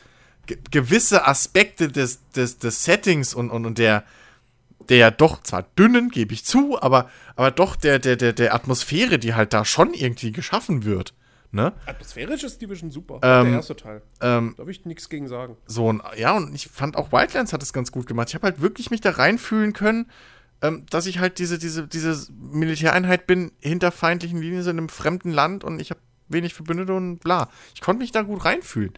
ge 0.48 0.58
gewisse 0.70 1.26
Aspekte 1.26 1.88
des, 1.88 2.20
des, 2.36 2.60
des 2.60 2.84
Settings 2.84 3.34
und, 3.34 3.50
und, 3.50 3.66
und 3.66 3.78
der, 3.78 4.04
der 4.90 4.98
ja 4.98 5.12
doch 5.12 5.42
zwar 5.44 5.64
dünnen, 5.80 6.10
gebe 6.10 6.34
ich 6.34 6.44
zu, 6.44 6.82
aber, 6.82 7.10
aber 7.38 7.52
doch 7.52 7.76
der, 7.78 8.00
der, 8.00 8.18
der, 8.18 8.34
der 8.34 8.54
Atmosphäre, 8.54 9.18
die 9.18 9.34
halt 9.34 9.54
da 9.54 9.64
schon 9.64 9.94
irgendwie 9.94 10.34
geschaffen 10.34 10.84
wird. 10.84 11.14
Ne? 11.54 11.74
Atmosphärisch 11.86 12.44
ist 12.44 12.62
Division 12.62 12.92
super. 12.92 13.16
Ähm, 13.22 13.46
der 13.46 13.54
erste 13.56 13.76
Teil. 13.76 14.02
Ähm, 14.22 14.56
Da 14.58 14.66
will 14.66 14.72
ich 14.72 14.86
nichts 14.86 15.10
gegen 15.10 15.28
sagen. 15.28 15.58
so 15.66 15.94
ja, 16.16 16.36
und 16.38 16.56
ich 16.56 16.68
fand 16.68 16.96
auch 16.96 17.12
Wildlands 17.12 17.52
hat 17.52 17.62
es 17.62 17.74
ganz 17.74 17.92
gut 17.92 18.08
gemacht. 18.08 18.30
Ich 18.30 18.36
habe 18.36 18.46
halt 18.48 18.62
wirklich 18.62 18.90
mich 18.90 19.02
da 19.02 19.12
reinfühlen 19.12 19.74
können, 19.74 20.10
ähm, 20.62 20.86
dass 20.90 21.08
ich 21.08 21.20
halt 21.20 21.40
diese, 21.40 21.58
diese, 21.58 21.88
diese 21.88 22.32
Militäreinheit 22.32 23.28
bin, 23.28 23.52
hinter 23.60 23.92
feindlichen 23.92 24.40
Linien 24.42 24.62
in 24.64 24.70
einem 24.70 24.90
fremden 24.90 25.32
Land 25.32 25.66
und 25.66 25.82
ich 25.82 25.90
habe 25.90 26.00
wenig 26.30 26.54
Verbündete 26.54 26.94
und 26.94 27.20
bla. 27.20 27.50
Ich 27.76 27.82
konnte 27.82 28.02
mich 28.02 28.14
da 28.14 28.22
gut 28.22 28.46
reinfühlen. 28.46 28.94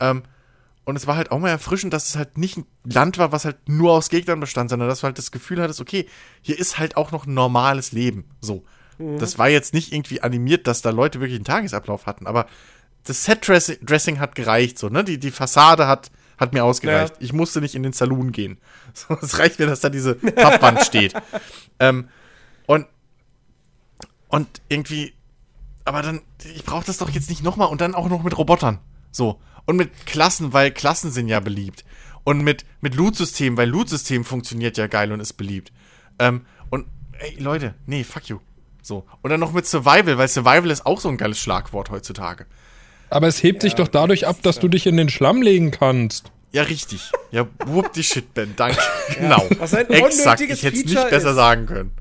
Ähm, 0.00 0.22
und 0.84 0.96
es 0.96 1.06
war 1.06 1.16
halt 1.16 1.30
auch 1.30 1.38
mal 1.38 1.50
erfrischend, 1.50 1.92
dass 1.92 2.08
es 2.08 2.16
halt 2.16 2.38
nicht 2.38 2.56
ein 2.56 2.64
Land 2.84 3.18
war, 3.18 3.30
was 3.32 3.44
halt 3.44 3.68
nur 3.68 3.92
aus 3.92 4.08
Gegnern 4.08 4.40
bestand, 4.40 4.70
sondern 4.70 4.88
dass 4.88 5.00
du 5.00 5.04
halt 5.04 5.18
das 5.18 5.30
Gefühl 5.30 5.60
hattest, 5.60 5.82
okay, 5.82 6.08
hier 6.40 6.58
ist 6.58 6.78
halt 6.78 6.96
auch 6.96 7.12
noch 7.12 7.26
ein 7.26 7.34
normales 7.34 7.92
Leben. 7.92 8.30
So. 8.40 8.64
Das 8.98 9.38
war 9.38 9.48
jetzt 9.48 9.74
nicht 9.74 9.92
irgendwie 9.92 10.22
animiert, 10.22 10.66
dass 10.66 10.82
da 10.82 10.90
Leute 10.90 11.20
wirklich 11.20 11.36
einen 11.36 11.44
Tagesablauf 11.44 12.06
hatten, 12.06 12.26
aber 12.26 12.46
das 13.04 13.24
Set-Dressing 13.24 14.18
hat 14.18 14.34
gereicht, 14.34 14.78
so, 14.78 14.88
ne? 14.88 15.04
Die, 15.04 15.18
die 15.18 15.30
Fassade 15.30 15.86
hat, 15.86 16.10
hat 16.36 16.52
mir 16.52 16.64
ausgereicht. 16.64 17.14
Ja. 17.14 17.22
Ich 17.22 17.32
musste 17.32 17.60
nicht 17.60 17.74
in 17.74 17.82
den 17.82 17.92
Saloon 17.92 18.32
gehen. 18.32 18.58
So, 18.94 19.16
es 19.22 19.38
reicht 19.38 19.60
mir, 19.60 19.66
dass 19.66 19.80
da 19.80 19.90
diese 19.90 20.14
Pappwand 20.14 20.82
steht. 20.82 21.14
Ähm, 21.80 22.08
und, 22.66 22.88
und 24.26 24.48
irgendwie, 24.68 25.14
aber 25.84 26.02
dann, 26.02 26.22
ich 26.56 26.64
brauche 26.64 26.84
das 26.84 26.98
doch 26.98 27.08
jetzt 27.08 27.30
nicht 27.30 27.44
nochmal 27.44 27.68
und 27.68 27.80
dann 27.80 27.94
auch 27.94 28.08
noch 28.08 28.24
mit 28.24 28.36
Robotern. 28.36 28.80
So. 29.12 29.40
Und 29.64 29.76
mit 29.76 30.06
Klassen, 30.06 30.52
weil 30.52 30.72
Klassen 30.72 31.12
sind 31.12 31.28
ja 31.28 31.38
beliebt. 31.38 31.84
Und 32.24 32.40
mit, 32.40 32.66
mit 32.80 32.96
Loot-System, 32.96 33.56
weil 33.56 33.68
Loot-System 33.68 34.24
funktioniert 34.24 34.76
ja 34.76 34.88
geil 34.88 35.12
und 35.12 35.20
ist 35.20 35.34
beliebt. 35.34 35.72
Ähm, 36.18 36.46
und, 36.68 36.88
ey, 37.20 37.36
Leute, 37.38 37.76
nee, 37.86 38.02
fuck 38.02 38.28
you. 38.28 38.40
So. 38.82 39.04
Und 39.22 39.30
dann 39.30 39.40
noch 39.40 39.52
mit 39.52 39.66
Survival, 39.66 40.18
weil 40.18 40.28
Survival 40.28 40.70
ist 40.70 40.86
auch 40.86 41.00
so 41.00 41.08
ein 41.08 41.16
geiles 41.16 41.38
Schlagwort 41.38 41.90
heutzutage. 41.90 42.46
Aber 43.10 43.26
es 43.26 43.42
hebt 43.42 43.62
sich 43.62 43.74
doch 43.74 43.88
dadurch 43.88 44.26
ab, 44.26 44.36
dass 44.42 44.58
du 44.58 44.68
dich 44.68 44.86
in 44.86 44.96
den 44.96 45.08
Schlamm 45.08 45.42
legen 45.42 45.70
kannst. 45.70 46.30
Ja, 46.52 46.62
richtig. 46.62 47.10
Ja, 47.30 47.46
whoop 47.66 47.92
die 47.92 48.02
Shit, 48.02 48.34
Ben. 48.34 48.54
Danke. 48.56 48.78
Genau. 49.18 49.46
Was 49.58 49.74
ein 49.74 49.88
Exakt. 49.90 50.40
Ich 50.40 50.62
hätte 50.62 50.76
es 50.76 50.84
nicht 50.84 51.10
besser 51.10 51.30
ist. 51.30 51.36
sagen 51.36 51.66
können. 51.66 51.92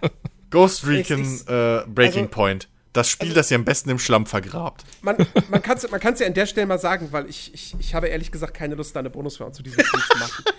Ghost 0.50 0.86
Recon 0.86 1.22
äh, 1.48 1.82
Breaking 1.86 2.22
also- 2.22 2.30
Point. 2.30 2.68
Das 2.92 3.10
Spiel, 3.10 3.34
das 3.34 3.50
ihr 3.50 3.56
am 3.56 3.64
besten 3.66 3.90
im 3.90 3.98
Schlamm 3.98 4.24
vergrabt. 4.24 4.84
Man, 5.02 5.16
man 5.50 5.60
kann 5.60 5.76
es 5.76 5.90
man 5.90 6.00
kann's 6.00 6.18
ja 6.20 6.26
an 6.26 6.32
der 6.32 6.46
Stelle 6.46 6.66
mal 6.66 6.78
sagen, 6.78 7.08
weil 7.10 7.28
ich, 7.28 7.52
ich, 7.52 7.76
ich 7.78 7.94
habe 7.94 8.06
ehrlich 8.06 8.32
gesagt 8.32 8.54
keine 8.54 8.74
Lust, 8.74 8.96
da 8.96 9.00
eine 9.00 9.10
Bonusfolge 9.10 9.52
zu 9.52 9.62
diesem 9.62 9.84
Spiel 9.84 10.00
zu 10.00 10.18
machen. 10.18 10.44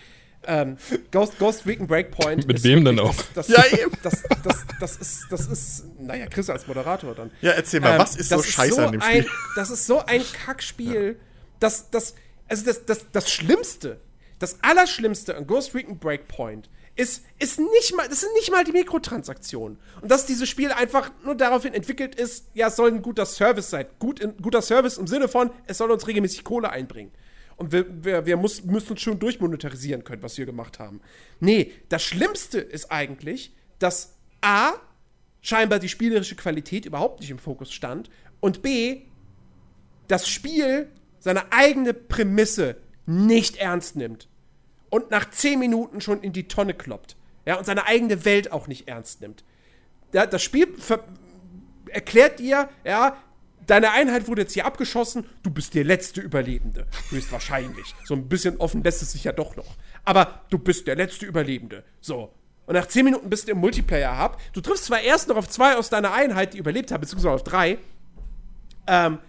Ähm, 0.47 0.77
Ghost, 1.11 1.37
Ghost 1.39 1.65
Recon 1.65 1.87
Breakpoint. 1.87 2.47
Mit 2.47 2.57
ist 2.57 2.63
wem 2.63 2.85
denn 2.85 2.99
auch? 2.99 3.13
Das, 3.35 3.49
Ja, 3.49 3.57
das, 3.57 3.79
eben. 3.79 3.91
Das, 4.01 4.23
das, 4.43 4.65
das, 4.79 4.95
ist, 4.95 5.27
das 5.29 5.47
ist, 5.47 5.83
naja, 5.99 6.25
Chris 6.27 6.49
als 6.49 6.65
Moderator 6.67 7.13
dann. 7.13 7.31
Ja, 7.41 7.51
erzähl 7.51 7.81
mal, 7.81 7.93
Ähm, 7.93 7.99
was 7.99 8.15
ist 8.15 8.29
so 8.29 8.37
das 8.37 8.47
scheiße 8.47 8.85
an 8.85 8.93
dem 8.93 9.01
ein, 9.01 9.23
Spiel? 9.23 9.31
Das 9.55 9.69
ist 9.69 9.85
so 9.85 10.05
ein 10.05 10.21
Kackspiel, 10.45 11.19
dass 11.59 11.89
das, 11.89 12.15
also 12.47 12.65
das, 12.65 12.85
das, 12.85 13.05
das 13.11 13.29
Schlimmste, 13.29 13.99
das 14.39 14.59
Allerschlimmste 14.61 15.35
an 15.35 15.45
Ghost 15.47 15.75
Recon 15.75 15.99
Breakpoint 15.99 16.69
ist, 16.95 17.23
ist 17.39 17.59
nicht 17.59 17.95
mal, 17.95 18.07
das 18.07 18.21
sind 18.21 18.33
nicht 18.33 18.51
mal 18.51 18.63
die 18.63 18.71
Mikrotransaktionen. 18.71 19.77
Und 20.01 20.09
dass 20.09 20.25
dieses 20.25 20.49
Spiel 20.49 20.71
einfach 20.71 21.11
nur 21.23 21.35
daraufhin 21.35 21.73
entwickelt 21.73 22.15
ist, 22.15 22.45
ja, 22.53 22.67
es 22.67 22.75
soll 22.75 22.89
ein 22.91 23.01
guter 23.01 23.25
Service 23.25 23.69
sein. 23.69 23.85
Gut, 23.99 24.19
in, 24.19 24.35
guter 24.37 24.61
Service 24.61 24.97
im 24.97 25.07
Sinne 25.07 25.27
von, 25.27 25.51
es 25.67 25.77
soll 25.77 25.91
uns 25.91 26.07
regelmäßig 26.07 26.43
Kohle 26.43 26.69
einbringen. 26.69 27.11
Und 27.57 27.71
wir, 27.71 27.85
wir, 28.03 28.25
wir 28.25 28.37
muss, 28.37 28.63
müssen 28.63 28.91
uns 28.91 29.01
schon 29.01 29.19
durchmonetarisieren 29.19 30.03
können, 30.03 30.21
was 30.21 30.37
wir 30.37 30.45
gemacht 30.45 30.79
haben. 30.79 31.01
Nee, 31.39 31.73
das 31.89 32.03
Schlimmste 32.03 32.59
ist 32.59 32.91
eigentlich, 32.91 33.53
dass 33.79 34.15
A, 34.41 34.73
scheinbar 35.41 35.79
die 35.79 35.89
spielerische 35.89 36.35
Qualität 36.35 36.85
überhaupt 36.85 37.19
nicht 37.19 37.31
im 37.31 37.39
Fokus 37.39 37.73
stand 37.73 38.09
und 38.39 38.61
B, 38.61 39.01
das 40.07 40.29
Spiel 40.29 40.89
seine 41.19 41.51
eigene 41.51 41.93
Prämisse 41.93 42.77
nicht 43.05 43.57
ernst 43.57 43.95
nimmt 43.95 44.29
und 44.89 45.11
nach 45.11 45.29
10 45.29 45.59
Minuten 45.59 45.99
schon 45.99 46.21
in 46.21 46.33
die 46.33 46.47
Tonne 46.47 46.73
kloppt. 46.73 47.15
Ja, 47.45 47.55
und 47.55 47.65
seine 47.65 47.85
eigene 47.85 48.25
Welt 48.25 48.51
auch 48.51 48.67
nicht 48.67 48.87
ernst 48.87 49.21
nimmt. 49.21 49.43
Ja, 50.13 50.25
das 50.25 50.43
Spiel 50.43 50.67
erklärt 51.89 52.39
dir, 52.39 52.69
ja, 52.83 53.17
deine 53.67 53.91
Einheit 53.91 54.27
wurde 54.27 54.41
jetzt 54.41 54.53
hier 54.53 54.65
abgeschossen, 54.65 55.25
du 55.43 55.51
bist 55.51 55.75
der 55.75 55.83
letzte 55.83 56.21
Überlebende. 56.21 56.87
Höchstwahrscheinlich. 57.09 57.93
So 58.05 58.15
ein 58.15 58.27
bisschen 58.27 58.57
offen 58.57 58.83
lässt 58.83 59.01
es 59.01 59.11
sich 59.11 59.23
ja 59.23 59.31
doch 59.31 59.55
noch. 59.55 59.75
Aber 60.03 60.41
du 60.49 60.57
bist 60.57 60.87
der 60.87 60.95
letzte 60.95 61.25
Überlebende. 61.25 61.83
So. 62.01 62.33
Und 62.65 62.73
nach 62.73 62.87
10 62.87 63.05
Minuten 63.05 63.29
bist 63.29 63.47
du 63.47 63.51
im 63.51 63.59
Multiplayer-Hub. 63.59 64.37
Du 64.53 64.61
triffst 64.61 64.85
zwar 64.85 65.01
erst 65.01 65.29
noch 65.29 65.37
auf 65.37 65.47
zwei 65.47 65.77
aus 65.77 65.89
deiner 65.89 66.13
Einheit, 66.13 66.53
die 66.53 66.57
überlebt 66.57 66.91
haben, 66.91 67.01
beziehungsweise 67.01 67.35
auf 67.35 67.43
drei. 67.43 67.77
Ähm, 68.87 69.19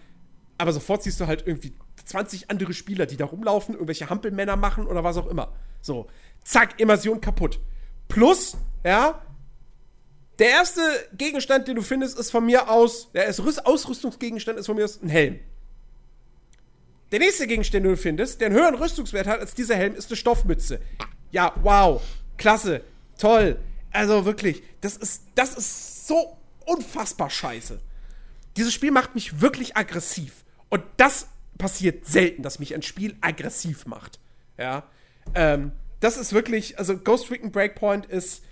aber 0.56 0.72
sofort 0.72 1.02
siehst 1.04 1.20
du 1.20 1.26
halt 1.26 1.46
irgendwie 1.46 1.72
20 2.04 2.50
andere 2.50 2.72
Spieler, 2.72 3.06
die 3.06 3.16
da 3.16 3.26
rumlaufen, 3.26 3.74
irgendwelche 3.74 4.10
Hampelmänner 4.10 4.56
machen 4.56 4.86
oder 4.86 5.04
was 5.04 5.16
auch 5.16 5.26
immer. 5.26 5.52
So, 5.80 6.08
zack, 6.42 6.80
Immersion 6.80 7.20
kaputt. 7.20 7.60
Plus, 8.08 8.56
ja, 8.84 9.22
der 10.38 10.50
erste 10.50 10.80
Gegenstand, 11.16 11.68
den 11.68 11.76
du 11.76 11.82
findest, 11.82 12.18
ist 12.18 12.30
von 12.30 12.46
mir 12.46 12.70
aus, 12.70 13.10
der 13.12 13.26
erste 13.26 13.42
Rüst- 13.42 13.66
Ausrüstungsgegenstand 13.66 14.58
ist 14.58 14.66
von 14.66 14.76
mir 14.76 14.84
aus 14.84 15.02
ein 15.02 15.08
Helm. 15.08 15.40
Der 17.10 17.18
nächste 17.20 17.46
Gegenstand, 17.46 17.84
den 17.84 17.92
du 17.92 17.96
findest, 17.96 18.40
der 18.40 18.48
einen 18.48 18.56
höheren 18.56 18.74
Rüstungswert 18.74 19.26
hat 19.26 19.40
als 19.40 19.54
dieser 19.54 19.76
Helm, 19.76 19.94
ist 19.94 20.10
eine 20.10 20.16
Stoffmütze. 20.16 20.80
Ja, 21.32 21.52
wow, 21.62 22.02
klasse, 22.36 22.82
toll. 23.18 23.58
Also 23.90 24.24
wirklich, 24.24 24.62
das 24.80 24.96
ist, 24.96 25.22
das 25.34 25.56
ist 25.56 26.06
so 26.06 26.36
unfassbar 26.66 27.30
scheiße. 27.30 27.80
Dieses 28.56 28.74
Spiel 28.74 28.90
macht 28.90 29.14
mich 29.14 29.40
wirklich 29.40 29.76
aggressiv. 29.76 30.44
Und 30.68 30.82
das 30.98 31.28
passiert 31.56 32.06
selten, 32.06 32.42
dass 32.42 32.58
mich 32.58 32.74
ein 32.74 32.82
Spiel 32.82 33.16
aggressiv 33.20 33.86
macht. 33.86 34.20
Ja. 34.58 34.84
Ähm, 35.34 35.72
das 36.00 36.16
ist 36.16 36.32
wirklich, 36.32 36.78
also 36.78 36.96
Ghost 36.98 37.30
Recon 37.30 37.50
Breakpoint 37.50 38.06
ist. 38.06 38.44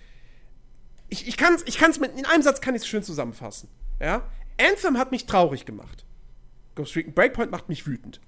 Ich, 1.08 1.28
ich 1.28 1.36
kann 1.36 1.54
es 1.54 1.62
ich 1.66 1.78
kann's 1.78 2.00
mit, 2.00 2.18
in 2.18 2.26
einem 2.26 2.42
Satz 2.42 2.60
kann 2.60 2.74
ich 2.74 2.82
es 2.82 2.88
schön 2.88 3.02
zusammenfassen. 3.02 3.68
Ja. 4.00 4.22
Anthem 4.60 4.98
hat 4.98 5.10
mich 5.12 5.26
traurig 5.26 5.64
gemacht. 5.66 6.04
Ghost 6.74 6.96
Recon 6.96 7.12
Breakpoint 7.14 7.50
macht 7.50 7.68
mich 7.68 7.86
wütend. 7.86 8.20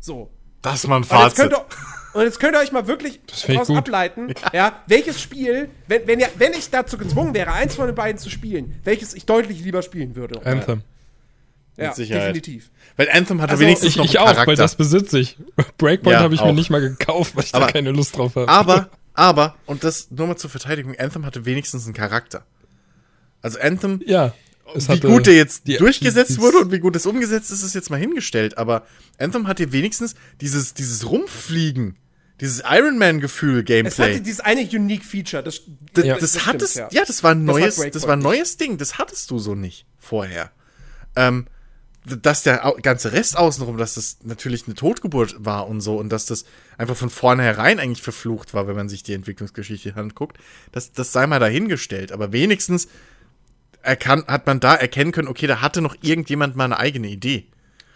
So. 0.00 0.30
Das 0.62 0.74
ist 0.84 0.88
mal 0.88 0.96
ein 0.96 1.04
Und 1.04 1.10
jetzt, 1.10 1.36
könnt 1.36 1.52
Fazit. 1.54 1.66
ihr, 2.12 2.18
und 2.18 2.22
jetzt 2.24 2.38
könnt 2.40 2.54
ihr 2.54 2.60
euch 2.60 2.72
mal 2.72 2.86
wirklich 2.86 3.20
daraus 3.46 3.68
gut. 3.68 3.78
ableiten, 3.78 4.34
ja. 4.52 4.82
welches 4.86 5.18
Spiel, 5.22 5.70
wenn, 5.86 6.06
wenn, 6.06 6.20
ja, 6.20 6.28
wenn 6.36 6.52
ich 6.52 6.68
dazu 6.68 6.98
gezwungen 6.98 7.32
wäre, 7.32 7.52
eins 7.52 7.76
von 7.76 7.86
den 7.86 7.94
beiden 7.94 8.18
zu 8.18 8.28
spielen, 8.28 8.78
welches 8.84 9.14
ich 9.14 9.24
deutlich 9.24 9.60
lieber 9.62 9.80
spielen 9.80 10.16
würde. 10.16 10.44
Anthem. 10.44 10.82
Ja, 11.78 11.86
Mit 11.86 11.94
Sicherheit. 11.94 12.22
definitiv. 12.36 12.70
Weil 12.98 13.08
Anthem 13.10 13.40
hatte 13.40 13.52
Also, 13.52 13.62
wenigstens 13.62 13.88
Ich, 13.90 13.96
noch 13.96 14.04
ich 14.04 14.18
auch, 14.18 14.24
Charakter. 14.26 14.48
weil 14.48 14.56
das 14.56 14.74
besitze 14.74 15.18
ich. 15.18 15.38
Breakpoint 15.78 16.12
Ja, 16.14 16.20
habe 16.20 16.34
ich 16.34 16.40
auch. 16.40 16.46
mir 16.46 16.52
nicht 16.52 16.68
mal 16.68 16.80
gekauft, 16.82 17.36
weil 17.36 17.44
ich 17.44 17.54
Aber- 17.54 17.66
da 17.66 17.72
keine 17.72 17.92
Lust 17.92 18.18
drauf 18.18 18.36
habe. 18.36 18.48
aber, 18.48 18.90
aber, 19.14 19.56
und 19.66 19.84
das 19.84 20.10
nur 20.10 20.26
mal 20.26 20.36
zur 20.36 20.50
Verteidigung, 20.50 20.94
Anthem 20.98 21.24
hatte 21.26 21.44
wenigstens 21.44 21.84
einen 21.84 21.94
Charakter. 21.94 22.44
Also 23.42 23.58
Anthem, 23.58 24.00
ja. 24.06 24.34
es 24.74 24.88
wie 24.88 24.92
hatte 24.92 25.08
gut 25.08 25.26
der 25.26 25.34
jetzt 25.34 25.66
die- 25.66 25.76
durchgesetzt 25.78 26.32
die- 26.32 26.38
wurde 26.38 26.58
und 26.58 26.72
wie 26.72 26.78
gut 26.78 26.94
es 26.96 27.06
umgesetzt 27.06 27.50
ist, 27.50 27.62
ist 27.62 27.74
jetzt 27.74 27.90
mal 27.90 27.98
hingestellt. 27.98 28.58
Aber 28.58 28.86
Anthem 29.18 29.46
hat 29.46 29.58
hier 29.58 29.72
wenigstens 29.72 30.14
dieses, 30.40 30.74
dieses 30.74 31.08
Rumfliegen, 31.10 31.96
dieses 32.40 32.62
Iron 32.68 32.98
Man-Gefühl 32.98 33.60
Es 33.60 33.64
Gameplay. 33.66 34.04
hatte 34.14 34.20
dieses 34.22 34.40
eine 34.40 34.62
Unique 34.62 35.04
Feature. 35.04 35.42
Das, 35.42 35.62
Das, 35.92 36.04
Ja. 36.04 36.14
das, 36.18 36.32
das 36.32 36.46
hattest, 36.46 36.72
stimmt, 36.74 36.92
ja. 36.92 37.04
das 37.04 37.22
war 37.22 37.32
ein 37.32 37.46
Das 37.46 37.56
neues, 37.56 37.90
das 37.92 38.02
war 38.06 38.14
ein 38.16 38.20
neues 38.20 38.56
Ding, 38.56 38.78
das 38.78 38.98
hattest 38.98 39.30
du 39.30 39.38
so 39.38 39.54
nicht 39.54 39.86
vorher. 39.98 40.50
Ähm, 41.16 41.46
dass 42.04 42.42
der 42.42 42.74
ganze 42.82 43.12
Rest 43.12 43.36
außenrum, 43.36 43.76
dass 43.76 43.94
das 43.94 44.18
natürlich 44.22 44.66
eine 44.66 44.74
Totgeburt 44.74 45.36
war 45.38 45.68
und 45.68 45.80
so 45.80 45.98
und 45.98 46.08
dass 46.08 46.26
das 46.26 46.44
einfach 46.78 46.96
von 46.96 47.10
vornherein 47.10 47.78
eigentlich 47.78 48.02
verflucht 48.02 48.54
war, 48.54 48.66
wenn 48.66 48.76
man 48.76 48.88
sich 48.88 49.02
die 49.02 49.12
Entwicklungsgeschichte 49.12 49.94
anguckt, 49.96 50.38
das, 50.72 50.92
das 50.92 51.12
sei 51.12 51.26
mal 51.26 51.40
dahingestellt. 51.40 52.12
Aber 52.12 52.32
wenigstens 52.32 52.88
erkan 53.82 54.24
hat 54.26 54.46
man 54.46 54.60
da 54.60 54.74
erkennen 54.74 55.12
können, 55.12 55.28
okay, 55.28 55.46
da 55.46 55.60
hatte 55.60 55.82
noch 55.82 55.96
irgendjemand 56.00 56.56
mal 56.56 56.64
eine 56.64 56.78
eigene 56.78 57.08
Idee. 57.08 57.46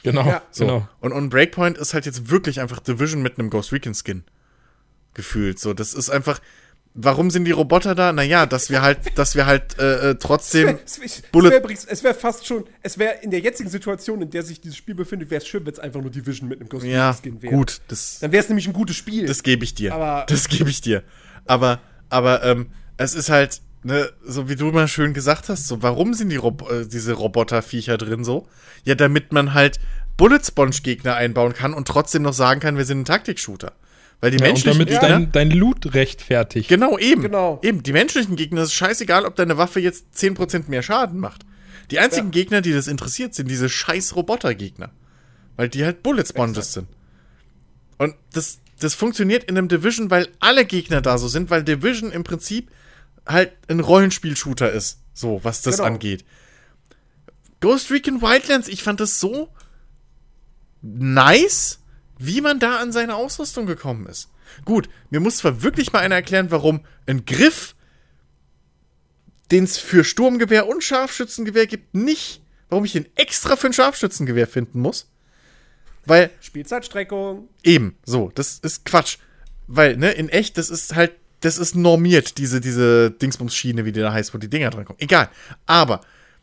Genau, 0.02 0.26
Ja. 0.26 0.42
So. 0.50 0.66
genau. 0.66 0.88
Und, 1.00 1.12
und 1.12 1.30
Breakpoint 1.30 1.78
ist 1.78 1.94
halt 1.94 2.04
jetzt 2.04 2.30
wirklich 2.30 2.60
einfach 2.60 2.80
Division 2.80 3.22
mit 3.22 3.38
einem 3.38 3.48
Ghost 3.48 3.72
Recon 3.72 3.94
Skin. 3.94 4.22
Gefühlt. 5.14 5.58
So, 5.58 5.72
das 5.72 5.94
ist 5.94 6.10
einfach. 6.10 6.40
Warum 6.96 7.30
sind 7.30 7.44
die 7.44 7.50
Roboter 7.50 7.96
da? 7.96 8.12
Naja, 8.12 8.46
dass 8.46 8.70
wir 8.70 8.80
halt, 8.80 8.98
dass 9.18 9.34
wir 9.34 9.46
halt 9.46 9.76
äh, 9.80 10.10
äh, 10.10 10.14
trotzdem. 10.14 10.78
Es, 10.84 11.00
wäre 11.32 11.56
übrigens- 11.56 11.84
es 11.84 12.04
wäre 12.04 12.14
fast 12.14 12.46
schon, 12.46 12.64
es 12.82 12.98
wäre 12.98 13.16
in 13.22 13.32
der 13.32 13.40
jetzigen 13.40 13.68
Situation, 13.68 14.22
in 14.22 14.30
der 14.30 14.44
sich 14.44 14.60
dieses 14.60 14.76
Spiel 14.76 14.94
befindet, 14.94 15.28
wäre 15.30 15.42
es 15.42 15.48
schön, 15.48 15.66
wenn 15.66 15.72
es 15.72 15.80
einfach 15.80 16.00
nur 16.00 16.12
Division 16.12 16.48
mit 16.48 16.60
einem 16.60 16.68
Ghost 16.68 16.86
Ja, 16.86 17.12
Skin 17.12 17.42
wäre. 17.42 17.52
gut, 17.52 17.80
das, 17.88 18.20
Dann 18.20 18.30
wäre 18.30 18.44
es 18.44 18.48
nämlich 18.48 18.68
ein 18.68 18.72
gutes 18.72 18.94
Spiel. 18.94 19.26
das 19.26 19.42
gebe 19.42 19.64
ich 19.64 19.74
dir. 19.74 19.92
Aber- 19.92 20.24
das 20.28 20.46
gebe 20.48 20.70
ich 20.70 20.80
dir. 20.82 21.02
Aber, 21.46 21.80
aber, 22.10 22.44
ähm, 22.44 22.70
es 22.96 23.14
ist 23.16 23.28
halt, 23.28 23.60
ne, 23.82 24.08
so 24.24 24.48
wie 24.48 24.54
du 24.54 24.66
mal 24.70 24.86
schön 24.86 25.14
gesagt 25.14 25.48
hast, 25.48 25.66
so, 25.66 25.82
warum 25.82 26.14
sind 26.14 26.28
die 26.28 26.36
Rob 26.36 26.70
äh, 26.70 26.86
diese 26.86 27.14
Roboterviecher 27.14 27.98
drin 27.98 28.22
so? 28.22 28.46
Ja, 28.84 28.94
damit 28.94 29.32
man 29.32 29.52
halt 29.52 29.80
Bullet 30.16 30.38
Sponge 30.46 30.76
Gegner 30.84 31.16
einbauen 31.16 31.54
kann 31.54 31.74
und 31.74 31.88
trotzdem 31.88 32.22
noch 32.22 32.34
sagen 32.34 32.60
kann, 32.60 32.76
wir 32.76 32.84
sind 32.84 33.00
ein 33.00 33.04
Taktik-Shooter. 33.04 33.72
Weil 34.20 34.30
die 34.30 34.38
Ja, 34.38 34.44
und 34.44 34.48
menschlichen 34.52 34.78
damit 34.78 34.88
Gegner, 34.88 35.08
dein, 35.08 35.32
dein 35.32 35.50
Loot 35.50 35.94
rechtfertigt. 35.94 36.68
Genau, 36.68 36.98
eben. 36.98 37.22
Genau. 37.22 37.60
Eben, 37.62 37.82
die 37.82 37.92
menschlichen 37.92 38.36
Gegner, 38.36 38.62
es 38.62 38.68
ist 38.68 38.74
scheißegal, 38.74 39.26
ob 39.26 39.36
deine 39.36 39.58
Waffe 39.58 39.80
jetzt 39.80 40.06
10% 40.16 40.64
mehr 40.68 40.82
Schaden 40.82 41.20
macht. 41.20 41.44
Die 41.90 41.98
einzigen 41.98 42.28
Ja. 42.28 42.32
Gegner, 42.32 42.60
die 42.62 42.72
das 42.72 42.86
interessiert, 42.86 43.34
sind 43.34 43.50
diese 43.50 43.68
scheiß 43.68 44.16
Roboter-Gegner. 44.16 44.90
Weil 45.56 45.68
die 45.68 45.84
halt 45.84 46.02
Bullet 46.02 46.24
Sponges 46.26 46.72
sind. 46.72 46.88
Und 47.98 48.14
das, 48.32 48.60
das 48.80 48.94
funktioniert 48.94 49.44
in 49.44 49.56
einem 49.58 49.68
Division, 49.68 50.10
weil 50.10 50.28
alle 50.40 50.64
Gegner 50.64 51.00
da 51.00 51.18
so 51.18 51.28
sind, 51.28 51.50
weil 51.50 51.62
Division 51.62 52.10
im 52.10 52.24
Prinzip 52.24 52.70
halt 53.26 53.52
ein 53.68 53.80
Rollenspiel-Shooter 53.80 54.72
ist. 54.72 55.00
So, 55.12 55.40
was 55.44 55.62
das 55.62 55.76
Genau. 55.76 55.86
angeht. 55.88 56.24
Ghost 57.60 57.90
Recon 57.90 58.20
Wildlands, 58.20 58.68
ich 58.68 58.82
fand 58.82 59.00
das 59.00 59.20
so 59.20 59.48
nice, 60.82 61.78
wie 62.18 62.40
man 62.40 62.60
da 62.60 62.78
an 62.78 62.92
seine 62.92 63.14
Ausrüstung 63.14 63.66
gekommen 63.66 64.06
ist. 64.06 64.28
Gut, 64.64 64.88
mir 65.10 65.20
muss 65.20 65.38
zwar 65.38 65.62
wirklich 65.62 65.92
mal 65.92 66.00
einer 66.00 66.14
erklären, 66.14 66.50
warum 66.50 66.80
ein 67.06 67.24
Griff, 67.24 67.74
den 69.50 69.64
es 69.64 69.78
für 69.78 70.04
Sturmgewehr 70.04 70.68
und 70.68 70.82
Scharfschützengewehr 70.82 71.66
gibt, 71.66 71.94
nicht, 71.94 72.42
warum 72.68 72.84
ich 72.84 72.92
den 72.92 73.06
extra 73.16 73.56
für 73.56 73.68
ein 73.68 73.72
Scharfschützengewehr 73.72 74.46
finden 74.46 74.80
muss. 74.80 75.08
Weil 76.06 76.30
Spielzeitstreckung. 76.40 77.48
Eben, 77.62 77.96
so, 78.04 78.30
das 78.34 78.58
ist 78.58 78.84
Quatsch. 78.84 79.18
Weil, 79.66 79.96
ne, 79.96 80.12
in 80.12 80.28
echt, 80.28 80.58
das 80.58 80.70
ist 80.70 80.94
halt, 80.94 81.12
das 81.40 81.58
ist 81.58 81.74
normiert, 81.74 82.38
diese, 82.38 82.60
diese 82.60 83.10
Dingsbums-Schiene, 83.10 83.84
wie 83.84 83.92
die 83.92 84.00
da 84.00 84.12
heißt, 84.12 84.34
wo 84.34 84.38
die 84.38 84.48
Dinger 84.48 84.70
dran 84.70 84.84
kommen. 84.84 84.98
Egal. 85.00 85.30
Aber 85.66 86.00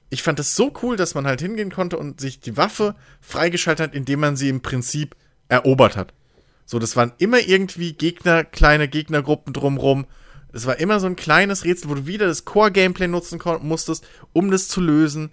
ich 0.10 0.23
fand 0.23 0.39
es 0.39 0.56
so 0.56 0.73
cool, 0.81 0.98
dass 0.98 1.15
man 1.15 1.26
halt 1.26 1.41
hingehen 1.41 1.72
konnte 1.72 1.98
und 1.98 2.19
sich 2.19 2.39
die 2.39 2.57
Waffe 2.57 2.95
freigeschaltet 3.22 3.88
hat, 3.88 3.95
indem 3.95 4.19
man 4.19 4.35
sie 4.35 4.49
im 4.49 4.61
Prinzip 4.61 5.15
erobert 5.52 5.98
hat. 5.98 6.14
So, 6.65 6.80
das 6.80 6.95
waren 6.95 7.11
immer 7.18 7.40
irgendwie 7.40 7.94
Gegner, 7.94 8.44
kleine 8.45 8.88
Gegnergruppen 8.88 9.53
drumrum. 9.53 10.06
Es 10.53 10.65
war 10.65 10.80
immer 10.80 10.99
so 10.99 11.07
ein 11.07 11.15
kleines 11.15 11.65
Rätsel, 11.65 11.90
wo 11.90 11.95
du 11.95 12.07
wieder 12.07 12.28
das 12.28 12.45
Core-Gameplay 12.45 13.07
nutzen 13.07 13.40
musstest, 13.61 14.07
um 14.34 14.49
das 14.52 14.68
zu 14.69 14.80
lösen. 14.82 15.32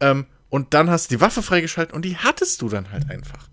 Ähm, 0.00 0.26
und 0.48 0.74
dann 0.74 0.90
hast 0.90 1.10
du 1.10 1.16
die 1.16 1.20
Waffe 1.20 1.42
freigeschaltet 1.42 1.94
und 1.94 2.04
die 2.04 2.16
hattest 2.16 2.60
du 2.62 2.68
dann 2.68 2.90
halt 2.90 3.08
einfach. 3.10 3.48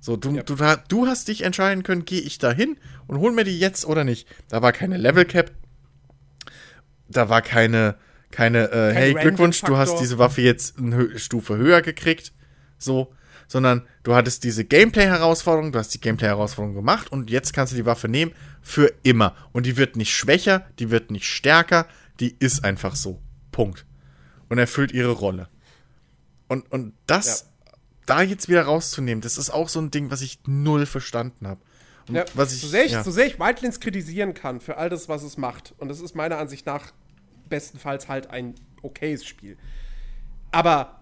So, 0.00 0.16
du, 0.16 0.34
Ja. 0.34 0.42
du, 0.42 0.56
du 0.88 1.06
hast 1.06 1.28
dich 1.28 1.42
entscheiden 1.42 1.82
können, 1.82 2.04
gehe 2.04 2.20
ich 2.20 2.38
da 2.38 2.52
hin 2.52 2.76
und 3.06 3.18
hol 3.18 3.32
mir 3.32 3.44
die 3.44 3.58
jetzt 3.58 3.86
oder 3.86 4.04
nicht. 4.04 4.28
Da 4.48 4.62
war 4.62 4.72
keine 4.72 4.96
Level 4.96 5.24
Cap. 5.24 5.52
Da 7.08 7.28
war 7.28 7.42
keine, 7.42 7.96
keine, 8.32 8.70
äh, 8.72 8.92
hey, 8.92 9.14
Glückwunsch, 9.14 9.60
du 9.62 9.76
hast 9.76 9.98
diese 10.00 10.18
Waffe 10.18 10.42
jetzt 10.42 10.78
eine 10.78 11.18
Stufe 11.18 11.56
höher 11.56 11.82
gekriegt. 11.82 12.32
So, 12.78 13.12
sondern 13.48 13.86
du 14.02 14.14
hattest 14.14 14.44
diese 14.44 14.64
Gameplay-Herausforderung, 14.64 15.72
du 15.72 15.78
hast 15.78 15.94
die 15.94 16.00
Gameplay-Herausforderung 16.00 16.74
gemacht 16.74 17.10
und 17.10 17.30
jetzt 17.30 17.52
kannst 17.52 17.72
du 17.72 17.76
die 17.76 17.86
Waffe 17.86 18.08
nehmen 18.08 18.32
für 18.62 18.92
immer. 19.02 19.34
Und 19.52 19.66
die 19.66 19.76
wird 19.76 19.96
nicht 19.96 20.14
schwächer, 20.14 20.66
die 20.78 20.90
wird 20.90 21.10
nicht 21.10 21.26
stärker, 21.26 21.86
die 22.20 22.36
ist 22.38 22.64
einfach 22.64 22.96
so. 22.96 23.20
Punkt. 23.52 23.86
Und 24.48 24.58
erfüllt 24.58 24.92
ihre 24.92 25.12
Rolle. 25.12 25.48
Und, 26.48 26.70
und 26.70 26.94
das 27.06 27.50
da 28.06 28.22
jetzt 28.22 28.48
wieder 28.48 28.62
rauszunehmen, 28.62 29.20
das 29.20 29.36
ist 29.36 29.50
auch 29.50 29.68
so 29.68 29.80
ein 29.80 29.90
Ding, 29.90 30.10
was 30.10 30.22
ich 30.22 30.38
null 30.46 30.86
verstanden 30.86 31.48
habe. 31.48 31.60
Ja, 32.08 32.24
was 32.34 32.52
ich, 32.52 32.60
so, 32.60 32.68
sehr 32.68 32.84
ich, 32.84 32.92
ja. 32.92 33.02
so 33.02 33.10
sehr 33.10 33.26
ich 33.26 33.40
Wildlands 33.40 33.80
kritisieren 33.80 34.32
kann 34.32 34.60
für 34.60 34.76
all 34.76 34.88
das, 34.88 35.08
was 35.08 35.24
es 35.24 35.36
macht, 35.36 35.74
und 35.78 35.88
das 35.88 36.00
ist 36.00 36.14
meiner 36.14 36.38
Ansicht 36.38 36.64
nach 36.64 36.92
bestenfalls 37.48 38.08
halt 38.08 38.30
ein 38.30 38.54
okayes 38.82 39.24
Spiel. 39.24 39.56
Aber 40.52 41.00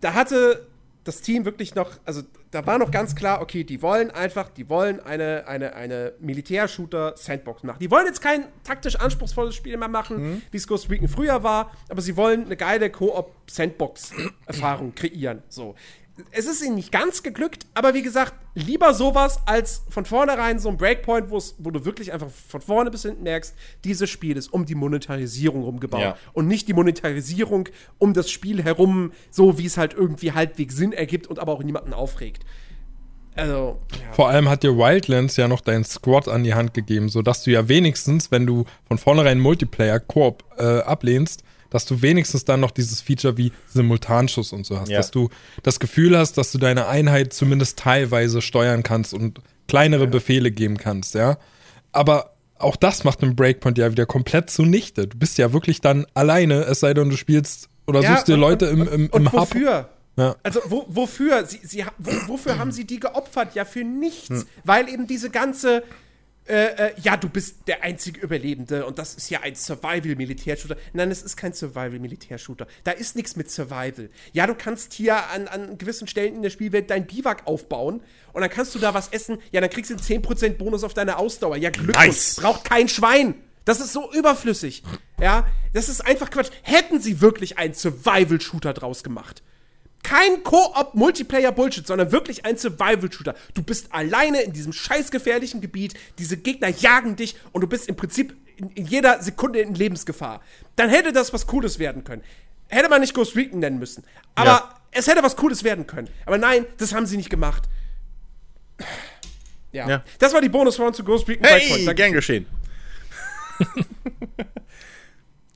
da 0.00 0.14
hatte 0.14 0.66
das 1.04 1.20
Team 1.20 1.44
wirklich 1.44 1.74
noch, 1.74 1.92
also 2.04 2.22
da 2.50 2.66
war 2.66 2.78
noch 2.78 2.90
ganz 2.90 3.14
klar, 3.14 3.42
okay, 3.42 3.62
die 3.62 3.82
wollen 3.82 4.10
einfach, 4.10 4.48
die 4.48 4.68
wollen 4.68 5.00
eine, 5.00 5.46
eine, 5.46 5.74
eine 5.74 6.14
Militär-Shooter-Sandbox 6.20 7.62
machen. 7.62 7.78
Die 7.80 7.90
wollen 7.90 8.06
jetzt 8.06 8.22
kein 8.22 8.46
taktisch 8.64 8.96
anspruchsvolles 8.96 9.54
Spiel 9.54 9.76
mehr 9.76 9.88
machen, 9.88 10.42
wie 10.50 10.56
es 10.56 10.66
Ghost 10.66 10.90
Recon 10.90 11.08
früher 11.08 11.42
war, 11.42 11.72
aber 11.88 12.00
sie 12.00 12.16
wollen 12.16 12.46
eine 12.46 12.56
geile 12.56 12.90
Koop-Sandbox-Erfahrung 12.90 14.94
kreieren. 14.94 15.42
So. 15.48 15.74
Es 16.30 16.46
ist 16.46 16.62
ihnen 16.62 16.76
nicht 16.76 16.92
ganz 16.92 17.24
geglückt, 17.24 17.66
aber 17.74 17.92
wie 17.94 18.02
gesagt, 18.02 18.34
lieber 18.54 18.94
sowas 18.94 19.40
als 19.46 19.82
von 19.88 20.04
vornherein 20.04 20.60
so 20.60 20.68
ein 20.68 20.76
Breakpoint, 20.76 21.28
wo 21.30 21.70
du 21.70 21.84
wirklich 21.84 22.12
einfach 22.12 22.28
von 22.30 22.60
vorne 22.60 22.90
bis 22.92 23.02
hinten 23.02 23.24
merkst, 23.24 23.52
dieses 23.82 24.08
Spiel 24.08 24.36
ist 24.36 24.52
um 24.52 24.64
die 24.64 24.76
Monetarisierung 24.76 25.64
rumgebaut 25.64 26.00
Ja. 26.00 26.16
und 26.32 26.46
nicht 26.46 26.68
die 26.68 26.72
Monetarisierung 26.72 27.68
um 27.98 28.14
das 28.14 28.30
Spiel 28.30 28.62
herum, 28.62 29.10
so 29.30 29.58
wie 29.58 29.66
es 29.66 29.76
halt 29.76 29.94
irgendwie 29.94 30.30
halbwegs 30.32 30.76
Sinn 30.76 30.92
ergibt 30.92 31.26
und 31.26 31.40
aber 31.40 31.52
auch 31.52 31.64
niemanden 31.64 31.92
aufregt. 31.92 32.44
Also, 33.36 33.80
ja. 33.90 34.12
Vor 34.12 34.28
allem 34.28 34.48
hat 34.48 34.62
dir 34.62 34.76
Wildlands 34.78 35.36
ja 35.36 35.48
noch 35.48 35.60
deinen 35.60 35.84
Squad 35.84 36.28
an 36.28 36.44
die 36.44 36.54
Hand 36.54 36.72
gegeben, 36.74 37.08
sodass 37.08 37.42
du 37.42 37.50
ja 37.50 37.66
wenigstens, 37.68 38.30
wenn 38.30 38.46
du 38.46 38.64
von 38.86 38.98
vornherein 38.98 39.40
Multiplayer-Koop 39.40 40.44
äh, 40.58 40.62
ablehnst, 40.82 41.42
dass 41.74 41.86
du 41.86 42.02
wenigstens 42.02 42.44
dann 42.44 42.60
noch 42.60 42.70
dieses 42.70 43.00
Feature 43.00 43.36
wie 43.36 43.50
Simultanschuss 43.66 44.52
und 44.52 44.64
so 44.64 44.78
hast. 44.78 44.90
Ja. 44.90 44.98
Dass 44.98 45.10
du 45.10 45.28
das 45.64 45.80
Gefühl 45.80 46.16
hast, 46.16 46.38
dass 46.38 46.52
du 46.52 46.58
deine 46.58 46.86
Einheit 46.86 47.32
zumindest 47.32 47.80
teilweise 47.80 48.42
steuern 48.42 48.84
kannst 48.84 49.12
und 49.12 49.40
kleinere 49.66 50.06
Befehle 50.06 50.52
geben 50.52 50.76
kannst, 50.76 51.14
ja. 51.16 51.36
Aber 51.90 52.36
auch 52.60 52.76
das 52.76 53.02
macht 53.02 53.24
einen 53.24 53.34
Breakpoint 53.34 53.76
ja 53.76 53.90
wieder 53.90 54.06
komplett 54.06 54.50
zunichte. 54.50 55.08
Du 55.08 55.18
bist 55.18 55.36
ja 55.36 55.52
wirklich 55.52 55.80
dann 55.80 56.06
alleine, 56.14 56.62
es 56.62 56.78
sei 56.78 56.94
denn, 56.94 57.10
du 57.10 57.16
spielst 57.16 57.68
oder 57.88 58.02
Ja, 58.02 58.12
suchst 58.12 58.28
dir 58.28 58.34
und- 58.34 58.40
Leute 58.40 58.66
im, 58.66 58.80
und, 58.82 58.88
im, 58.92 59.06
und 59.08 59.20
im 59.22 59.32
Hub. 59.32 59.40
wofür? 59.40 59.88
Ja. 60.16 60.36
Also 60.44 60.60
wo, 60.66 60.86
wofür? 60.88 61.44
Sie, 61.44 61.58
sie, 61.64 61.84
wo, 61.98 62.12
wofür 62.34 62.56
haben 62.56 62.70
sie 62.70 62.84
die 62.84 63.00
geopfert? 63.00 63.56
Ja, 63.56 63.64
für 63.64 63.82
nichts. 63.82 64.28
Hm. 64.28 64.44
Weil 64.62 64.88
eben 64.88 65.08
diese 65.08 65.28
ganze 65.28 65.82
äh, 66.46 66.88
äh, 66.88 66.92
ja, 67.00 67.16
du 67.16 67.28
bist 67.28 67.66
der 67.68 67.82
einzige 67.82 68.20
Überlebende 68.20 68.84
und 68.84 68.98
das 68.98 69.14
ist 69.14 69.30
ja 69.30 69.40
ein 69.40 69.54
Survival-Militärshooter. 69.54 70.76
Nein, 70.92 71.10
es 71.10 71.22
ist 71.22 71.36
kein 71.36 71.54
Survival-Militärshooter. 71.54 72.66
Da 72.84 72.90
ist 72.90 73.16
nichts 73.16 73.36
mit 73.36 73.50
Survival. 73.50 74.10
Ja, 74.32 74.46
du 74.46 74.54
kannst 74.54 74.92
hier 74.92 75.30
an, 75.30 75.48
an 75.48 75.78
gewissen 75.78 76.06
Stellen 76.06 76.36
in 76.36 76.42
der 76.42 76.50
Spielwelt 76.50 76.90
dein 76.90 77.06
Biwak 77.06 77.46
aufbauen 77.46 78.02
und 78.32 78.42
dann 78.42 78.50
kannst 78.50 78.74
du 78.74 78.78
da 78.78 78.92
was 78.92 79.08
essen. 79.08 79.38
Ja, 79.52 79.62
dann 79.62 79.70
kriegst 79.70 79.90
du 79.90 79.94
einen 79.94 80.22
10% 80.22 80.58
Bonus 80.58 80.84
auf 80.84 80.92
deine 80.92 81.16
Ausdauer. 81.16 81.56
Ja, 81.56 81.70
Glückwunsch. 81.70 82.06
Nice. 82.06 82.36
Braucht 82.36 82.64
kein 82.64 82.88
Schwein. 82.88 83.36
Das 83.64 83.80
ist 83.80 83.94
so 83.94 84.12
überflüssig. 84.12 84.82
Ja, 85.18 85.46
das 85.72 85.88
ist 85.88 86.02
einfach 86.06 86.30
Quatsch. 86.30 86.50
Hätten 86.62 87.00
sie 87.00 87.22
wirklich 87.22 87.56
einen 87.56 87.72
Survival-Shooter 87.72 88.74
draus 88.74 89.02
gemacht. 89.02 89.42
Kein 90.04 90.44
Koop-Multiplayer-Bullshit, 90.44 91.86
sondern 91.86 92.12
wirklich 92.12 92.44
ein 92.44 92.56
Survival-Shooter. 92.56 93.34
Du 93.54 93.62
bist 93.62 93.92
alleine 93.92 94.42
in 94.42 94.52
diesem 94.52 94.72
scheißgefährlichen 94.72 95.60
Gebiet, 95.60 95.94
diese 96.18 96.36
Gegner 96.36 96.68
jagen 96.68 97.16
dich 97.16 97.34
und 97.52 97.62
du 97.62 97.66
bist 97.66 97.88
im 97.88 97.96
Prinzip 97.96 98.36
in, 98.56 98.70
in 98.70 98.86
jeder 98.86 99.20
Sekunde 99.22 99.60
in 99.60 99.74
Lebensgefahr. 99.74 100.40
Dann 100.76 100.88
hätte 100.90 101.12
das 101.12 101.32
was 101.32 101.46
Cooles 101.48 101.78
werden 101.80 102.04
können. 102.04 102.22
Hätte 102.68 102.88
man 102.88 103.00
nicht 103.00 103.14
Ghost 103.14 103.34
Recon 103.34 103.58
nennen 103.60 103.78
müssen. 103.80 104.04
Aber 104.36 104.46
Ja. 104.50 104.80
es 104.92 105.06
hätte 105.08 105.22
was 105.22 105.34
Cooles 105.36 105.64
werden 105.64 105.86
können. 105.86 106.08
Aber 106.26 106.38
nein, 106.38 106.66
das 106.76 106.94
haben 106.94 107.06
sie 107.06 107.16
nicht 107.16 107.30
gemacht. 107.30 107.64
Ja. 109.72 109.88
Ja. 109.88 110.04
Das 110.20 110.32
war 110.34 110.40
die 110.40 110.48
Bonus-Round 110.48 110.94
zu 110.94 111.02
Ghost 111.02 111.26
Recon 111.28 111.44
Hey, 111.46 111.68
Breakpoint. 111.68 111.96
gern 111.96 112.12
geschehen. 112.12 112.46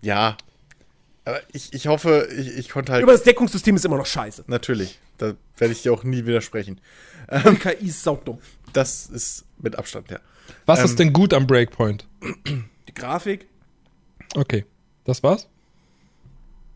ja. 0.03 0.37
Aber 1.29 1.43
ich, 1.53 1.75
ich 1.75 1.87
hoffe, 1.89 2.27
ich, 2.39 2.57
ich 2.57 2.69
konnte 2.71 2.91
halt. 2.93 3.03
Aber 3.03 3.13
das 3.13 3.23
Deckungssystem 3.23 3.77
ist 3.77 3.85
immer 3.85 3.99
noch 3.99 4.07
scheiße. 4.07 4.45
Natürlich. 4.47 4.99
Da 5.19 5.35
werde 5.59 5.73
ich 5.73 5.83
dir 5.83 5.93
auch 5.93 6.03
nie 6.03 6.25
widersprechen. 6.25 6.81
Die 7.31 7.57
KI 7.57 7.89
ist 7.89 8.03
saudumm. 8.03 8.39
Das 8.73 9.07
ist 9.09 9.45
mit 9.59 9.77
Abstand, 9.77 10.11
ja. 10.11 10.21
Was 10.65 10.79
Ähm, 10.79 10.85
ist 10.87 10.99
denn 10.99 11.13
gut 11.13 11.35
am 11.35 11.47
Breakpoint? 11.47 12.07
Die 12.89 12.95
Grafik. 12.95 13.47
Okay. 14.35 14.65
Das 15.05 15.23
war's? 15.23 15.49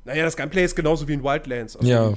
Naja, 0.04 0.24
das 0.24 0.36
Gameplay 0.36 0.64
ist 0.64 0.76
genauso 0.76 1.08
wie 1.08 1.14
in 1.14 1.22
Wildlands. 1.24 1.74
Also, 1.76 1.88
Ja. 1.88 2.12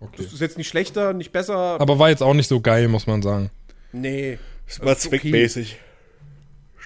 Okay. 0.00 0.22
Das 0.24 0.32
ist 0.34 0.40
jetzt 0.40 0.58
nicht 0.58 0.68
schlechter, 0.68 1.14
nicht 1.14 1.32
besser. 1.32 1.80
Aber 1.80 1.98
war 1.98 2.10
jetzt 2.10 2.22
auch 2.22 2.34
nicht 2.34 2.48
so 2.48 2.60
geil, 2.60 2.88
muss 2.88 3.06
man 3.06 3.22
sagen. 3.22 3.50
nee. 3.92 4.38
Es 4.66 4.80
war 4.80 4.96
zweckmäßig. 4.98 5.78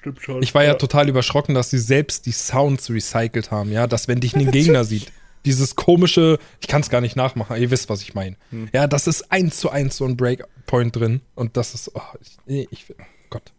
Stimmt 0.04 0.20
schon. 0.20 0.42
Ich 0.42 0.54
war 0.54 0.62
ja 0.62 0.74
total 0.74 1.08
überschrocken, 1.08 1.54
dass 1.54 1.70
sie 1.70 1.78
selbst 1.78 2.26
die 2.26 2.32
Sounds 2.32 2.90
recycelt 2.90 3.50
haben, 3.50 3.72
ja, 3.72 3.86
dass 3.86 4.06
wenn 4.06 4.20
dich 4.20 4.36
ein 4.36 4.50
Gegner 4.50 4.84
sieht, 4.84 5.10
dieses 5.46 5.76
komische, 5.76 6.38
ich 6.60 6.68
kann 6.68 6.82
es 6.82 6.90
gar 6.90 7.00
nicht 7.00 7.16
nachmachen, 7.16 7.56
ihr 7.56 7.70
wisst, 7.70 7.88
was 7.88 8.02
ich 8.02 8.12
meine. 8.12 8.36
Hm. 8.50 8.68
Ja, 8.74 8.86
das 8.86 9.06
ist 9.06 9.32
eins 9.32 9.56
zu 9.56 9.70
eins 9.70 9.96
so 9.96 10.04
ein 10.04 10.18
Breakpoint 10.18 10.94
drin 10.94 11.22
und 11.34 11.56
das 11.56 11.72
ist, 11.72 11.90
oh, 11.94 12.02
ich, 12.20 12.36
nee, 12.44 12.68
ich, 12.70 12.84
oh 12.90 13.02
Gott. 13.30 13.54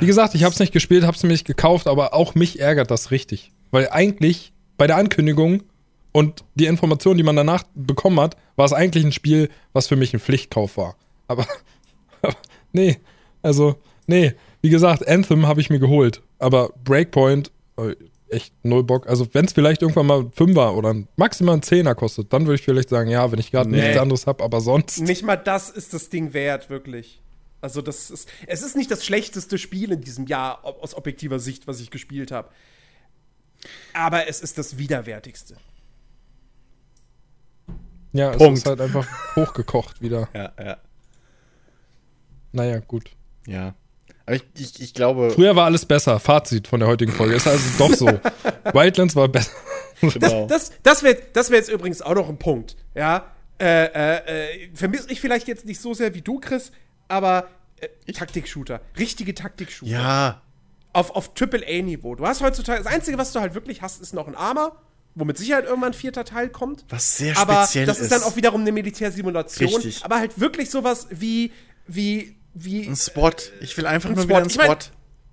Wie 0.00 0.06
gesagt, 0.06 0.34
ich 0.34 0.44
habe 0.44 0.52
es 0.52 0.60
nicht 0.60 0.74
gespielt, 0.74 1.04
habe 1.04 1.16
es 1.16 1.22
mir 1.22 1.30
nicht 1.30 1.46
gekauft, 1.46 1.86
aber 1.86 2.12
auch 2.12 2.34
mich 2.34 2.60
ärgert 2.60 2.90
das 2.90 3.10
richtig, 3.10 3.52
weil 3.70 3.88
eigentlich 3.88 4.52
bei 4.76 4.86
der 4.86 4.96
Ankündigung 4.96 5.62
und 6.12 6.44
die 6.56 6.66
Information, 6.66 7.16
die 7.16 7.22
man 7.22 7.36
danach 7.36 7.62
bekommen 7.74 8.20
hat, 8.20 8.36
war 8.56 8.66
es 8.66 8.74
eigentlich 8.74 9.06
ein 9.06 9.12
Spiel, 9.12 9.48
was 9.72 9.86
für 9.86 9.96
mich 9.96 10.12
ein 10.12 10.20
Pflichtkauf 10.20 10.76
war. 10.76 10.96
Aber, 11.26 11.46
aber 12.20 12.36
nee, 12.74 12.98
also 13.40 13.76
nee, 14.06 14.34
wie 14.62 14.70
gesagt, 14.70 15.06
Anthem 15.08 15.46
habe 15.46 15.60
ich 15.60 15.70
mir 15.70 15.78
geholt, 15.78 16.22
aber 16.38 16.70
Breakpoint 16.84 17.50
äh, 17.76 17.94
echt 18.28 18.52
null 18.64 18.84
Bock. 18.84 19.08
Also 19.08 19.26
wenn 19.32 19.44
es 19.46 19.52
vielleicht 19.52 19.82
irgendwann 19.82 20.06
mal 20.06 20.20
ein 20.20 20.32
Fünfer 20.32 20.74
oder 20.76 20.92
ein, 20.94 21.08
maximal 21.16 21.56
ein 21.56 21.62
Zehner 21.62 21.94
kostet, 21.94 22.32
dann 22.32 22.46
würde 22.46 22.56
ich 22.56 22.62
vielleicht 22.62 22.88
sagen, 22.88 23.10
ja, 23.10 23.30
wenn 23.32 23.38
ich 23.38 23.50
gerade 23.50 23.70
Nee. 23.70 23.80
nichts 23.82 23.98
anderes 23.98 24.26
habe, 24.26 24.44
aber 24.44 24.60
sonst. 24.60 25.00
Nicht 25.00 25.24
mal 25.24 25.36
das 25.36 25.70
ist 25.70 25.92
das 25.94 26.08
Ding 26.10 26.32
wert, 26.32 26.70
wirklich. 26.70 27.20
Also, 27.62 27.82
das 27.82 28.10
ist. 28.10 28.26
Es 28.46 28.62
ist 28.62 28.74
nicht 28.74 28.90
das 28.90 29.04
schlechteste 29.04 29.58
Spiel 29.58 29.92
in 29.92 30.00
diesem 30.00 30.26
Jahr 30.26 30.64
aus 30.64 30.94
objektiver 30.94 31.38
Sicht, 31.38 31.66
was 31.66 31.80
ich 31.80 31.90
gespielt 31.90 32.30
habe. 32.30 32.48
Aber 33.92 34.28
es 34.28 34.40
ist 34.40 34.56
das 34.56 34.78
widerwärtigste. 34.78 35.56
Ja, 38.12 38.30
es 38.30 38.38
Punkt. 38.38 38.58
ist 38.58 38.66
halt 38.66 38.80
einfach 38.80 39.06
hochgekocht 39.36 40.00
wieder. 40.00 40.28
Ja, 40.34 40.52
ja. 40.58 40.76
Naja, 42.52 42.78
gut. 42.78 43.10
Ja. 43.46 43.74
Aber 44.26 44.36
ich, 44.36 44.44
ich, 44.56 44.80
ich 44.80 44.94
glaube. 44.94 45.30
Früher 45.30 45.56
war 45.56 45.64
alles 45.64 45.86
besser. 45.86 46.20
Fazit 46.20 46.68
von 46.68 46.80
der 46.80 46.88
heutigen 46.88 47.12
Folge. 47.12 47.34
Ist 47.34 47.46
also 47.46 47.64
doch 47.78 47.94
so. 47.94 48.06
Wildlands 48.72 49.16
war 49.16 49.28
besser. 49.28 49.52
Genau. 50.00 50.46
Das, 50.46 50.72
das 50.82 51.02
wäre 51.02 51.18
das 51.32 51.50
wär 51.50 51.58
jetzt 51.58 51.70
übrigens 51.70 52.00
auch 52.02 52.14
noch 52.14 52.28
ein 52.28 52.38
Punkt. 52.38 52.76
Ja. 52.94 53.26
Äh, 53.60 53.84
äh, 53.84 54.64
äh, 54.64 54.70
vermisse 54.74 55.10
ich 55.10 55.20
vielleicht 55.20 55.46
jetzt 55.46 55.66
nicht 55.66 55.80
so 55.80 55.92
sehr 55.92 56.14
wie 56.14 56.22
du, 56.22 56.40
Chris, 56.40 56.72
aber 57.08 57.48
äh, 57.80 58.12
Taktik-Shooter. 58.12 58.80
Richtige 58.98 59.34
Taktik-Shooter. 59.34 59.92
ja. 59.92 60.42
Auf, 60.92 61.14
auf 61.14 61.30
AAA-Niveau. 61.40 62.16
Du 62.16 62.26
hast 62.26 62.40
heutzutage. 62.40 62.82
Das 62.82 62.92
Einzige, 62.92 63.16
was 63.16 63.32
du 63.32 63.40
halt 63.40 63.54
wirklich 63.54 63.80
hast, 63.80 64.00
ist 64.00 64.12
noch 64.12 64.26
ein 64.26 64.34
Armor, 64.34 64.76
wo 65.14 65.24
mit 65.24 65.38
Sicherheit 65.38 65.64
irgendwann 65.64 65.92
ein 65.92 65.94
vierter 65.94 66.24
Teil 66.24 66.48
kommt. 66.48 66.84
Was 66.88 67.16
sehr 67.16 67.36
aber 67.38 67.62
speziell 67.62 67.86
das 67.86 68.00
ist 68.00 68.10
dann 68.10 68.22
auch 68.22 68.34
wiederum 68.34 68.62
eine 68.62 68.72
Militärsimulation. 68.72 69.68
Richtig. 69.68 70.04
Aber 70.04 70.18
halt 70.18 70.40
wirklich 70.40 70.68
sowas 70.68 71.06
wie, 71.10 71.52
wie, 71.86 72.39
wie, 72.54 72.86
Ein 72.86 72.96
Spot. 72.96 73.30
Ich 73.60 73.76
will 73.76 73.86
einfach 73.86 74.10
Ein 74.10 74.14
nur 74.14 74.24
Spot. 74.24 74.28
wieder 74.28 74.38
einen 74.38 74.50
Ich 74.50 74.56
mein- 74.56 74.66
Spot. 74.66 74.78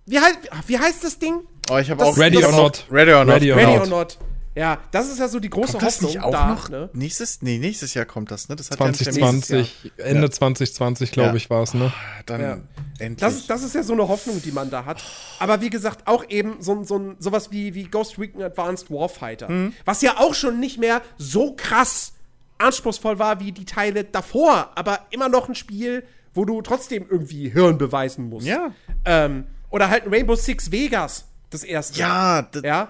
wie, 0.05 0.19
halt, 0.19 0.37
wie 0.67 0.77
heißt 0.79 1.03
das 1.03 1.19
Ding? 1.19 1.41
Oh, 1.69 1.77
ich 1.77 1.89
habe 1.89 2.03
auch. 2.05 2.17
Ready 2.17 2.43
or 2.43 2.51
not. 2.51 2.85
Ready 2.91 3.11
or 3.13 3.25
not. 3.25 3.35
Ready 3.41 3.51
or 3.53 3.85
not. 3.87 4.17
Ja, 4.55 4.79
das 4.91 5.07
ist 5.09 5.19
ja 5.19 5.27
so 5.27 5.39
die 5.39 5.51
große 5.51 5.73
Kommt 5.73 5.83
das 5.83 5.95
Hoffnung 5.95 6.11
nicht 6.13 6.23
auch 6.23 6.31
da, 6.31 6.47
noch? 6.47 6.69
ne? 6.69 6.89
Nächstes? 6.93 7.43
Nee, 7.43 7.59
nächstes 7.59 7.93
Jahr 7.93 8.05
kommt 8.05 8.31
das, 8.31 8.49
ne? 8.49 8.55
Das 8.55 8.71
hat 8.71 8.79
ja 8.79 8.87
nicht 8.87 9.01
der 9.05 9.13
nächste- 9.13 9.21
2020, 9.57 9.91
Ende 9.97 10.21
Ja. 10.23 10.31
2020, 10.31 11.11
glaube 11.11 11.29
Ja. 11.29 11.35
ich, 11.35 11.49
war 11.51 11.61
es, 11.61 11.75
ne? 11.75 11.93
Dann 12.25 12.41
Ja. 12.41 12.57
endlich. 12.97 13.17
Das, 13.19 13.35
ist- 13.35 13.49
das 13.51 13.61
ist 13.61 13.75
ja 13.75 13.83
so 13.83 13.93
eine 13.93 14.07
Hoffnung, 14.07 14.41
die 14.41 14.51
man 14.51 14.71
da 14.71 14.85
hat. 14.85 15.03
Aber 15.37 15.61
wie 15.61 15.69
gesagt, 15.69 16.07
auch 16.07 16.25
eben 16.29 16.55
so, 16.59 16.71
ein- 16.73 16.85
so 16.85 16.97
ein, 16.97 17.17
sowas 17.19 17.51
wie, 17.51 17.75
wie 17.75 17.83
Ghost 17.83 18.17
Recon 18.17 18.41
Advanced 18.41 18.89
Warfighter. 18.89 19.47
Mhm. 19.47 19.73
Was 19.85 20.01
ja 20.01 20.17
auch 20.17 20.33
schon 20.33 20.59
nicht 20.59 20.79
mehr 20.79 21.03
so 21.19 21.53
krass 21.55 22.13
anspruchsvoll 22.57 23.19
war 23.19 23.39
wie 23.39 23.51
die 23.51 23.65
Teile 23.65 24.05
davor, 24.05 24.71
aber 24.73 25.01
immer 25.11 25.29
noch 25.29 25.49
ein 25.49 25.53
Spiel, 25.55 26.03
wo 26.37 26.45
du 26.45 26.61
trotzdem 26.61 27.05
irgendwie 27.09 27.49
Hirn 27.49 27.77
beweisen 27.77 28.29
musst. 28.29 28.47
Ja. 28.47 28.71
Ähm, 29.03 29.47
oder 29.69 29.89
halt 29.89 30.05
ein 30.05 30.13
Rainbow 30.13 30.35
Six 30.35 30.71
Vegas, 30.71 31.25
das 31.49 31.63
erste. 31.63 31.99
ja, 31.99 32.47
Ja. 32.63 32.89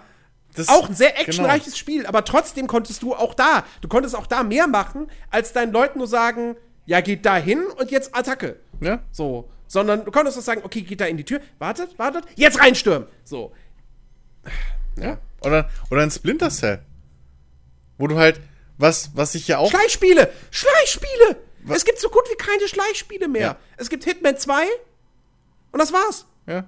das, 0.54 0.68
Auch 0.68 0.90
ein 0.90 0.96
sehr 0.96 1.10
genau. 1.12 1.22
actionreiches 1.22 1.78
Spiel, 1.78 2.06
aber 2.06 2.24
trotzdem 2.26 2.68
konntest 2.68 3.02
du 3.02 3.16
auch 3.16 3.34
da, 3.34 3.64
du 3.82 3.88
konntest 3.88 4.16
auch 4.16 4.28
da 4.28 4.44
mehr 4.44 4.68
machen, 4.68 5.08
als 5.32 5.54
deinen 5.54 5.72
Leuten 5.72 5.98
nur 5.98 6.08
sagen, 6.08 6.56
ja, 6.86 7.02
geht 7.02 7.26
da 7.26 7.38
hin 7.38 7.64
und 7.78 7.90
jetzt 7.90 8.16
Attacke. 8.16 8.60
Ja. 8.82 9.00
So. 9.12 9.50
Sondern 9.68 10.06
du 10.06 10.12
konntest 10.12 10.38
auch 10.38 10.42
sagen, 10.42 10.62
okay, 10.64 10.82
geht 10.82 11.02
da 11.02 11.06
in 11.06 11.18
die 11.18 11.26
Tür, 11.26 11.42
wartet, 11.58 11.98
wartet, 11.98 12.26
jetzt 12.36 12.60
reinstürmen. 12.60 13.08
So. 13.24 13.52
Ja. 14.98 15.18
Oder, 15.42 15.70
oder 15.90 16.02
ein 16.04 16.12
Splinter 16.12 16.50
Cell. 16.50 16.80
Wo 17.98 18.08
du 18.08 18.18
halt, 18.18 18.40
was, 18.78 19.12
was 19.16 19.36
ich 19.36 19.48
ja 19.48 19.58
auch. 19.58 19.70
Schleichspiele! 19.70 20.32
Schleichspiele! 20.52 21.38
Es 21.76 21.86
gibt 21.86 22.00
so 22.00 22.10
gut 22.10 22.24
wie 22.32 22.36
keine 22.36 22.68
Schleichspiele 22.68 23.28
mehr. 23.28 23.42
Ja. 23.42 23.58
Es 23.78 23.90
gibt 23.90 24.04
Hitman 24.04 24.38
2 24.38 24.64
und 25.72 25.80
das 25.80 25.92
war's. 25.94 26.26
Ja, 26.48 26.66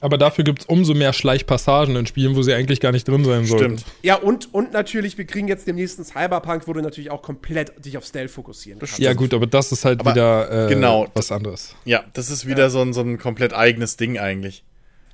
Aber 0.00 0.16
dafür 0.16 0.44
gibt 0.44 0.60
es 0.60 0.66
umso 0.66 0.94
mehr 0.94 1.12
Schleichpassagen 1.12 1.96
in 1.96 2.06
Spielen, 2.06 2.36
wo 2.36 2.42
sie 2.42 2.54
eigentlich 2.54 2.80
gar 2.80 2.92
nicht 2.92 3.06
drin 3.08 3.24
sein 3.24 3.44
sollten. 3.46 3.78
stimmt. 3.78 3.84
Ja, 4.02 4.14
und, 4.14 4.54
und 4.54 4.72
natürlich, 4.72 5.18
wir 5.18 5.26
kriegen 5.26 5.48
jetzt 5.48 5.66
demnächst 5.66 5.98
einen 5.98 6.06
Cyberpunk, 6.06 6.68
wo 6.68 6.72
du 6.72 6.80
natürlich 6.80 7.10
auch 7.10 7.20
komplett 7.22 7.84
dich 7.84 7.98
auf 7.98 8.04
Stealth 8.04 8.30
fokussieren 8.30 8.78
kannst. 8.78 8.98
Ja, 8.98 9.12
gut, 9.12 9.34
aber 9.34 9.46
das 9.46 9.72
ist 9.72 9.84
halt 9.84 10.00
Aber 10.00 10.12
wieder 10.12 10.66
äh, 10.66 10.68
genau. 10.68 11.08
was 11.14 11.32
anderes. 11.32 11.74
Ja, 11.84 12.04
das 12.14 12.30
ist 12.30 12.46
wieder 12.46 12.70
so, 12.70 12.80
ein, 12.80 12.92
so 12.92 13.00
ein 13.00 13.18
komplett 13.18 13.52
eigenes 13.52 13.96
Ding 13.96 14.18
eigentlich. 14.18 14.64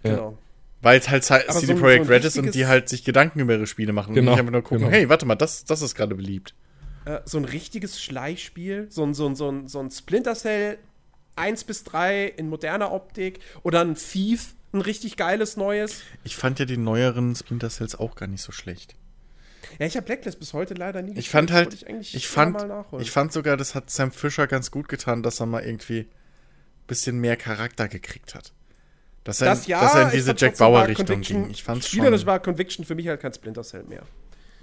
Genau. 0.03 0.39
Weil 0.83 1.01
es 1.01 1.09
halt 1.09 1.25
CD 1.25 1.67
so 1.67 1.75
Projekt 1.77 2.07
so 2.07 2.13
Red 2.13 2.25
ist 2.25 2.39
und 2.39 2.55
die 2.55 2.67
halt 2.67 2.89
sich 2.89 3.03
Gedanken 3.03 3.41
über 3.41 3.55
ihre 3.55 3.67
Spiele 3.67 3.93
machen 3.93 4.15
Genau, 4.15 4.33
und 4.33 4.35
nicht 4.35 4.41
einfach 4.41 4.53
nur 4.53 4.63
gucken, 4.63 4.79
genau. 4.81 4.91
hey, 4.91 5.09
warte 5.09 5.27
mal, 5.27 5.35
das, 5.35 5.65
das 5.65 5.83
ist 5.83 5.95
gerade 5.97 6.15
beliebt. 6.15 6.55
Äh, 7.07 7.21
so 7.25 7.39
ein 7.39 7.45
richtiges 7.45 8.03
Schleichspiel, 8.03 8.89
so 8.91 9.05
ein, 9.05 9.15
so 9.15 9.27
ein, 9.27 9.37
so 9.37 9.49
ein, 9.51 9.69
so 9.69 9.79
ein 9.79 9.91
Splinter 9.91 10.35
Cell 10.35 10.77
1 11.37 11.65
bis 11.65 11.85
3 11.85 12.27
in 12.27 12.49
moderner 12.49 12.93
Optik 12.93 13.39
oder 13.63 13.81
ein 13.81 13.95
Thief, 13.95 14.55
ein 14.73 14.81
richtig 14.81 15.17
geiles 15.17 15.57
neues. 15.57 16.03
Ich 16.25 16.37
fand 16.37 16.59
ja 16.59 16.65
die 16.65 16.77
neueren 16.77 17.37
Splinter 17.37 17.71
Cells 17.71 17.95
auch 17.95 18.17
gar 18.17 18.27
nicht 18.27 18.43
so 18.43 18.51
schlecht. 18.51 18.97
Ja, 19.79 19.87
ich 19.87 19.97
habe 19.97 20.05
Blacklist 20.07 20.41
bis 20.41 20.53
heute 20.53 20.75
leider 20.75 21.01
nie 21.03 21.17
Ich 21.17 21.31
fand 21.31 21.51
Das 21.51 21.57
halt, 21.57 21.75
ich, 21.75 21.87
immer 21.87 22.03
fand, 22.23 22.67
ich 23.01 23.11
fand 23.11 23.33
sogar, 23.33 23.57
das 23.57 23.75
hat 23.77 23.89
Sam 23.91 24.11
Fisher 24.11 24.49
ganz 24.49 24.73
gut 24.73 24.89
getan, 24.89 25.23
dass 25.23 25.39
er 25.39 25.47
mal 25.47 25.63
irgendwie 25.63 26.01
ein 26.01 26.87
bisschen 26.89 27.19
mehr 27.21 27.37
Charakter 27.37 27.87
gekriegt 27.87 28.35
hat. 28.35 28.53
Dass 29.23 29.41
er, 29.41 29.49
das 29.49 29.67
ja, 29.67 29.81
dass 29.81 29.95
er 29.95 30.03
in 30.03 30.09
ich 30.09 30.15
diese 30.15 30.35
Jack 30.37 30.59
Bauer-Richtung 30.59 31.21
ging. 31.21 31.51
Ich 31.51 31.63
fand's 31.63 31.89
Spielerisch 31.89 32.23
schon. 32.23 32.27
war 32.29 32.41
Conviction 32.41 32.85
für 32.85 32.95
mich 32.97 33.07
halt 33.07 33.21
kein 33.21 33.33
Splinter 33.33 33.63
Cell 33.63 33.85
mehr. 33.85 34.03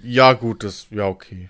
Ja, 0.02 0.34
gut, 0.34 0.64
das, 0.64 0.86
ja, 0.90 1.06
okay. 1.06 1.48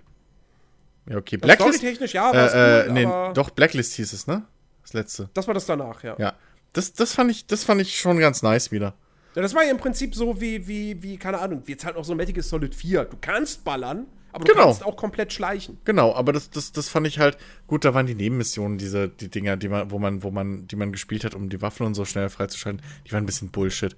Ja, 1.08 1.16
okay. 1.18 1.36
Blacklist. 1.36 1.78
Storytechnisch 1.78 2.14
ja, 2.14 2.32
war 2.32 2.46
es 2.46 2.52
Äh, 2.54 2.58
äh, 2.58 2.86
cool, 2.86 2.92
nee, 2.92 3.34
doch, 3.34 3.50
Blacklist 3.50 3.94
hieß 3.94 4.12
es, 4.12 4.26
ne? 4.26 4.42
Das 4.82 4.92
letzte. 4.92 5.30
das 5.34 5.46
war 5.46 5.54
das 5.54 5.66
danach, 5.66 6.02
ja. 6.02 6.16
Ja. 6.18 6.34
Das, 6.72 6.92
das 6.92 7.12
fand 7.14 7.30
ich, 7.30 7.46
das 7.46 7.64
fand 7.64 7.80
ich 7.80 7.98
schon 7.98 8.18
ganz 8.18 8.42
nice 8.42 8.70
wieder. 8.72 8.94
Ja, 9.34 9.42
das 9.42 9.54
war 9.54 9.64
ja 9.64 9.70
im 9.70 9.78
Prinzip 9.78 10.14
so 10.14 10.40
wie, 10.40 10.66
wie, 10.68 11.02
wie, 11.02 11.16
keine 11.16 11.38
Ahnung, 11.40 11.62
wie 11.66 11.72
jetzt 11.72 11.84
halt 11.84 11.96
auch 11.96 12.04
so 12.04 12.14
Metal 12.14 12.32
Gear 12.32 12.44
Solid 12.44 12.74
4. 12.74 13.04
Du 13.06 13.16
kannst 13.20 13.64
ballern, 13.64 14.06
aber 14.32 14.44
du 14.44 14.52
Genau. 14.52 14.66
kannst 14.66 14.84
auch 14.84 14.96
komplett 14.96 15.32
schleichen. 15.32 15.78
Genau, 15.84 16.14
aber 16.14 16.32
das, 16.32 16.50
das, 16.50 16.72
das 16.72 16.88
fand 16.88 17.06
ich 17.06 17.18
halt, 17.18 17.36
gut, 17.66 17.84
da 17.84 17.94
waren 17.94 18.06
die 18.06 18.14
Nebenmissionen, 18.14 18.78
diese, 18.78 19.08
die 19.08 19.28
Dinger, 19.28 19.56
die 19.56 19.68
man, 19.68 19.90
wo 19.90 19.98
man, 19.98 20.22
wo 20.22 20.30
man, 20.30 20.66
die 20.68 20.76
man 20.76 20.92
gespielt 20.92 21.24
hat, 21.24 21.34
um 21.34 21.48
die 21.48 21.62
Waffen 21.62 21.86
und 21.86 21.94
so 21.94 22.04
schnell 22.04 22.28
freizuschalten, 22.28 22.82
die 23.06 23.12
waren 23.12 23.24
ein 23.24 23.26
bisschen 23.26 23.50
Bullshit. 23.50 23.96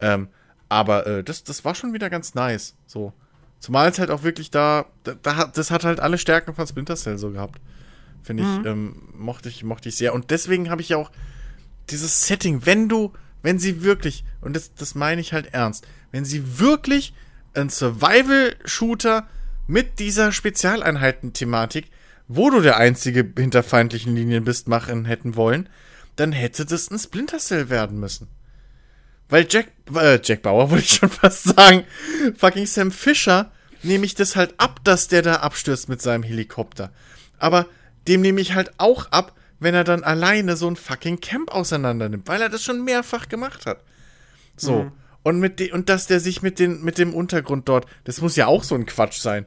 Ähm, 0.00 0.28
aber 0.68 1.06
äh, 1.06 1.24
das, 1.24 1.44
das 1.44 1.64
war 1.64 1.74
schon 1.74 1.92
wieder 1.92 2.10
ganz 2.10 2.34
nice. 2.34 2.74
So. 2.86 3.12
Zumal 3.60 3.88
es 3.88 3.98
halt 3.98 4.10
auch 4.10 4.22
wirklich 4.22 4.50
da, 4.50 4.86
da, 5.02 5.46
das 5.46 5.70
hat 5.70 5.84
halt 5.84 6.00
alle 6.00 6.18
Stärken 6.18 6.54
von 6.54 6.66
Splinter 6.66 6.96
Cell 6.96 7.18
so 7.18 7.30
gehabt. 7.30 7.60
Finde 8.22 8.42
ich, 8.42 8.66
ähm, 8.66 9.08
mochte 9.14 9.48
ich, 9.48 9.64
mochte 9.64 9.88
ich 9.88 9.96
sehr. 9.96 10.14
Und 10.14 10.30
deswegen 10.30 10.70
habe 10.70 10.82
ich 10.82 10.90
ja 10.90 10.96
auch 10.96 11.10
dieses 11.90 12.26
Setting, 12.26 12.66
wenn 12.66 12.88
du, 12.88 13.12
wenn 13.42 13.58
sie 13.58 13.82
wirklich, 13.82 14.24
und 14.40 14.54
das, 14.54 14.74
das 14.74 14.94
meine 14.94 15.20
ich 15.20 15.32
halt 15.32 15.54
ernst, 15.54 15.86
wenn 16.12 16.24
sie 16.24 16.58
wirklich 16.58 17.14
einen 17.54 17.70
Survival-Shooter 17.70 19.26
mit 19.66 19.98
dieser 19.98 20.32
Spezialeinheiten-Thematik, 20.32 21.90
wo 22.28 22.50
du 22.50 22.60
der 22.60 22.76
Einzige 22.76 23.32
hinter 23.36 23.62
feindlichen 23.62 24.14
Linien 24.14 24.44
bist, 24.44 24.68
machen 24.68 25.04
hätten 25.04 25.34
wollen, 25.34 25.68
dann 26.16 26.32
hätte 26.32 26.66
das 26.66 26.90
ein 26.90 26.98
Splinter 26.98 27.38
Cell 27.38 27.70
werden 27.70 27.98
müssen. 27.98 28.28
Weil 29.28 29.46
Jack, 29.48 29.68
äh, 29.94 30.18
Jack 30.22 30.42
Bauer 30.42 30.70
wollte 30.70 30.84
ich 30.84 30.92
schon 30.92 31.10
fast 31.10 31.44
sagen, 31.44 31.84
fucking 32.36 32.66
Sam 32.66 32.90
Fisher 32.90 33.50
nehme 33.82 34.04
ich 34.04 34.14
das 34.14 34.36
halt 34.36 34.54
ab, 34.58 34.80
dass 34.84 35.08
der 35.08 35.22
da 35.22 35.36
abstürzt 35.36 35.88
mit 35.88 36.02
seinem 36.02 36.22
Helikopter. 36.22 36.90
Aber 37.38 37.66
dem 38.08 38.20
nehme 38.22 38.40
ich 38.40 38.54
halt 38.54 38.72
auch 38.78 39.10
ab, 39.12 39.34
wenn 39.60 39.74
er 39.74 39.84
dann 39.84 40.04
alleine 40.04 40.56
so 40.56 40.68
ein 40.68 40.76
fucking 40.76 41.20
Camp 41.20 41.50
auseinander 41.52 42.08
nimmt, 42.08 42.28
weil 42.28 42.40
er 42.40 42.48
das 42.48 42.62
schon 42.62 42.84
mehrfach 42.84 43.28
gemacht 43.28 43.66
hat. 43.66 43.82
So. 44.56 44.74
Und 44.74 44.92
Und, 45.24 45.40
mit 45.40 45.60
de 45.60 45.72
und 45.72 45.88
dass 45.88 46.06
der 46.06 46.20
sich 46.20 46.42
mit, 46.42 46.58
den, 46.58 46.82
mit 46.82 46.96
dem 46.96 47.12
Untergrund 47.12 47.68
dort, 47.68 47.86
das 48.04 48.20
muss 48.20 48.36
ja 48.36 48.46
auch 48.46 48.64
so 48.64 48.74
ein 48.74 48.86
Quatsch 48.86 49.18
sein. 49.18 49.46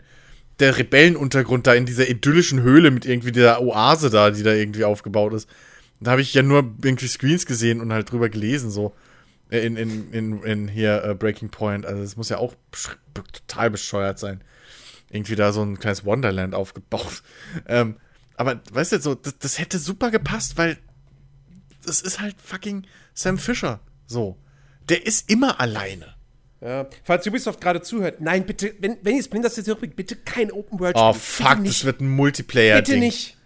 Der 0.60 0.78
Rebellenuntergrund 0.78 1.66
da 1.66 1.74
in 1.74 1.86
dieser 1.86 2.08
idyllischen 2.08 2.62
Höhle 2.62 2.92
mit 2.92 3.06
irgendwie 3.06 3.32
der 3.32 3.62
Oase 3.62 4.10
da, 4.10 4.30
die 4.32 4.44
da 4.44 4.54
irgendwie 4.54 4.84
aufgebaut 4.84 5.34
ist. 5.34 5.50
Da 6.00 6.12
habe 6.12 6.22
ich 6.22 6.34
ja 6.34 6.44
nur 6.44 6.72
irgendwie 6.84 7.08
Screens 7.08 7.46
gesehen 7.46 7.82
und 7.82 7.92
halt 7.92 8.12
drüber 8.12 8.30
gelesen, 8.30 8.70
so. 8.70 8.94
Äh, 9.52 9.66
In, 9.66 9.76
in, 9.78 10.12
in, 10.12 10.44
in 10.44 10.68
hier 10.68 11.04
äh, 11.04 11.14
Breaking 11.14 11.50
Point. 11.50 11.86
Also, 11.86 12.02
das 12.02 12.16
muss 12.18 12.30
ja 12.30 12.38
auch 12.38 12.56
total 13.14 13.70
bescheuert 13.70 14.18
sein. 14.20 14.44
Irgendwie 15.10 15.36
da 15.36 15.52
so 15.52 15.62
ein 15.62 15.78
kleines 15.78 16.06
Wonderland 16.06 16.56
aufgebaut. 16.56 17.22
Ähm, 17.68 17.98
aber, 18.38 18.62
weißt 18.72 18.94
du, 18.94 19.00
so, 19.02 19.14
das, 19.14 19.38
das 19.38 19.60
hätte 19.60 19.78
super 19.78 20.10
gepasst, 20.10 20.58
weil 20.58 20.78
das 21.86 22.02
ist 22.02 22.20
halt 22.22 22.36
fucking 22.42 22.88
Sam 23.14 23.38
Fisher. 23.38 23.80
So. 24.08 24.38
Der 24.90 25.06
ist 25.06 25.30
immer 25.30 25.60
alleine. 25.60 26.16
Ja. 26.62 26.88
Falls 27.04 27.26
Ubisoft 27.28 27.60
gerade 27.62 27.82
zuhört, 27.82 28.22
nein, 28.22 28.46
bitte, 28.46 28.74
wenn, 28.80 28.98
wenn 29.04 29.16
ihr 29.18 29.24
Splinter 29.24 29.50
City 29.50 29.66
zurückbringt, 29.66 29.96
bitte 29.96 30.16
kein 30.16 30.52
Open 30.52 30.80
World 30.80 30.96
Oh, 30.98 31.14
Spiel. 31.14 31.22
fuck, 31.46 31.64
das 31.66 31.84
wird 31.86 32.02
ein 32.02 32.10
Multiplayer. 32.10 32.78
bitte 32.78 32.98
nicht. 32.98 33.38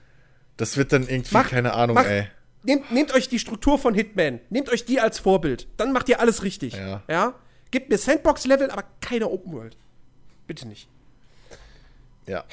Das 0.58 0.78
wird 0.78 0.92
dann 0.94 1.08
irgendwie, 1.08 1.34
Mach- 1.34 1.50
keine 1.50 1.74
Ahnung, 1.74 1.96
mach- 1.96 2.06
ey. 2.06 2.28
Nehmt, 2.66 2.92
nehmt 2.92 3.14
euch 3.14 3.30
die 3.30 3.40
Struktur 3.40 3.78
von 3.78 3.94
Hitman, 3.94 4.40
nehmt 4.50 4.70
euch 4.70 4.86
die 4.86 5.00
als 5.00 5.20
Vorbild, 5.20 5.68
dann 5.78 5.92
macht 5.94 6.10
ihr 6.10 6.20
alles 6.20 6.44
richtig. 6.44 6.74
Ja. 6.74 7.04
ja? 7.08 7.34
Gebt 7.72 7.90
mir 7.90 7.98
Sandbox-Level, 7.98 8.72
aber 8.72 8.84
keine 9.02 9.30
Open 9.30 9.54
World. 9.54 9.78
Bitte 10.48 10.68
nicht. 10.68 10.88
Ja. 12.28 12.44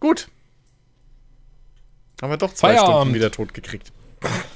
Gut. 0.00 0.28
Haben 2.20 2.30
wir 2.30 2.36
doch 2.36 2.52
zwei 2.54 2.68
Feierabend. 2.74 2.96
Stunden 2.96 3.14
wieder 3.14 3.30
tot 3.30 3.54
gekriegt. 3.54 3.92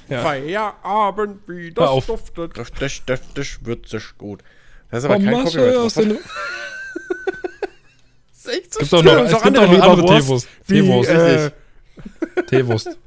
Ja. 0.08 0.22
Feierabend, 0.22 1.40
wie 1.48 1.70
das 1.72 1.88
auf. 1.88 2.06
duftet. 2.06 2.56
Das, 2.56 2.70
das, 2.72 3.02
das, 3.06 3.20
das 3.34 3.64
wird 3.64 3.88
sich 3.88 4.16
gut. 4.16 4.42
Das 4.90 5.00
ist 5.00 5.04
aber 5.04 5.14
Komm, 5.16 5.24
kein 5.24 5.32
Masche 5.34 5.58
Copyright. 5.58 5.76
aus 5.76 5.94
den, 5.94 6.18
Das 8.32 8.38
ist 8.38 8.48
echt 8.48 8.74
so 8.74 8.80
es 8.80 8.90
gibt 8.90 8.94
auch 8.94 9.02
noch, 9.04 9.24
es 9.24 9.42
gibt 9.42 9.58
andere 9.58 9.64
auch 9.66 9.96
noch 9.96 10.04
andere 10.04 10.20
Teewurst. 10.20 10.48
wie, 10.66 10.80
Teewurst. 10.80 11.10
äh, 11.10 11.50
Teewurst. 12.46 12.98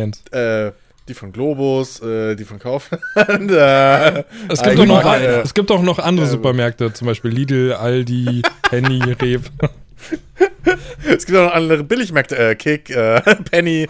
Jens. 0.00 0.22
äh, 0.32 0.72
die 1.08 1.14
von 1.14 1.32
Globus, 1.32 2.00
äh, 2.02 2.36
die 2.36 2.44
von 2.44 2.58
Kaufland. 2.58 3.02
äh, 3.16 4.24
Es 4.48 4.62
gibt, 4.62 4.78
auch 4.78 4.86
noch, 4.86 5.04
äh, 5.14 5.40
es 5.40 5.54
gibt 5.54 5.70
auch 5.70 5.82
noch 5.82 5.98
andere 5.98 6.26
Supermärkte, 6.26 6.92
zum 6.92 7.06
Beispiel 7.06 7.30
Lidl, 7.32 7.72
Aldi, 7.72 8.42
Penny, 8.62 9.00
Rewe. 9.20 9.42
es 11.08 11.26
gibt 11.26 11.36
auch 11.38 11.46
noch 11.46 11.54
andere 11.54 11.84
Billigmärkte. 11.84 12.36
Äh, 12.38 12.54
Kick, 12.54 12.90
äh, 12.90 13.20
Penny. 13.50 13.88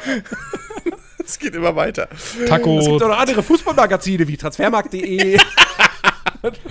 es 1.24 1.39
geht 1.39 1.55
immer 1.55 1.77
weiter. 1.77 2.09
Es 2.12 2.37
gibt 2.37 2.49
Taco. 2.49 2.78
auch 2.78 3.01
noch 3.01 3.19
andere 3.19 3.43
Fußballmagazine 3.43 4.27
wie 4.27 4.37
Transfermarkt.de. 4.37 5.39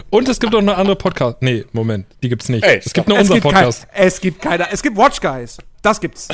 Und 0.10 0.28
es 0.28 0.40
gibt 0.40 0.56
auch 0.56 0.62
noch 0.62 0.78
andere 0.78 0.96
Podcasts. 0.96 1.42
Nee, 1.42 1.64
Moment, 1.74 2.08
die 2.24 2.30
gibt's 2.30 2.50
nicht. 2.50 2.64
Ey, 2.66 2.82
es 2.84 2.92
gibt 2.92 3.08
nur 3.08 3.18
es, 3.18 3.24
unser 3.30 3.36
gibt 3.36 3.44
kein, 3.46 3.54
Podcast. 3.54 3.88
es 3.94 4.20
gibt 4.20 4.42
keiner. 4.42 4.68
Es 4.72 4.82
gibt 4.82 4.98
Watch 4.98 5.22
Guys. 5.22 5.60
Das 5.84 6.02
gibt's. 6.02 6.28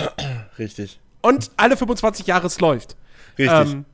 Richtig. 0.57 0.99
Und 1.25 1.51
alle 1.57 1.75
25 1.77 2.27
Jahre 2.27 2.47
es 2.47 2.59
läuft. 2.59 2.95
Richtig. 3.37 3.71
Ähm, 3.73 3.85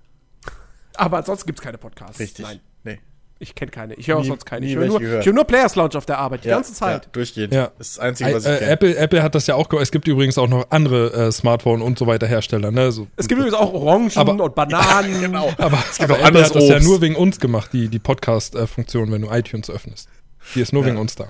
aber 0.95 1.17
ansonsten 1.17 1.47
gibt's 1.47 1.61
keine 1.61 1.77
Podcasts. 1.77 2.19
Richtig. 2.19 2.45
Nein, 2.45 2.59
Nee. 2.83 2.99
ich 3.39 3.55
kenne 3.55 3.71
keine. 3.71 3.93
Ich 3.95 4.07
höre 4.07 4.17
auch 4.17 4.23
sonst 4.25 4.45
keine. 4.45 4.65
Ich 4.65 4.75
höre 4.75 4.85
nur, 4.87 5.01
ich 5.01 5.25
hör 5.25 5.33
nur 5.33 5.45
Players 5.45 5.75
Lounge 5.75 5.95
auf 5.95 6.05
der 6.05 6.17
Arbeit, 6.19 6.43
die 6.43 6.49
ganze 6.49 6.73
Zeit. 6.73 7.05
Ja, 7.05 7.11
durchgehend. 7.13 7.53
Ja. 7.53 7.71
Das 7.77 7.87
ist 7.87 7.97
das 7.97 8.03
Einzige, 8.03 8.33
was 8.35 8.45
ich 8.45 8.51
äh, 8.51 8.57
kenne. 8.57 8.71
Apple, 8.71 8.95
Apple 8.97 9.23
hat 9.23 9.33
das 9.35 9.47
ja 9.47 9.55
auch 9.55 9.71
Es 9.73 9.91
gibt 9.91 10.07
übrigens 10.07 10.37
auch 10.37 10.49
noch 10.49 10.67
andere 10.69 11.13
äh, 11.27 11.31
Smartphone 11.31 11.81
und 11.81 11.97
so 11.97 12.05
weiter 12.07 12.27
Hersteller. 12.27 12.71
Ne? 12.71 12.91
So, 12.91 13.07
Es 13.15 13.27
gibt 13.27 13.39
übrigens 13.39 13.57
auch 13.57 13.73
Orangen 13.73 14.11
Aber- 14.15 14.43
und 14.43 14.53
Bananen. 14.55 15.21
Genau. 15.21 15.53
aber 15.57 15.81
Es 15.89 15.97
gibt 15.97 16.11
aber 16.11 16.19
auch 16.21 16.27
Apple 16.27 16.43
hat 16.43 16.53
das 16.55 16.67
ja 16.67 16.75
Obst. 16.75 16.87
nur 16.87 17.01
wegen 17.01 17.15
uns 17.15 17.39
gemacht, 17.39 17.71
die, 17.73 17.87
die 17.87 17.99
Podcast-Funktion, 17.99 19.11
wenn 19.11 19.21
du 19.21 19.29
iTunes 19.31 19.69
öffnest. 19.69 20.09
Die 20.55 20.61
ist 20.61 20.73
nur 20.73 20.85
wegen 20.85 20.97
uns 20.97 21.15
da. 21.15 21.29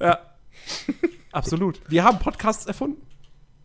Ja. 0.00 0.20
Absolut. 1.32 1.80
Wir 1.88 2.04
haben 2.04 2.18
Podcasts 2.18 2.66
erfunden. 2.66 3.02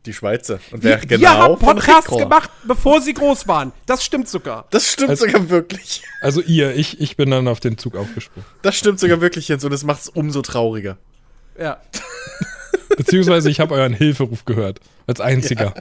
Die 0.05 0.13
Schweizer. 0.13 0.59
Und 0.71 0.83
Wir, 0.83 0.91
wer 0.91 0.97
genau 0.99 1.19
wir 1.21 1.29
haben 1.37 1.59
Podcasts 1.59 2.09
gemacht, 2.09 2.49
bevor 2.65 3.01
sie 3.01 3.13
groß 3.13 3.47
waren. 3.47 3.71
Das 3.85 4.03
stimmt 4.03 4.27
sogar. 4.27 4.65
Das 4.71 4.91
stimmt 4.91 5.11
Also- 5.11 5.25
sogar 5.27 5.49
wirklich. 5.49 6.03
Also 6.21 6.41
ihr, 6.41 6.75
ich, 6.75 6.99
ich 6.99 7.17
bin 7.17 7.29
dann 7.29 7.47
auf 7.47 7.59
den 7.59 7.77
Zug 7.77 7.95
aufgesprungen. 7.95 8.45
Das 8.63 8.75
stimmt 8.75 8.99
sogar 8.99 9.21
wirklich, 9.21 9.47
Jens. 9.47 9.63
Und 9.63 9.71
das 9.71 9.83
macht 9.83 10.01
es 10.01 10.09
umso 10.09 10.41
trauriger. 10.41 10.97
Ja. 11.59 11.79
Beziehungsweise 12.97 13.49
ich 13.49 13.59
habe 13.59 13.75
euren 13.75 13.93
Hilferuf 13.93 14.43
gehört. 14.45 14.79
Als 15.07 15.21
einziger. 15.21 15.73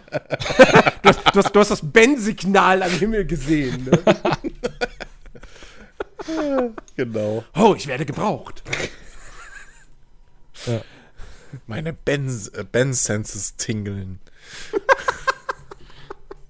Du, 1.03 1.09
hast, 1.09 1.19
du, 1.33 1.39
hast, 1.39 1.53
du 1.57 1.61
hast 1.61 1.71
das 1.71 1.81
Ben-Signal 1.83 2.83
am 2.83 2.91
Himmel 2.91 3.25
gesehen. 3.27 3.89
Ne? 3.91 3.99
Genau. 6.97 7.43
Oh, 7.57 7.75
ich 7.77 7.87
werde 7.87 8.05
gebraucht. 8.05 8.63
Meine 11.67 11.93
Benz, 11.93 12.49
äh, 12.49 12.65
Ben-Senses 12.71 13.57
tingeln. 13.57 14.21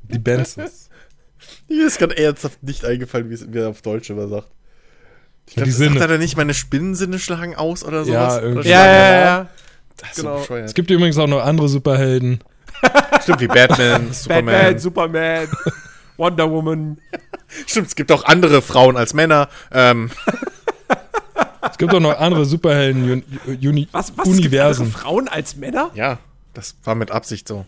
Die 0.05 0.19
Benzes. 0.19 0.89
Mir 1.69 1.87
ist 1.87 1.99
gerade 1.99 2.17
ernsthaft 2.17 2.63
nicht 2.63 2.85
eingefallen, 2.85 3.31
wie 3.31 3.35
es 3.35 3.53
wie 3.53 3.59
er 3.59 3.69
auf 3.69 3.83
Deutsch 3.83 4.11
immer 4.11 4.29
sagt. 4.29 4.49
Ich 5.47 5.55
Die 5.55 5.61
glaube, 5.61 5.73
Sinne. 5.73 5.99
sagt 6.01 6.11
er 6.11 6.19
nicht, 6.19 6.37
meine 6.37 6.55
Spinnensinne 6.55 7.19
schlagen 7.19 7.55
aus 7.57 7.85
oder 7.85 8.03
Ja, 8.03 8.31
sowas? 8.31 8.43
irgendwie. 8.43 8.59
Oder 8.61 8.69
Ja, 8.71 8.87
ja, 8.87 8.93
Alarm? 8.93 9.25
ja. 9.47 9.49
Das 9.97 10.11
ist 10.11 10.17
genau. 10.17 10.35
so 10.37 10.41
Es 10.43 10.49
bescheuert. 10.49 10.75
gibt 10.75 10.91
übrigens 10.91 11.19
auch 11.19 11.27
noch 11.27 11.43
andere 11.45 11.69
Superhelden. 11.69 12.41
Stimmt, 13.23 13.41
wie 13.41 13.47
Batman, 13.49 14.13
Superman. 14.13 14.55
Batman, 14.55 14.79
Superman, 14.79 15.49
Wonder 16.17 16.51
Woman. 16.51 16.99
Stimmt, 17.67 17.89
es 17.89 17.95
gibt 17.97 18.11
auch 18.13 18.25
andere 18.25 18.63
Frauen 18.63 18.97
als 18.97 19.13
Männer. 19.13 19.49
Ähm, 19.73 20.11
Es 21.69 21.79
gibt 21.79 21.95
auch 21.95 22.01
noch 22.01 22.19
andere 22.19 22.45
Superhelden 22.45 23.23
Uni 23.47 23.69
Uni 23.69 23.89
Was, 23.93 24.13
was 24.17 24.27
Universen. 24.29 24.85
Gibt 24.87 24.97
andere 24.97 25.11
Frauen 25.11 25.29
als 25.29 25.57
Männer? 25.57 25.91
ja, 25.95 26.19
das 26.55 26.75
war 26.85 26.95
mit 26.95 27.11
Absicht 27.11 27.47
so. 27.49 27.65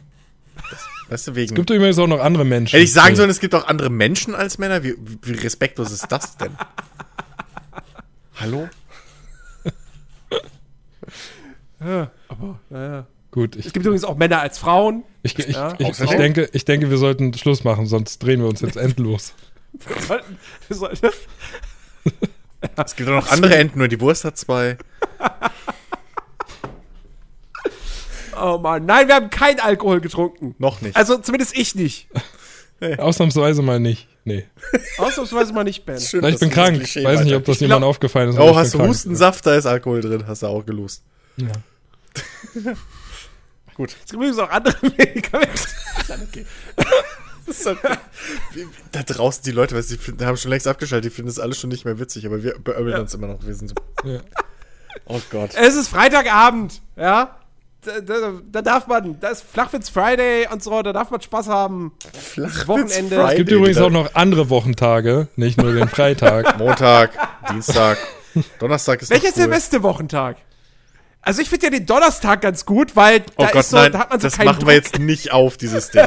Das, 0.71 0.87
weißt 1.09 1.29
du, 1.29 1.35
wegen. 1.35 1.53
Es 1.53 1.55
gibt 1.55 1.71
übrigens 1.71 1.99
auch 1.99 2.07
noch 2.07 2.21
andere 2.21 2.45
Menschen. 2.45 2.73
Hätte 2.73 2.85
ich 2.85 2.93
sagen 2.93 3.17
sollen, 3.17 3.31
es 3.31 3.41
gibt 3.41 3.55
auch 3.55 3.67
andere 3.69 3.91
Menschen 3.91 4.35
als 4.35 4.59
Männer? 4.59 4.83
Wie, 4.83 4.95
wie 5.23 5.33
respektlos 5.33 5.91
ist 5.93 6.07
das 6.11 6.37
denn? 6.37 6.53
Hallo? 8.41 8.69
Aber, 12.29 12.59
naja. 12.71 13.07
Gut, 13.31 13.57
ich, 13.57 13.67
Es 13.67 13.73
gibt 13.73 13.87
übrigens 13.87 14.05
auch 14.05 14.17
Männer 14.17 14.41
als 14.41 14.59
Frauen. 14.59 15.05
ich, 15.23 15.39
ich, 15.39 15.55
Ja, 15.55 15.75
ich, 15.79 15.89
ich, 15.89 16.11
denke, 16.11 16.49
ich 16.53 16.65
denke, 16.65 16.91
wir 16.91 16.99
sollten 16.99 17.33
Schluss 17.35 17.65
machen, 17.65 17.87
sonst 17.87 18.19
drehen 18.19 18.41
wir 18.41 18.49
uns 18.49 18.61
jetzt 18.61 18.77
endlos. 18.77 19.35
Wir 19.89 19.97
sollten, 20.07 20.39
wir 20.69 20.77
sollten, 20.77 21.09
Es 22.85 22.97
gibt 22.97 23.09
auch 23.09 23.15
noch 23.15 23.31
andere 23.31 23.57
Enten, 23.57 23.79
nur 23.79 23.89
die 23.89 24.01
Wurst 24.01 24.25
hat 24.25 24.37
zwei. 24.37 24.77
oh 28.41 28.59
Mann, 28.59 28.87
nein, 28.87 29.09
wir 29.09 29.17
haben 29.17 29.31
keinen 29.31 29.61
Alkohol 29.61 30.01
getrunken. 30.01 30.55
Noch 30.59 30.81
nicht. 30.81 30.97
Also 30.97 31.19
zumindest 31.19 31.57
ich 31.57 31.75
nicht. 31.75 32.09
Ausnahmsweise 32.99 33.63
mal 33.63 33.81
nicht. 33.81 34.09
Nee. 34.25 34.47
Ausnahmsweise 34.99 35.53
mal 35.53 35.65
nicht, 35.65 35.85
Ben. 35.85 36.01
Schön, 36.01 36.21
Vielleicht 36.21 36.35
dass 36.35 36.41
bin 36.41 36.51
krank. 36.51 36.77
Klischee 36.77 37.05
Weiß 37.05 37.25
nicht, 37.25 37.35
ob 37.35 37.45
das 37.45 37.57
Ich 37.57 37.63
jemand 37.63 37.85
aufgefallen 37.85 38.31
ist. 38.31 38.39
Oh, 38.39 38.51
ich 38.51 38.57
hast 38.57 38.75
du. 38.75 38.81
Hustensaft? 38.81 39.45
Da 39.47 39.55
ist 39.55 39.67
Alkohol 39.67 40.01
drin. 40.01 40.25
Hast 40.27 40.43
du 40.43 40.47
auch 40.47 40.65
gelust. 40.65 41.03
Ja. 41.37 41.53
Gut. 43.75 43.91
Es 43.91 43.99
gibt 43.99 44.13
übrigens 44.13 44.39
auch 44.39 44.51
andere 44.51 44.77
Medikamente. 44.83 45.63
okay. 46.09 46.47
Da 48.93 49.03
draußen 49.03 49.43
die 49.45 49.51
Leute, 49.53 49.77
weißt 49.77 49.91
die 49.91 49.97
finden- 49.99 50.25
haben 50.27 50.37
schon 50.37 50.51
längst 50.51 50.67
abgeschaltet, 50.69 51.11
die 51.11 51.15
finden 51.15 51.29
das 51.31 51.39
alles 51.39 51.59
schon 51.59 51.71
nicht 51.71 51.85
mehr 51.85 51.99
witzig, 51.99 52.27
aber 52.27 52.43
wir 52.43 52.59
beömmeln 52.59 53.01
uns 53.01 53.15
immer 53.15 53.27
noch. 53.29 53.45
Wir 53.47 53.55
sind 53.55 53.69
so. 53.69 53.75
Ja. 54.09 54.21
Oh 55.07 55.21
Gott. 55.31 55.51
Es 55.55 55.75
ist 55.75 55.89
Freitagabend, 55.89 56.83
ja. 56.97 57.37
Da, 57.85 58.01
da, 58.01 58.33
da 58.51 58.63
darf 58.63 58.87
man, 58.87 59.19
da 59.21 59.31
ist 59.31 59.43
Flachwitz 59.43 59.89
Friday 59.89 60.47
und 60.53 60.63
so, 60.63 60.83
da 60.83 60.93
darf 60.93 61.11
man 61.11 61.21
Spaß 61.21 61.49
haben. 61.49 61.93
Flachwitz 62.17 62.69
Wochenende. 62.69 63.17
Friday 63.17 63.31
Es 63.33 63.37
gibt 63.37 63.51
übrigens 63.51 63.79
auch 63.79 63.91
noch 63.91 64.15
andere 64.15 64.51
Wochentage, 64.51 65.27
nicht 65.35 65.61
nur 65.61 65.73
den 65.73 65.89
Freitag. 65.89 66.59
Montag, 66.59 67.11
Dienstag, 67.51 67.99
Donnerstag 68.61 69.03
ist 69.03 69.11
Welcher 69.11 69.29
ist 69.29 69.37
der 69.39 69.47
cool. 69.47 69.51
beste 69.51 69.83
Wochentag? 69.83 70.37
Also 71.23 71.41
ich 71.43 71.49
finde 71.49 71.67
ja 71.67 71.71
den 71.71 71.87
Donnerstag 71.87 72.41
ganz 72.43 72.65
gut, 72.67 72.95
weil 72.95 73.23
Oh 73.37 73.43
da 73.45 73.51
Gott, 73.51 73.61
ist 73.63 73.71
so, 73.71 73.77
nein, 73.79 73.91
da 73.93 73.99
hat 74.01 74.11
man 74.11 74.21
so 74.21 74.27
das 74.29 74.37
keinen 74.37 74.47
machen 74.47 74.59
Druck. 74.61 74.69
wir 74.69 74.75
jetzt 74.77 74.99
nicht 74.99 75.33
auf, 75.33 75.57
dieses 75.57 75.91
Ding. 75.91 76.07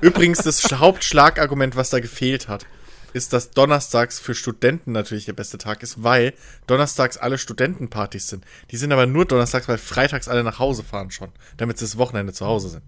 Übrigens, 0.00 0.38
das 0.38 0.62
Hauptschlagargument, 0.72 1.76
was 1.76 1.90
da 1.90 2.00
gefehlt 2.00 2.48
hat, 2.48 2.66
ist, 3.12 3.32
dass 3.32 3.50
Donnerstags 3.50 4.18
für 4.18 4.34
Studenten 4.34 4.92
natürlich 4.92 5.24
der 5.24 5.34
beste 5.34 5.56
Tag 5.56 5.82
ist, 5.82 6.02
weil 6.02 6.34
Donnerstags 6.66 7.16
alle 7.16 7.38
Studentenpartys 7.38 8.28
sind. 8.28 8.44
Die 8.70 8.76
sind 8.76 8.92
aber 8.92 9.06
nur 9.06 9.24
Donnerstags, 9.24 9.68
weil 9.68 9.78
Freitags 9.78 10.26
alle 10.28 10.42
nach 10.42 10.58
Hause 10.58 10.82
fahren 10.82 11.10
schon, 11.10 11.30
damit 11.56 11.78
sie 11.78 11.84
das 11.84 11.96
Wochenende 11.96 12.32
zu 12.32 12.44
Hause 12.46 12.68
sind. 12.70 12.82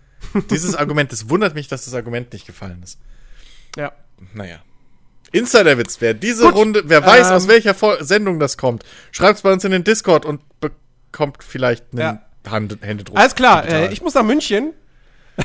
Dieses 0.50 0.74
Argument, 0.74 1.12
das 1.12 1.28
wundert 1.28 1.54
mich, 1.54 1.68
dass 1.68 1.84
das 1.84 1.92
Argument 1.94 2.32
nicht 2.32 2.46
gefallen 2.46 2.80
ist. 2.82 2.98
Ja. 3.76 3.92
Naja. 4.32 4.60
Insiderwitz, 5.32 5.96
wer 6.00 6.14
diese 6.14 6.44
Gut, 6.44 6.54
Runde, 6.54 6.82
wer 6.86 7.04
weiß, 7.04 7.26
ähm, 7.28 7.32
aus 7.34 7.48
welcher 7.48 7.74
Fol- 7.74 8.02
Sendung 8.02 8.40
das 8.40 8.56
kommt, 8.56 8.84
schreibt's 9.10 9.42
bei 9.42 9.52
uns 9.52 9.64
in 9.64 9.72
den 9.72 9.84
Discord 9.84 10.24
und 10.24 10.40
bekommt 10.60 11.44
vielleicht 11.44 11.84
einen 11.92 12.00
Ja. 12.00 12.22
Hand 12.50 12.78
Händedruck. 12.80 13.18
Alles 13.18 13.34
klar, 13.34 13.66
äh, 13.68 13.92
ich 13.92 14.00
muss 14.00 14.14
nach 14.14 14.22
München. 14.22 14.72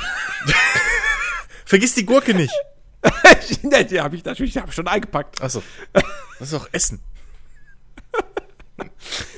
Vergiss 1.71 1.95
die 1.95 2.05
Gurke 2.05 2.33
nicht. 2.33 2.53
Die 3.89 4.01
habe 4.01 4.17
ich 4.17 4.25
natürlich 4.25 4.57
hab 4.57 4.67
ich 4.67 4.75
schon 4.75 4.89
eingepackt. 4.89 5.41
Achso. 5.41 5.63
Das 5.93 6.49
ist 6.49 6.53
auch 6.53 6.67
Essen. 6.73 6.99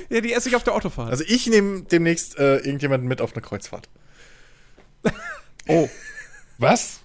Ja, 0.08 0.20
die 0.20 0.32
esse 0.32 0.48
ich 0.48 0.56
auf 0.56 0.64
der 0.64 0.74
Autofahrt. 0.74 1.10
Also 1.12 1.22
ich 1.28 1.46
nehme 1.46 1.82
demnächst 1.82 2.36
äh, 2.36 2.56
irgendjemanden 2.56 3.08
mit 3.08 3.20
auf 3.20 3.34
eine 3.34 3.40
Kreuzfahrt. 3.40 3.88
Oh. 5.68 5.88
Was? 6.58 7.00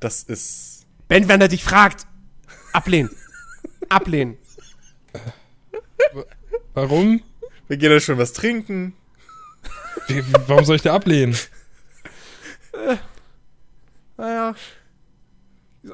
Das 0.00 0.24
ist. 0.24 0.86
Ben, 1.06 1.28
wenn 1.28 1.40
er 1.40 1.48
dich 1.48 1.62
fragt, 1.62 2.06
ablehnen. 2.72 3.10
ablehnen. 3.88 4.36
Warum? 6.74 7.22
Wir 7.68 7.76
gehen 7.76 7.90
da 7.90 8.00
schon 8.00 8.18
was 8.18 8.32
trinken. 8.32 8.92
Wie, 10.08 10.24
warum 10.48 10.64
soll 10.64 10.76
ich 10.76 10.82
da 10.82 10.94
ablehnen? 10.94 11.36
Naja. 14.20 14.54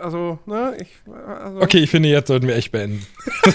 Also, 0.01 0.41
ne, 0.47 0.77
ich. 0.81 0.89
Also, 1.07 1.61
Okay, 1.61 1.79
ich 1.79 1.91
finde, 1.91 2.09
jetzt 2.09 2.27
sollten 2.27 2.49
wir 2.49 2.57
echt 2.57 2.73
beenden. 2.73 3.07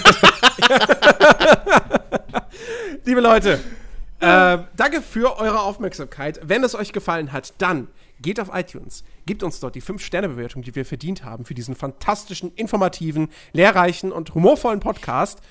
Liebe 3.04 3.20
Leute, 3.20 3.60
äh, 4.20 4.58
danke 4.74 5.02
für 5.02 5.38
eure 5.38 5.60
Aufmerksamkeit. 5.60 6.40
Wenn 6.42 6.64
es 6.64 6.74
euch 6.74 6.94
gefallen 6.94 7.32
hat, 7.32 7.52
dann 7.58 7.88
geht 8.22 8.40
auf 8.40 8.48
iTunes, 8.54 9.04
gebt 9.26 9.42
uns 9.42 9.60
dort 9.60 9.74
die 9.74 9.82
5-Sterne-Bewertung, 9.82 10.62
die 10.62 10.74
wir 10.74 10.86
verdient 10.86 11.22
haben 11.22 11.44
für 11.44 11.52
diesen 11.52 11.74
fantastischen, 11.74 12.50
informativen, 12.54 13.28
lehrreichen 13.52 14.10
und 14.10 14.34
humorvollen 14.34 14.80
Podcast. 14.80 15.42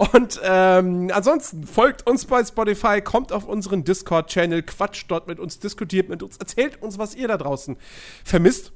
Und 0.00 0.40
ähm, 0.42 1.10
ansonsten 1.12 1.64
folgt 1.66 2.06
uns 2.06 2.24
bei 2.24 2.42
Spotify, 2.42 3.02
kommt 3.02 3.32
auf 3.32 3.44
unseren 3.44 3.84
Discord-Channel, 3.84 4.62
quatscht 4.62 5.10
dort 5.10 5.28
mit 5.28 5.38
uns, 5.38 5.58
diskutiert 5.58 6.08
mit 6.08 6.22
uns, 6.22 6.38
erzählt 6.38 6.80
uns, 6.80 6.96
was 6.96 7.14
ihr 7.14 7.28
da 7.28 7.36
draußen 7.36 7.76
vermisst. 8.24 8.72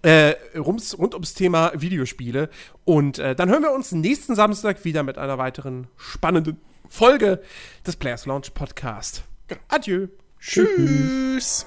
Äh, 0.00 0.36
rums, 0.56 0.96
rund 0.96 1.12
ums 1.12 1.34
Thema 1.34 1.72
Videospiele. 1.74 2.48
Und 2.86 3.18
äh, 3.18 3.34
dann 3.34 3.50
hören 3.50 3.62
wir 3.62 3.72
uns 3.72 3.92
nächsten 3.92 4.34
Samstag 4.34 4.86
wieder 4.86 5.02
mit 5.02 5.18
einer 5.18 5.36
weiteren 5.36 5.88
spannenden 5.98 6.58
Folge 6.88 7.42
des 7.86 7.96
Players 7.96 8.24
Launch 8.24 8.54
Podcast. 8.54 9.24
Adieu. 9.68 10.06
Tschüss. 10.40 11.66